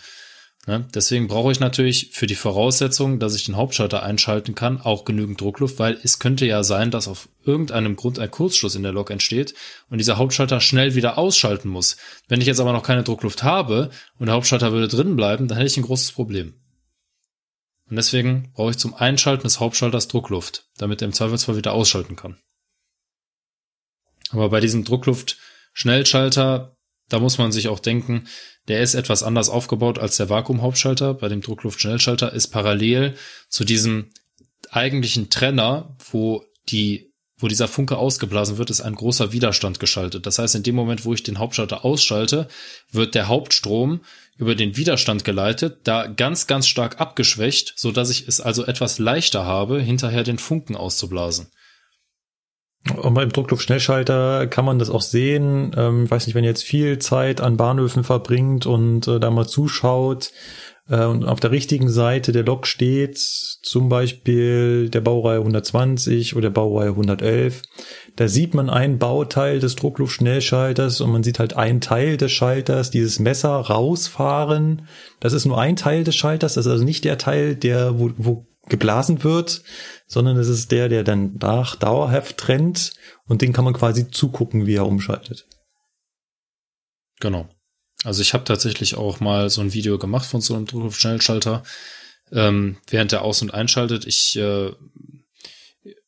Ne? 0.65 0.87
Deswegen 0.93 1.27
brauche 1.27 1.51
ich 1.51 1.59
natürlich 1.59 2.11
für 2.13 2.25
die 2.25 2.35
Voraussetzung, 2.35 3.19
dass 3.19 3.35
ich 3.35 3.43
den 3.43 3.57
Hauptschalter 3.57 4.01
einschalten 4.01 4.55
kann, 4.55 4.79
auch 4.79 5.03
genügend 5.03 5.41
Druckluft, 5.41 5.77
weil 5.77 5.99
es 6.03 6.19
könnte 6.19 6.45
ja 6.45 6.63
sein, 6.63 6.89
dass 6.89 7.09
auf 7.09 7.27
irgendeinem 7.43 7.97
Grund 7.97 8.17
ein 8.17 8.31
Kurzschluss 8.31 8.75
in 8.75 8.83
der 8.83 8.93
Lok 8.93 9.11
entsteht 9.11 9.53
und 9.89 9.97
dieser 9.97 10.17
Hauptschalter 10.17 10.61
schnell 10.61 10.95
wieder 10.95 11.17
ausschalten 11.17 11.67
muss. 11.67 11.97
Wenn 12.29 12.39
ich 12.39 12.47
jetzt 12.47 12.61
aber 12.61 12.71
noch 12.71 12.83
keine 12.83 13.03
Druckluft 13.03 13.43
habe 13.43 13.89
und 14.17 14.27
der 14.27 14.35
Hauptschalter 14.35 14.71
würde 14.71 14.87
drin 14.87 15.17
bleiben, 15.17 15.49
dann 15.49 15.57
hätte 15.57 15.67
ich 15.67 15.77
ein 15.77 15.83
großes 15.83 16.13
Problem. 16.13 16.53
Und 17.89 17.97
deswegen 17.97 18.51
brauche 18.53 18.71
ich 18.71 18.77
zum 18.77 18.93
Einschalten 18.93 19.43
des 19.43 19.59
Hauptschalters 19.59 20.07
Druckluft, 20.07 20.69
damit 20.77 21.01
er 21.01 21.07
im 21.07 21.13
Zweifelsfall 21.13 21.57
wieder 21.57 21.73
ausschalten 21.73 22.15
kann. 22.15 22.37
Aber 24.29 24.49
bei 24.49 24.61
diesem 24.61 24.85
Druckluft-Schnellschalter, 24.85 26.77
da 27.09 27.19
muss 27.19 27.37
man 27.37 27.51
sich 27.51 27.67
auch 27.67 27.79
denken, 27.79 28.27
der 28.67 28.81
ist 28.81 28.93
etwas 28.93 29.23
anders 29.23 29.49
aufgebaut 29.49 29.99
als 29.99 30.17
der 30.17 30.29
Vakuumhauptschalter. 30.29 31.13
Bei 31.13 31.27
dem 31.27 31.41
Druckluftschnellschalter 31.41 32.33
ist 32.33 32.47
parallel 32.47 33.15
zu 33.49 33.65
diesem 33.65 34.11
eigentlichen 34.71 35.29
Trenner, 35.29 35.97
wo 36.11 36.43
die 36.69 37.13
wo 37.43 37.49
dieser 37.49 37.67
Funke 37.67 37.97
ausgeblasen 37.97 38.57
wird, 38.57 38.69
ist 38.69 38.79
ein 38.79 38.95
großer 38.95 39.33
Widerstand 39.33 39.81
geschaltet. 39.81 40.25
Das 40.25 40.39
heißt, 40.39 40.55
in 40.55 40.63
dem 40.63 40.75
Moment, 40.75 41.03
wo 41.03 41.13
ich 41.13 41.23
den 41.23 41.39
Hauptschalter 41.39 41.83
ausschalte, 41.83 42.47
wird 42.89 43.15
der 43.15 43.27
Hauptstrom 43.27 43.99
über 44.37 44.55
den 44.55 44.77
Widerstand 44.77 45.25
geleitet, 45.25 45.79
da 45.83 46.07
ganz, 46.07 46.47
ganz 46.47 46.67
stark 46.67 47.01
abgeschwächt, 47.01 47.73
so 47.75 47.91
dass 47.91 48.09
ich 48.11 48.29
es 48.29 48.39
also 48.39 48.65
etwas 48.65 48.97
leichter 48.97 49.45
habe, 49.45 49.81
hinterher 49.81 50.23
den 50.23 50.37
Funken 50.39 50.77
auszublasen. 50.77 51.47
Und 52.97 53.13
beim 53.13 53.29
Druckluftschnellschalter 53.29 54.47
kann 54.47 54.65
man 54.65 54.77
das 54.77 54.89
auch 54.89 55.01
sehen. 55.01 55.71
Ähm, 55.77 56.09
weiß 56.09 56.27
nicht, 56.27 56.35
wenn 56.35 56.43
ihr 56.43 56.49
jetzt 56.49 56.63
viel 56.63 56.99
Zeit 56.99 57.39
an 57.39 57.55
Bahnhöfen 57.55 58.03
verbringt 58.03 58.65
und 58.65 59.07
äh, 59.07 59.21
da 59.21 59.31
mal 59.31 59.47
zuschaut 59.47 60.31
äh, 60.89 61.05
und 61.05 61.23
auf 61.23 61.39
der 61.39 61.51
richtigen 61.51 61.89
Seite 61.89 62.33
der 62.33 62.43
Lok 62.43 62.67
steht, 62.67 63.17
zum 63.17 63.87
Beispiel 63.87 64.89
der 64.89 64.99
Baureihe 64.99 65.39
120 65.39 66.35
oder 66.35 66.49
der 66.49 66.55
Baureihe 66.55 66.89
111, 66.89 67.61
da 68.17 68.27
sieht 68.27 68.53
man 68.53 68.69
ein 68.69 68.99
Bauteil 68.99 69.59
des 69.59 69.77
Druckluftschnellschalters 69.77 70.99
und 70.99 71.11
man 71.11 71.23
sieht 71.23 71.39
halt 71.39 71.55
ein 71.55 71.79
Teil 71.79 72.17
des 72.17 72.33
Schalters, 72.33 72.91
dieses 72.91 73.17
Messer 73.17 73.55
rausfahren. 73.55 74.87
Das 75.21 75.31
ist 75.31 75.45
nur 75.45 75.57
ein 75.57 75.77
Teil 75.77 76.03
des 76.03 76.17
Schalters, 76.17 76.55
das 76.55 76.65
ist 76.65 76.71
also 76.71 76.83
nicht 76.83 77.05
der 77.05 77.17
Teil, 77.17 77.55
der, 77.55 77.97
wo, 77.97 78.11
wo 78.17 78.45
geblasen 78.69 79.23
wird, 79.23 79.63
sondern 80.07 80.37
es 80.37 80.47
ist 80.47 80.71
der, 80.71 80.89
der 80.89 81.03
dann 81.03 81.35
nach 81.41 81.75
dauerhaft 81.75 82.37
trennt 82.37 82.93
und 83.25 83.41
den 83.41 83.53
kann 83.53 83.65
man 83.65 83.73
quasi 83.73 84.09
zugucken, 84.09 84.65
wie 84.65 84.75
er 84.75 84.85
umschaltet. 84.85 85.45
Genau. 87.19 87.49
Also 88.03 88.21
ich 88.21 88.33
habe 88.33 88.43
tatsächlich 88.43 88.95
auch 88.95 89.19
mal 89.19 89.49
so 89.49 89.61
ein 89.61 89.73
Video 89.73 89.97
gemacht 89.97 90.25
von 90.25 90.41
so 90.41 90.55
einem 90.55 90.65
Druckluftschnellschalter, 90.65 91.63
ähm, 92.31 92.77
während 92.87 93.11
der 93.11 93.21
aus- 93.21 93.41
und 93.41 93.53
einschaltet. 93.53 94.05
Ich, 94.05 94.37
äh, 94.37 94.71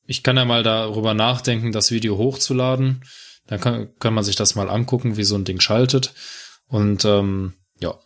ich 0.06 0.23
kann 0.23 0.38
ja 0.38 0.45
mal 0.45 0.64
darüber 0.64 1.14
nachdenken, 1.14 1.72
das 1.72 1.91
Video 1.91 2.18
hochzuladen. 2.18 3.03
Dann 3.48 3.60
kann, 3.60 3.98
kann 3.99 4.14
man 4.14 4.23
sich 4.23 4.36
das 4.36 4.56
mal 4.56 4.69
angucken, 4.69 5.18
wie 5.18 5.23
so 5.23 5.36
ein 5.36 5.45
Ding 5.45 5.60
schaltet. 5.60 6.14
Und 6.68 7.06
ähm, 7.06 7.53
ja, 7.80 7.98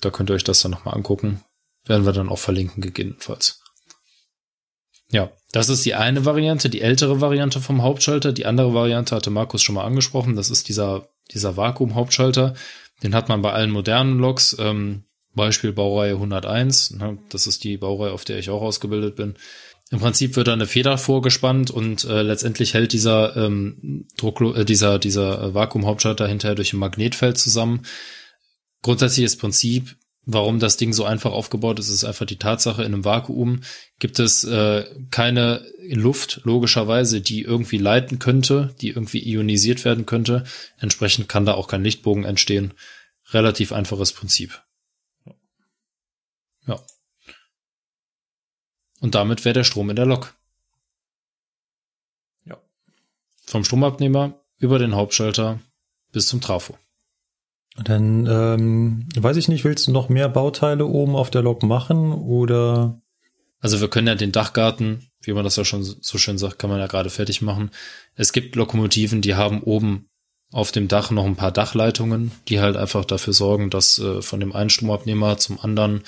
da 0.00 0.10
könnt 0.10 0.30
ihr 0.30 0.34
euch 0.34 0.44
das 0.44 0.62
dann 0.62 0.72
nochmal 0.72 0.94
angucken. 0.94 1.42
Werden 1.86 2.04
wir 2.04 2.12
dann 2.12 2.28
auch 2.28 2.38
verlinken, 2.38 2.82
gegebenenfalls. 2.82 3.62
Ja, 5.10 5.30
das 5.52 5.68
ist 5.68 5.84
die 5.84 5.94
eine 5.94 6.24
Variante, 6.24 6.68
die 6.68 6.80
ältere 6.80 7.20
Variante 7.20 7.60
vom 7.60 7.82
Hauptschalter. 7.82 8.32
Die 8.32 8.46
andere 8.46 8.74
Variante 8.74 9.14
hatte 9.14 9.30
Markus 9.30 9.62
schon 9.62 9.76
mal 9.76 9.84
angesprochen. 9.84 10.36
Das 10.36 10.50
ist 10.50 10.68
dieser, 10.68 11.08
dieser 11.32 11.56
Vakuum-Hauptschalter. 11.56 12.54
Den 13.02 13.14
hat 13.14 13.28
man 13.28 13.42
bei 13.42 13.52
allen 13.52 13.70
modernen 13.70 14.18
Loks. 14.18 14.56
Ähm, 14.58 15.04
Beispiel 15.36 15.72
Baureihe 15.72 16.14
101. 16.14 16.92
Ne, 16.92 17.18
das 17.28 17.46
ist 17.46 17.62
die 17.62 17.76
Baureihe, 17.76 18.12
auf 18.12 18.24
der 18.24 18.38
ich 18.38 18.50
auch 18.50 18.62
ausgebildet 18.62 19.14
bin. 19.14 19.34
Im 19.92 20.00
Prinzip 20.00 20.34
wird 20.34 20.48
da 20.48 20.52
eine 20.52 20.66
Feder 20.66 20.98
vorgespannt 20.98 21.70
und 21.70 22.04
äh, 22.04 22.22
letztendlich 22.22 22.74
hält 22.74 22.92
dieser 22.92 23.36
ähm, 23.36 24.08
Druck, 24.16 24.40
äh, 24.40 24.64
dieser 24.64 24.98
dieser 24.98 25.40
äh, 25.40 25.54
Vakuumhauptschalter 25.54 26.26
hinterher 26.26 26.56
durch 26.56 26.72
ein 26.72 26.78
Magnetfeld 26.78 27.38
zusammen. 27.38 27.86
Grundsätzliches 28.82 29.36
Prinzip, 29.36 29.96
warum 30.26 30.58
das 30.58 30.76
Ding 30.76 30.92
so 30.92 31.04
einfach 31.04 31.32
aufgebaut 31.32 31.78
ist, 31.78 31.88
ist 31.88 32.04
einfach 32.04 32.26
die 32.26 32.38
Tatsache, 32.38 32.82
in 32.82 32.92
einem 32.92 33.04
Vakuum 33.04 33.62
gibt 34.00 34.18
es 34.18 34.44
äh, 34.44 34.84
keine 35.10 35.64
Luft, 35.88 36.40
logischerweise, 36.42 37.20
die 37.20 37.42
irgendwie 37.42 37.78
leiten 37.78 38.18
könnte, 38.18 38.74
die 38.80 38.88
irgendwie 38.88 39.26
ionisiert 39.26 39.84
werden 39.84 40.04
könnte. 40.04 40.44
Entsprechend 40.78 41.28
kann 41.28 41.46
da 41.46 41.54
auch 41.54 41.68
kein 41.68 41.84
Lichtbogen 41.84 42.24
entstehen. 42.24 42.74
Relativ 43.30 43.72
einfaches 43.72 44.12
Prinzip. 44.12 44.62
Ja. 46.66 46.80
Und 49.00 49.14
damit 49.14 49.44
wäre 49.44 49.54
der 49.54 49.64
Strom 49.64 49.90
in 49.90 49.96
der 49.96 50.06
Lok. 50.06 50.34
Ja. 52.44 52.60
Vom 53.44 53.64
Stromabnehmer 53.64 54.40
über 54.58 54.80
den 54.80 54.96
Hauptschalter 54.96 55.60
bis 56.10 56.26
zum 56.26 56.40
Trafo. 56.40 56.76
Dann 57.82 58.26
ähm, 58.26 59.08
weiß 59.16 59.36
ich 59.36 59.48
nicht, 59.48 59.64
willst 59.64 59.86
du 59.86 59.92
noch 59.92 60.08
mehr 60.08 60.28
Bauteile 60.28 60.86
oben 60.86 61.14
auf 61.14 61.30
der 61.30 61.42
Lok 61.42 61.62
machen 61.62 62.12
oder? 62.12 63.00
Also 63.60 63.80
wir 63.80 63.88
können 63.88 64.06
ja 64.06 64.14
den 64.14 64.32
Dachgarten, 64.32 65.10
wie 65.22 65.32
man 65.32 65.44
das 65.44 65.56
ja 65.56 65.64
schon 65.64 65.82
so 65.82 66.18
schön 66.18 66.38
sagt, 66.38 66.58
kann 66.58 66.70
man 66.70 66.78
ja 66.78 66.86
gerade 66.86 67.10
fertig 67.10 67.42
machen. 67.42 67.70
Es 68.14 68.32
gibt 68.32 68.56
Lokomotiven, 68.56 69.20
die 69.20 69.34
haben 69.34 69.62
oben 69.62 70.08
auf 70.52 70.72
dem 70.72 70.88
Dach 70.88 71.10
noch 71.10 71.24
ein 71.24 71.36
paar 71.36 71.52
Dachleitungen, 71.52 72.32
die 72.48 72.60
halt 72.60 72.76
einfach 72.76 73.04
dafür 73.04 73.32
sorgen, 73.32 73.68
dass 73.68 73.98
äh, 73.98 74.22
von 74.22 74.40
dem 74.40 74.54
einen 74.54 74.70
Stromabnehmer 74.70 75.36
zum 75.38 75.58
anderen 75.60 76.02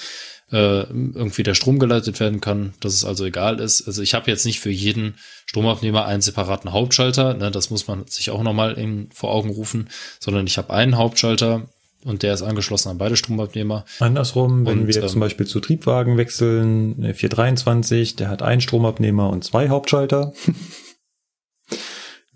äh, 0.50 0.82
irgendwie 0.82 1.42
der 1.42 1.54
Strom 1.54 1.78
geleitet 1.78 2.20
werden 2.20 2.40
kann, 2.40 2.74
dass 2.80 2.94
es 2.94 3.04
also 3.04 3.24
egal 3.24 3.60
ist. 3.60 3.86
Also 3.86 4.02
ich 4.02 4.14
habe 4.14 4.30
jetzt 4.30 4.46
nicht 4.46 4.60
für 4.60 4.70
jeden 4.70 5.14
Stromabnehmer 5.46 6.06
einen 6.06 6.22
separaten 6.22 6.72
Hauptschalter, 6.72 7.34
ne, 7.34 7.50
das 7.50 7.70
muss 7.70 7.86
man 7.86 8.06
sich 8.06 8.30
auch 8.30 8.42
nochmal 8.42 8.76
vor 9.12 9.30
Augen 9.30 9.50
rufen, 9.50 9.88
sondern 10.20 10.46
ich 10.46 10.58
habe 10.58 10.72
einen 10.72 10.96
Hauptschalter 10.96 11.68
und 12.04 12.22
der 12.22 12.32
ist 12.32 12.42
angeschlossen 12.42 12.90
an 12.90 12.98
beide 12.98 13.16
Stromabnehmer. 13.16 13.84
Andersrum, 13.98 14.64
wenn 14.64 14.80
Und, 14.80 14.86
wir 14.86 15.02
ähm, 15.02 15.08
zum 15.08 15.20
Beispiel 15.20 15.46
zu 15.46 15.60
Triebwagen 15.60 16.16
wechseln, 16.16 16.94
eine 16.96 17.12
423, 17.14 18.16
der 18.16 18.28
hat 18.28 18.42
einen 18.42 18.60
Stromabnehmer 18.60 19.28
und 19.30 19.44
zwei 19.44 19.68
Hauptschalter. 19.68 20.32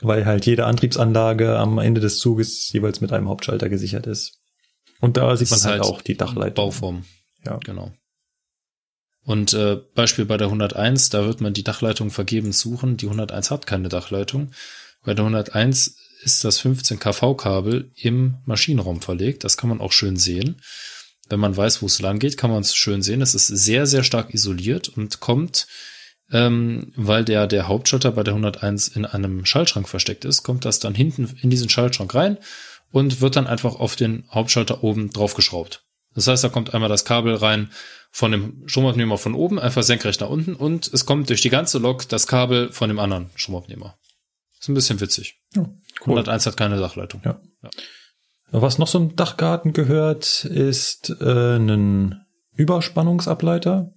Weil 0.01 0.27
halt 0.27 0.47
jede 0.47 0.67
Antriebsanlage 0.67 1.57
am 1.57 1.79
Ende 1.79 2.01
des 2.01 2.19
Zuges 2.19 2.73
jeweils 2.73 3.01
mit 3.01 3.13
einem 3.13 3.29
Hauptschalter 3.29 3.69
gesichert 3.69 4.09
ist. 4.09 4.41
Und 5.01 5.17
da 5.17 5.37
sieht 5.37 5.49
man 5.51 5.59
ist 5.59 5.65
halt, 5.65 5.83
auch 5.83 6.03
die 6.03 6.17
Dachleitung. 6.17 6.55
Bauform. 6.55 7.05
Ja. 7.45 7.59
Genau. 7.65 7.93
Und 9.25 9.53
äh, 9.53 9.79
Beispiel 9.95 10.25
bei 10.25 10.37
der 10.37 10.49
101, 10.49 11.11
da 11.11 11.25
wird 11.25 11.41
man 11.41 11.53
die 11.53 11.63
Dachleitung 11.63 12.11
vergebens 12.11 12.59
suchen. 12.61 12.97
Die 12.97 13.07
101 13.07 13.51
hat 13.51 13.67
keine 13.67 13.89
Dachleitung. 13.89 14.51
Bei 15.05 15.15
der 15.15 15.25
101 15.25 15.97
ist 16.23 16.45
das 16.45 16.59
15 16.59 16.99
kV-Kabel 16.99 17.91
im 17.95 18.37
Maschinenraum 18.45 19.01
verlegt. 19.01 19.45
Das 19.45 19.57
kann 19.57 19.69
man 19.69 19.81
auch 19.81 19.93
schön 19.93 20.17
sehen. 20.17 20.61
Wenn 21.29 21.41
man 21.41 21.57
weiß, 21.57 21.83
wo 21.83 21.87
es 21.87 22.01
lang 22.01 22.19
geht, 22.19 22.37
kann 22.37 22.51
man 22.51 22.61
es 22.61 22.75
schön 22.75 23.03
sehen. 23.03 23.23
Es 23.23 23.35
ist 23.35 23.47
sehr, 23.47 23.87
sehr 23.87 24.05
stark 24.05 24.35
isoliert 24.35 24.89
und 24.89 25.21
kommt, 25.21 25.67
ähm, 26.31 26.93
weil 26.97 27.25
der, 27.25 27.47
der 27.47 27.69
Hauptschalter 27.69 28.13
bei 28.13 28.23
der 28.23 28.35
101 28.35 28.89
in 28.89 29.07
einem 29.07 29.45
Schaltschrank 29.45 29.89
versteckt 29.89 30.25
ist, 30.25 30.43
kommt 30.43 30.65
das 30.65 30.81
dann 30.81 30.95
hinten 30.95 31.29
in 31.41 31.51
diesen 31.51 31.69
Schaltschrank 31.69 32.15
rein 32.15 32.39
und 32.91 33.21
wird 33.21 33.37
dann 33.37 33.47
einfach 33.47 33.77
auf 33.77 33.97
den 33.97 34.25
Hauptschalter 34.31 34.83
oben 34.83 35.11
draufgeschraubt. 35.11 35.85
Das 36.15 36.27
heißt, 36.27 36.45
da 36.45 36.49
kommt 36.49 36.75
einmal 36.75 36.91
das 36.91 37.05
Kabel 37.05 37.35
rein 37.35 37.71
von 38.13 38.31
dem 38.31 38.63
Stromabnehmer 38.67 39.17
von 39.17 39.35
oben, 39.35 39.59
einfach 39.59 39.83
senkrecht 39.83 40.21
nach 40.21 40.29
unten 40.29 40.55
und 40.55 40.93
es 40.93 41.07
kommt 41.07 41.31
durch 41.31 41.41
die 41.41 41.51
ganze 41.51 41.79
Lok 41.79 42.09
das 42.09 42.27
Kabel 42.27 42.71
von 42.71 42.89
dem 42.89 42.99
anderen 42.99 43.31
Stromabnehmer. 43.35 43.97
Ist 44.61 44.69
ein 44.69 44.75
bisschen 44.75 45.01
witzig. 45.01 45.41
Ja, 45.55 45.63
cool. 46.07 46.19
101 46.19 46.47
hat 46.47 46.57
keine 46.57 46.79
Dachleitung. 46.79 47.23
Ja. 47.25 47.41
Was 48.53 48.79
noch 48.79 48.87
so 48.87 48.99
ein 48.99 49.17
Dachgarten 49.17 49.73
gehört, 49.73 50.45
ist 50.45 51.09
äh, 51.21 51.57
ein 51.57 52.21
Überspannungsableiter. 52.55 53.93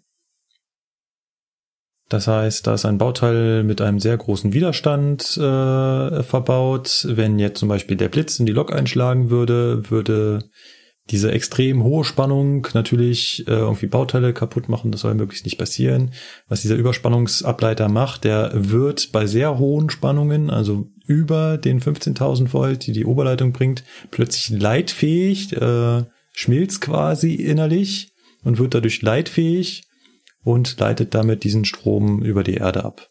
Das 2.07 2.27
heißt, 2.27 2.65
da 2.65 2.75
ist 2.75 2.85
ein 2.85 2.97
Bauteil 2.97 3.63
mit 3.63 3.81
einem 3.81 3.99
sehr 3.99 4.15
großen 4.15 4.53
Widerstand 4.53 5.37
äh, 5.37 6.23
verbaut. 6.23 7.05
Wenn 7.09 7.37
jetzt 7.37 7.59
zum 7.59 7.67
Beispiel 7.67 7.97
der 7.97 8.09
Blitz 8.09 8.39
in 8.39 8.45
die 8.45 8.53
Lok 8.53 8.71
einschlagen 8.71 9.29
würde, 9.29 9.89
würde 9.89 10.49
diese 11.11 11.31
extrem 11.31 11.83
hohe 11.83 12.03
Spannung 12.03 12.67
natürlich 12.73 13.47
äh, 13.47 13.51
irgendwie 13.51 13.85
Bauteile 13.85 14.33
kaputt 14.33 14.69
machen. 14.69 14.91
Das 14.91 15.01
soll 15.01 15.13
möglichst 15.13 15.45
nicht 15.45 15.57
passieren. 15.57 16.11
Was 16.47 16.61
dieser 16.61 16.75
Überspannungsableiter 16.75 17.89
macht, 17.89 18.23
der 18.23 18.51
wird 18.53 19.11
bei 19.11 19.27
sehr 19.27 19.59
hohen 19.59 19.89
Spannungen, 19.89 20.49
also 20.49 20.87
über 21.05 21.57
den 21.57 21.79
15.000 21.79 22.51
Volt, 22.53 22.87
die 22.87 22.91
die 22.91 23.05
Oberleitung 23.05 23.51
bringt, 23.51 23.83
plötzlich 24.09 24.49
leitfähig, 24.59 25.53
äh, 25.53 26.03
schmilzt 26.33 26.81
quasi 26.81 27.35
innerlich 27.35 28.11
und 28.43 28.57
wird 28.57 28.73
dadurch 28.73 29.01
leitfähig 29.01 29.83
und 30.43 30.79
leitet 30.79 31.13
damit 31.13 31.43
diesen 31.43 31.65
Strom 31.65 32.23
über 32.23 32.43
die 32.43 32.55
Erde 32.55 32.83
ab. 32.83 33.09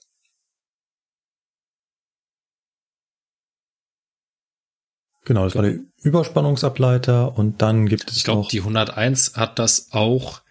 Genau, 5.24 5.44
das 5.44 5.55
war 5.55 5.62
der 5.62 5.78
Überspannungsableiter 6.02 7.36
und 7.38 7.62
dann 7.62 7.86
gibt 7.86 8.10
es 8.10 8.18
Ich 8.18 8.24
glaube, 8.24 8.48
die 8.51 8.60
101 8.60 9.32
hat 9.36 9.59
das 9.59 9.88
auch 9.92 10.42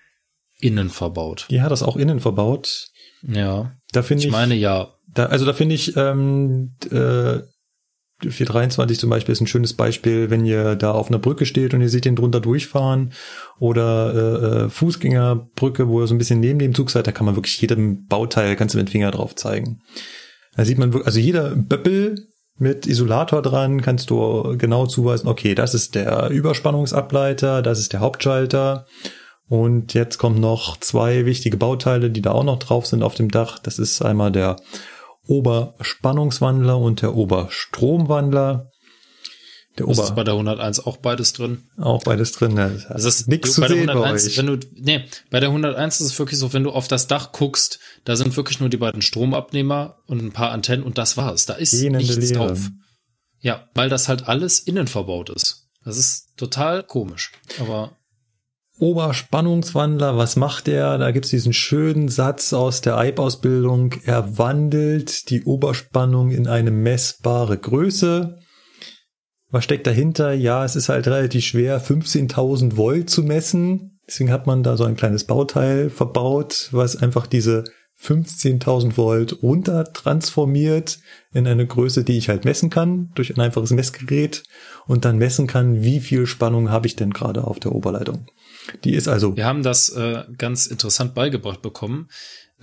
innen 0.59 0.89
verbaut. 0.89 1.47
die 1.49 1.61
hat 1.61 1.71
das 1.71 1.83
auch 1.83 1.95
innen 1.97 2.19
verbaut. 2.19 2.87
Ja. 3.21 3.71
Da 3.91 4.01
finde 4.01 4.21
Ich 4.21 4.27
ich, 4.27 4.31
meine 4.31 4.55
ja. 4.55 4.93
da, 5.13 5.27
also 5.27 5.45
da 5.45 5.53
finde 5.53 5.75
ich, 5.75 5.95
ähm, 5.95 6.75
äh, 6.89 7.39
423 8.21 8.99
zum 8.99 9.09
Beispiel 9.09 9.33
ist 9.33 9.41
ein 9.41 9.47
schönes 9.47 9.73
Beispiel, 9.73 10.29
wenn 10.29 10.45
ihr 10.45 10.75
da 10.75 10.91
auf 10.91 11.09
einer 11.09 11.19
Brücke 11.19 11.45
steht 11.45 11.73
und 11.73 11.81
ihr 11.81 11.89
seht 11.89 12.05
den 12.05 12.15
drunter 12.15 12.39
durchfahren 12.39 13.11
oder 13.59 14.13
äh, 14.13 14.65
äh, 14.65 14.69
Fußgängerbrücke, 14.69 15.87
wo 15.89 16.01
ihr 16.01 16.07
so 16.07 16.15
ein 16.15 16.19
bisschen 16.19 16.39
neben 16.39 16.59
dem 16.59 16.73
Zug 16.73 16.89
seid, 16.89 17.05
da 17.05 17.11
kann 17.11 17.25
man 17.25 17.35
wirklich 17.35 17.59
jedem 17.59 18.05
Bauteil, 18.07 18.55
kannst 18.55 18.75
du 18.75 18.79
mit 18.79 18.87
dem 18.87 18.91
Finger 18.91 19.11
drauf 19.11 19.35
zeigen. 19.35 19.81
Da 20.55 20.63
sieht 20.65 20.77
man 20.77 20.93
wirklich, 20.93 21.07
also 21.07 21.19
jeder 21.19 21.55
Böppel 21.55 22.27
mit 22.57 22.85
Isolator 22.85 23.41
dran 23.41 23.81
kannst 23.81 24.09
du 24.09 24.55
genau 24.57 24.85
zuweisen, 24.85 25.27
okay, 25.27 25.55
das 25.55 25.73
ist 25.73 25.95
der 25.95 26.29
Überspannungsableiter, 26.29 27.61
das 27.61 27.79
ist 27.79 27.93
der 27.93 27.99
Hauptschalter 27.99 28.85
und 29.49 29.93
jetzt 29.93 30.17
kommen 30.17 30.39
noch 30.39 30.77
zwei 30.77 31.25
wichtige 31.25 31.57
Bauteile, 31.57 32.09
die 32.09 32.21
da 32.21 32.31
auch 32.31 32.43
noch 32.43 32.59
drauf 32.59 32.85
sind 32.87 33.03
auf 33.03 33.15
dem 33.15 33.29
Dach. 33.29 33.59
Das 33.59 33.77
ist 33.79 34.01
einmal 34.01 34.31
der 34.31 34.55
Oberspannungswandler 35.27 36.77
und 36.77 37.01
der 37.01 37.15
Oberstromwandler. 37.15 38.71
Der 39.77 39.87
Das 39.87 39.97
Ober 39.97 40.07
ist 40.07 40.15
bei 40.15 40.23
der 40.23 40.33
101 40.35 40.79
auch 40.85 40.97
beides 40.97 41.33
drin. 41.33 41.63
auch 41.79 42.03
beides 42.03 42.31
drin. 42.33 42.53
ne? 42.53 42.69
Das 42.89 43.03
Das 43.03 43.05
ist 43.05 43.27
du, 43.31 43.37
zu 43.41 43.61
bei 43.61 43.67
der 43.67 43.77
sehen 43.77 43.85
bei 43.87 43.93
101, 43.93 44.27
euch. 44.27 44.37
wenn 44.37 44.45
du, 44.45 44.57
nee, 44.75 45.05
bei 45.31 45.39
der 45.39 45.49
101 45.49 45.99
ist 46.01 46.07
es 46.11 46.19
wirklich 46.19 46.39
so, 46.39 46.53
wenn 46.53 46.63
du 46.63 46.71
auf 46.71 46.87
das 46.87 47.07
Dach 47.07 47.31
guckst, 47.31 47.79
da 48.05 48.15
sind 48.15 48.37
wirklich 48.37 48.59
nur 48.59 48.69
die 48.69 48.77
beiden 48.77 49.01
Stromabnehmer 49.01 49.97
und 50.05 50.21
ein 50.23 50.31
paar 50.31 50.51
Antennen 50.51 50.83
und 50.85 50.97
das 50.99 51.17
war's. 51.17 51.45
Da 51.47 51.53
ist 51.55 51.71
Gähnende 51.71 51.99
nichts 52.05 52.17
Leere. 52.17 52.47
drauf. 52.47 52.69
Ja, 53.39 53.67
weil 53.73 53.89
das 53.89 54.07
halt 54.07 54.27
alles 54.27 54.59
innen 54.59 54.87
verbaut 54.87 55.29
ist. 55.31 55.67
Das 55.83 55.97
ist 55.97 56.27
total 56.37 56.83
komisch. 56.83 57.31
Aber 57.59 57.91
Oberspannungswandler, 58.79 60.17
was 60.17 60.35
macht 60.35 60.67
er? 60.67 60.97
Da 60.97 61.11
gibt's 61.11 61.29
diesen 61.29 61.53
schönen 61.53 62.09
Satz 62.09 62.53
aus 62.53 62.81
der 62.81 62.97
EIB-Ausbildung. 62.97 63.95
Er 64.05 64.37
wandelt 64.37 65.29
die 65.29 65.43
Oberspannung 65.43 66.31
in 66.31 66.47
eine 66.47 66.71
messbare 66.71 67.57
Größe. 67.57 68.39
Was 69.53 69.65
steckt 69.65 69.85
dahinter? 69.85 70.33
Ja, 70.33 70.65
es 70.65 70.75
ist 70.75 70.89
halt 70.89 71.05
relativ 71.05 71.45
schwer, 71.45 71.79
15.000 71.79 72.75
Volt 72.75 73.11
zu 73.11 73.21
messen. 73.21 73.99
Deswegen 74.07 74.31
hat 74.31 74.47
man 74.47 74.63
da 74.63 74.77
so 74.77 74.83
ein 74.83 74.95
kleines 74.95 75.25
Bauteil 75.25 75.91
verbaut, 75.91 76.69
was 76.71 76.95
einfach 76.95 77.27
diese 77.27 77.63
15.000 78.01 78.97
Volt 78.97 79.43
runter 79.43 79.93
transformiert 79.93 80.97
in 81.33 81.45
eine 81.45 81.67
Größe, 81.67 82.03
die 82.03 82.17
ich 82.17 82.29
halt 82.29 82.45
messen 82.45 82.71
kann 82.71 83.11
durch 83.13 83.29
ein 83.29 83.39
einfaches 83.39 83.69
Messgerät 83.69 84.41
und 84.87 85.05
dann 85.05 85.19
messen 85.19 85.45
kann, 85.45 85.83
wie 85.83 85.99
viel 85.99 86.25
Spannung 86.25 86.71
habe 86.71 86.87
ich 86.87 86.95
denn 86.95 87.13
gerade 87.13 87.43
auf 87.43 87.59
der 87.59 87.73
Oberleitung. 87.73 88.25
Die 88.83 88.95
ist 88.95 89.07
also. 89.07 89.37
Wir 89.37 89.45
haben 89.45 89.61
das 89.61 89.89
äh, 89.89 90.23
ganz 90.35 90.65
interessant 90.65 91.13
beigebracht 91.13 91.61
bekommen. 91.61 92.09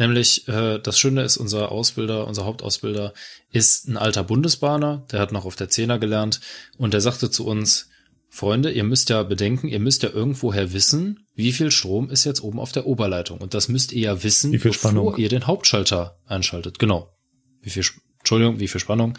Nämlich, 0.01 0.49
äh, 0.49 0.79
das 0.79 0.99
Schöne 0.99 1.23
ist, 1.25 1.37
unser 1.37 1.71
Ausbilder, 1.71 2.27
unser 2.27 2.47
Hauptausbilder 2.47 3.13
ist 3.53 3.87
ein 3.87 3.99
alter 3.99 4.25
Bundesbahner, 4.25 5.05
der 5.13 5.21
hat 5.21 5.31
noch 5.31 5.45
auf 5.45 5.57
der 5.57 5.69
Zehner 5.69 5.99
gelernt 5.99 6.41
und 6.79 6.95
der 6.95 7.03
sagte 7.03 7.31
zu 7.31 7.45
uns, 7.45 7.91
Freunde, 8.31 8.71
ihr 8.71 8.85
müsst 8.85 9.11
ja 9.11 9.23
bedenken, 9.23 9.69
ihr 9.69 9.79
müsst 9.79 10.03
ja 10.03 10.09
irgendwoher 10.09 10.73
wissen, 10.73 11.27
wie 11.35 11.53
viel 11.53 11.71
Strom 11.71 12.09
ist 12.09 12.25
jetzt 12.25 12.43
oben 12.43 12.61
auf 12.61 12.73
der 12.73 12.87
Oberleitung. 12.87 13.41
Und 13.41 13.53
das 13.53 13.69
müsst 13.69 13.93
ihr 13.93 14.01
ja 14.01 14.23
wissen, 14.23 14.59
viel 14.59 14.73
Spannung? 14.73 15.05
bevor 15.05 15.19
ihr 15.19 15.29
den 15.29 15.47
Hauptschalter 15.47 16.19
einschaltet. 16.27 16.79
Genau. 16.79 17.15
Wie 17.61 17.69
viel, 17.69 17.85
Entschuldigung, 18.21 18.59
wie 18.59 18.69
viel 18.69 18.81
Spannung. 18.81 19.19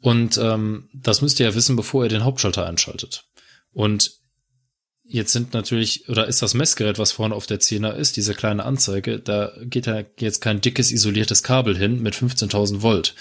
Und 0.00 0.38
ähm, 0.38 0.88
das 0.92 1.22
müsst 1.22 1.38
ihr 1.38 1.46
ja 1.46 1.54
wissen, 1.54 1.76
bevor 1.76 2.02
ihr 2.02 2.08
den 2.08 2.24
Hauptschalter 2.24 2.66
einschaltet. 2.66 3.26
Und 3.72 4.21
jetzt 5.12 5.32
sind 5.32 5.54
natürlich, 5.54 6.08
oder 6.08 6.26
ist 6.26 6.42
das 6.42 6.54
Messgerät, 6.54 6.98
was 6.98 7.12
vorne 7.12 7.34
auf 7.34 7.46
der 7.46 7.60
Zehner 7.60 7.94
ist, 7.94 8.16
diese 8.16 8.34
kleine 8.34 8.64
Anzeige, 8.64 9.18
da 9.18 9.52
geht 9.62 9.86
ja 9.86 10.02
jetzt 10.18 10.40
kein 10.40 10.60
dickes 10.60 10.90
isoliertes 10.90 11.42
Kabel 11.42 11.76
hin 11.76 12.02
mit 12.02 12.14
15.000 12.14 12.82
Volt. 12.82 13.14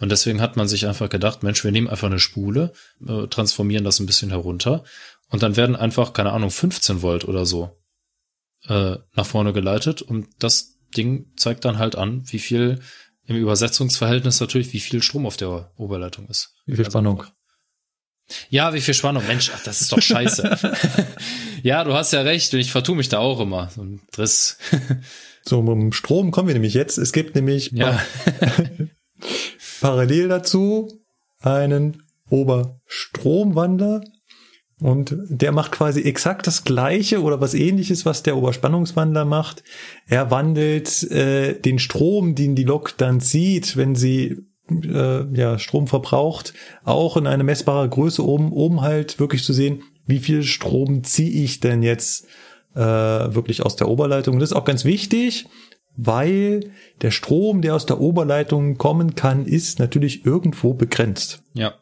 Und 0.00 0.10
deswegen 0.10 0.40
hat 0.40 0.56
man 0.56 0.68
sich 0.68 0.86
einfach 0.86 1.08
gedacht, 1.08 1.42
Mensch, 1.42 1.64
wir 1.64 1.72
nehmen 1.72 1.88
einfach 1.88 2.08
eine 2.08 2.20
Spule, 2.20 2.72
äh, 3.06 3.26
transformieren 3.26 3.84
das 3.84 4.00
ein 4.00 4.06
bisschen 4.06 4.30
herunter 4.30 4.84
und 5.28 5.42
dann 5.42 5.56
werden 5.56 5.76
einfach, 5.76 6.12
keine 6.12 6.32
Ahnung, 6.32 6.50
15 6.50 7.02
Volt 7.02 7.24
oder 7.24 7.46
so 7.46 7.76
äh, 8.66 8.96
nach 9.14 9.26
vorne 9.26 9.52
geleitet 9.52 10.02
und 10.02 10.28
das 10.38 10.78
Ding 10.96 11.32
zeigt 11.36 11.64
dann 11.64 11.78
halt 11.78 11.96
an, 11.96 12.22
wie 12.26 12.38
viel 12.38 12.80
im 13.26 13.36
Übersetzungsverhältnis 13.36 14.40
natürlich, 14.40 14.72
wie 14.72 14.80
viel 14.80 15.02
Strom 15.02 15.26
auf 15.26 15.36
der 15.36 15.72
Oberleitung 15.76 16.28
ist. 16.28 16.54
Wie 16.64 16.76
viel 16.76 16.86
Spannung? 16.86 17.24
Ja, 18.50 18.74
wie 18.74 18.80
viel 18.80 18.94
Spannung? 18.94 19.26
Mensch, 19.26 19.50
ach, 19.54 19.62
das 19.62 19.80
ist 19.80 19.92
doch 19.92 20.02
scheiße. 20.02 20.58
ja, 21.62 21.84
du 21.84 21.94
hast 21.94 22.12
ja 22.12 22.20
recht 22.22 22.52
und 22.52 22.60
ich 22.60 22.72
vertue 22.72 22.96
mich 22.96 23.08
da 23.08 23.18
auch 23.18 23.40
immer. 23.40 23.70
So 23.74 23.82
ein 23.82 24.00
Driss. 24.12 24.58
dem 25.50 25.92
Strom 25.92 26.30
kommen 26.30 26.48
wir 26.48 26.54
nämlich 26.54 26.74
jetzt. 26.74 26.98
Es 26.98 27.12
gibt 27.12 27.34
nämlich 27.34 27.70
ja. 27.72 27.98
parallel 29.80 30.28
dazu 30.28 30.92
einen 31.40 32.02
Oberstromwandler 32.28 34.02
und 34.80 35.16
der 35.28 35.52
macht 35.52 35.72
quasi 35.72 36.02
exakt 36.02 36.46
das 36.46 36.64
gleiche 36.64 37.22
oder 37.22 37.40
was 37.40 37.54
ähnliches, 37.54 38.06
was 38.06 38.22
der 38.22 38.36
Oberspannungswandler 38.36 39.24
macht. 39.24 39.64
Er 40.06 40.30
wandelt 40.30 41.02
äh, 41.10 41.58
den 41.58 41.78
Strom, 41.78 42.34
den 42.34 42.54
die 42.54 42.64
Lok 42.64 42.96
dann 42.96 43.20
zieht, 43.20 43.76
wenn 43.76 43.96
sie 43.96 44.47
äh, 44.70 45.24
ja, 45.34 45.58
Strom 45.58 45.86
verbraucht, 45.86 46.54
auch 46.84 47.16
in 47.16 47.26
eine 47.26 47.44
messbare 47.44 47.88
Größe 47.88 48.22
um, 48.22 48.52
um 48.52 48.82
halt 48.82 49.18
wirklich 49.18 49.44
zu 49.44 49.52
sehen, 49.52 49.82
wie 50.06 50.18
viel 50.18 50.42
Strom 50.42 51.04
ziehe 51.04 51.44
ich 51.44 51.60
denn 51.60 51.82
jetzt 51.82 52.26
äh, 52.74 52.80
wirklich 52.80 53.62
aus 53.62 53.76
der 53.76 53.88
Oberleitung. 53.88 54.34
Und 54.34 54.40
das 54.40 54.50
ist 54.50 54.56
auch 54.56 54.64
ganz 54.64 54.84
wichtig, 54.84 55.46
weil 55.96 56.70
der 57.02 57.10
Strom, 57.10 57.60
der 57.60 57.74
aus 57.74 57.86
der 57.86 58.00
Oberleitung 58.00 58.78
kommen 58.78 59.14
kann, 59.14 59.44
ist 59.46 59.78
natürlich 59.78 60.24
irgendwo 60.24 60.74
begrenzt. 60.74 61.42
Ja. 61.54 61.74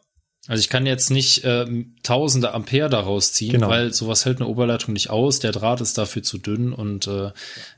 Also 0.47 0.61
ich 0.61 0.69
kann 0.69 0.85
jetzt 0.85 1.11
nicht 1.11 1.41
ähm, 1.43 1.95
tausende 2.03 2.53
Ampere 2.53 2.89
daraus 2.89 3.33
ziehen, 3.33 3.53
genau. 3.53 3.69
weil 3.69 3.93
sowas 3.93 4.25
hält 4.25 4.39
eine 4.39 4.47
Oberleitung 4.47 4.93
nicht 4.93 5.09
aus. 5.09 5.39
Der 5.39 5.51
Draht 5.51 5.81
ist 5.81 5.97
dafür 5.97 6.23
zu 6.23 6.37
dünn 6.37 6.71
und 6.71 7.07
äh, 7.07 7.31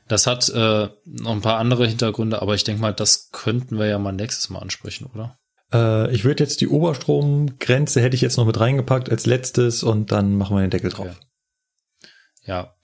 das 0.06 0.26
hat 0.26 0.48
äh, 0.50 0.88
noch 1.04 1.32
ein 1.32 1.40
paar 1.40 1.58
andere 1.58 1.86
Hintergründe, 1.86 2.40
aber 2.40 2.54
ich 2.54 2.64
denke 2.64 2.80
mal, 2.80 2.94
das 2.94 3.30
könnten 3.32 3.78
wir 3.78 3.86
ja 3.86 3.98
mal 3.98 4.12
nächstes 4.12 4.50
Mal 4.50 4.60
ansprechen, 4.60 5.06
oder? 5.12 5.36
Äh, 5.72 6.14
ich 6.14 6.24
würde 6.24 6.44
jetzt 6.44 6.60
die 6.60 6.68
Oberstromgrenze 6.68 8.00
hätte 8.00 8.14
ich 8.14 8.20
jetzt 8.20 8.36
noch 8.36 8.46
mit 8.46 8.58
reingepackt 8.60 9.10
als 9.10 9.26
letztes 9.26 9.82
und 9.82 10.12
dann 10.12 10.36
machen 10.36 10.56
wir 10.56 10.60
den 10.60 10.70
Deckel 10.70 10.90
drauf. 10.90 11.08
Okay. 11.08 11.26
Ja, 12.44 12.74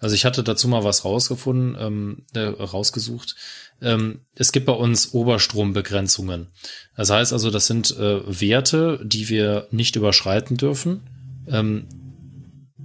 also 0.00 0.14
ich 0.14 0.24
hatte 0.24 0.42
dazu 0.42 0.68
mal 0.68 0.84
was 0.84 1.04
rausgefunden, 1.04 1.76
ähm, 1.78 2.22
äh, 2.34 2.40
rausgesucht. 2.40 3.36
Ähm, 3.80 4.20
es 4.34 4.52
gibt 4.52 4.66
bei 4.66 4.72
uns 4.72 5.12
Oberstrombegrenzungen. 5.12 6.48
Das 6.96 7.10
heißt 7.10 7.32
also, 7.32 7.50
das 7.50 7.66
sind 7.66 7.96
äh, 7.96 8.20
Werte, 8.26 9.00
die 9.02 9.28
wir 9.28 9.68
nicht 9.70 9.96
überschreiten 9.96 10.56
dürfen. 10.56 11.02
Ähm, 11.48 11.86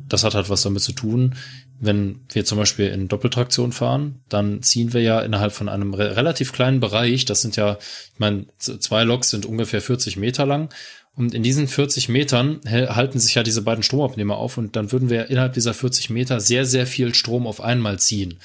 das 0.07 0.23
hat 0.23 0.35
halt 0.35 0.49
was 0.49 0.63
damit 0.63 0.81
zu 0.81 0.91
tun, 0.91 1.35
wenn 1.81 2.19
wir 2.31 2.45
zum 2.45 2.59
Beispiel 2.59 2.87
in 2.89 3.07
Doppeltraktion 3.07 3.71
fahren, 3.71 4.21
dann 4.29 4.61
ziehen 4.61 4.93
wir 4.93 5.01
ja 5.01 5.19
innerhalb 5.21 5.51
von 5.51 5.67
einem 5.67 5.95
re 5.95 6.15
relativ 6.15 6.53
kleinen 6.53 6.79
Bereich, 6.79 7.25
das 7.25 7.41
sind 7.41 7.55
ja, 7.55 7.79
ich 8.13 8.19
meine, 8.19 8.45
zwei 8.59 9.03
Loks 9.03 9.31
sind 9.31 9.47
ungefähr 9.47 9.81
40 9.81 10.15
Meter 10.17 10.45
lang 10.45 10.71
und 11.15 11.33
in 11.33 11.43
diesen 11.43 11.67
40 11.67 12.09
Metern 12.09 12.61
halten 12.65 13.19
sich 13.19 13.35
ja 13.35 13.43
diese 13.43 13.61
beiden 13.61 13.83
Stromabnehmer 13.83 14.37
auf 14.37 14.57
und 14.57 14.75
dann 14.75 14.91
würden 14.91 15.09
wir 15.09 15.29
innerhalb 15.29 15.53
dieser 15.53 15.73
40 15.73 16.09
Meter 16.09 16.39
sehr, 16.39 16.65
sehr 16.65 16.87
viel 16.87 17.13
Strom 17.13 17.47
auf 17.47 17.61
einmal 17.61 17.99
ziehen. 17.99 18.39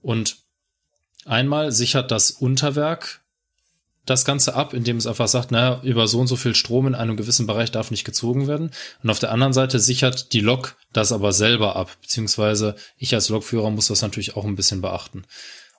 Und 0.00 0.36
einmal 1.24 1.72
sichert 1.72 2.10
das 2.10 2.30
Unterwerk 2.30 3.20
das 4.08 4.24
Ganze 4.24 4.54
ab, 4.54 4.72
indem 4.72 4.96
es 4.96 5.06
einfach 5.06 5.28
sagt, 5.28 5.50
naja, 5.50 5.80
über 5.82 6.08
so 6.08 6.20
und 6.20 6.28
so 6.28 6.36
viel 6.36 6.54
Strom 6.54 6.86
in 6.86 6.94
einem 6.94 7.16
gewissen 7.16 7.46
Bereich 7.46 7.70
darf 7.70 7.90
nicht 7.90 8.04
gezogen 8.04 8.46
werden. 8.46 8.70
Und 9.02 9.10
auf 9.10 9.18
der 9.18 9.32
anderen 9.32 9.52
Seite 9.52 9.78
sichert 9.78 10.32
die 10.32 10.40
Lok 10.40 10.76
das 10.92 11.12
aber 11.12 11.32
selber 11.32 11.76
ab, 11.76 11.94
beziehungsweise 12.00 12.74
ich 12.96 13.14
als 13.14 13.28
Lokführer 13.28 13.70
muss 13.70 13.88
das 13.88 14.00
natürlich 14.00 14.36
auch 14.36 14.44
ein 14.44 14.56
bisschen 14.56 14.80
beachten. 14.80 15.24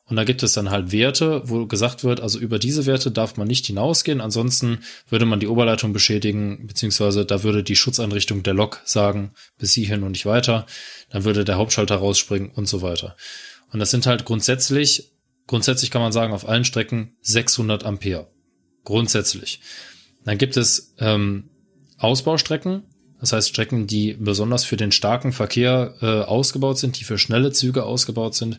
Und 0.09 0.15
da 0.15 0.23
gibt 0.23 0.41
es 0.41 0.53
dann 0.53 0.71
halt 0.71 0.91
Werte, 0.91 1.43
wo 1.45 1.67
gesagt 1.67 2.03
wird, 2.03 2.19
also 2.19 2.39
über 2.39 2.57
diese 2.57 2.87
Werte 2.87 3.11
darf 3.11 3.37
man 3.37 3.47
nicht 3.47 3.67
hinausgehen, 3.67 4.21
ansonsten 4.21 4.79
würde 5.07 5.25
man 5.25 5.39
die 5.39 5.47
Oberleitung 5.47 5.93
beschädigen, 5.93 6.65
beziehungsweise 6.65 7.25
da 7.25 7.43
würde 7.43 7.63
die 7.63 7.75
Schutzeinrichtung 7.75 8.41
der 8.41 8.55
Lok 8.55 8.81
sagen, 8.85 9.31
bis 9.59 9.73
hierhin 9.73 10.01
und 10.01 10.11
nicht 10.11 10.25
weiter, 10.25 10.65
dann 11.11 11.25
würde 11.25 11.45
der 11.45 11.57
Hauptschalter 11.57 11.97
rausspringen 11.97 12.49
und 12.49 12.67
so 12.67 12.81
weiter. 12.81 13.15
Und 13.71 13.79
das 13.79 13.91
sind 13.91 14.07
halt 14.07 14.25
grundsätzlich, 14.25 15.11
grundsätzlich 15.45 15.91
kann 15.91 16.01
man 16.01 16.11
sagen, 16.11 16.33
auf 16.33 16.49
allen 16.49 16.65
Strecken 16.65 17.15
600 17.21 17.83
Ampere. 17.83 18.27
Grundsätzlich. 18.83 19.59
Dann 20.25 20.39
gibt 20.39 20.57
es 20.57 20.95
ähm, 20.97 21.51
Ausbaustrecken, 21.99 22.81
das 23.19 23.33
heißt 23.33 23.49
Strecken, 23.49 23.85
die 23.85 24.13
besonders 24.13 24.65
für 24.65 24.77
den 24.77 24.91
starken 24.91 25.33
Verkehr 25.33 25.93
äh, 26.01 26.21
ausgebaut 26.21 26.79
sind, 26.79 26.99
die 26.99 27.03
für 27.03 27.19
schnelle 27.19 27.51
Züge 27.51 27.83
ausgebaut 27.83 28.33
sind 28.33 28.57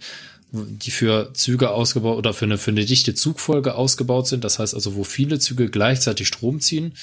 die 0.52 0.90
für 0.90 1.32
Züge 1.34 1.70
ausgebaut 1.70 2.18
oder 2.18 2.34
für 2.34 2.44
eine, 2.44 2.58
für 2.58 2.70
eine 2.70 2.84
dichte 2.84 3.14
Zugfolge 3.14 3.74
ausgebaut 3.74 4.26
sind. 4.26 4.44
Das 4.44 4.58
heißt 4.58 4.74
also, 4.74 4.96
wo 4.96 5.04
viele 5.04 5.38
Züge 5.38 5.68
gleichzeitig 5.68 6.26
Strom 6.26 6.60
ziehen. 6.60 6.94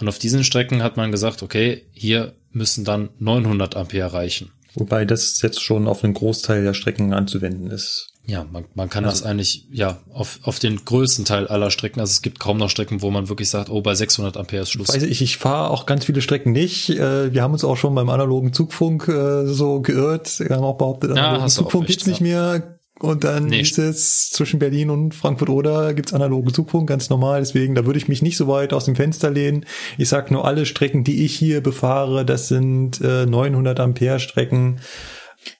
Und 0.00 0.08
auf 0.08 0.18
diesen 0.18 0.44
Strecken 0.44 0.82
hat 0.82 0.96
man 0.96 1.10
gesagt, 1.10 1.42
okay, 1.42 1.84
hier 1.92 2.34
müssen 2.52 2.84
dann 2.84 3.10
900 3.18 3.76
Ampere 3.76 4.12
reichen. 4.12 4.50
Wobei 4.74 5.04
das 5.04 5.40
jetzt 5.42 5.62
schon 5.62 5.88
auf 5.88 6.04
einen 6.04 6.14
Großteil 6.14 6.62
der 6.62 6.74
Strecken 6.74 7.12
anzuwenden 7.12 7.70
ist. 7.70 8.08
Ja, 8.24 8.44
man, 8.44 8.66
man 8.74 8.90
kann 8.90 9.06
also, 9.06 9.22
das 9.22 9.28
eigentlich, 9.28 9.66
ja, 9.72 9.98
auf, 10.12 10.40
auf 10.42 10.58
den 10.58 10.84
größten 10.84 11.24
Teil 11.24 11.48
aller 11.48 11.70
Strecken, 11.70 11.98
also 11.98 12.10
es 12.10 12.20
gibt 12.20 12.38
kaum 12.38 12.58
noch 12.58 12.68
Strecken, 12.68 13.00
wo 13.00 13.10
man 13.10 13.30
wirklich 13.30 13.48
sagt, 13.48 13.70
oh, 13.70 13.80
bei 13.80 13.94
600 13.94 14.36
Ampere 14.36 14.62
ist 14.62 14.70
Schluss. 14.70 14.88
Weiß 14.88 15.02
ich, 15.02 15.22
ich 15.22 15.38
fahre 15.38 15.70
auch 15.70 15.86
ganz 15.86 16.04
viele 16.04 16.20
Strecken 16.20 16.52
nicht. 16.52 16.90
Äh, 16.90 17.32
wir 17.32 17.42
haben 17.42 17.54
uns 17.54 17.64
auch 17.64 17.76
schon 17.76 17.94
beim 17.94 18.10
analogen 18.10 18.52
Zugfunk 18.52 19.08
äh, 19.08 19.46
so 19.46 19.80
geirrt. 19.80 20.40
Wir 20.40 20.56
haben 20.56 20.64
auch 20.64 20.76
behauptet, 20.76 21.12
analogen 21.12 21.40
ja, 21.40 21.48
Zugfunk 21.48 21.86
gibt's 21.86 22.06
nicht 22.06 22.20
mehr 22.20 22.77
und 23.00 23.24
dann 23.24 23.46
nee. 23.46 23.60
ist 23.60 23.78
es 23.78 24.30
zwischen 24.30 24.58
Berlin 24.58 24.90
und 24.90 25.14
Frankfurt 25.14 25.50
oder 25.50 25.94
gibt's 25.94 26.12
analogen 26.12 26.52
Zugfunk, 26.52 26.88
ganz 26.88 27.10
normal. 27.10 27.40
Deswegen, 27.40 27.74
da 27.74 27.86
würde 27.86 27.98
ich 27.98 28.08
mich 28.08 28.22
nicht 28.22 28.36
so 28.36 28.48
weit 28.48 28.72
aus 28.72 28.86
dem 28.86 28.96
Fenster 28.96 29.30
lehnen. 29.30 29.66
Ich 29.98 30.08
sag 30.08 30.30
nur, 30.30 30.44
alle 30.44 30.66
Strecken, 30.66 31.04
die 31.04 31.24
ich 31.24 31.36
hier 31.36 31.60
befahre, 31.60 32.24
das 32.24 32.48
sind 32.48 33.00
äh, 33.00 33.26
900 33.26 33.78
Ampere 33.78 34.18
Strecken. 34.18 34.80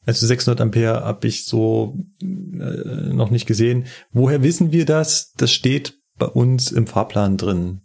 Also 0.04 0.26
600 0.26 0.60
Ampere 0.60 1.04
habe 1.04 1.28
ich 1.28 1.44
so 1.44 1.96
äh, 2.20 2.26
noch 2.26 3.30
nicht 3.30 3.46
gesehen. 3.46 3.86
Woher 4.12 4.42
wissen 4.42 4.72
wir 4.72 4.84
das? 4.84 5.32
Das 5.36 5.52
steht 5.52 5.98
bei 6.18 6.26
uns 6.26 6.72
im 6.72 6.86
Fahrplan 6.86 7.36
drin. 7.36 7.82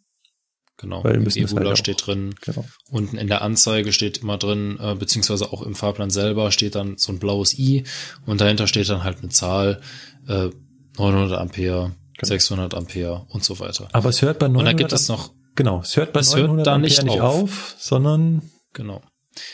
Genau, 0.84 1.02
Weil 1.02 1.16
im 1.16 1.28
Ebula 1.28 1.70
halt 1.70 1.78
steht 1.78 2.06
drin. 2.06 2.36
Genau. 2.42 2.66
Unten 2.92 3.18
in 3.18 3.28
der 3.28 3.42
Anzeige 3.42 3.94
steht 3.94 4.18
immer 4.18 4.38
drin, 4.38 4.78
äh, 4.82 4.96
beziehungsweise 4.96 5.54
auch 5.54 5.62
im 5.62 5.76
Fahrplan 5.76 6.10
selber 6.10 6.52
steht 6.52 6.76
dann 6.76 6.98
so 6.98 7.14
ein 7.14 7.20
blaues 7.20 7.58
i 7.58 7.86
und 8.26 8.42
dahinter 8.42 8.68
steht 8.68 8.90
dann 8.90 9.06
halt 9.06 9.20
eine 9.20 9.30
Zahl, 9.30 9.80
äh, 10.28 10.50
900 10.98 11.40
Ampere, 11.40 11.96
genau. 12.18 12.28
600 12.28 12.74
Ampere 12.76 13.26
und 13.30 13.46
so 13.46 13.60
weiter. 13.60 13.88
Aber 13.94 14.10
es 14.10 14.22
hört 14.22 14.40
bei 14.40 14.50
900 14.50 14.60
Und 14.60 14.66
dann 14.66 14.78
gibt 14.78 14.92
es 14.92 15.08
noch, 15.08 15.32
genau, 15.56 15.80
es 15.80 15.96
hört 15.96 16.12
bei 16.12 16.20
es 16.20 16.34
900 16.34 16.58
hört 16.58 16.68
da 16.68 16.78
nicht, 16.78 17.02
nicht 17.02 17.22
auf. 17.22 17.44
auf, 17.44 17.76
sondern 17.80 18.42
genau. 18.74 19.02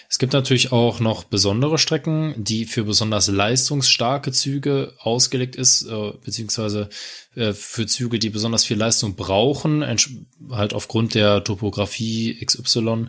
Es 0.10 0.20
gibt 0.20 0.34
natürlich 0.34 0.72
auch 0.72 1.00
noch 1.00 1.24
besondere 1.24 1.78
Strecken, 1.78 2.34
die 2.38 2.66
für 2.66 2.84
besonders 2.84 3.28
leistungsstarke 3.28 4.32
Züge 4.32 4.94
ausgelegt 5.00 5.56
ist, 5.56 5.84
äh, 5.84 6.12
beziehungsweise 6.24 6.90
äh, 7.36 7.54
für 7.54 7.88
Züge, 7.88 8.20
die 8.20 8.30
besonders 8.30 8.66
viel 8.66 8.78
Leistung 8.78 9.16
brauchen, 9.16 9.84
halt 10.52 10.74
aufgrund 10.74 11.16
der 11.16 11.44
Topografie 11.44 12.38
XY. 12.44 13.08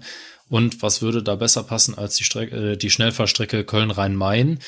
Und 0.49 0.83
was 0.83 1.01
würde 1.01 1.23
da 1.23 1.37
besser 1.37 1.63
passen 1.63 1.97
als 1.97 2.17
die, 2.17 2.25
Strecke, 2.25 2.73
äh, 2.73 2.77
die 2.77 2.91
Schnellfahrstrecke 2.91 3.65
Köln-Rhein-Main? 3.65 4.59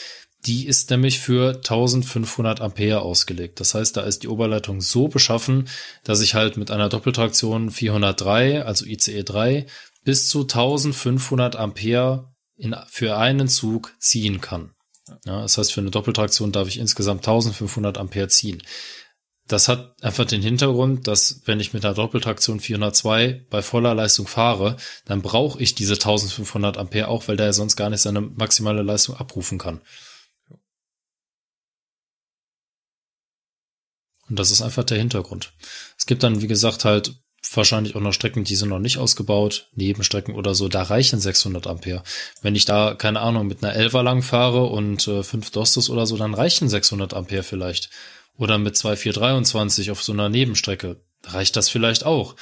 Die 0.47 0.67
ist 0.67 0.91
nämlich 0.91 1.21
für 1.21 1.55
1500 1.55 2.61
Ampere 2.61 3.03
ausgelegt. 3.03 3.61
Das 3.61 3.75
heißt, 3.75 3.97
da 3.97 4.01
ist 4.03 4.25
die 4.25 4.29
Oberleitung 4.29 4.81
so 4.81 5.07
beschaffen, 5.07 5.69
dass 6.03 6.21
ich 6.21 6.35
halt 6.35 6.57
mit 6.57 6.73
einer 6.73 6.89
Doppeltraktion 6.89 7.71
403, 7.71 8.65
also 8.65 8.85
ICE 8.85 9.23
3, 9.23 9.67
bis 10.05 10.29
zu 10.29 10.43
1500 10.43 11.57
Ampere 11.57 12.33
in, 12.57 12.77
für 12.89 13.17
einen 13.17 13.49
Zug 13.49 13.95
ziehen 13.99 14.41
kann. 14.41 14.75
Ja, 15.25 15.43
das 15.43 15.59
heißt, 15.59 15.73
für 15.73 15.81
eine 15.81 15.91
Doppeltraktion 15.91 16.53
darf 16.53 16.69
ich 16.69 16.79
insgesamt 16.79 17.21
1500 17.21 17.99
Ampere 17.99 18.29
ziehen. 18.29 18.63
Das 19.49 19.69
hat 19.69 20.03
einfach 20.03 20.25
den 20.25 20.41
Hintergrund, 20.41 21.09
dass 21.09 21.43
wenn 21.45 21.61
ich 21.61 21.73
mit 21.73 21.85
einer 21.85 21.95
Doppeltraktion 21.95 22.61
402 22.61 23.47
bei 23.51 23.61
voller 23.61 23.95
Leistung 23.95 24.27
fahre, 24.27 24.77
dann 25.05 25.21
brauche 25.21 25.61
ich 25.61 25.75
diese 25.75 25.95
1500 25.95 26.79
Ampere 26.79 27.09
auch, 27.09 27.27
weil 27.27 27.37
der 27.37 27.53
sonst 27.53 27.77
gar 27.77 27.91
nicht 27.91 28.01
seine 28.01 28.21
maximale 28.21 28.83
Leistung 28.83 29.17
abrufen 29.17 29.59
kann. 29.59 29.81
Und 34.29 34.39
das 34.39 34.51
ist 34.51 34.63
einfach 34.63 34.85
der 34.85 34.99
Hintergrund. 34.99 35.53
Es 35.99 36.07
gibt 36.07 36.23
dann, 36.23 36.41
wie 36.41 36.47
gesagt, 36.47 36.85
halt 36.85 37.22
wahrscheinlich 37.57 37.97
auch 37.97 38.01
noch 38.01 38.13
Strecken, 38.13 38.45
die 38.45 38.57
sind 38.57 38.69
noch 38.69 38.79
nicht 38.79 38.99
ausgebaut, 38.99 39.69
Nebenstrecken 39.75 40.35
oder 40.35 40.55
so, 40.55 40.69
da 40.69 40.83
reichen 40.83 41.21
600 41.21 41.67
Ampere. 41.67 42.03
Wenn 42.41 42.55
ich 42.55 42.65
da, 42.65 42.95
keine 42.95 43.21
Ahnung, 43.21 43.47
mit 43.47 43.63
einer 43.63 43.75
Elfer 43.75 44.03
lang 44.03 44.23
fahre 44.23 44.65
und 44.65 45.07
äh, 45.09 45.23
5 45.23 45.51
Dostos 45.51 45.91
oder 45.91 46.07
so, 46.07 46.17
dann 46.17 46.35
reichen 46.35 46.69
600 46.69 47.15
Ampere 47.15 47.43
vielleicht. 47.43 47.91
Oder 48.37 48.59
mit 48.59 48.77
2423 48.77 49.91
auf 49.91 50.03
so 50.03 50.13
einer 50.13 50.29
Nebenstrecke, 50.29 51.01
reicht 51.25 51.57
das 51.57 51.69
vielleicht 51.69 52.05
auch. 52.05 52.37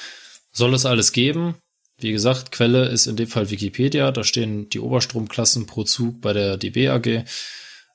Soll 0.52 0.74
es 0.74 0.86
alles 0.86 1.12
geben? 1.12 1.56
Wie 1.98 2.12
gesagt, 2.12 2.50
Quelle 2.50 2.89
ist 2.89 3.06
in 3.06 3.16
dem 3.16 3.28
Fall 3.28 3.50
Wikipedia, 3.50 4.10
da 4.10 4.24
stehen 4.24 4.68
die 4.70 4.80
Oberstromklassen 4.80 5.66
pro 5.66 5.84
Zug 5.84 6.20
bei 6.20 6.32
der 6.32 6.56
DB 6.56 6.89
AG. 6.89 7.24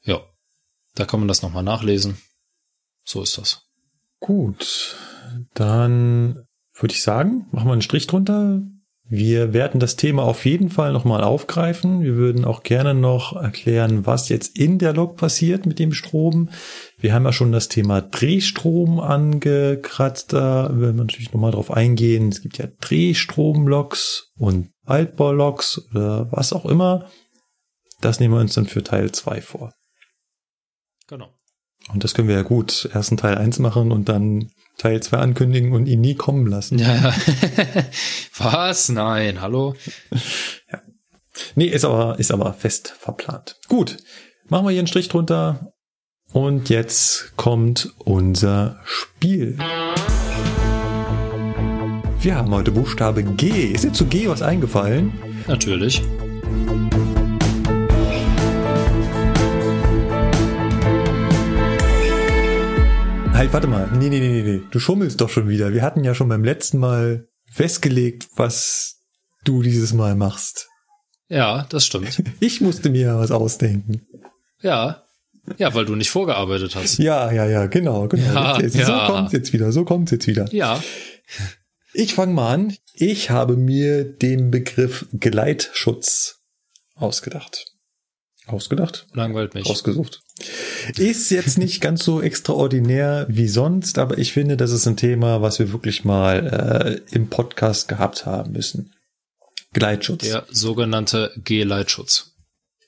Ja, 0.03 0.21
da 0.93 1.05
kann 1.05 1.19
man 1.19 1.27
das 1.27 1.41
nochmal 1.41 1.63
nachlesen. 1.63 2.17
So 3.03 3.21
ist 3.21 3.37
das. 3.37 3.63
Gut, 4.19 4.95
dann 5.53 6.44
würde 6.75 6.93
ich 6.93 7.01
sagen, 7.01 7.47
machen 7.51 7.67
wir 7.67 7.73
einen 7.73 7.81
Strich 7.81 8.07
drunter. 8.07 8.61
Wir 9.07 9.53
werden 9.53 9.79
das 9.79 9.97
Thema 9.97 10.23
auf 10.23 10.45
jeden 10.45 10.69
Fall 10.69 10.91
nochmal 10.91 11.23
aufgreifen. 11.23 12.01
Wir 12.01 12.15
würden 12.15 12.43
auch 12.43 12.63
gerne 12.63 12.95
noch 12.95 13.35
erklären, 13.35 14.07
was 14.07 14.29
jetzt 14.29 14.57
in 14.57 14.79
der 14.79 14.93
Lok 14.93 15.15
passiert 15.15 15.67
mit 15.67 15.77
dem 15.77 15.93
Strom. 15.93 16.49
Wir 16.97 17.13
haben 17.13 17.23
ja 17.23 17.31
schon 17.31 17.51
das 17.51 17.69
Thema 17.69 18.01
Drehstrom 18.01 18.99
angekratzt. 18.99 20.33
Da 20.33 20.69
werden 20.71 20.97
wir 20.97 21.03
natürlich 21.03 21.31
nochmal 21.31 21.51
drauf 21.51 21.69
eingehen. 21.69 22.29
Es 22.29 22.41
gibt 22.41 22.57
ja 22.57 22.65
Drehstromloks 22.81 24.31
und 24.37 24.71
Altbauloks 24.85 25.87
oder 25.91 26.31
was 26.31 26.51
auch 26.51 26.65
immer. 26.65 27.07
Das 28.01 28.19
nehmen 28.19 28.33
wir 28.33 28.41
uns 28.41 28.55
dann 28.55 28.65
für 28.65 28.83
Teil 28.83 29.11
2 29.11 29.41
vor. 29.41 29.71
Genau. 31.07 31.29
Und 31.93 32.03
das 32.03 32.15
können 32.15 32.27
wir 32.27 32.35
ja 32.35 32.41
gut 32.41 32.89
ersten 32.91 33.17
Teil 33.17 33.37
1 33.37 33.59
machen 33.59 33.91
und 33.91 34.09
dann 34.09 34.49
Teil 34.77 35.01
2 35.01 35.17
ankündigen 35.17 35.73
und 35.73 35.87
ihn 35.87 36.01
nie 36.01 36.15
kommen 36.15 36.47
lassen. 36.47 36.79
Ja. 36.79 37.13
Was? 38.37 38.89
Nein, 38.89 39.41
hallo? 39.41 39.75
Ja. 40.71 40.81
Nee, 41.55 41.67
ist 41.67 41.85
aber, 41.85 42.19
ist 42.19 42.31
aber 42.31 42.53
fest 42.53 42.93
verplant. 42.99 43.57
Gut. 43.67 43.97
Machen 44.47 44.65
wir 44.65 44.71
hier 44.71 44.79
einen 44.79 44.87
Strich 44.87 45.09
drunter. 45.09 45.73
Und 46.31 46.69
jetzt 46.69 47.33
kommt 47.37 47.93
unser 47.99 48.79
Spiel. 48.83 49.57
Wir 52.19 52.35
haben 52.35 52.51
heute 52.53 52.71
Buchstabe 52.71 53.23
G. 53.23 53.67
Ist 53.67 53.85
dir 53.85 53.93
zu 53.93 54.05
G 54.05 54.27
was 54.27 54.41
eingefallen? 54.41 55.13
Natürlich. 55.47 56.01
Halt, 63.35 63.51
warte 63.51 63.67
mal. 63.67 63.89
Nee, 63.91 64.07
nee, 64.07 64.21
nee, 64.21 64.43
nee. 64.43 64.61
Du 64.71 64.79
schummelst 64.79 65.19
doch 65.19 65.29
schon 65.29 65.49
wieder. 65.49 65.73
Wir 65.73 65.81
hatten 65.81 66.05
ja 66.05 66.15
schon 66.15 66.29
beim 66.29 66.45
letzten 66.45 66.79
Mal 66.79 67.27
festgelegt, 67.51 68.29
was 68.37 69.01
du 69.43 69.61
dieses 69.61 69.91
Mal 69.91 70.15
machst. 70.15 70.69
Ja, 71.27 71.65
das 71.69 71.85
stimmt. 71.85 72.23
Ich 72.39 72.61
musste 72.61 72.89
mir 72.89 73.01
ja 73.01 73.19
was 73.19 73.31
ausdenken. 73.31 74.07
Ja. 74.61 75.03
Ja, 75.57 75.73
weil 75.75 75.83
du 75.83 75.95
nicht 75.95 76.11
vorgearbeitet 76.11 76.75
hast. 76.75 76.97
Ja, 76.97 77.29
ja, 77.29 77.45
ja, 77.45 77.65
genau, 77.65 78.07
genau. 78.07 78.33
Ja, 78.33 78.61
jetzt, 78.61 78.77
ja. 78.77 78.85
So 78.85 79.13
kommt's 79.13 79.33
jetzt 79.33 79.51
wieder, 79.51 79.73
so 79.73 79.83
kommt's 79.83 80.11
jetzt 80.11 80.27
wieder. 80.27 80.47
Ja. 80.53 80.81
Ich 81.93 82.13
fange 82.15 82.33
mal 82.33 82.53
an. 82.53 82.77
Ich 82.93 83.31
habe 83.31 83.57
mir 83.57 84.05
den 84.05 84.49
Begriff 84.49 85.07
Gleitschutz 85.11 86.39
ausgedacht. 86.95 87.74
Ausgedacht? 88.47 89.07
Langweilt 89.13 89.53
mich. 89.55 89.67
Ausgesucht. 89.67 90.21
Ist 90.97 91.31
jetzt 91.31 91.57
nicht 91.57 91.81
ganz 91.81 92.03
so 92.03 92.21
extraordinär 92.21 93.25
wie 93.29 93.47
sonst, 93.47 93.97
aber 93.97 94.17
ich 94.17 94.33
finde, 94.33 94.57
das 94.57 94.71
ist 94.71 94.87
ein 94.87 94.97
Thema, 94.97 95.41
was 95.41 95.59
wir 95.59 95.71
wirklich 95.71 96.05
mal 96.05 97.01
äh, 97.11 97.15
im 97.15 97.29
Podcast 97.29 97.87
gehabt 97.87 98.25
haben 98.25 98.51
müssen. 98.51 98.93
Gleitschutz. 99.73 100.23
Der 100.23 100.45
sogenannte 100.49 101.31
G-Leitschutz. 101.37 102.35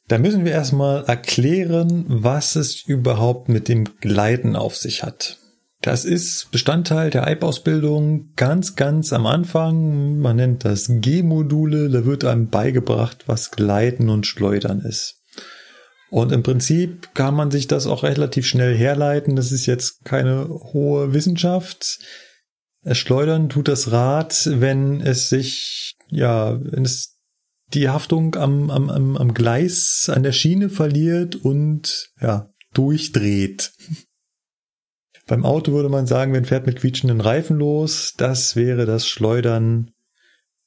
Da 0.07 0.17
müssen 0.17 0.45
wir 0.45 0.53
erstmal 0.53 1.03
erklären, 1.05 2.05
was 2.07 2.55
es 2.55 2.81
überhaupt 2.81 3.49
mit 3.49 3.67
dem 3.67 3.99
Gleiten 3.99 4.55
auf 4.55 4.77
sich 4.77 5.03
hat. 5.03 5.37
Das 5.81 6.05
ist 6.05 6.49
Bestandteil 6.51 7.09
der 7.09 7.27
EIB-Ausbildung 7.27 8.31
ganz, 8.35 8.75
ganz 8.75 9.13
am 9.13 9.25
Anfang. 9.25 10.17
Man 10.17 10.37
nennt 10.37 10.65
das 10.65 10.87
G-Module. 10.89 11.89
Da 11.89 12.05
wird 12.05 12.23
einem 12.23 12.49
beigebracht, 12.49 13.25
was 13.27 13.51
Gleiten 13.51 14.09
und 14.09 14.25
Schleudern 14.25 14.81
ist. 14.81 15.16
Und 16.09 16.31
im 16.31 16.43
Prinzip 16.43 17.13
kann 17.13 17.35
man 17.35 17.51
sich 17.51 17.67
das 17.67 17.85
auch 17.85 18.03
relativ 18.03 18.45
schnell 18.45 18.75
herleiten. 18.75 19.35
Das 19.35 19.51
ist 19.51 19.65
jetzt 19.65 20.05
keine 20.05 20.47
hohe 20.47 21.13
Wissenschaft. 21.13 21.99
Schleudern 22.91 23.49
tut 23.49 23.67
das 23.67 23.91
Rad, 23.91 24.49
wenn 24.51 25.01
es 25.01 25.27
sich, 25.27 25.95
ja, 26.09 26.57
wenn 26.61 26.85
es 26.85 27.17
die 27.73 27.89
Haftung 27.89 28.35
am, 28.35 28.69
am, 28.69 28.89
am, 28.89 29.17
am 29.17 29.33
Gleis, 29.33 30.09
an 30.13 30.23
der 30.23 30.31
Schiene 30.31 30.69
verliert 30.69 31.35
und, 31.35 32.11
ja, 32.21 32.49
durchdreht. 32.73 33.73
Beim 35.27 35.43
Auto 35.43 35.73
würde 35.73 35.89
man 35.89 36.07
sagen, 36.07 36.31
wenn 36.31 36.45
fährt 36.45 36.65
mit 36.65 36.79
quietschenden 36.79 37.19
Reifen 37.19 37.57
los, 37.57 38.13
das 38.15 38.55
wäre 38.55 38.85
das 38.85 39.05
Schleudern 39.07 39.91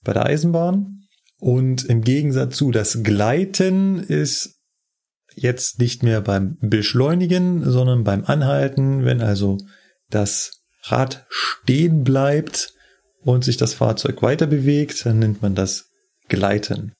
bei 0.05 0.12
der 0.12 0.27
Eisenbahn. 0.27 1.07
Und 1.39 1.86
im 1.86 2.02
Gegensatz 2.02 2.59
zu 2.59 2.70
das 2.70 3.02
Gleiten 3.02 3.99
ist 3.99 4.59
jetzt 5.43 5.78
nicht 5.78 6.02
mehr 6.02 6.20
beim 6.20 6.59
Beschleunigen, 6.60 7.69
sondern 7.69 8.05
beim 8.05 8.25
Anhalten, 8.25 9.05
wenn 9.05 9.23
also 9.23 9.59
das 10.10 10.62
Rad 10.83 11.27
stehen 11.28 12.05
bleibt 12.05 12.75
und 13.23 13.44
sich 13.44 13.57
das 13.57 13.75
Fahrzeug 13.75 14.23
weiter 14.23 14.47
bewegt, 14.47 15.05
dann 15.07 15.19
nennt 15.19 15.43
man 15.43 15.55
das 15.55 15.91
Gleiten. 16.28 16.93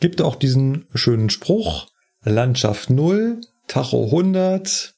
Gibt 0.00 0.22
auch 0.22 0.36
diesen 0.36 0.86
schönen 0.94 1.30
Spruch, 1.30 1.88
Landschaft 2.22 2.88
0, 2.90 3.40
Tacho 3.68 4.06
100, 4.06 4.94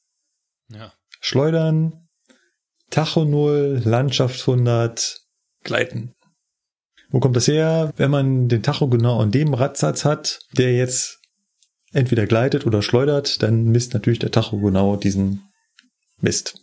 Ja. 0.69 0.93
Schleudern, 1.21 2.09
Tacho 2.91 3.25
0, 3.25 3.83
Landschaft 3.85 4.41
100, 4.41 5.23
Gleiten. 5.65 6.15
Wo 7.11 7.19
kommt 7.19 7.37
das 7.37 7.49
her? 7.49 7.93
Wenn 7.97 8.11
man 8.11 8.49
den 8.49 8.63
Tacho 8.63 8.89
genau 8.89 9.21
an 9.21 9.31
dem 9.31 9.55
Radsatz 9.55 10.05
hat, 10.05 10.41
der 10.57 10.75
jetzt 10.75 11.21
entweder 11.93 12.27
gleitet 12.27 12.67
oder 12.67 12.83
schleudert, 12.83 13.43
dann 13.43 13.65
misst 13.65 13.95
natürlich 13.95 14.19
der 14.19 14.31
Tacho 14.31 14.59
genau 14.59 14.97
diesen 14.97 15.43
Mist. 16.21 16.61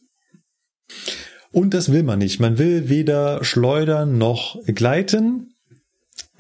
Und 1.52 1.74
das 1.74 1.92
will 1.92 2.04
man 2.04 2.20
nicht. 2.20 2.40
Man 2.40 2.58
will 2.58 2.90
weder 2.90 3.44
schleudern 3.44 4.18
noch 4.18 4.58
gleiten, 4.66 5.54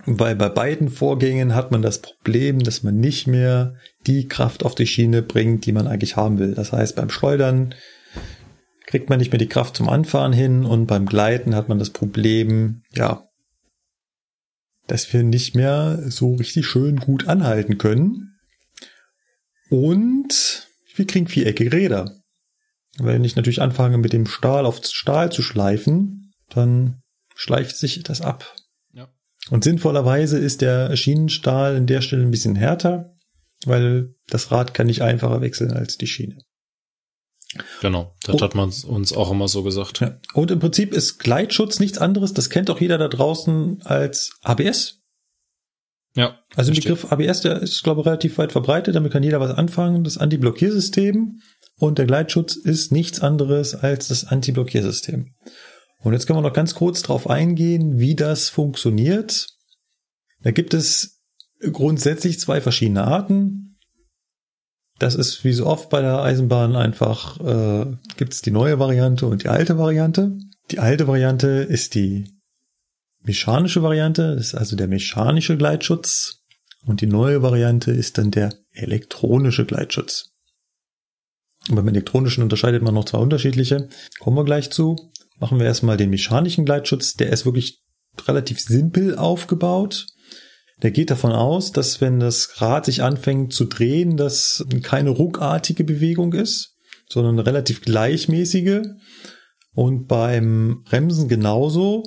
weil 0.06 0.36
bei 0.36 0.50
beiden 0.50 0.90
Vorgängen 0.90 1.56
hat 1.56 1.72
man 1.72 1.82
das 1.82 2.02
Problem, 2.02 2.60
dass 2.60 2.84
man 2.84 2.98
nicht 2.98 3.28
mehr 3.28 3.76
die 4.06 4.28
Kraft 4.28 4.66
auf 4.66 4.76
die 4.76 4.88
Schiene 4.88 5.22
bringt, 5.22 5.66
die 5.66 5.72
man 5.72 5.88
eigentlich 5.88 6.16
haben 6.16 6.40
will. 6.40 6.56
Das 6.56 6.72
heißt, 6.72 6.96
beim 6.96 7.10
Schleudern 7.10 7.76
kriegt 8.86 9.10
man 9.10 9.20
nicht 9.20 9.32
mehr 9.32 9.40
die 9.40 9.48
Kraft 9.48 9.78
zum 9.78 9.88
Anfahren 9.88 10.34
hin 10.34 10.66
und 10.66 10.88
beim 10.88 11.06
Gleiten 11.06 11.56
hat 11.56 11.70
man 11.70 11.80
das 11.80 11.92
Problem, 11.92 12.82
ja, 12.94 13.28
dass 14.88 15.12
wir 15.14 15.24
nicht 15.24 15.56
mehr 15.56 16.00
so 16.08 16.36
richtig 16.36 16.66
schön 16.66 16.98
gut 16.98 17.28
anhalten 17.28 17.78
können. 17.78 18.33
Und 19.74 20.68
wir 20.94 21.08
kriegen 21.08 21.26
viereckige 21.26 21.74
Räder. 21.74 22.22
Wenn 23.00 23.24
ich 23.24 23.36
natürlich 23.36 23.60
anfange, 23.60 23.98
mit 23.98 24.14
dem 24.14 24.28
Stahl 24.28 24.68
auf 24.68 24.86
Stahl 24.86 25.32
zu 25.32 25.42
schleifen, 25.42 26.32
dann 26.50 27.02
schleift 27.34 27.76
sich 27.76 28.04
das 28.04 28.22
ab. 28.22 28.56
Ja. 28.94 29.10
Und 29.50 29.64
sinnvollerweise 29.64 30.38
ist 30.38 30.62
der 30.62 30.96
Schienenstahl 30.96 31.76
an 31.76 31.88
der 31.88 32.02
Stelle 32.02 32.22
ein 32.22 32.30
bisschen 32.30 32.56
härter, 32.56 33.16
weil 33.66 34.14
das 34.28 34.52
Rad 34.52 34.76
kann 34.76 34.86
nicht 34.86 35.02
einfacher 35.02 35.42
wechseln 35.42 35.72
als 35.72 35.98
die 35.98 36.06
Schiene. 36.06 36.38
Genau, 37.82 38.14
das 38.22 38.36
Oh. 38.36 38.42
hat 38.42 38.54
man 38.54 38.70
uns 38.70 39.12
auch 39.12 39.32
immer 39.32 39.48
so 39.48 39.64
gesagt. 39.64 40.02
Ja. 40.02 40.20
Und 40.36 40.52
im 40.52 40.60
Prinzip 40.60 40.94
ist 40.94 41.18
Gleitschutz 41.18 41.80
nichts 41.80 41.98
anderes, 41.98 42.32
das 42.36 42.52
kennt 42.52 42.70
auch 42.70 42.80
jeder 42.80 43.00
da 43.00 43.08
draußen 43.08 43.82
als 43.82 44.34
ABS. 44.44 45.03
Ja. 46.16 46.40
Also 46.56 46.72
der. 46.72 46.82
Begriff 46.82 47.12
ABS, 47.12 47.42
der 47.42 47.62
ist, 47.62 47.84
glaube 47.84 48.02
ich, 48.02 48.08
relativ 48.08 48.38
weit 48.38 48.52
verbreitet, 48.52 48.96
damit 48.96 49.12
kann 49.12 49.24
jeder 49.24 49.40
was 49.40 49.52
anfangen. 49.52 50.04
Das 50.04 50.18
Anti-Blockiersystem 50.18 51.40
und 51.78 51.98
der 51.98 52.06
Gleitschutz 52.06 52.56
ist 52.56 52.92
nichts 52.92 53.20
anderes 53.22 53.76
als 53.76 54.08
das 54.08 54.26
Anti-Blockiersystem. 54.26 55.34
Und 56.00 56.14
jetzt 56.14 56.28
können 56.28 56.38
wir 56.38 56.44
noch 56.44 56.54
ganz 56.54 56.76
kurz 56.76 57.02
drauf 57.02 57.30
eingehen, 57.30 57.98
wie 57.98 58.16
das 58.16 58.50
funktioniert. 58.50 59.48
Da 60.42 60.52
gibt 60.52 60.74
es 60.74 61.22
grundsätzlich 61.72 62.40
zwei 62.40 62.62
verschiedene 62.62 63.06
Arten. 63.06 63.80
Das 65.00 65.16
ist 65.16 65.44
wie 65.44 65.54
so 65.54 65.66
oft 65.66 65.90
bei 65.90 66.02
der 66.02 66.22
Eisenbahn 66.22 66.76
einfach, 66.76 67.40
äh, 67.40 67.98
gibt 68.18 68.34
es 68.34 68.42
die 68.42 68.52
neue 68.52 68.80
Variante 68.80 69.26
und 69.26 69.44
die 69.44 69.50
alte 69.50 69.78
Variante. 69.78 70.38
Die 70.72 70.80
alte 70.80 71.08
Variante 71.08 71.48
ist 71.48 71.96
die 71.96 72.30
mechanische 73.24 73.84
Variante, 73.84 74.36
ist 74.40 74.56
also 74.56 74.76
der 74.76 74.88
mechanische 74.88 75.58
Gleitschutz. 75.58 76.44
Und 76.86 77.02
die 77.02 77.08
neue 77.08 77.42
Variante 77.42 77.92
ist 77.92 78.18
dann 78.18 78.32
der 78.32 78.54
elektronische 78.72 79.66
Gleitschutz. 79.66 80.32
Und 81.70 81.76
beim 81.76 81.88
elektronischen 81.88 82.44
unterscheidet 82.44 82.84
man 82.84 82.94
noch 82.94 83.06
zwei 83.06 83.20
unterschiedliche. 83.20 83.88
Kommen 84.20 84.38
wir 84.38 84.44
gleich 84.44 84.70
zu. 84.70 84.98
Machen 85.40 85.60
wir 85.60 85.66
erstmal 85.66 85.98
den 85.98 86.10
mechanischen 86.10 86.66
Gleitschutz. 86.66 87.14
Der 87.14 87.30
ist 87.30 87.46
wirklich 87.46 87.82
relativ 88.28 88.60
simpel 88.60 89.18
aufgebaut. 89.18 90.08
Der 90.82 90.92
geht 90.92 91.10
davon 91.10 91.32
aus, 91.32 91.72
dass 91.72 92.02
wenn 92.02 92.20
das 92.20 92.62
Rad 92.62 92.86
sich 92.86 93.02
anfängt 93.02 93.54
zu 93.54 93.66
drehen, 93.66 94.18
das 94.18 94.66
keine 94.82 95.12
ruckartige 95.12 95.86
Bewegung 95.86 96.34
ist, 96.34 96.76
sondern 97.08 97.40
relativ 97.40 97.82
gleichmäßige. 97.82 98.82
Und 99.74 100.08
beim 100.08 100.84
Bremsen 100.84 101.30
genauso. 101.30 102.04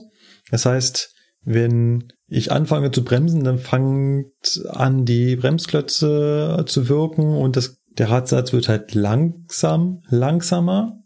Das 0.50 0.66
heißt, 0.66 1.14
wenn 1.42 2.12
ich 2.26 2.50
anfange 2.50 2.90
zu 2.90 3.04
bremsen, 3.04 3.44
dann 3.44 3.58
fängt 3.58 4.62
an, 4.68 5.04
die 5.04 5.36
Bremsklötze 5.36 6.64
zu 6.66 6.88
wirken 6.88 7.36
und 7.36 7.56
das, 7.56 7.78
der 7.98 8.10
Radsatz 8.10 8.52
wird 8.52 8.68
halt 8.68 8.94
langsam, 8.94 10.02
langsamer. 10.08 10.98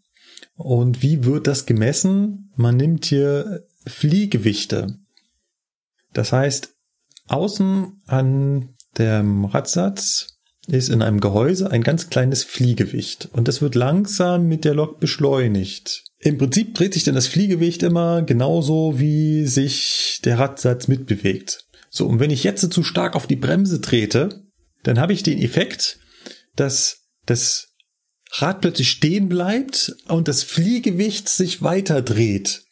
Und 0.54 1.02
wie 1.02 1.24
wird 1.24 1.46
das 1.46 1.66
gemessen? 1.66 2.52
Man 2.56 2.76
nimmt 2.76 3.04
hier 3.04 3.66
Fliegewichte. 3.86 4.98
Das 6.12 6.32
heißt, 6.32 6.74
außen 7.28 8.02
an 8.06 8.74
dem 8.98 9.44
Radsatz 9.44 10.39
ist 10.70 10.89
in 10.89 11.02
einem 11.02 11.20
Gehäuse 11.20 11.70
ein 11.70 11.82
ganz 11.82 12.10
kleines 12.10 12.44
Fliegewicht 12.44 13.28
und 13.32 13.49
das 13.49 13.62
wird 13.62 13.74
langsam 13.74 14.47
mit 14.47 14.65
der 14.65 14.74
Lok 14.74 15.00
beschleunigt. 15.00 16.05
Im 16.18 16.39
Prinzip 16.39 16.74
dreht 16.74 16.94
sich 16.94 17.05
denn 17.05 17.15
das 17.15 17.26
Fliegewicht 17.26 17.82
immer 17.82 18.23
genauso, 18.23 18.99
wie 18.99 19.47
sich 19.47 20.20
der 20.24 20.39
Radsatz 20.39 20.89
mitbewegt. 20.89 21.66
So, 21.89 22.07
und 22.07 22.20
wenn 22.20 22.31
ich 22.31 22.44
jetzt 22.44 22.73
zu 22.73 22.82
stark 22.82 23.16
auf 23.16 23.26
die 23.26 23.36
Bremse 23.36 23.81
trete, 23.81 24.44
dann 24.82 24.99
habe 24.99 25.12
ich 25.12 25.23
den 25.23 25.40
Effekt, 25.40 25.99
dass 26.57 27.07
das 27.26 27.68
Rad 28.32 28.60
plötzlich 28.60 28.90
stehen 28.90 29.28
bleibt 29.28 29.94
und 30.08 30.28
das 30.28 30.42
Fliegewicht 30.42 31.28
sich 31.28 31.62
weiter 31.62 32.02
dreht. 32.02 32.62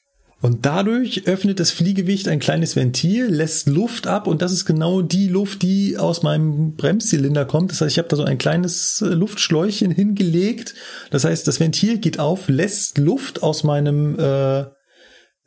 Und 0.40 0.66
dadurch 0.66 1.26
öffnet 1.26 1.58
das 1.58 1.72
Fliegewicht 1.72 2.28
ein 2.28 2.38
kleines 2.38 2.76
Ventil, 2.76 3.26
lässt 3.26 3.66
Luft 3.66 4.06
ab 4.06 4.28
und 4.28 4.40
das 4.40 4.52
ist 4.52 4.66
genau 4.66 5.02
die 5.02 5.26
Luft, 5.26 5.62
die 5.62 5.98
aus 5.98 6.22
meinem 6.22 6.76
Bremszylinder 6.76 7.44
kommt. 7.44 7.72
Das 7.72 7.80
heißt, 7.80 7.92
ich 7.92 7.98
habe 7.98 8.08
da 8.08 8.14
so 8.14 8.22
ein 8.22 8.38
kleines 8.38 9.02
äh, 9.02 9.06
Luftschläuchchen 9.06 9.90
hingelegt. 9.90 10.74
Das 11.10 11.24
heißt, 11.24 11.48
das 11.48 11.58
Ventil 11.58 11.98
geht 11.98 12.20
auf, 12.20 12.48
lässt 12.48 12.98
Luft 12.98 13.42
aus 13.42 13.64
meinem 13.64 14.16
äh, 14.18 14.66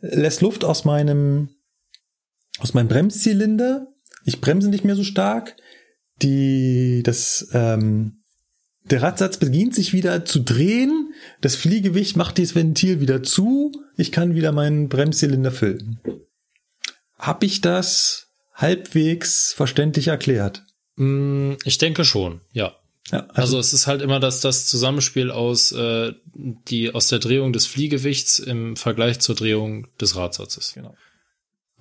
lässt 0.02 0.42
Luft 0.42 0.66
aus 0.66 0.84
meinem 0.84 1.50
aus 2.60 2.74
meinem 2.74 2.90
Bremszylinder. 2.90 3.88
Ich 4.26 4.42
bremse 4.42 4.70
nicht 4.70 4.84
mehr 4.84 4.96
so 4.96 5.04
stark. 5.04 5.56
Die 6.22 7.02
das 7.04 7.48
ähm, 7.54 8.21
der 8.92 9.02
Radsatz 9.02 9.38
beginnt 9.38 9.74
sich 9.74 9.94
wieder 9.94 10.26
zu 10.26 10.40
drehen. 10.40 11.14
Das 11.40 11.56
Fliegewicht 11.56 12.18
macht 12.18 12.38
dieses 12.38 12.56
Ventil 12.56 13.00
wieder 13.00 13.24
zu. 13.24 13.72
Ich 13.98 14.12
kann 14.12 14.36
wieder 14.36 14.52
meinen 14.52 14.90
Bremszylinder 14.90 15.52
füllen. 15.52 16.00
Hab 17.18 17.44
ich 17.44 17.62
das 17.62 18.28
halbwegs 18.54 19.54
verständlich 19.54 20.10
erklärt? 20.10 20.64
Mm, 20.98 21.54
Ich 21.64 21.78
denke 21.78 22.06
schon, 22.06 22.42
ja. 22.52 22.76
Ja, 23.12 23.28
Also, 23.34 23.60
es 23.60 23.74
ist 23.74 23.88
halt 23.88 24.02
immer 24.02 24.20
das, 24.20 24.42
das 24.42 24.68
Zusammenspiel 24.68 25.32
aus, 25.32 25.72
äh, 25.72 26.14
die, 26.34 26.94
aus 26.94 27.08
der 27.08 27.20
Drehung 27.20 27.52
des 27.52 27.66
Fliegewichts 27.66 28.40
im 28.40 28.76
Vergleich 28.76 29.20
zur 29.20 29.36
Drehung 29.36 29.88
des 30.00 30.16
Radsatzes. 30.16 30.74
Genau. 30.76 30.96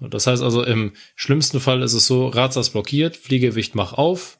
Das 0.01 0.27
heißt 0.27 0.43
also, 0.43 0.63
im 0.63 0.95
schlimmsten 1.15 1.61
Fall 1.61 1.83
ist 1.83 1.93
es 1.93 2.07
so, 2.07 2.29
Radsatz 2.29 2.71
blockiert, 2.71 3.17
Fliegewicht 3.17 3.75
mach 3.75 3.93
auf, 3.93 4.40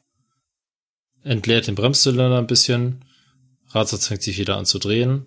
entleert 1.23 1.67
den 1.67 1.75
Bremszylinder 1.75 2.37
ein 2.37 2.47
bisschen, 2.47 3.03
Radsatz 3.69 4.07
fängt 4.07 4.21
sich 4.21 4.37
wieder 4.37 4.57
an 4.57 4.65
zu 4.65 4.79
drehen, 4.79 5.25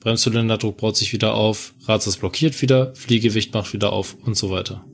Bremszylinderdruck 0.00 0.76
baut 0.76 0.96
sich 0.96 1.12
wieder 1.12 1.34
auf, 1.34 1.74
Radsatz 1.86 2.16
blockiert 2.16 2.60
wieder, 2.62 2.94
Fliegewicht 2.94 3.52
macht 3.52 3.72
wieder 3.72 3.92
auf 3.92 4.16
und 4.24 4.36
so 4.36 4.50
weiter. 4.50 4.84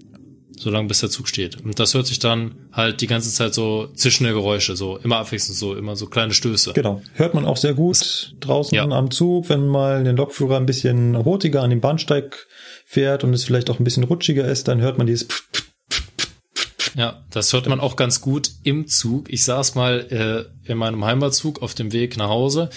Solange 0.57 0.87
bis 0.87 1.01
der 1.01 1.11
Zug 1.11 1.29
steht. 1.29 1.61
Und 1.63 1.81
das 1.81 1.95
hört 1.95 2.07
sich 2.07 2.21
dann 2.21 2.55
halt 2.73 3.01
die 3.01 3.09
ganze 3.09 3.31
Zeit 3.31 3.55
so 3.55 3.89
zischende 3.89 4.33
Geräusche, 4.33 4.77
so 4.77 4.97
immer 4.99 5.17
abwechselnd 5.17 5.59
so, 5.59 5.75
immer 5.75 5.97
so 5.97 6.07
kleine 6.07 6.33
Stöße. 6.33 6.73
Genau. 6.75 7.03
Hört 7.15 7.35
man 7.35 7.45
auch 7.45 7.57
sehr 7.57 7.75
gut 7.75 8.35
draußen 8.39 8.75
Ja. 8.75 8.85
am 8.85 9.11
Zug, 9.11 9.49
wenn 9.49 9.67
mal 9.67 10.05
der 10.05 10.13
Lokführer 10.13 10.57
ein 10.57 10.65
bisschen 10.65 11.25
hurtiger 11.25 11.61
an 11.63 11.71
dem 11.71 11.81
Bahnsteig 11.81 12.47
fährt 12.87 13.25
und 13.25 13.35
es 13.35 13.45
vielleicht 13.45 13.69
auch 13.69 13.81
ein 13.81 13.85
bisschen 13.85 14.05
rutschiger 14.05 14.47
ist, 14.47 14.69
dann 14.69 14.81
hört 14.81 14.97
man 14.97 15.09
dieses 15.09 15.27
Pft, 15.27 15.45
Pft, 15.53 15.74
Ja, 16.95 17.23
das 17.31 17.53
hört 17.53 17.69
man 17.69 17.81
auch 17.81 17.97
ganz 17.97 18.21
gut 18.21 18.51
im 18.63 18.87
Zug. 18.87 19.33
Ich 19.33 19.45
saß 19.45 19.75
mal 19.75 20.49
äh, 20.67 20.71
in 20.71 20.79
meinem 20.79 21.05
Heimatzug 21.05 21.63
auf 21.63 21.75
dem 21.75 21.93
Weg 21.93 22.17
nach 22.17 22.29
Hause, 22.29 22.71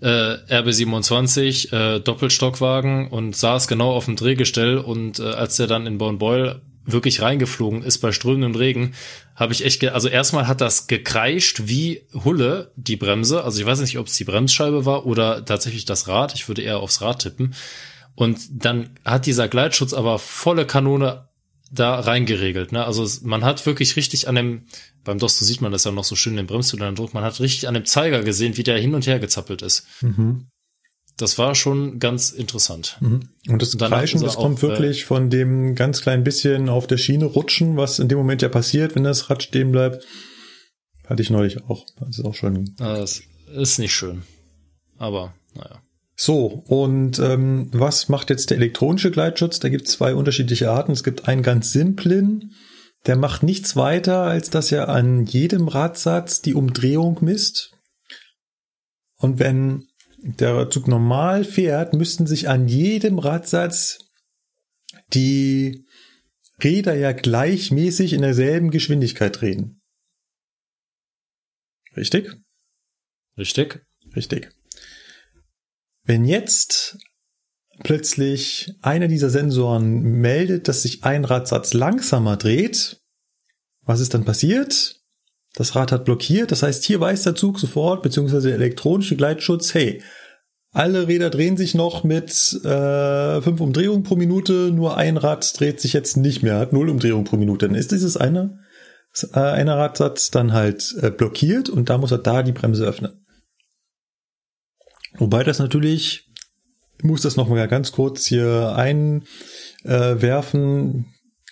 äh, 0.00 0.08
RB27, 0.08 1.72
äh, 1.72 2.00
Doppelstockwagen 2.00 3.08
und 3.08 3.34
saß 3.34 3.68
genau 3.68 3.92
auf 3.92 4.04
dem 4.04 4.16
Drehgestell 4.16 4.78
und 4.78 5.18
äh, 5.18 5.24
als 5.24 5.56
der 5.56 5.66
dann 5.66 5.86
in 5.86 5.98
Bornbeul 5.98 6.60
wirklich 6.86 7.20
reingeflogen 7.20 7.82
ist 7.82 7.98
bei 7.98 8.12
strömendem 8.12 8.54
Regen, 8.54 8.94
habe 9.34 9.52
ich 9.52 9.64
echt, 9.64 9.84
also 9.88 10.08
erstmal 10.08 10.46
hat 10.46 10.60
das 10.60 10.86
gekreischt 10.86 11.62
wie 11.64 12.02
Hulle, 12.24 12.70
die 12.76 12.96
Bremse. 12.96 13.42
Also 13.42 13.60
ich 13.60 13.66
weiß 13.66 13.80
nicht, 13.80 13.98
ob 13.98 14.06
es 14.06 14.16
die 14.16 14.24
Bremsscheibe 14.24 14.86
war 14.86 15.04
oder 15.04 15.44
tatsächlich 15.44 15.84
das 15.84 16.06
Rad. 16.06 16.34
Ich 16.34 16.48
würde 16.48 16.62
eher 16.62 16.78
aufs 16.78 17.02
Rad 17.02 17.22
tippen. 17.22 17.54
Und 18.14 18.38
dann 18.50 18.90
hat 19.04 19.26
dieser 19.26 19.48
Gleitschutz 19.48 19.92
aber 19.92 20.18
volle 20.18 20.64
Kanone 20.64 21.28
da 21.70 21.98
reingeregelt. 21.98 22.72
Ne? 22.72 22.84
Also 22.84 23.06
man 23.26 23.44
hat 23.44 23.64
wirklich 23.66 23.96
richtig 23.96 24.28
an 24.28 24.34
dem, 24.34 24.62
beim 25.04 25.18
Dosto 25.18 25.44
sieht 25.44 25.60
man 25.60 25.72
das 25.72 25.84
ja 25.84 25.90
noch 25.90 26.04
so 26.04 26.16
schön, 26.16 26.36
den 26.36 26.46
Bremszylinder-Druck, 26.46 27.14
man 27.14 27.24
hat 27.24 27.40
richtig 27.40 27.68
an 27.68 27.74
dem 27.74 27.84
Zeiger 27.84 28.22
gesehen, 28.22 28.56
wie 28.56 28.62
der 28.62 28.78
hin 28.78 28.94
und 28.94 29.06
her 29.06 29.18
gezappelt 29.18 29.62
ist. 29.62 29.86
Mhm. 30.00 30.46
Das 31.16 31.38
war 31.38 31.54
schon 31.54 31.98
ganz 31.98 32.30
interessant. 32.30 32.98
Mhm. 33.00 33.28
Und 33.48 33.62
das 33.62 33.70
Danach 33.70 33.98
Kreischen, 33.98 34.20
das 34.20 34.36
kommt 34.36 34.58
auch, 34.58 34.62
wirklich 34.62 35.06
von 35.06 35.30
dem 35.30 35.74
ganz 35.74 36.02
kleinen 36.02 36.24
bisschen 36.24 36.68
auf 36.68 36.86
der 36.86 36.98
Schiene 36.98 37.24
rutschen, 37.24 37.76
was 37.76 37.98
in 37.98 38.08
dem 38.08 38.18
Moment 38.18 38.42
ja 38.42 38.50
passiert, 38.50 38.94
wenn 38.94 39.04
das 39.04 39.30
Rad 39.30 39.42
stehen 39.42 39.72
bleibt. 39.72 40.06
Hatte 41.06 41.22
ich 41.22 41.30
neulich 41.30 41.64
auch. 41.64 41.86
Das 41.98 42.18
ist 42.18 42.24
auch 42.24 42.34
schon 42.34 42.56
Äh, 42.56 42.72
Das 42.78 43.22
ist 43.54 43.78
nicht 43.78 43.94
schön. 43.94 44.24
Aber, 44.98 45.34
naja. 45.54 45.80
So, 46.16 46.64
und 46.66 47.18
ähm, 47.18 47.68
was 47.72 48.08
macht 48.08 48.30
jetzt 48.30 48.48
der 48.48 48.56
elektronische 48.56 49.10
Gleitschutz? 49.10 49.60
Da 49.60 49.68
gibt 49.68 49.86
es 49.86 49.92
zwei 49.92 50.14
unterschiedliche 50.14 50.70
Arten. 50.70 50.92
Es 50.92 51.04
gibt 51.04 51.28
einen 51.28 51.42
ganz 51.42 51.72
simplen, 51.72 52.54
der 53.04 53.16
macht 53.16 53.42
nichts 53.42 53.76
weiter, 53.76 54.22
als 54.22 54.48
dass 54.48 54.72
er 54.72 54.88
an 54.88 55.26
jedem 55.26 55.68
Radsatz 55.68 56.40
die 56.40 56.54
Umdrehung 56.54 57.18
misst. 57.20 57.74
Und 59.18 59.38
wenn 59.38 59.86
der 60.18 60.70
Zug 60.70 60.88
normal 60.88 61.44
fährt, 61.44 61.92
müssten 61.92 62.26
sich 62.26 62.48
an 62.48 62.66
jedem 62.66 63.18
Radsatz 63.18 63.98
die 65.12 65.84
Räder 66.64 66.94
ja 66.94 67.12
gleichmäßig 67.12 68.14
in 68.14 68.22
derselben 68.22 68.70
Geschwindigkeit 68.70 69.40
drehen. 69.40 69.82
Richtig? 71.94 72.34
Richtig? 73.36 73.80
Richtig. 74.14 74.55
Wenn 76.06 76.24
jetzt 76.24 76.98
plötzlich 77.82 78.72
einer 78.80 79.08
dieser 79.08 79.28
Sensoren 79.28 80.00
meldet, 80.00 80.68
dass 80.68 80.82
sich 80.82 81.04
ein 81.04 81.24
Radsatz 81.24 81.74
langsamer 81.74 82.36
dreht, 82.36 83.02
was 83.82 84.00
ist 84.00 84.14
dann 84.14 84.24
passiert? 84.24 85.00
Das 85.54 85.74
Rad 85.74 85.90
hat 85.90 86.04
blockiert, 86.04 86.52
das 86.52 86.62
heißt, 86.62 86.84
hier 86.84 87.00
weiß 87.00 87.22
der 87.22 87.34
Zug 87.34 87.58
sofort, 87.58 88.02
beziehungsweise 88.02 88.48
der 88.48 88.56
elektronische 88.56 89.16
Gleitschutz, 89.16 89.74
hey, 89.74 90.02
alle 90.72 91.08
Räder 91.08 91.30
drehen 91.30 91.56
sich 91.56 91.74
noch 91.74 92.04
mit 92.04 92.30
äh, 92.62 93.40
fünf 93.40 93.60
Umdrehungen 93.60 94.02
pro 94.02 94.14
Minute, 94.14 94.70
nur 94.72 94.96
ein 94.96 95.16
Rad 95.16 95.58
dreht 95.58 95.80
sich 95.80 95.92
jetzt 95.94 96.16
nicht 96.16 96.42
mehr, 96.42 96.58
hat 96.58 96.72
null 96.72 96.90
Umdrehungen 96.90 97.24
pro 97.24 97.36
Minute. 97.36 97.66
Dann 97.66 97.74
ist 97.74 97.92
dieses 97.92 98.18
eine, 98.18 98.60
äh, 99.32 99.38
einer 99.38 99.78
Radsatz 99.78 100.30
dann 100.30 100.52
halt 100.52 100.94
äh, 101.00 101.10
blockiert 101.10 101.70
und 101.70 101.88
da 101.88 101.96
muss 101.96 102.12
er 102.12 102.18
da 102.18 102.42
die 102.42 102.52
Bremse 102.52 102.84
öffnen. 102.84 103.25
Wobei 105.18 105.44
das 105.44 105.58
natürlich, 105.58 106.28
ich 106.98 107.04
muss 107.04 107.22
das 107.22 107.36
nochmal 107.36 107.68
ganz 107.68 107.92
kurz 107.92 108.26
hier 108.26 108.74
einwerfen, 109.84 111.06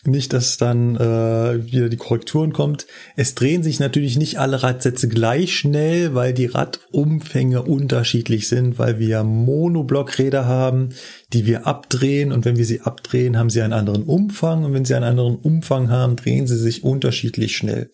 nicht, 0.07 0.35
dass 0.35 0.59
dann 0.59 0.97
äh, 0.97 1.65
wieder 1.65 1.89
die 1.89 1.97
Korrekturen 1.97 2.53
kommt. 2.53 2.87
Es 3.17 3.35
drehen 3.35 3.63
sich 3.63 3.81
natürlich 3.81 4.19
nicht 4.19 4.39
alle 4.39 4.63
Radsätze 4.63 5.09
gleich 5.09 5.57
schnell, 5.57 6.15
weil 6.15 6.35
die 6.35 6.47
Radumfänge 6.47 7.63
unterschiedlich 7.63 8.49
sind, 8.49 8.79
weil 8.79 8.99
wir 8.99 9.25
Monoblockräder 9.25 10.45
haben, 10.45 10.91
die 11.33 11.47
wir 11.47 11.67
abdrehen 11.67 12.33
und 12.33 12.45
wenn 12.45 12.57
wir 12.59 12.67
sie 12.67 12.83
abdrehen, 12.83 13.39
haben 13.39 13.51
sie 13.51 13.63
einen 13.63 13.73
anderen 13.73 14.03
Umfang 14.03 14.65
und 14.65 14.75
wenn 14.75 14.85
sie 14.85 14.95
einen 14.95 15.05
anderen 15.05 15.37
Umfang 15.37 15.89
haben, 15.91 16.17
drehen 16.17 16.47
sie 16.47 16.59
sich 16.59 16.85
unterschiedlich 16.85 17.57
schnell. 17.57 17.91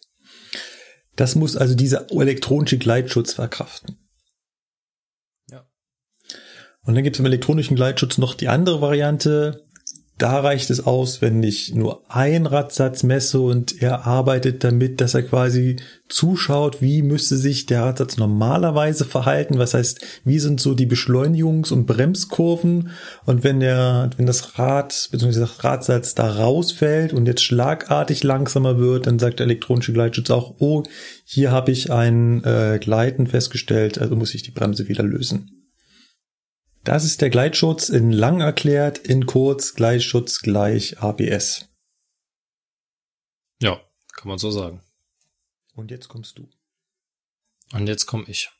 Das 1.15 1.37
muss 1.37 1.57
also 1.57 1.75
dieser 1.77 2.11
elektronische 2.11 2.79
Gleitschutz 2.79 3.35
verkraften. 3.35 3.99
Und 6.85 6.95
dann 6.95 7.05
gibt 7.05 7.17
es 7.17 7.21
im 7.21 7.27
elektronischen 7.27 7.77
Gleitschutz 7.77 8.19
noch 8.19 8.35
die 8.35 8.49
andere 8.49 8.81
Variante, 8.81 9.65
da 10.21 10.41
reicht 10.41 10.69
es 10.69 10.87
aus, 10.87 11.23
wenn 11.23 11.43
ich 11.43 11.75
nur 11.75 12.03
ein 12.11 12.45
Radsatz 12.45 13.03
messe 13.05 13.41
und 13.41 13.81
er 13.81 14.07
arbeitet 14.07 14.63
damit, 14.63 15.01
dass 15.01 15.15
er 15.15 15.23
quasi 15.23 15.77
zuschaut, 16.11 16.83
wie 16.83 17.01
müsste 17.01 17.39
sich 17.39 17.65
der 17.65 17.85
Radsatz 17.85 18.19
normalerweise 18.19 19.07
verhalten. 19.07 19.59
Was 19.59 19.73
heißt, 19.73 20.05
wie 20.25 20.39
sind 20.39 20.61
so 20.61 20.75
die 20.75 20.87
Beschleunigungs- 20.87 21.73
und 21.73 21.87
Bremskurven? 21.87 22.91
Und 23.25 23.45
wenn 23.45 23.61
der, 23.61 24.11
wenn 24.19 24.27
das 24.27 24.59
Rad 24.59 25.09
bzw. 25.11 25.41
das 25.41 25.65
Radsatz 25.65 26.15
da 26.15 26.31
rausfällt 26.31 27.15
und 27.15 27.25
jetzt 27.25 27.43
schlagartig 27.43 28.23
langsamer 28.23 28.77
wird, 28.77 29.07
dann 29.07 29.19
sagt 29.19 29.39
der 29.39 29.47
elektronische 29.47 29.95
Gleitschutz 29.95 30.29
auch, 30.29 30.57
oh, 30.59 30.83
hier 31.25 31.51
habe 31.51 31.73
ich 31.73 31.91
ein 31.91 32.45
äh, 32.45 32.79
Gleiten 32.79 33.27
festgestellt, 33.27 33.99
also 33.99 34.17
muss 34.17 34.35
ich 34.35 34.43
die 34.43 34.51
Bremse 34.51 34.87
wieder 34.89 35.03
lösen. 35.03 35.60
Das 36.85 37.05
ist 37.05 37.21
der 37.21 37.29
Gleitschutz 37.29 37.91
in 37.91 38.11
lang 38.11 38.41
erklärt, 38.41 38.99
in 38.99 39.27
kurz 39.27 39.75
Gleitschutz 39.75 40.41
gleich 40.41 40.99
ABS. 40.99 41.69
Ja, 43.61 43.81
kann 44.15 44.29
man 44.29 44.39
so 44.39 44.51
sagen. 44.51 44.83
Und 45.75 45.91
jetzt 45.91 46.09
kommst 46.09 46.39
du. 46.39 46.49
Und 47.73 47.87
jetzt 47.87 48.07
komme 48.07 48.25
ich. 48.29 48.51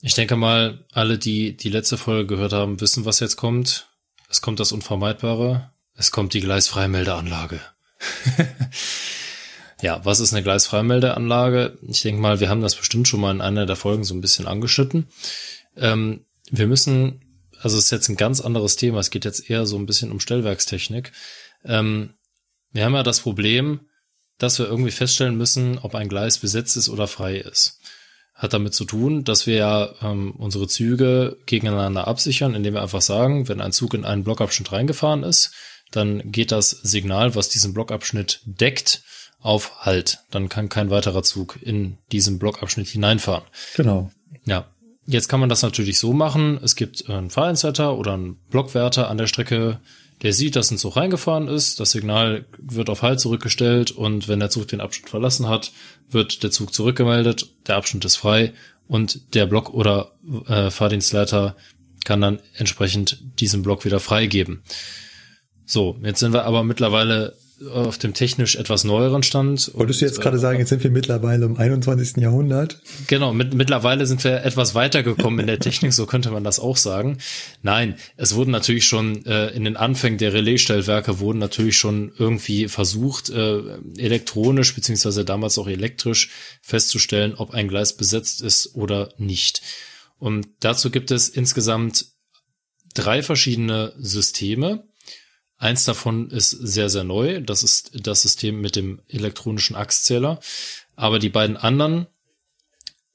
Ich 0.00 0.14
denke 0.14 0.36
mal, 0.36 0.84
alle, 0.92 1.18
die 1.18 1.56
die 1.56 1.70
letzte 1.70 1.96
Folge 1.96 2.26
gehört 2.26 2.52
haben, 2.52 2.80
wissen, 2.80 3.04
was 3.04 3.20
jetzt 3.20 3.36
kommt. 3.36 3.88
Es 4.28 4.40
kommt 4.40 4.60
das 4.60 4.72
Unvermeidbare. 4.72 5.72
Es 5.94 6.10
kommt 6.10 6.34
die 6.34 6.40
Gleisfreimeldeanlage. 6.40 7.60
ja, 9.82 10.04
was 10.04 10.20
ist 10.20 10.32
eine 10.32 10.42
Gleisfreimeldeanlage? 10.42 11.78
Ich 11.88 12.02
denke 12.02 12.20
mal, 12.20 12.40
wir 12.40 12.48
haben 12.48 12.60
das 12.60 12.76
bestimmt 12.76 13.08
schon 13.08 13.20
mal 13.20 13.34
in 13.34 13.40
einer 13.40 13.66
der 13.66 13.76
Folgen 13.76 14.04
so 14.04 14.14
ein 14.14 14.20
bisschen 14.20 14.46
angeschnitten. 14.46 15.08
Ähm, 15.76 16.24
wir 16.50 16.66
müssen, 16.66 17.20
also 17.60 17.78
es 17.78 17.84
ist 17.86 17.90
jetzt 17.90 18.08
ein 18.08 18.16
ganz 18.16 18.40
anderes 18.40 18.76
Thema, 18.76 18.98
es 19.00 19.10
geht 19.10 19.24
jetzt 19.24 19.48
eher 19.48 19.66
so 19.66 19.76
ein 19.76 19.86
bisschen 19.86 20.10
um 20.10 20.20
Stellwerkstechnik. 20.20 21.12
Ähm, 21.64 22.14
wir 22.72 22.84
haben 22.84 22.94
ja 22.94 23.02
das 23.02 23.20
Problem, 23.20 23.80
dass 24.38 24.58
wir 24.58 24.66
irgendwie 24.66 24.90
feststellen 24.90 25.36
müssen, 25.36 25.78
ob 25.78 25.94
ein 25.94 26.08
Gleis 26.08 26.38
besetzt 26.38 26.76
ist 26.76 26.88
oder 26.88 27.06
frei 27.06 27.36
ist. 27.36 27.80
Hat 28.34 28.52
damit 28.52 28.74
zu 28.74 28.84
tun, 28.84 29.22
dass 29.22 29.46
wir 29.46 29.54
ja 29.54 29.94
ähm, 30.02 30.32
unsere 30.32 30.66
Züge 30.66 31.38
gegeneinander 31.46 32.08
absichern, 32.08 32.54
indem 32.54 32.74
wir 32.74 32.82
einfach 32.82 33.00
sagen, 33.00 33.48
wenn 33.48 33.60
ein 33.60 33.72
Zug 33.72 33.94
in 33.94 34.04
einen 34.04 34.24
Blockabschnitt 34.24 34.72
reingefahren 34.72 35.22
ist, 35.22 35.52
dann 35.92 36.32
geht 36.32 36.50
das 36.50 36.70
Signal, 36.70 37.36
was 37.36 37.48
diesen 37.48 37.72
Blockabschnitt 37.72 38.40
deckt, 38.44 39.02
auf 39.40 39.84
Halt. 39.84 40.20
Dann 40.30 40.48
kann 40.48 40.68
kein 40.68 40.90
weiterer 40.90 41.22
Zug 41.22 41.58
in 41.60 41.98
diesen 42.10 42.38
Blockabschnitt 42.38 42.88
hineinfahren. 42.88 43.44
Genau. 43.76 44.10
Ja, 44.46 44.66
Jetzt 45.06 45.28
kann 45.28 45.40
man 45.40 45.48
das 45.48 45.62
natürlich 45.62 45.98
so 45.98 46.12
machen. 46.12 46.58
Es 46.62 46.76
gibt 46.76 47.10
einen 47.10 47.30
Fahrinsetter 47.30 47.96
oder 47.96 48.14
einen 48.14 48.36
Blockwärter 48.50 49.10
an 49.10 49.18
der 49.18 49.26
Strecke, 49.26 49.80
der 50.22 50.32
sieht, 50.32 50.56
dass 50.56 50.70
ein 50.70 50.78
Zug 50.78 50.96
reingefahren 50.96 51.48
ist. 51.48 51.80
Das 51.80 51.90
Signal 51.90 52.46
wird 52.58 52.88
auf 52.88 53.02
Halt 53.02 53.20
zurückgestellt 53.20 53.90
und 53.90 54.28
wenn 54.28 54.40
der 54.40 54.50
Zug 54.50 54.68
den 54.68 54.80
Abschnitt 54.80 55.10
verlassen 55.10 55.48
hat, 55.48 55.72
wird 56.10 56.42
der 56.42 56.50
Zug 56.50 56.72
zurückgemeldet. 56.72 57.48
Der 57.66 57.76
Abschnitt 57.76 58.04
ist 58.04 58.16
frei 58.16 58.54
und 58.88 59.34
der 59.34 59.46
Block 59.46 59.74
oder 59.74 60.12
äh, 60.46 60.70
Fahrdienstleiter 60.70 61.56
kann 62.04 62.20
dann 62.20 62.40
entsprechend 62.54 63.18
diesen 63.40 63.62
Block 63.62 63.84
wieder 63.84 64.00
freigeben. 64.00 64.62
So, 65.66 65.98
jetzt 66.02 66.20
sind 66.20 66.32
wir 66.32 66.44
aber 66.44 66.62
mittlerweile 66.62 67.36
auf 67.72 67.98
dem 67.98 68.14
technisch 68.14 68.56
etwas 68.56 68.84
neueren 68.84 69.22
Stand. 69.22 69.70
Wolltest 69.74 70.00
du 70.00 70.04
jetzt 70.04 70.20
gerade 70.20 70.38
sagen, 70.38 70.58
jetzt 70.58 70.68
sind 70.68 70.82
wir 70.82 70.90
mittlerweile 70.90 71.44
im 71.46 71.56
21. 71.56 72.18
Jahrhundert? 72.18 72.80
Genau, 73.06 73.32
mit, 73.32 73.54
mittlerweile 73.54 74.06
sind 74.06 74.22
wir 74.24 74.44
etwas 74.44 74.74
weitergekommen 74.74 75.40
in 75.40 75.46
der 75.46 75.58
Technik, 75.58 75.92
so 75.92 76.06
könnte 76.06 76.30
man 76.30 76.44
das 76.44 76.60
auch 76.60 76.76
sagen. 76.76 77.18
Nein, 77.62 77.96
es 78.16 78.34
wurden 78.34 78.50
natürlich 78.50 78.86
schon 78.86 79.24
äh, 79.26 79.48
in 79.48 79.64
den 79.64 79.76
Anfängen 79.76 80.18
der 80.18 80.32
Relaisstellwerke 80.32 81.20
wurden 81.20 81.38
natürlich 81.38 81.76
schon 81.76 82.12
irgendwie 82.18 82.68
versucht, 82.68 83.30
äh, 83.30 83.60
elektronisch 83.96 84.74
beziehungsweise 84.74 85.24
damals 85.24 85.58
auch 85.58 85.68
elektrisch 85.68 86.30
festzustellen, 86.62 87.34
ob 87.34 87.52
ein 87.52 87.68
Gleis 87.68 87.96
besetzt 87.96 88.42
ist 88.42 88.74
oder 88.74 89.10
nicht. 89.18 89.62
Und 90.18 90.46
dazu 90.60 90.90
gibt 90.90 91.10
es 91.10 91.28
insgesamt 91.28 92.06
drei 92.94 93.22
verschiedene 93.22 93.92
Systeme 93.98 94.84
Eins 95.64 95.84
davon 95.84 96.28
ist 96.28 96.50
sehr, 96.50 96.90
sehr 96.90 97.04
neu. 97.04 97.40
Das 97.40 97.62
ist 97.62 98.06
das 98.06 98.20
System 98.20 98.60
mit 98.60 98.76
dem 98.76 99.00
elektronischen 99.08 99.76
Achszähler. 99.76 100.38
Aber 100.94 101.18
die 101.18 101.30
beiden 101.30 101.56
anderen 101.56 102.06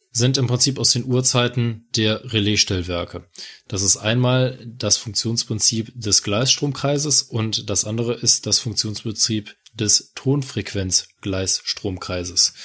sind 0.10 0.40
im 0.40 0.48
Prinzip 0.48 0.80
aus 0.80 0.90
den 0.90 1.06
Urzeiten 1.06 1.88
der 1.96 2.34
Relaisstellwerke. 2.34 3.30
Das 3.68 3.84
ist 3.84 3.98
einmal 3.98 4.58
das 4.66 4.98
Funktionsprinzip 4.98 5.92
des 5.94 6.24
Gleisstromkreises 6.24 7.22
und 7.22 7.70
das 7.70 7.86
andere 7.86 8.16
ist 8.16 8.48
das 8.48 8.58
Funktionsprinzip 8.58 9.56
des 9.76 10.12
Tonfrequenzgleisstromkreises. 10.16 12.56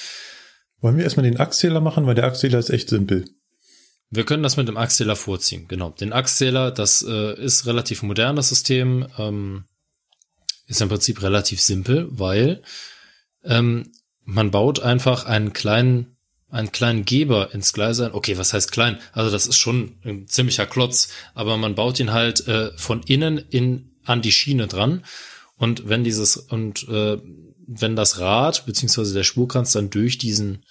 Wollen 0.81 0.97
wir 0.97 1.05
erstmal 1.05 1.25
den 1.25 1.39
Achszähler 1.39 1.83
machen, 1.83 2.07
weil 2.07 2.15
der 2.15 2.25
Achszähler 2.25 2.59
ist 2.59 2.71
echt 2.71 2.89
simpel. 2.89 3.27
Wir 4.09 4.25
können 4.25 4.43
das 4.43 4.57
mit 4.57 4.67
dem 4.67 4.79
Achszähler 4.79 5.17
vorziehen, 5.17 5.69
genau. 5.69 5.91
Den 5.91 6.15
Achszähler, 6.15 6.71
das 6.71 7.05
äh, 7.07 7.39
ist 7.39 7.67
relativ 7.67 8.03
modernes 8.03 8.49
System, 8.49 9.07
ähm, 9.19 9.67
ist 10.67 10.81
im 10.81 10.89
Prinzip 10.89 11.23
relativ 11.23 11.61
simpel, 11.61 12.09
weil 12.11 12.63
ähm, 13.45 13.93
man 14.25 14.51
baut 14.51 14.81
einfach 14.81 15.27
einen 15.27 15.53
kleinen, 15.53 16.17
einen 16.51 16.73
kleinen 16.73 17.05
Geber 17.05 17.53
ins 17.53 17.73
Gleis 17.73 18.01
ein. 18.01 18.13
Okay, 18.13 18.39
was 18.39 18.53
heißt 18.53 18.73
klein? 18.73 18.99
Also 19.13 19.31
das 19.31 19.47
ist 19.47 19.57
schon 19.57 19.97
ein 20.05 20.27
ziemlicher 20.29 20.67
Klotz, 20.67 21.09
aber 21.35 21.57
man 21.57 21.75
baut 21.75 22.01
ihn 22.01 22.13
halt 22.13 22.47
äh, 22.49 22.71
von 22.77 23.03
innen 23.03 23.39
in 23.39 23.91
an 24.05 24.23
die 24.23 24.33
Schiene 24.33 24.67
dran. 24.67 25.05
Und 25.57 25.89
wenn 25.89 26.05
dieses 26.05 26.37
und 26.37 26.89
äh, 26.89 27.19
wenn 27.67 27.97
das 27.97 28.19
Rad 28.19 28.67
beziehungsweise 28.67 29.15
der 29.15 29.25
Spurkranz 29.25 29.73
dann 29.73 29.91
durch 29.91 30.19
diesen 30.19 30.65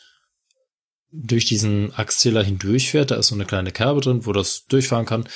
durch 1.12 1.46
diesen 1.46 1.94
Achszähler 1.96 2.44
hindurchfährt, 2.44 3.12
da 3.12 3.16
ist 3.16 3.28
so 3.28 3.36
eine 3.36 3.46
kleine 3.46 3.72
Kerbe 3.72 4.02
drin, 4.02 4.26
wo 4.26 4.34
das 4.34 4.66
durchfahren 4.66 5.06
kann, 5.06 5.28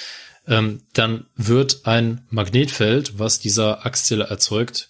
ähm, 0.48 0.84
dann 0.94 1.26
wird 1.36 1.86
ein 1.86 2.26
Magnetfeld, 2.30 3.20
was 3.20 3.40
dieser 3.40 3.86
Achszähler 3.86 4.26
erzeugt, 4.26 4.90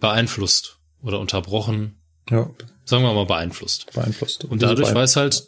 beeinflusst 0.00 0.78
oder 1.02 1.20
unterbrochen. 1.20 2.00
Ja. 2.30 2.50
Sagen 2.84 3.02
wir 3.02 3.12
mal 3.12 3.26
beeinflusst. 3.26 3.92
Beeinflusst. 3.92 4.44
Und 4.44 4.62
dadurch 4.62 4.94
weiß 4.94 5.16
halt, 5.16 5.44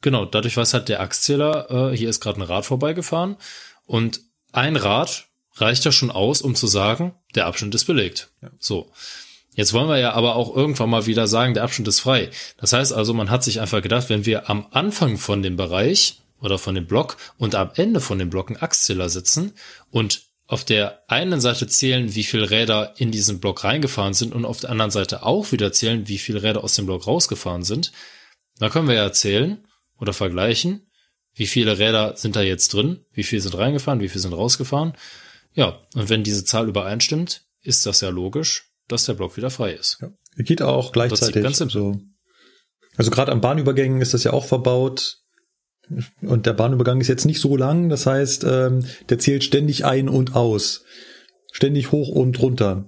genau, 0.00 0.24
dadurch 0.24 0.56
weiß 0.56 0.74
halt 0.74 0.88
der 0.88 1.00
Achszähler, 1.00 1.92
äh, 1.92 1.96
hier 1.96 2.10
ist 2.10 2.20
gerade 2.20 2.40
ein 2.40 2.42
Rad 2.46 2.66
vorbeigefahren 2.66 3.36
und 3.86 4.20
ein 4.52 4.76
Rad 4.76 5.26
reicht 5.54 5.84
ja 5.84 5.92
schon 5.92 6.10
aus, 6.10 6.42
um 6.42 6.54
zu 6.54 6.66
sagen, 6.66 7.14
der 7.34 7.46
Abschnitt 7.46 7.74
ist 7.74 7.84
belegt. 7.84 8.30
Ja. 8.42 8.50
So. 8.58 8.92
Jetzt 9.54 9.74
wollen 9.74 9.88
wir 9.88 9.98
ja 9.98 10.12
aber 10.12 10.36
auch 10.36 10.54
irgendwann 10.54 10.88
mal 10.88 11.04
wieder 11.04 11.26
sagen, 11.26 11.52
der 11.52 11.62
Abschnitt 11.62 11.88
ist 11.88 12.00
frei. 12.00 12.30
Das 12.56 12.72
heißt 12.72 12.92
also, 12.92 13.12
man 13.12 13.28
hat 13.28 13.44
sich 13.44 13.60
einfach 13.60 13.82
gedacht, 13.82 14.08
wenn 14.08 14.24
wir 14.24 14.48
am 14.48 14.66
Anfang 14.70 15.18
von 15.18 15.42
dem 15.42 15.56
Bereich 15.56 16.21
oder 16.42 16.58
von 16.58 16.74
dem 16.74 16.86
Block 16.86 17.16
und 17.38 17.54
am 17.54 17.70
Ende 17.74 18.00
von 18.00 18.18
dem 18.18 18.28
Block 18.28 18.50
einen 18.50 18.62
Achszähler 18.62 19.08
setzen 19.08 19.52
und 19.90 20.26
auf 20.46 20.64
der 20.64 21.02
einen 21.08 21.40
Seite 21.40 21.66
zählen, 21.66 22.14
wie 22.14 22.24
viele 22.24 22.50
Räder 22.50 22.94
in 22.98 23.10
diesen 23.10 23.40
Block 23.40 23.64
reingefahren 23.64 24.12
sind 24.12 24.34
und 24.34 24.44
auf 24.44 24.60
der 24.60 24.70
anderen 24.70 24.90
Seite 24.90 25.22
auch 25.22 25.52
wieder 25.52 25.72
zählen, 25.72 26.08
wie 26.08 26.18
viele 26.18 26.42
Räder 26.42 26.62
aus 26.62 26.74
dem 26.74 26.84
Block 26.84 27.06
rausgefahren 27.06 27.62
sind, 27.62 27.92
dann 28.58 28.70
können 28.70 28.88
wir 28.88 28.96
ja 28.96 29.12
zählen 29.12 29.66
oder 29.98 30.12
vergleichen, 30.12 30.90
wie 31.34 31.46
viele 31.46 31.78
Räder 31.78 32.16
sind 32.16 32.36
da 32.36 32.42
jetzt 32.42 32.74
drin, 32.74 33.04
wie 33.12 33.22
viele 33.22 33.40
sind 33.40 33.56
reingefahren, 33.56 34.00
wie 34.00 34.08
viele 34.08 34.20
sind 34.20 34.34
rausgefahren. 34.34 34.92
Ja, 35.54 35.80
und 35.94 36.10
wenn 36.10 36.22
diese 36.22 36.44
Zahl 36.44 36.68
übereinstimmt, 36.68 37.46
ist 37.62 37.86
das 37.86 38.00
ja 38.00 38.10
logisch, 38.10 38.70
dass 38.88 39.04
der 39.04 39.14
Block 39.14 39.36
wieder 39.36 39.48
frei 39.48 39.72
ist. 39.72 39.98
Ja. 40.02 40.10
Geht 40.36 40.60
auch 40.60 40.92
gleichzeitig. 40.92 41.42
Ganz 41.42 41.58
so. 41.58 42.00
Also 42.96 43.10
gerade 43.10 43.32
an 43.32 43.40
Bahnübergängen 43.40 44.02
ist 44.02 44.12
das 44.12 44.24
ja 44.24 44.32
auch 44.32 44.44
verbaut. 44.44 45.21
Und 46.22 46.46
der 46.46 46.52
Bahnübergang 46.52 47.00
ist 47.00 47.08
jetzt 47.08 47.26
nicht 47.26 47.40
so 47.40 47.56
lang, 47.56 47.88
das 47.88 48.06
heißt, 48.06 48.44
ähm, 48.44 48.84
der 49.08 49.18
zählt 49.18 49.44
ständig 49.44 49.84
ein 49.84 50.08
und 50.08 50.34
aus. 50.34 50.84
Ständig 51.52 51.92
hoch 51.92 52.08
und 52.08 52.40
runter. 52.40 52.86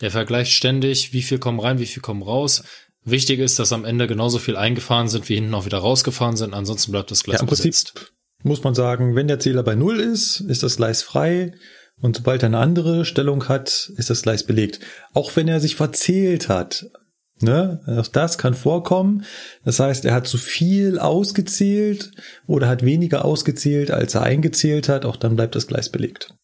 Der 0.00 0.10
vergleicht 0.10 0.52
ständig, 0.52 1.12
wie 1.12 1.22
viel 1.22 1.38
kommen 1.38 1.60
rein, 1.60 1.78
wie 1.78 1.86
viel 1.86 2.02
kommen 2.02 2.22
raus. 2.22 2.62
Wichtig 3.04 3.40
ist, 3.40 3.58
dass 3.58 3.72
am 3.72 3.84
Ende 3.84 4.06
genauso 4.06 4.38
viel 4.38 4.56
eingefahren 4.56 5.08
sind, 5.08 5.28
wie 5.28 5.34
hinten 5.34 5.54
auch 5.54 5.66
wieder 5.66 5.78
rausgefahren 5.78 6.36
sind. 6.36 6.54
Ansonsten 6.54 6.92
bleibt 6.92 7.10
das 7.10 7.24
Gleis 7.24 7.38
ja, 7.38 7.42
im 7.42 7.48
besetzt. 7.48 7.94
Prinzip 7.94 8.12
muss 8.42 8.62
man 8.62 8.74
sagen, 8.74 9.16
wenn 9.16 9.28
der 9.28 9.38
Zähler 9.38 9.62
bei 9.62 9.74
Null 9.74 10.00
ist, 10.00 10.40
ist 10.40 10.62
das 10.62 10.76
Gleis 10.76 11.02
frei. 11.02 11.52
Und 12.00 12.16
sobald 12.16 12.42
er 12.42 12.46
eine 12.46 12.58
andere 12.58 13.04
Stellung 13.04 13.48
hat, 13.48 13.90
ist 13.96 14.08
das 14.08 14.22
Gleis 14.22 14.44
belegt. 14.44 14.80
Auch 15.12 15.36
wenn 15.36 15.48
er 15.48 15.60
sich 15.60 15.76
verzählt 15.76 16.48
hat. 16.48 16.86
Ne? 17.40 17.80
Auch 17.86 18.08
das 18.08 18.38
kann 18.38 18.54
vorkommen. 18.54 19.24
Das 19.64 19.80
heißt, 19.80 20.04
er 20.04 20.14
hat 20.14 20.26
zu 20.26 20.38
viel 20.38 20.98
ausgezählt 20.98 22.12
oder 22.46 22.68
hat 22.68 22.84
weniger 22.84 23.24
ausgezählt, 23.24 23.90
als 23.90 24.14
er 24.14 24.22
eingezählt 24.22 24.88
hat. 24.88 25.04
Auch 25.04 25.16
dann 25.16 25.36
bleibt 25.36 25.54
das 25.54 25.66
Gleis 25.66 25.88
belegt. 25.88 26.34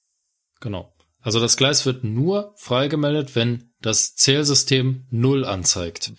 Genau. 0.61 0.93
Also 1.21 1.41
das 1.41 1.57
Gleis 1.57 1.85
wird 1.85 2.05
nur 2.05 2.55
freigemeldet, 2.57 3.35
wenn 3.35 3.73
das 3.83 4.15
Zählsystem 4.15 5.07
Null 5.11 5.45
anzeigt. 5.45 6.13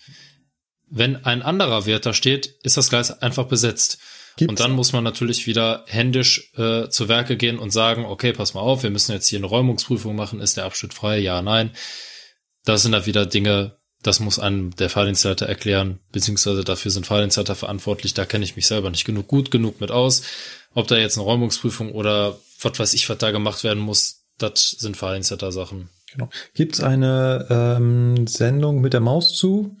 Wenn 0.90 1.24
ein 1.24 1.42
anderer 1.42 1.86
Wert 1.86 2.06
da 2.06 2.12
steht, 2.12 2.54
ist 2.62 2.76
das 2.76 2.88
Gleis 2.88 3.10
einfach 3.22 3.46
besetzt. 3.46 3.98
Gibt's? 4.36 4.50
Und 4.50 4.60
dann 4.60 4.72
muss 4.72 4.92
man 4.92 5.02
natürlich 5.02 5.46
wieder 5.46 5.84
händisch 5.88 6.52
äh, 6.56 6.88
zu 6.88 7.08
Werke 7.08 7.36
gehen 7.36 7.58
und 7.58 7.70
sagen, 7.70 8.04
okay, 8.04 8.32
pass 8.32 8.54
mal 8.54 8.60
auf, 8.60 8.84
wir 8.84 8.90
müssen 8.90 9.12
jetzt 9.12 9.26
hier 9.26 9.40
eine 9.40 9.46
Räumungsprüfung 9.46 10.14
machen, 10.14 10.40
ist 10.40 10.56
der 10.56 10.64
Abschnitt 10.64 10.94
frei? 10.94 11.18
Ja, 11.18 11.42
nein. 11.42 11.72
Das 12.64 12.82
sind 12.82 12.92
da 12.92 13.04
wieder 13.04 13.26
Dinge, 13.26 13.78
das 14.08 14.20
muss 14.20 14.38
einem 14.38 14.74
der 14.74 14.88
Fahrdienstleiter 14.88 15.46
erklären, 15.46 15.98
beziehungsweise 16.12 16.64
dafür 16.64 16.90
sind 16.90 17.06
Fahrdienstleiter 17.06 17.54
verantwortlich, 17.54 18.14
da 18.14 18.24
kenne 18.24 18.44
ich 18.44 18.56
mich 18.56 18.66
selber 18.66 18.88
nicht 18.88 19.04
genug 19.04 19.28
gut 19.28 19.50
genug 19.50 19.82
mit 19.82 19.90
aus. 19.90 20.22
Ob 20.74 20.88
da 20.88 20.96
jetzt 20.96 21.18
eine 21.18 21.24
Räumungsprüfung 21.24 21.92
oder 21.92 22.38
was 22.62 22.78
weiß 22.78 22.94
ich, 22.94 23.08
was 23.10 23.18
da 23.18 23.30
gemacht 23.30 23.64
werden 23.64 23.82
muss, 23.82 24.24
das 24.38 24.70
sind 24.70 24.96
Fahrdienstleiter-Sachen. 24.96 25.90
Genau. 26.12 26.30
Gibt's 26.54 26.80
eine 26.80 27.46
ähm, 27.50 28.26
Sendung 28.26 28.80
mit 28.80 28.94
der 28.94 29.00
Maus 29.00 29.36
zu? 29.36 29.76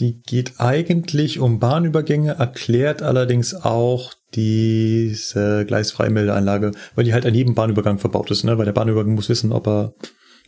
Die 0.00 0.20
geht 0.22 0.58
eigentlich 0.58 1.38
um 1.38 1.60
Bahnübergänge, 1.60 2.32
erklärt 2.32 3.02
allerdings 3.02 3.54
auch 3.54 4.12
diese 4.34 5.64
Gleisfreimeldeanlage, 5.66 6.72
weil 6.96 7.04
die 7.04 7.12
halt 7.12 7.26
an 7.26 7.34
jedem 7.34 7.54
Bahnübergang 7.54 8.00
verbaut 8.00 8.30
ist, 8.32 8.42
ne? 8.42 8.58
Weil 8.58 8.64
der 8.64 8.72
Bahnübergang 8.72 9.14
muss 9.14 9.28
wissen, 9.28 9.52
ob 9.52 9.68
er 9.68 9.94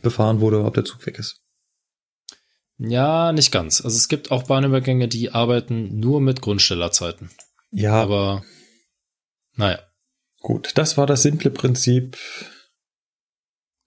befahren 0.01 0.41
wurde, 0.41 0.65
ob 0.65 0.73
der 0.73 0.83
Zug 0.83 1.05
weg 1.05 1.17
ist. 1.17 1.41
Ja, 2.83 3.31
nicht 3.31 3.51
ganz. 3.51 3.81
Also 3.81 3.95
es 3.95 4.07
gibt 4.07 4.31
auch 4.31 4.43
Bahnübergänge, 4.43 5.07
die 5.07 5.31
arbeiten 5.31 5.99
nur 5.99 6.19
mit 6.19 6.41
Grundstellerzeiten. 6.41 7.29
Ja. 7.71 7.93
Aber 7.93 8.43
naja. 9.55 9.79
Gut, 10.39 10.71
das 10.75 10.97
war 10.97 11.05
das 11.05 11.21
simple 11.21 11.51
Prinzip. 11.51 12.17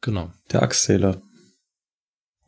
Genau. 0.01 0.33
Der 0.53 0.63
Achszähler. 0.63 1.21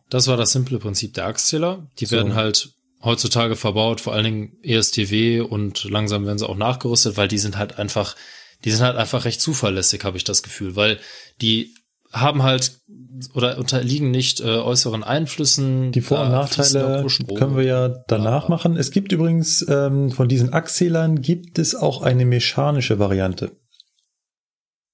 Das 0.08 0.28
war 0.28 0.36
das 0.36 0.52
simple 0.52 0.78
Prinzip 0.78 1.14
der 1.14 1.26
Achszähler. 1.26 1.90
Die 1.98 2.06
so. 2.06 2.14
werden 2.14 2.36
halt 2.36 2.70
heutzutage 3.02 3.56
verbaut, 3.56 4.00
vor 4.00 4.12
allen 4.12 4.24
Dingen 4.24 4.58
ESTW 4.62 5.40
und 5.40 5.84
langsam 5.84 6.26
werden 6.26 6.38
sie 6.38 6.48
auch 6.48 6.56
nachgerüstet, 6.56 7.16
weil 7.16 7.26
die 7.26 7.38
sind 7.38 7.58
halt 7.58 7.78
einfach, 7.78 8.14
die 8.64 8.70
sind 8.70 8.82
halt 8.82 8.96
einfach 8.96 9.24
recht 9.24 9.40
zuverlässig, 9.40 10.04
habe 10.04 10.16
ich 10.16 10.24
das 10.24 10.44
Gefühl, 10.44 10.76
weil 10.76 11.00
die 11.40 11.74
haben 12.12 12.42
halt 12.42 12.80
oder 13.34 13.58
unterliegen 13.58 14.10
nicht 14.10 14.40
äh, 14.40 14.44
äußeren 14.44 15.02
Einflüssen. 15.02 15.92
Die 15.92 16.00
Vor- 16.00 16.22
und 16.22 16.30
Nachteile 16.30 17.06
können 17.34 17.56
wir 17.56 17.64
ja 17.64 17.88
danach 18.08 18.44
ja. 18.44 18.50
machen. 18.50 18.76
Es 18.76 18.90
gibt 18.90 19.12
übrigens 19.12 19.64
ähm, 19.68 20.10
von 20.10 20.28
diesen 20.28 20.52
Achszählern 20.52 21.22
gibt 21.22 21.58
es 21.58 21.74
auch 21.74 22.02
eine 22.02 22.26
mechanische 22.26 22.98
Variante. 22.98 23.52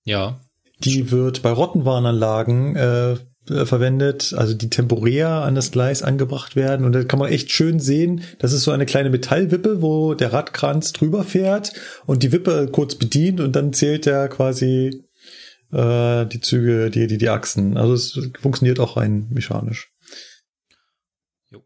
Ja. 0.05 0.41
Die 0.79 1.11
wird 1.11 1.43
bei 1.43 1.51
Rottenwarnanlagen 1.51 2.77
äh, 2.77 3.17
äh, 3.49 3.67
verwendet, 3.67 4.35
also 4.37 4.55
die 4.55 4.71
temporär 4.71 5.29
an 5.29 5.57
das 5.57 5.73
Gleis 5.73 6.03
angebracht 6.03 6.55
werden. 6.55 6.87
Und 6.87 6.93
da 6.93 7.03
kann 7.03 7.19
man 7.19 7.31
echt 7.31 7.51
schön 7.51 7.81
sehen, 7.81 8.23
das 8.39 8.53
ist 8.53 8.63
so 8.63 8.71
eine 8.71 8.87
kleine 8.87 9.11
Metallwippe, 9.11 9.83
wo 9.83 10.15
der 10.15 10.33
Radkranz 10.33 10.93
drüber 10.93 11.25
fährt 11.25 11.73
und 12.07 12.23
die 12.23 12.31
Wippe 12.31 12.69
kurz 12.71 12.95
bedient 12.95 13.41
und 13.41 13.57
dann 13.57 13.73
zählt 13.73 14.07
er 14.07 14.29
quasi 14.29 15.03
äh, 15.73 16.27
die 16.27 16.41
Züge, 16.41 16.91
die, 16.91 17.07
die, 17.07 17.19
die 17.19 17.29
Achsen. 17.29 17.77
Also 17.77 17.95
es 17.95 18.19
funktioniert 18.41 18.79
auch 18.79 18.97
rein 18.97 19.29
mechanisch. 19.31 19.91
Jo. 21.51 21.63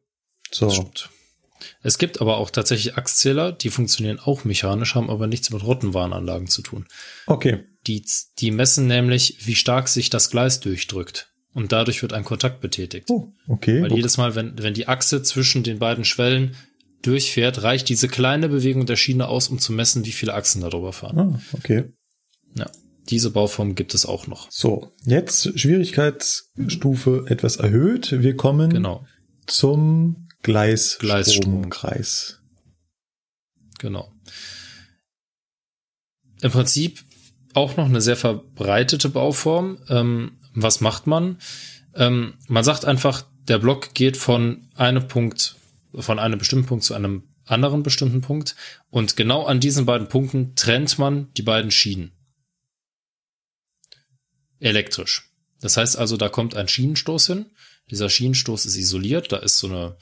So. 0.51 0.91
Es 1.83 1.99
gibt 1.99 2.21
aber 2.21 2.39
auch 2.39 2.51
tatsächlich 2.51 2.97
Achszähler, 2.97 3.53
die 3.53 3.71
funktionieren 3.71 4.19
auch 4.19 4.45
mechanisch, 4.45 4.95
haben 4.95 5.11
aber 5.11 5.27
nichts 5.27 5.51
mit 5.51 5.63
Rottenwarnanlagen 5.63 6.49
zu 6.49 6.63
tun. 6.63 6.87
Okay. 7.27 7.65
Die, 7.87 8.05
die 8.39 8.51
messen 8.51 8.87
nämlich, 8.87 9.47
wie 9.47 9.55
stark 9.55 9.89
sich 9.89 10.11
das 10.11 10.31
Gleis 10.31 10.61
durchdrückt. 10.61 11.33
Und 11.55 11.73
dadurch 11.73 12.03
wird 12.03 12.13
ein 12.13 12.25
Kontakt 12.25 12.61
betätigt. 12.61 13.09
Oh, 13.09 13.33
okay. 13.49 13.83
Weil 13.83 13.95
jedes 13.95 14.19
Mal, 14.19 14.35
wenn, 14.35 14.59
wenn 14.59 14.75
die 14.75 14.89
Achse 14.89 15.23
zwischen 15.23 15.63
den 15.63 15.79
beiden 15.79 16.05
Schwellen 16.05 16.55
durchfährt, 17.01 17.63
reicht 17.63 17.89
diese 17.89 18.09
kleine 18.09 18.49
Bewegung 18.49 18.85
der 18.85 18.97
Schiene 18.97 19.27
aus, 19.29 19.49
um 19.49 19.59
zu 19.59 19.73
messen, 19.73 20.05
wie 20.05 20.13
viele 20.13 20.35
Achsen 20.35 20.61
darüber 20.61 20.93
fahren. 20.93 21.19
Ah, 21.19 21.41
okay. 21.53 21.85
Ja. 22.57 22.71
Diese 23.09 23.31
Bauform 23.31 23.75
gibt 23.75 23.95
es 23.95 24.05
auch 24.07 24.27
noch. 24.27 24.51
So, 24.51 24.93
jetzt 25.05 25.59
Schwierigkeitsstufe 25.59 27.25
etwas 27.29 27.57
erhöht. 27.57 28.23
Wir 28.23 28.37
kommen 28.37 28.71
genau. 28.71 29.07
zum 29.47 30.29
Gleisstromkreis. 30.43 32.41
Genau. 33.79 34.13
Im 36.43 36.51
Prinzip 36.51 37.05
auch 37.55 37.77
noch 37.77 37.87
eine 37.87 38.01
sehr 38.01 38.17
verbreitete 38.17 39.09
Bauform. 39.09 39.79
Ähm, 39.89 40.39
was 40.55 40.81
macht 40.81 41.07
man? 41.07 41.39
Ähm, 41.95 42.35
man 42.49 42.65
sagt 42.65 42.85
einfach, 42.85 43.25
der 43.49 43.59
Block 43.59 43.95
geht 43.95 44.17
von 44.17 44.69
einem 44.75 45.09
Punkt, 45.09 45.57
von 45.95 46.19
einem 46.19 46.39
bestimmten 46.39 46.67
Punkt 46.67 46.85
zu 46.85 46.95
einem 46.95 47.25
anderen 47.45 47.83
bestimmten 47.83 48.21
Punkt. 48.21 48.57
Und 48.91 49.17
genau 49.17 49.45
an 49.45 49.61
diesen 49.61 49.87
beiden 49.87 50.09
Punkten 50.09 50.55
trennt 50.57 50.99
man 50.99 51.33
die 51.35 51.43
beiden 51.43 51.71
Schienen. 51.71 52.13
Elektrisch. 54.61 55.31
Das 55.61 55.77
heißt 55.77 55.97
also, 55.97 56.17
da 56.17 56.29
kommt 56.29 56.55
ein 56.55 56.69
Schienenstoß 56.69 57.27
hin. 57.27 57.47
Dieser 57.91 58.09
Schienenstoß 58.09 58.67
ist 58.67 58.77
isoliert. 58.77 59.33
Da 59.33 59.39
ist 59.39 59.59
so 59.59 59.69
eine, 59.69 59.97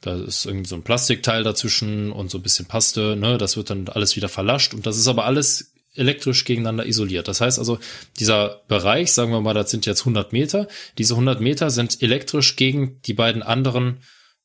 da 0.00 0.14
ist 0.22 0.46
irgendwie 0.46 0.68
so 0.68 0.76
ein 0.76 0.82
Plastikteil 0.82 1.42
dazwischen 1.42 2.12
und 2.12 2.30
so 2.30 2.38
ein 2.38 2.42
bisschen 2.42 2.66
Paste. 2.66 3.16
Ne? 3.16 3.38
Das 3.38 3.56
wird 3.56 3.70
dann 3.70 3.88
alles 3.88 4.16
wieder 4.16 4.28
verlascht. 4.28 4.74
Und 4.74 4.86
das 4.86 4.96
ist 4.96 5.08
aber 5.08 5.24
alles 5.24 5.72
elektrisch 5.94 6.44
gegeneinander 6.44 6.86
isoliert. 6.86 7.28
Das 7.28 7.40
heißt 7.40 7.58
also, 7.58 7.78
dieser 8.18 8.62
Bereich, 8.68 9.12
sagen 9.12 9.32
wir 9.32 9.40
mal, 9.40 9.54
das 9.54 9.70
sind 9.70 9.86
jetzt 9.86 10.00
100 10.00 10.32
Meter, 10.32 10.68
diese 10.98 11.14
100 11.14 11.40
Meter 11.40 11.70
sind 11.70 12.00
elektrisch 12.02 12.56
gegen 12.56 13.00
die 13.02 13.14
beiden 13.14 13.42
anderen 13.42 13.98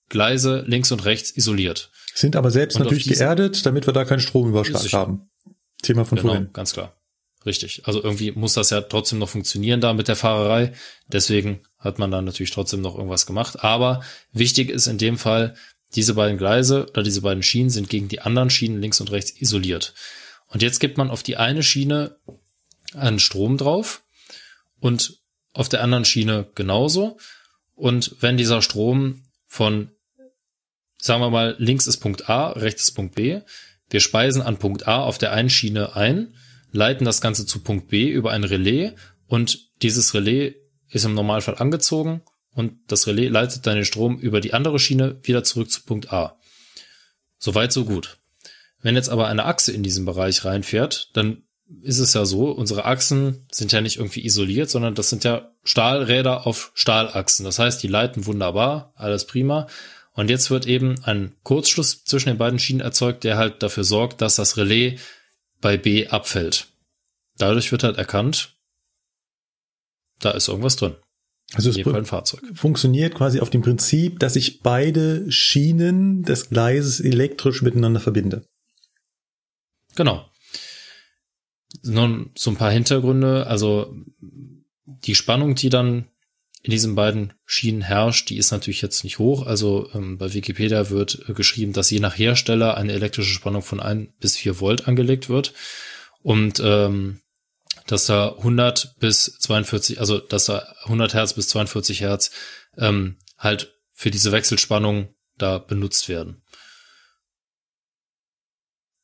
Gleise 0.10 0.64
links 0.68 0.92
und 0.92 1.06
rechts 1.06 1.32
isoliert. 1.32 1.92
Sind 2.14 2.36
aber 2.36 2.50
selbst 2.50 2.78
und 2.78 2.84
natürlich 2.84 3.08
geerdet, 3.08 3.66
damit 3.66 3.88
wir 3.88 3.94
da 3.94 4.06
keinen 4.06 4.22
Stromüberschlag 4.22 4.92
haben. 4.94 5.30
Thema 5.82 6.06
von 6.06 6.18
genau, 6.18 6.30
vorhin. 6.30 6.50
ganz 6.54 6.74
klar. 6.74 6.96
Richtig. 7.46 7.84
Also 7.86 8.04
irgendwie 8.04 8.32
muss 8.32 8.54
das 8.54 8.72
ja 8.72 8.82
trotzdem 8.82 9.20
noch 9.20 9.30
funktionieren 9.30 9.80
da 9.80 9.94
mit 9.94 10.08
der 10.08 10.16
Fahrerei. 10.16 10.74
Deswegen 11.08 11.62
hat 11.78 12.00
man 12.00 12.10
da 12.10 12.22
natürlich 12.22 12.52
trotzdem 12.52 12.82
noch 12.82 12.96
irgendwas 12.96 13.26
gemacht. 13.26 13.64
Aber 13.64 14.02
wichtig 14.32 14.70
ist 14.70 14.88
in 14.88 14.98
dem 14.98 15.18
Fall, 15.18 15.56
diese 15.94 16.16
beiden 16.16 16.38
Gleise 16.38 16.88
oder 16.90 17.04
diese 17.04 17.22
beiden 17.22 17.44
Schienen 17.44 17.70
sind 17.70 17.90
gegen 17.90 18.08
die 18.08 18.22
anderen 18.22 18.50
Schienen 18.50 18.82
links 18.82 19.00
und 19.00 19.12
rechts 19.12 19.40
isoliert. 19.40 19.94
Und 20.48 20.62
jetzt 20.62 20.80
gibt 20.80 20.98
man 20.98 21.10
auf 21.10 21.22
die 21.22 21.38
eine 21.38 21.62
Schiene 21.62 22.18
einen 22.94 23.20
Strom 23.20 23.58
drauf 23.58 24.04
und 24.80 25.20
auf 25.54 25.70
der 25.70 25.84
anderen 25.84 26.06
Schiene 26.06 26.48
genauso. 26.56 27.18
Und 27.76 28.16
wenn 28.22 28.38
dieser 28.38 28.62
Strom 28.62 29.24
von, 29.46 29.92
sagen 30.98 31.22
wir 31.22 31.30
mal, 31.30 31.56
links 31.60 31.88
ist 31.88 31.98
Punkt 31.98 32.30
A, 32.30 32.50
rechts 32.50 32.84
ist 32.84 32.92
Punkt 32.92 33.16
B, 33.16 33.42
wir 33.90 34.00
speisen 34.00 34.42
an 34.42 34.58
Punkt 34.58 34.88
A 34.88 35.04
auf 35.04 35.18
der 35.18 35.32
einen 35.32 35.50
Schiene 35.50 35.96
ein, 35.96 36.34
leiten 36.76 37.06
das 37.06 37.22
Ganze 37.22 37.46
zu 37.46 37.60
Punkt 37.60 37.88
B 37.88 38.10
über 38.10 38.32
ein 38.32 38.44
Relais 38.44 38.94
und 39.28 39.72
dieses 39.82 40.14
Relais 40.14 40.56
ist 40.90 41.06
im 41.06 41.14
Normalfall 41.14 41.56
angezogen 41.58 42.22
und 42.52 42.74
das 42.88 43.08
Relais 43.08 43.30
leitet 43.30 43.66
dann 43.66 43.76
den 43.76 43.86
Strom 43.86 44.18
über 44.20 44.42
die 44.42 44.54
andere 44.54 44.80
Schiene 44.80 45.20
wieder 45.24 45.44
zurück 45.44 45.72
zu 45.72 45.84
Punkt 45.84 46.12
A. 46.14 46.38
Soweit, 47.38 47.72
so 47.72 47.86
gut. 47.86 48.18
Wenn 48.82 48.96
jetzt 48.96 49.10
aber 49.10 49.28
eine 49.28 49.46
Achse 49.46 49.72
in 49.72 49.84
diesen 49.84 50.06
Bereich 50.06 50.46
reinfährt, 50.46 51.10
dann 51.14 51.44
ist 51.82 52.00
es 52.00 52.14
ja 52.14 52.26
so, 52.26 52.52
unsere 52.52 52.86
Achsen 52.86 53.48
sind 53.52 53.72
ja 53.72 53.82
nicht 53.82 53.98
irgendwie 53.98 54.26
isoliert, 54.26 54.70
sondern 54.70 54.94
das 54.94 55.10
sind 55.10 55.24
ja 55.24 55.52
Stahlräder 55.64 56.46
auf 56.46 56.72
Stahlachsen. 56.76 57.44
Das 57.44 57.58
heißt, 57.58 57.82
die 57.82 57.88
leiten 57.88 58.26
wunderbar, 58.26 58.94
alles 58.96 59.26
prima. 59.26 59.68
Und 60.14 60.30
jetzt 60.30 60.50
wird 60.52 60.68
eben 60.68 60.96
ein 61.04 61.36
Kurzschluss 61.44 62.04
zwischen 62.06 62.30
den 62.30 62.38
beiden 62.38 62.60
Schienen 62.60 62.80
erzeugt, 62.80 63.24
der 63.24 63.38
halt 63.38 63.64
dafür 63.64 63.84
sorgt, 63.84 64.22
dass 64.22 64.36
das 64.36 64.58
Relais 64.58 65.00
bei 65.66 65.78
B 65.78 66.06
abfällt. 66.06 66.68
Dadurch 67.40 67.72
wird 67.72 67.82
halt 67.82 67.98
erkannt, 67.98 68.56
da 70.20 70.30
ist 70.30 70.48
irgendwas 70.48 70.76
drin. 70.76 70.96
Also 71.56 71.72
es 71.72 71.88
ein 71.88 72.06
Fahrzeug. 72.06 72.44
funktioniert 72.54 73.16
quasi 73.16 73.40
auf 73.40 73.50
dem 73.50 73.64
Prinzip, 73.64 74.20
dass 74.20 74.36
ich 74.36 74.62
beide 74.62 75.32
Schienen 75.32 76.22
des 76.22 76.52
Gleises 76.52 77.00
elektrisch 77.00 77.64
miteinander 77.64 78.00
verbinde. 78.00 78.46
Genau. 79.96 80.30
Nun 81.82 82.30
so 82.38 82.52
ein 82.52 82.58
paar 82.58 82.72
Hintergründe. 82.72 83.48
Also 83.48 83.92
die 84.86 85.16
Spannung, 85.16 85.56
die 85.56 85.70
dann 85.70 86.12
in 86.66 86.72
diesen 86.72 86.96
beiden 86.96 87.34
Schienen 87.46 87.82
herrscht, 87.82 88.32
die 88.32 88.38
ist 88.40 88.50
natürlich 88.50 88.82
jetzt 88.82 89.04
nicht 89.04 89.20
hoch. 89.20 89.46
Also 89.46 89.88
ähm, 89.94 90.18
bei 90.18 90.34
Wikipedia 90.34 90.90
wird 90.90 91.30
äh, 91.30 91.34
geschrieben, 91.34 91.74
dass 91.74 91.92
je 91.92 92.00
nach 92.00 92.18
Hersteller 92.18 92.76
eine 92.76 92.94
elektrische 92.94 93.36
Spannung 93.36 93.62
von 93.62 93.80
ein 93.80 94.16
bis 94.20 94.36
vier 94.36 94.60
Volt 94.60 94.88
angelegt 94.88 95.30
wird. 95.30 95.54
Und 96.24 96.60
ähm, 96.64 97.22
dass 97.86 98.08
da 98.08 98.30
100 98.30 98.96
bis 98.98 99.38
42, 99.38 100.00
also 100.00 100.18
dass 100.18 100.46
da 100.46 100.74
100 100.86 101.14
Hertz 101.14 101.34
bis 101.34 101.50
42 101.50 102.02
Hertz 102.02 102.32
ähm, 102.80 103.20
halt 103.38 103.76
für 103.92 104.10
diese 104.10 104.32
Wechselspannung 104.32 105.14
da 105.38 105.60
benutzt 105.60 106.10
werden. 106.10 106.42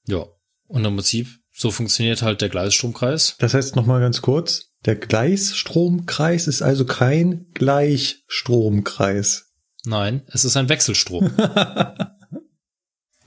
Ja, 0.07 0.25
und 0.65 0.83
im 0.83 0.95
Prinzip 0.95 1.27
so 1.51 1.69
funktioniert 1.69 2.23
halt 2.23 2.41
der 2.41 2.49
Gleisstromkreis. 2.49 3.35
Das 3.37 3.53
heißt 3.53 3.75
nochmal 3.75 4.01
ganz 4.01 4.23
kurz, 4.23 4.70
der 4.85 4.95
Gleisstromkreis 4.95 6.47
ist 6.47 6.61
also 6.61 6.85
kein 6.85 7.47
Gleichstromkreis. 7.53 9.51
Nein, 9.83 10.23
es 10.27 10.45
ist 10.45 10.57
ein 10.57 10.69
Wechselstrom. 10.69 11.31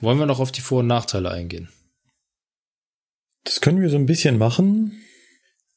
Wollen 0.00 0.18
wir 0.18 0.26
noch 0.26 0.40
auf 0.40 0.52
die 0.52 0.60
Vor- 0.60 0.80
und 0.80 0.86
Nachteile 0.86 1.30
eingehen? 1.30 1.68
Das 3.44 3.60
können 3.60 3.80
wir 3.80 3.90
so 3.90 3.96
ein 3.96 4.06
bisschen 4.06 4.38
machen. 4.38 5.00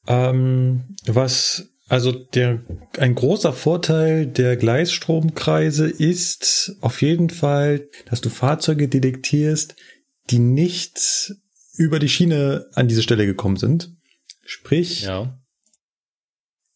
Ähm, 0.06 0.96
was, 1.06 1.68
also 1.88 2.12
der, 2.12 2.62
ein 2.98 3.14
großer 3.14 3.52
Vorteil 3.52 4.26
der 4.26 4.56
Gleisstromkreise 4.56 5.88
ist 5.88 6.76
auf 6.80 7.02
jeden 7.02 7.30
Fall, 7.30 7.88
dass 8.06 8.20
du 8.20 8.30
Fahrzeuge 8.30 8.88
detektierst, 8.88 9.76
die 10.30 10.38
nicht 10.38 11.34
über 11.74 11.98
die 11.98 12.08
Schiene 12.08 12.66
an 12.74 12.88
diese 12.88 13.02
Stelle 13.02 13.26
gekommen 13.26 13.56
sind. 13.56 13.94
Sprich, 14.44 15.02
Ja. 15.02 15.37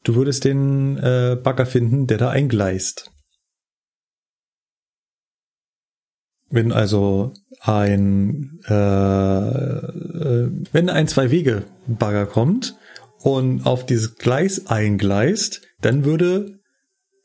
Du 0.02 0.14
würdest 0.14 0.44
den 0.44 0.98
äh, 0.98 1.36
Bagger 1.42 1.66
finden, 1.66 2.06
der 2.06 2.18
da 2.18 2.30
eingleist. 2.30 3.10
Wenn 6.50 6.70
also 6.72 7.32
ein 7.60 8.60
äh, 8.68 8.72
äh, 8.74 10.50
wenn 10.72 10.90
ein 10.90 11.08
Zwei-Wege-Bagger 11.08 12.26
kommt 12.26 12.76
und 13.20 13.64
auf 13.64 13.86
dieses 13.86 14.16
Gleis 14.16 14.66
eingleist, 14.66 15.62
dann 15.80 16.04
würde 16.04 16.58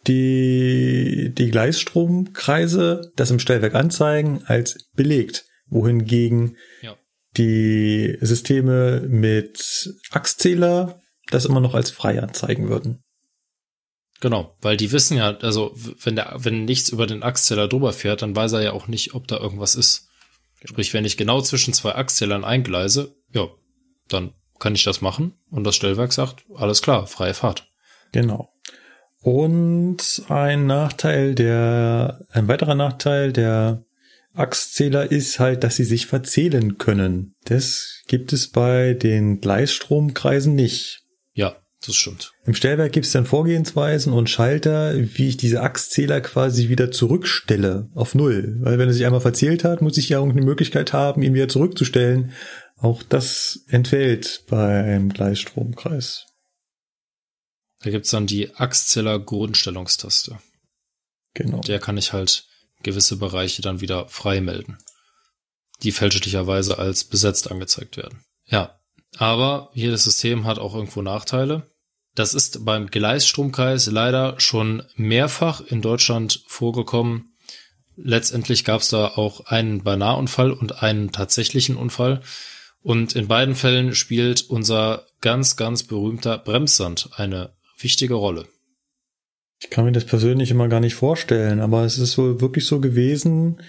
die, 0.08 1.34
die 1.38 1.52
Gleisstromkreise 1.52 3.12
das 3.18 3.32
im 3.32 3.40
Stellwerk 3.40 3.76
anzeigen 3.76 4.44
als 4.46 4.88
belegt, 4.96 5.46
wohingegen 5.68 6.56
Ja. 6.82 6.96
die 7.36 8.18
Systeme 8.22 9.02
mit 9.02 9.94
Achszähler 10.12 11.02
das 11.32 11.46
immer 11.46 11.60
noch 11.60 11.74
als 11.74 11.92
frei 11.92 12.22
anzeigen 12.22 12.70
würden. 12.70 13.04
Genau, 14.20 14.56
weil 14.62 14.78
die 14.78 14.92
wissen 14.92 15.18
ja, 15.18 15.38
also 15.38 15.72
wenn 15.76 16.16
der, 16.16 16.34
wenn 16.38 16.66
nichts 16.66 16.90
über 16.90 17.06
den 17.06 17.22
Achszähler 17.22 17.68
drüber 17.68 17.94
fährt, 17.94 18.24
dann 18.24 18.36
weiß 18.36 18.54
er 18.54 18.62
ja 18.62 18.72
auch 18.74 18.88
nicht, 18.88 19.14
ob 19.14 19.28
da 19.28 19.38
irgendwas 19.38 19.76
ist. 19.76 20.10
Sprich, 20.64 20.94
wenn 20.94 21.06
ich 21.06 21.18
genau 21.18 21.42
zwischen 21.42 21.74
zwei 21.74 21.94
Achszählern 21.94 22.44
eingleise, 22.44 23.16
ja, 23.32 23.48
dann 24.08 24.34
kann 24.60 24.74
ich 24.74 24.84
das 24.84 25.02
machen 25.02 25.34
und 25.52 25.64
das 25.64 25.76
Stellwerk 25.76 26.14
sagt, 26.14 26.46
alles 26.56 26.82
klar, 26.82 27.06
freie 27.06 27.36
Fahrt. 27.36 27.68
Genau. 28.12 28.52
Und 29.22 30.24
ein 30.30 30.66
Nachteil 30.66 31.36
der, 31.36 32.22
ein 32.32 32.48
weiterer 32.48 32.76
Nachteil 32.76 33.34
der 33.34 33.84
Achszähler 34.34 35.12
ist 35.12 35.40
halt, 35.40 35.64
dass 35.64 35.76
sie 35.76 35.84
sich 35.84 36.06
verzählen 36.08 36.78
können. 36.78 37.36
Das 37.46 38.04
gibt 38.08 38.34
es 38.34 38.50
bei 38.50 38.94
den 38.94 39.42
Gleisstromkreisen 39.42 40.56
nicht. 40.56 41.04
Das 41.86 41.96
stimmt. 41.96 42.34
Im 42.46 42.56
Stellwerk 42.56 42.92
gibt 42.92 43.06
es 43.06 43.12
dann 43.12 43.26
Vorgehensweisen 43.26 44.12
und 44.12 44.30
Schalter, 44.30 44.96
wie 44.96 45.30
ich 45.30 45.38
diese 45.38 45.62
Achszähler 45.62 46.22
quasi 46.22 46.70
wieder 46.70 46.92
zurückstelle 46.92 47.90
auf 47.94 48.16
Null. 48.16 48.58
Weil 48.62 48.80
wenn 48.80 48.90
er 48.90 48.94
sich 48.94 49.06
einmal 49.06 49.22
verzählt 49.22 49.64
hat, 49.64 49.82
muss 49.82 49.98
ich 49.98 50.10
ja 50.10 50.18
irgendeine 50.18 50.46
Möglichkeit 50.46 50.92
haben, 50.94 51.22
ihn 51.22 51.36
wieder 51.36 51.48
zurückzustellen. 51.48 52.34
Auch 52.78 53.04
das 53.04 53.64
entfällt 53.68 54.44
bei 54.48 54.84
einem 54.84 55.10
Gleisstromkreis. 55.10 56.26
Da 57.82 57.92
gibt's 57.92 58.10
dann 58.10 58.26
die 58.26 58.56
Achszähler 58.56 59.20
Grundstellungstaste. 59.20 60.40
Genau. 61.36 61.62
Der 61.62 61.80
kann 61.80 61.98
ich 61.98 62.12
halt 62.12 62.48
gewisse 62.82 63.18
Bereiche 63.18 63.62
dann 63.62 63.82
wieder 63.82 64.08
frei 64.08 64.42
melden, 64.42 64.78
die 65.84 65.92
fälschlicherweise 65.92 66.80
als 66.80 67.04
besetzt 67.04 67.52
angezeigt 67.52 67.98
werden. 67.98 68.24
Ja, 68.46 68.77
aber 69.18 69.70
jedes 69.74 70.04
System 70.04 70.46
hat 70.46 70.60
auch 70.60 70.76
irgendwo 70.76 71.02
Nachteile. 71.02 71.70
Das 72.16 72.34
ist 72.34 72.66
beim 72.66 72.88
Gleisstromkreis 72.88 73.88
leider 73.88 74.40
schon 74.40 74.84
mehrfach 74.96 75.62
in 75.62 75.82
Deutschland 75.82 76.44
vorgekommen. 76.48 77.34
Letztendlich 77.96 78.64
gab 78.64 78.82
es 78.82 78.90
da 78.90 79.08
auch 79.08 79.46
einen 79.48 79.84
Beinaheunfall 79.84 80.52
und 80.52 80.82
einen 80.82 81.12
tatsächlichen 81.12 81.76
Unfall. 81.76 82.22
Und 82.82 83.16
in 83.16 83.28
beiden 83.28 83.56
Fällen 83.56 83.94
spielt 83.96 84.50
unser 84.50 85.06
ganz, 85.22 85.58
ganz 85.58 85.84
berühmter 85.84 86.38
Bremssand 86.38 87.10
eine 87.16 87.52
wichtige 87.78 88.14
Rolle. 88.16 88.48
Ich 89.60 89.70
kann 89.70 89.86
mir 89.86 89.92
das 89.92 90.06
persönlich 90.06 90.52
immer 90.52 90.68
gar 90.68 90.80
nicht 90.80 90.96
vorstellen, 90.96 91.60
aber 91.60 91.84
es 91.84 91.98
ist 91.98 92.18
wohl 92.18 92.42
wirklich 92.42 92.66
so 92.66 92.80
gewesen, 92.80 93.62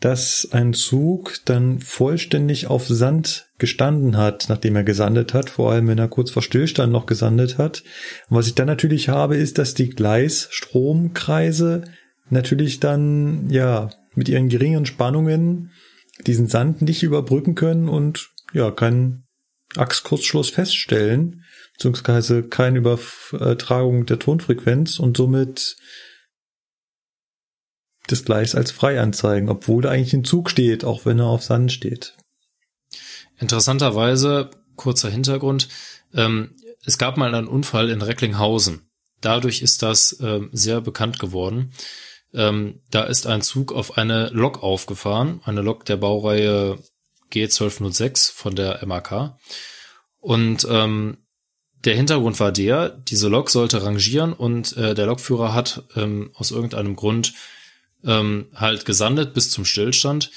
dass 0.00 0.48
ein 0.52 0.74
Zug 0.74 1.40
dann 1.44 1.80
vollständig 1.80 2.66
auf 2.66 2.86
Sand 2.86 3.45
gestanden 3.58 4.16
hat, 4.16 4.46
nachdem 4.48 4.76
er 4.76 4.84
gesandet 4.84 5.34
hat, 5.34 5.50
vor 5.50 5.72
allem 5.72 5.88
wenn 5.88 5.98
er 5.98 6.08
kurz 6.08 6.30
vor 6.30 6.42
Stillstand 6.42 6.92
noch 6.92 7.06
gesandet 7.06 7.58
hat. 7.58 7.82
Und 8.28 8.36
was 8.36 8.46
ich 8.46 8.54
dann 8.54 8.66
natürlich 8.66 9.08
habe, 9.08 9.36
ist, 9.36 9.58
dass 9.58 9.74
die 9.74 9.90
Gleisstromkreise 9.90 11.84
natürlich 12.28 12.80
dann, 12.80 13.48
ja, 13.50 13.90
mit 14.14 14.28
ihren 14.28 14.48
geringen 14.48 14.86
Spannungen 14.86 15.70
diesen 16.26 16.48
Sand 16.48 16.82
nicht 16.82 17.02
überbrücken 17.02 17.54
können 17.54 17.88
und 17.88 18.30
ja, 18.52 18.70
keinen 18.70 19.24
Achskurzschluss 19.76 20.50
feststellen, 20.50 21.44
beziehungsweise 21.74 22.42
keine 22.42 22.78
Übertragung 22.78 24.06
der 24.06 24.18
Tonfrequenz 24.18 24.98
und 24.98 25.16
somit 25.16 25.76
das 28.06 28.24
Gleis 28.24 28.54
als 28.54 28.70
frei 28.70 29.00
anzeigen, 29.00 29.48
obwohl 29.48 29.82
da 29.82 29.90
eigentlich 29.90 30.14
ein 30.14 30.24
Zug 30.24 30.50
steht, 30.50 30.84
auch 30.84 31.04
wenn 31.04 31.18
er 31.18 31.26
auf 31.26 31.42
Sand 31.42 31.72
steht. 31.72 32.16
Interessanterweise, 33.38 34.50
kurzer 34.76 35.10
Hintergrund, 35.10 35.68
ähm, 36.14 36.54
es 36.84 36.98
gab 36.98 37.16
mal 37.16 37.34
einen 37.34 37.48
Unfall 37.48 37.90
in 37.90 38.02
Recklinghausen. 38.02 38.88
Dadurch 39.20 39.62
ist 39.62 39.82
das 39.82 40.18
ähm, 40.20 40.50
sehr 40.52 40.80
bekannt 40.80 41.18
geworden. 41.18 41.72
Ähm, 42.32 42.80
da 42.90 43.04
ist 43.04 43.26
ein 43.26 43.42
Zug 43.42 43.72
auf 43.72 43.98
eine 43.98 44.28
Lok 44.28 44.62
aufgefahren, 44.62 45.40
eine 45.44 45.62
Lok 45.62 45.84
der 45.84 45.96
Baureihe 45.96 46.78
G1206 47.32 48.32
von 48.32 48.54
der 48.54 48.84
MAK. 48.86 49.36
Und 50.20 50.66
ähm, 50.70 51.18
der 51.84 51.94
Hintergrund 51.94 52.38
war 52.40 52.52
der, 52.52 52.90
diese 52.90 53.28
Lok 53.28 53.50
sollte 53.50 53.82
rangieren 53.82 54.32
und 54.32 54.76
äh, 54.76 54.94
der 54.94 55.06
Lokführer 55.06 55.54
hat 55.54 55.84
ähm, 55.94 56.30
aus 56.34 56.50
irgendeinem 56.50 56.96
Grund 56.96 57.34
ähm, 58.04 58.46
halt 58.54 58.84
gesandet 58.84 59.34
bis 59.34 59.50
zum 59.50 59.64
Stillstand 59.64 60.30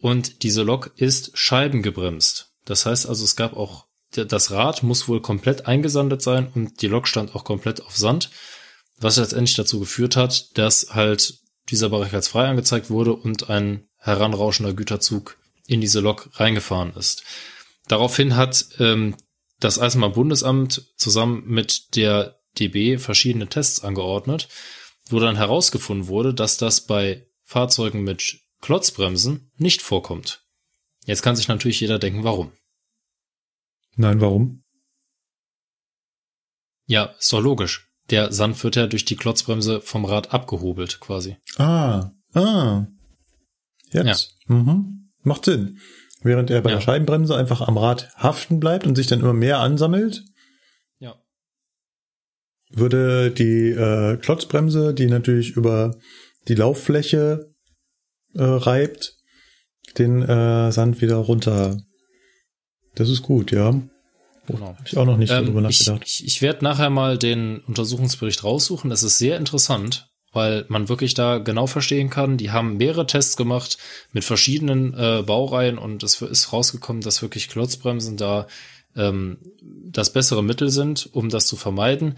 und 0.00 0.42
diese 0.42 0.62
Lok 0.62 0.92
ist 0.96 1.36
scheibengebremst. 1.38 2.45
Das 2.66 2.84
heißt 2.84 3.08
also, 3.08 3.24
es 3.24 3.36
gab 3.36 3.56
auch, 3.56 3.86
das 4.10 4.50
Rad 4.50 4.82
muss 4.82 5.08
wohl 5.08 5.22
komplett 5.22 5.66
eingesandet 5.66 6.20
sein 6.20 6.50
und 6.54 6.82
die 6.82 6.88
Lok 6.88 7.08
stand 7.08 7.34
auch 7.34 7.44
komplett 7.44 7.80
auf 7.82 7.96
Sand, 7.96 8.30
was 8.98 9.16
letztendlich 9.16 9.56
dazu 9.56 9.80
geführt 9.80 10.16
hat, 10.16 10.56
dass 10.58 10.88
halt 10.90 11.38
dieser 11.70 11.88
Bereich 11.88 12.12
als 12.12 12.28
frei 12.28 12.46
angezeigt 12.48 12.90
wurde 12.90 13.14
und 13.14 13.48
ein 13.50 13.88
heranrauschender 13.98 14.74
Güterzug 14.74 15.38
in 15.66 15.80
diese 15.80 16.00
Lok 16.00 16.30
reingefahren 16.34 16.92
ist. 16.94 17.24
Daraufhin 17.88 18.36
hat 18.36 18.66
ähm, 18.78 19.16
das 19.60 19.78
Eisenbahnbundesamt 19.78 20.92
zusammen 20.96 21.44
mit 21.46 21.96
der 21.96 22.40
DB 22.58 22.98
verschiedene 22.98 23.48
Tests 23.48 23.82
angeordnet, 23.82 24.48
wo 25.08 25.20
dann 25.20 25.36
herausgefunden 25.36 26.08
wurde, 26.08 26.34
dass 26.34 26.56
das 26.56 26.86
bei 26.86 27.26
Fahrzeugen 27.44 28.02
mit 28.02 28.40
Klotzbremsen 28.60 29.50
nicht 29.56 29.82
vorkommt. 29.82 30.45
Jetzt 31.06 31.22
kann 31.22 31.36
sich 31.36 31.48
natürlich 31.48 31.80
jeder 31.80 31.98
denken, 31.98 32.24
warum. 32.24 32.52
Nein, 33.94 34.20
warum? 34.20 34.64
Ja, 36.86 37.04
ist 37.18 37.32
doch 37.32 37.40
logisch. 37.40 37.88
Der 38.10 38.32
Sand 38.32 38.62
wird 38.62 38.76
ja 38.76 38.86
durch 38.86 39.04
die 39.04 39.16
Klotzbremse 39.16 39.80
vom 39.80 40.04
Rad 40.04 40.32
abgehobelt, 40.34 41.00
quasi. 41.00 41.36
Ah, 41.56 42.10
ah. 42.34 42.86
Jetzt. 43.90 44.36
Mhm. 44.46 45.10
Macht 45.22 45.44
Sinn. 45.44 45.80
Während 46.22 46.50
er 46.50 46.60
bei 46.60 46.70
Ja. 46.70 46.76
der 46.76 46.82
Scheibenbremse 46.82 47.36
einfach 47.36 47.60
am 47.60 47.78
Rad 47.78 48.12
haften 48.16 48.58
bleibt 48.60 48.86
und 48.86 48.96
sich 48.96 49.06
dann 49.06 49.20
immer 49.20 49.32
mehr 49.32 49.58
ansammelt, 49.60 50.24
Ja. 50.98 51.20
würde 52.70 53.30
die 53.30 53.70
äh, 53.70 54.16
Klotzbremse, 54.18 54.92
die 54.92 55.06
natürlich 55.06 55.50
über 55.52 55.96
die 56.48 56.54
Lauffläche 56.54 57.54
äh, 58.34 58.42
reibt, 58.42 59.15
den 59.98 60.22
äh, 60.22 60.72
Sand 60.72 61.00
wieder 61.00 61.16
runter. 61.16 61.78
Das 62.94 63.08
ist 63.08 63.22
gut, 63.22 63.52
ja. 63.52 63.80
Genau. 64.46 64.66
Habe 64.66 64.82
ich 64.84 64.96
auch 64.96 65.04
noch 65.04 65.16
nicht 65.16 65.32
Ähm, 65.32 65.48
ich 65.48 65.62
nachgedacht. 65.62 66.02
ich, 66.06 66.24
ich 66.24 66.42
werde 66.42 66.64
nachher 66.64 66.90
mal 66.90 67.18
den 67.18 67.58
Untersuchungsbericht 67.60 68.44
raussuchen. 68.44 68.90
Das 68.90 69.02
ist 69.02 69.18
sehr 69.18 69.36
interessant, 69.38 70.08
weil 70.32 70.64
man 70.68 70.88
wirklich 70.88 71.14
da 71.14 71.38
genau 71.38 71.66
verstehen 71.66 72.10
kann. 72.10 72.36
Die 72.36 72.52
haben 72.52 72.76
mehrere 72.76 73.06
Tests 73.06 73.36
gemacht 73.36 73.78
mit 74.12 74.24
verschiedenen 74.24 74.94
äh, 74.94 75.22
Baureihen 75.26 75.78
und 75.78 76.02
es 76.02 76.22
ist 76.22 76.52
rausgekommen, 76.52 77.02
dass 77.02 77.22
wirklich 77.22 77.48
Klotzbremsen 77.48 78.16
da 78.16 78.46
ähm, 78.94 79.38
das 79.62 80.12
bessere 80.12 80.42
Mittel 80.42 80.70
sind, 80.70 81.08
um 81.12 81.28
das 81.28 81.46
zu 81.46 81.56
vermeiden. 81.56 82.16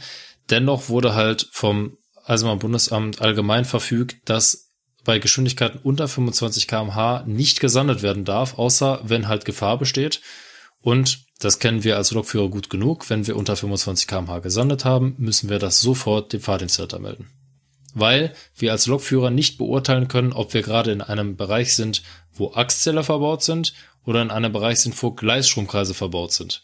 Dennoch 0.51 0.89
wurde 0.89 1.15
halt 1.15 1.49
vom 1.53 1.97
Eisenbahnbundesamt 2.25 3.23
allgemein 3.23 3.65
verfügt, 3.65 4.17
dass 4.27 4.68
bei 5.05 5.19
Geschwindigkeiten 5.19 5.81
unter 5.83 6.09
25 6.09 6.67
kmh 6.67 7.25
nicht 7.27 7.61
gesandet 7.61 8.03
werden 8.03 8.25
darf, 8.25 8.59
außer 8.59 9.01
wenn 9.05 9.29
halt 9.29 9.45
Gefahr 9.45 9.79
besteht. 9.79 10.21
Und 10.81 11.25
das 11.41 11.59
kennen 11.59 11.85
wir 11.85 11.97
als 11.97 12.11
Lokführer 12.11 12.49
gut 12.49 12.71
genug. 12.71 13.09
Wenn 13.11 13.27
wir 13.27 13.37
unter 13.37 13.57
25 13.57 14.07
kmh 14.07 14.41
gesandet 14.41 14.85
haben, 14.85 15.15
müssen 15.19 15.49
wir 15.49 15.59
das 15.59 15.81
sofort 15.81 16.33
dem 16.33 16.41
Fahrdienstleiter 16.41 16.99
melden. 16.99 17.31
Weil 17.95 18.35
wir 18.57 18.73
als 18.73 18.87
Lokführer 18.87 19.31
nicht 19.31 19.59
beurteilen 19.59 20.09
können, 20.09 20.33
ob 20.33 20.55
wir 20.55 20.63
gerade 20.63 20.93
in 20.93 21.01
einem 21.01 21.37
Bereich 21.37 21.75
sind, 21.75 22.03
wo 22.33 22.53
Achszähler 22.53 23.03
verbaut 23.03 23.43
sind 23.43 23.73
oder 24.05 24.23
in 24.23 24.31
einem 24.31 24.53
Bereich 24.53 24.81
sind, 24.81 25.01
wo 25.03 25.13
Gleisstromkreise 25.13 25.95
verbaut 25.95 26.33
sind. 26.33 26.63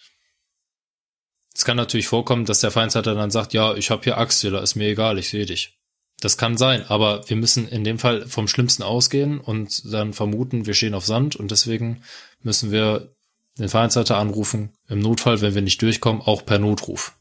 Es 1.55 1.65
kann 1.65 1.77
natürlich 1.77 2.09
vorkommen, 2.09 2.47
dass 2.47 2.61
der 2.61 2.73
Feindsleiter 2.73 3.15
dann 3.15 3.31
sagt, 3.31 3.53
ja, 3.53 3.75
ich 3.75 3.91
habe 3.91 4.03
hier 4.03 4.19
Achszähler, 4.19 4.63
ist 4.63 4.75
mir 4.75 4.89
egal, 4.89 5.19
ich 5.19 5.29
sehe 5.29 5.47
dich. 5.47 5.79
Das 6.25 6.39
kann 6.39 6.57
sein, 6.57 6.86
aber 6.89 7.28
wir 7.28 7.36
müssen 7.36 7.69
in 7.69 7.85
dem 7.85 7.99
Fall 7.99 8.27
vom 8.27 8.49
Schlimmsten 8.49 8.83
ausgehen 8.83 9.39
und 9.41 9.93
dann 9.93 10.15
vermuten, 10.15 10.65
wir 10.65 10.73
stehen 10.73 10.94
auf 10.94 11.05
Sand 11.05 11.36
und 11.36 11.51
deswegen 11.51 12.03
müssen 12.41 12.70
wir 12.70 13.15
den 13.59 13.69
Feindsleiter 13.69 14.17
anrufen. 14.17 14.73
Im 14.89 15.01
Notfall, 15.01 15.43
wenn 15.43 15.55
wir 15.55 15.61
nicht 15.61 15.83
durchkommen, 15.83 16.23
auch 16.23 16.47
per 16.47 16.59
Notruf. 16.59 17.15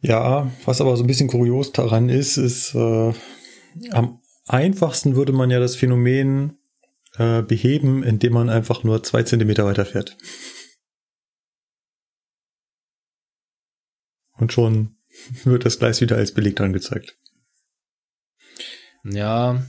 Ja, 0.00 0.50
was 0.64 0.80
aber 0.80 0.96
so 0.96 1.04
ein 1.04 1.06
bisschen 1.06 1.28
kurios 1.28 1.70
daran 1.70 2.08
ist, 2.08 2.38
ist, 2.38 2.74
äh, 2.74 3.12
am 3.92 4.20
einfachsten 4.48 5.14
würde 5.14 5.32
man 5.32 5.52
ja 5.52 5.60
das 5.60 5.76
Phänomen 5.76 6.58
äh, 7.18 7.42
beheben, 7.42 8.02
indem 8.02 8.32
man 8.32 8.50
einfach 8.50 8.82
nur 8.82 9.04
zwei 9.04 9.22
Zentimeter 9.22 9.64
weiter 9.64 9.86
fährt. 9.86 10.16
Und 14.38 14.52
schon 14.52 14.95
wird 15.44 15.64
das 15.64 15.78
Gleis 15.78 16.00
wieder 16.00 16.16
als 16.16 16.32
belegt 16.32 16.60
angezeigt. 16.60 17.16
Ja, 19.04 19.62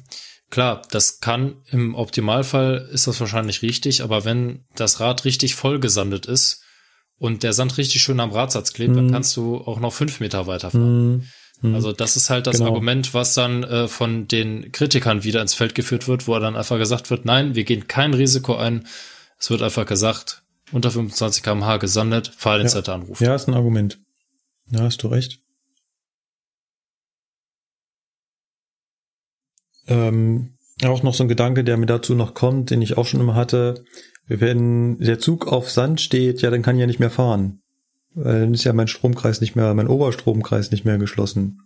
klar, 0.50 0.82
das 0.90 1.20
kann 1.20 1.62
im 1.70 1.96
Optimalfall 1.96 2.90
ist 2.92 3.08
das 3.08 3.20
wahrscheinlich 3.20 3.62
richtig, 3.62 4.02
aber 4.02 4.26
wenn 4.26 4.66
das 4.76 5.00
Rad 5.00 5.26
richtig 5.26 5.56
voll 5.56 5.80
gesandet 5.80 6.26
ist 6.26 6.64
und 7.18 7.44
der 7.44 7.54
Sand 7.54 7.78
richtig 7.78 8.02
schön 8.02 8.20
am 8.20 8.32
Radsatz 8.32 8.74
klebt, 8.74 8.92
mhm. 8.92 8.96
dann 8.96 9.12
kannst 9.12 9.36
du 9.38 9.58
auch 9.58 9.80
noch 9.80 9.94
fünf 9.94 10.20
Meter 10.20 10.48
weiterfahren. 10.48 11.08
Mhm. 11.08 11.24
mhm. 11.62 11.76
Also 11.76 11.92
das 11.92 12.16
ist 12.16 12.30
halt 12.30 12.48
das 12.48 12.58
genau. 12.58 12.70
Argument, 12.70 13.14
was 13.14 13.34
dann 13.34 13.64
äh, 13.64 13.88
von 13.88 14.28
den 14.28 14.72
Kritikern 14.72 15.24
wieder 15.24 15.42
ins 15.42 15.54
Feld 15.54 15.76
geführt 15.76 16.08
wird, 16.08 16.28
wo 16.28 16.38
dann 16.40 16.56
einfach 16.56 16.78
gesagt 16.78 17.10
wird, 17.10 17.26
nein, 17.26 17.56
wir 17.56 17.64
gehen 17.64 17.88
kein 17.88 18.14
Risiko 18.14 18.56
ein. 18.56 18.88
Es 19.40 19.52
wird 19.52 19.62
einfach 19.62 19.86
gesagt, 19.86 20.44
unter 20.72 20.90
25 20.90 21.44
kmh 21.44 21.78
gesandet, 21.78 22.32
Fahrdienstleiter 22.36 22.92
ja. 22.94 22.96
anrufen. 22.96 23.24
Ja, 23.24 23.36
ist 23.36 23.48
ein 23.48 23.54
Argument. 23.54 24.00
Ja, 24.70 24.82
hast 24.82 25.04
du 25.04 25.08
recht. 25.08 25.40
Ähm, 29.88 30.58
auch 30.84 31.02
noch 31.04 31.14
so 31.14 31.24
ein 31.24 31.30
Gedanke, 31.30 31.64
der 31.64 31.78
mir 31.78 31.86
dazu 31.86 32.14
noch 32.14 32.34
kommt, 32.34 32.70
den 32.70 32.82
ich 32.82 32.98
auch 32.98 33.06
schon 33.06 33.22
immer 33.22 33.36
hatte. 33.36 33.86
Wenn 34.28 34.98
der 35.00 35.20
Zug 35.20 35.48
auf 35.48 35.72
Sand 35.72 36.02
steht, 36.02 36.42
ja, 36.42 36.52
dann 36.52 36.62
kann 36.62 36.76
ich 36.76 36.82
ja 36.82 36.88
nicht 36.88 37.00
mehr 37.00 37.10
fahren. 37.10 37.62
Weil 38.14 38.42
dann 38.42 38.54
ist 38.54 38.64
ja 38.64 38.74
mein 38.74 38.88
Stromkreis 38.88 39.42
nicht 39.42 39.56
mehr, 39.56 39.74
mein 39.74 39.88
Oberstromkreis 39.88 40.72
nicht 40.72 40.86
mehr 40.86 40.98
geschlossen. 40.98 41.62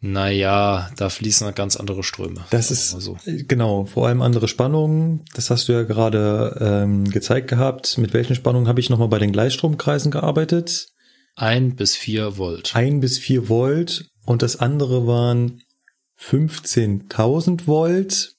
Naja, 0.00 0.90
da 0.96 1.08
fließen 1.08 1.54
ganz 1.54 1.76
andere 1.76 2.02
Ströme. 2.02 2.44
Das 2.50 2.70
ist 2.70 2.90
so. 2.90 3.16
genau, 3.24 3.86
vor 3.86 4.06
allem 4.06 4.20
andere 4.20 4.48
Spannungen. 4.48 5.24
Das 5.34 5.48
hast 5.48 5.68
du 5.68 5.72
ja 5.72 5.84
gerade 5.84 6.58
ähm, 6.60 7.08
gezeigt 7.10 7.48
gehabt. 7.48 7.96
Mit 7.96 8.12
welchen 8.12 8.34
Spannungen 8.34 8.68
habe 8.68 8.80
ich 8.80 8.90
nochmal 8.90 9.08
bei 9.08 9.18
den 9.18 9.32
Gleichstromkreisen 9.32 10.10
gearbeitet? 10.10 10.93
Ein 11.36 11.74
bis 11.74 11.96
vier 11.96 12.38
Volt. 12.38 12.74
Ein 12.74 13.00
bis 13.00 13.18
vier 13.18 13.48
Volt 13.48 14.10
und 14.24 14.42
das 14.42 14.56
andere 14.56 15.06
waren 15.06 15.62
15.000 16.20 17.66
Volt. 17.66 18.36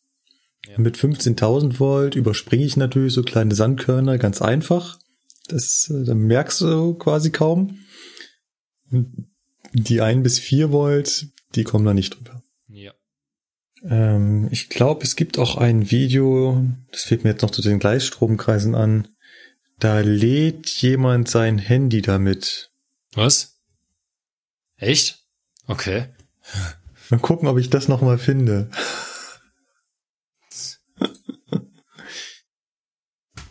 Ja. 0.68 0.80
Mit 0.80 0.98
15.000 0.98 1.80
Volt 1.80 2.16
überspringe 2.16 2.66
ich 2.66 2.78
natürlich 2.78 3.14
so 3.14 3.22
kleine 3.22 3.54
Sandkörner 3.54 4.18
ganz 4.18 4.42
einfach. 4.42 4.98
Das, 5.48 5.92
äh, 5.94 6.06
da 6.06 6.16
merkst 6.16 6.62
du 6.62 6.94
quasi 6.96 7.32
kaum. 7.32 7.80
Die 9.74 10.02
ein 10.02 10.24
bis 10.24 10.40
vier 10.40 10.72
Volt, 10.72 11.28
die 11.56 11.64
kommen 11.64 11.86
da 11.86 11.94
nicht 11.94 12.16
drüber. 12.16 12.44
Ja. 12.68 12.94
Ähm, 13.84 14.48
ich 14.52 14.70
glaube, 14.70 15.04
es 15.04 15.16
gibt 15.16 15.38
auch 15.38 15.58
ein 15.58 15.92
Video, 15.92 16.66
das 16.92 17.04
fehlt 17.04 17.24
mir 17.24 17.32
jetzt 17.32 17.42
noch 17.42 17.52
zu 17.52 17.62
den 17.62 17.80
Gleichstromkreisen 17.80 18.74
an. 18.74 19.10
Da 19.80 20.00
lädt 20.00 20.70
jemand 20.70 21.28
sein 21.28 21.58
Handy 21.58 22.02
damit. 22.02 22.72
Was? 23.16 23.60
Echt? 24.78 25.26
Okay. 25.68 26.10
Mal 27.10 27.20
gucken, 27.20 27.48
ob 27.48 27.58
ich 27.58 27.70
das 27.70 27.88
nochmal 27.88 28.18
finde. 28.18 28.70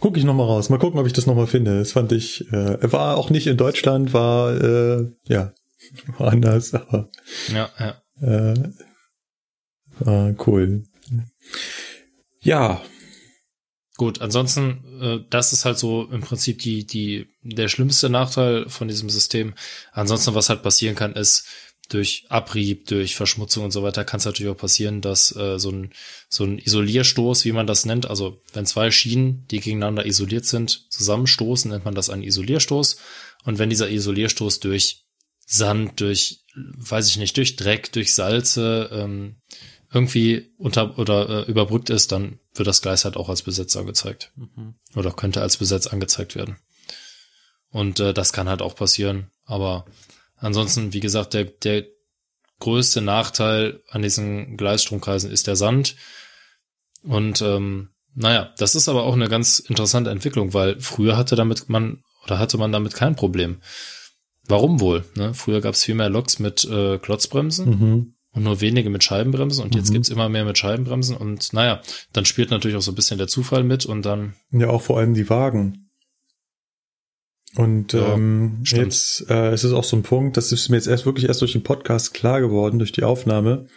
Guck 0.00 0.16
ich 0.18 0.24
nochmal 0.24 0.46
raus. 0.46 0.68
Mal 0.68 0.78
gucken, 0.78 1.00
ob 1.00 1.06
ich 1.06 1.14
das 1.14 1.26
nochmal 1.26 1.46
finde. 1.46 1.78
Das 1.78 1.92
fand 1.92 2.12
ich, 2.12 2.52
äh, 2.52 2.92
war 2.92 3.16
auch 3.16 3.30
nicht 3.30 3.46
in 3.46 3.56
Deutschland, 3.56 4.12
war, 4.12 4.52
äh, 4.52 5.10
ja, 5.28 5.54
war 6.18 6.32
anders, 6.32 6.74
aber. 6.74 7.08
Ja, 7.48 7.70
ja. 7.78 8.02
Äh, 8.20 8.72
war 10.00 10.34
cool. 10.46 10.84
Ja, 12.40 12.82
Gut, 13.96 14.20
ansonsten, 14.20 15.00
äh, 15.00 15.20
das 15.30 15.52
ist 15.52 15.64
halt 15.64 15.78
so 15.78 16.08
im 16.10 16.20
Prinzip 16.20 16.58
die, 16.58 16.84
die, 16.84 17.28
der 17.42 17.68
schlimmste 17.68 18.08
Nachteil 18.08 18.68
von 18.68 18.88
diesem 18.88 19.08
System. 19.08 19.54
Ansonsten, 19.92 20.34
was 20.34 20.48
halt 20.48 20.62
passieren 20.62 20.96
kann, 20.96 21.14
ist, 21.14 21.46
durch 21.88 22.24
Abrieb, 22.28 22.86
durch 22.86 23.14
Verschmutzung 23.14 23.64
und 23.64 23.70
so 23.70 23.82
weiter 23.82 24.04
kann 24.04 24.18
es 24.18 24.24
natürlich 24.24 24.50
auch 24.50 24.56
passieren, 24.56 25.00
dass 25.00 25.34
äh, 25.36 25.58
so 25.58 25.70
ein 25.70 25.92
so 26.28 26.44
ein 26.44 26.58
Isolierstoß, 26.58 27.44
wie 27.44 27.52
man 27.52 27.66
das 27.66 27.84
nennt, 27.84 28.06
also 28.08 28.40
wenn 28.52 28.66
zwei 28.66 28.90
Schienen, 28.90 29.46
die 29.50 29.60
gegeneinander 29.60 30.06
isoliert 30.06 30.46
sind, 30.46 30.90
zusammenstoßen, 30.90 31.70
nennt 31.70 31.84
man 31.84 31.94
das 31.94 32.10
einen 32.10 32.22
Isolierstoß. 32.22 32.96
Und 33.44 33.58
wenn 33.58 33.70
dieser 33.70 33.90
Isolierstoß 33.90 34.60
durch 34.60 35.04
Sand, 35.46 36.00
durch, 36.00 36.40
weiß 36.54 37.08
ich 37.08 37.18
nicht, 37.18 37.36
durch 37.36 37.56
Dreck, 37.56 37.92
durch 37.92 38.14
Salze 38.14 38.88
ähm, 38.90 39.36
irgendwie 39.94 40.52
unter 40.58 40.98
oder 40.98 41.28
äh, 41.28 41.50
überbrückt 41.50 41.88
ist, 41.88 42.10
dann 42.10 42.40
wird 42.54 42.66
das 42.66 42.82
Gleis 42.82 43.04
halt 43.04 43.16
auch 43.16 43.28
als 43.28 43.42
Besetz 43.42 43.76
angezeigt. 43.76 44.32
Mhm. 44.34 44.74
Oder 44.96 45.12
könnte 45.12 45.40
als 45.40 45.56
Besetz 45.56 45.86
angezeigt 45.86 46.34
werden. 46.34 46.56
Und 47.70 48.00
äh, 48.00 48.12
das 48.12 48.32
kann 48.32 48.48
halt 48.48 48.60
auch 48.60 48.74
passieren. 48.74 49.30
Aber 49.44 49.86
ansonsten, 50.36 50.92
wie 50.92 51.00
gesagt, 51.00 51.34
der, 51.34 51.44
der 51.44 51.86
größte 52.58 53.02
Nachteil 53.02 53.82
an 53.88 54.02
diesen 54.02 54.56
Gleisstromkreisen 54.56 55.30
ist 55.30 55.46
der 55.46 55.56
Sand. 55.56 55.94
Und 57.04 57.40
ähm, 57.40 57.90
naja, 58.14 58.52
das 58.58 58.74
ist 58.74 58.88
aber 58.88 59.04
auch 59.04 59.14
eine 59.14 59.28
ganz 59.28 59.60
interessante 59.60 60.10
Entwicklung, 60.10 60.54
weil 60.54 60.80
früher 60.80 61.16
hatte 61.16 61.36
damit 61.36 61.68
man 61.68 62.02
oder 62.24 62.38
hatte 62.38 62.58
man 62.58 62.72
damit 62.72 62.94
kein 62.94 63.14
Problem. 63.16 63.60
Warum 64.46 64.80
wohl? 64.80 65.04
Ne? 65.14 65.34
Früher 65.34 65.60
gab 65.60 65.74
es 65.74 65.84
viel 65.84 65.94
mehr 65.94 66.10
Loks 66.10 66.38
mit 66.38 66.64
äh, 66.64 66.98
Klotzbremsen. 66.98 67.66
Mhm 67.68 68.13
und 68.34 68.42
nur 68.42 68.60
wenige 68.60 68.90
mit 68.90 69.04
Scheibenbremsen 69.04 69.64
und 69.64 69.74
jetzt 69.74 69.90
mhm. 69.90 69.94
gibt's 69.94 70.08
immer 70.10 70.28
mehr 70.28 70.44
mit 70.44 70.58
Scheibenbremsen 70.58 71.16
und 71.16 71.52
naja, 71.52 71.80
dann 72.12 72.24
spielt 72.24 72.50
natürlich 72.50 72.76
auch 72.76 72.82
so 72.82 72.92
ein 72.92 72.96
bisschen 72.96 73.18
der 73.18 73.28
Zufall 73.28 73.64
mit 73.64 73.86
und 73.86 74.02
dann. 74.04 74.34
Ja, 74.50 74.68
auch 74.68 74.82
vor 74.82 74.98
allem 74.98 75.14
die 75.14 75.30
Wagen. 75.30 75.88
Und 77.56 77.92
ja, 77.92 78.14
ähm, 78.14 78.64
jetzt 78.64 79.30
äh, 79.30 79.50
es 79.50 79.62
ist 79.62 79.72
auch 79.72 79.84
so 79.84 79.96
ein 79.96 80.02
Punkt, 80.02 80.36
das 80.36 80.50
ist 80.50 80.68
mir 80.68 80.76
jetzt 80.76 80.88
erst 80.88 81.06
wirklich 81.06 81.28
erst 81.28 81.40
durch 81.40 81.52
den 81.52 81.62
Podcast 81.62 82.12
klar 82.12 82.40
geworden, 82.40 82.80
durch 82.80 82.90
die 82.90 83.04
Aufnahme. 83.04 83.68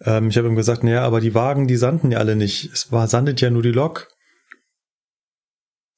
Ähm, 0.00 0.28
ich 0.28 0.38
habe 0.38 0.48
ihm 0.48 0.56
gesagt, 0.56 0.82
naja, 0.82 1.02
aber 1.04 1.20
die 1.20 1.34
Wagen, 1.34 1.68
die 1.68 1.76
sanden 1.76 2.10
ja 2.10 2.18
alle 2.18 2.36
nicht. 2.36 2.70
Es 2.72 2.90
war 2.90 3.08
sandet 3.08 3.42
ja 3.42 3.50
nur 3.50 3.62
die 3.62 3.72
Lok. 3.72 4.08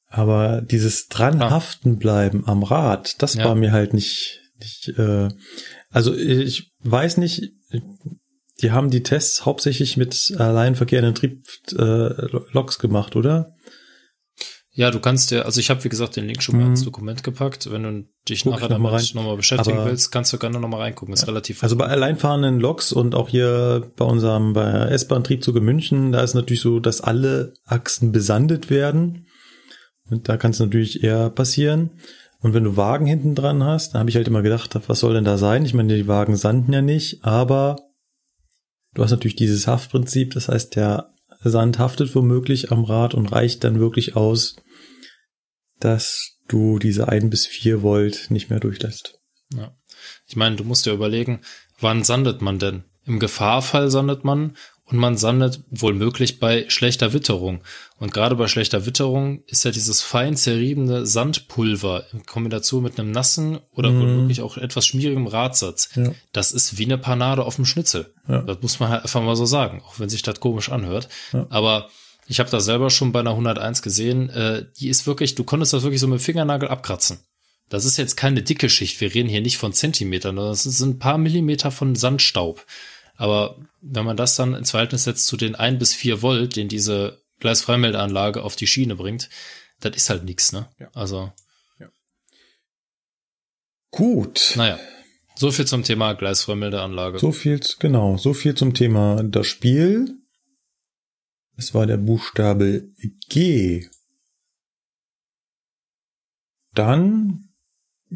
Aber 0.08 0.60
dieses 0.60 1.08
dranhaften 1.08 1.98
bleiben 1.98 2.46
am 2.46 2.62
Rad, 2.64 3.22
das 3.22 3.34
ja. 3.34 3.44
war 3.44 3.54
mir 3.54 3.72
halt 3.72 3.94
nicht, 3.94 4.40
nicht 4.60 4.96
äh, 4.96 5.28
also 5.90 6.14
ich 6.14 6.72
weiß 6.80 7.16
nicht, 7.16 7.52
die 8.62 8.70
haben 8.70 8.90
die 8.90 9.02
Tests 9.02 9.44
hauptsächlich 9.44 9.96
mit 9.96 10.34
alleinverkehrenden 10.38 11.14
Triebloks 11.14 12.76
äh, 12.76 12.80
gemacht, 12.80 13.16
oder? 13.16 13.54
Ja, 14.76 14.90
du 14.90 14.98
kannst 14.98 15.30
ja, 15.30 15.42
also 15.42 15.60
ich 15.60 15.70
habe 15.70 15.84
wie 15.84 15.88
gesagt 15.88 16.16
den 16.16 16.26
Link 16.26 16.42
schon 16.42 16.56
mal 16.56 16.64
mhm. 16.64 16.70
ins 16.70 16.82
Dokument 16.82 17.22
gepackt. 17.22 17.70
Wenn 17.70 17.84
du 17.84 18.08
dich 18.28 18.42
Guck 18.42 18.54
nachher 18.54 18.68
damit 18.68 19.14
nochmal 19.14 19.32
noch 19.32 19.36
beschäftigen 19.36 19.78
Aber 19.78 19.86
willst, 19.88 20.10
kannst 20.10 20.32
du 20.32 20.38
gerne 20.38 20.58
nochmal 20.58 20.80
reingucken. 20.80 21.14
Ist 21.14 21.22
ja. 21.22 21.26
relativ. 21.26 21.62
Also 21.62 21.76
bei 21.76 21.86
alleinfahrenden 21.86 22.58
Loks 22.58 22.92
und 22.92 23.14
auch 23.14 23.28
hier 23.28 23.92
bei 23.96 24.04
unserem 24.04 24.52
bei 24.52 24.70
S-Bahn-Triebzug 24.88 25.54
in 25.56 25.64
München, 25.64 26.10
da 26.10 26.22
ist 26.22 26.34
natürlich 26.34 26.60
so, 26.60 26.80
dass 26.80 27.00
alle 27.00 27.54
Achsen 27.64 28.10
besandet 28.10 28.68
werden. 28.68 29.28
Und 30.10 30.28
da 30.28 30.36
kann 30.36 30.50
es 30.50 30.58
natürlich 30.58 31.04
eher 31.04 31.30
passieren. 31.30 31.90
Und 32.44 32.52
wenn 32.52 32.64
du 32.64 32.76
Wagen 32.76 33.06
hinten 33.06 33.34
dran 33.34 33.64
hast, 33.64 33.94
dann 33.94 34.00
habe 34.00 34.10
ich 34.10 34.16
halt 34.16 34.28
immer 34.28 34.42
gedacht, 34.42 34.78
was 34.86 35.00
soll 35.00 35.14
denn 35.14 35.24
da 35.24 35.38
sein? 35.38 35.64
Ich 35.64 35.72
meine, 35.72 35.96
die 35.96 36.06
Wagen 36.06 36.36
sanden 36.36 36.74
ja 36.74 36.82
nicht, 36.82 37.24
aber 37.24 37.76
du 38.92 39.02
hast 39.02 39.12
natürlich 39.12 39.34
dieses 39.34 39.66
Haftprinzip, 39.66 40.34
das 40.34 40.48
heißt, 40.48 40.76
der 40.76 41.10
Sand 41.42 41.78
haftet 41.78 42.14
womöglich 42.14 42.70
am 42.70 42.84
Rad 42.84 43.14
und 43.14 43.32
reicht 43.32 43.64
dann 43.64 43.80
wirklich 43.80 44.14
aus, 44.14 44.56
dass 45.80 46.36
du 46.46 46.78
diese 46.78 47.08
ein 47.08 47.30
bis 47.30 47.46
vier 47.46 47.80
Volt 47.80 48.26
nicht 48.28 48.50
mehr 48.50 48.60
durchlässt. 48.60 49.18
Ja. 49.54 49.74
Ich 50.26 50.36
meine, 50.36 50.56
du 50.56 50.64
musst 50.64 50.84
dir 50.84 50.92
überlegen, 50.92 51.40
wann 51.80 52.04
sandet 52.04 52.42
man 52.42 52.58
denn? 52.58 52.84
Im 53.06 53.20
Gefahrfall 53.20 53.90
sandet 53.90 54.22
man 54.24 54.54
und 54.86 54.98
man 54.98 55.16
sandet 55.16 55.60
wohl 55.70 55.94
möglich 55.94 56.40
bei 56.40 56.66
schlechter 56.68 57.12
Witterung. 57.14 57.62
Und 57.98 58.12
gerade 58.12 58.36
bei 58.36 58.48
schlechter 58.48 58.84
Witterung 58.84 59.42
ist 59.46 59.64
ja 59.64 59.70
dieses 59.70 60.02
fein 60.02 60.36
zerriebene 60.36 61.06
Sandpulver 61.06 62.04
in 62.12 62.26
Kombination 62.26 62.82
mit 62.82 62.98
einem 62.98 63.10
nassen 63.10 63.58
oder 63.72 63.90
Mhm. 63.90 64.00
womöglich 64.00 64.42
auch 64.42 64.56
etwas 64.58 64.86
schmierigem 64.86 65.26
Radsatz. 65.26 65.88
Ja. 65.96 66.12
Das 66.32 66.52
ist 66.52 66.76
wie 66.78 66.84
eine 66.84 66.98
Panade 66.98 67.44
auf 67.44 67.56
dem 67.56 67.64
Schnitzel. 67.64 68.12
Ja. 68.28 68.42
Das 68.42 68.58
muss 68.60 68.78
man 68.78 68.90
halt 68.90 69.02
einfach 69.04 69.22
mal 69.22 69.36
so 69.36 69.46
sagen, 69.46 69.82
auch 69.86 69.98
wenn 69.98 70.08
sich 70.10 70.22
das 70.22 70.40
komisch 70.40 70.68
anhört. 70.70 71.08
Ja. 71.32 71.46
Aber 71.48 71.88
ich 72.26 72.38
habe 72.40 72.50
das 72.50 72.64
selber 72.66 72.90
schon 72.90 73.12
bei 73.12 73.20
einer 73.20 73.34
101 73.36 73.80
gesehen. 73.82 74.28
Äh, 74.30 74.66
die 74.78 74.88
ist 74.88 75.06
wirklich, 75.06 75.34
du 75.34 75.44
konntest 75.44 75.72
das 75.72 75.82
wirklich 75.82 76.00
so 76.00 76.08
mit 76.08 76.20
dem 76.20 76.24
Fingernagel 76.24 76.68
abkratzen. 76.68 77.20
Das 77.70 77.86
ist 77.86 77.96
jetzt 77.96 78.16
keine 78.16 78.42
dicke 78.42 78.68
Schicht. 78.68 79.00
Wir 79.00 79.14
reden 79.14 79.28
hier 79.30 79.40
nicht 79.40 79.56
von 79.56 79.72
Zentimetern, 79.72 80.36
sondern 80.36 80.52
das 80.52 80.64
sind 80.64 80.96
ein 80.96 80.98
paar 80.98 81.16
Millimeter 81.16 81.70
von 81.70 81.94
Sandstaub. 81.96 82.64
Aber 83.16 83.56
wenn 83.80 84.04
man 84.04 84.16
das 84.16 84.36
dann 84.36 84.54
ins 84.54 84.72
Verhältnis 84.72 85.04
setzt 85.04 85.26
zu 85.26 85.36
den 85.36 85.54
ein 85.54 85.78
bis 85.78 85.94
vier 85.94 86.22
Volt, 86.22 86.56
den 86.56 86.68
diese 86.68 87.22
Gleisfreimeldeanlage 87.40 88.42
auf 88.42 88.56
die 88.56 88.66
Schiene 88.66 88.96
bringt, 88.96 89.28
das 89.80 89.96
ist 89.96 90.10
halt 90.10 90.24
nix, 90.24 90.52
ne? 90.52 90.68
Ja. 90.78 90.88
Also, 90.94 91.32
Gut. 93.90 94.54
naja. 94.56 94.78
So 95.36 95.50
viel 95.50 95.66
zum 95.66 95.82
Thema 95.82 96.14
Gleisfreimeldeanlage. 96.14 97.18
So 97.18 97.32
viel, 97.32 97.60
genau, 97.78 98.16
so 98.16 98.34
viel 98.34 98.54
zum 98.54 98.74
Thema 98.74 99.22
das 99.22 99.46
Spiel. 99.46 100.16
Es 101.56 101.74
war 101.74 101.86
der 101.86 101.96
Buchstabe 101.96 102.88
G. 103.28 103.88
Dann 106.74 107.50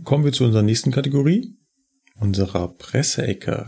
kommen 0.05 0.25
wir 0.25 0.33
zu 0.33 0.45
unserer 0.45 0.63
nächsten 0.63 0.91
Kategorie, 0.91 1.57
unserer 2.17 2.69
Presseecke. 2.69 3.65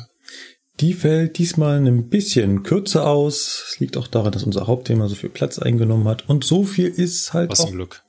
Die 0.81 0.94
fällt 0.94 1.36
diesmal 1.39 1.76
ein 1.76 2.09
bisschen 2.09 2.62
kürzer 2.62 3.07
aus. 3.07 3.67
Es 3.68 3.81
liegt 3.81 3.97
auch 3.97 4.07
daran, 4.07 4.33
dass 4.33 4.44
unser 4.44 4.67
Hauptthema 4.67 5.09
so 5.09 5.15
viel 5.15 5.28
Platz 5.28 5.59
eingenommen 5.59 6.09
hat. 6.09 6.28
Und 6.28 6.44
so 6.44 6.65
viel 6.65 6.89
ist 6.89 7.34
halt 7.34 7.50
Was 7.50 7.60
auch 7.60 7.67
ein 7.67 7.73
Glück. 7.75 8.02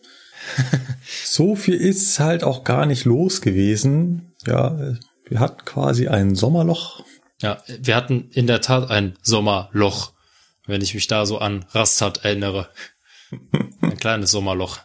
so 1.25 1.55
viel 1.55 1.75
ist 1.75 2.19
halt 2.19 2.43
auch 2.43 2.63
gar 2.63 2.85
nicht 2.85 3.05
los 3.05 3.41
gewesen. 3.41 4.33
Ja, 4.45 4.95
wir 5.25 5.39
hatten 5.39 5.65
quasi 5.65 6.07
ein 6.07 6.35
Sommerloch. 6.35 7.03
Ja, 7.41 7.61
wir 7.67 7.95
hatten 7.95 8.29
in 8.31 8.47
der 8.47 8.61
Tat 8.61 8.89
ein 8.89 9.17
Sommerloch, 9.21 10.13
wenn 10.65 10.81
ich 10.81 10.93
mich 10.93 11.07
da 11.07 11.25
so 11.25 11.39
an 11.39 11.65
Rastat 11.71 12.23
erinnere. 12.23 12.69
Ein 13.81 13.97
kleines 13.97 14.31
Sommerloch 14.31 14.79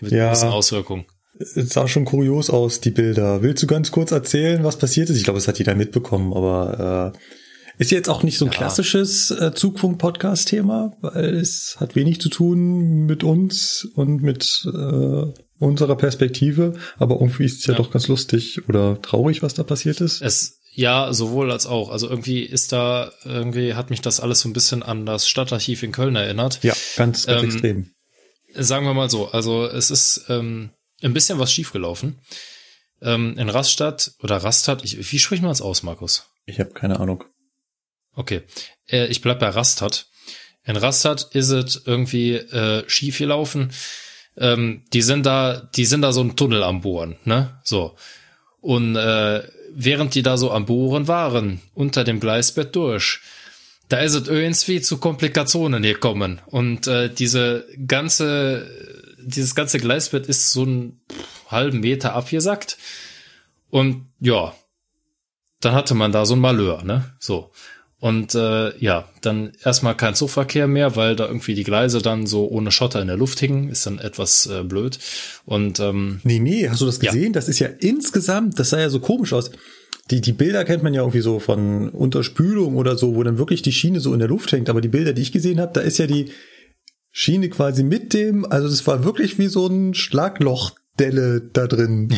mit 0.00 0.12
Ja. 0.12 0.26
gewissen 0.26 0.48
Auswirkungen. 0.48 1.06
Es 1.40 1.54
sah 1.70 1.88
schon 1.88 2.04
kurios 2.04 2.50
aus, 2.50 2.80
die 2.80 2.90
Bilder. 2.90 3.42
Willst 3.42 3.62
du 3.62 3.66
ganz 3.66 3.90
kurz 3.90 4.10
erzählen, 4.12 4.62
was 4.62 4.76
passiert 4.76 5.08
ist? 5.10 5.16
Ich 5.16 5.24
glaube, 5.24 5.38
es 5.38 5.48
hat 5.48 5.58
jeder 5.58 5.74
mitbekommen, 5.74 6.32
aber 6.34 7.12
äh, 7.14 7.82
ist 7.82 7.90
jetzt 7.90 8.10
auch 8.10 8.22
nicht 8.22 8.36
so 8.36 8.44
ein 8.44 8.50
Ja. 8.52 8.58
klassisches 8.58 9.30
äh, 9.30 9.52
Zugfunk-Podcast-Thema, 9.54 10.96
weil 11.00 11.36
es 11.36 11.76
hat 11.80 11.96
wenig 11.96 12.20
zu 12.20 12.28
tun 12.28 13.06
mit 13.06 13.24
uns 13.24 13.88
und 13.94 14.22
mit 14.22 14.66
äh, 14.66 15.22
unserer 15.58 15.96
Perspektive, 15.96 16.74
aber 16.98 17.14
irgendwie 17.16 17.44
ist 17.44 17.60
es 17.60 17.66
ja, 17.66 17.72
Ja. 17.72 17.78
doch 17.78 17.90
ganz 17.90 18.08
lustig 18.08 18.68
oder 18.68 19.00
traurig, 19.00 19.42
was 19.42 19.54
da 19.54 19.62
passiert 19.62 20.00
ist. 20.02 20.20
Es, 20.20 20.58
ja, 20.72 21.12
sowohl 21.12 21.50
als 21.50 21.66
auch. 21.66 21.90
Also 21.90 22.08
irgendwie 22.08 22.42
ist 22.42 22.72
da, 22.72 23.12
irgendwie 23.24 23.74
hat 23.74 23.88
mich 23.90 24.02
das 24.02 24.20
alles 24.20 24.40
so 24.40 24.48
ein 24.48 24.52
bisschen 24.52 24.82
an 24.82 25.06
das 25.06 25.26
Stadtarchiv 25.28 25.82
in 25.82 25.92
Köln 25.92 26.16
erinnert. 26.16 26.60
Ja, 26.62 26.74
ganz, 26.96 27.26
ganz 27.26 27.42
Ähm, 27.42 27.48
extrem. 27.50 27.90
Sagen 28.54 28.84
wir 28.84 28.94
mal 28.94 29.08
so, 29.08 29.28
also 29.30 29.64
es 29.64 29.90
ist 29.90 30.26
ähm, 30.28 30.70
ein 31.02 31.12
bisschen 31.12 31.38
was 31.38 31.52
schiefgelaufen. 31.52 32.20
Ähm, 33.02 33.38
in 33.38 33.48
Rastatt 33.48 34.12
oder 34.22 34.36
Rastatt, 34.38 34.84
ich, 34.84 35.12
wie 35.12 35.18
spricht 35.18 35.42
man 35.42 35.52
es 35.52 35.62
aus, 35.62 35.82
Markus? 35.82 36.28
Ich 36.44 36.60
habe 36.60 36.70
keine 36.70 37.00
Ahnung. 37.00 37.24
Okay, 38.14 38.42
äh, 38.90 39.06
ich 39.06 39.20
bleib 39.20 39.40
bei 39.40 39.48
Rastat. 39.48 40.06
In 40.64 40.76
Rastat 40.76 41.34
ist 41.34 41.50
es 41.50 41.82
irgendwie 41.86 42.34
äh, 42.34 42.88
schief 42.88 43.18
gelaufen. 43.18 43.72
Ähm, 44.36 44.84
die 44.92 45.02
sind 45.02 45.24
da, 45.26 45.68
die 45.74 45.86
sind 45.86 46.02
da 46.02 46.12
so 46.12 46.22
ein 46.22 46.36
Tunnel 46.36 46.62
am 46.62 46.82
Bohren, 46.82 47.16
ne? 47.24 47.60
So. 47.64 47.96
Und 48.60 48.96
äh, 48.96 49.42
während 49.72 50.14
die 50.14 50.22
da 50.22 50.36
so 50.36 50.50
am 50.50 50.66
Bohren 50.66 51.08
waren, 51.08 51.60
unter 51.74 52.04
dem 52.04 52.20
Gleisbett 52.20 52.76
durch, 52.76 53.20
da 53.88 53.98
ist 53.98 54.14
es 54.14 54.28
irgendwie 54.28 54.80
zu 54.80 54.98
Komplikationen 54.98 55.82
gekommen. 55.82 56.40
Und 56.46 56.86
äh, 56.86 57.12
diese 57.12 57.66
ganze, 57.86 58.68
dieses 59.24 59.54
ganze 59.54 59.78
Gleisbett 59.78 60.26
ist 60.26 60.52
so 60.52 60.62
einen 60.62 61.00
halben 61.48 61.80
Meter 61.80 62.14
abgesackt. 62.14 62.78
Und 63.70 64.06
ja, 64.20 64.54
dann 65.60 65.74
hatte 65.74 65.94
man 65.94 66.12
da 66.12 66.24
so 66.26 66.34
ein 66.34 66.40
Malheur, 66.40 66.82
ne? 66.84 67.04
So. 67.18 67.50
Und 67.98 68.34
äh, 68.34 68.74
ja, 68.78 69.10
dann 69.20 69.52
erstmal 69.62 69.94
kein 69.94 70.14
Zugverkehr 70.14 70.66
mehr, 70.66 70.96
weil 70.96 71.16
da 71.16 71.26
irgendwie 71.26 71.54
die 71.54 71.64
Gleise 71.64 72.00
dann 72.00 72.26
so 72.26 72.48
ohne 72.48 72.72
Schotter 72.72 73.02
in 73.02 73.08
der 73.08 73.18
Luft 73.18 73.38
hingen, 73.40 73.68
ist 73.68 73.84
dann 73.84 73.98
etwas 73.98 74.46
äh, 74.46 74.62
blöd. 74.64 74.98
Und 75.44 75.80
ähm, 75.80 76.20
Nee, 76.24 76.38
nee, 76.38 76.66
hast 76.70 76.80
du 76.80 76.86
das 76.86 77.00
Ja. 77.02 77.12
gesehen? 77.12 77.34
Das 77.34 77.46
ist 77.48 77.58
ja 77.58 77.68
insgesamt, 77.78 78.58
das 78.58 78.70
sah 78.70 78.80
ja 78.80 78.88
so 78.88 79.00
komisch 79.00 79.34
aus. 79.34 79.50
Die, 80.10 80.22
die 80.22 80.32
Bilder 80.32 80.64
kennt 80.64 80.82
man 80.82 80.94
ja 80.94 81.02
irgendwie 81.02 81.20
so 81.20 81.40
von 81.40 81.90
Unterspülung 81.90 82.76
oder 82.76 82.96
so, 82.96 83.14
wo 83.14 83.22
dann 83.22 83.36
wirklich 83.36 83.60
die 83.60 83.70
Schiene 83.70 84.00
so 84.00 84.14
in 84.14 84.18
der 84.18 84.28
Luft 84.28 84.50
hängt. 84.50 84.70
Aber 84.70 84.80
die 84.80 84.88
Bilder, 84.88 85.12
die 85.12 85.22
ich 85.22 85.30
gesehen 85.30 85.60
habe, 85.60 85.72
da 85.74 85.82
ist 85.82 85.98
ja 85.98 86.06
die 86.06 86.30
Schiene 87.12 87.48
quasi 87.48 87.82
mit 87.82 88.12
dem, 88.12 88.44
also 88.44 88.68
das 88.68 88.86
war 88.86 89.04
wirklich 89.04 89.38
wie 89.38 89.48
so 89.48 89.66
ein 89.66 89.94
Schlaglochdelle 89.94 91.40
da 91.52 91.66
drin. 91.66 92.16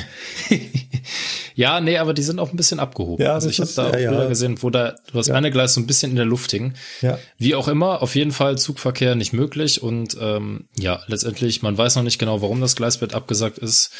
ja, 1.55 1.81
nee, 1.81 1.99
aber 1.99 2.15
die 2.15 2.23
sind 2.23 2.39
auch 2.39 2.51
ein 2.51 2.57
bisschen 2.57 2.81
abgehoben. 2.81 3.25
Ja, 3.25 3.35
also 3.35 3.49
ich 3.49 3.61
habe 3.61 3.71
da 3.75 3.89
auch 3.89 3.93
ja, 3.95 4.01
ja. 4.01 4.11
Bilder 4.11 4.29
gesehen, 4.29 4.62
wo 4.62 4.71
da 4.71 4.95
das 5.12 5.29
Ja. 5.29 5.35
eine 5.35 5.51
Gleis 5.51 5.75
so 5.75 5.81
ein 5.81 5.87
bisschen 5.87 6.11
in 6.11 6.17
der 6.17 6.25
Luft 6.27 6.51
hing. 6.51 6.75
Ja. 7.01 7.19
Wie 7.39 7.55
auch 7.55 7.69
immer, 7.69 8.03
auf 8.03 8.15
jeden 8.15 8.33
Fall 8.33 8.59
Zugverkehr 8.59 9.15
nicht 9.15 9.33
möglich 9.33 9.83
und 9.83 10.17
ähm, 10.21 10.69
ja, 10.79 11.01
letztendlich, 11.07 11.62
man 11.62 11.77
weiß 11.79 11.97
noch 11.97 12.03
nicht 12.03 12.19
genau, 12.19 12.43
warum 12.43 12.61
das 12.61 12.77
Gleisbett 12.77 13.15
abgesagt 13.15 13.59
ist. 13.59 13.91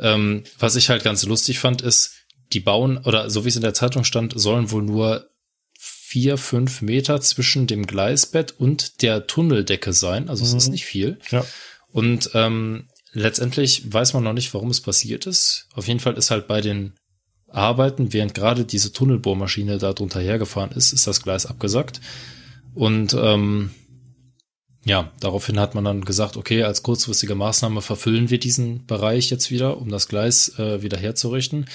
Ähm, 0.00 0.44
was 0.58 0.76
ich 0.76 0.88
halt 0.90 1.04
ganz 1.04 1.24
lustig 1.26 1.58
fand, 1.58 1.82
ist, 1.82 2.12
die 2.52 2.60
bauen, 2.60 2.98
oder 3.04 3.28
so 3.28 3.44
wie 3.44 3.48
es 3.48 3.56
in 3.56 3.62
der 3.62 3.74
Zeitung 3.74 4.04
stand, 4.04 4.32
sollen 4.38 4.70
wohl 4.70 4.82
nur 4.82 5.28
vier, 6.08 6.38
fünf 6.38 6.80
Meter 6.80 7.20
zwischen 7.20 7.66
dem 7.66 7.86
Gleisbett 7.86 8.54
und 8.58 9.02
der 9.02 9.26
Tunneldecke 9.26 9.92
sein. 9.92 10.30
Also 10.30 10.42
es 10.42 10.54
ist 10.54 10.70
nicht 10.70 10.86
viel. 10.86 11.18
Ja. 11.30 11.44
Und 11.92 12.30
ähm, 12.32 12.88
letztendlich 13.12 13.92
weiß 13.92 14.14
man 14.14 14.24
noch 14.24 14.32
nicht, 14.32 14.54
warum 14.54 14.70
es 14.70 14.80
passiert 14.80 15.26
ist. 15.26 15.68
Auf 15.74 15.86
jeden 15.86 16.00
Fall 16.00 16.14
ist 16.14 16.30
halt 16.30 16.48
bei 16.48 16.62
den 16.62 16.94
Arbeiten, 17.48 18.14
während 18.14 18.32
gerade 18.32 18.64
diese 18.64 18.90
Tunnelbohrmaschine 18.90 19.76
da 19.76 19.92
drunter 19.92 20.20
hergefahren 20.20 20.72
ist, 20.72 20.94
ist 20.94 21.06
das 21.06 21.22
Gleis 21.22 21.44
abgesackt. 21.44 22.00
Und 22.74 23.12
ähm, 23.12 23.72
ja, 24.86 25.12
daraufhin 25.20 25.60
hat 25.60 25.74
man 25.74 25.84
dann 25.84 26.06
gesagt, 26.06 26.38
okay, 26.38 26.62
als 26.62 26.82
kurzfristige 26.82 27.34
Maßnahme 27.34 27.82
verfüllen 27.82 28.30
wir 28.30 28.38
diesen 28.38 28.86
Bereich 28.86 29.28
jetzt 29.28 29.50
wieder, 29.50 29.76
um 29.76 29.90
das 29.90 30.08
Gleis 30.08 30.58
äh, 30.58 30.80
wieder 30.80 30.96
herzurichten. 30.96 31.66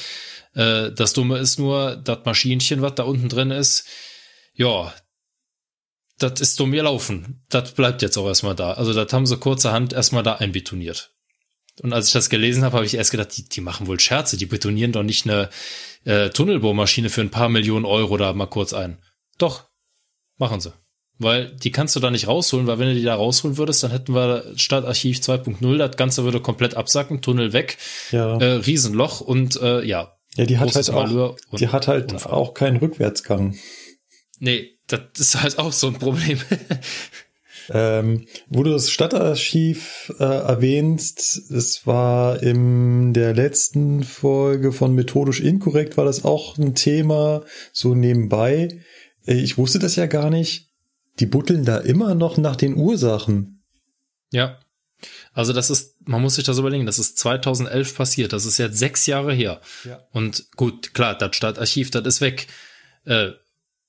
Äh, 0.55 0.91
das 0.91 1.13
Dumme 1.13 1.37
ist 1.37 1.59
nur, 1.59 1.97
das 1.97 2.25
Maschinchen, 2.25 2.81
was 2.81 2.95
da 2.95 3.03
unten 3.03 3.29
drin 3.29 3.51
ist, 3.51 3.85
ja, 4.53 4.93
das 6.19 6.40
ist 6.40 6.59
dumm 6.59 6.72
gelaufen. 6.72 7.43
Das 7.49 7.72
bleibt 7.73 8.01
jetzt 8.01 8.17
auch 8.17 8.27
erstmal 8.27 8.56
da. 8.56 8.73
Also 8.73 8.93
das 8.93 9.11
haben 9.11 9.25
sie 9.25 9.38
kurzerhand 9.38 9.93
erstmal 9.93 10.23
da 10.23 10.35
einbetoniert. 10.35 11.11
Und 11.82 11.91
als 11.91 12.07
ich 12.07 12.14
das 12.14 12.30
gelesen 12.30 12.64
habe, 12.64 12.75
habe 12.75 12.85
ich 12.85 12.93
erst 12.93 13.11
gedacht, 13.11 13.35
die, 13.35 13.49
die 13.49 13.61
machen 13.61 13.88
wohl 13.88 13.99
Scherze, 13.99 14.38
die 14.38 14.45
betonieren 14.45 14.91
doch 14.91 15.01
nicht 15.01 15.25
eine 15.27 15.49
äh, 16.06 16.30
Tunnelbohrmaschine 16.30 17.09
für 17.09 17.22
ein 17.22 17.32
paar 17.32 17.49
Millionen 17.49 17.85
Euro 17.85 18.15
da 18.17 18.32
mal 18.33 18.45
kurz 18.45 18.73
ein. 18.73 18.99
Doch, 19.40 19.64
machen 20.38 20.61
sie. 20.61 20.72
Weil 21.17 21.56
die 21.56 21.72
kannst 21.72 21.95
du 21.95 21.99
da 21.99 22.11
nicht 22.11 22.27
rausholen, 22.27 22.67
weil 22.67 22.77
wenn 22.80 22.90
du 22.90 22.95
die 22.95 23.03
da 23.03 23.15
rausholen 23.15 23.57
würdest, 23.57 23.82
dann 23.83 23.91
hätten 23.91 24.14
wir 24.14 24.53
Stadtarchiv 24.56 25.17
2.0, 25.17 25.77
das 25.77 25.95
Ganze 25.98 26.23
würde 26.23 26.40
komplett 26.41 26.75
absacken, 26.75 27.22
Tunnel 27.22 27.53
weg, 27.53 27.77
Ja. 28.11 28.38
äh, 28.38 28.53
Riesenloch 28.53 29.22
und 29.22 29.59
äh, 29.61 29.83
ja. 29.83 30.15
ja, 30.35 30.45
die 30.45 30.57
hat 30.59 30.75
halt 30.75 30.90
auch, 30.91 31.35
die 31.57 31.67
hat 31.69 31.88
halt 31.88 32.25
auch 32.27 32.53
keinen 32.53 32.77
Rückwärtsgang. 32.77 33.56
Nee, 34.43 34.77
das 34.88 35.01
ist 35.19 35.41
halt 35.41 35.57
auch 35.57 35.72
so 35.72 35.88
ein 35.88 35.93
Problem. 35.93 36.39
Ähm, 37.69 38.27
wo 38.49 38.63
du 38.63 38.72
das 38.72 38.91
Stadtarchiv 38.91 40.13
äh, 40.19 40.23
erwähnst, 40.23 41.49
es 41.49 41.88
war 41.88 42.43
in 42.43 43.13
der 43.13 43.33
letzten 43.33 44.03
Folge 44.03 44.73
von 44.73 44.93
Methodisch 44.93 45.39
Inkorrekt 45.39 45.95
war 45.95 46.03
das 46.03 46.25
auch 46.25 46.57
ein 46.57 46.75
Thema, 46.75 47.45
so 47.72 47.95
nebenbei. 47.95 48.81
Äh, 49.25 49.35
Ich 49.35 49.57
wusste 49.57 49.80
das 49.80 49.95
ja 49.95 50.07
gar 50.07 50.30
nicht. 50.30 50.72
Die 51.22 51.25
butteln 51.25 51.63
da 51.63 51.77
immer 51.77 52.15
noch 52.15 52.35
nach 52.35 52.57
den 52.57 52.75
Ursachen. 52.75 53.63
ja. 54.31 54.59
Also 55.33 55.53
das 55.53 55.69
ist, 55.69 55.95
man 56.05 56.22
muss 56.22 56.35
sich 56.35 56.43
das 56.43 56.57
überlegen, 56.59 56.85
das 56.85 56.99
ist 56.99 57.17
2011 57.17 57.95
passiert, 57.95 58.33
das 58.33 58.45
ist 58.45 58.57
jetzt 58.57 58.77
sechs 58.77 59.05
Jahre 59.05 59.33
her. 59.33 59.61
Ja. 59.85 60.05
Und 60.11 60.51
gut, 60.57 60.93
klar, 60.93 61.17
das 61.17 61.35
Stadtarchiv, 61.38 61.91
das 61.91 62.05
ist 62.05 62.19
weg. 62.19 62.47
Äh, 63.05 63.31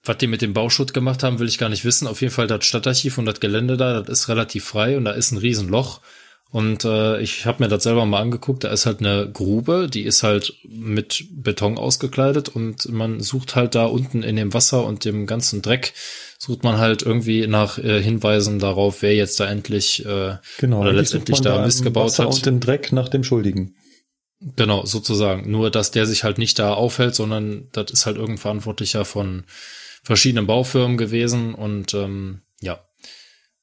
was 0.04 0.18
die 0.18 0.26
mit 0.26 0.42
dem 0.42 0.52
Bauschutt 0.52 0.94
gemacht 0.94 1.22
haben, 1.22 1.38
will 1.38 1.48
ich 1.48 1.58
gar 1.58 1.68
nicht 1.68 1.84
wissen. 1.84 2.06
Auf 2.06 2.20
jeden 2.20 2.32
Fall 2.32 2.46
das 2.46 2.64
Stadtarchiv 2.64 3.18
und 3.18 3.26
das 3.26 3.40
Gelände 3.40 3.76
da, 3.76 4.00
das 4.00 4.20
ist 4.20 4.28
relativ 4.28 4.64
frei 4.64 4.96
und 4.96 5.04
da 5.04 5.12
ist 5.12 5.32
ein 5.32 5.38
Riesenloch. 5.38 6.00
Und 6.50 6.84
äh, 6.84 7.20
ich 7.20 7.46
habe 7.46 7.64
mir 7.64 7.68
das 7.68 7.82
selber 7.82 8.06
mal 8.06 8.20
angeguckt. 8.20 8.62
Da 8.62 8.68
ist 8.68 8.86
halt 8.86 9.00
eine 9.00 9.28
Grube, 9.28 9.88
die 9.92 10.02
ist 10.04 10.22
halt 10.22 10.54
mit 10.62 11.24
Beton 11.32 11.78
ausgekleidet 11.78 12.48
und 12.48 12.88
man 12.92 13.18
sucht 13.18 13.56
halt 13.56 13.74
da 13.74 13.86
unten 13.86 14.22
in 14.22 14.36
dem 14.36 14.54
Wasser 14.54 14.84
und 14.84 15.04
dem 15.04 15.26
ganzen 15.26 15.62
Dreck 15.62 15.94
sucht 16.38 16.62
man 16.62 16.78
halt 16.78 17.02
irgendwie 17.02 17.48
nach 17.48 17.78
äh, 17.78 18.00
Hinweisen 18.00 18.60
darauf, 18.60 19.02
wer 19.02 19.16
jetzt 19.16 19.40
da 19.40 19.46
endlich 19.46 20.06
äh, 20.06 20.36
genau, 20.58 20.82
oder 20.82 20.92
letztendlich 20.92 21.40
da, 21.40 21.60
Mist 21.64 21.82
gebaut 21.82 22.04
Wasser 22.04 22.24
hat. 22.24 22.34
Und 22.34 22.46
den 22.46 22.60
Dreck 22.60 22.92
nach 22.92 23.08
dem 23.08 23.24
Schuldigen. 23.24 23.74
Genau, 24.54 24.84
sozusagen. 24.84 25.50
Nur, 25.50 25.72
dass 25.72 25.90
der 25.90 26.06
sich 26.06 26.22
halt 26.22 26.38
nicht 26.38 26.60
da 26.60 26.74
aufhält, 26.74 27.16
sondern 27.16 27.66
das 27.72 27.90
ist 27.90 28.06
halt 28.06 28.16
irgendein 28.16 28.38
Verantwortlicher 28.38 29.04
von 29.04 29.42
verschiedenen 30.04 30.46
Baufirmen 30.46 30.96
gewesen 30.96 31.54
und 31.54 31.94
ähm, 31.94 32.42
ja. 32.60 32.78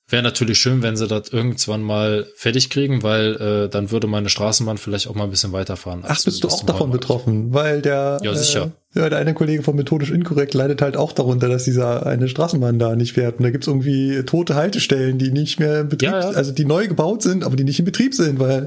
Wäre 0.10 0.24
natürlich 0.24 0.58
schön, 0.58 0.82
wenn 0.82 0.98
sie 0.98 1.08
das 1.08 1.30
irgendwann 1.30 1.82
mal 1.82 2.28
fertig 2.36 2.70
kriegen, 2.70 3.02
weil 3.02 3.36
äh, 3.36 3.70
dann 3.70 3.92
würde 3.92 4.08
meine 4.08 4.28
Straßenbahn 4.28 4.78
vielleicht 4.78 5.08
auch 5.08 5.16
mal 5.16 5.24
ein 5.24 5.30
bisschen 5.30 5.54
weiterfahren. 5.54 6.04
Ach, 6.06 6.22
bist 6.22 6.44
du 6.44 6.50
auch 6.50 6.66
davon 6.66 6.88
Heumarkt. 6.88 7.02
betroffen? 7.02 7.54
Weil 7.54 7.82
der, 7.82 8.20
ja, 8.22 8.36
sicher. 8.36 8.72
Äh, 8.94 9.00
ja, 9.00 9.10
der 9.10 9.20
eine 9.20 9.34
Kollege 9.34 9.64
von 9.64 9.74
Methodisch 9.74 10.12
Inkorrekt 10.12 10.54
leidet 10.54 10.82
halt 10.82 10.98
auch 10.98 11.14
darunter, 11.14 11.48
dass 11.48 11.64
dieser 11.64 12.06
eine 12.06 12.28
Straßenbahn 12.28 12.78
da 12.78 12.98
nicht 12.98 13.14
fährt. 13.14 13.38
Und 13.38 13.44
da 13.44 13.52
gibt's 13.52 13.68
irgendwie 13.68 14.24
tote 14.24 14.56
Haltestellen, 14.56 15.18
die 15.18 15.32
nicht 15.32 15.62
mehr 15.62 15.80
in 15.80 15.88
Betrieb, 15.88 16.12
ja, 16.12 16.20
ja. 16.20 16.30
also 16.32 16.52
die 16.52 16.66
neu 16.66 16.90
gebaut 16.90 17.22
sind, 17.22 17.46
aber 17.46 17.56
die 17.56 17.64
nicht 17.64 17.80
in 17.80 17.86
Betrieb 17.86 18.14
sind, 18.14 18.38
weil 18.38 18.66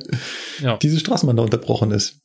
ja. 0.62 0.78
diese 0.78 0.98
Straßenbahn 0.98 1.36
da 1.36 1.42
unterbrochen 1.42 1.90
ist. 1.90 2.23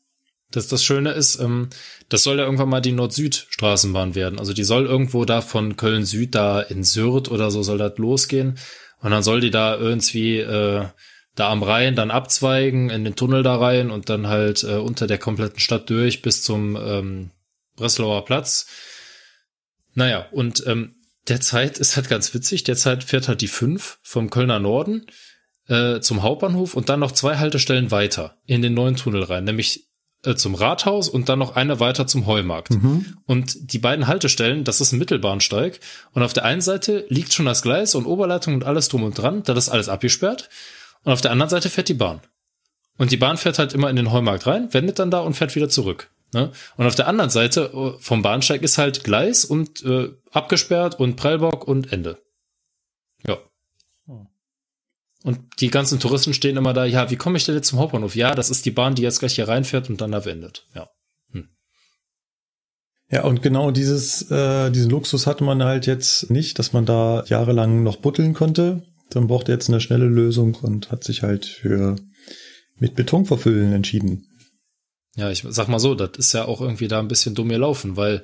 Das, 0.51 0.67
das 0.67 0.83
Schöne 0.83 1.11
ist, 1.11 1.39
ähm, 1.39 1.69
das 2.09 2.23
soll 2.23 2.39
ja 2.39 2.45
irgendwann 2.45 2.69
mal 2.69 2.81
die 2.81 2.91
Nord-Süd-Straßenbahn 2.91 4.15
werden. 4.15 4.39
Also 4.39 4.53
die 4.53 4.63
soll 4.63 4.85
irgendwo 4.85 5.25
da 5.25 5.41
von 5.41 5.77
Köln-Süd 5.77 6.33
da 6.33 6.61
in 6.61 6.83
Sürth 6.83 7.29
oder 7.29 7.51
so 7.51 7.61
soll 7.61 7.77
das 7.77 7.97
losgehen. 7.97 8.57
Und 9.01 9.11
dann 9.11 9.23
soll 9.23 9.41
die 9.41 9.51
da 9.51 9.77
irgendwie 9.77 10.39
äh, 10.39 10.85
da 11.35 11.51
am 11.51 11.63
Rhein 11.63 11.95
dann 11.95 12.11
abzweigen, 12.11 12.89
in 12.89 13.03
den 13.03 13.15
Tunnel 13.15 13.43
da 13.43 13.55
rein 13.57 13.91
und 13.91 14.09
dann 14.09 14.27
halt 14.27 14.63
äh, 14.63 14.75
unter 14.75 15.07
der 15.07 15.19
kompletten 15.19 15.59
Stadt 15.59 15.89
durch 15.89 16.21
bis 16.21 16.43
zum 16.43 16.75
ähm, 16.75 17.31
Breslauer 17.75 18.25
Platz. 18.25 18.67
Naja, 19.93 20.27
und 20.31 20.65
ähm, 20.67 20.95
derzeit 21.27 21.77
ist 21.77 21.95
halt 21.95 22.09
ganz 22.09 22.33
witzig, 22.33 22.63
derzeit 22.63 23.03
fährt 23.03 23.27
halt 23.27 23.41
die 23.41 23.47
5 23.47 23.99
vom 24.01 24.29
Kölner 24.29 24.59
Norden 24.59 25.05
äh, 25.67 25.99
zum 26.01 26.23
Hauptbahnhof 26.23 26.73
und 26.73 26.89
dann 26.89 26.99
noch 26.99 27.11
zwei 27.11 27.37
Haltestellen 27.37 27.91
weiter 27.91 28.37
in 28.45 28.61
den 28.61 28.73
neuen 28.73 28.95
Tunnel 28.95 29.23
rein, 29.23 29.45
nämlich 29.45 29.88
äh, 30.23 30.35
zum 30.35 30.56
Rathaus 30.56 31.07
und 31.09 31.30
dann 31.30 31.39
noch 31.39 31.56
eine 31.56 31.80
weiter 31.80 32.07
zum 32.07 32.25
Heumarkt. 32.25 32.72
Mhm. 32.72 33.17
Und 33.25 33.72
die 33.73 33.80
beiden 33.80 34.07
Haltestellen, 34.07 34.64
das 34.64 34.81
ist 34.81 34.91
ein 34.91 34.99
Mittelbahnsteig. 34.99 35.80
Und 36.14 36.23
auf 36.23 36.33
der 36.33 36.45
einen 36.45 36.61
Seite 36.61 37.06
liegt 37.09 37.33
schon 37.33 37.45
das 37.45 37.61
Gleis 37.61 37.95
und 37.95 38.06
Oberleitung 38.06 38.56
und 38.56 38.65
alles 38.65 38.89
drum 38.89 39.03
und 39.03 39.17
dran. 39.17 39.43
Da 39.43 39.53
ist 39.53 39.69
alles 39.69 39.89
abgesperrt. 39.89 40.49
Und 41.03 41.14
auf 41.14 41.22
der 41.22 41.31
anderen 41.31 41.49
Seite 41.49 41.69
fährt 41.69 41.89
die 41.89 41.93
Bahn. 41.93 42.22
Und 42.98 43.11
die 43.11 43.17
Bahn 43.17 43.38
fährt 43.38 43.59
halt 43.59 43.73
immer 43.73 43.89
in 43.89 43.95
den 43.95 44.11
Heumarkt 44.11 44.45
rein, 44.45 44.73
wendet 44.73 44.99
dann 44.99 45.09
da 45.09 45.19
und 45.19 45.35
fährt 45.35 45.56
wieder 45.56 45.69
zurück. 45.69 46.09
Ne? 46.33 46.51
Und 46.75 46.85
auf 46.85 46.95
der 46.95 47.07
anderen 47.07 47.30
Seite 47.30 47.72
äh, 47.73 48.01
vom 48.01 48.22
Bahnsteig 48.22 48.61
ist 48.61 48.77
halt 48.77 49.03
Gleis 49.03 49.45
und 49.45 49.83
äh, 49.83 50.09
abgesperrt 50.31 50.99
und 50.99 51.15
Prellbock 51.15 51.67
und 51.67 51.91
Ende. 51.91 52.17
Und 55.23 55.39
die 55.59 55.69
ganzen 55.69 55.99
Touristen 55.99 56.33
stehen 56.33 56.56
immer 56.56 56.73
da, 56.73 56.85
ja, 56.85 57.11
wie 57.11 57.17
komme 57.17 57.38
ich 57.38 57.43
denn 57.43 57.56
jetzt 57.56 57.67
zum 57.67 57.80
Hauptbahnhof? 57.80 58.15
Ja, 58.15 58.35
das 58.35 58.49
ist 58.49 58.65
die 58.65 58.72
Bahn, 58.72 58.95
die 58.95 59.01
jetzt 59.01 59.19
gleich 59.19 59.35
hier 59.35 59.48
reinfährt 59.48 59.89
und 59.89 59.99
dann 59.99 60.11
da 60.11 60.23
wendet. 60.23 60.65
Ja. 60.73 60.89
Hm. 61.31 61.49
Ja, 63.11 63.25
und 63.25 63.41
genau 63.41 63.72
dieses, 63.72 64.31
äh, 64.31 64.72
diesen 64.72 64.91
Luxus 64.91 65.27
hatte 65.27 65.43
man 65.43 65.61
halt 65.64 65.88
jetzt 65.88 66.30
nicht, 66.31 66.57
dass 66.57 66.72
man 66.72 66.85
da 66.85 67.23
jahrelang 67.27 67.83
noch 67.83 67.98
butteln 67.98 68.33
konnte. 68.33 68.83
Dann 69.09 69.27
brauchte 69.27 69.51
jetzt 69.51 69.67
eine 69.67 69.81
schnelle 69.81 70.06
Lösung 70.06 70.56
und 70.56 70.91
hat 70.91 71.03
sich 71.03 71.23
halt 71.23 71.45
für 71.45 71.98
mit 72.77 72.95
Beton 72.95 73.25
verfüllen 73.25 73.73
entschieden. 73.73 74.25
Ja, 75.15 75.30
ich 75.30 75.43
sag 75.49 75.67
mal 75.67 75.80
so, 75.80 75.95
das 75.95 76.11
ist 76.17 76.33
ja 76.33 76.45
auch 76.45 76.61
irgendwie 76.61 76.88
da 76.88 76.99
ein 76.99 77.09
bisschen 77.09 77.35
dumm 77.35 77.49
gelaufen, 77.49 77.98
weil 77.98 78.23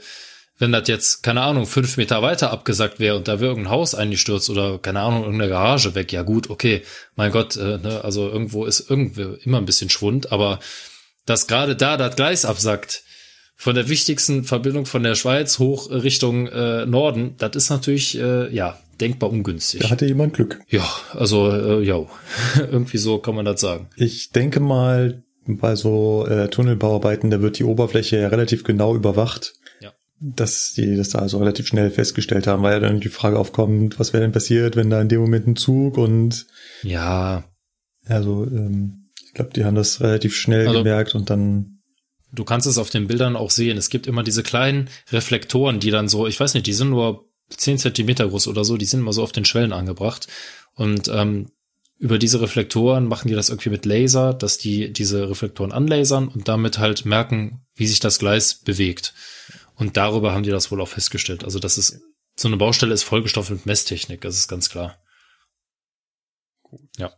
wenn 0.58 0.72
das 0.72 0.88
jetzt, 0.88 1.24
keine 1.24 1.42
Ahnung, 1.42 1.66
fünf 1.66 1.98
Meter 1.98 2.22
weiter 2.22 2.52
abgesackt 2.52 3.00
wäre 3.00 3.18
und 3.18 3.28
da 3.28 3.40
wäre 3.40 3.52
irgendein 3.52 3.74
Haus 3.74 3.94
eingestürzt 3.94 4.50
oder, 4.50 4.78
keine 4.80 5.02
Ahnung, 5.02 5.24
irgendeine 5.24 5.50
Garage 5.50 5.96
weg, 5.96 6.14
ja 6.14 6.22
gut, 6.22 6.50
okay, 6.50 6.82
mein 7.16 7.32
Gott, 7.32 7.58
äh, 7.58 7.78
ne, 7.78 8.02
also 8.04 8.30
irgendwo 8.30 8.66
ist 8.66 8.90
irgendwie 8.90 9.38
immer 9.44 9.58
ein 9.58 9.66
bisschen 9.66 9.90
Schwund, 9.90 10.32
aber 10.32 10.60
dass 11.26 11.48
gerade 11.48 11.76
da 11.76 11.98
das 11.98 12.16
Gleis 12.16 12.46
absackt, 12.46 13.04
von 13.58 13.74
der 13.74 13.88
wichtigsten 13.88 14.44
Verbindung 14.44 14.86
von 14.86 15.02
der 15.02 15.16
Schweiz 15.16 15.60
hoch 15.60 15.90
Richtung 15.90 16.48
äh, 16.48 16.86
Norden, 16.86 17.36
das 17.38 17.56
ist 17.56 17.70
natürlich, 17.70 18.18
äh, 18.20 18.54
ja, 18.54 18.78
denkbar 19.00 19.30
ungünstig. 19.30 19.82
Da 19.82 19.90
hatte 19.90 20.06
jemand 20.06 20.34
Glück. 20.34 20.60
Ja, 20.68 20.86
also, 21.14 21.50
äh, 21.50 21.82
ja, 21.82 22.06
irgendwie 22.58 22.98
so 22.98 23.18
kann 23.20 23.36
man 23.36 23.46
das 23.46 23.62
sagen. 23.62 23.88
Ich 23.96 24.32
denke 24.32 24.60
mal, 24.60 25.24
bei 25.48 25.76
so 25.76 26.26
äh, 26.28 26.50
Tunnelbauarbeiten, 26.50 27.30
da 27.30 27.42
wird 27.42 27.60
die 27.60 27.64
Oberfläche 27.64 28.18
ja 28.18 28.28
relativ 28.28 28.64
genau 28.64 28.96
überwacht 28.96 29.54
dass 30.20 30.74
die 30.74 30.96
das 30.96 31.10
da 31.10 31.20
also 31.20 31.40
relativ 31.40 31.68
schnell 31.68 31.92
festgestellt 31.92 32.48
haben, 32.48 32.64
weil 32.64 32.74
ja 32.74 32.80
dann 32.80 33.00
die 33.00 33.10
Frage 33.10 33.38
aufkommt, 33.38 34.00
was 34.00 34.14
wäre 34.14 34.24
denn 34.24 34.32
passiert, 34.32 34.76
wenn 34.76 34.90
da 34.90 35.02
in 35.02 35.10
dem 35.10 35.22
Moment 35.22 35.48
ein 35.48 35.56
Zug 35.56 35.98
und 35.98 36.48
ja, 36.84 37.44
also 38.06 38.46
ähm, 38.46 39.10
ich 39.26 39.34
glaube, 39.34 39.52
die 39.54 39.66
haben 39.66 39.76
das 39.76 40.00
relativ 40.02 40.36
schnell 40.36 40.68
also, 40.68 40.80
gemerkt 40.80 41.16
und 41.16 41.30
dann 41.30 41.80
du 42.32 42.44
kannst 42.44 42.68
es 42.68 42.78
auf 42.78 42.90
den 42.90 43.08
Bildern 43.08 43.36
auch 43.36 43.50
sehen. 43.50 43.78
Es 43.78 43.90
gibt 43.90 44.08
immer 44.08 44.24
diese 44.24 44.44
kleinen 44.44 44.90
Reflektoren, 45.12 45.80
die 45.80 45.92
dann 45.92 46.08
so, 46.08 46.28
ich 46.28 46.40
weiß 46.40 46.54
nicht, 46.54 46.68
die 46.68 46.74
sind 46.74 46.90
nur 46.90 47.30
zehn 47.50 47.78
Zentimeter 47.78 48.28
groß 48.28 48.48
oder 48.48 48.66
so, 48.66 48.78
die 48.78 48.86
sind 48.86 49.02
immer 49.02 49.14
so 49.14 49.24
auf 49.24 49.32
den 49.32 49.46
Schwellen 49.46 49.74
angebracht 49.74 50.28
und 50.76 51.08
ähm, 51.10 51.52
über 51.98 52.20
diese 52.20 52.42
Reflektoren 52.42 53.08
machen 53.08 53.30
die 53.30 53.36
das 53.36 53.50
irgendwie 53.50 53.70
mit 53.70 53.86
Laser, 53.86 54.34
dass 54.34 54.58
die 54.58 54.92
diese 54.92 55.30
Reflektoren 55.30 55.72
anlasern 55.72 56.28
und 56.28 56.48
damit 56.48 56.78
halt 56.78 57.06
merken, 57.06 57.62
wie 57.76 57.88
sich 57.88 58.00
das 58.00 58.20
Gleis 58.20 58.56
bewegt. 58.56 59.14
Und 59.76 59.98
darüber 59.98 60.34
haben 60.34 60.44
die 60.44 60.52
das 60.52 60.72
wohl 60.72 60.82
auch 60.82 60.88
festgestellt. 60.88 61.44
Also 61.44 61.60
das 61.60 61.78
ist, 61.78 62.02
so 62.36 62.48
eine 62.48 62.58
Baustelle 62.58 62.94
ist 62.94 63.04
vollgestopft 63.04 63.52
mit 63.52 63.66
Messtechnik, 63.66 64.22
das 64.22 64.38
ist 64.38 64.48
ganz 64.48 64.70
klar. 64.70 64.98
Ja. 66.98 67.14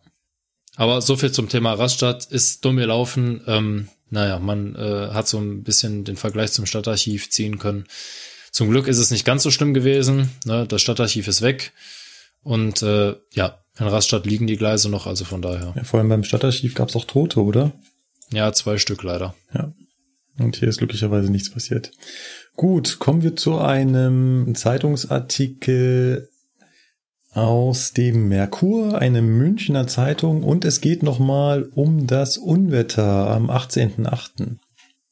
Aber 0.75 1.01
so 1.01 1.15
viel 1.15 1.31
zum 1.31 1.49
Thema 1.49 1.73
Raststadt 1.73 2.25
ist 2.25 2.63
dumm 2.63 2.77
gelaufen. 2.77 3.41
Ähm, 3.47 3.89
naja, 4.09 4.39
man 4.39 4.75
äh, 4.75 5.09
hat 5.11 5.27
so 5.27 5.39
ein 5.39 5.63
bisschen 5.63 6.03
den 6.03 6.17
Vergleich 6.17 6.51
zum 6.51 6.65
Stadtarchiv 6.65 7.29
ziehen 7.29 7.57
können. 7.57 7.85
Zum 8.51 8.69
Glück 8.69 8.87
ist 8.87 8.99
es 8.99 9.11
nicht 9.11 9.25
ganz 9.25 9.43
so 9.43 9.51
schlimm 9.51 9.73
gewesen. 9.73 10.29
Ne? 10.45 10.65
Das 10.67 10.81
Stadtarchiv 10.81 11.27
ist 11.27 11.41
weg. 11.41 11.73
Und 12.43 12.81
äh, 12.81 13.15
ja, 13.33 13.63
in 13.79 13.87
Raststadt 13.87 14.25
liegen 14.25 14.47
die 14.47 14.57
Gleise 14.57 14.89
noch, 14.89 15.07
also 15.07 15.25
von 15.25 15.41
daher. 15.41 15.73
Ja, 15.75 15.83
vor 15.83 15.99
allem 15.99 16.09
beim 16.09 16.23
Stadtarchiv 16.23 16.73
gab 16.73 16.89
es 16.89 16.95
auch 16.95 17.05
Tote, 17.05 17.41
oder? 17.41 17.73
Ja, 18.31 18.51
zwei 18.53 18.77
Stück 18.77 19.03
leider. 19.03 19.35
Ja. 19.53 19.73
Und 20.39 20.57
hier 20.57 20.67
ist 20.67 20.77
glücklicherweise 20.77 21.31
nichts 21.31 21.49
passiert. 21.49 21.91
Gut, 22.57 22.97
kommen 22.97 23.21
wir 23.21 23.35
zu 23.35 23.59
einem 23.59 24.55
Zeitungsartikel 24.55 26.27
aus 27.31 27.93
dem 27.93 28.29
Merkur, 28.29 28.97
eine 28.97 29.21
Münchner 29.21 29.85
Zeitung, 29.85 30.41
und 30.41 30.65
es 30.65 30.81
geht 30.81 31.03
nochmal 31.03 31.69
um 31.75 32.07
das 32.07 32.39
Unwetter 32.39 33.29
am 33.29 33.51
18.8. 33.51 34.57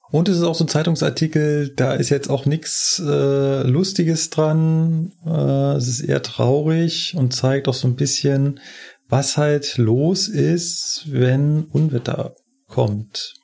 Und 0.09 0.27
es 0.27 0.37
ist 0.37 0.43
auch 0.43 0.55
so 0.55 0.63
ein 0.63 0.69
Zeitungsartikel, 0.69 1.69
da 1.69 1.93
ist 1.93 2.09
jetzt 2.09 2.31
auch 2.31 2.47
nichts 2.47 2.99
äh, 3.05 3.61
Lustiges 3.61 4.31
dran. 4.31 5.11
Äh, 5.23 5.75
es 5.75 5.87
ist 5.87 6.01
eher 6.01 6.23
traurig 6.23 7.13
und 7.15 7.31
zeigt 7.31 7.67
auch 7.67 7.75
so 7.75 7.87
ein 7.87 7.95
bisschen, 7.95 8.59
was 9.07 9.37
halt 9.37 9.77
los 9.77 10.29
ist, 10.29 11.05
wenn 11.11 11.65
Unwetter 11.65 12.33
kommt. 12.67 13.35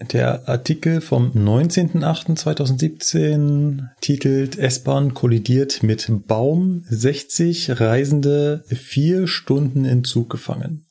Der 0.00 0.48
Artikel 0.48 1.00
vom 1.00 1.32
19.08.2017 1.32 3.88
titelt 4.00 4.56
S-Bahn 4.56 5.12
kollidiert 5.12 5.82
mit 5.82 6.08
Baum, 6.28 6.84
60 6.88 7.80
Reisende 7.80 8.62
vier 8.68 9.26
Stunden 9.26 9.84
in 9.84 10.04
Zug 10.04 10.30
gefangen. 10.30 10.84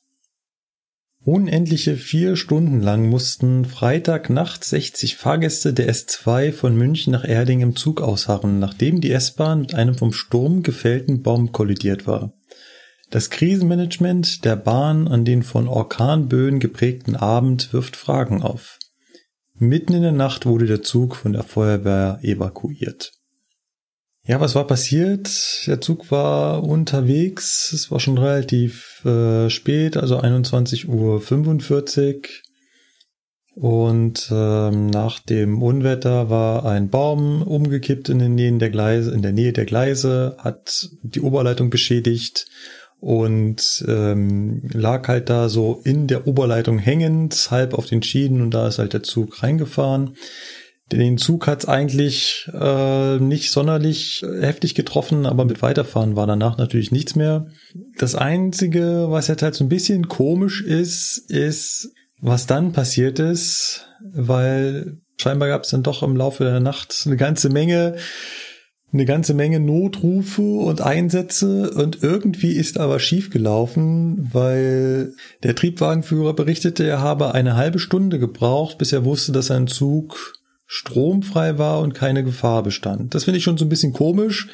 Unendliche 1.23 1.95
vier 1.95 2.35
Stunden 2.35 2.81
lang 2.81 3.07
mussten 3.09 3.63
Freitagnacht 3.65 4.63
60 4.63 5.15
Fahrgäste 5.15 5.73
der 5.73 5.89
S2 5.89 6.51
von 6.51 6.75
München 6.75 7.11
nach 7.11 7.25
Erding 7.25 7.61
im 7.61 7.75
Zug 7.75 8.01
ausharren, 8.01 8.59
nachdem 8.59 9.01
die 9.01 9.11
S-Bahn 9.11 9.61
mit 9.61 9.73
einem 9.73 9.95
vom 9.95 10.13
Sturm 10.13 10.61
gefällten 10.63 11.23
Baum 11.23 11.51
kollidiert 11.51 12.05
war. 12.07 12.33
Das 13.09 13.29
Krisenmanagement 13.29 14.43
der 14.43 14.57
Bahn 14.57 15.07
an 15.07 15.23
den 15.23 15.43
von 15.43 15.69
Orkanböen 15.69 16.59
geprägten 16.59 17.15
Abend 17.15 17.71
wirft 17.71 17.95
Fragen 17.95 18.41
auf. 18.41 18.76
Mitten 19.59 19.93
in 19.93 20.03
der 20.03 20.11
Nacht 20.11 20.45
wurde 20.45 20.67
der 20.67 20.83
Zug 20.83 21.15
von 21.15 21.33
der 21.33 21.43
Feuerwehr 21.43 22.19
evakuiert. 22.21 23.11
Ja, 24.23 24.41
was 24.41 24.55
war 24.55 24.67
passiert? 24.67 25.65
Der 25.67 25.79
Zug 25.79 26.11
war 26.11 26.63
unterwegs. 26.63 27.71
Es 27.71 27.89
war 27.89 27.99
schon 27.99 28.17
relativ 28.17 29.03
äh, 29.05 29.49
spät, 29.49 29.95
also 29.95 30.19
21.45 30.19 30.87
Uhr. 30.87 32.21
Und 33.55 34.29
ähm, 34.31 34.87
nach 34.87 35.19
dem 35.19 35.63
Unwetter 35.63 36.29
war 36.29 36.65
ein 36.65 36.89
Baum 36.89 37.41
umgekippt 37.41 38.09
in 38.09 38.19
der 38.19 38.29
Nähe 38.29 38.55
der 38.57 38.69
Gleise, 38.69 39.11
in 39.11 39.23
der 39.23 39.31
Nähe 39.31 39.53
der 39.53 39.65
Gleise, 39.65 40.35
hat 40.37 40.89
die 41.01 41.21
Oberleitung 41.21 41.71
beschädigt 41.71 42.45
und 42.99 43.85
ähm, 43.87 44.61
lag 44.73 45.07
halt 45.07 45.29
da 45.29 45.49
so 45.49 45.81
in 45.83 46.07
der 46.07 46.27
Oberleitung 46.27 46.79
hängend, 46.79 47.49
halb 47.51 47.73
auf 47.73 47.85
den 47.85 48.01
Schienen 48.01 48.41
und 48.41 48.53
da 48.53 48.67
ist 48.67 48.79
halt 48.79 48.93
der 48.93 49.03
Zug 49.03 49.43
reingefahren. 49.43 50.15
Den 50.91 51.17
Zug 51.17 51.47
hat 51.47 51.63
es 51.63 51.67
eigentlich 51.67 52.49
äh, 52.53 53.17
nicht 53.19 53.51
sonderlich 53.51 54.25
heftig 54.39 54.73
getroffen, 54.73 55.25
aber 55.25 55.43
mit 55.43 55.61
Weiterfahren 55.61 56.15
war 56.15 56.27
danach 56.27 56.57
natürlich 56.57 56.91
nichts 56.91 57.15
mehr. 57.15 57.47
Das 57.97 58.15
Einzige, 58.15 59.07
was 59.09 59.27
jetzt 59.27 59.43
halt 59.43 59.53
so 59.53 59.65
ein 59.65 59.69
bisschen 59.69 60.07
komisch 60.07 60.61
ist, 60.61 61.17
ist, 61.29 61.91
was 62.21 62.47
dann 62.47 62.71
passiert 62.71 63.19
ist, 63.19 63.85
weil 64.13 64.97
scheinbar 65.17 65.49
gab 65.49 65.63
es 65.63 65.69
dann 65.69 65.83
doch 65.83 66.03
im 66.03 66.15
Laufe 66.15 66.45
der 66.45 66.61
Nacht 66.61 67.03
eine 67.05 67.17
ganze 67.17 67.49
Menge, 67.49 67.97
eine 68.97 69.05
ganze 69.05 69.33
Menge 69.33 69.59
Notrufe 69.59 70.41
und 70.41 70.81
Einsätze 70.81 71.71
und 71.71 72.03
irgendwie 72.03 72.51
ist 72.51 72.79
aber 72.79 72.99
schief 72.99 73.29
gelaufen, 73.29 74.29
weil 74.31 75.13
der 75.43 75.55
Triebwagenführer 75.55 76.33
berichtete, 76.33 76.85
er 76.85 77.01
habe 77.01 77.33
eine 77.33 77.55
halbe 77.55 77.79
Stunde 77.79 78.19
gebraucht, 78.19 78.77
bis 78.77 78.91
er 78.91 79.05
wusste, 79.05 79.31
dass 79.31 79.47
sein 79.47 79.67
Zug 79.67 80.33
stromfrei 80.65 81.57
war 81.57 81.79
und 81.79 81.93
keine 81.93 82.23
Gefahr 82.23 82.63
bestand. 82.63 83.15
Das 83.15 83.23
finde 83.23 83.37
ich 83.37 83.43
schon 83.43 83.57
so 83.57 83.65
ein 83.65 83.69
bisschen 83.69 83.93
komisch, 83.93 84.49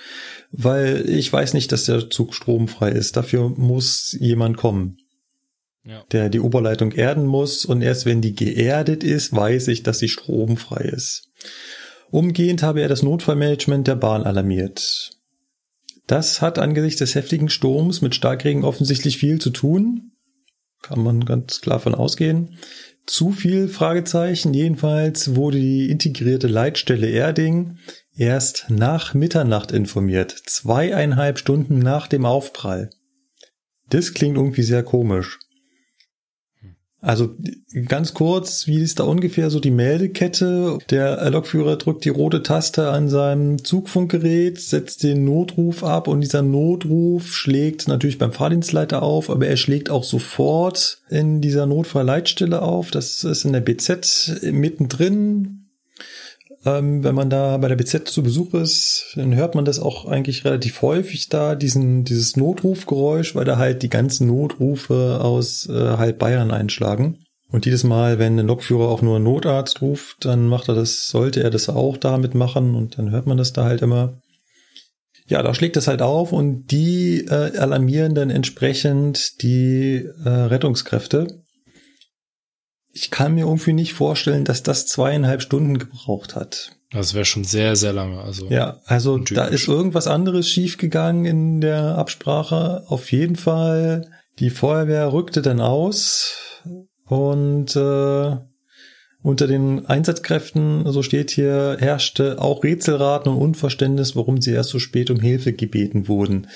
weil 0.52 1.10
ich 1.10 1.32
weiß 1.32 1.54
nicht, 1.54 1.72
dass 1.72 1.86
der 1.86 2.10
Zug 2.10 2.36
stromfrei 2.36 2.92
ist. 2.92 3.18
Dafür 3.18 3.50
muss 3.50 4.16
jemand 4.20 4.58
kommen 4.58 4.98
ja. 5.86 6.04
der 6.12 6.30
die 6.30 6.40
Oberleitung 6.40 6.92
erden 6.92 7.26
muss 7.26 7.66
und 7.66 7.82
erst 7.82 8.06
wenn 8.06 8.22
die 8.22 8.36
geerdet 8.36 9.04
ist, 9.04 9.36
weiß 9.36 9.68
ich, 9.68 9.84
dass 9.84 10.00
sie 10.00 10.10
stromfrei 10.10 10.86
ist. 10.86 11.30
Umgehend 12.14 12.62
habe 12.62 12.80
er 12.80 12.90
das 12.90 13.02
Notfallmanagement 13.02 13.88
der 13.88 13.96
Bahn 13.96 14.22
alarmiert. 14.22 15.10
Das 16.06 16.44
hat 16.44 16.60
angesichts 16.60 17.00
des 17.00 17.16
heftigen 17.16 17.50
Sturms 17.50 18.04
mit 18.04 18.14
Starkregen 18.14 18.64
offensichtlich 18.64 19.18
viel 19.18 19.42
zu 19.42 19.50
tun. 19.50 20.12
Kann 20.84 21.02
man 21.02 21.26
ganz 21.26 21.62
klar 21.62 21.80
von 21.80 21.96
ausgehen. 21.96 22.60
Zu 23.08 23.32
viel 23.32 23.68
Fragezeichen. 23.68 24.54
Jedenfalls 24.54 25.34
wurde 25.34 25.60
die 25.60 25.90
integrierte 25.90 26.46
Leitstelle 26.46 27.10
Erding 27.10 27.80
erst 28.16 28.68
nach 28.70 29.16
Mitternacht 29.16 29.72
informiert. 29.72 30.36
Zweieinhalb 30.46 31.40
Stunden 31.40 31.80
nach 31.80 32.06
dem 32.06 32.28
Aufprall. 32.28 32.92
Das 33.90 34.14
klingt 34.14 34.38
irgendwie 34.38 34.62
sehr 34.62 34.84
komisch. 34.84 35.40
Also 37.04 37.36
ganz 37.88 38.14
kurz, 38.14 38.66
wie 38.66 38.80
ist 38.80 39.00
da 39.00 39.04
ungefähr 39.04 39.50
so 39.50 39.60
die 39.60 39.72
Meldekette? 39.72 40.78
Der 40.90 41.30
Lokführer 41.30 41.76
drückt 41.76 42.06
die 42.06 42.10
rote 42.10 42.44
Taste 42.44 42.92
an 42.92 43.10
seinem 43.10 43.62
Zugfunkgerät, 43.62 44.58
setzt 44.58 45.04
den 45.04 45.26
Notruf 45.26 45.84
ab 45.84 46.08
und 46.08 46.22
dieser 46.22 46.44
Notruf 46.44 47.34
schlägt 47.36 47.90
natürlich 47.90 48.20
beim 48.20 48.32
Fahrdienstleiter 48.32 49.04
auf, 49.04 49.30
aber 49.30 49.48
er 49.48 49.58
schlägt 49.58 49.90
auch 49.90 50.06
sofort 50.06 51.02
in 51.10 51.42
dieser 51.42 51.66
Notfallleitstelle 51.66 52.62
auf. 52.62 52.90
Das 52.90 53.26
ist 53.26 53.44
in 53.44 53.52
der 53.52 53.60
BZ 53.60 54.40
mittendrin 54.54 55.63
ähm, 56.66 57.04
wenn 57.04 57.16
man 57.16 57.30
da 57.30 57.58
bei 57.58 57.68
der 57.68 57.76
BZ 57.76 58.08
zu 58.08 58.24
Besuch 58.24 58.54
ist, 58.54 59.14
dann 59.16 59.36
hört 59.36 59.56
man 59.56 59.66
das 59.66 59.80
auch 59.80 60.06
eigentlich 60.06 60.46
relativ 60.46 60.82
häufig 60.82 61.30
da, 61.30 61.56
diesen, 61.56 62.04
dieses 62.06 62.38
Notrufgeräusch, 62.38 63.36
weil 63.36 63.46
da 63.46 63.58
halt 63.58 63.84
die 63.84 63.90
ganzen 63.90 64.28
Notrufe 64.28 65.20
aus 65.22 65.68
äh, 65.68 65.98
halb 65.98 66.20
Bayern 66.20 66.52
einschlagen. 66.52 67.20
Und 67.52 67.66
jedes 67.66 67.84
Mal, 67.84 68.18
wenn 68.18 68.40
ein 68.40 68.48
Lokführer 68.48 68.88
auch 68.88 69.02
nur 69.02 69.18
einen 69.18 69.26
Notarzt 69.26 69.82
ruft, 69.82 70.26
dann 70.26 70.48
macht 70.48 70.70
er 70.70 70.76
das, 70.76 71.10
sollte 71.10 71.44
er 71.44 71.50
das 71.50 71.70
auch 71.70 71.98
damit 71.98 72.34
machen 72.34 72.76
und 72.76 72.98
dann 72.98 73.12
hört 73.12 73.28
man 73.28 73.38
das 73.38 73.54
da 73.54 73.66
halt 73.66 73.82
immer. 73.82 74.20
Ja, 75.28 75.44
da 75.44 75.54
schlägt 75.54 75.76
das 75.76 75.88
halt 75.88 76.02
auf 76.02 76.32
und 76.32 76.72
die 76.72 77.26
äh, 77.26 77.58
alarmieren 77.58 78.16
dann 78.16 78.30
entsprechend 78.30 79.42
die 79.42 80.10
äh, 80.26 80.30
Rettungskräfte 80.30 81.43
ich 82.94 83.10
kann 83.10 83.34
mir 83.34 83.46
irgendwie 83.46 83.74
nicht 83.74 83.94
vorstellen, 83.94 84.46
dass 84.46 84.62
das 84.62 84.86
zweieinhalb 84.86 85.42
Stunden 85.42 85.80
gebraucht 85.80 86.36
hat. 86.36 86.72
Das 86.92 87.16
wäre 87.16 87.26
schon 87.26 87.44
sehr, 87.44 87.76
sehr 87.76 87.92
lange. 87.92 88.22
Also 88.22 88.48
ja, 88.50 88.80
also 88.86 89.18
da 89.18 89.46
ist 89.46 89.68
irgendwas 89.68 90.06
anderes 90.06 90.48
schiefgegangen 90.48 91.26
in 91.26 91.60
der 91.60 91.98
Absprache. 91.98 92.84
Auf 92.88 93.12
jeden 93.12 93.36
Fall, 93.36 94.08
die 94.38 94.52
Feuerwehr 94.52 95.12
rückte 95.12 95.42
dann 95.42 95.60
aus 95.60 96.36
und 97.06 97.76
äh, 97.76 98.38
unter 99.24 99.48
den 99.48 99.86
Einsatzkräften, 99.86 100.84
so 100.92 101.02
steht 101.02 101.32
hier, 101.32 101.78
herrschte 101.80 102.42
auch 102.42 102.64
Rätselraten 102.64 103.32
und 103.32 103.42
Unverständnis, 103.42 104.18
warum 104.18 104.42
sie 104.42 104.52
erst 104.52 104.72
so 104.72 104.80
spät 104.80 105.10
um 105.10 105.20
Hilfe 105.20 105.54
gebeten 105.54 106.10
wurden. 106.10 106.48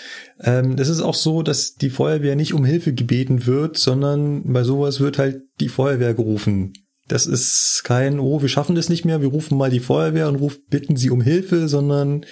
Ähm, 0.42 0.76
ist 0.78 1.02
auch 1.02 1.16
so, 1.16 1.42
dass 1.44 1.76
die 1.76 1.90
Feuerwehr 1.90 2.36
nicht 2.36 2.54
um 2.54 2.66
Hilfe 2.66 2.94
gebeten 2.94 3.46
wird, 3.46 3.78
sondern 3.78 4.52
bei 4.52 4.64
sowas 4.64 5.00
wird 5.00 5.18
halt 5.18 5.44
die 5.62 5.70
Feuerwehr 5.70 6.14
gerufen. 6.14 6.74
Das 7.08 7.26
ist 7.26 7.84
kein, 7.86 8.20
oh, 8.20 8.42
wir 8.42 8.50
schaffen 8.50 8.76
das 8.76 8.90
nicht 8.90 9.06
mehr, 9.06 9.22
wir 9.22 9.30
rufen 9.30 9.58
mal 9.58 9.70
die 9.70 9.80
Feuerwehr 9.80 10.28
und 10.28 10.36
rufen, 10.36 10.62
bitten 10.70 10.98
sie 10.98 11.10
um 11.10 11.22
Hilfe, 11.22 11.70
sondern 11.70 12.26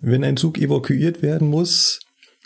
wenn 0.00 0.24
ein 0.24 0.38
Zug 0.38 0.56
evakuiert 0.58 1.20
werden 1.20 1.48
muss 1.48 2.00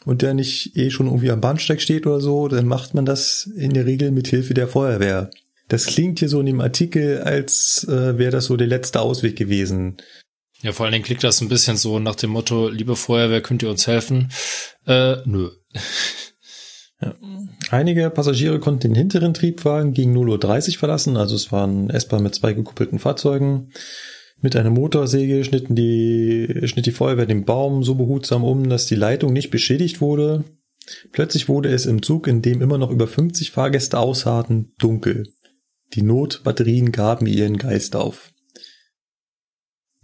und 0.05 0.23
der 0.23 0.35
nicht 0.35 0.77
eh 0.77 0.91
schon 0.91 1.07
irgendwie 1.07 1.31
am 1.31 1.41
Bahnsteig 1.41 1.81
steht 1.81 2.09
oder 2.09 2.21
so, 2.21 2.49
dann 2.49 2.67
macht 2.67 2.95
man 2.95 3.07
das 3.07 3.49
in 3.57 3.73
der 3.73 3.87
Regel 3.87 4.11
mit 4.11 4.27
Hilfe 4.27 4.55
der 4.55 4.67
Feuerwehr. 4.67 5.31
Das 5.71 5.87
klingt 5.87 6.19
hier 6.19 6.29
so 6.29 6.41
in 6.41 6.47
dem 6.47 6.61
Artikel, 6.61 7.21
als 7.23 7.87
äh, 7.89 8.19
wäre 8.19 8.33
das 8.33 8.47
so 8.47 8.57
der 8.57 8.67
letzte 8.67 9.01
Ausweg 9.01 9.37
gewesen. 9.37 9.99
Ja, 10.63 10.73
vor 10.73 10.85
allen 10.85 10.93
Dingen 10.93 11.05
klingt 11.05 11.23
das 11.23 11.41
ein 11.41 11.49
bisschen 11.49 11.77
so 11.77 12.01
nach 12.01 12.17
dem 12.17 12.31
Motto, 12.31 12.69
liebe 12.69 12.97
Feuerwehr, 12.97 13.41
könnt 13.41 13.63
ihr 13.63 13.71
uns 13.71 13.87
helfen? 13.87 14.31
Äh, 14.85 15.19
nö. 15.25 15.51
Ja. 17.01 17.15
Einige 17.71 18.11
Passagiere 18.11 18.59
konnten 18.59 18.81
den 18.81 18.95
hinteren 18.97 19.33
Triebwagen 19.33 19.95
gegen 19.95 20.15
0.30 20.15 20.73
Uhr 20.73 20.79
verlassen, 20.81 21.17
also 21.17 21.37
es 21.37 21.53
waren 21.53 21.89
S-Bahn 21.89 22.25
mit 22.25 22.35
zwei 22.35 22.53
gekuppelten 22.53 22.99
Fahrzeugen. 22.99 23.71
Mit 24.43 24.57
einer 24.57 24.71
Motorsäge 24.71 25.45
schnitten 25.45 25.77
die, 25.77 26.63
schnitt 26.65 26.87
die 26.87 26.91
Feuerwehr 26.91 27.27
den 27.27 27.45
Baum 27.45 27.85
so 27.85 27.95
behutsam 27.95 28.43
um, 28.43 28.69
dass 28.69 28.87
die 28.87 28.97
Leitung 28.97 29.33
nicht 29.33 29.51
beschädigt 29.51 30.01
wurde. 30.01 30.45
Plötzlich 31.13 31.49
wurde 31.49 31.69
es 31.71 31.87
im 31.87 32.03
Zug, 32.03 32.27
in 32.27 32.43
dem 32.43 32.61
immer 32.61 32.77
noch 32.77 32.91
über 32.91 33.07
50 33.07 33.53
Fahrgäste 33.53 33.99
ausharrten, 33.99 34.75
dunkel. 34.79 35.29
Die 35.95 36.03
Notbatterien 36.03 36.93
gaben 36.93 37.27
ihren 37.27 37.57
Geist 37.57 37.97
auf. 37.97 38.33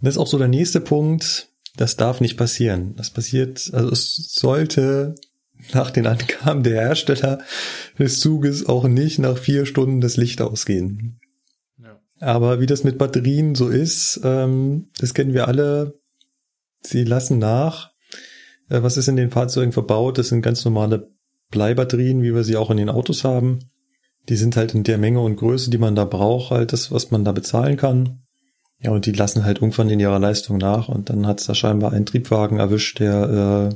Das 0.01 0.15
ist 0.15 0.17
auch 0.19 0.27
so 0.27 0.37
der 0.37 0.47
nächste 0.47 0.81
Punkt. 0.81 1.49
Das 1.75 1.95
darf 1.95 2.21
nicht 2.21 2.37
passieren. 2.37 2.95
Das 2.95 3.11
passiert, 3.11 3.69
also 3.73 3.89
es 3.91 4.33
sollte 4.33 5.15
nach 5.73 5.91
den 5.91 6.07
Angaben 6.07 6.63
der 6.63 6.81
Hersteller 6.81 7.39
des 7.97 8.19
Zuges 8.19 8.67
auch 8.67 8.87
nicht 8.87 9.19
nach 9.19 9.37
vier 9.37 9.65
Stunden 9.65 10.01
das 10.01 10.17
Licht 10.17 10.41
ausgehen. 10.41 11.19
Ja. 11.81 11.99
Aber 12.19 12.59
wie 12.59 12.65
das 12.65 12.83
mit 12.83 12.97
Batterien 12.97 13.55
so 13.55 13.69
ist, 13.69 14.19
ähm, 14.23 14.89
das 14.99 15.13
kennen 15.13 15.33
wir 15.33 15.47
alle. 15.47 15.99
Sie 16.81 17.03
lassen 17.03 17.39
nach. 17.39 17.91
Äh, 18.69 18.83
was 18.83 18.97
ist 18.97 19.07
in 19.07 19.15
den 19.15 19.31
Fahrzeugen 19.31 19.71
verbaut? 19.71 20.17
Das 20.17 20.29
sind 20.29 20.41
ganz 20.41 20.63
normale 20.65 21.11
Bleibatterien, 21.49 22.21
wie 22.21 22.35
wir 22.35 22.43
sie 22.43 22.57
auch 22.57 22.69
in 22.71 22.77
den 22.77 22.89
Autos 22.89 23.23
haben 23.23 23.59
die 24.29 24.35
sind 24.35 24.55
halt 24.55 24.73
in 24.73 24.83
der 24.83 24.97
Menge 24.97 25.21
und 25.21 25.37
Größe, 25.37 25.69
die 25.69 25.77
man 25.77 25.95
da 25.95 26.05
braucht, 26.05 26.51
halt 26.51 26.73
das, 26.73 26.91
was 26.91 27.11
man 27.11 27.23
da 27.23 27.31
bezahlen 27.31 27.77
kann. 27.77 28.23
Ja, 28.79 28.91
und 28.91 29.05
die 29.05 29.11
lassen 29.11 29.43
halt 29.43 29.59
irgendwann 29.59 29.89
in 29.89 29.99
ihrer 29.99 30.19
Leistung 30.19 30.57
nach 30.57 30.87
und 30.89 31.09
dann 31.09 31.25
hat 31.25 31.39
es 31.39 31.47
da 31.47 31.55
scheinbar 31.55 31.93
einen 31.93 32.05
Triebwagen 32.05 32.59
erwischt, 32.59 32.99
der 32.99 33.71
äh, 33.71 33.75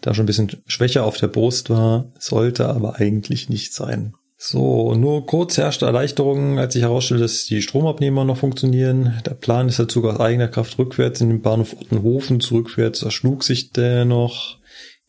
da 0.00 0.14
schon 0.14 0.24
ein 0.24 0.26
bisschen 0.26 0.62
schwächer 0.66 1.04
auf 1.04 1.18
der 1.18 1.28
Brust 1.28 1.68
war, 1.68 2.12
sollte 2.18 2.68
aber 2.68 2.96
eigentlich 2.96 3.50
nicht 3.50 3.74
sein. 3.74 4.14
So, 4.42 4.94
nur 4.94 5.26
kurz 5.26 5.58
herrschte 5.58 5.84
Erleichterung, 5.84 6.58
als 6.58 6.72
sich 6.72 6.82
herausstellte, 6.82 7.24
dass 7.24 7.44
die 7.44 7.60
Stromabnehmer 7.60 8.24
noch 8.24 8.38
funktionieren. 8.38 9.20
Der 9.26 9.34
Plan 9.34 9.68
ist 9.68 9.78
der 9.78 9.88
Zug 9.88 10.06
aus 10.06 10.18
eigener 10.18 10.48
Kraft 10.48 10.78
rückwärts 10.78 11.20
in 11.20 11.28
den 11.28 11.42
Bahnhof 11.42 11.76
Ottenhofen 11.78 12.40
zurückwärts 12.40 13.02
erschlug 13.02 13.44
sich 13.44 13.72
dennoch. 13.72 14.56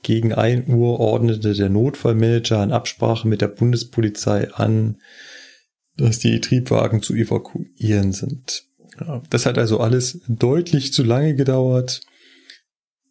Gegen 0.04 0.34
ein 0.34 0.68
Uhr 0.68 1.00
ordnete 1.00 1.54
der 1.54 1.70
Notfallmanager 1.70 2.64
in 2.64 2.72
Absprache 2.72 3.28
mit 3.28 3.42
der 3.42 3.50
Bundespolizei 3.50 4.52
an, 4.54 4.98
dass 5.98 6.20
die 6.20 6.42
Triebwagen 6.42 7.02
zu 7.02 7.14
evakuieren 7.14 8.12
sind. 8.12 8.66
Das 9.30 9.46
hat 9.46 9.58
also 9.58 9.80
alles 9.80 10.22
deutlich 10.28 10.94
zu 10.94 11.04
lange 11.04 11.36
gedauert. 11.36 12.02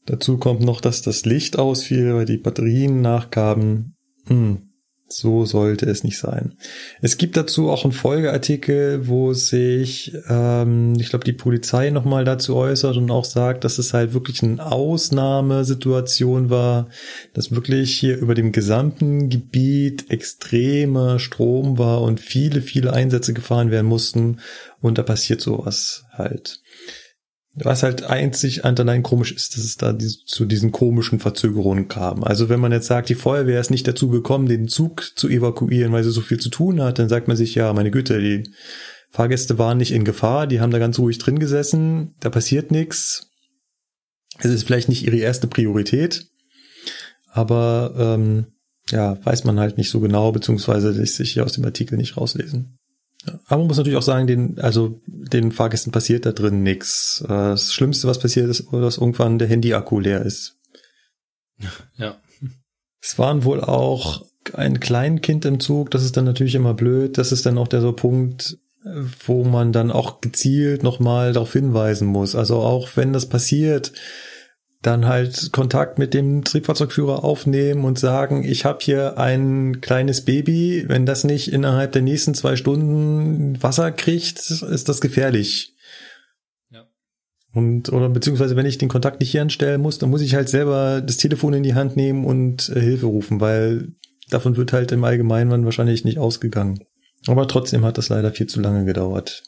Dazu 0.06 0.38
kommt 0.38 0.62
noch, 0.62 0.80
dass 0.80 1.02
das 1.02 1.24
Licht 1.24 1.58
ausfiel, 1.58 2.14
weil 2.14 2.26
die 2.26 2.38
Batterien 2.38 3.00
nachgaben. 3.00 3.96
Hm. 4.26 4.69
So 5.12 5.44
sollte 5.44 5.86
es 5.86 6.04
nicht 6.04 6.18
sein. 6.18 6.52
Es 7.00 7.18
gibt 7.18 7.36
dazu 7.36 7.68
auch 7.68 7.82
einen 7.82 7.92
Folgeartikel, 7.92 9.08
wo 9.08 9.32
sich, 9.32 10.12
ähm, 10.28 10.94
ich 11.00 11.08
glaube, 11.08 11.24
die 11.24 11.32
Polizei 11.32 11.90
nochmal 11.90 12.24
dazu 12.24 12.54
äußert 12.54 12.96
und 12.96 13.10
auch 13.10 13.24
sagt, 13.24 13.64
dass 13.64 13.78
es 13.78 13.92
halt 13.92 14.14
wirklich 14.14 14.40
eine 14.44 14.64
Ausnahmesituation 14.64 16.48
war, 16.48 16.86
dass 17.34 17.50
wirklich 17.50 17.98
hier 17.98 18.18
über 18.18 18.36
dem 18.36 18.52
gesamten 18.52 19.28
Gebiet 19.30 20.12
extremer 20.12 21.18
Strom 21.18 21.76
war 21.76 22.02
und 22.02 22.20
viele, 22.20 22.62
viele 22.62 22.92
Einsätze 22.92 23.34
gefahren 23.34 23.72
werden 23.72 23.88
mussten 23.88 24.38
und 24.80 24.96
da 24.96 25.02
passiert 25.02 25.40
sowas 25.40 26.04
halt. 26.12 26.60
Was 27.54 27.82
halt 27.82 28.04
einzig 28.04 28.64
und 28.64 28.78
allein 28.78 29.02
komisch 29.02 29.32
ist, 29.32 29.56
dass 29.56 29.64
es 29.64 29.76
da 29.76 29.92
die, 29.92 30.06
zu 30.06 30.44
diesen 30.44 30.70
komischen 30.70 31.18
Verzögerungen 31.18 31.88
kam. 31.88 32.22
Also 32.22 32.48
wenn 32.48 32.60
man 32.60 32.70
jetzt 32.70 32.86
sagt, 32.86 33.08
die 33.08 33.16
Feuerwehr 33.16 33.60
ist 33.60 33.70
nicht 33.70 33.88
dazu 33.88 34.08
gekommen, 34.08 34.46
den 34.46 34.68
Zug 34.68 35.12
zu 35.16 35.28
evakuieren, 35.28 35.92
weil 35.92 36.04
sie 36.04 36.12
so 36.12 36.20
viel 36.20 36.38
zu 36.38 36.48
tun 36.48 36.80
hat, 36.80 37.00
dann 37.00 37.08
sagt 37.08 37.26
man 37.26 37.36
sich, 37.36 37.56
ja, 37.56 37.72
meine 37.72 37.90
Güte, 37.90 38.20
die 38.20 38.48
Fahrgäste 39.10 39.58
waren 39.58 39.78
nicht 39.78 39.90
in 39.90 40.04
Gefahr, 40.04 40.46
die 40.46 40.60
haben 40.60 40.70
da 40.70 40.78
ganz 40.78 40.98
ruhig 41.00 41.18
drin 41.18 41.40
gesessen, 41.40 42.14
da 42.20 42.30
passiert 42.30 42.70
nichts. 42.70 43.30
Es 44.38 44.50
ist 44.50 44.62
vielleicht 44.62 44.88
nicht 44.88 45.04
ihre 45.04 45.16
erste 45.16 45.48
Priorität, 45.48 46.28
aber 47.32 47.94
ähm, 47.98 48.46
ja, 48.90 49.18
weiß 49.24 49.42
man 49.44 49.58
halt 49.58 49.76
nicht 49.76 49.90
so 49.90 49.98
genau, 49.98 50.30
beziehungsweise 50.30 50.90
lässt 50.92 51.16
sich 51.16 51.32
hier 51.32 51.44
aus 51.44 51.52
dem 51.52 51.64
Artikel 51.64 51.96
nicht 51.96 52.16
rauslesen. 52.16 52.78
Aber 53.46 53.58
man 53.58 53.66
muss 53.66 53.76
natürlich 53.76 53.98
auch 53.98 54.02
sagen, 54.02 54.26
den, 54.26 54.58
also 54.60 55.00
den 55.06 55.52
Fahrgästen 55.52 55.92
passiert 55.92 56.24
da 56.24 56.32
drin 56.32 56.62
nichts. 56.62 57.22
Äh, 57.24 57.28
das 57.28 57.72
Schlimmste, 57.72 58.08
was 58.08 58.18
passiert 58.18 58.48
ist, 58.48 58.66
dass 58.72 58.98
irgendwann 58.98 59.38
der 59.38 59.48
Handy-Akku 59.48 60.00
leer 60.00 60.22
ist. 60.22 60.56
Ja. 61.96 62.16
Es 63.02 63.18
waren 63.18 63.44
wohl 63.44 63.60
auch 63.60 64.24
ein 64.54 64.80
Kleinkind 64.80 65.44
im 65.44 65.60
Zug, 65.60 65.90
das 65.90 66.02
ist 66.02 66.16
dann 66.16 66.24
natürlich 66.24 66.54
immer 66.54 66.74
blöd. 66.74 67.18
Das 67.18 67.32
ist 67.32 67.44
dann 67.46 67.58
auch 67.58 67.68
der 67.68 67.80
so 67.80 67.92
Punkt, 67.92 68.58
wo 69.26 69.44
man 69.44 69.72
dann 69.72 69.90
auch 69.90 70.20
gezielt 70.20 70.82
nochmal 70.82 71.32
darauf 71.32 71.52
hinweisen 71.52 72.08
muss. 72.08 72.34
Also 72.34 72.56
auch 72.56 72.88
wenn 72.96 73.12
das 73.12 73.28
passiert, 73.28 73.92
dann 74.82 75.06
halt 75.06 75.52
Kontakt 75.52 75.98
mit 75.98 76.14
dem 76.14 76.42
Triebfahrzeugführer 76.42 77.22
aufnehmen 77.22 77.84
und 77.84 77.98
sagen, 77.98 78.44
ich 78.44 78.64
habe 78.64 78.78
hier 78.80 79.18
ein 79.18 79.80
kleines 79.82 80.24
Baby, 80.24 80.84
wenn 80.86 81.04
das 81.04 81.24
nicht 81.24 81.52
innerhalb 81.52 81.92
der 81.92 82.02
nächsten 82.02 82.34
zwei 82.34 82.56
Stunden 82.56 83.62
Wasser 83.62 83.92
kriegt, 83.92 84.38
ist 84.38 84.88
das 84.88 85.00
gefährlich. 85.02 85.74
Ja. 86.70 86.86
Und, 87.52 87.92
oder 87.92 88.08
beziehungsweise 88.08 88.56
wenn 88.56 88.64
ich 88.64 88.78
den 88.78 88.88
Kontakt 88.88 89.20
nicht 89.20 89.30
hier 89.30 89.42
anstellen 89.42 89.82
muss, 89.82 89.98
dann 89.98 90.08
muss 90.08 90.22
ich 90.22 90.34
halt 90.34 90.48
selber 90.48 91.02
das 91.02 91.18
Telefon 91.18 91.52
in 91.52 91.62
die 91.62 91.74
Hand 91.74 91.96
nehmen 91.96 92.24
und 92.24 92.70
äh, 92.70 92.80
Hilfe 92.80 93.06
rufen, 93.06 93.40
weil 93.40 93.92
davon 94.30 94.56
wird 94.56 94.72
halt 94.72 94.92
im 94.92 95.04
Allgemeinen 95.04 95.66
wahrscheinlich 95.66 96.04
nicht 96.04 96.18
ausgegangen. 96.18 96.84
Aber 97.26 97.46
trotzdem 97.46 97.84
hat 97.84 97.98
das 97.98 98.08
leider 98.08 98.32
viel 98.32 98.46
zu 98.46 98.62
lange 98.62 98.86
gedauert 98.86 99.42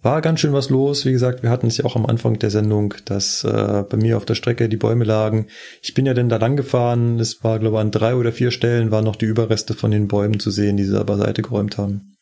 war 0.00 0.20
ganz 0.20 0.40
schön 0.40 0.52
was 0.52 0.70
los. 0.70 1.04
Wie 1.04 1.12
gesagt, 1.12 1.42
wir 1.42 1.50
hatten 1.50 1.66
es 1.66 1.76
ja 1.76 1.84
auch 1.84 1.96
am 1.96 2.06
Anfang 2.06 2.38
der 2.38 2.50
Sendung, 2.50 2.94
dass 3.04 3.44
äh, 3.44 3.84
bei 3.88 3.96
mir 3.96 4.16
auf 4.16 4.24
der 4.24 4.36
Strecke 4.36 4.68
die 4.68 4.76
Bäume 4.76 5.04
lagen. 5.04 5.48
Ich 5.82 5.94
bin 5.94 6.06
ja 6.06 6.14
dann 6.14 6.28
da 6.28 6.36
lang 6.36 6.56
gefahren. 6.56 7.18
Es 7.18 7.42
war, 7.42 7.58
glaube 7.58 7.76
ich, 7.76 7.80
an 7.80 7.90
drei 7.90 8.14
oder 8.14 8.32
vier 8.32 8.50
Stellen 8.50 8.90
waren 8.90 9.04
noch 9.04 9.16
die 9.16 9.26
Überreste 9.26 9.74
von 9.74 9.90
den 9.90 10.08
Bäumen 10.08 10.38
zu 10.38 10.50
sehen, 10.50 10.76
die 10.76 10.84
sie 10.84 10.98
aber 10.98 11.16
Seite 11.16 11.42
geräumt 11.42 11.78
haben. 11.78 12.16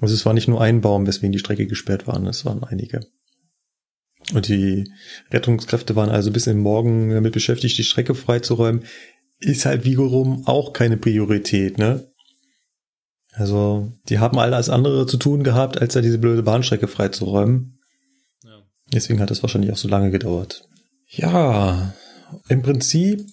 Also 0.00 0.14
es 0.14 0.26
war 0.26 0.32
nicht 0.32 0.48
nur 0.48 0.60
ein 0.60 0.80
Baum, 0.80 1.06
weswegen 1.06 1.32
die 1.32 1.38
Strecke 1.38 1.66
gesperrt 1.66 2.06
waren, 2.06 2.26
es 2.26 2.44
waren 2.44 2.64
einige. 2.64 3.00
Und 4.34 4.48
die 4.48 4.90
Rettungskräfte 5.30 5.94
waren 5.96 6.10
also 6.10 6.30
bis 6.30 6.44
den 6.44 6.58
Morgen 6.58 7.10
damit 7.10 7.32
beschäftigt, 7.32 7.76
die 7.78 7.84
Strecke 7.84 8.14
freizuräumen. 8.14 8.84
Ist 9.38 9.66
halt 9.66 9.84
wiederum 9.84 10.46
auch 10.46 10.72
keine 10.72 10.96
Priorität, 10.96 11.78
ne? 11.78 12.11
Also, 13.32 13.92
die 14.08 14.18
haben 14.18 14.38
alles 14.38 14.68
andere 14.68 15.06
zu 15.06 15.16
tun 15.16 15.42
gehabt, 15.42 15.80
als 15.80 15.94
da 15.94 16.00
diese 16.02 16.18
blöde 16.18 16.42
Bahnstrecke 16.42 16.86
freizuräumen. 16.86 17.78
Ja. 18.44 18.50
Deswegen 18.92 19.20
hat 19.20 19.30
es 19.30 19.42
wahrscheinlich 19.42 19.72
auch 19.72 19.78
so 19.78 19.88
lange 19.88 20.10
gedauert. 20.10 20.68
Ja, 21.08 21.94
im 22.48 22.62
Prinzip 22.62 23.26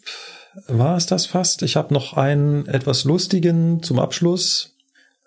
war 0.67 0.97
es 0.97 1.05
das 1.05 1.25
fast. 1.25 1.61
Ich 1.63 1.75
habe 1.75 1.93
noch 1.93 2.13
einen 2.13 2.65
etwas 2.67 3.03
lustigen 3.03 3.83
zum 3.83 3.99
Abschluss. 3.99 4.75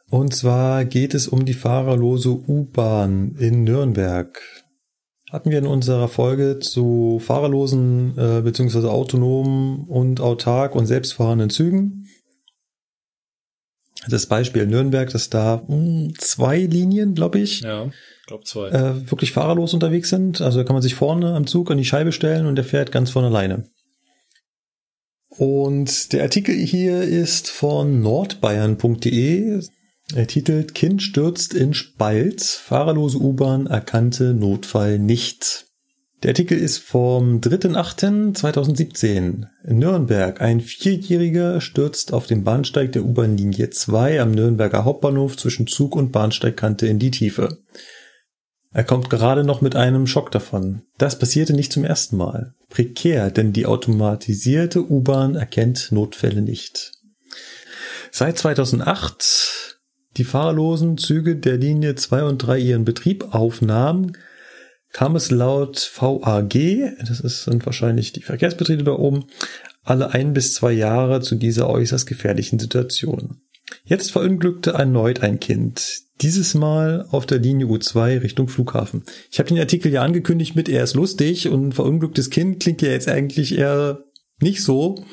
Und 0.09 0.35
zwar 0.35 0.85
geht 0.85 1.15
es 1.15 1.29
um 1.29 1.45
die 1.45 1.55
fahrerlose 1.55 2.31
U-Bahn 2.31 3.37
in 3.39 3.65
Nürnberg. 3.65 4.41
Hatten 5.31 5.51
wir 5.51 5.59
in 5.59 5.67
unserer 5.67 6.09
Folge 6.09 6.59
zu 6.59 7.19
fahrerlosen 7.19 8.19
äh, 8.19 8.43
bzw. 8.43 8.89
autonomen 8.89 9.85
und 9.85 10.21
autark 10.21 10.75
und 10.75 10.85
selbstfahrenden 10.87 11.49
Zügen 11.49 12.02
das 14.09 14.27
Beispiel 14.27 14.67
Nürnberg, 14.67 15.11
dass 15.11 15.31
da 15.31 15.63
mh, 15.67 15.75
hm, 15.75 16.15
zwei 16.19 16.59
Linien, 16.59 17.15
glaube 17.15 17.39
ich, 17.39 17.61
ja, 17.61 17.91
glaub 18.27 18.47
zwei. 18.47 18.69
Äh, 18.69 19.11
wirklich 19.11 19.33
fahrerlos 19.33 19.75
unterwegs 19.75 20.09
sind. 20.09 20.41
Also 20.41 20.59
da 20.59 20.65
kann 20.65 20.75
man 20.75 20.83
sich 20.83 20.95
vorne 20.95 21.35
am 21.35 21.47
Zug 21.47 21.71
an 21.71 21.79
die 21.79 21.85
Scheibe 21.85 22.13
stellen 22.13 22.47
und 22.47 22.57
der 22.57 22.65
fährt 22.65 22.93
ganz 22.93 23.11
von 23.11 23.25
alleine. 23.25 23.65
Und 25.29 26.13
der 26.13 26.25
Artikel 26.25 26.55
hier 26.55 27.03
ist 27.03 27.51
von 27.51 28.01
nordbayern.de. 28.03 29.63
Er 30.15 30.27
titelt 30.27 30.75
Kind 30.75 31.03
stürzt 31.03 31.55
in 31.55 31.73
Spalt, 31.73 32.43
fahrerlose 32.43 33.17
U-Bahn 33.19 33.67
erkannte 33.67 34.35
Notfall 34.35 34.99
nicht. 34.99 35.72
Der 36.23 36.31
Artikel 36.31 36.57
ist 36.57 36.79
vom 36.79 37.41
3.8.2017. 37.41 39.47
In 39.65 39.79
Nürnberg. 39.79 40.41
Ein 40.41 40.61
Vierjähriger 40.61 41.61
stürzt 41.61 42.13
auf 42.13 42.29
dem 42.29 42.45
Bahnsteig 42.45 42.93
der 42.93 43.05
U-Bahn-Linie 43.05 43.71
2 43.71 44.21
am 44.21 44.31
Nürnberger 44.31 44.85
Hauptbahnhof 44.85 45.37
zwischen 45.37 45.67
Zug 45.67 45.97
und 45.97 46.13
Bahnsteigkante 46.13 46.87
in 46.87 47.01
die 47.01 47.11
Tiefe. 47.11 47.59
Er 48.73 48.85
kommt 48.85 49.11
gerade 49.11 49.43
noch 49.43 49.63
mit 49.63 49.75
einem 49.75 50.07
Schock 50.07 50.31
davon. 50.31 50.83
Das 50.97 51.19
passierte 51.19 51.55
nicht 51.55 51.73
zum 51.73 51.85
ersten 51.85 52.17
Mal. 52.17 52.55
Prekär, 52.69 53.33
denn 53.33 53.53
die 53.53 53.67
automatisierte 53.67 54.89
U-Bahn 54.89 55.35
erkennt 55.35 55.91
Notfälle 55.91 56.41
nicht. 56.41 56.93
Seit 58.13 58.39
2008 58.39 59.81
die 60.17 60.25
fahrlosen 60.25 60.99
Züge 60.99 61.35
der 61.35 61.57
Linie 61.57 61.97
2 61.97 62.23
und 62.23 62.39
3 62.39 62.59
ihren 62.59 62.85
Betrieb 62.85 63.35
aufnahmen, 63.35 64.17
kam 64.93 65.17
es 65.17 65.31
laut 65.31 65.91
VAG, 65.95 66.97
das 67.01 67.21
ist, 67.21 67.45
sind 67.45 67.65
wahrscheinlich 67.67 68.13
die 68.13 68.23
Verkehrsbetriebe 68.23 68.85
da 68.85 68.93
oben, 68.93 69.25
alle 69.83 70.11
ein 70.11 70.33
bis 70.33 70.55
zwei 70.55 70.73
Jahre 70.73 71.21
zu 71.21 71.35
dieser 71.35 71.69
äußerst 71.69 72.07
gefährlichen 72.07 72.59
Situation. 72.59 73.41
Jetzt 73.85 74.13
verunglückte 74.13 74.73
erneut 74.73 75.21
ein 75.23 75.41
Kind. 75.41 76.03
Dieses 76.21 76.55
Mal 76.55 77.07
auf 77.11 77.27
der 77.27 77.39
Linie 77.39 77.67
U2 77.67 78.23
Richtung 78.23 78.49
Flughafen. 78.49 79.03
Ich 79.31 79.39
habe 79.39 79.49
den 79.49 79.59
Artikel 79.59 79.91
ja 79.91 80.03
angekündigt 80.03 80.55
mit, 80.55 80.69
er 80.69 80.85
ist 80.85 80.95
lustig 80.95 81.49
und 81.49 81.73
verunglücktes 81.73 82.31
Kind 82.31 82.63
klingt 82.63 82.83
ja 82.83 82.91
jetzt 82.91 83.09
eigentlich 83.09 83.57
eher 83.57 84.05
nicht 84.41 84.63
so. 84.63 85.05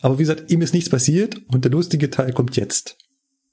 Aber 0.00 0.18
wie 0.18 0.22
gesagt, 0.22 0.50
ihm 0.50 0.62
ist 0.62 0.74
nichts 0.74 0.90
passiert 0.90 1.40
und 1.48 1.64
der 1.64 1.72
lustige 1.72 2.10
Teil 2.10 2.32
kommt 2.32 2.56
jetzt. 2.56 2.96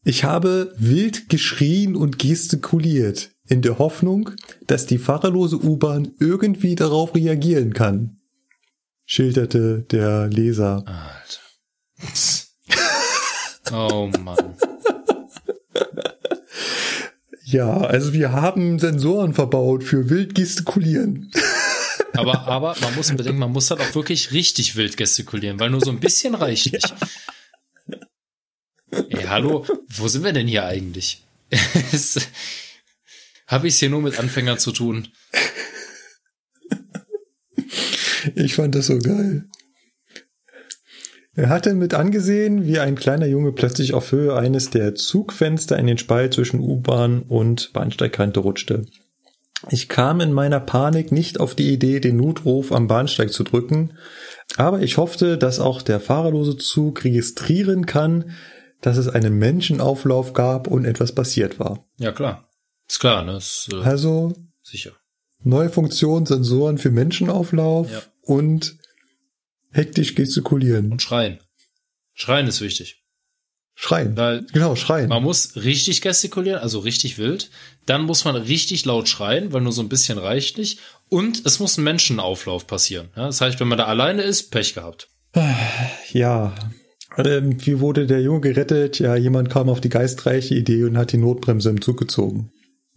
Ich 0.03 0.23
habe 0.23 0.73
wild 0.77 1.29
geschrien 1.29 1.95
und 1.95 2.19
gestikuliert 2.19 3.32
in 3.47 3.61
der 3.61 3.77
Hoffnung, 3.79 4.31
dass 4.67 4.85
die 4.85 4.97
fahrerlose 4.97 5.57
U-Bahn 5.57 6.13
irgendwie 6.19 6.75
darauf 6.75 7.15
reagieren 7.15 7.73
kann, 7.73 8.17
schilderte 9.05 9.85
der 9.91 10.27
Leser. 10.27 10.83
Alter. 10.87 11.41
oh 13.73 14.09
Mann. 14.23 14.55
Ja, 17.43 17.77
also 17.77 18.13
wir 18.13 18.31
haben 18.31 18.79
Sensoren 18.79 19.33
verbaut 19.33 19.83
für 19.83 20.09
wild 20.09 20.33
gestikulieren. 20.35 21.31
Aber, 22.15 22.47
aber 22.47 22.75
man 22.79 22.93
muss 22.93 23.09
bedenken, 23.09 23.39
man 23.39 23.51
muss 23.51 23.71
halt 23.71 23.81
auch 23.81 23.95
wirklich 23.95 24.31
richtig 24.31 24.75
wild 24.75 24.97
gestikulieren, 24.97 25.59
weil 25.59 25.71
nur 25.71 25.81
so 25.81 25.89
ein 25.89 25.99
bisschen 25.99 26.35
reicht 26.35 26.71
nicht. 26.71 26.93
Ja. 27.87 27.97
Ey, 29.09 29.23
hallo, 29.23 29.65
wo 29.87 30.07
sind 30.07 30.23
wir 30.23 30.31
denn 30.31 30.47
hier 30.47 30.63
eigentlich? 30.63 31.23
Habe 33.47 33.67
ich 33.67 33.73
es 33.73 33.79
hier 33.79 33.89
nur 33.89 34.01
mit 34.01 34.19
Anfängern 34.19 34.57
zu 34.57 34.71
tun? 34.71 35.07
Ich 38.35 38.55
fand 38.55 38.73
das 38.73 38.87
so 38.87 38.99
geil. 38.99 39.45
Er 41.35 41.49
hatte 41.49 41.73
mit 41.73 41.93
angesehen, 41.93 42.67
wie 42.67 42.79
ein 42.79 42.95
kleiner 42.95 43.25
Junge 43.25 43.51
plötzlich 43.53 43.93
auf 43.93 44.11
Höhe 44.11 44.35
eines 44.35 44.69
der 44.69 44.93
Zugfenster 44.93 45.77
in 45.77 45.87
den 45.87 45.97
Spalt 45.97 46.35
zwischen 46.35 46.59
U-Bahn 46.59 47.23
und 47.23 47.73
Bahnsteigkante 47.73 48.39
rutschte. 48.39 48.85
Ich 49.69 49.89
kam 49.89 50.21
in 50.21 50.31
meiner 50.31 50.59
Panik 50.59 51.11
nicht 51.11 51.39
auf 51.39 51.55
die 51.55 51.71
Idee, 51.71 51.99
den 51.99 52.17
Notruf 52.17 52.71
am 52.71 52.87
Bahnsteig 52.87 53.31
zu 53.31 53.43
drücken, 53.43 53.97
aber 54.57 54.81
ich 54.81 54.97
hoffte, 54.97 55.37
dass 55.37 55.59
auch 55.59 55.81
der 55.81 55.99
fahrerlose 55.99 56.57
Zug 56.57 57.03
registrieren 57.03 57.85
kann, 57.85 58.31
dass 58.81 58.97
es 58.97 59.07
einen 59.07 59.33
Menschenauflauf 59.37 60.33
gab 60.33 60.67
und 60.67 60.85
etwas 60.85 61.15
passiert 61.15 61.59
war. 61.59 61.87
Ja, 61.97 62.11
klar. 62.11 62.49
Ist 62.87 62.99
klar, 62.99 63.23
ne? 63.23 63.37
Ist, 63.37 63.69
äh, 63.71 63.77
also 63.77 64.33
sicher. 64.61 64.91
Neue 65.43 65.69
Funktion, 65.69 66.25
Sensoren 66.25 66.77
für 66.77 66.91
Menschenauflauf 66.91 67.91
ja. 67.91 68.01
und 68.21 68.77
hektisch 69.71 70.15
gestikulieren. 70.15 70.91
Und 70.91 71.01
schreien. 71.01 71.39
Schreien 72.13 72.47
ist 72.47 72.61
wichtig. 72.61 73.03
Schreien. 73.75 74.15
Weil 74.15 74.45
genau, 74.53 74.75
schreien. 74.75 75.09
Man 75.09 75.23
muss 75.23 75.55
richtig 75.55 76.01
gestikulieren, 76.01 76.61
also 76.61 76.79
richtig 76.79 77.17
wild. 77.17 77.49
Dann 77.85 78.03
muss 78.03 78.23
man 78.23 78.35
richtig 78.35 78.85
laut 78.85 79.09
schreien, 79.09 79.51
weil 79.51 79.61
nur 79.61 79.71
so 79.71 79.81
ein 79.81 79.89
bisschen 79.89 80.17
reicht 80.17 80.57
nicht. 80.57 80.79
Und 81.09 81.45
es 81.45 81.59
muss 81.59 81.77
ein 81.77 81.83
Menschenauflauf 81.83 82.67
passieren. 82.67 83.09
Ja, 83.15 83.25
das 83.25 83.41
heißt, 83.41 83.59
wenn 83.59 83.67
man 83.67 83.77
da 83.77 83.85
alleine 83.85 84.21
ist, 84.21 84.51
Pech 84.51 84.73
gehabt. 84.73 85.09
Ja. 86.11 86.53
Ähm, 87.17 87.57
wie 87.65 87.79
wurde 87.79 88.05
der 88.05 88.21
Junge 88.21 88.41
gerettet? 88.41 88.99
Ja, 88.99 89.15
jemand 89.15 89.49
kam 89.49 89.69
auf 89.69 89.81
die 89.81 89.89
geistreiche 89.89 90.55
Idee 90.55 90.83
und 90.83 90.97
hat 90.97 91.11
die 91.11 91.17
Notbremse 91.17 91.69
im 91.69 91.81
Zug 91.81 91.97
gezogen. 91.97 92.51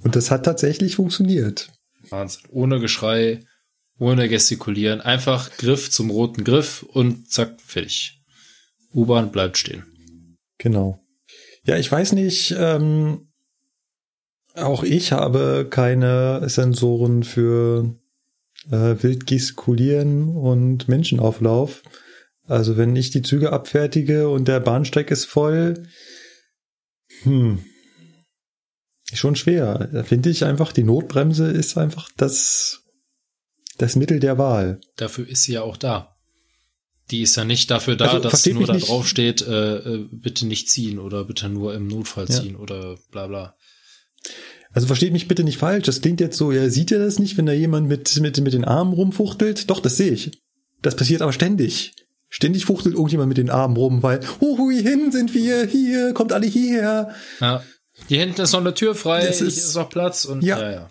Und 0.07 0.15
das 0.15 0.31
hat 0.31 0.44
tatsächlich 0.44 0.94
funktioniert. 0.94 1.73
Wahnsinn. 2.10 2.44
Ohne 2.51 2.78
Geschrei, 2.78 3.41
ohne 3.99 4.28
Gestikulieren. 4.28 5.01
Einfach 5.01 5.51
Griff 5.57 5.91
zum 5.91 6.10
roten 6.10 6.44
Griff 6.44 6.85
und 6.85 7.28
zack, 7.28 7.60
fertig. 7.60 8.23
U-Bahn 8.94 9.33
bleibt 9.33 9.59
stehen. 9.59 10.39
Genau. 10.59 11.05
Ja, 11.65 11.76
ich 11.76 11.91
weiß 11.91 12.12
nicht, 12.12 12.55
ähm, 12.57 13.33
auch 14.55 14.85
ich 14.85 15.10
habe 15.10 15.67
keine 15.68 16.49
Sensoren 16.49 17.25
für 17.25 17.93
äh, 18.70 18.94
wild 19.02 19.26
gestikulieren 19.26 20.36
und 20.36 20.86
Menschenauflauf. 20.86 21.83
Also 22.47 22.76
wenn 22.76 22.94
ich 22.94 23.10
die 23.10 23.23
Züge 23.23 23.52
abfertige 23.52 24.28
und 24.28 24.47
der 24.47 24.60
Bahnsteig 24.60 25.10
ist 25.10 25.25
voll, 25.25 25.83
hm, 27.25 27.65
schon 29.12 29.36
schwer. 29.36 29.89
Da 29.93 30.02
finde 30.02 30.31
ich 30.31 30.44
einfach, 30.44 30.73
die 30.73 30.85
Notbremse 30.85 31.47
ist 31.47 31.78
einfach 31.78 32.10
das, 32.17 32.83
das 33.78 33.97
Mittel 33.97 34.20
der 34.20 34.39
Wahl. 34.39 34.81
Dafür 34.97 35.28
ist 35.28 35.44
sie 35.44 35.52
ja 35.52 35.62
auch 35.62 35.76
da. 35.76 36.17
Die 37.10 37.23
ist 37.23 37.36
ja 37.36 37.44
nicht 37.44 37.70
dafür 37.70 37.94
da, 37.97 38.07
also, 38.07 38.28
dass 38.28 38.44
nur 38.47 38.67
da 38.67 38.75
nicht. 38.75 38.89
drauf 38.89 39.07
steht, 39.07 39.47
äh, 39.47 39.76
äh, 39.76 40.09
bitte 40.10 40.44
nicht 40.47 40.68
ziehen 40.68 40.99
oder 40.99 41.25
bitte 41.25 41.49
nur 41.49 41.73
im 41.75 41.86
Notfall 41.86 42.26
ziehen 42.26 42.55
ja. 42.55 42.59
oder 42.59 42.99
bla 43.12 43.28
bla. 43.28 43.57
Also 44.73 44.89
versteht 44.89 45.12
mich 45.12 45.28
bitte 45.28 45.44
nicht 45.44 45.59
falsch. 45.59 45.86
Das 45.86 46.01
klingt 46.01 46.20
jetzt 46.20 46.36
so, 46.36 46.51
ja, 46.51 46.68
sieht 46.68 46.91
ihr 46.91 46.99
das 46.99 47.18
nicht, 47.20 47.39
wenn 47.39 47.47
da 47.47 47.52
jemand 47.52 47.86
mit, 47.86 48.20
mit, 48.20 48.41
mit 48.41 48.52
den 48.52 48.65
Armen 48.65 48.93
rumfuchtelt? 48.93 49.70
Doch, 49.70 49.81
das 49.81 49.97
sehe 49.97 50.10
ich. 50.10 50.43
Das 50.83 50.97
passiert 50.97 51.23
aber 51.23 51.33
ständig. 51.33 51.94
Ständig 52.28 52.65
fuchtelt 52.65 52.97
irgendjemand 52.97 53.28
mit 53.28 53.39
den 53.39 53.51
Armen 53.51 53.76
rum, 53.76 54.02
weil, 54.02 54.20
hui, 54.41 54.83
hin 54.83 55.12
sind 55.12 55.33
wir, 55.33 55.65
hier, 55.65 56.12
kommt 56.12 56.33
alle 56.33 56.47
hierher. 56.47 57.15
Ja. 57.41 57.62
Hier 58.08 58.20
hinten 58.20 58.41
ist 58.41 58.52
noch 58.52 58.60
eine 58.60 58.75
Tür 58.75 58.94
frei, 58.94 59.26
das 59.26 59.41
ist, 59.41 59.57
ist 59.57 59.75
noch 59.75 59.89
Platz 59.89 60.25
und 60.25 60.42
ja. 60.42 60.60
ja, 60.60 60.91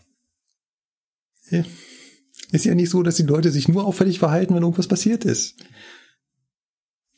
ja. 1.51 1.63
Ist 2.51 2.65
ja 2.65 2.75
nicht 2.75 2.89
so, 2.89 3.03
dass 3.03 3.15
die 3.15 3.23
Leute 3.23 3.51
sich 3.51 3.67
nur 3.67 3.85
auffällig 3.85 4.19
verhalten, 4.19 4.55
wenn 4.55 4.63
irgendwas 4.63 4.87
passiert 4.87 5.25
ist. 5.25 5.55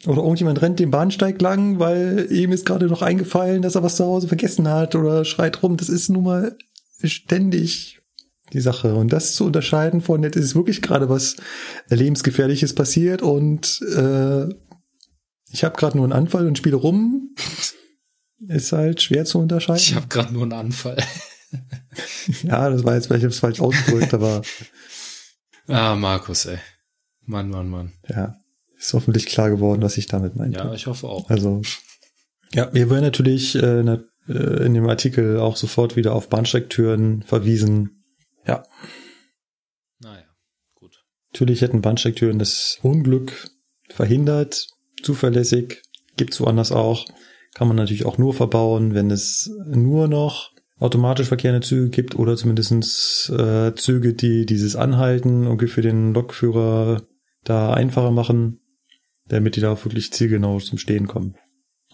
Oder 0.06 0.22
irgendjemand 0.22 0.62
rennt 0.62 0.80
den 0.80 0.92
Bahnsteig 0.92 1.42
lang, 1.42 1.80
weil 1.80 2.28
ihm 2.30 2.52
ist 2.52 2.66
gerade 2.66 2.86
noch 2.86 3.02
eingefallen, 3.02 3.62
dass 3.62 3.76
er 3.76 3.84
was 3.84 3.96
zu 3.96 4.06
Hause 4.06 4.28
vergessen 4.28 4.68
hat 4.68 4.96
oder 4.96 5.26
schreit 5.26 5.64
rum. 5.64 5.78
Das 5.78 5.90
ist 5.90 6.10
nun 6.10 6.24
mal 6.24 6.58
ständig 7.04 8.00
die 8.54 8.62
Sache. 8.62 8.94
Und 8.96 9.12
das 9.12 9.36
zu 9.36 9.46
unterscheiden 9.46 10.02
von, 10.02 10.24
jetzt 10.24 10.36
ist 10.36 10.56
wirklich 10.56 10.82
gerade 10.82 11.10
was 11.10 11.38
lebensgefährliches 11.90 12.74
passiert 12.74 13.22
und 13.22 13.82
äh, 13.96 14.48
ich 15.50 15.64
habe 15.64 15.78
gerade 15.78 15.98
nur 15.98 16.06
einen 16.06 16.14
Anfall 16.14 16.46
und 16.46 16.58
spiele 16.58 16.76
rum, 16.76 17.36
ist 18.40 18.72
halt 18.72 19.02
schwer 19.02 19.26
zu 19.26 19.40
unterscheiden. 19.40 19.82
Ich 19.82 19.96
habe 19.96 20.08
gerade 20.08 20.34
nur 20.34 20.44
einen 20.44 20.54
Anfall. 20.54 20.98
ja, 22.44 22.70
das 22.70 22.84
war 22.84 22.96
jetzt 22.96 23.08
vielleicht 23.08 23.36
falsch 23.36 23.60
ausgedrückt, 23.60 24.14
aber. 24.14 24.42
Ah, 25.70 25.96
Markus, 25.96 26.46
ey. 26.46 26.60
Mann, 27.26 27.50
Mann, 27.50 27.68
Mann. 27.68 27.92
Ja. 28.08 28.38
Ist 28.78 28.94
hoffentlich 28.94 29.26
klar 29.26 29.50
geworden, 29.50 29.82
was 29.82 29.98
ich 29.98 30.06
damit 30.06 30.38
meinte. 30.38 30.60
Ja, 30.60 30.74
ich 30.74 30.88
hoffe 30.88 31.10
auch. 31.10 31.30
Also, 31.30 31.62
ja, 32.54 32.74
wir 32.74 32.90
werden 32.90 33.04
natürlich 33.04 33.56
äh, 33.56 33.82
äh, 33.82 34.66
in 34.66 34.74
dem 34.74 34.88
Artikel 34.88 35.40
auch 35.40 35.58
sofort 35.58 35.96
wieder 35.96 36.14
auf 36.14 36.30
Bahnsteiktüren 36.30 37.24
verwiesen. 37.24 38.06
Ja. 38.46 38.64
Naja, 40.00 40.24
gut. 40.76 41.04
Natürlich 41.34 41.62
hätten 41.62 41.82
Bahnsteiktüren 41.82 42.40
das 42.40 42.80
Unglück 42.82 43.50
verhindert, 43.90 44.68
zuverlässig, 45.04 45.82
gibt's 46.16 46.40
woanders 46.40 46.72
auch. 46.72 47.06
Kann 47.58 47.68
man 47.68 47.78
natürlich 47.78 48.06
auch 48.06 48.18
nur 48.18 48.34
verbauen, 48.34 48.94
wenn 48.94 49.10
es 49.10 49.52
nur 49.66 50.08
noch 50.08 50.52
automatisch 50.80 51.28
verkehrende 51.28 51.66
Züge 51.66 51.90
gibt 51.90 52.16
oder 52.16 52.36
zumindestens 52.38 53.32
äh, 53.36 53.74
Züge, 53.74 54.14
die 54.14 54.46
dieses 54.46 54.76
Anhalten 54.76 55.44
irgendwie 55.44 55.68
für 55.68 55.82
den 55.82 56.14
Lokführer 56.14 57.02
da 57.44 57.74
einfacher 57.74 58.12
machen 58.12 58.60
damit 59.28 59.56
die 59.56 59.62
da 59.62 59.84
wirklich 59.84 60.12
zielgenau 60.14 60.60
zum 60.60 60.78
Stehen 60.78 61.08
kommen. 61.08 61.36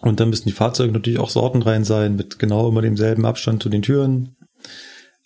Und 0.00 0.20
dann 0.20 0.30
müssen 0.30 0.48
die 0.48 0.54
Fahrzeuge 0.54 0.92
natürlich 0.92 1.18
auch 1.18 1.30
sortenrein 1.30 1.84
sein, 1.84 2.16
mit 2.16 2.38
genau 2.38 2.68
immer 2.68 2.82
demselben 2.82 3.24
Abstand 3.24 3.62
zu 3.62 3.68
den 3.68 3.82
Türen. 3.82 4.36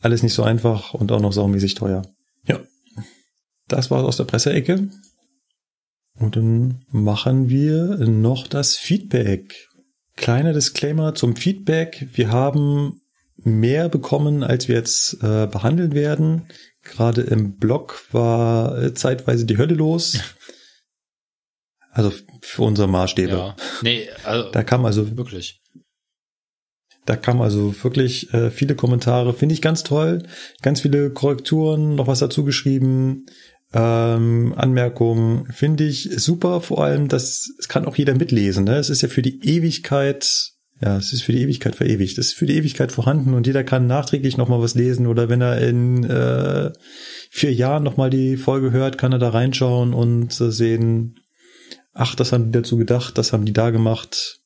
Alles 0.01 0.23
nicht 0.23 0.35
so 0.35 0.43
einfach 0.43 0.95
und 0.95 1.11
auch 1.11 1.21
noch 1.21 1.33
saumäßig 1.33 1.75
teuer. 1.75 2.03
Ja. 2.47 2.61
Das 3.67 3.91
war's 3.91 4.05
aus 4.05 4.17
der 4.17 4.25
Presseecke. 4.25 4.89
Und 6.15 6.37
dann 6.37 6.85
machen 6.91 7.49
wir 7.49 7.97
noch 8.07 8.47
das 8.47 8.77
Feedback. 8.77 9.68
Kleiner 10.19 10.53
Disclaimer 10.53 11.15
zum 11.15 11.37
Feedback. 11.37 12.09
Wir 12.13 12.33
haben 12.33 13.03
mehr 13.37 13.89
bekommen, 13.89 14.43
als 14.43 14.67
wir 14.67 14.75
jetzt 14.75 15.23
äh, 15.23 15.47
behandeln 15.47 15.95
werden. 15.95 16.49
Gerade 16.83 17.23
im 17.23 17.57
Blog 17.57 18.03
war 18.11 18.83
äh, 18.83 18.95
zeitweise 18.95 19.47
die 19.47 19.59
Hölle 19.59 19.75
los. 19.75 20.19
Also 21.91 22.13
für 22.43 22.63
unsere 22.63 22.87
Maßstäbe. 22.87 23.33
Ja. 23.33 23.57
Nee, 23.83 24.09
also 24.23 24.53
da 24.53 24.63
kam 24.63 24.85
also 24.85 25.17
wirklich. 25.17 25.61
Da 27.07 27.17
kam 27.17 27.41
also 27.41 27.75
wirklich 27.83 28.33
äh, 28.33 28.53
viele 28.53 28.77
Kommentare, 28.77 29.33
finde 29.35 29.55
ich 29.55 29.63
ganz 29.63 29.83
toll. 29.83 30.23
Ganz 30.63 30.83
viele 30.83 31.11
Korrekturen, 31.11 31.97
noch 31.97 32.07
was 32.07 32.21
dazu 32.21 32.45
geschrieben, 32.45 33.27
ähm, 33.73 34.55
Anmerkungen, 34.57 35.47
finde 35.53 35.85
ich 35.85 36.11
super. 36.17 36.61
Vor 36.61 36.85
allem, 36.85 37.09
dass 37.09 37.51
es 37.59 37.69
kann 37.69 37.87
auch 37.87 37.97
jeder 37.97 38.15
mitlesen. 38.15 38.65
Ne? 38.65 38.77
Es 38.77 38.91
ist 38.91 39.03
ja 39.03 39.09
für 39.09 39.23
die 39.23 39.45
Ewigkeit, 39.45 40.53
ja, 40.81 40.97
es 40.97 41.13
ist 41.13 41.23
für 41.23 41.33
die 41.33 41.43
Ewigkeit 41.43 41.77
verewigt. 41.77 42.19
Es 42.19 42.29
ist 42.29 42.35
für 42.35 42.47
die 42.47 42.57
Ewigkeit 42.57 42.93
vorhanden 42.93 43.35
und 43.35 43.47
jeder 43.47 43.65
kann 43.65 43.87
nachträglich 43.87 44.37
noch 44.37 44.49
mal 44.49 44.61
was 44.61 44.75
lesen 44.75 45.07
oder 45.07 45.29
wenn 45.29 45.41
er 45.41 45.61
in 45.61 46.05
äh, 46.05 46.73
vier 47.31 47.53
Jahren 47.53 47.83
noch 47.83 47.97
mal 47.97 48.11
die 48.11 48.37
Folge 48.37 48.71
hört, 48.71 48.97
kann 48.97 49.13
er 49.13 49.19
da 49.19 49.31
reinschauen 49.31 49.93
und 49.93 50.41
äh, 50.41 50.51
sehen, 50.51 51.21
ach, 51.93 52.15
das 52.15 52.33
haben 52.33 52.47
die 52.47 52.59
dazu 52.59 52.77
gedacht, 52.77 53.19
das 53.19 53.33
haben 53.33 53.45
die 53.45 53.53
da 53.53 53.71
gemacht. 53.71 54.41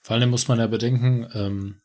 Vor 0.00 0.16
allem 0.16 0.30
muss 0.30 0.48
man 0.48 0.58
ja 0.58 0.66
bedenken, 0.66 1.28
ähm, 1.34 1.76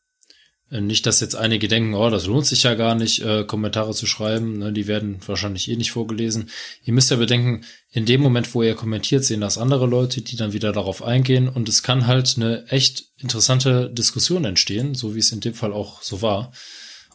nicht, 0.70 1.04
dass 1.06 1.20
jetzt 1.20 1.34
einige 1.34 1.66
denken, 1.66 1.94
oh, 1.94 2.10
das 2.10 2.26
lohnt 2.26 2.46
sich 2.46 2.62
ja 2.62 2.74
gar 2.74 2.94
nicht, 2.94 3.22
äh, 3.22 3.44
Kommentare 3.44 3.92
zu 3.92 4.06
schreiben, 4.06 4.58
ne, 4.58 4.72
die 4.72 4.86
werden 4.86 5.18
wahrscheinlich 5.26 5.68
eh 5.68 5.76
nicht 5.76 5.90
vorgelesen. 5.90 6.50
Ihr 6.84 6.92
müsst 6.92 7.10
ja 7.10 7.16
bedenken, 7.16 7.64
in 7.90 8.06
dem 8.06 8.20
Moment, 8.20 8.54
wo 8.54 8.62
ihr 8.62 8.76
kommentiert, 8.76 9.24
sehen 9.24 9.40
das 9.40 9.58
andere 9.58 9.86
Leute, 9.86 10.22
die 10.22 10.36
dann 10.36 10.52
wieder 10.52 10.72
darauf 10.72 11.02
eingehen 11.02 11.48
und 11.48 11.68
es 11.68 11.82
kann 11.82 12.06
halt 12.06 12.34
eine 12.36 12.66
echt 12.68 13.06
interessante 13.16 13.90
Diskussion 13.90 14.44
entstehen, 14.44 14.94
so 14.94 15.16
wie 15.16 15.18
es 15.18 15.32
in 15.32 15.40
dem 15.40 15.54
Fall 15.54 15.72
auch 15.72 16.02
so 16.02 16.22
war. 16.22 16.52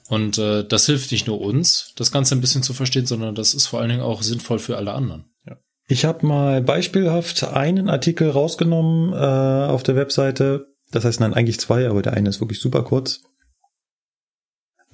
Und 0.09 0.37
äh, 0.37 0.67
das 0.67 0.85
hilft 0.85 1.11
nicht 1.11 1.25
nur 1.25 1.39
uns, 1.39 1.93
das 1.95 2.11
Ganze 2.11 2.35
ein 2.35 2.41
bisschen 2.41 2.61
zu 2.61 2.73
verstehen, 2.73 3.05
sondern 3.05 3.35
das 3.35 3.53
ist 3.53 3.67
vor 3.67 3.79
allen 3.79 3.89
Dingen 3.89 4.01
auch 4.01 4.21
sinnvoll 4.21 4.59
für 4.59 4.77
alle 4.77 4.93
anderen. 4.93 5.25
Ich 5.87 6.03
habe 6.03 6.25
mal 6.25 6.61
beispielhaft 6.61 7.43
einen 7.43 7.89
Artikel 7.89 8.29
rausgenommen 8.29 9.13
äh, 9.13 9.15
auf 9.15 9.83
der 9.83 9.95
Webseite. 9.95 10.67
Das 10.91 11.05
heißt, 11.05 11.19
nein, 11.19 11.33
eigentlich 11.33 11.59
zwei, 11.59 11.87
aber 11.87 12.01
der 12.01 12.13
eine 12.13 12.29
ist 12.29 12.41
wirklich 12.41 12.59
super 12.59 12.83
kurz. 12.83 13.21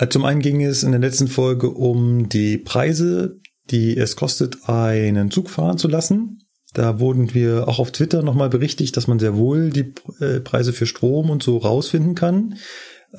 Äh, 0.02 0.10
zum 0.10 0.26
einen 0.26 0.42
ging 0.42 0.64
es 0.64 0.84
in 0.84 0.92
der 0.92 1.00
letzten 1.00 1.28
Folge 1.28 1.70
um 1.70 2.28
die 2.28 2.58
Preise, 2.58 3.40
die 3.70 3.96
es 3.96 4.16
kostet, 4.16 4.68
einen 4.68 5.30
Zug 5.30 5.50
fahren 5.50 5.78
zu 5.78 5.88
lassen. 5.88 6.40
Da 6.74 7.00
wurden 7.00 7.34
wir 7.34 7.68
auch 7.68 7.80
auf 7.80 7.92
Twitter 7.92 8.24
nochmal 8.24 8.50
berichtigt, 8.50 8.98
dass 8.98 9.08
man 9.08 9.20
sehr 9.20 9.36
wohl 9.36 9.70
die 9.70 9.94
äh, 10.20 10.40
Preise 10.40 10.74
für 10.74 10.86
Strom 10.86 11.30
und 11.30 11.44
so 11.44 11.58
rausfinden 11.58 12.16
kann. 12.16 12.56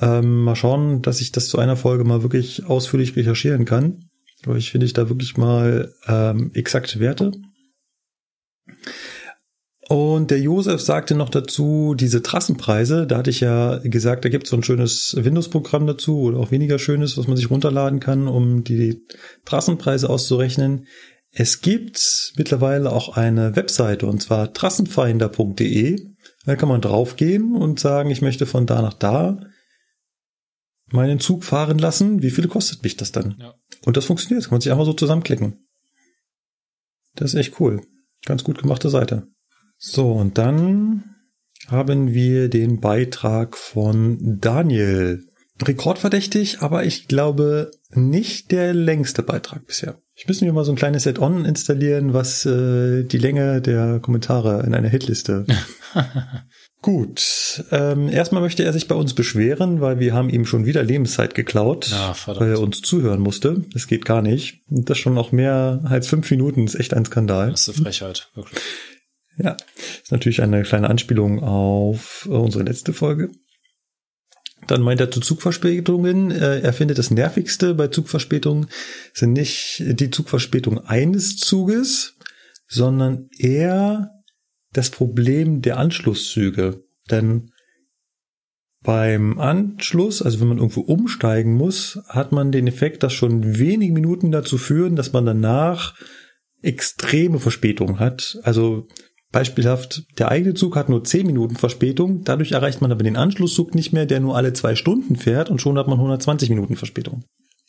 Ähm, 0.01 0.43
mal 0.43 0.55
schauen, 0.55 1.01
dass 1.01 1.21
ich 1.21 1.31
das 1.31 1.47
zu 1.47 1.59
einer 1.59 1.77
Folge 1.77 2.03
mal 2.03 2.23
wirklich 2.23 2.65
ausführlich 2.65 3.15
recherchieren 3.15 3.65
kann. 3.65 4.09
Ich 4.57 4.71
finde 4.71 4.85
ich 4.85 4.93
da 4.93 5.07
wirklich 5.07 5.37
mal 5.37 5.93
ähm, 6.07 6.51
exakte 6.53 6.99
Werte. 6.99 7.31
Und 9.93 10.31
der 10.31 10.39
Josef 10.39 10.81
sagte 10.81 11.13
noch 11.13 11.29
dazu, 11.29 11.93
diese 11.93 12.23
Trassenpreise, 12.23 13.05
da 13.05 13.19
hatte 13.19 13.29
ich 13.29 13.41
ja 13.41 13.77
gesagt, 13.77 14.25
da 14.25 14.29
gibt 14.29 14.45
es 14.45 14.49
so 14.49 14.57
ein 14.57 14.63
schönes 14.63 15.15
Windows-Programm 15.15 15.85
dazu 15.85 16.21
oder 16.21 16.39
auch 16.39 16.49
weniger 16.49 16.79
schönes, 16.79 17.15
was 17.15 17.27
man 17.27 17.37
sich 17.37 17.51
runterladen 17.51 17.99
kann, 17.99 18.27
um 18.27 18.63
die 18.63 19.05
Trassenpreise 19.45 20.09
auszurechnen. 20.09 20.87
Es 21.29 21.61
gibt 21.61 22.33
mittlerweile 22.37 22.91
auch 22.91 23.17
eine 23.17 23.55
Webseite 23.55 24.07
und 24.07 24.19
zwar 24.19 24.51
trassenfinder.de. 24.51 26.03
Da 26.47 26.55
kann 26.55 26.69
man 26.69 26.81
draufgehen 26.81 27.55
und 27.55 27.79
sagen, 27.79 28.09
ich 28.09 28.23
möchte 28.23 28.47
von 28.47 28.65
da 28.65 28.81
nach 28.81 28.95
da 28.95 29.41
meinen 30.87 31.19
Zug 31.19 31.43
fahren 31.43 31.77
lassen. 31.77 32.23
Wie 32.23 32.31
viel 32.31 32.47
kostet 32.47 32.81
mich 32.81 32.97
das 32.97 33.11
dann? 33.11 33.35
Ja. 33.39 33.53
Und 33.85 33.95
das 33.95 34.05
funktioniert. 34.05 34.45
Kann 34.45 34.55
man 34.55 34.61
sich 34.61 34.71
einfach 34.71 34.85
so 34.85 34.93
zusammenklicken. 34.93 35.67
Das 37.13 37.35
ist 37.35 37.39
echt 37.39 37.59
cool. 37.59 37.83
Ganz 38.25 38.43
gut 38.43 38.57
gemachte 38.57 38.89
Seite. 38.89 39.27
So, 39.77 40.11
und 40.11 40.37
dann 40.37 41.03
haben 41.67 42.13
wir 42.13 42.49
den 42.49 42.79
Beitrag 42.79 43.57
von 43.57 44.39
Daniel. 44.39 45.25
Rekordverdächtig, 45.61 46.61
aber 46.61 46.83
ich 46.83 47.07
glaube 47.07 47.71
nicht 47.91 48.51
der 48.51 48.73
längste 48.73 49.23
Beitrag 49.23 49.65
bisher. 49.67 49.99
Ich 50.15 50.27
müssen 50.27 50.45
wir 50.45 50.53
mal 50.53 50.65
so 50.65 50.71
ein 50.71 50.77
kleines 50.77 51.07
Add-on 51.07 51.45
installieren, 51.45 52.13
was 52.13 52.45
äh, 52.45 53.03
die 53.03 53.17
Länge 53.17 53.61
der 53.61 53.99
Kommentare 53.99 54.63
in 54.65 54.73
einer 54.73 54.89
Hitliste. 54.89 55.45
Gut. 56.81 57.63
Ähm, 57.71 58.09
erstmal 58.09 58.41
möchte 58.41 58.63
er 58.63 58.73
sich 58.73 58.87
bei 58.87 58.95
uns 58.95 59.13
beschweren, 59.13 59.79
weil 59.79 59.99
wir 59.99 60.13
haben 60.13 60.29
ihm 60.29 60.45
schon 60.45 60.65
wieder 60.65 60.83
Lebenszeit 60.83 61.33
geklaut, 61.33 61.89
Ja, 61.89 62.13
weil 62.25 62.49
er 62.49 62.59
uns 62.59 62.81
zuhören 62.81 63.21
musste. 63.21 63.63
Das 63.71 63.87
geht 63.87 64.05
gar 64.05 64.21
nicht. 64.21 64.61
Und 64.69 64.89
das 64.89 64.97
schon 64.97 65.13
noch 65.13 65.31
mehr 65.31 65.81
als 65.85 66.07
fünf 66.07 66.29
Minuten 66.29 66.65
ist 66.65 66.75
echt 66.75 66.93
ein 66.93 67.05
Skandal. 67.05 67.51
Das 67.51 67.67
ist 67.67 67.77
eine 67.77 67.85
Frechheit, 67.85 68.29
wirklich. 68.35 68.59
Ja, 69.37 69.57
ist 69.75 70.11
natürlich 70.11 70.41
eine 70.41 70.63
kleine 70.63 70.89
Anspielung 70.89 71.43
auf 71.43 72.27
äh, 72.29 72.33
unsere 72.33 72.63
letzte 72.63 72.93
Folge. 72.93 73.31
Dann 74.67 74.81
meint 74.81 75.01
er 75.01 75.11
zu 75.11 75.19
Zugverspätungen. 75.19 76.31
Äh, 76.31 76.59
er 76.61 76.73
findet 76.73 76.97
das 76.97 77.11
nervigste 77.11 77.73
bei 77.73 77.87
Zugverspätungen 77.87 78.67
sind 79.13 79.33
nicht 79.33 79.83
die 79.85 80.09
Zugverspätung 80.09 80.79
eines 80.79 81.37
Zuges, 81.37 82.15
sondern 82.67 83.29
eher 83.37 84.11
das 84.71 84.89
Problem 84.89 85.61
der 85.61 85.77
Anschlusszüge. 85.77 86.83
Denn 87.09 87.51
beim 88.81 89.39
Anschluss, 89.39 90.21
also 90.21 90.41
wenn 90.41 90.49
man 90.49 90.57
irgendwo 90.57 90.81
umsteigen 90.81 91.53
muss, 91.53 91.99
hat 92.07 92.31
man 92.31 92.51
den 92.51 92.67
Effekt, 92.67 93.03
dass 93.03 93.13
schon 93.13 93.57
wenige 93.57 93.93
Minuten 93.93 94.31
dazu 94.31 94.57
führen, 94.57 94.95
dass 94.95 95.13
man 95.13 95.25
danach 95.25 95.95
extreme 96.61 97.39
Verspätung 97.39 97.99
hat. 97.99 98.39
Also 98.43 98.87
Beispielhaft, 99.33 100.03
der 100.19 100.29
eigene 100.29 100.53
Zug 100.53 100.75
hat 100.77 100.89
nur 100.89 101.03
10 101.03 101.25
Minuten 101.25 101.55
Verspätung, 101.55 102.23
dadurch 102.23 102.51
erreicht 102.51 102.81
man 102.81 102.91
aber 102.91 103.03
den 103.03 103.17
Anschlusszug 103.17 103.73
nicht 103.73 103.91
mehr, 103.91 104.05
der 104.05 104.19
nur 104.19 104.37
alle 104.37 104.53
zwei 104.53 104.75
Stunden 104.75 105.15
fährt 105.15 105.49
und 105.49 105.59
schon 105.59 105.77
hat 105.77 105.87
man 105.87 105.97
120 105.97 106.49
Minuten 106.49 106.75
Verspätung. 106.75 107.25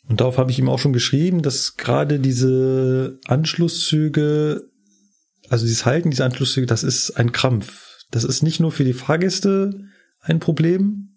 Und 0.07 0.21
darauf 0.21 0.37
habe 0.37 0.51
ich 0.51 0.59
ihm 0.59 0.69
auch 0.69 0.77
schon 0.77 0.93
geschrieben, 0.93 1.41
dass 1.41 1.75
gerade 1.75 2.19
diese 2.19 3.19
Anschlusszüge, 3.25 4.69
also 5.49 5.65
dieses 5.65 5.87
Halten 5.87 6.11
dieser 6.11 6.25
Anschlusszüge, 6.25 6.67
das 6.67 6.83
ist 6.83 7.11
ein 7.11 7.31
Krampf. 7.31 7.97
Das 8.11 8.23
ist 8.23 8.43
nicht 8.43 8.59
nur 8.59 8.71
für 8.71 8.83
die 8.83 8.93
Fahrgäste 8.93 9.71
ein 10.21 10.39
Problem, 10.39 11.14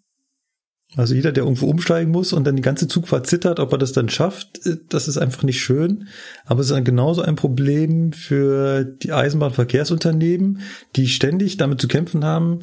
also 0.96 1.14
jeder, 1.14 1.32
der 1.32 1.44
irgendwo 1.44 1.66
umsteigen 1.66 2.10
muss 2.10 2.32
und 2.32 2.44
dann 2.44 2.56
die 2.56 2.62
ganze 2.62 2.88
Zugfahrt 2.88 3.26
zittert, 3.26 3.60
ob 3.60 3.72
er 3.72 3.78
das 3.78 3.92
dann 3.92 4.08
schafft, 4.08 4.64
äh, 4.66 4.78
das 4.88 5.06
ist 5.08 5.18
einfach 5.18 5.42
nicht 5.42 5.60
schön. 5.60 6.08
Aber 6.46 6.60
es 6.60 6.66
ist 6.66 6.72
dann 6.74 6.84
genauso 6.84 7.22
ein 7.22 7.36
Problem 7.36 8.12
für 8.12 8.84
die 8.84 9.12
Eisenbahnverkehrsunternehmen, 9.12 10.60
die 10.96 11.08
ständig 11.08 11.56
damit 11.58 11.80
zu 11.80 11.88
kämpfen 11.88 12.24
haben, 12.24 12.60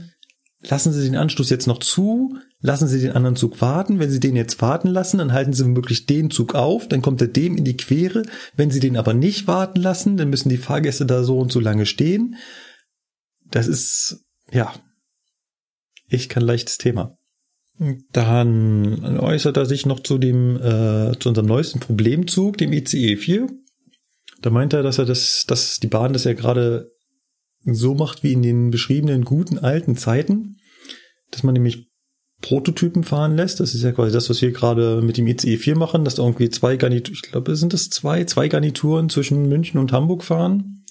lassen 0.69 0.91
Sie 0.91 1.03
den 1.03 1.17
Anschluss 1.17 1.51
jetzt 1.51 1.67
noch 1.67 1.79
zu, 1.79 2.37
lassen 2.61 2.87
Sie 2.87 2.99
den 2.99 3.11
anderen 3.11 3.35
Zug 3.35 3.61
warten. 3.61 3.99
Wenn 3.99 4.09
Sie 4.09 4.19
den 4.19 4.35
jetzt 4.35 4.59
warten 4.61 4.87
lassen, 4.87 5.19
dann 5.19 5.31
halten 5.31 5.53
Sie 5.53 5.63
womöglich 5.63 6.07
den 6.07 6.31
Zug 6.31 6.55
auf, 6.55 6.87
dann 6.87 7.03
kommt 7.03 7.21
er 7.21 7.27
dem 7.27 7.55
in 7.55 7.63
die 7.63 7.77
Quere. 7.77 8.23
Wenn 8.55 8.71
Sie 8.71 8.79
den 8.79 8.97
aber 8.97 9.13
nicht 9.13 9.47
warten 9.47 9.79
lassen, 9.79 10.17
dann 10.17 10.31
müssen 10.31 10.49
die 10.49 10.57
Fahrgäste 10.57 11.05
da 11.05 11.23
so 11.23 11.37
und 11.37 11.51
so 11.51 11.59
lange 11.59 11.85
stehen. 11.85 12.35
Das 13.51 13.67
ist, 13.67 14.25
ja, 14.51 14.73
echt 16.09 16.29
kein 16.29 16.43
leichtes 16.43 16.79
Thema. 16.79 17.17
Dann 18.11 19.19
äußert 19.19 19.57
er 19.57 19.65
sich 19.65 19.85
noch 19.85 19.99
zu 19.99 20.17
dem, 20.17 20.55
äh, 20.57 21.17
zu 21.19 21.29
unserem 21.29 21.47
neuesten 21.47 21.79
Problemzug, 21.79 22.57
dem 22.57 22.71
ICE 22.71 23.17
4. 23.17 23.47
Da 24.41 24.49
meint 24.49 24.73
er, 24.73 24.83
dass 24.83 24.97
er 24.97 25.05
das, 25.05 25.45
dass 25.47 25.79
die 25.79 25.87
Bahn 25.87 26.13
das 26.13 26.23
ja 26.23 26.33
gerade 26.33 26.91
so 27.65 27.93
macht 27.95 28.23
wie 28.23 28.33
in 28.33 28.41
den 28.41 28.71
beschriebenen 28.71 29.25
guten 29.25 29.57
alten 29.57 29.97
Zeiten, 29.97 30.57
dass 31.31 31.43
man 31.43 31.53
nämlich 31.53 31.89
Prototypen 32.41 33.03
fahren 33.03 33.35
lässt. 33.35 33.59
Das 33.59 33.73
ist 33.73 33.83
ja 33.83 33.91
quasi 33.91 34.13
das, 34.13 34.29
was 34.29 34.41
wir 34.41 34.51
gerade 34.51 35.01
mit 35.01 35.17
dem 35.17 35.27
ICE 35.27 35.57
4 35.57 35.75
machen, 35.75 36.05
dass 36.05 36.15
da 36.15 36.23
irgendwie 36.23 36.49
zwei 36.49 36.77
Garnituren, 36.77 37.19
ich 37.21 37.31
glaube, 37.31 37.55
sind 37.55 37.73
das 37.73 37.89
zwei, 37.89 38.23
zwei 38.25 38.47
Garnituren 38.47 39.09
zwischen 39.09 39.49
München 39.49 39.79
und 39.79 39.91
Hamburg 39.91 40.23
fahren 40.23 40.84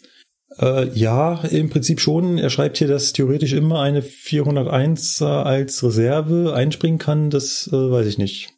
äh, 0.59 0.89
ja, 0.91 1.41
im 1.45 1.71
Prinzip 1.71 2.01
schon. 2.01 2.39
Er 2.39 2.51
schreibt 2.51 2.79
hier, 2.79 2.89
dass 2.89 3.13
theoretisch 3.13 3.53
immer 3.53 3.81
eine 3.81 4.03
401 4.03 5.23
als 5.23 5.83
Reserve 5.83 6.55
einspringen 6.55 6.99
kann. 6.99 7.31
Das 7.31 7.69
äh, 7.73 7.91
weiß 7.91 8.07
ich 8.07 8.19
nicht. 8.19 8.51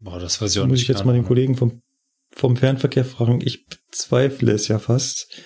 Boah, 0.00 0.18
das 0.18 0.40
weiß 0.40 0.52
ich 0.52 0.60
auch 0.60 0.66
Muss 0.66 0.72
nicht. 0.72 0.82
ich 0.82 0.88
jetzt 0.88 1.04
mal 1.04 1.14
den 1.14 1.24
Kollegen 1.24 1.56
vom, 1.56 1.80
vom 2.34 2.56
Fernverkehr 2.56 3.04
fragen. 3.04 3.40
Ich 3.44 3.66
bezweifle 3.66 4.52
es 4.52 4.68
ja 4.68 4.78
fast. 4.78 5.42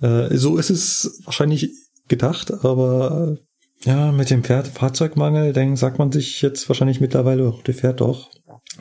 Äh, 0.00 0.36
so 0.36 0.56
ist 0.56 0.70
es 0.70 1.20
wahrscheinlich 1.24 1.70
gedacht, 2.08 2.52
aber 2.64 3.38
äh, 3.38 3.88
ja, 3.88 4.12
mit 4.12 4.30
dem 4.30 4.44
Pferd 4.44 4.68
Fahrzeugmangel, 4.68 5.52
dann 5.52 5.76
sagt 5.76 5.98
man 5.98 6.12
sich 6.12 6.42
jetzt 6.42 6.68
wahrscheinlich 6.68 7.00
mittlerweile, 7.00 7.48
oh, 7.48 7.60
der 7.66 7.74
fährt 7.74 8.00
doch. 8.00 8.30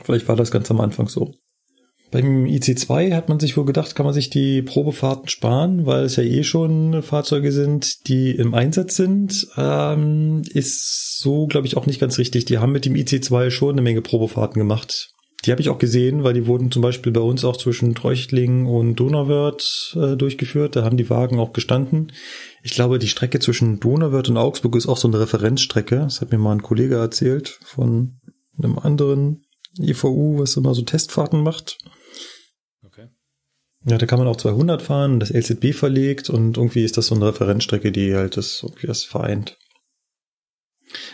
Vielleicht 0.03 0.28
war 0.28 0.36
das 0.36 0.52
ganz 0.52 0.69
am 0.72 0.82
Anfang 0.82 1.08
so. 1.08 1.36
Beim 2.12 2.46
IC2 2.46 3.14
hat 3.14 3.30
man 3.30 3.40
sich 3.40 3.56
wohl 3.56 3.66
gedacht, 3.66 3.96
kann 3.96 4.06
man 4.06 4.16
sich 4.16 4.32
die 4.32 4.64
Probefahrten 4.64 5.28
sparen, 5.28 5.86
weil 5.86 6.06
es 6.06 6.16
ja 6.16 6.24
eh 6.24 6.44
schon 6.44 7.04
Fahrzeuge 7.04 7.52
sind, 7.52 8.08
die 8.08 8.32
im 8.32 8.56
Einsatz 8.56 8.96
sind. 8.96 9.48
Ähm, 9.58 10.42
ist 10.52 11.20
so, 11.20 11.46
glaube 11.46 11.68
ich, 11.68 11.78
auch 11.78 11.86
nicht 11.86 12.00
ganz 12.00 12.18
richtig. 12.18 12.46
Die 12.46 12.58
haben 12.58 12.72
mit 12.72 12.86
dem 12.86 12.96
IC2 12.96 13.52
schon 13.52 13.74
eine 13.74 13.84
Menge 13.84 14.02
Probefahrten 14.02 14.60
gemacht. 14.60 15.14
Die 15.46 15.52
habe 15.52 15.62
ich 15.62 15.70
auch 15.70 15.78
gesehen, 15.78 16.24
weil 16.24 16.34
die 16.34 16.48
wurden 16.48 16.72
zum 16.72 16.82
Beispiel 16.82 17.14
bei 17.14 17.22
uns 17.22 17.46
auch 17.46 17.56
zwischen 17.56 17.96
Treuchtlingen 17.96 18.66
und 18.66 18.96
Donauwörth 18.96 19.96
äh, 19.96 20.18
durchgeführt. 20.18 20.76
Da 20.76 20.84
haben 20.84 20.98
die 20.98 21.10
Wagen 21.10 21.40
auch 21.40 21.54
gestanden. 21.54 22.12
Ich 22.64 22.74
glaube, 22.74 23.00
die 23.00 23.08
Strecke 23.08 23.40
zwischen 23.40 23.80
Donauwörth 23.80 24.30
und 24.30 24.38
Augsburg 24.38 24.76
ist 24.76 24.88
auch 24.88 24.98
so 24.98 25.08
eine 25.08 25.20
Referenzstrecke. 25.20 25.98
Das 25.98 26.20
hat 26.20 26.32
mir 26.32 26.40
mal 26.40 26.54
ein 26.54 26.64
Kollege 26.64 26.96
erzählt 26.96 27.60
von 27.64 28.20
einem 28.58 28.80
anderen 28.80 29.44
IVU, 29.80 30.40
was 30.40 30.58
immer 30.58 30.74
so 30.74 30.82
Testfahrten 30.82 31.42
macht. 31.42 31.78
Ja, 33.85 33.98
da 33.98 34.06
kann 34.06 34.19
man 34.19 34.27
auch 34.27 34.35
200 34.35 34.82
fahren, 34.82 35.19
das 35.19 35.32
LZB 35.32 35.74
verlegt 35.74 36.30
und 36.30 36.58
irgendwie 36.58 36.83
ist 36.83 36.98
das 36.98 37.08
so 37.08 37.16
eine 37.16 37.27
Referenzstrecke, 37.27 37.91
die 37.91 38.14
halt 38.14 38.35
das, 38.35 38.61
irgendwie 38.64 38.88
das 38.88 39.03
vereint. 39.03 39.58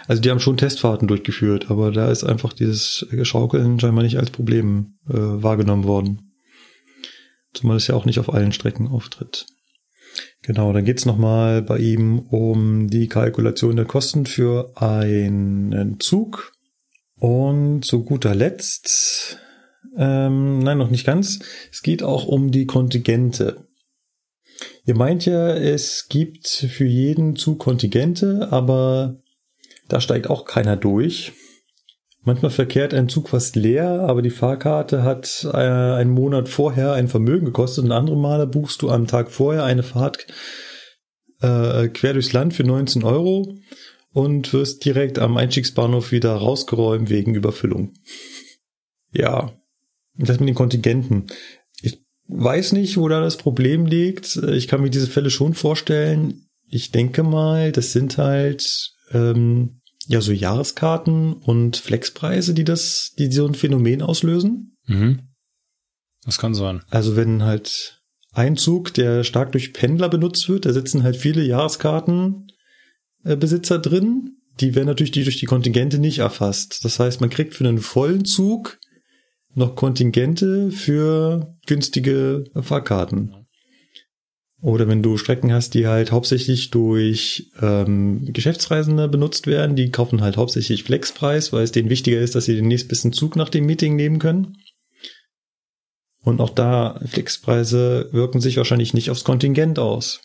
Also 0.08 0.22
die 0.22 0.32
haben 0.32 0.40
schon 0.40 0.58
Testfahrten 0.58 1.08
durchgeführt, 1.08 1.70
aber 1.70 1.92
da 1.92 2.10
ist 2.10 2.24
einfach 2.24 2.54
dieses 2.54 3.06
Schaukeln 3.24 3.80
scheinbar 3.80 4.04
nicht 4.04 4.18
als 4.18 4.32
Problem 4.32 4.98
äh, 5.08 5.14
wahrgenommen 5.14 5.84
worden. 5.84 6.32
Zumal 7.54 7.78
es 7.78 7.88
ja 7.88 7.96
auch 7.96 8.06
nicht 8.06 8.20
auf 8.20 8.34
allen 8.34 8.52
Strecken 8.52 8.88
auftritt. 8.88 9.46
Genau, 10.42 10.72
dann 10.74 10.86
geht's 10.86 11.06
nochmal 11.06 11.62
bei 11.62 11.80
ihm 11.80 12.20
um 12.20 12.90
die 12.90 13.08
Kalkulation 13.08 13.76
der 13.76 13.86
Kosten 13.86 14.26
für 14.26 14.72
einen 14.76 16.00
Zug. 16.00 16.54
Und 17.18 17.84
zu 17.84 18.04
guter 18.04 18.36
Letzt 18.36 19.40
ähm, 19.98 20.60
nein, 20.60 20.78
noch 20.78 20.90
nicht 20.90 21.06
ganz. 21.06 21.40
Es 21.72 21.82
geht 21.82 22.04
auch 22.04 22.26
um 22.26 22.52
die 22.52 22.66
Kontingente. 22.66 23.68
Ihr 24.86 24.96
meint 24.96 25.26
ja, 25.26 25.50
es 25.50 26.08
gibt 26.10 26.48
für 26.48 26.86
jeden 26.86 27.36
Zug 27.36 27.60
Kontingente, 27.60 28.50
aber 28.52 29.18
da 29.88 30.00
steigt 30.00 30.30
auch 30.30 30.46
keiner 30.46 30.76
durch. 30.78 31.34
Manchmal 32.24 32.52
verkehrt 32.52 32.94
ein 32.94 33.08
Zug 33.08 33.30
fast 33.30 33.56
leer, 33.56 34.02
aber 34.02 34.22
die 34.22 34.32
Fahrkarte 34.32 35.04
hat 35.04 35.48
äh, 35.52 35.58
einen 35.58 36.12
Monat 36.12 36.50
vorher 36.50 36.94
ein 36.94 37.08
Vermögen 37.08 37.46
gekostet 37.46 37.86
und 37.86 37.92
andere 37.92 38.18
Male 38.18 38.48
buchst 38.48 38.82
du 38.82 38.90
am 38.90 39.06
Tag 39.06 39.30
vorher 39.30 39.64
eine 39.64 39.84
Fahrt 39.84 40.26
äh, 41.42 41.88
quer 41.90 42.14
durchs 42.14 42.34
Land 42.34 42.56
für 42.56 42.64
19 42.64 43.04
Euro 43.04 43.56
und 44.12 44.54
wirst 44.54 44.84
direkt 44.86 45.20
am 45.20 45.38
Einstiegsbahnhof 45.38 46.12
wieder 46.12 46.34
rausgeräumt 46.34 47.10
wegen 47.10 47.36
Überfüllung. 47.36 47.94
Ja, 49.12 49.54
das 50.18 50.40
mit 50.40 50.50
den 50.50 50.56
Kontingenten. 50.56 51.28
Ich 51.82 52.02
weiß 52.28 52.74
nicht, 52.74 52.98
wo 52.98 53.08
da 53.08 53.22
das 53.22 53.38
Problem 53.38 53.86
liegt. 53.86 54.38
Ich 54.38 54.68
kann 54.68 54.82
mir 54.82 54.90
diese 54.90 55.08
Fälle 55.08 55.30
schon 55.30 55.54
vorstellen. 55.54 56.48
Ich 56.68 56.92
denke 56.92 57.24
mal, 57.24 57.72
das 57.72 57.92
sind 57.92 58.18
halt 58.18 58.94
ähm, 59.12 59.82
ja 60.08 60.22
so 60.22 60.32
Jahreskarten 60.32 61.34
und 61.34 61.78
Flexpreise, 61.78 62.54
die 62.54 62.64
das, 62.64 63.14
die 63.18 63.32
so 63.32 63.46
ein 63.46 63.56
Phänomen 63.56 64.02
auslösen. 64.02 64.78
Mhm. 64.88 65.20
Das 66.26 66.38
kann 66.38 66.56
sein. 66.56 66.82
Also 66.90 67.16
wenn 67.16 67.44
halt 67.44 68.02
ein 68.34 68.58
Zug, 68.58 68.94
der 68.94 69.24
stark 69.24 69.54
durch 69.54 69.72
Pendler 69.74 70.10
benutzt 70.10 70.50
wird, 70.50 70.66
da 70.66 70.74
sitzen 70.74 71.04
halt 71.04 71.16
viele 71.16 71.44
Jahreskartenbesitzer 71.44 73.80
drin. 73.80 74.42
Die 74.60 74.76
werden 74.76 74.88
natürlich 74.88 75.12
die 75.12 75.24
durch 75.24 75.40
die 75.40 75.46
Kontingente 75.46 76.00
nicht 76.00 76.20
erfasst. 76.20 76.84
Das 76.84 77.00
heißt, 77.00 77.22
man 77.22 77.30
kriegt 77.30 77.54
für 77.54 77.66
einen 77.68 77.80
vollen 77.80 78.26
Zug 78.26 78.78
noch 79.56 79.76
Kontingente 79.76 80.72
für 80.72 81.56
günstige 81.66 82.44
Fahrkarten. 82.62 83.46
Oder 84.62 84.88
wenn 84.88 85.04
du 85.04 85.18
Strecken 85.18 85.54
hast, 85.54 85.74
die 85.74 85.88
halt 85.88 86.12
hauptsächlich 86.12 86.72
durch 86.72 87.52
ähm, 87.62 88.26
Geschäftsreisende 88.26 89.08
benutzt 89.08 89.48
werden, 89.48 89.76
die 89.76 89.92
kaufen 89.92 90.22
halt 90.22 90.38
hauptsächlich 90.38 90.84
Flexpreis, 90.84 91.54
weil 91.54 91.64
es 91.64 91.72
denen 91.72 91.90
wichtiger 91.90 92.20
ist, 92.20 92.36
dass 92.36 92.46
sie 92.46 92.56
den 92.56 92.68
nächstbesten 92.68 93.14
Zug 93.14 93.36
nach 93.36 93.50
dem 93.50 93.66
Meeting 93.66 93.96
nehmen 93.96 94.18
können. 94.20 94.58
Und 96.24 96.42
auch 96.42 96.50
da, 96.50 97.00
Flexpreise 97.06 98.10
wirken 98.12 98.42
sich 98.42 98.58
wahrscheinlich 98.58 98.96
nicht 98.96 99.12
aufs 99.12 99.24
Kontingent 99.24 99.78
aus. 99.78 100.22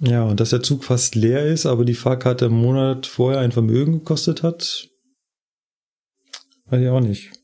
Ja, 0.00 0.24
und 0.24 0.38
dass 0.40 0.50
der 0.50 0.62
Zug 0.62 0.84
fast 0.84 1.14
leer 1.14 1.46
ist, 1.46 1.64
aber 1.64 1.84
die 1.84 1.94
Fahrkarte 1.94 2.46
im 2.46 2.52
Monat 2.52 3.06
vorher 3.06 3.40
ein 3.40 3.52
Vermögen 3.52 4.00
gekostet 4.00 4.42
hat, 4.42 4.88
weiß 6.66 6.82
ich 6.82 6.88
auch 6.88 7.00
nicht. 7.00 7.37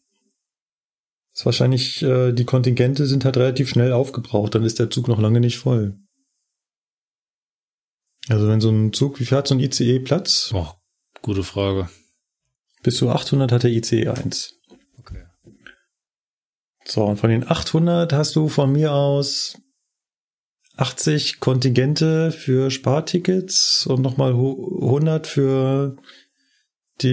Das 1.35 1.41
ist 1.41 1.47
wahrscheinlich, 1.47 2.01
äh, 2.03 2.33
die 2.33 2.45
Kontingente 2.45 3.07
sind 3.07 3.25
halt 3.25 3.37
relativ 3.37 3.69
schnell 3.69 3.93
aufgebraucht, 3.93 4.55
dann 4.55 4.63
ist 4.63 4.79
der 4.79 4.89
Zug 4.89 5.09
noch 5.09 5.19
lange 5.19 5.41
nicht 5.41 5.59
voll. 5.59 5.99
Also 8.29 8.47
wenn 8.47 8.61
so 8.61 8.71
ein 8.71 8.93
Zug, 8.93 9.19
wie 9.19 9.25
viel 9.25 9.37
hat 9.37 9.49
so 9.49 9.57
ein 9.57 9.61
ICE 9.61 9.99
Platz? 9.99 10.53
Oh, 10.55 10.69
gute 11.23 11.43
Frage. 11.43 11.89
Bis 12.85 12.99
zu 12.99 13.11
800 13.11 13.51
hat 13.51 13.65
der 13.65 13.73
ICE 13.73 14.07
1. 14.07 14.61
Okay. 15.01 15.25
So, 16.85 17.05
und 17.05 17.17
von 17.17 17.31
den 17.31 17.51
800 17.51 18.13
hast 18.13 18.37
du 18.37 18.49
von 18.49 18.71
mir 18.71 18.93
aus 18.93 19.59
80 20.77 21.41
Kontingente 21.41 22.31
für 22.31 22.71
Spartickets 22.71 23.89
und 23.89 24.03
nochmal 24.03 24.35
100 24.35 25.27
für 25.27 25.97
die 27.01 27.09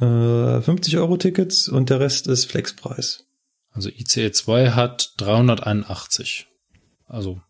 äh, 0.00 0.62
50 0.62 0.96
Euro 0.96 1.18
Tickets 1.18 1.68
und 1.68 1.90
der 1.90 2.00
Rest 2.00 2.28
ist 2.28 2.46
Flexpreis. 2.46 3.26
Also 3.72 3.88
ICE 3.88 4.30
2 4.30 4.70
hat 4.70 5.14
381. 5.18 6.46
Also 7.06 7.40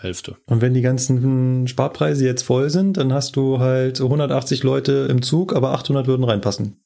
Hälfte. 0.00 0.36
Und 0.46 0.62
wenn 0.62 0.74
die 0.74 0.80
ganzen 0.80 1.66
Sparpreise 1.68 2.24
jetzt 2.24 2.42
voll 2.42 2.70
sind, 2.70 2.96
dann 2.96 3.12
hast 3.12 3.36
du 3.36 3.58
halt 3.58 4.00
180 4.00 4.62
Leute 4.62 5.06
im 5.10 5.22
Zug, 5.22 5.54
aber 5.54 5.72
800 5.72 6.06
würden 6.06 6.24
reinpassen. 6.24 6.76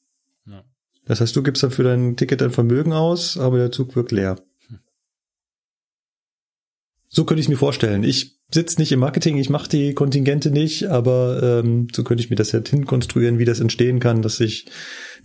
Ja. 0.47 0.65
Das 1.07 1.21
heißt, 1.21 1.35
du 1.37 1.43
gibst 1.43 1.63
dann 1.63 1.71
für 1.71 1.85
dein 1.85 2.17
Ticket 2.17 2.43
ein 2.43 2.51
Vermögen 2.51 2.93
aus, 2.93 3.39
aber 3.39 3.59
der 3.59 3.71
Zug 3.71 3.95
wirkt 3.95 4.11
leer. 4.11 4.37
So 7.09 7.25
könnte 7.25 7.41
ich 7.41 7.49
mir 7.49 7.57
vorstellen. 7.57 8.03
Ich 8.03 8.41
sitze 8.51 8.81
nicht 8.81 8.91
im 8.91 8.99
Marketing, 8.99 9.37
ich 9.37 9.49
mache 9.49 9.69
die 9.69 9.95
Kontingente 9.95 10.51
nicht, 10.51 10.87
aber 10.89 11.61
ähm, 11.63 11.87
so 11.95 12.03
könnte 12.03 12.25
ich 12.25 12.31
mir 12.31 12.37
das 12.37 12.53
halt 12.53 12.69
hinkonstruieren, 12.69 13.39
wie 13.39 13.45
das 13.45 13.61
entstehen 13.61 14.01
kann, 14.01 14.23
dass 14.23 14.41
ich 14.41 14.67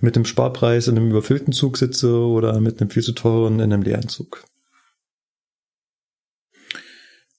mit 0.02 0.16
einem 0.16 0.26
Sparpreis 0.26 0.88
in 0.88 0.98
einem 0.98 1.10
überfüllten 1.10 1.54
Zug 1.54 1.78
sitze 1.78 2.14
oder 2.16 2.60
mit 2.60 2.80
einem 2.80 2.90
viel 2.90 3.04
zu 3.04 3.14
teuren 3.14 3.60
in 3.60 3.74
einem 3.74 3.84
leeren 3.84 4.08
Zug. 4.08 4.44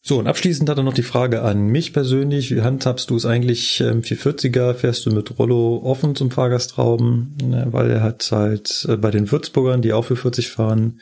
So, 0.03 0.19
und 0.19 0.27
abschließend 0.27 0.69
hat 0.69 0.79
er 0.79 0.83
noch 0.83 0.95
die 0.95 1.03
Frage 1.03 1.43
an 1.43 1.67
mich 1.67 1.93
persönlich. 1.93 2.55
Wie 2.55 2.63
handhabst 2.63 3.11
du 3.11 3.17
es 3.17 3.27
eigentlich? 3.27 3.81
Ähm, 3.81 4.01
440er 4.01 4.75
fährst 4.75 5.05
du 5.05 5.11
mit 5.11 5.39
Rollo 5.39 5.83
offen 5.85 6.17
zum 6.17 6.31
Fahrgastraum? 6.31 7.37
Ne, 7.43 7.67
weil 7.71 7.91
er 7.91 8.03
hat 8.03 8.29
halt 8.33 8.87
äh, 8.89 8.97
bei 8.97 9.11
den 9.11 9.31
Würzburgern, 9.31 9.83
die 9.83 9.93
auch 9.93 10.07
für 10.07 10.17
40 10.17 10.49
fahren, 10.49 11.01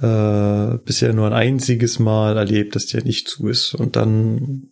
äh, 0.00 0.78
bisher 0.84 1.12
nur 1.12 1.26
ein 1.26 1.34
einziges 1.34 1.98
Mal 1.98 2.36
erlebt, 2.36 2.74
dass 2.74 2.86
der 2.86 3.04
nicht 3.04 3.28
zu 3.28 3.48
ist. 3.48 3.74
Und 3.74 3.96
dann 3.96 4.70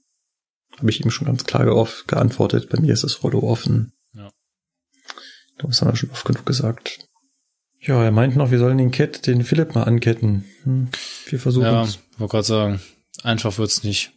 habe 0.79 0.91
ich 0.91 1.05
ihm 1.05 1.11
schon 1.11 1.27
ganz 1.27 1.45
klar 1.45 1.67
geantwortet, 2.07 2.71
bei 2.71 2.81
mir 2.81 2.93
ist 2.93 3.05
das 3.05 3.23
Rollo 3.23 3.41
offen. 3.41 3.94
Ja. 5.61 5.67
Das 5.69 5.81
haben 5.81 5.91
wir 5.91 5.97
schon 5.97 6.11
oft 6.11 6.25
genug 6.25 6.45
gesagt. 6.47 7.07
Ja, 7.81 8.03
er 8.03 8.11
meint 8.13 8.35
noch, 8.37 8.51
wir 8.51 8.59
sollen 8.59 8.79
den 8.79 8.91
Cat, 8.91 9.27
den 9.27 9.45
Philipp 9.45 9.75
mal 9.75 9.83
anketten. 9.85 10.45
Hm, 10.63 10.89
wir 11.29 11.39
versuchen 11.39 11.67
Ja, 11.67 11.83
es. 11.83 11.99
wollte 12.19 12.31
gerade 12.33 12.45
sagen, 12.47 12.81
einfach 13.23 13.59
wird's 13.59 13.85
nicht. 13.85 14.13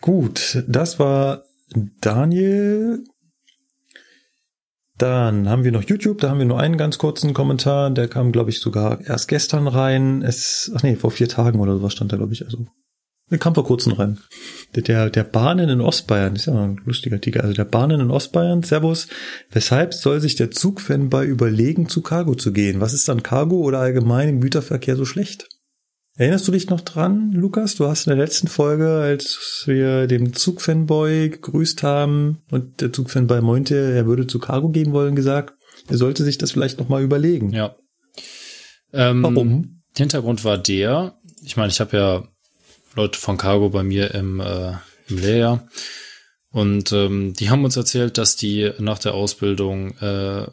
Gut, 0.00 0.62
das 0.68 0.98
war 0.98 1.44
Daniel. 2.00 3.04
Dann 4.96 5.48
haben 5.48 5.64
wir 5.64 5.72
noch 5.72 5.84
YouTube, 5.84 6.18
da 6.20 6.28
haben 6.28 6.38
wir 6.40 6.44
nur 6.44 6.60
einen 6.60 6.76
ganz 6.76 6.98
kurzen 6.98 7.32
Kommentar, 7.32 7.90
der 7.90 8.06
kam, 8.06 8.32
glaube 8.32 8.50
ich, 8.50 8.60
sogar 8.60 9.00
erst 9.00 9.28
gestern 9.28 9.66
rein. 9.66 10.20
Es, 10.20 10.70
ach 10.74 10.82
nee, 10.82 10.94
vor 10.96 11.10
vier 11.10 11.28
Tagen 11.28 11.58
oder 11.58 11.74
sowas 11.76 11.92
stand 11.94 12.12
da, 12.12 12.18
glaube 12.18 12.34
ich. 12.34 12.44
Also, 12.44 12.66
der 13.30 13.38
kam 13.38 13.54
vor 13.54 13.64
kurzem 13.64 13.92
rein. 13.92 14.18
Der, 14.74 15.08
der, 15.10 15.24
Bahnen 15.24 15.68
in 15.68 15.80
Ostbayern, 15.80 16.34
ist 16.34 16.46
ja 16.46 16.54
ein 16.54 16.80
lustiger 16.84 17.16
Artikel. 17.16 17.40
Also 17.40 17.54
der 17.54 17.64
Bahnen 17.64 18.00
in 18.00 18.10
Ostbayern, 18.10 18.62
Servus. 18.62 19.08
Weshalb 19.50 19.94
soll 19.94 20.20
sich 20.20 20.34
der 20.34 20.50
Zugfanboy 20.50 21.26
überlegen, 21.26 21.88
zu 21.88 22.02
Cargo 22.02 22.34
zu 22.34 22.52
gehen? 22.52 22.80
Was 22.80 22.92
ist 22.92 23.08
an 23.08 23.22
Cargo 23.22 23.56
oder 23.56 23.78
allgemein 23.78 24.28
im 24.28 24.40
Güterverkehr 24.40 24.96
so 24.96 25.04
schlecht? 25.04 25.48
Erinnerst 26.16 26.46
du 26.48 26.52
dich 26.52 26.68
noch 26.68 26.80
dran, 26.80 27.32
Lukas? 27.32 27.76
Du 27.76 27.86
hast 27.86 28.06
in 28.06 28.10
der 28.10 28.22
letzten 28.22 28.48
Folge, 28.48 28.88
als 28.98 29.62
wir 29.66 30.06
dem 30.06 30.34
Zugfanboy 30.34 31.30
gegrüßt 31.30 31.82
haben 31.82 32.42
und 32.50 32.80
der 32.80 32.92
Zugfanboy 32.92 33.40
meinte, 33.40 33.76
er 33.76 34.06
würde 34.06 34.26
zu 34.26 34.38
Cargo 34.38 34.68
gehen 34.68 34.92
wollen, 34.92 35.14
gesagt, 35.14 35.54
er 35.88 35.96
sollte 35.96 36.24
sich 36.24 36.36
das 36.36 36.50
vielleicht 36.50 36.78
nochmal 36.78 37.02
überlegen. 37.02 37.52
Ja. 37.52 37.76
Ähm, 38.92 39.22
Warum? 39.22 39.82
Der 39.96 40.04
Hintergrund 40.04 40.44
war 40.44 40.58
der, 40.58 41.14
ich 41.42 41.56
meine, 41.56 41.70
ich 41.70 41.80
habe 41.80 41.96
ja 41.96 42.28
Leute 42.94 43.18
von 43.18 43.36
Cargo 43.36 43.70
bei 43.70 43.82
mir 43.82 44.14
im, 44.14 44.40
äh, 44.40 44.72
im 45.08 45.18
Lehrjahr 45.18 45.68
und 46.50 46.90
ähm, 46.92 47.34
die 47.34 47.48
haben 47.48 47.64
uns 47.64 47.76
erzählt, 47.76 48.18
dass 48.18 48.36
die 48.36 48.72
nach 48.78 48.98
der 48.98 49.14
Ausbildung 49.14 49.96
äh, 49.98 50.46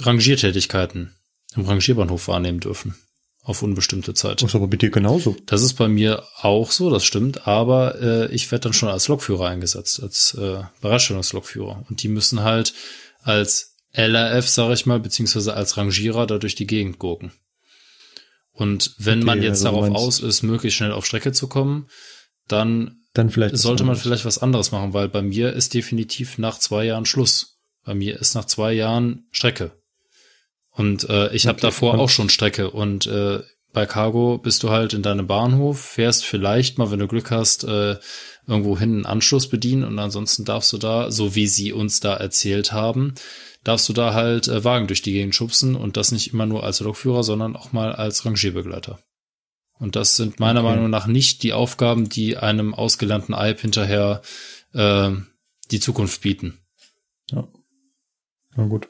Rangiertätigkeiten 0.00 1.14
im 1.54 1.64
Rangierbahnhof 1.64 2.28
wahrnehmen 2.28 2.60
dürfen. 2.60 2.96
Auf 3.42 3.62
unbestimmte 3.62 4.14
Zeit. 4.14 4.40
Das 4.40 4.50
ist 4.50 4.54
aber 4.54 4.68
bei 4.68 4.78
dir 4.78 4.88
genauso. 4.88 5.36
Das 5.44 5.60
ist 5.60 5.74
bei 5.74 5.86
mir 5.86 6.22
auch 6.40 6.70
so, 6.70 6.88
das 6.88 7.04
stimmt, 7.04 7.46
aber 7.46 8.00
äh, 8.00 8.34
ich 8.34 8.50
werde 8.50 8.62
dann 8.62 8.72
schon 8.72 8.88
als 8.88 9.08
Lokführer 9.08 9.48
eingesetzt, 9.48 10.02
als 10.02 10.32
äh, 10.32 10.62
Bereitstellungslokführer. 10.80 11.84
Und 11.90 12.02
die 12.02 12.08
müssen 12.08 12.42
halt 12.42 12.72
als 13.20 13.76
LRF, 13.92 14.48
sage 14.48 14.72
ich 14.72 14.86
mal, 14.86 14.98
beziehungsweise 14.98 15.52
als 15.52 15.76
Rangierer 15.76 16.26
da 16.26 16.38
durch 16.38 16.54
die 16.54 16.66
Gegend 16.66 16.98
gurken. 16.98 17.32
Und 18.54 18.94
wenn 18.98 19.18
Okay, 19.18 19.26
man 19.26 19.42
jetzt 19.42 19.66
also 19.66 19.80
darauf 19.82 19.94
aus 19.94 20.20
ist, 20.20 20.42
möglichst 20.42 20.76
schnell 20.78 20.92
auf 20.92 21.04
Strecke 21.04 21.32
zu 21.32 21.48
kommen, 21.48 21.88
dann 22.48 22.96
Dann 23.12 23.28
vielleicht. 23.30 23.56
sollte 23.58 23.84
man 23.84 23.96
vielleicht 23.96 24.24
was 24.24 24.38
anderes 24.38 24.70
machen, 24.72 24.92
weil 24.94 25.08
bei 25.08 25.22
mir 25.22 25.52
ist 25.52 25.74
definitiv 25.74 26.38
nach 26.38 26.58
zwei 26.58 26.84
Jahren 26.84 27.04
Schluss. 27.04 27.58
Bei 27.84 27.94
mir 27.94 28.18
ist 28.20 28.34
nach 28.34 28.44
zwei 28.46 28.72
Jahren 28.72 29.26
Strecke. 29.32 29.72
Und 30.70 31.08
äh, 31.08 31.32
ich 31.34 31.46
habe 31.46 31.56
Okay, 31.58 31.66
davor 31.66 31.94
und- 31.94 32.00
auch 32.00 32.08
schon 32.08 32.28
Strecke. 32.30 32.70
Und 32.70 33.06
äh, 33.06 33.40
bei 33.72 33.86
Cargo 33.86 34.38
bist 34.38 34.62
du 34.62 34.70
halt 34.70 34.94
in 34.94 35.02
deinem 35.02 35.26
Bahnhof, 35.26 35.80
fährst 35.80 36.24
vielleicht 36.24 36.78
mal, 36.78 36.90
wenn 36.92 37.00
du 37.00 37.08
Glück 37.08 37.30
hast, 37.32 37.64
äh, 37.64 37.96
irgendwo 38.46 38.78
hin 38.78 38.94
einen 38.94 39.06
Anschluss 39.06 39.48
bedienen 39.48 39.82
und 39.84 39.98
ansonsten 39.98 40.44
darfst 40.44 40.72
du 40.72 40.78
da, 40.78 41.10
so 41.10 41.34
wie 41.34 41.48
sie 41.48 41.72
uns 41.72 41.98
da 42.00 42.14
erzählt 42.14 42.72
haben, 42.72 43.14
darfst 43.64 43.88
du 43.88 43.92
da 43.92 44.14
halt 44.14 44.46
äh, 44.48 44.62
Wagen 44.64 44.86
durch 44.86 45.02
die 45.02 45.12
Gegend 45.12 45.34
schubsen 45.34 45.74
und 45.74 45.96
das 45.96 46.12
nicht 46.12 46.32
immer 46.32 46.46
nur 46.46 46.62
als 46.64 46.80
Lokführer, 46.80 47.22
sondern 47.24 47.56
auch 47.56 47.72
mal 47.72 47.92
als 47.92 48.24
Rangierbegleiter. 48.24 48.98
Und 49.78 49.96
das 49.96 50.14
sind 50.16 50.38
meiner 50.38 50.60
Okay. 50.60 50.68
Meinung 50.70 50.90
nach 50.90 51.06
nicht 51.06 51.42
die 51.42 51.52
Aufgaben, 51.52 52.08
die 52.08 52.36
einem 52.36 52.74
ausgelernten 52.74 53.34
Alp 53.34 53.60
hinterher 53.60 54.22
äh, 54.72 55.10
die 55.70 55.80
Zukunft 55.80 56.20
bieten. 56.20 56.58
Na 57.32 58.66
gut. 58.66 58.88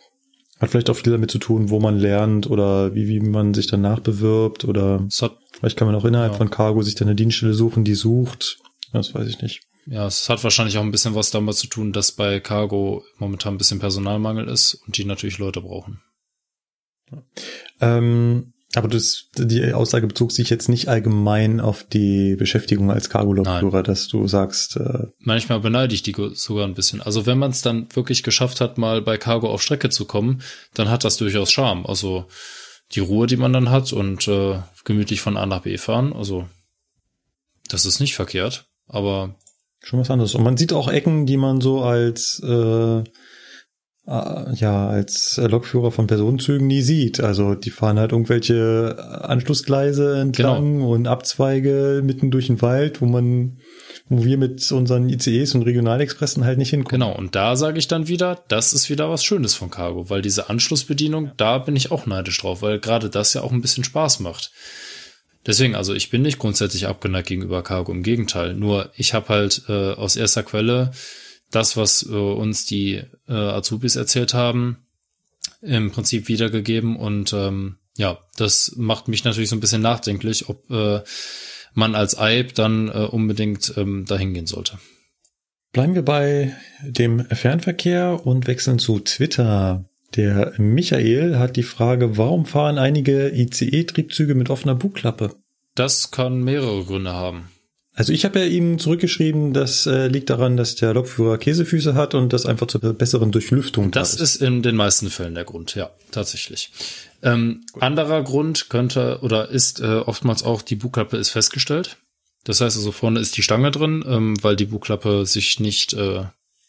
Hat 0.61 0.71
vielleicht 0.71 0.91
auch 0.91 0.97
viel 0.97 1.13
damit 1.13 1.31
zu 1.31 1.39
tun, 1.39 1.71
wo 1.71 1.81
man 1.81 1.99
lernt 1.99 2.49
oder 2.49 2.95
wie, 2.95 3.09
wie 3.09 3.21
man 3.21 3.55
sich 3.55 3.67
danach 3.67 4.01
bewirbt 4.01 4.65
oder 4.65 5.07
hat, 5.21 5.39
vielleicht 5.53 5.77
kann 5.77 5.87
man 5.87 5.97
auch 5.97 6.05
innerhalb 6.05 6.33
Ja. 6.33 6.39
von 6.39 6.51
Cargo 6.51 6.83
sich 6.83 6.95
dann 6.95 7.09
eine 7.09 7.17
Dienststelle 7.17 7.55
suchen, 7.55 7.85
die 7.85 7.95
sucht. 7.95 8.59
Das 8.93 9.15
weiß 9.15 9.27
ich 9.29 9.41
nicht. 9.43 9.63
Ja, 9.87 10.07
es 10.07 10.29
hat 10.29 10.43
wahrscheinlich 10.45 10.79
auch 10.79 10.83
ein 10.83 10.91
bisschen 10.91 11.15
was 11.15 11.31
damit 11.31 11.57
zu 11.57 11.67
tun, 11.67 11.93
dass 11.93 12.13
bei 12.13 12.41
Cargo 12.41 13.05
momentan 13.19 13.55
ein 13.55 13.59
bisschen 13.59 13.81
Personalmangel 13.81 14.49
ist 14.49 14.75
und 14.87 14.97
die 14.97 15.05
natürlich 15.05 15.39
Leute 15.39 15.61
brauchen. 15.61 16.01
Ähm, 17.81 18.55
aber 18.75 18.89
das, 18.89 19.29
die 19.37 19.73
Aussage 19.73 20.07
bezog 20.07 20.33
sich 20.33 20.51
jetzt 20.51 20.69
nicht 20.69 20.89
allgemein 20.89 21.61
auf 21.61 21.85
die 21.85 22.35
Beschäftigung 22.35 22.91
als 22.91 23.09
Cargo-Lokführer, 23.09 23.83
dass 23.83 24.09
du 24.09 24.27
sagst, 24.27 24.77
äh, 24.77 25.07
Manchmal 25.19 25.61
beneide 25.61 25.95
ich 25.95 26.03
die 26.03 26.15
sogar 26.35 26.67
ein 26.67 26.75
bisschen. 26.75 27.01
Also 27.01 27.27
wenn 27.27 27.39
man 27.39 27.53
es 27.53 27.63
dann 27.63 27.87
wirklich 27.95 28.23
geschafft 28.23 28.61
hat, 28.61 28.79
mal 28.79 29.01
bei 29.03 29.17
Cargo 29.17 29.49
auf 29.49 29.63
Strecke 29.63 29.91
zu 29.91 30.07
kommen, 30.07 30.43
dann 30.75 30.89
hat 30.89 31.05
das 31.05 31.19
durchaus 31.19 31.53
Charme. 31.53 31.87
Also 31.87 32.27
die 32.93 33.01
Ruhe, 33.01 33.27
die 33.27 33.37
man 33.37 33.53
dann 33.53 33.71
hat 33.71 33.93
und 33.93 34.27
äh, 34.29 34.61
gemütlich 34.85 35.21
von 35.21 35.37
A 35.37 35.47
nach 35.47 35.63
B 35.63 35.79
fahren, 35.79 36.13
also 36.13 36.49
das 37.69 37.87
ist 37.87 38.01
nicht 38.01 38.15
verkehrt. 38.15 38.67
Aber 38.87 39.37
schon 39.85 40.01
was 40.01 40.11
anderes. 40.11 40.35
Und 40.35 40.43
man 40.43 40.57
sieht 40.57 40.73
auch 40.73 40.89
Ecken, 40.89 41.27
die 41.27 41.37
man 41.37 41.61
so 41.61 41.83
als 41.83 42.43
äh, 42.45 43.03
äh, 44.07 44.55
ja 44.55 44.89
als 44.89 45.41
Lokführer 45.43 45.91
von 45.91 46.07
Personenzügen 46.07 46.67
nie 46.67 46.83
sieht. 46.83 47.21
Also 47.21 47.55
die 47.55 47.71
fahren 47.71 47.99
halt 47.99 48.13
irgendwelche 48.13 48.97
Anschlussgleise 49.23 50.19
entlang 50.19 50.83
und 50.83 51.07
Abzweige 51.07 52.03
mitten 52.05 52.31
durch 52.31 52.49
den 52.49 52.63
Wald, 52.63 53.01
wo 53.01 53.07
man 53.07 53.59
wo 54.09 54.23
wir 54.23 54.37
mit 54.37 54.71
unseren 54.71 55.09
ICEs 55.09 55.55
und 55.55 55.63
Regionalexpressen 55.63 56.45
halt 56.45 56.59
nicht 56.59 56.71
hinkommen. 56.71 57.01
Genau, 57.01 57.17
und 57.17 57.35
da 57.35 57.57
sage 57.57 57.79
ich 57.79 57.89
dann 57.89 58.07
wieder, 58.07 58.45
das 58.49 58.75
ist 58.75 58.91
wieder 58.91 59.09
was 59.09 59.25
Schönes 59.25 59.55
von 59.55 59.71
Cargo, 59.71 60.11
weil 60.11 60.21
diese 60.21 60.51
Anschlussbedienung, 60.51 61.33
da 61.39 61.57
bin 61.57 61.75
ich 61.75 61.91
auch 61.91 62.05
neidisch 62.05 62.39
drauf, 62.39 62.61
weil 62.61 62.79
gerade 62.81 63.09
das 63.09 63.33
ja 63.33 63.41
auch 63.41 63.53
ein 63.53 63.63
bisschen 63.63 63.83
Spaß 63.83 64.21
macht. 64.21 64.51
Deswegen, 65.47 65.75
also 65.75 65.95
ich 65.95 66.11
bin 66.11 66.23
nicht 66.23 66.39
grundsätzlich 66.39 66.87
abgeneigt 66.87 67.29
gegenüber 67.29 67.63
Cargo, 67.63 67.93
im 67.93 68.03
Gegenteil. 68.03 68.55
Nur 68.55 68.91
ich 68.97 69.13
habe 69.13 69.29
halt 69.29 69.63
äh, 69.69 69.93
aus 69.93 70.17
erster 70.17 70.43
Quelle 70.43 70.93
das, 71.51 71.77
was 71.77 72.05
äh, 72.05 72.13
uns 72.13 72.67
die 72.67 73.03
äh, 73.29 73.33
Azubis 73.33 73.97
erzählt 73.97 74.35
haben, 74.35 74.79
im 75.61 75.91
Prinzip 75.91 76.29
wiedergegeben 76.29 76.97
und 76.97 77.33
ähm, 77.33 77.77
ja, 77.97 78.19
das 78.37 78.73
macht 78.77 79.09
mich 79.09 79.25
natürlich 79.25 79.51
so 79.51 79.57
ein 79.57 79.61
bisschen 79.61 79.83
nachdenklich, 79.83 80.49
ob 80.49 80.69
äh, 80.71 81.03
man 81.75 81.95
als 81.95 82.19
Eib 82.19 82.55
dann 82.55 82.89
äh, 82.89 83.07
unbedingt 83.11 83.75
ähm, 83.77 84.05
dahin 84.05 84.35
gehen 84.35 84.47
sollte. 84.47 84.79
Bleiben 85.73 85.95
wir 85.95 86.05
bei 86.05 86.55
dem 86.83 87.25
Fernverkehr 87.27 88.25
und 88.27 88.47
wechseln 88.47 88.79
zu 88.79 89.01
Twitter. 89.01 89.85
Der 90.17 90.53
Michael 90.59 91.39
hat 91.39 91.57
die 91.57 91.63
Frage, 91.65 92.17
warum 92.17 92.47
fahren 92.47 92.79
einige 92.79 93.31
ICE-Triebzüge 93.31 94.35
mit 94.35 94.49
offener 94.49 94.75
Bugklappe? 94.75 95.35
Das 95.75 96.13
kann 96.13 96.43
mehrere 96.43 96.85
Gründe 96.85 97.13
haben. 97.13 97.49
Also 97.97 98.13
ich 98.13 98.25
habe 98.25 98.41
ja 98.41 98.47
ihm 98.47 98.79
zurückgeschrieben, 98.79 99.53
das 99.53 99.87
äh, 99.87 100.09
liegt 100.09 100.29
daran, 100.29 100.57
dass 100.57 100.75
der 100.75 100.95
Lokführer 100.95 101.39
Käsefüße 101.39 101.95
hat 101.95 102.15
und 102.15 102.33
das 102.33 102.45
einfach 102.45 102.67
zur 102.67 102.81
besseren 102.81 103.31
Durchlüftung 103.31 103.93
Das 103.93 104.15
ist 104.15 104.37
in 104.37 104.63
den 104.63 104.75
meisten 104.75 105.11
Fällen 105.11 105.35
der 105.35 105.45
Grund, 105.45 105.77
ja, 105.77 105.91
tatsächlich. 106.11 106.73
Ähm, 107.23 107.65
anderer 107.79 108.25
Grund 108.25 108.69
könnte 108.69 109.21
oder 109.23 109.49
ist 109.49 109.81
äh, 109.81 109.99
oftmals 109.99 110.43
auch, 110.43 110.63
die 110.63 110.75
Bugklappe 110.75 111.17
ist 111.17 111.31
festgestellt. 111.31 111.97
Das 112.43 112.61
heißt 112.61 112.77
also, 112.77 112.91
vorne 112.91 113.21
ist 113.21 113.37
die 113.37 113.43
Stange 113.43 113.71
drin, 113.71 114.05
ähm, 114.07 114.35
weil 114.43 114.57
die 114.57 114.67
Bugklappe 114.67 115.25
sich 115.25 115.61
nicht 115.61 115.95
äh, 115.95 116.25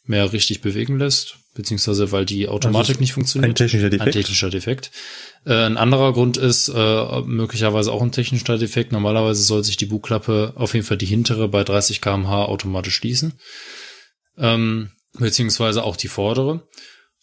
mehr 0.06 0.32
richtig 0.32 0.62
bewegen 0.62 1.00
lässt, 1.00 1.38
beziehungsweise 1.56 2.12
weil 2.12 2.26
die 2.26 2.48
Automatik 2.48 2.90
also 2.90 3.00
nicht 3.00 3.14
funktioniert. 3.14 3.50
Ein 3.50 3.56
technischer 3.56 3.90
Defekt. 3.90 4.08
Ein 4.08 4.12
technischer 4.12 4.50
Defekt. 4.50 4.92
Äh, 5.46 5.54
ein 5.66 5.78
anderer 5.78 6.14
Grund 6.14 6.38
ist 6.38 6.68
äh, 6.70 7.22
möglicherweise 7.22 7.92
auch 7.92 8.04
ein 8.04 8.12
technischer 8.12 8.58
Defekt. 8.60 8.92
Normalerweise 8.92 9.42
soll 9.42 9.64
sich 9.64 9.78
die 9.78 9.88
Bugklappe, 9.88 10.54
auf 10.56 10.74
jeden 10.76 10.86
Fall 10.86 10.98
die 10.98 11.08
hintere, 11.08 11.48
bei 11.48 11.64
30 11.64 12.02
kmh 12.02 12.46
automatisch 12.46 12.96
schließen. 12.96 13.34
Ähm, 14.38 14.92
beziehungsweise 15.18 15.84
auch 15.84 15.96
die 15.96 16.10
vordere. 16.10 16.68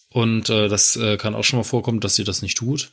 Und 0.09 0.51
äh, 0.51 0.69
das 0.69 0.97
äh, 0.97 1.17
kann 1.17 1.35
auch 1.35 1.44
schon 1.44 1.59
mal 1.59 1.65
vorkommen, 1.65 2.01
dass 2.01 2.17
sie 2.17 2.25
das 2.25 2.43
nicht 2.43 2.59
tut. 2.59 2.91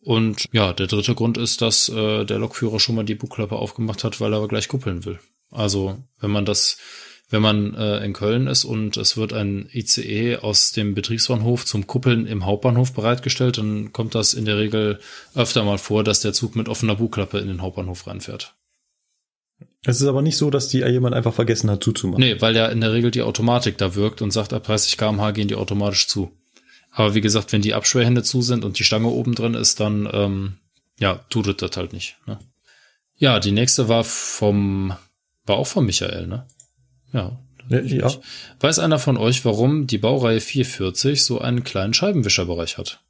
Und 0.00 0.48
ja, 0.52 0.72
der 0.72 0.88
dritte 0.88 1.14
Grund 1.14 1.38
ist, 1.38 1.62
dass 1.62 1.88
äh, 1.88 2.24
der 2.24 2.38
Lokführer 2.38 2.80
schon 2.80 2.96
mal 2.96 3.04
die 3.04 3.14
Bugklappe 3.14 3.56
aufgemacht 3.56 4.02
hat, 4.04 4.20
weil 4.20 4.32
er 4.32 4.38
aber 4.38 4.48
gleich 4.48 4.68
kuppeln 4.68 5.04
will. 5.04 5.20
Also 5.50 6.02
wenn 6.18 6.30
man 6.30 6.44
das, 6.44 6.78
wenn 7.32 7.42
man 7.42 7.74
äh, 7.74 8.04
in 8.04 8.12
Köln 8.12 8.46
ist 8.46 8.64
und 8.64 8.98
es 8.98 9.16
wird 9.16 9.32
ein 9.32 9.68
ICE 9.72 10.36
aus 10.36 10.72
dem 10.72 10.94
Betriebsbahnhof 10.94 11.64
zum 11.64 11.86
Kuppeln 11.86 12.26
im 12.26 12.44
Hauptbahnhof 12.44 12.92
bereitgestellt, 12.92 13.56
dann 13.56 13.92
kommt 13.92 14.14
das 14.14 14.34
in 14.34 14.44
der 14.44 14.58
Regel 14.58 15.00
öfter 15.34 15.64
mal 15.64 15.78
vor, 15.78 16.04
dass 16.04 16.20
der 16.20 16.34
Zug 16.34 16.54
mit 16.56 16.68
offener 16.68 16.96
Bugklappe 16.96 17.38
in 17.38 17.48
den 17.48 17.62
Hauptbahnhof 17.62 18.06
reinfährt. 18.06 18.54
Es 19.84 20.00
ist 20.00 20.06
aber 20.06 20.20
nicht 20.20 20.36
so, 20.36 20.50
dass 20.50 20.68
die 20.68 20.78
jemand 20.78 21.14
einfach 21.14 21.32
vergessen 21.32 21.70
hat 21.70 21.82
zuzumachen. 21.82 22.20
Nee, 22.20 22.40
weil 22.40 22.54
ja 22.54 22.66
in 22.66 22.82
der 22.82 22.92
Regel 22.92 23.10
die 23.10 23.22
Automatik 23.22 23.78
da 23.78 23.94
wirkt 23.94 24.20
und 24.20 24.30
sagt, 24.30 24.52
ab 24.52 24.64
30 24.64 24.98
kmh 24.98 25.30
gehen 25.32 25.48
die 25.48 25.56
automatisch 25.56 26.08
zu. 26.08 26.30
Aber 26.90 27.14
wie 27.14 27.22
gesagt, 27.22 27.52
wenn 27.52 27.62
die 27.62 27.72
Absperrhände 27.72 28.22
zu 28.22 28.42
sind 28.42 28.62
und 28.62 28.78
die 28.78 28.84
Stange 28.84 29.08
oben 29.08 29.34
drin 29.34 29.54
ist, 29.54 29.80
dann 29.80 30.06
ähm, 30.12 30.58
ja, 30.98 31.24
tut 31.30 31.46
es 31.46 31.56
das 31.56 31.76
halt 31.78 31.94
nicht. 31.94 32.18
Ne? 32.26 32.38
Ja, 33.16 33.40
die 33.40 33.52
nächste 33.52 33.88
war 33.88 34.04
vom, 34.04 34.94
war 35.46 35.56
auch 35.56 35.66
von 35.66 35.86
Michael, 35.86 36.26
ne? 36.26 36.46
Ja. 37.12 37.38
Ja. 37.68 38.10
Weiß 38.60 38.78
einer 38.80 38.98
von 38.98 39.16
euch, 39.16 39.44
warum 39.44 39.86
die 39.86 39.98
Baureihe 39.98 40.40
440 40.40 41.24
so 41.24 41.40
einen 41.40 41.64
kleinen 41.64 41.94
Scheibenwischerbereich 41.94 42.76
hat? 42.76 43.00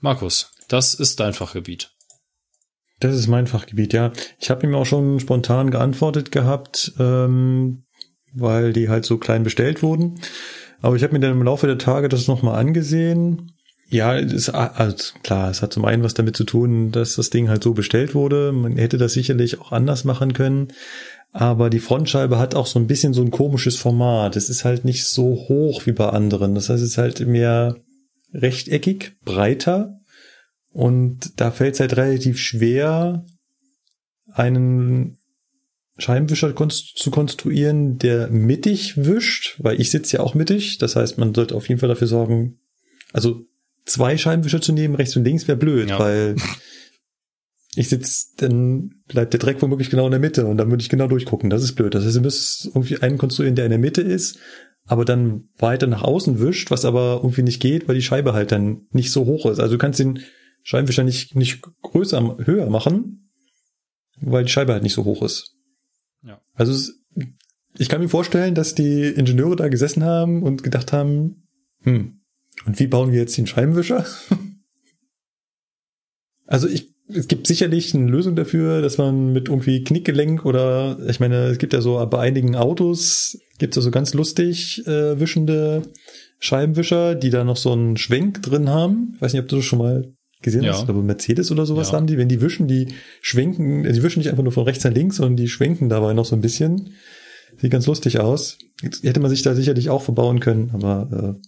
Markus, 0.00 0.50
das 0.68 0.94
ist 0.94 1.20
dein 1.20 1.32
Fachgebiet. 1.32 1.90
Das 3.00 3.14
ist 3.14 3.26
mein 3.26 3.46
Fachgebiet, 3.46 3.92
ja. 3.92 4.12
Ich 4.38 4.50
habe 4.50 4.66
ihm 4.66 4.74
auch 4.74 4.86
schon 4.86 5.20
spontan 5.20 5.70
geantwortet 5.70 6.32
gehabt, 6.32 6.92
ähm, 6.98 7.84
weil 8.32 8.72
die 8.72 8.88
halt 8.88 9.04
so 9.04 9.18
klein 9.18 9.42
bestellt 9.42 9.82
wurden. 9.82 10.20
Aber 10.80 10.96
ich 10.96 11.02
habe 11.02 11.12
mir 11.12 11.20
dann 11.20 11.32
im 11.32 11.42
Laufe 11.42 11.66
der 11.66 11.78
Tage 11.78 12.08
das 12.08 12.28
nochmal 12.28 12.58
angesehen. 12.58 13.52
Ja, 13.88 14.16
ist, 14.16 14.48
also 14.48 15.14
klar, 15.22 15.50
es 15.50 15.62
hat 15.62 15.72
zum 15.72 15.84
einen 15.84 16.02
was 16.02 16.14
damit 16.14 16.36
zu 16.36 16.44
tun, 16.44 16.90
dass 16.90 17.16
das 17.16 17.30
Ding 17.30 17.48
halt 17.48 17.62
so 17.62 17.74
bestellt 17.74 18.14
wurde. 18.14 18.52
Man 18.52 18.76
hätte 18.76 18.98
das 18.98 19.12
sicherlich 19.12 19.60
auch 19.60 19.72
anders 19.72 20.04
machen 20.04 20.32
können. 20.32 20.68
Aber 21.36 21.68
die 21.68 21.80
Frontscheibe 21.80 22.38
hat 22.38 22.54
auch 22.54 22.68
so 22.68 22.78
ein 22.78 22.86
bisschen 22.86 23.12
so 23.12 23.20
ein 23.20 23.32
komisches 23.32 23.76
Format. 23.76 24.36
Es 24.36 24.48
ist 24.48 24.64
halt 24.64 24.84
nicht 24.84 25.04
so 25.04 25.34
hoch 25.48 25.84
wie 25.84 25.90
bei 25.90 26.08
anderen. 26.08 26.54
Das 26.54 26.68
heißt, 26.68 26.80
es 26.80 26.90
ist 26.90 26.98
halt 26.98 27.26
mehr 27.26 27.76
rechteckig, 28.32 29.16
breiter. 29.24 29.98
Und 30.70 31.40
da 31.40 31.50
fällt 31.50 31.74
es 31.74 31.80
halt 31.80 31.96
relativ 31.96 32.38
schwer, 32.38 33.26
einen 34.32 35.18
Scheibenwischer 35.98 36.54
zu 36.54 37.10
konstruieren, 37.10 37.98
der 37.98 38.28
mittig 38.28 38.96
wischt, 38.96 39.56
weil 39.58 39.80
ich 39.80 39.90
sitze 39.90 40.18
ja 40.18 40.22
auch 40.22 40.34
mittig. 40.34 40.78
Das 40.78 40.94
heißt, 40.94 41.18
man 41.18 41.34
sollte 41.34 41.56
auf 41.56 41.68
jeden 41.68 41.80
Fall 41.80 41.88
dafür 41.88 42.06
sorgen, 42.06 42.60
also 43.12 43.44
zwei 43.86 44.16
Scheibenwischer 44.16 44.60
zu 44.60 44.72
nehmen, 44.72 44.94
rechts 44.94 45.16
und 45.16 45.24
links 45.24 45.48
wäre 45.48 45.58
blöd, 45.58 45.88
ja. 45.88 45.98
weil 45.98 46.36
ich 47.76 47.88
sitze, 47.88 48.26
dann 48.36 49.02
bleibt 49.08 49.32
der 49.32 49.40
Dreck 49.40 49.60
womöglich 49.60 49.90
genau 49.90 50.06
in 50.06 50.10
der 50.10 50.20
Mitte 50.20 50.46
und 50.46 50.56
dann 50.56 50.70
würde 50.70 50.82
ich 50.82 50.88
genau 50.88 51.06
durchgucken. 51.06 51.50
Das 51.50 51.62
ist 51.62 51.74
blöd. 51.74 51.94
Das 51.94 52.04
heißt, 52.04 52.16
ihr 52.16 52.22
müsst 52.22 52.66
irgendwie 52.66 53.00
einen 53.00 53.18
konstruieren, 53.18 53.56
der 53.56 53.64
in 53.64 53.70
der 53.70 53.78
Mitte 53.78 54.00
ist, 54.00 54.38
aber 54.86 55.04
dann 55.04 55.48
weiter 55.58 55.86
nach 55.86 56.02
außen 56.02 56.40
wischt, 56.40 56.70
was 56.70 56.84
aber 56.84 57.20
irgendwie 57.22 57.42
nicht 57.42 57.60
geht, 57.60 57.88
weil 57.88 57.96
die 57.96 58.02
Scheibe 58.02 58.32
halt 58.32 58.52
dann 58.52 58.86
nicht 58.90 59.10
so 59.10 59.26
hoch 59.26 59.46
ist. 59.46 59.58
Also 59.58 59.74
du 59.74 59.78
kannst 59.78 59.98
den 59.98 60.20
Scheibenwischer 60.62 61.04
nicht, 61.04 61.34
nicht 61.34 61.62
größer, 61.82 62.38
höher 62.44 62.70
machen, 62.70 63.30
weil 64.20 64.44
die 64.44 64.50
Scheibe 64.50 64.72
halt 64.72 64.82
nicht 64.82 64.94
so 64.94 65.04
hoch 65.04 65.22
ist. 65.22 65.56
Ja. 66.22 66.40
Also 66.54 66.72
es, 66.72 67.00
ich 67.76 67.88
kann 67.88 68.00
mir 68.00 68.08
vorstellen, 68.08 68.54
dass 68.54 68.74
die 68.74 69.04
Ingenieure 69.04 69.56
da 69.56 69.68
gesessen 69.68 70.04
haben 70.04 70.42
und 70.42 70.62
gedacht 70.62 70.92
haben, 70.92 71.48
hm, 71.82 72.20
und 72.66 72.78
wie 72.78 72.86
bauen 72.86 73.12
wir 73.12 73.18
jetzt 73.18 73.36
den 73.36 73.46
Scheibenwischer? 73.46 74.06
also 76.46 76.68
ich, 76.68 76.93
es 77.08 77.28
gibt 77.28 77.46
sicherlich 77.46 77.94
eine 77.94 78.10
Lösung 78.10 78.34
dafür, 78.34 78.80
dass 78.80 78.98
man 78.98 79.32
mit 79.32 79.48
irgendwie 79.48 79.84
Knickgelenk 79.84 80.44
oder, 80.44 80.98
ich 81.08 81.20
meine, 81.20 81.46
es 81.46 81.58
gibt 81.58 81.72
ja 81.72 81.80
so 81.80 82.04
bei 82.06 82.18
einigen 82.18 82.56
Autos, 82.56 83.38
gibt 83.58 83.74
es 83.74 83.76
ja 83.76 83.82
so 83.82 83.90
ganz 83.90 84.14
lustig 84.14 84.86
äh, 84.86 85.20
wischende 85.20 85.82
Scheibenwischer, 86.38 87.14
die 87.14 87.30
da 87.30 87.44
noch 87.44 87.56
so 87.56 87.72
einen 87.72 87.96
Schwenk 87.96 88.42
drin 88.42 88.68
haben. 88.68 89.12
Ich 89.14 89.22
weiß 89.22 89.32
nicht, 89.32 89.42
ob 89.42 89.48
du 89.48 89.56
das 89.56 89.64
schon 89.64 89.78
mal 89.78 90.12
gesehen 90.42 90.62
ja. 90.62 90.72
hast. 90.72 90.80
Ich 90.80 90.84
glaube, 90.86 91.02
Mercedes 91.02 91.50
oder 91.50 91.66
sowas 91.66 91.90
ja. 91.90 91.96
haben 91.96 92.06
die. 92.06 92.18
Wenn 92.18 92.28
die 92.28 92.40
wischen, 92.40 92.68
die 92.68 92.88
schwenken, 93.20 93.84
die 93.84 94.02
wischen 94.02 94.18
nicht 94.20 94.30
einfach 94.30 94.42
nur 94.42 94.52
von 94.52 94.64
rechts 94.64 94.84
nach 94.84 94.92
links, 94.92 95.16
sondern 95.16 95.36
die 95.36 95.48
schwenken 95.48 95.88
dabei 95.88 96.14
noch 96.14 96.24
so 96.24 96.34
ein 96.34 96.40
bisschen. 96.40 96.94
Sieht 97.60 97.70
ganz 97.70 97.86
lustig 97.86 98.18
aus. 98.18 98.58
Hätte 99.02 99.20
man 99.20 99.30
sich 99.30 99.42
da 99.42 99.54
sicherlich 99.54 99.88
auch 99.88 100.02
verbauen 100.02 100.40
können, 100.40 100.70
aber 100.72 101.38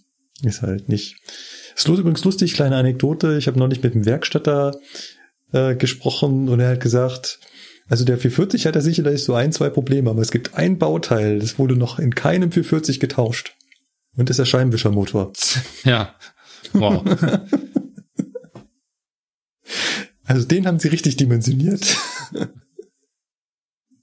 äh, 0.43 0.47
ist 0.47 0.63
halt 0.63 0.89
nicht. 0.89 1.17
Ist 1.75 1.89
übrigens 1.89 2.25
lustig, 2.25 2.55
kleine 2.55 2.77
Anekdote. 2.77 3.37
Ich 3.37 3.49
habe 3.49 3.59
neulich 3.59 3.83
mit 3.83 3.95
dem 3.95 4.07
Werkstatter 4.07 4.79
äh, 5.53 5.75
gesprochen 5.75 6.49
und 6.49 6.61
er 6.61 6.71
hat 6.71 6.81
gesagt, 6.81 7.41
also 7.89 8.05
der 8.05 8.19
440 8.19 8.67
hat 8.67 8.75
ja 8.75 8.81
sicherlich 8.81 9.23
so 9.23 9.35
ein, 9.35 9.53
zwei 9.53 9.71
Probleme, 9.71 10.11
aber 10.11 10.23
es 10.23 10.33
gibt 10.33 10.55
ein 10.55 10.79
Bauteil, 10.79 11.39
das 11.39 11.59
wurde 11.59 11.77
noch 11.77 11.99
in 11.99 12.15
keinem 12.15 12.51
440 12.51 13.01
getauscht. 13.01 13.55
Und 14.17 14.29
das 14.29 14.35
ist 14.35 14.39
der 14.39 14.47
Scheibenwischermotor. 14.47 15.33
Ja. 15.85 16.15
Wow. 16.73 17.05
Also 20.27 20.47
den 20.47 20.67
haben 20.67 20.81
sie 20.81 20.89
richtig 20.89 21.17
dimensioniert. 21.17 21.97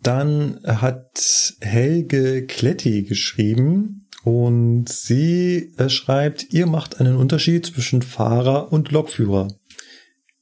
Dann 0.01 0.59
hat 0.65 1.53
Helge 1.61 2.45
Kletti 2.45 3.03
geschrieben 3.03 4.07
und 4.23 4.88
sie 4.89 5.73
äh, 5.77 5.89
schreibt, 5.89 6.53
ihr 6.53 6.65
macht 6.65 6.99
einen 6.99 7.15
Unterschied 7.15 7.65
zwischen 7.65 8.01
Fahrer 8.01 8.72
und 8.72 8.91
Lokführer. 8.91 9.49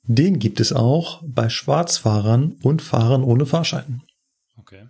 Den 0.03 0.39
gibt 0.39 0.59
es 0.59 0.73
auch 0.73 1.21
bei 1.25 1.49
Schwarzfahrern 1.49 2.57
und 2.63 2.81
Fahrern 2.81 3.23
ohne 3.23 3.45
Fahrschein. 3.45 4.01
Okay. 4.57 4.87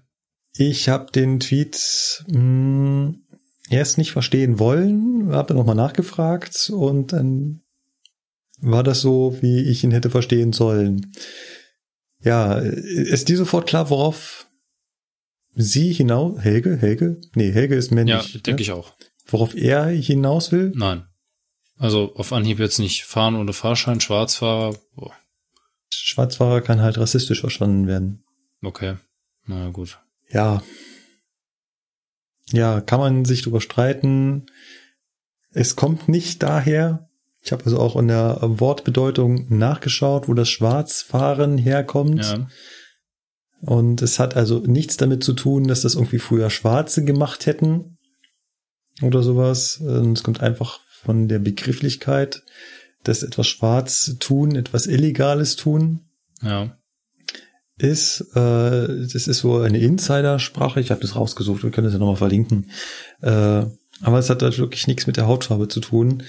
Ich 0.56 0.90
habe 0.90 1.12
den 1.12 1.40
Tweet 1.40 2.24
mh, 2.28 2.34
hm, 2.36 3.24
erst 3.70 3.98
nicht 3.98 4.12
verstehen 4.12 4.60
wollen, 4.60 5.32
habe 5.32 5.50
dann 5.50 5.58
nochmal 5.58 5.76
nachgefragt 5.76 6.72
und 6.74 7.14
dann 7.14 7.62
war 8.60 8.84
das 8.84 9.02
so, 9.02 9.38
wie 9.42 9.62
ich 9.62 9.84
ihn 9.84 9.92
hätte 9.92 10.10
verstehen 10.10 10.54
sollen. 10.54 11.12
Ja, 12.24 12.56
ist 12.56 13.30
dir 13.30 13.38
sofort 13.38 13.68
klar, 13.68 13.90
worauf 13.90 14.48
sie 15.56 15.92
hinaus, 15.92 16.40
Helge, 16.40 16.78
Helge? 16.78 17.20
Nee, 17.34 17.52
Helge 17.52 17.76
ist 17.76 17.92
männlich. 17.92 18.34
Ja, 18.34 18.40
denke 18.40 18.60
ne? 18.60 18.62
ich 18.62 18.72
auch. 18.72 18.94
Worauf 19.26 19.56
er 19.56 19.88
hinaus 19.88 20.52
will? 20.52 20.72
Nein. 20.76 21.06
Also 21.82 22.14
auf 22.16 22.32
Anhieb 22.32 22.60
jetzt 22.60 22.78
nicht 22.78 23.06
fahren 23.06 23.36
ohne 23.36 23.54
Fahrschein, 23.54 24.00
Schwarzfahrer. 24.00 24.76
Boah. 24.96 25.16
Schwarzfahrer 25.90 26.62
kann 26.62 26.80
halt 26.80 27.00
rassistisch 27.00 27.40
verstanden 27.42 27.88
werden. 27.88 28.24
Okay. 28.62 28.98
Na 29.48 29.72
gut. 29.72 30.00
Ja. 30.30 30.62
Ja, 32.52 32.82
kann 32.82 33.00
man 33.00 33.26
sich 33.26 33.42
drüber 33.42 33.62
streiten. 33.62 34.46
Es 35.54 35.76
kommt 35.76 36.08
nicht 36.08 36.44
daher, 36.44 37.10
ich 37.42 37.52
habe 37.52 37.66
also 37.66 37.80
auch 37.80 37.96
in 37.96 38.10
der 38.10 38.38
Wortbedeutung 38.42 39.48
nachgeschaut, 39.50 40.28
wo 40.28 40.36
das 40.36 40.52
Schwarzfahren 40.52 41.58
herkommt. 41.58 42.24
Ja. 42.24 42.48
Und 43.62 44.04
es 44.04 44.20
hat 44.20 44.36
also 44.36 44.60
nichts 44.60 44.98
damit 44.98 45.24
zu 45.24 45.34
tun, 45.34 45.68
dass 45.68 45.82
das 45.82 45.96
irgendwie 45.96 46.20
früher 46.20 46.52
Schwarze 46.52 47.04
gemacht 47.04 47.48
hätten 47.48 47.98
oder 49.02 49.24
sowas. 49.24 49.78
Und 49.78 50.14
es 50.16 50.24
kommt 50.24 50.42
einfach 50.42 50.80
von 51.04 51.28
der 51.28 51.40
Begrifflichkeit, 51.40 52.44
dass 53.04 53.24
etwas 53.24 53.48
Schwarz 53.48 54.16
tun, 54.20 54.56
etwas 54.56 54.88
Illegales 54.88 55.56
tun. 55.56 56.02
Ja. 56.44 56.76
ist, 57.78 58.22
äh, 58.36 58.88
das 58.88 59.28
ist 59.28 59.44
wohl 59.44 59.64
eine 59.64 59.80
Insidersprache, 59.80 60.80
ich 60.80 60.92
habe 60.92 61.02
das 61.02 61.16
rausgesucht, 61.16 61.64
wir 61.64 61.72
können 61.72 61.86
das 61.86 61.94
ja 61.94 62.00
nochmal 62.00 62.16
verlinken. 62.16 62.72
Äh, 63.22 63.66
aber 64.02 64.18
es 64.18 64.30
hat 64.30 64.42
halt 64.42 64.58
wirklich 64.58 64.88
nichts 64.88 65.08
mit 65.08 65.18
der 65.18 65.28
Hautfarbe 65.28 65.68
zu 65.68 65.80
tun. 65.80 66.24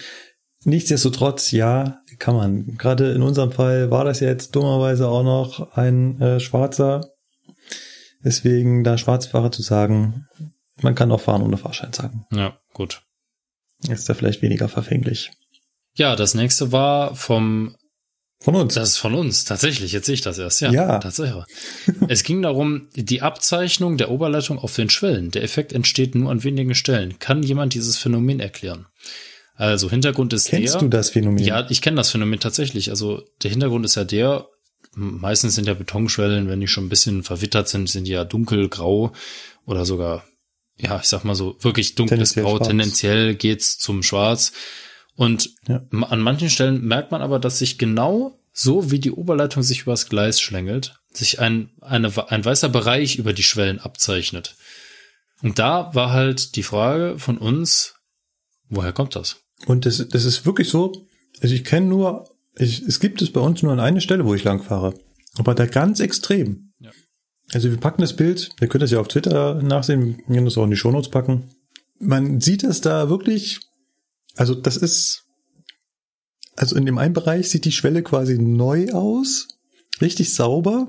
Nichtsdestotrotz, 0.65 1.51
ja, 1.51 2.02
kann 2.18 2.36
man. 2.36 2.76
Gerade 2.76 3.12
in 3.12 3.23
unserem 3.23 3.52
Fall 3.52 3.91
war 3.91 4.05
das 4.05 4.20
ja 4.20 4.28
jetzt 4.28 4.55
dummerweise 4.55 5.09
auch 5.09 5.25
noch 5.25 5.76
ein 5.76 6.20
äh, 6.20 6.41
Schwarzer. 6.41 7.10
Deswegen 8.25 8.84
da 8.84 8.97
Schwarzfahrer 8.97 9.51
zu 9.51 9.62
sagen, 9.62 10.28
man 10.81 10.94
kann 10.94 11.10
auch 11.10 11.20
fahren 11.20 11.42
ohne 11.42 11.57
Fahrschein 11.57 11.92
sagen. 11.92 12.26
Ja, 12.33 12.57
gut. 12.73 13.02
Ist 13.89 14.09
da 14.09 14.15
vielleicht 14.15 14.43
weniger 14.43 14.69
verfänglich. 14.69 15.31
Ja, 15.94 16.17
das 16.17 16.35
nächste 16.35 16.73
war 16.73 17.15
vom 17.15 17.75
von 18.43 18.57
uns. 18.57 18.75
Das 18.75 18.89
ist 18.91 18.97
von 18.99 19.15
uns, 19.15 19.44
tatsächlich. 19.44 19.93
Jetzt 19.93 20.07
sehe 20.07 20.15
ich 20.15 20.20
das 20.20 20.36
erst. 20.36 20.61
Ja, 20.61 20.73
ja. 20.73 20.99
tatsächlich. 20.99 21.44
es 22.09 22.25
ging 22.25 22.43
darum, 22.43 22.89
die 22.97 23.23
Abzeichnung 23.23 23.97
der 23.97 24.11
Oberleitung 24.11 24.59
auf 24.59 24.75
den 24.75 24.91
Schwellen. 24.91 25.31
Der 25.31 25.44
Effekt 25.44 25.73
entsteht 25.73 26.17
nur 26.17 26.31
an 26.31 26.43
wenigen 26.43 26.75
Stellen. 26.75 27.20
Kann 27.20 27.44
jemand 27.44 27.75
dieses 27.75 27.99
Phänomen 27.99 28.41
erklären? 28.41 28.86
Also 29.55 29.89
Hintergrund 29.91 30.33
ist 30.33 30.49
Kennst 30.49 30.75
der. 30.75 30.81
du 30.81 30.89
das 30.89 31.11
Phänomen? 31.11 31.44
Ja, 31.44 31.69
ich 31.70 31.83
kenne 31.83 31.97
das 31.97 32.11
Phänomen 32.11 32.41
tatsächlich. 32.41 32.91
Also 32.91 33.23
der 33.44 33.51
Hintergrund 33.51 33.85
ist 33.85 33.94
ja 33.94 34.02
der, 34.02 34.49
meistens 34.94 35.55
sind 35.55 35.69
ja 35.69 35.75
Betonschwellen, 35.75 36.49
wenn 36.49 36.59
die 36.59 36.67
schon 36.67 36.86
ein 36.86 36.89
bisschen 36.89 37.23
verwittert 37.23 37.69
sind, 37.69 37.89
sind 37.89 38.09
die 38.09 38.12
ja 38.12 38.25
dunkelgrau 38.25 39.12
oder 39.67 39.85
sogar, 39.85 40.25
ja, 40.78 40.99
ich 41.01 41.09
sag 41.09 41.25
mal 41.25 41.34
so, 41.34 41.57
wirklich 41.60 41.94
dunkles 41.94 42.33
Tendenziell 42.33 42.44
Grau. 42.44 42.57
schwarz. 42.57 42.68
Tendenziell 42.68 43.34
geht's 43.34 43.78
zum 43.78 44.02
Schwarz. 44.02 44.52
Und 45.15 45.51
Ja. 45.68 45.83
an 45.91 46.20
manchen 46.20 46.51
Stellen 46.51 46.84
merkt 46.84 47.10
man 47.10 47.23
aber, 47.23 47.39
dass 47.39 47.59
sich 47.59 47.78
genau 47.78 48.39
so 48.52 48.91
wie 48.91 48.99
die 48.99 49.12
Oberleitung 49.12 49.62
sich 49.62 49.83
übers 49.83 50.09
Gleis 50.09 50.41
schlängelt, 50.41 50.97
sich 51.12 51.41
ein, 51.41 51.70
eine, 51.81 52.12
ein 52.31 52.44
weißer 52.44 52.68
Bereich 52.68 53.17
über 53.17 53.33
die 53.33 53.42
Schwellen 53.42 53.78
abzeichnet. 53.78 54.57
Und 55.42 55.59
da 55.59 55.94
war 55.94 56.12
halt 56.12 56.57
die 56.57 56.62
Frage 56.62 57.18
von 57.18 57.39
uns, 57.39 57.94
woher 58.68 58.92
kommt 58.92 59.17
das? 59.17 59.39
Und 59.67 59.86
das, 59.86 60.07
das 60.09 60.25
ist 60.25 60.47
wirklich 60.47 60.68
so, 60.68 61.07
also 61.41 61.55
ich 61.55 61.65
kenne 61.65 61.86
nur, 61.86 62.31
ich, 62.57 62.83
es 62.83 63.01
gibt 63.01 63.23
es 63.23 63.33
bei 63.33 63.41
uns 63.41 63.62
nur 63.62 63.73
an 63.73 63.81
einer 63.81 64.01
Stelle, 64.01 64.25
wo 64.25 64.34
ich 64.34 64.44
lang 64.44 64.62
fahre. 64.62 64.94
Aber 65.36 65.55
da 65.55 65.67
ganz 65.67 66.01
extrem. 66.01 66.72
Also 67.53 67.71
wir 67.71 67.79
packen 67.79 68.01
das 68.01 68.17
Bild, 68.17 68.51
ihr 68.61 68.69
könnt 68.69 68.83
das 68.83 68.91
ja 68.91 69.01
auf 69.01 69.09
Twitter 69.09 69.63
nachsehen, 69.63 70.19
wir 70.27 70.35
können 70.35 70.45
das 70.47 70.57
auch 70.57 70.65
in 70.65 70.71
die 70.71 70.77
Shownotes 70.77 71.11
packen. 71.11 71.51
Man 71.99 72.41
sieht 72.41 72.65
es 72.65 72.81
da 72.81 73.11
wirklich, 73.11 73.61
also 74.37 74.55
das 74.55 74.77
ist, 74.77 75.25
also 76.57 76.77
in 76.77 76.87
dem 76.87 76.99
einen 76.99 77.15
Bereich 77.15 77.51
sieht 77.51 77.65
die 77.65 77.73
Schwelle 77.73 78.03
quasi 78.03 78.39
neu 78.39 78.91
aus, 78.93 79.49
richtig 80.01 80.35
sauber. 80.35 80.89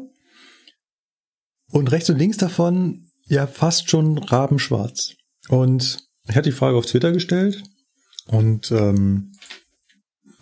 Und 1.70 1.92
rechts 1.92 2.10
und 2.10 2.20
links 2.20 2.38
davon 2.38 3.08
ja 3.26 3.48
fast 3.48 3.90
schon 3.90 4.20
rabenschwarz. 4.20 5.16
Und 5.50 6.08
ich 6.28 6.36
hatte 6.36 6.50
die 6.50 6.56
Frage 6.56 6.78
auf 6.78 6.86
Twitter 6.86 7.12
gestellt 7.12 7.64
und 8.28 8.72
ähm, 8.72 9.32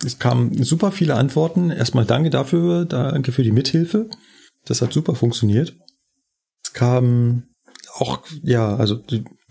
es 0.06 0.20
kamen 0.20 0.64
super 0.64 0.92
viele 0.92 1.16
Antworten. 1.16 1.72
Erstmal 1.72 2.06
danke 2.06 2.30
dafür, 2.30 2.86
danke 2.86 3.32
für 3.32 3.44
die 3.44 3.52
Mithilfe. 3.52 4.10
Das 4.66 4.82
hat 4.82 4.94
super 4.94 5.16
funktioniert. 5.16 5.76
Es 6.72 6.74
kam 6.74 7.44
auch, 7.94 8.20
ja, 8.44 8.78
also 8.78 9.02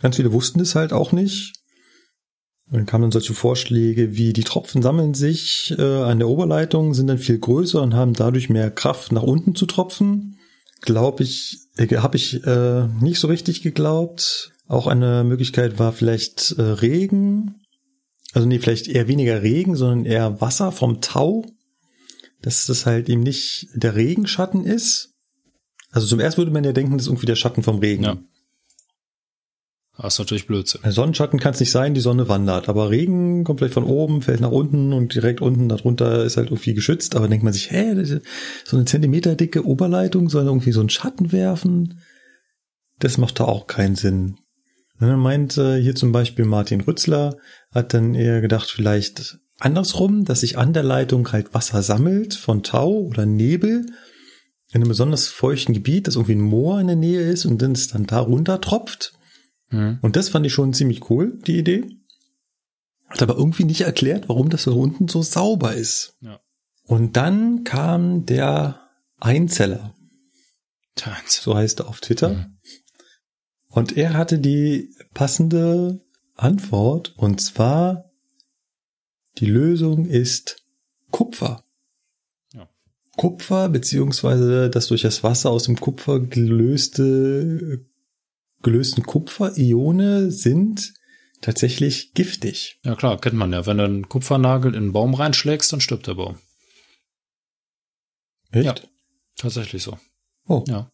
ganz 0.01 0.17
viele 0.17 0.33
wussten 0.33 0.61
es 0.61 0.75
halt 0.75 0.95
auch 0.95 1.13
nicht. 1.13 1.53
Und 2.71 2.79
dann 2.79 2.87
kamen 2.87 3.03
dann 3.03 3.13
solche 3.13 3.35
Vorschläge 3.35 4.17
wie 4.17 4.33
die 4.33 4.45
Tropfen 4.45 4.81
sammeln 4.81 5.13
sich 5.13 5.75
äh, 5.77 5.83
an 5.83 6.19
der 6.19 6.29
Oberleitung, 6.29 6.95
sind 6.95 7.09
dann 7.09 7.19
viel 7.19 7.39
größer 7.39 7.83
und 7.83 7.95
haben 7.95 8.15
dadurch 8.15 8.49
mehr 8.49 8.71
Kraft 8.71 9.13
nach 9.13 9.23
unten 9.23 9.55
zu 9.55 9.67
tropfen. 9.67 10.39
Glaube 10.81 11.25
ich, 11.25 11.59
äh, 11.77 11.97
habe 11.97 12.17
ich 12.17 12.43
äh, 12.45 12.87
nicht 13.01 13.19
so 13.19 13.29
richtig 13.29 13.63
geglaubt. 13.63 14.53
Auch 14.67 14.87
eine 14.87 15.25
Möglichkeit 15.25 15.79
war 15.79 15.93
vielleicht 15.93 16.53
äh, 16.53 16.63
Regen. 16.63 17.57
Also 18.33 18.47
nee, 18.47 18.61
vielleicht 18.61 18.89
eher 18.89 19.09
weniger 19.09 19.43
Regen, 19.43 19.75
sondern 19.75 20.07
eher 20.07 20.41
Wasser 20.41 20.73
vom 20.73 21.01
Tau. 21.01 21.45
Dass 22.41 22.65
das 22.65 22.87
halt 22.87 23.11
eben 23.11 23.23
nicht 23.23 23.67
der 23.75 23.97
Regenschatten 23.97 24.65
ist. 24.65 25.10
Also 25.91 26.07
zum 26.07 26.21
ersten 26.21 26.39
würde 26.39 26.53
man 26.53 26.65
ja 26.65 26.73
denken, 26.73 26.93
das 26.93 27.03
ist 27.03 27.09
irgendwie 27.09 27.27
der 27.27 27.37
Schatten 27.37 27.63
vom 27.63 27.79
Regen. 27.79 28.05
Ja. 28.05 28.17
Das 29.97 30.15
ist 30.15 30.19
natürlich 30.19 30.47
Blödsinn. 30.47 30.83
Ein 30.83 30.93
Sonnenschatten 30.93 31.39
kann 31.39 31.53
es 31.53 31.61
nicht 31.61 31.73
sein, 31.73 31.93
die 31.93 32.01
Sonne 32.01 32.29
wandert. 32.29 32.69
Aber 32.69 32.91
Regen 32.91 33.45
kommt 33.45 33.61
vielleicht 33.61 33.75
von 33.75 33.85
oben, 33.85 34.23
fällt 34.23 34.41
nach 34.41 34.51
unten 34.51 34.93
und 34.95 35.15
direkt 35.15 35.43
unten 35.43 35.69
darunter 35.69 36.25
ist 36.25 36.39
halt 36.39 36.49
irgendwie 36.49 36.73
geschützt. 36.73 37.17
Aber 37.17 37.29
denkt 37.29 37.45
man 37.45 37.53
sich, 37.53 37.71
hä, 37.71 38.03
so 38.65 38.77
eine 38.77 38.87
Zentimeter 38.87 39.35
dicke 39.35 39.67
Oberleitung 39.67 40.31
soll 40.31 40.47
irgendwie 40.47 40.73
so 40.73 40.81
einen 40.81 40.89
Schatten 40.89 41.33
werfen. 41.33 42.01
Das 42.99 43.19
macht 43.19 43.41
da 43.41 43.45
auch 43.45 43.67
keinen 43.67 43.97
Sinn. 43.97 44.37
Dann 45.01 45.19
meint 45.19 45.59
äh, 45.59 45.81
hier 45.81 45.95
zum 45.95 46.13
Beispiel 46.13 46.45
Martin 46.45 46.83
Rützler, 46.83 47.37
hat 47.71 47.95
dann 47.95 48.15
eher 48.15 48.41
gedacht, 48.41 48.71
vielleicht 48.71 49.39
andersrum, 49.59 50.25
dass 50.25 50.41
sich 50.41 50.59
an 50.59 50.73
der 50.73 50.83
Leitung 50.83 51.31
halt 51.33 51.55
Wasser 51.55 51.83
sammelt 51.83 52.35
von 52.35 52.63
Tau 52.63 52.91
oder 52.91 53.27
Nebel 53.27 53.87
in 54.73 54.81
einem 54.81 54.89
besonders 54.89 55.29
feuchten 55.29 55.75
Gebiet, 55.75 56.07
das 56.07 56.15
irgendwie 56.15 56.35
ein 56.35 56.41
Moor 56.41 56.81
in 56.81 56.87
der 56.87 56.97
Nähe 56.97 57.23
ist 57.23 57.45
und 57.45 57.61
dann 57.61 57.73
es 57.73 57.89
dann 57.89 58.07
da 58.07 58.21
runter 58.21 58.61
tropft. 58.61 59.15
Mhm. 59.71 59.99
Und 60.03 60.17
das 60.17 60.29
fand 60.29 60.47
ich 60.47 60.53
schon 60.53 60.73
ziemlich 60.73 61.11
cool, 61.11 61.39
die 61.47 61.59
Idee. 61.59 61.87
Hat 63.09 63.23
aber 63.23 63.35
irgendwie 63.35 63.65
nicht 63.65 63.81
erklärt, 63.81 64.29
warum 64.29 64.49
das 64.49 64.65
da 64.65 64.71
unten 64.71 65.09
so 65.09 65.23
sauber 65.23 65.75
ist. 65.75 66.17
Ja. 66.21 66.41
Und 66.85 67.17
dann 67.17 67.65
kam 67.65 68.27
der 68.27 68.89
Einzeller, 69.19 69.95
Tanz. 70.95 71.43
so 71.43 71.55
heißt 71.55 71.81
er 71.81 71.89
auf 71.89 72.01
Twitter. 72.01 72.31
Mhm. 72.31 72.59
Und 73.67 73.97
er 73.97 74.15
hatte 74.15 74.39
die 74.39 74.95
passende 75.15 76.05
Antwort. 76.37 77.15
Und 77.17 77.41
zwar, 77.41 78.11
die 79.39 79.47
Lösung 79.47 80.07
ist 80.07 80.65
Kupfer. 81.11 81.65
Kupfer, 83.21 83.69
beziehungsweise 83.69 84.71
das 84.71 84.87
durch 84.87 85.03
das 85.03 85.23
Wasser 85.23 85.51
aus 85.51 85.65
dem 85.65 85.79
Kupfer 85.79 86.21
gelöste, 86.21 87.85
gelösten 88.63 89.05
Kupferione 89.05 90.31
sind 90.31 90.95
tatsächlich 91.43 92.15
giftig. 92.15 92.81
Ja 92.83 92.95
klar, 92.95 93.21
kennt 93.21 93.37
man 93.37 93.53
ja. 93.53 93.67
Wenn 93.67 93.77
du 93.77 93.85
einen 93.85 94.09
Kupfernagel 94.09 94.73
in 94.75 94.85
einen 94.85 94.93
Baum 94.93 95.13
reinschlägst, 95.13 95.71
dann 95.71 95.83
stirbt 95.83 96.07
der 96.07 96.15
Baum. 96.15 96.39
Echt? 98.53 98.65
Ja. 98.65 98.75
Tatsächlich 99.37 99.83
so. 99.83 99.99
Oh, 100.47 100.65
Ja. 100.67 100.91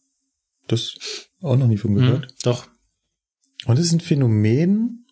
das 0.67 0.95
auch 1.39 1.55
noch 1.55 1.67
nie 1.67 1.77
von 1.77 1.95
gehört. 1.95 2.25
Mhm, 2.25 2.35
doch. 2.43 2.67
Und 3.67 3.79
es 3.79 3.85
ist 3.85 3.93
ein 3.93 4.01
Phänomen, 4.01 5.07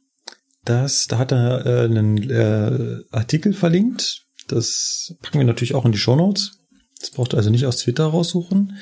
das, 0.65 1.07
da 1.07 1.17
hat 1.17 1.31
er 1.31 1.65
äh, 1.65 1.85
einen 1.85 2.29
äh, 2.29 2.99
Artikel 3.11 3.53
verlinkt. 3.53 4.25
Das 4.49 5.15
packen 5.21 5.39
wir 5.39 5.45
natürlich 5.45 5.75
auch 5.75 5.85
in 5.85 5.93
die 5.93 5.97
Shownotes. 5.97 6.59
Das 7.05 7.11
braucht 7.11 7.35
ihr 7.35 7.37
also 7.37 7.51
nicht 7.51 7.67
aus 7.67 7.77
Twitter 7.77 8.05
raussuchen. 8.05 8.77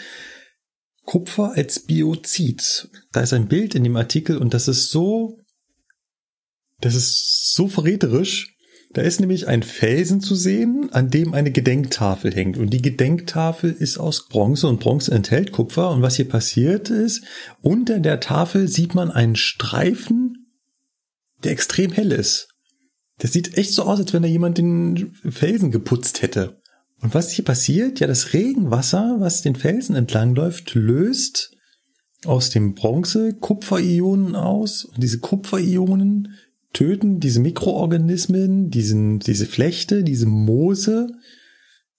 Kupfer 1.04 1.52
als 1.56 1.82
Biozid. 1.82 2.88
Da 3.12 3.20
ist 3.20 3.34
ein 3.34 3.50
Bild 3.50 3.76
in 3.76 3.84
dem 3.84 3.98
Artikel 3.98 4.38
und 4.38 4.54
das 4.54 4.70
ist 4.70 4.92
so, 4.92 5.40
das 6.80 6.96
ist 6.96 7.54
so 7.54 7.68
verräterisch. 7.68 8.56
Da 8.94 9.02
ist 9.02 9.20
nämlich 9.20 9.50
ein 9.50 9.62
Felsen 9.62 10.22
zu 10.22 10.36
sehen, 10.36 10.88
an 10.94 11.10
dem 11.10 11.34
eine 11.34 11.52
Gedenktafel 11.52 12.34
hängt. 12.34 12.56
Und 12.56 12.70
die 12.70 12.82
Gedenktafel 12.82 13.74
ist 13.74 13.98
aus 13.98 14.30
Bronze 14.30 14.68
und 14.68 14.80
Bronze 14.80 15.12
enthält 15.12 15.52
Kupfer. 15.52 15.90
Und 15.90 16.02
was 16.02 16.16
hier 16.16 16.30
passiert 16.30 16.90
ist, 16.90 17.26
unter 17.62 18.00
der 18.00 18.22
Tafel 18.22 18.70
sieht 18.70 18.96
man 18.96 19.12
einen 19.12 19.36
Streifen, 19.36 20.48
der 21.44 21.52
extrem 21.52 21.92
hell 21.92 22.14
ist. 22.14 22.48
Das 23.18 23.34
sieht 23.34 23.58
echt 23.58 23.74
so 23.74 23.84
aus, 23.84 24.00
als 24.00 24.14
wenn 24.14 24.24
da 24.24 24.30
jemand 24.30 24.60
den 24.60 25.14
Felsen 25.30 25.72
geputzt 25.72 26.22
hätte. 26.22 26.63
Und 27.04 27.14
was 27.14 27.32
hier 27.32 27.44
passiert? 27.44 28.00
Ja, 28.00 28.08
das 28.08 28.34
Regenwasser, 28.34 29.18
was 29.20 29.42
den 29.42 29.56
Felsen 29.56 29.96
entlang 29.96 30.36
läuft, 30.36 30.74
löst 30.74 31.52
aus 32.26 32.50
dem 32.50 32.76
Bronze 32.76 33.34
Kupferionen 33.34 34.36
aus. 34.38 34.86
Und 34.86 35.04
diese 35.04 35.20
Kupferionen 35.20 36.36
töten 36.72 37.20
diese 37.20 37.42
Mikroorganismen, 37.42 38.70
diesen, 38.70 39.20
diese 39.20 39.46
Flechte, 39.46 40.04
diese 40.04 40.26
Moose 40.26 41.10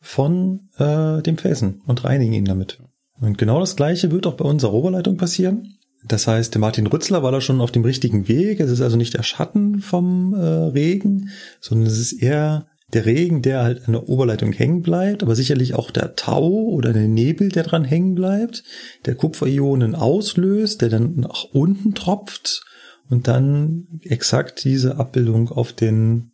von 0.01 0.71
äh, 0.79 1.21
dem 1.23 1.37
Felsen 1.37 1.83
und 1.87 2.05
reinigen 2.05 2.33
ihn 2.33 2.47
damit. 2.47 2.79
Und 3.21 3.37
genau 3.37 3.61
das 3.61 3.77
gleiche 3.77 4.11
wird 4.11 4.27
auch 4.27 4.35
bei 4.35 4.45
unserer 4.47 4.73
Oberleitung 4.73 5.19
passieren. 5.19 5.77
Das 6.07 6.27
heißt, 6.27 6.55
der 6.55 6.61
Martin 6.61 6.87
Rützler 6.87 7.23
war 7.23 7.33
da 7.33 7.43
schon 7.43 7.61
auf 7.61 7.73
dem 7.73 7.85
richtigen 7.85 8.27
Weg. 8.27 8.61
Es 8.61 8.71
ist 8.71 8.81
also 8.81 8.97
nicht 8.97 9.15
der 9.15 9.23
Schatten 9.23 9.81
vom 9.81 10.35
äh, 10.35 10.39
Regen, 10.39 11.31
sondern 11.61 11.87
es 11.87 11.99
ist 11.99 12.15
eher 12.15 12.67
der 12.95 13.07
Regen, 13.07 13.43
der 13.43 13.63
halt 13.63 13.87
an 13.87 13.93
der 13.93 14.09
Oberleitung 14.09 14.53
hängen 14.53 14.83
bleibt, 14.83 15.23
aber 15.23 15.35
sicherlich 15.35 15.75
auch 15.75 15.91
der 15.91 16.15
Tau 16.17 16.49
oder 16.49 16.93
der 16.93 17.09
Nebel, 17.09 17.49
der 17.49 17.65
dran 17.65 17.85
hängen 17.85 18.15
bleibt, 18.15 18.63
der 19.05 19.15
Kupferionen 19.17 19.95
auslöst, 19.95 20.81
der 20.81 20.89
dann 20.89 21.17
nach 21.17 21.45
unten 21.45 21.95
tropft 21.95 22.65
und 23.11 23.29
dann 23.29 24.01
exakt 24.03 24.65
diese 24.65 24.97
Abbildung 24.97 25.51
auf 25.51 25.73
den, 25.73 26.33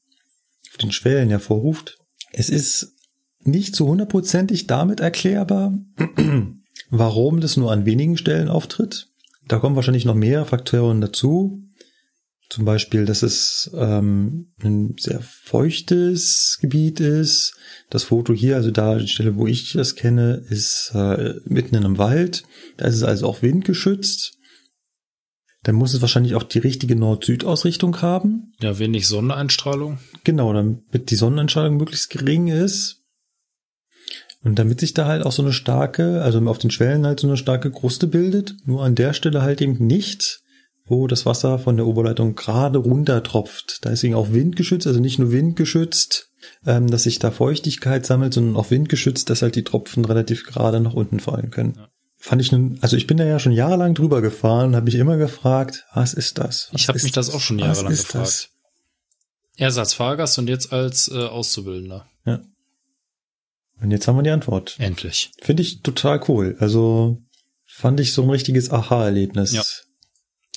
auf 0.71 0.77
den 0.77 0.93
Schwellen 0.93 1.31
hervorruft. 1.31 1.99
Es 2.33 2.51
ist 2.51 2.95
nicht 3.43 3.75
so 3.75 3.89
hundertprozentig 3.89 4.67
damit 4.67 5.01
erklärbar, 5.01 5.79
warum 6.91 7.41
das 7.41 7.57
nur 7.57 7.73
an 7.73 7.87
wenigen 7.87 8.17
Stellen 8.17 8.49
auftritt. 8.49 9.09
Da 9.49 9.59
kommen 9.59 9.77
wahrscheinlich 9.77 10.05
noch 10.05 10.15
mehr 10.15 10.45
Faktoren 10.45 11.01
dazu. 11.01 11.63
Zum 12.51 12.65
Beispiel, 12.65 13.05
dass 13.05 13.23
es 13.23 13.71
ähm, 13.75 14.53
ein 14.61 14.97
sehr 14.99 15.21
feuchtes 15.21 16.59
Gebiet 16.61 16.99
ist. 16.99 17.55
Das 17.91 18.03
Foto 18.03 18.35
hier, 18.35 18.57
also 18.57 18.73
da 18.73 18.99
die 18.99 19.07
Stelle, 19.07 19.37
wo 19.37 19.47
ich 19.47 19.73
das 19.73 19.95
kenne, 19.95 20.45
ist 20.51 20.91
äh, 20.93 21.35
mitten 21.45 21.77
in 21.77 21.85
einem 21.85 21.99
Wald. 21.99 22.43
Da 22.77 22.87
ist 22.87 22.97
es 22.97 23.05
also 23.05 23.29
auch 23.29 23.43
windgeschützt. 23.43 24.37
Dann 25.63 25.77
muss 25.77 25.95
es 25.95 26.01
wahrscheinlich 26.01 26.35
auch 26.35 26.43
die 26.43 26.59
richtige 26.59 26.97
Nord-Süd-Ausrichtung 26.97 28.03
haben. 28.03 28.53
Ja, 28.61 28.81
wenig 28.81 29.07
Sonneneinstrahlung. 29.07 29.99
Genau, 30.25 30.53
damit 30.53 31.11
die 31.11 31.17
Sonneneinstrahlung 31.17 31.77
möglichst 31.77 32.11
gering 32.11 32.49
ist. 32.49 32.97
Und 34.43 34.59
damit 34.59 34.81
sich 34.81 34.93
da 34.93 35.07
halt 35.07 35.25
auch 35.25 35.33
so 35.33 35.43
eine 35.43 35.53
starke, 35.53 36.23
also 36.23 36.41
auf 36.49 36.59
den 36.59 36.73
Schwellen 36.73 37.07
halt 37.07 37.21
so 37.21 37.29
eine 37.29 37.37
starke 37.37 37.71
Kruste 37.71 38.09
bildet, 38.09 38.57
nur 38.65 38.83
an 38.83 38.97
der 38.97 39.13
Stelle 39.13 39.43
halt 39.43 39.61
eben 39.61 39.87
nicht, 39.87 40.40
wo 40.91 41.07
das 41.07 41.25
Wasser 41.25 41.61
von 41.61 41.77
der 41.77 41.87
Oberleitung 41.87 42.35
gerade 42.35 42.79
runter 42.79 43.23
tropft. 43.23 43.85
Da 43.85 43.91
ist 43.91 44.03
eben 44.03 44.15
auch 44.15 44.33
windgeschützt, 44.33 44.89
also 44.89 44.99
nicht 44.99 45.21
nur 45.21 45.31
windgeschützt, 45.31 46.31
ähm, 46.67 46.91
dass 46.91 47.05
sich 47.05 47.21
da 47.21 47.31
Feuchtigkeit 47.31 48.05
sammelt, 48.05 48.35
sondern 48.35 48.57
auch 48.57 48.71
windgeschützt, 48.71 49.31
dass 49.31 49.43
halt 49.43 49.55
die 49.55 49.63
Tropfen 49.63 50.05
relativ 50.05 50.45
gerade 50.45 50.81
nach 50.81 50.93
unten 50.93 51.21
fallen 51.21 51.51
können. 51.51 51.75
Ja. 51.77 51.89
Fand 52.19 52.43
ich 52.43 52.51
nun, 52.51 52.77
also 52.81 52.97
ich 52.97 53.07
bin 53.07 53.17
da 53.17 53.25
ja 53.25 53.39
schon 53.39 53.53
jahrelang 53.53 53.95
drüber 53.95 54.21
gefahren, 54.21 54.75
habe 54.75 54.87
mich 54.87 54.97
immer 54.97 55.17
gefragt, 55.17 55.87
was 55.95 56.13
ist 56.13 56.39
das? 56.39 56.69
Was 56.73 56.83
ich 56.83 56.89
habe 56.89 57.01
mich 57.01 57.13
das 57.13 57.33
auch 57.33 57.41
schon 57.41 57.61
jahrelang 57.61 57.93
gefragt. 57.93 58.27
Das? 58.27 58.49
Erst 59.57 59.79
als 59.79 59.95
Fahrgast 59.95 60.39
und 60.41 60.49
jetzt 60.49 60.73
als 60.73 61.09
äh, 61.09 61.19
Auszubildender. 61.19 62.07
Ja. 62.27 62.41
Und 63.81 63.93
jetzt 63.93 64.09
haben 64.09 64.17
wir 64.17 64.23
die 64.23 64.31
Antwort. 64.31 64.75
Endlich. 64.79 65.31
Finde 65.41 65.63
ich 65.63 65.83
total 65.83 66.21
cool. 66.29 66.57
Also 66.59 67.23
fand 67.65 68.01
ich 68.01 68.13
so 68.13 68.23
ein 68.23 68.31
richtiges 68.31 68.71
Aha-Erlebnis. 68.71 69.53
Ja, 69.53 69.63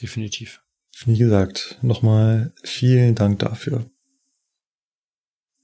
definitiv. 0.04 0.62
Wie 1.06 1.18
gesagt, 1.18 1.80
nochmal 1.82 2.54
vielen 2.64 3.16
Dank 3.16 3.40
dafür. 3.40 3.90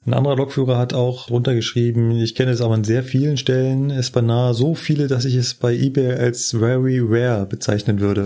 Ein 0.05 0.13
anderer 0.13 0.37
Lokführer 0.37 0.77
hat 0.77 0.93
auch 0.93 1.29
runtergeschrieben, 1.29 2.11
ich 2.11 2.33
kenne 2.33 2.51
es 2.51 2.61
aber 2.61 2.73
an 2.73 2.83
sehr 2.83 3.03
vielen 3.03 3.37
Stellen, 3.37 3.91
es 3.91 4.11
beinahe 4.11 4.53
so 4.53 4.73
viele, 4.73 5.07
dass 5.07 5.25
ich 5.25 5.35
es 5.35 5.53
bei 5.53 5.75
eBay 5.75 6.13
als 6.13 6.51
very 6.51 6.99
rare 7.03 7.45
bezeichnen 7.45 7.99
würde. 7.99 8.25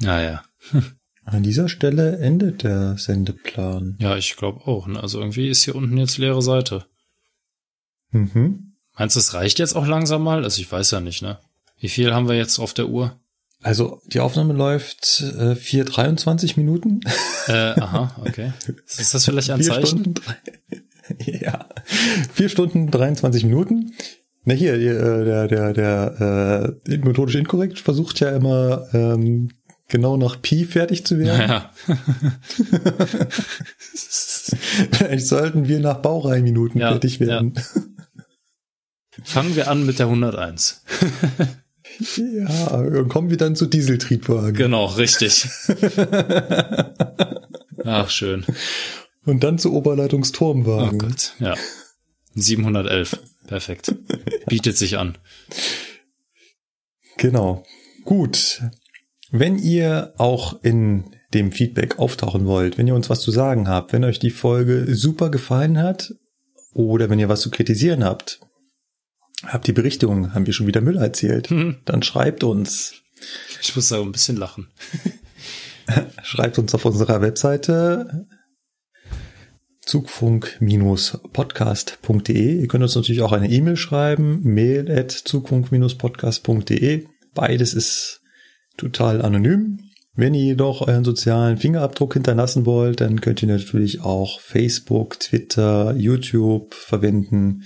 naja. 0.00 0.42
An 1.24 1.42
dieser 1.42 1.68
Stelle 1.68 2.18
endet 2.18 2.62
der 2.62 2.96
Sendeplan. 2.96 3.98
Ja, 4.00 4.16
ich 4.16 4.34
glaube 4.36 4.66
auch. 4.66 4.86
Ne? 4.86 5.00
Also 5.00 5.20
irgendwie 5.20 5.48
ist 5.48 5.62
hier 5.62 5.74
unten 5.74 5.98
jetzt 5.98 6.16
leere 6.16 6.40
Seite. 6.40 6.86
Mhm. 8.10 8.76
Meinst 8.96 9.14
du, 9.14 9.20
es 9.20 9.34
reicht 9.34 9.58
jetzt 9.58 9.76
auch 9.76 9.86
langsam 9.86 10.24
mal? 10.24 10.42
Also 10.42 10.62
ich 10.62 10.72
weiß 10.72 10.90
ja 10.90 11.00
nicht, 11.00 11.20
ne? 11.20 11.38
Wie 11.78 11.88
viel 11.88 12.12
haben 12.12 12.28
wir 12.28 12.36
jetzt 12.36 12.58
auf 12.58 12.74
der 12.74 12.88
Uhr? 12.88 13.18
Also 13.62 14.00
die 14.06 14.20
Aufnahme 14.20 14.52
läuft 14.54 15.20
äh, 15.36 15.52
4,23 15.52 16.54
Minuten. 16.56 17.00
Äh, 17.48 17.52
aha, 17.52 18.14
okay. 18.24 18.52
Ist 18.86 19.14
das 19.14 19.24
vielleicht 19.24 19.50
ein 19.50 19.62
Zeichen? 19.62 19.86
Stunden, 19.86 20.14
ja, 21.24 21.68
vier 22.32 22.48
Stunden 22.48 22.90
23 22.90 23.44
Minuten. 23.44 23.94
Na 24.44 24.54
hier, 24.54 24.74
äh, 24.74 25.24
der, 25.24 25.48
der, 25.48 25.72
der 25.72 26.76
äh, 26.86 26.98
methodisch 26.98 27.34
inkorrekt 27.34 27.80
versucht 27.80 28.20
ja 28.20 28.30
immer 28.30 28.86
ähm, 28.92 29.50
genau 29.88 30.16
nach 30.16 30.40
Pi 30.40 30.64
fertig 30.64 31.04
zu 31.04 31.18
werden. 31.18 31.50
Ja. 31.50 31.70
Vielleicht 34.92 35.26
sollten 35.26 35.66
wir 35.68 35.80
nach 35.80 35.96
Baureihenminuten 35.98 36.80
ja, 36.80 36.90
fertig 36.90 37.18
werden. 37.20 37.54
Ja. 37.56 37.62
Fangen 39.24 39.56
wir 39.56 39.68
an 39.68 39.84
mit 39.84 39.98
der 39.98 40.06
101. 40.06 40.84
Ja, 42.16 43.04
kommen 43.04 43.30
wir 43.30 43.36
dann 43.36 43.56
zu 43.56 43.66
Dieseltriebwagen. 43.66 44.54
Genau, 44.54 44.86
richtig. 44.86 45.48
Ach, 47.84 48.10
schön. 48.10 48.44
Und 49.24 49.44
dann 49.44 49.58
zu 49.58 49.74
Oberleitungsturmwagen. 49.74 51.02
Oh 51.02 51.06
Gott, 51.06 51.34
ja. 51.40 51.54
711. 52.34 53.18
Perfekt. 53.46 53.94
Bietet 54.46 54.76
sich 54.76 54.98
an. 54.98 55.18
Genau. 57.16 57.64
Gut. 58.04 58.62
Wenn 59.30 59.58
ihr 59.58 60.14
auch 60.16 60.62
in 60.62 61.16
dem 61.34 61.52
Feedback 61.52 61.98
auftauchen 61.98 62.46
wollt, 62.46 62.78
wenn 62.78 62.86
ihr 62.86 62.94
uns 62.94 63.10
was 63.10 63.20
zu 63.20 63.30
sagen 63.30 63.68
habt, 63.68 63.92
wenn 63.92 64.04
euch 64.04 64.18
die 64.18 64.30
Folge 64.30 64.94
super 64.94 65.30
gefallen 65.30 65.78
hat 65.78 66.14
oder 66.72 67.10
wenn 67.10 67.18
ihr 67.18 67.28
was 67.28 67.40
zu 67.40 67.50
kritisieren 67.50 68.04
habt, 68.04 68.40
Habt 69.44 69.66
die 69.66 69.72
Berichtigung, 69.72 70.34
haben 70.34 70.46
wir 70.46 70.52
schon 70.52 70.66
wieder 70.66 70.80
Müll 70.80 70.96
erzählt? 70.96 71.50
Mhm. 71.50 71.78
Dann 71.84 72.02
schreibt 72.02 72.44
uns. 72.44 72.94
Ich 73.60 73.74
muss 73.76 73.88
da 73.88 74.00
ein 74.00 74.12
bisschen 74.12 74.36
lachen. 74.36 74.68
schreibt 76.22 76.58
uns 76.58 76.74
auf 76.74 76.84
unserer 76.84 77.20
Webseite 77.20 78.26
zugfunk-podcast.de. 79.88 82.60
Ihr 82.60 82.68
könnt 82.68 82.82
uns 82.82 82.94
natürlich 82.94 83.22
auch 83.22 83.32
eine 83.32 83.50
E-Mail 83.50 83.76
schreiben, 83.76 84.40
mail 84.42 84.90
at 84.90 85.12
zugfunk-podcast.de. 85.12 87.06
Beides 87.34 87.74
ist 87.74 88.22
total 88.76 89.22
anonym. 89.22 89.78
Wenn 90.14 90.34
ihr 90.34 90.44
jedoch 90.44 90.82
euren 90.82 91.04
sozialen 91.04 91.56
Fingerabdruck 91.58 92.14
hinterlassen 92.14 92.64
wollt, 92.66 93.00
dann 93.00 93.20
könnt 93.20 93.42
ihr 93.42 93.48
natürlich 93.48 94.00
auch 94.00 94.40
Facebook, 94.40 95.20
Twitter, 95.20 95.94
YouTube 95.96 96.74
verwenden. 96.74 97.62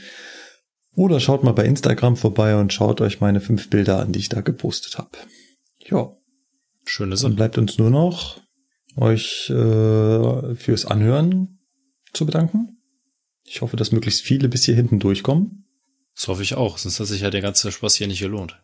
Oder 0.95 1.21
schaut 1.21 1.43
mal 1.43 1.53
bei 1.53 1.65
Instagram 1.65 2.17
vorbei 2.17 2.57
und 2.57 2.73
schaut 2.73 3.01
euch 3.01 3.21
meine 3.21 3.41
fünf 3.41 3.71
Bilder 3.71 4.01
an, 4.01 4.12
die 4.12 4.19
ich 4.19 4.29
da 4.29 4.41
gepostet 4.41 4.99
habe. 4.99 5.11
Ja. 5.79 6.15
Schöne 6.85 7.17
Sache. 7.17 7.31
Dann 7.31 7.37
bleibt 7.37 7.59
uns 7.59 7.79
nur 7.79 7.91
noch, 7.91 8.41
euch 8.97 9.49
äh, 9.49 10.55
fürs 10.55 10.85
Anhören 10.85 11.61
zu 12.12 12.27
bedanken. 12.27 12.79
Ich 13.45 13.62
hoffe, 13.62 13.77
dass 13.77 13.93
möglichst 13.93 14.23
viele 14.23 14.49
bis 14.49 14.65
hier 14.65 14.75
hinten 14.75 14.99
durchkommen. 14.99 15.67
Das 16.15 16.29
hoffe 16.29 16.43
ich 16.43 16.55
auch, 16.55 16.79
sonst 16.79 17.01
hat 17.01 17.07
sich 17.07 17.23
ja 17.23 17.31
der 17.31 17.41
ganze 17.41 17.73
Spaß 17.73 17.95
hier 17.95 18.07
nicht 18.07 18.21
gelohnt. 18.21 18.61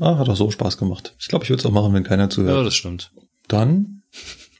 Ah, 0.00 0.18
hat 0.18 0.28
auch 0.28 0.36
so 0.36 0.50
Spaß 0.50 0.78
gemacht. 0.78 1.14
Ich 1.18 1.28
glaube, 1.28 1.44
ich 1.44 1.50
würde 1.50 1.60
es 1.60 1.66
auch 1.66 1.72
machen, 1.72 1.94
wenn 1.94 2.04
keiner 2.04 2.28
zuhört. 2.28 2.56
Ja, 2.56 2.62
das 2.62 2.74
stimmt. 2.74 3.12
Dann 3.46 4.02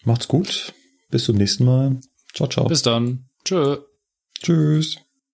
macht's 0.05 0.29
gut. 0.29 0.73
Bis 1.11 1.25
zum 1.25 1.37
nächsten 1.37 1.65
Mal. 1.65 2.01
Ciao, 2.33 2.49
ciao. 2.49 2.67
Bis 2.67 2.83
dann. 2.83 3.29
Tschö. 3.45 3.79
Tschüss. 4.41 4.99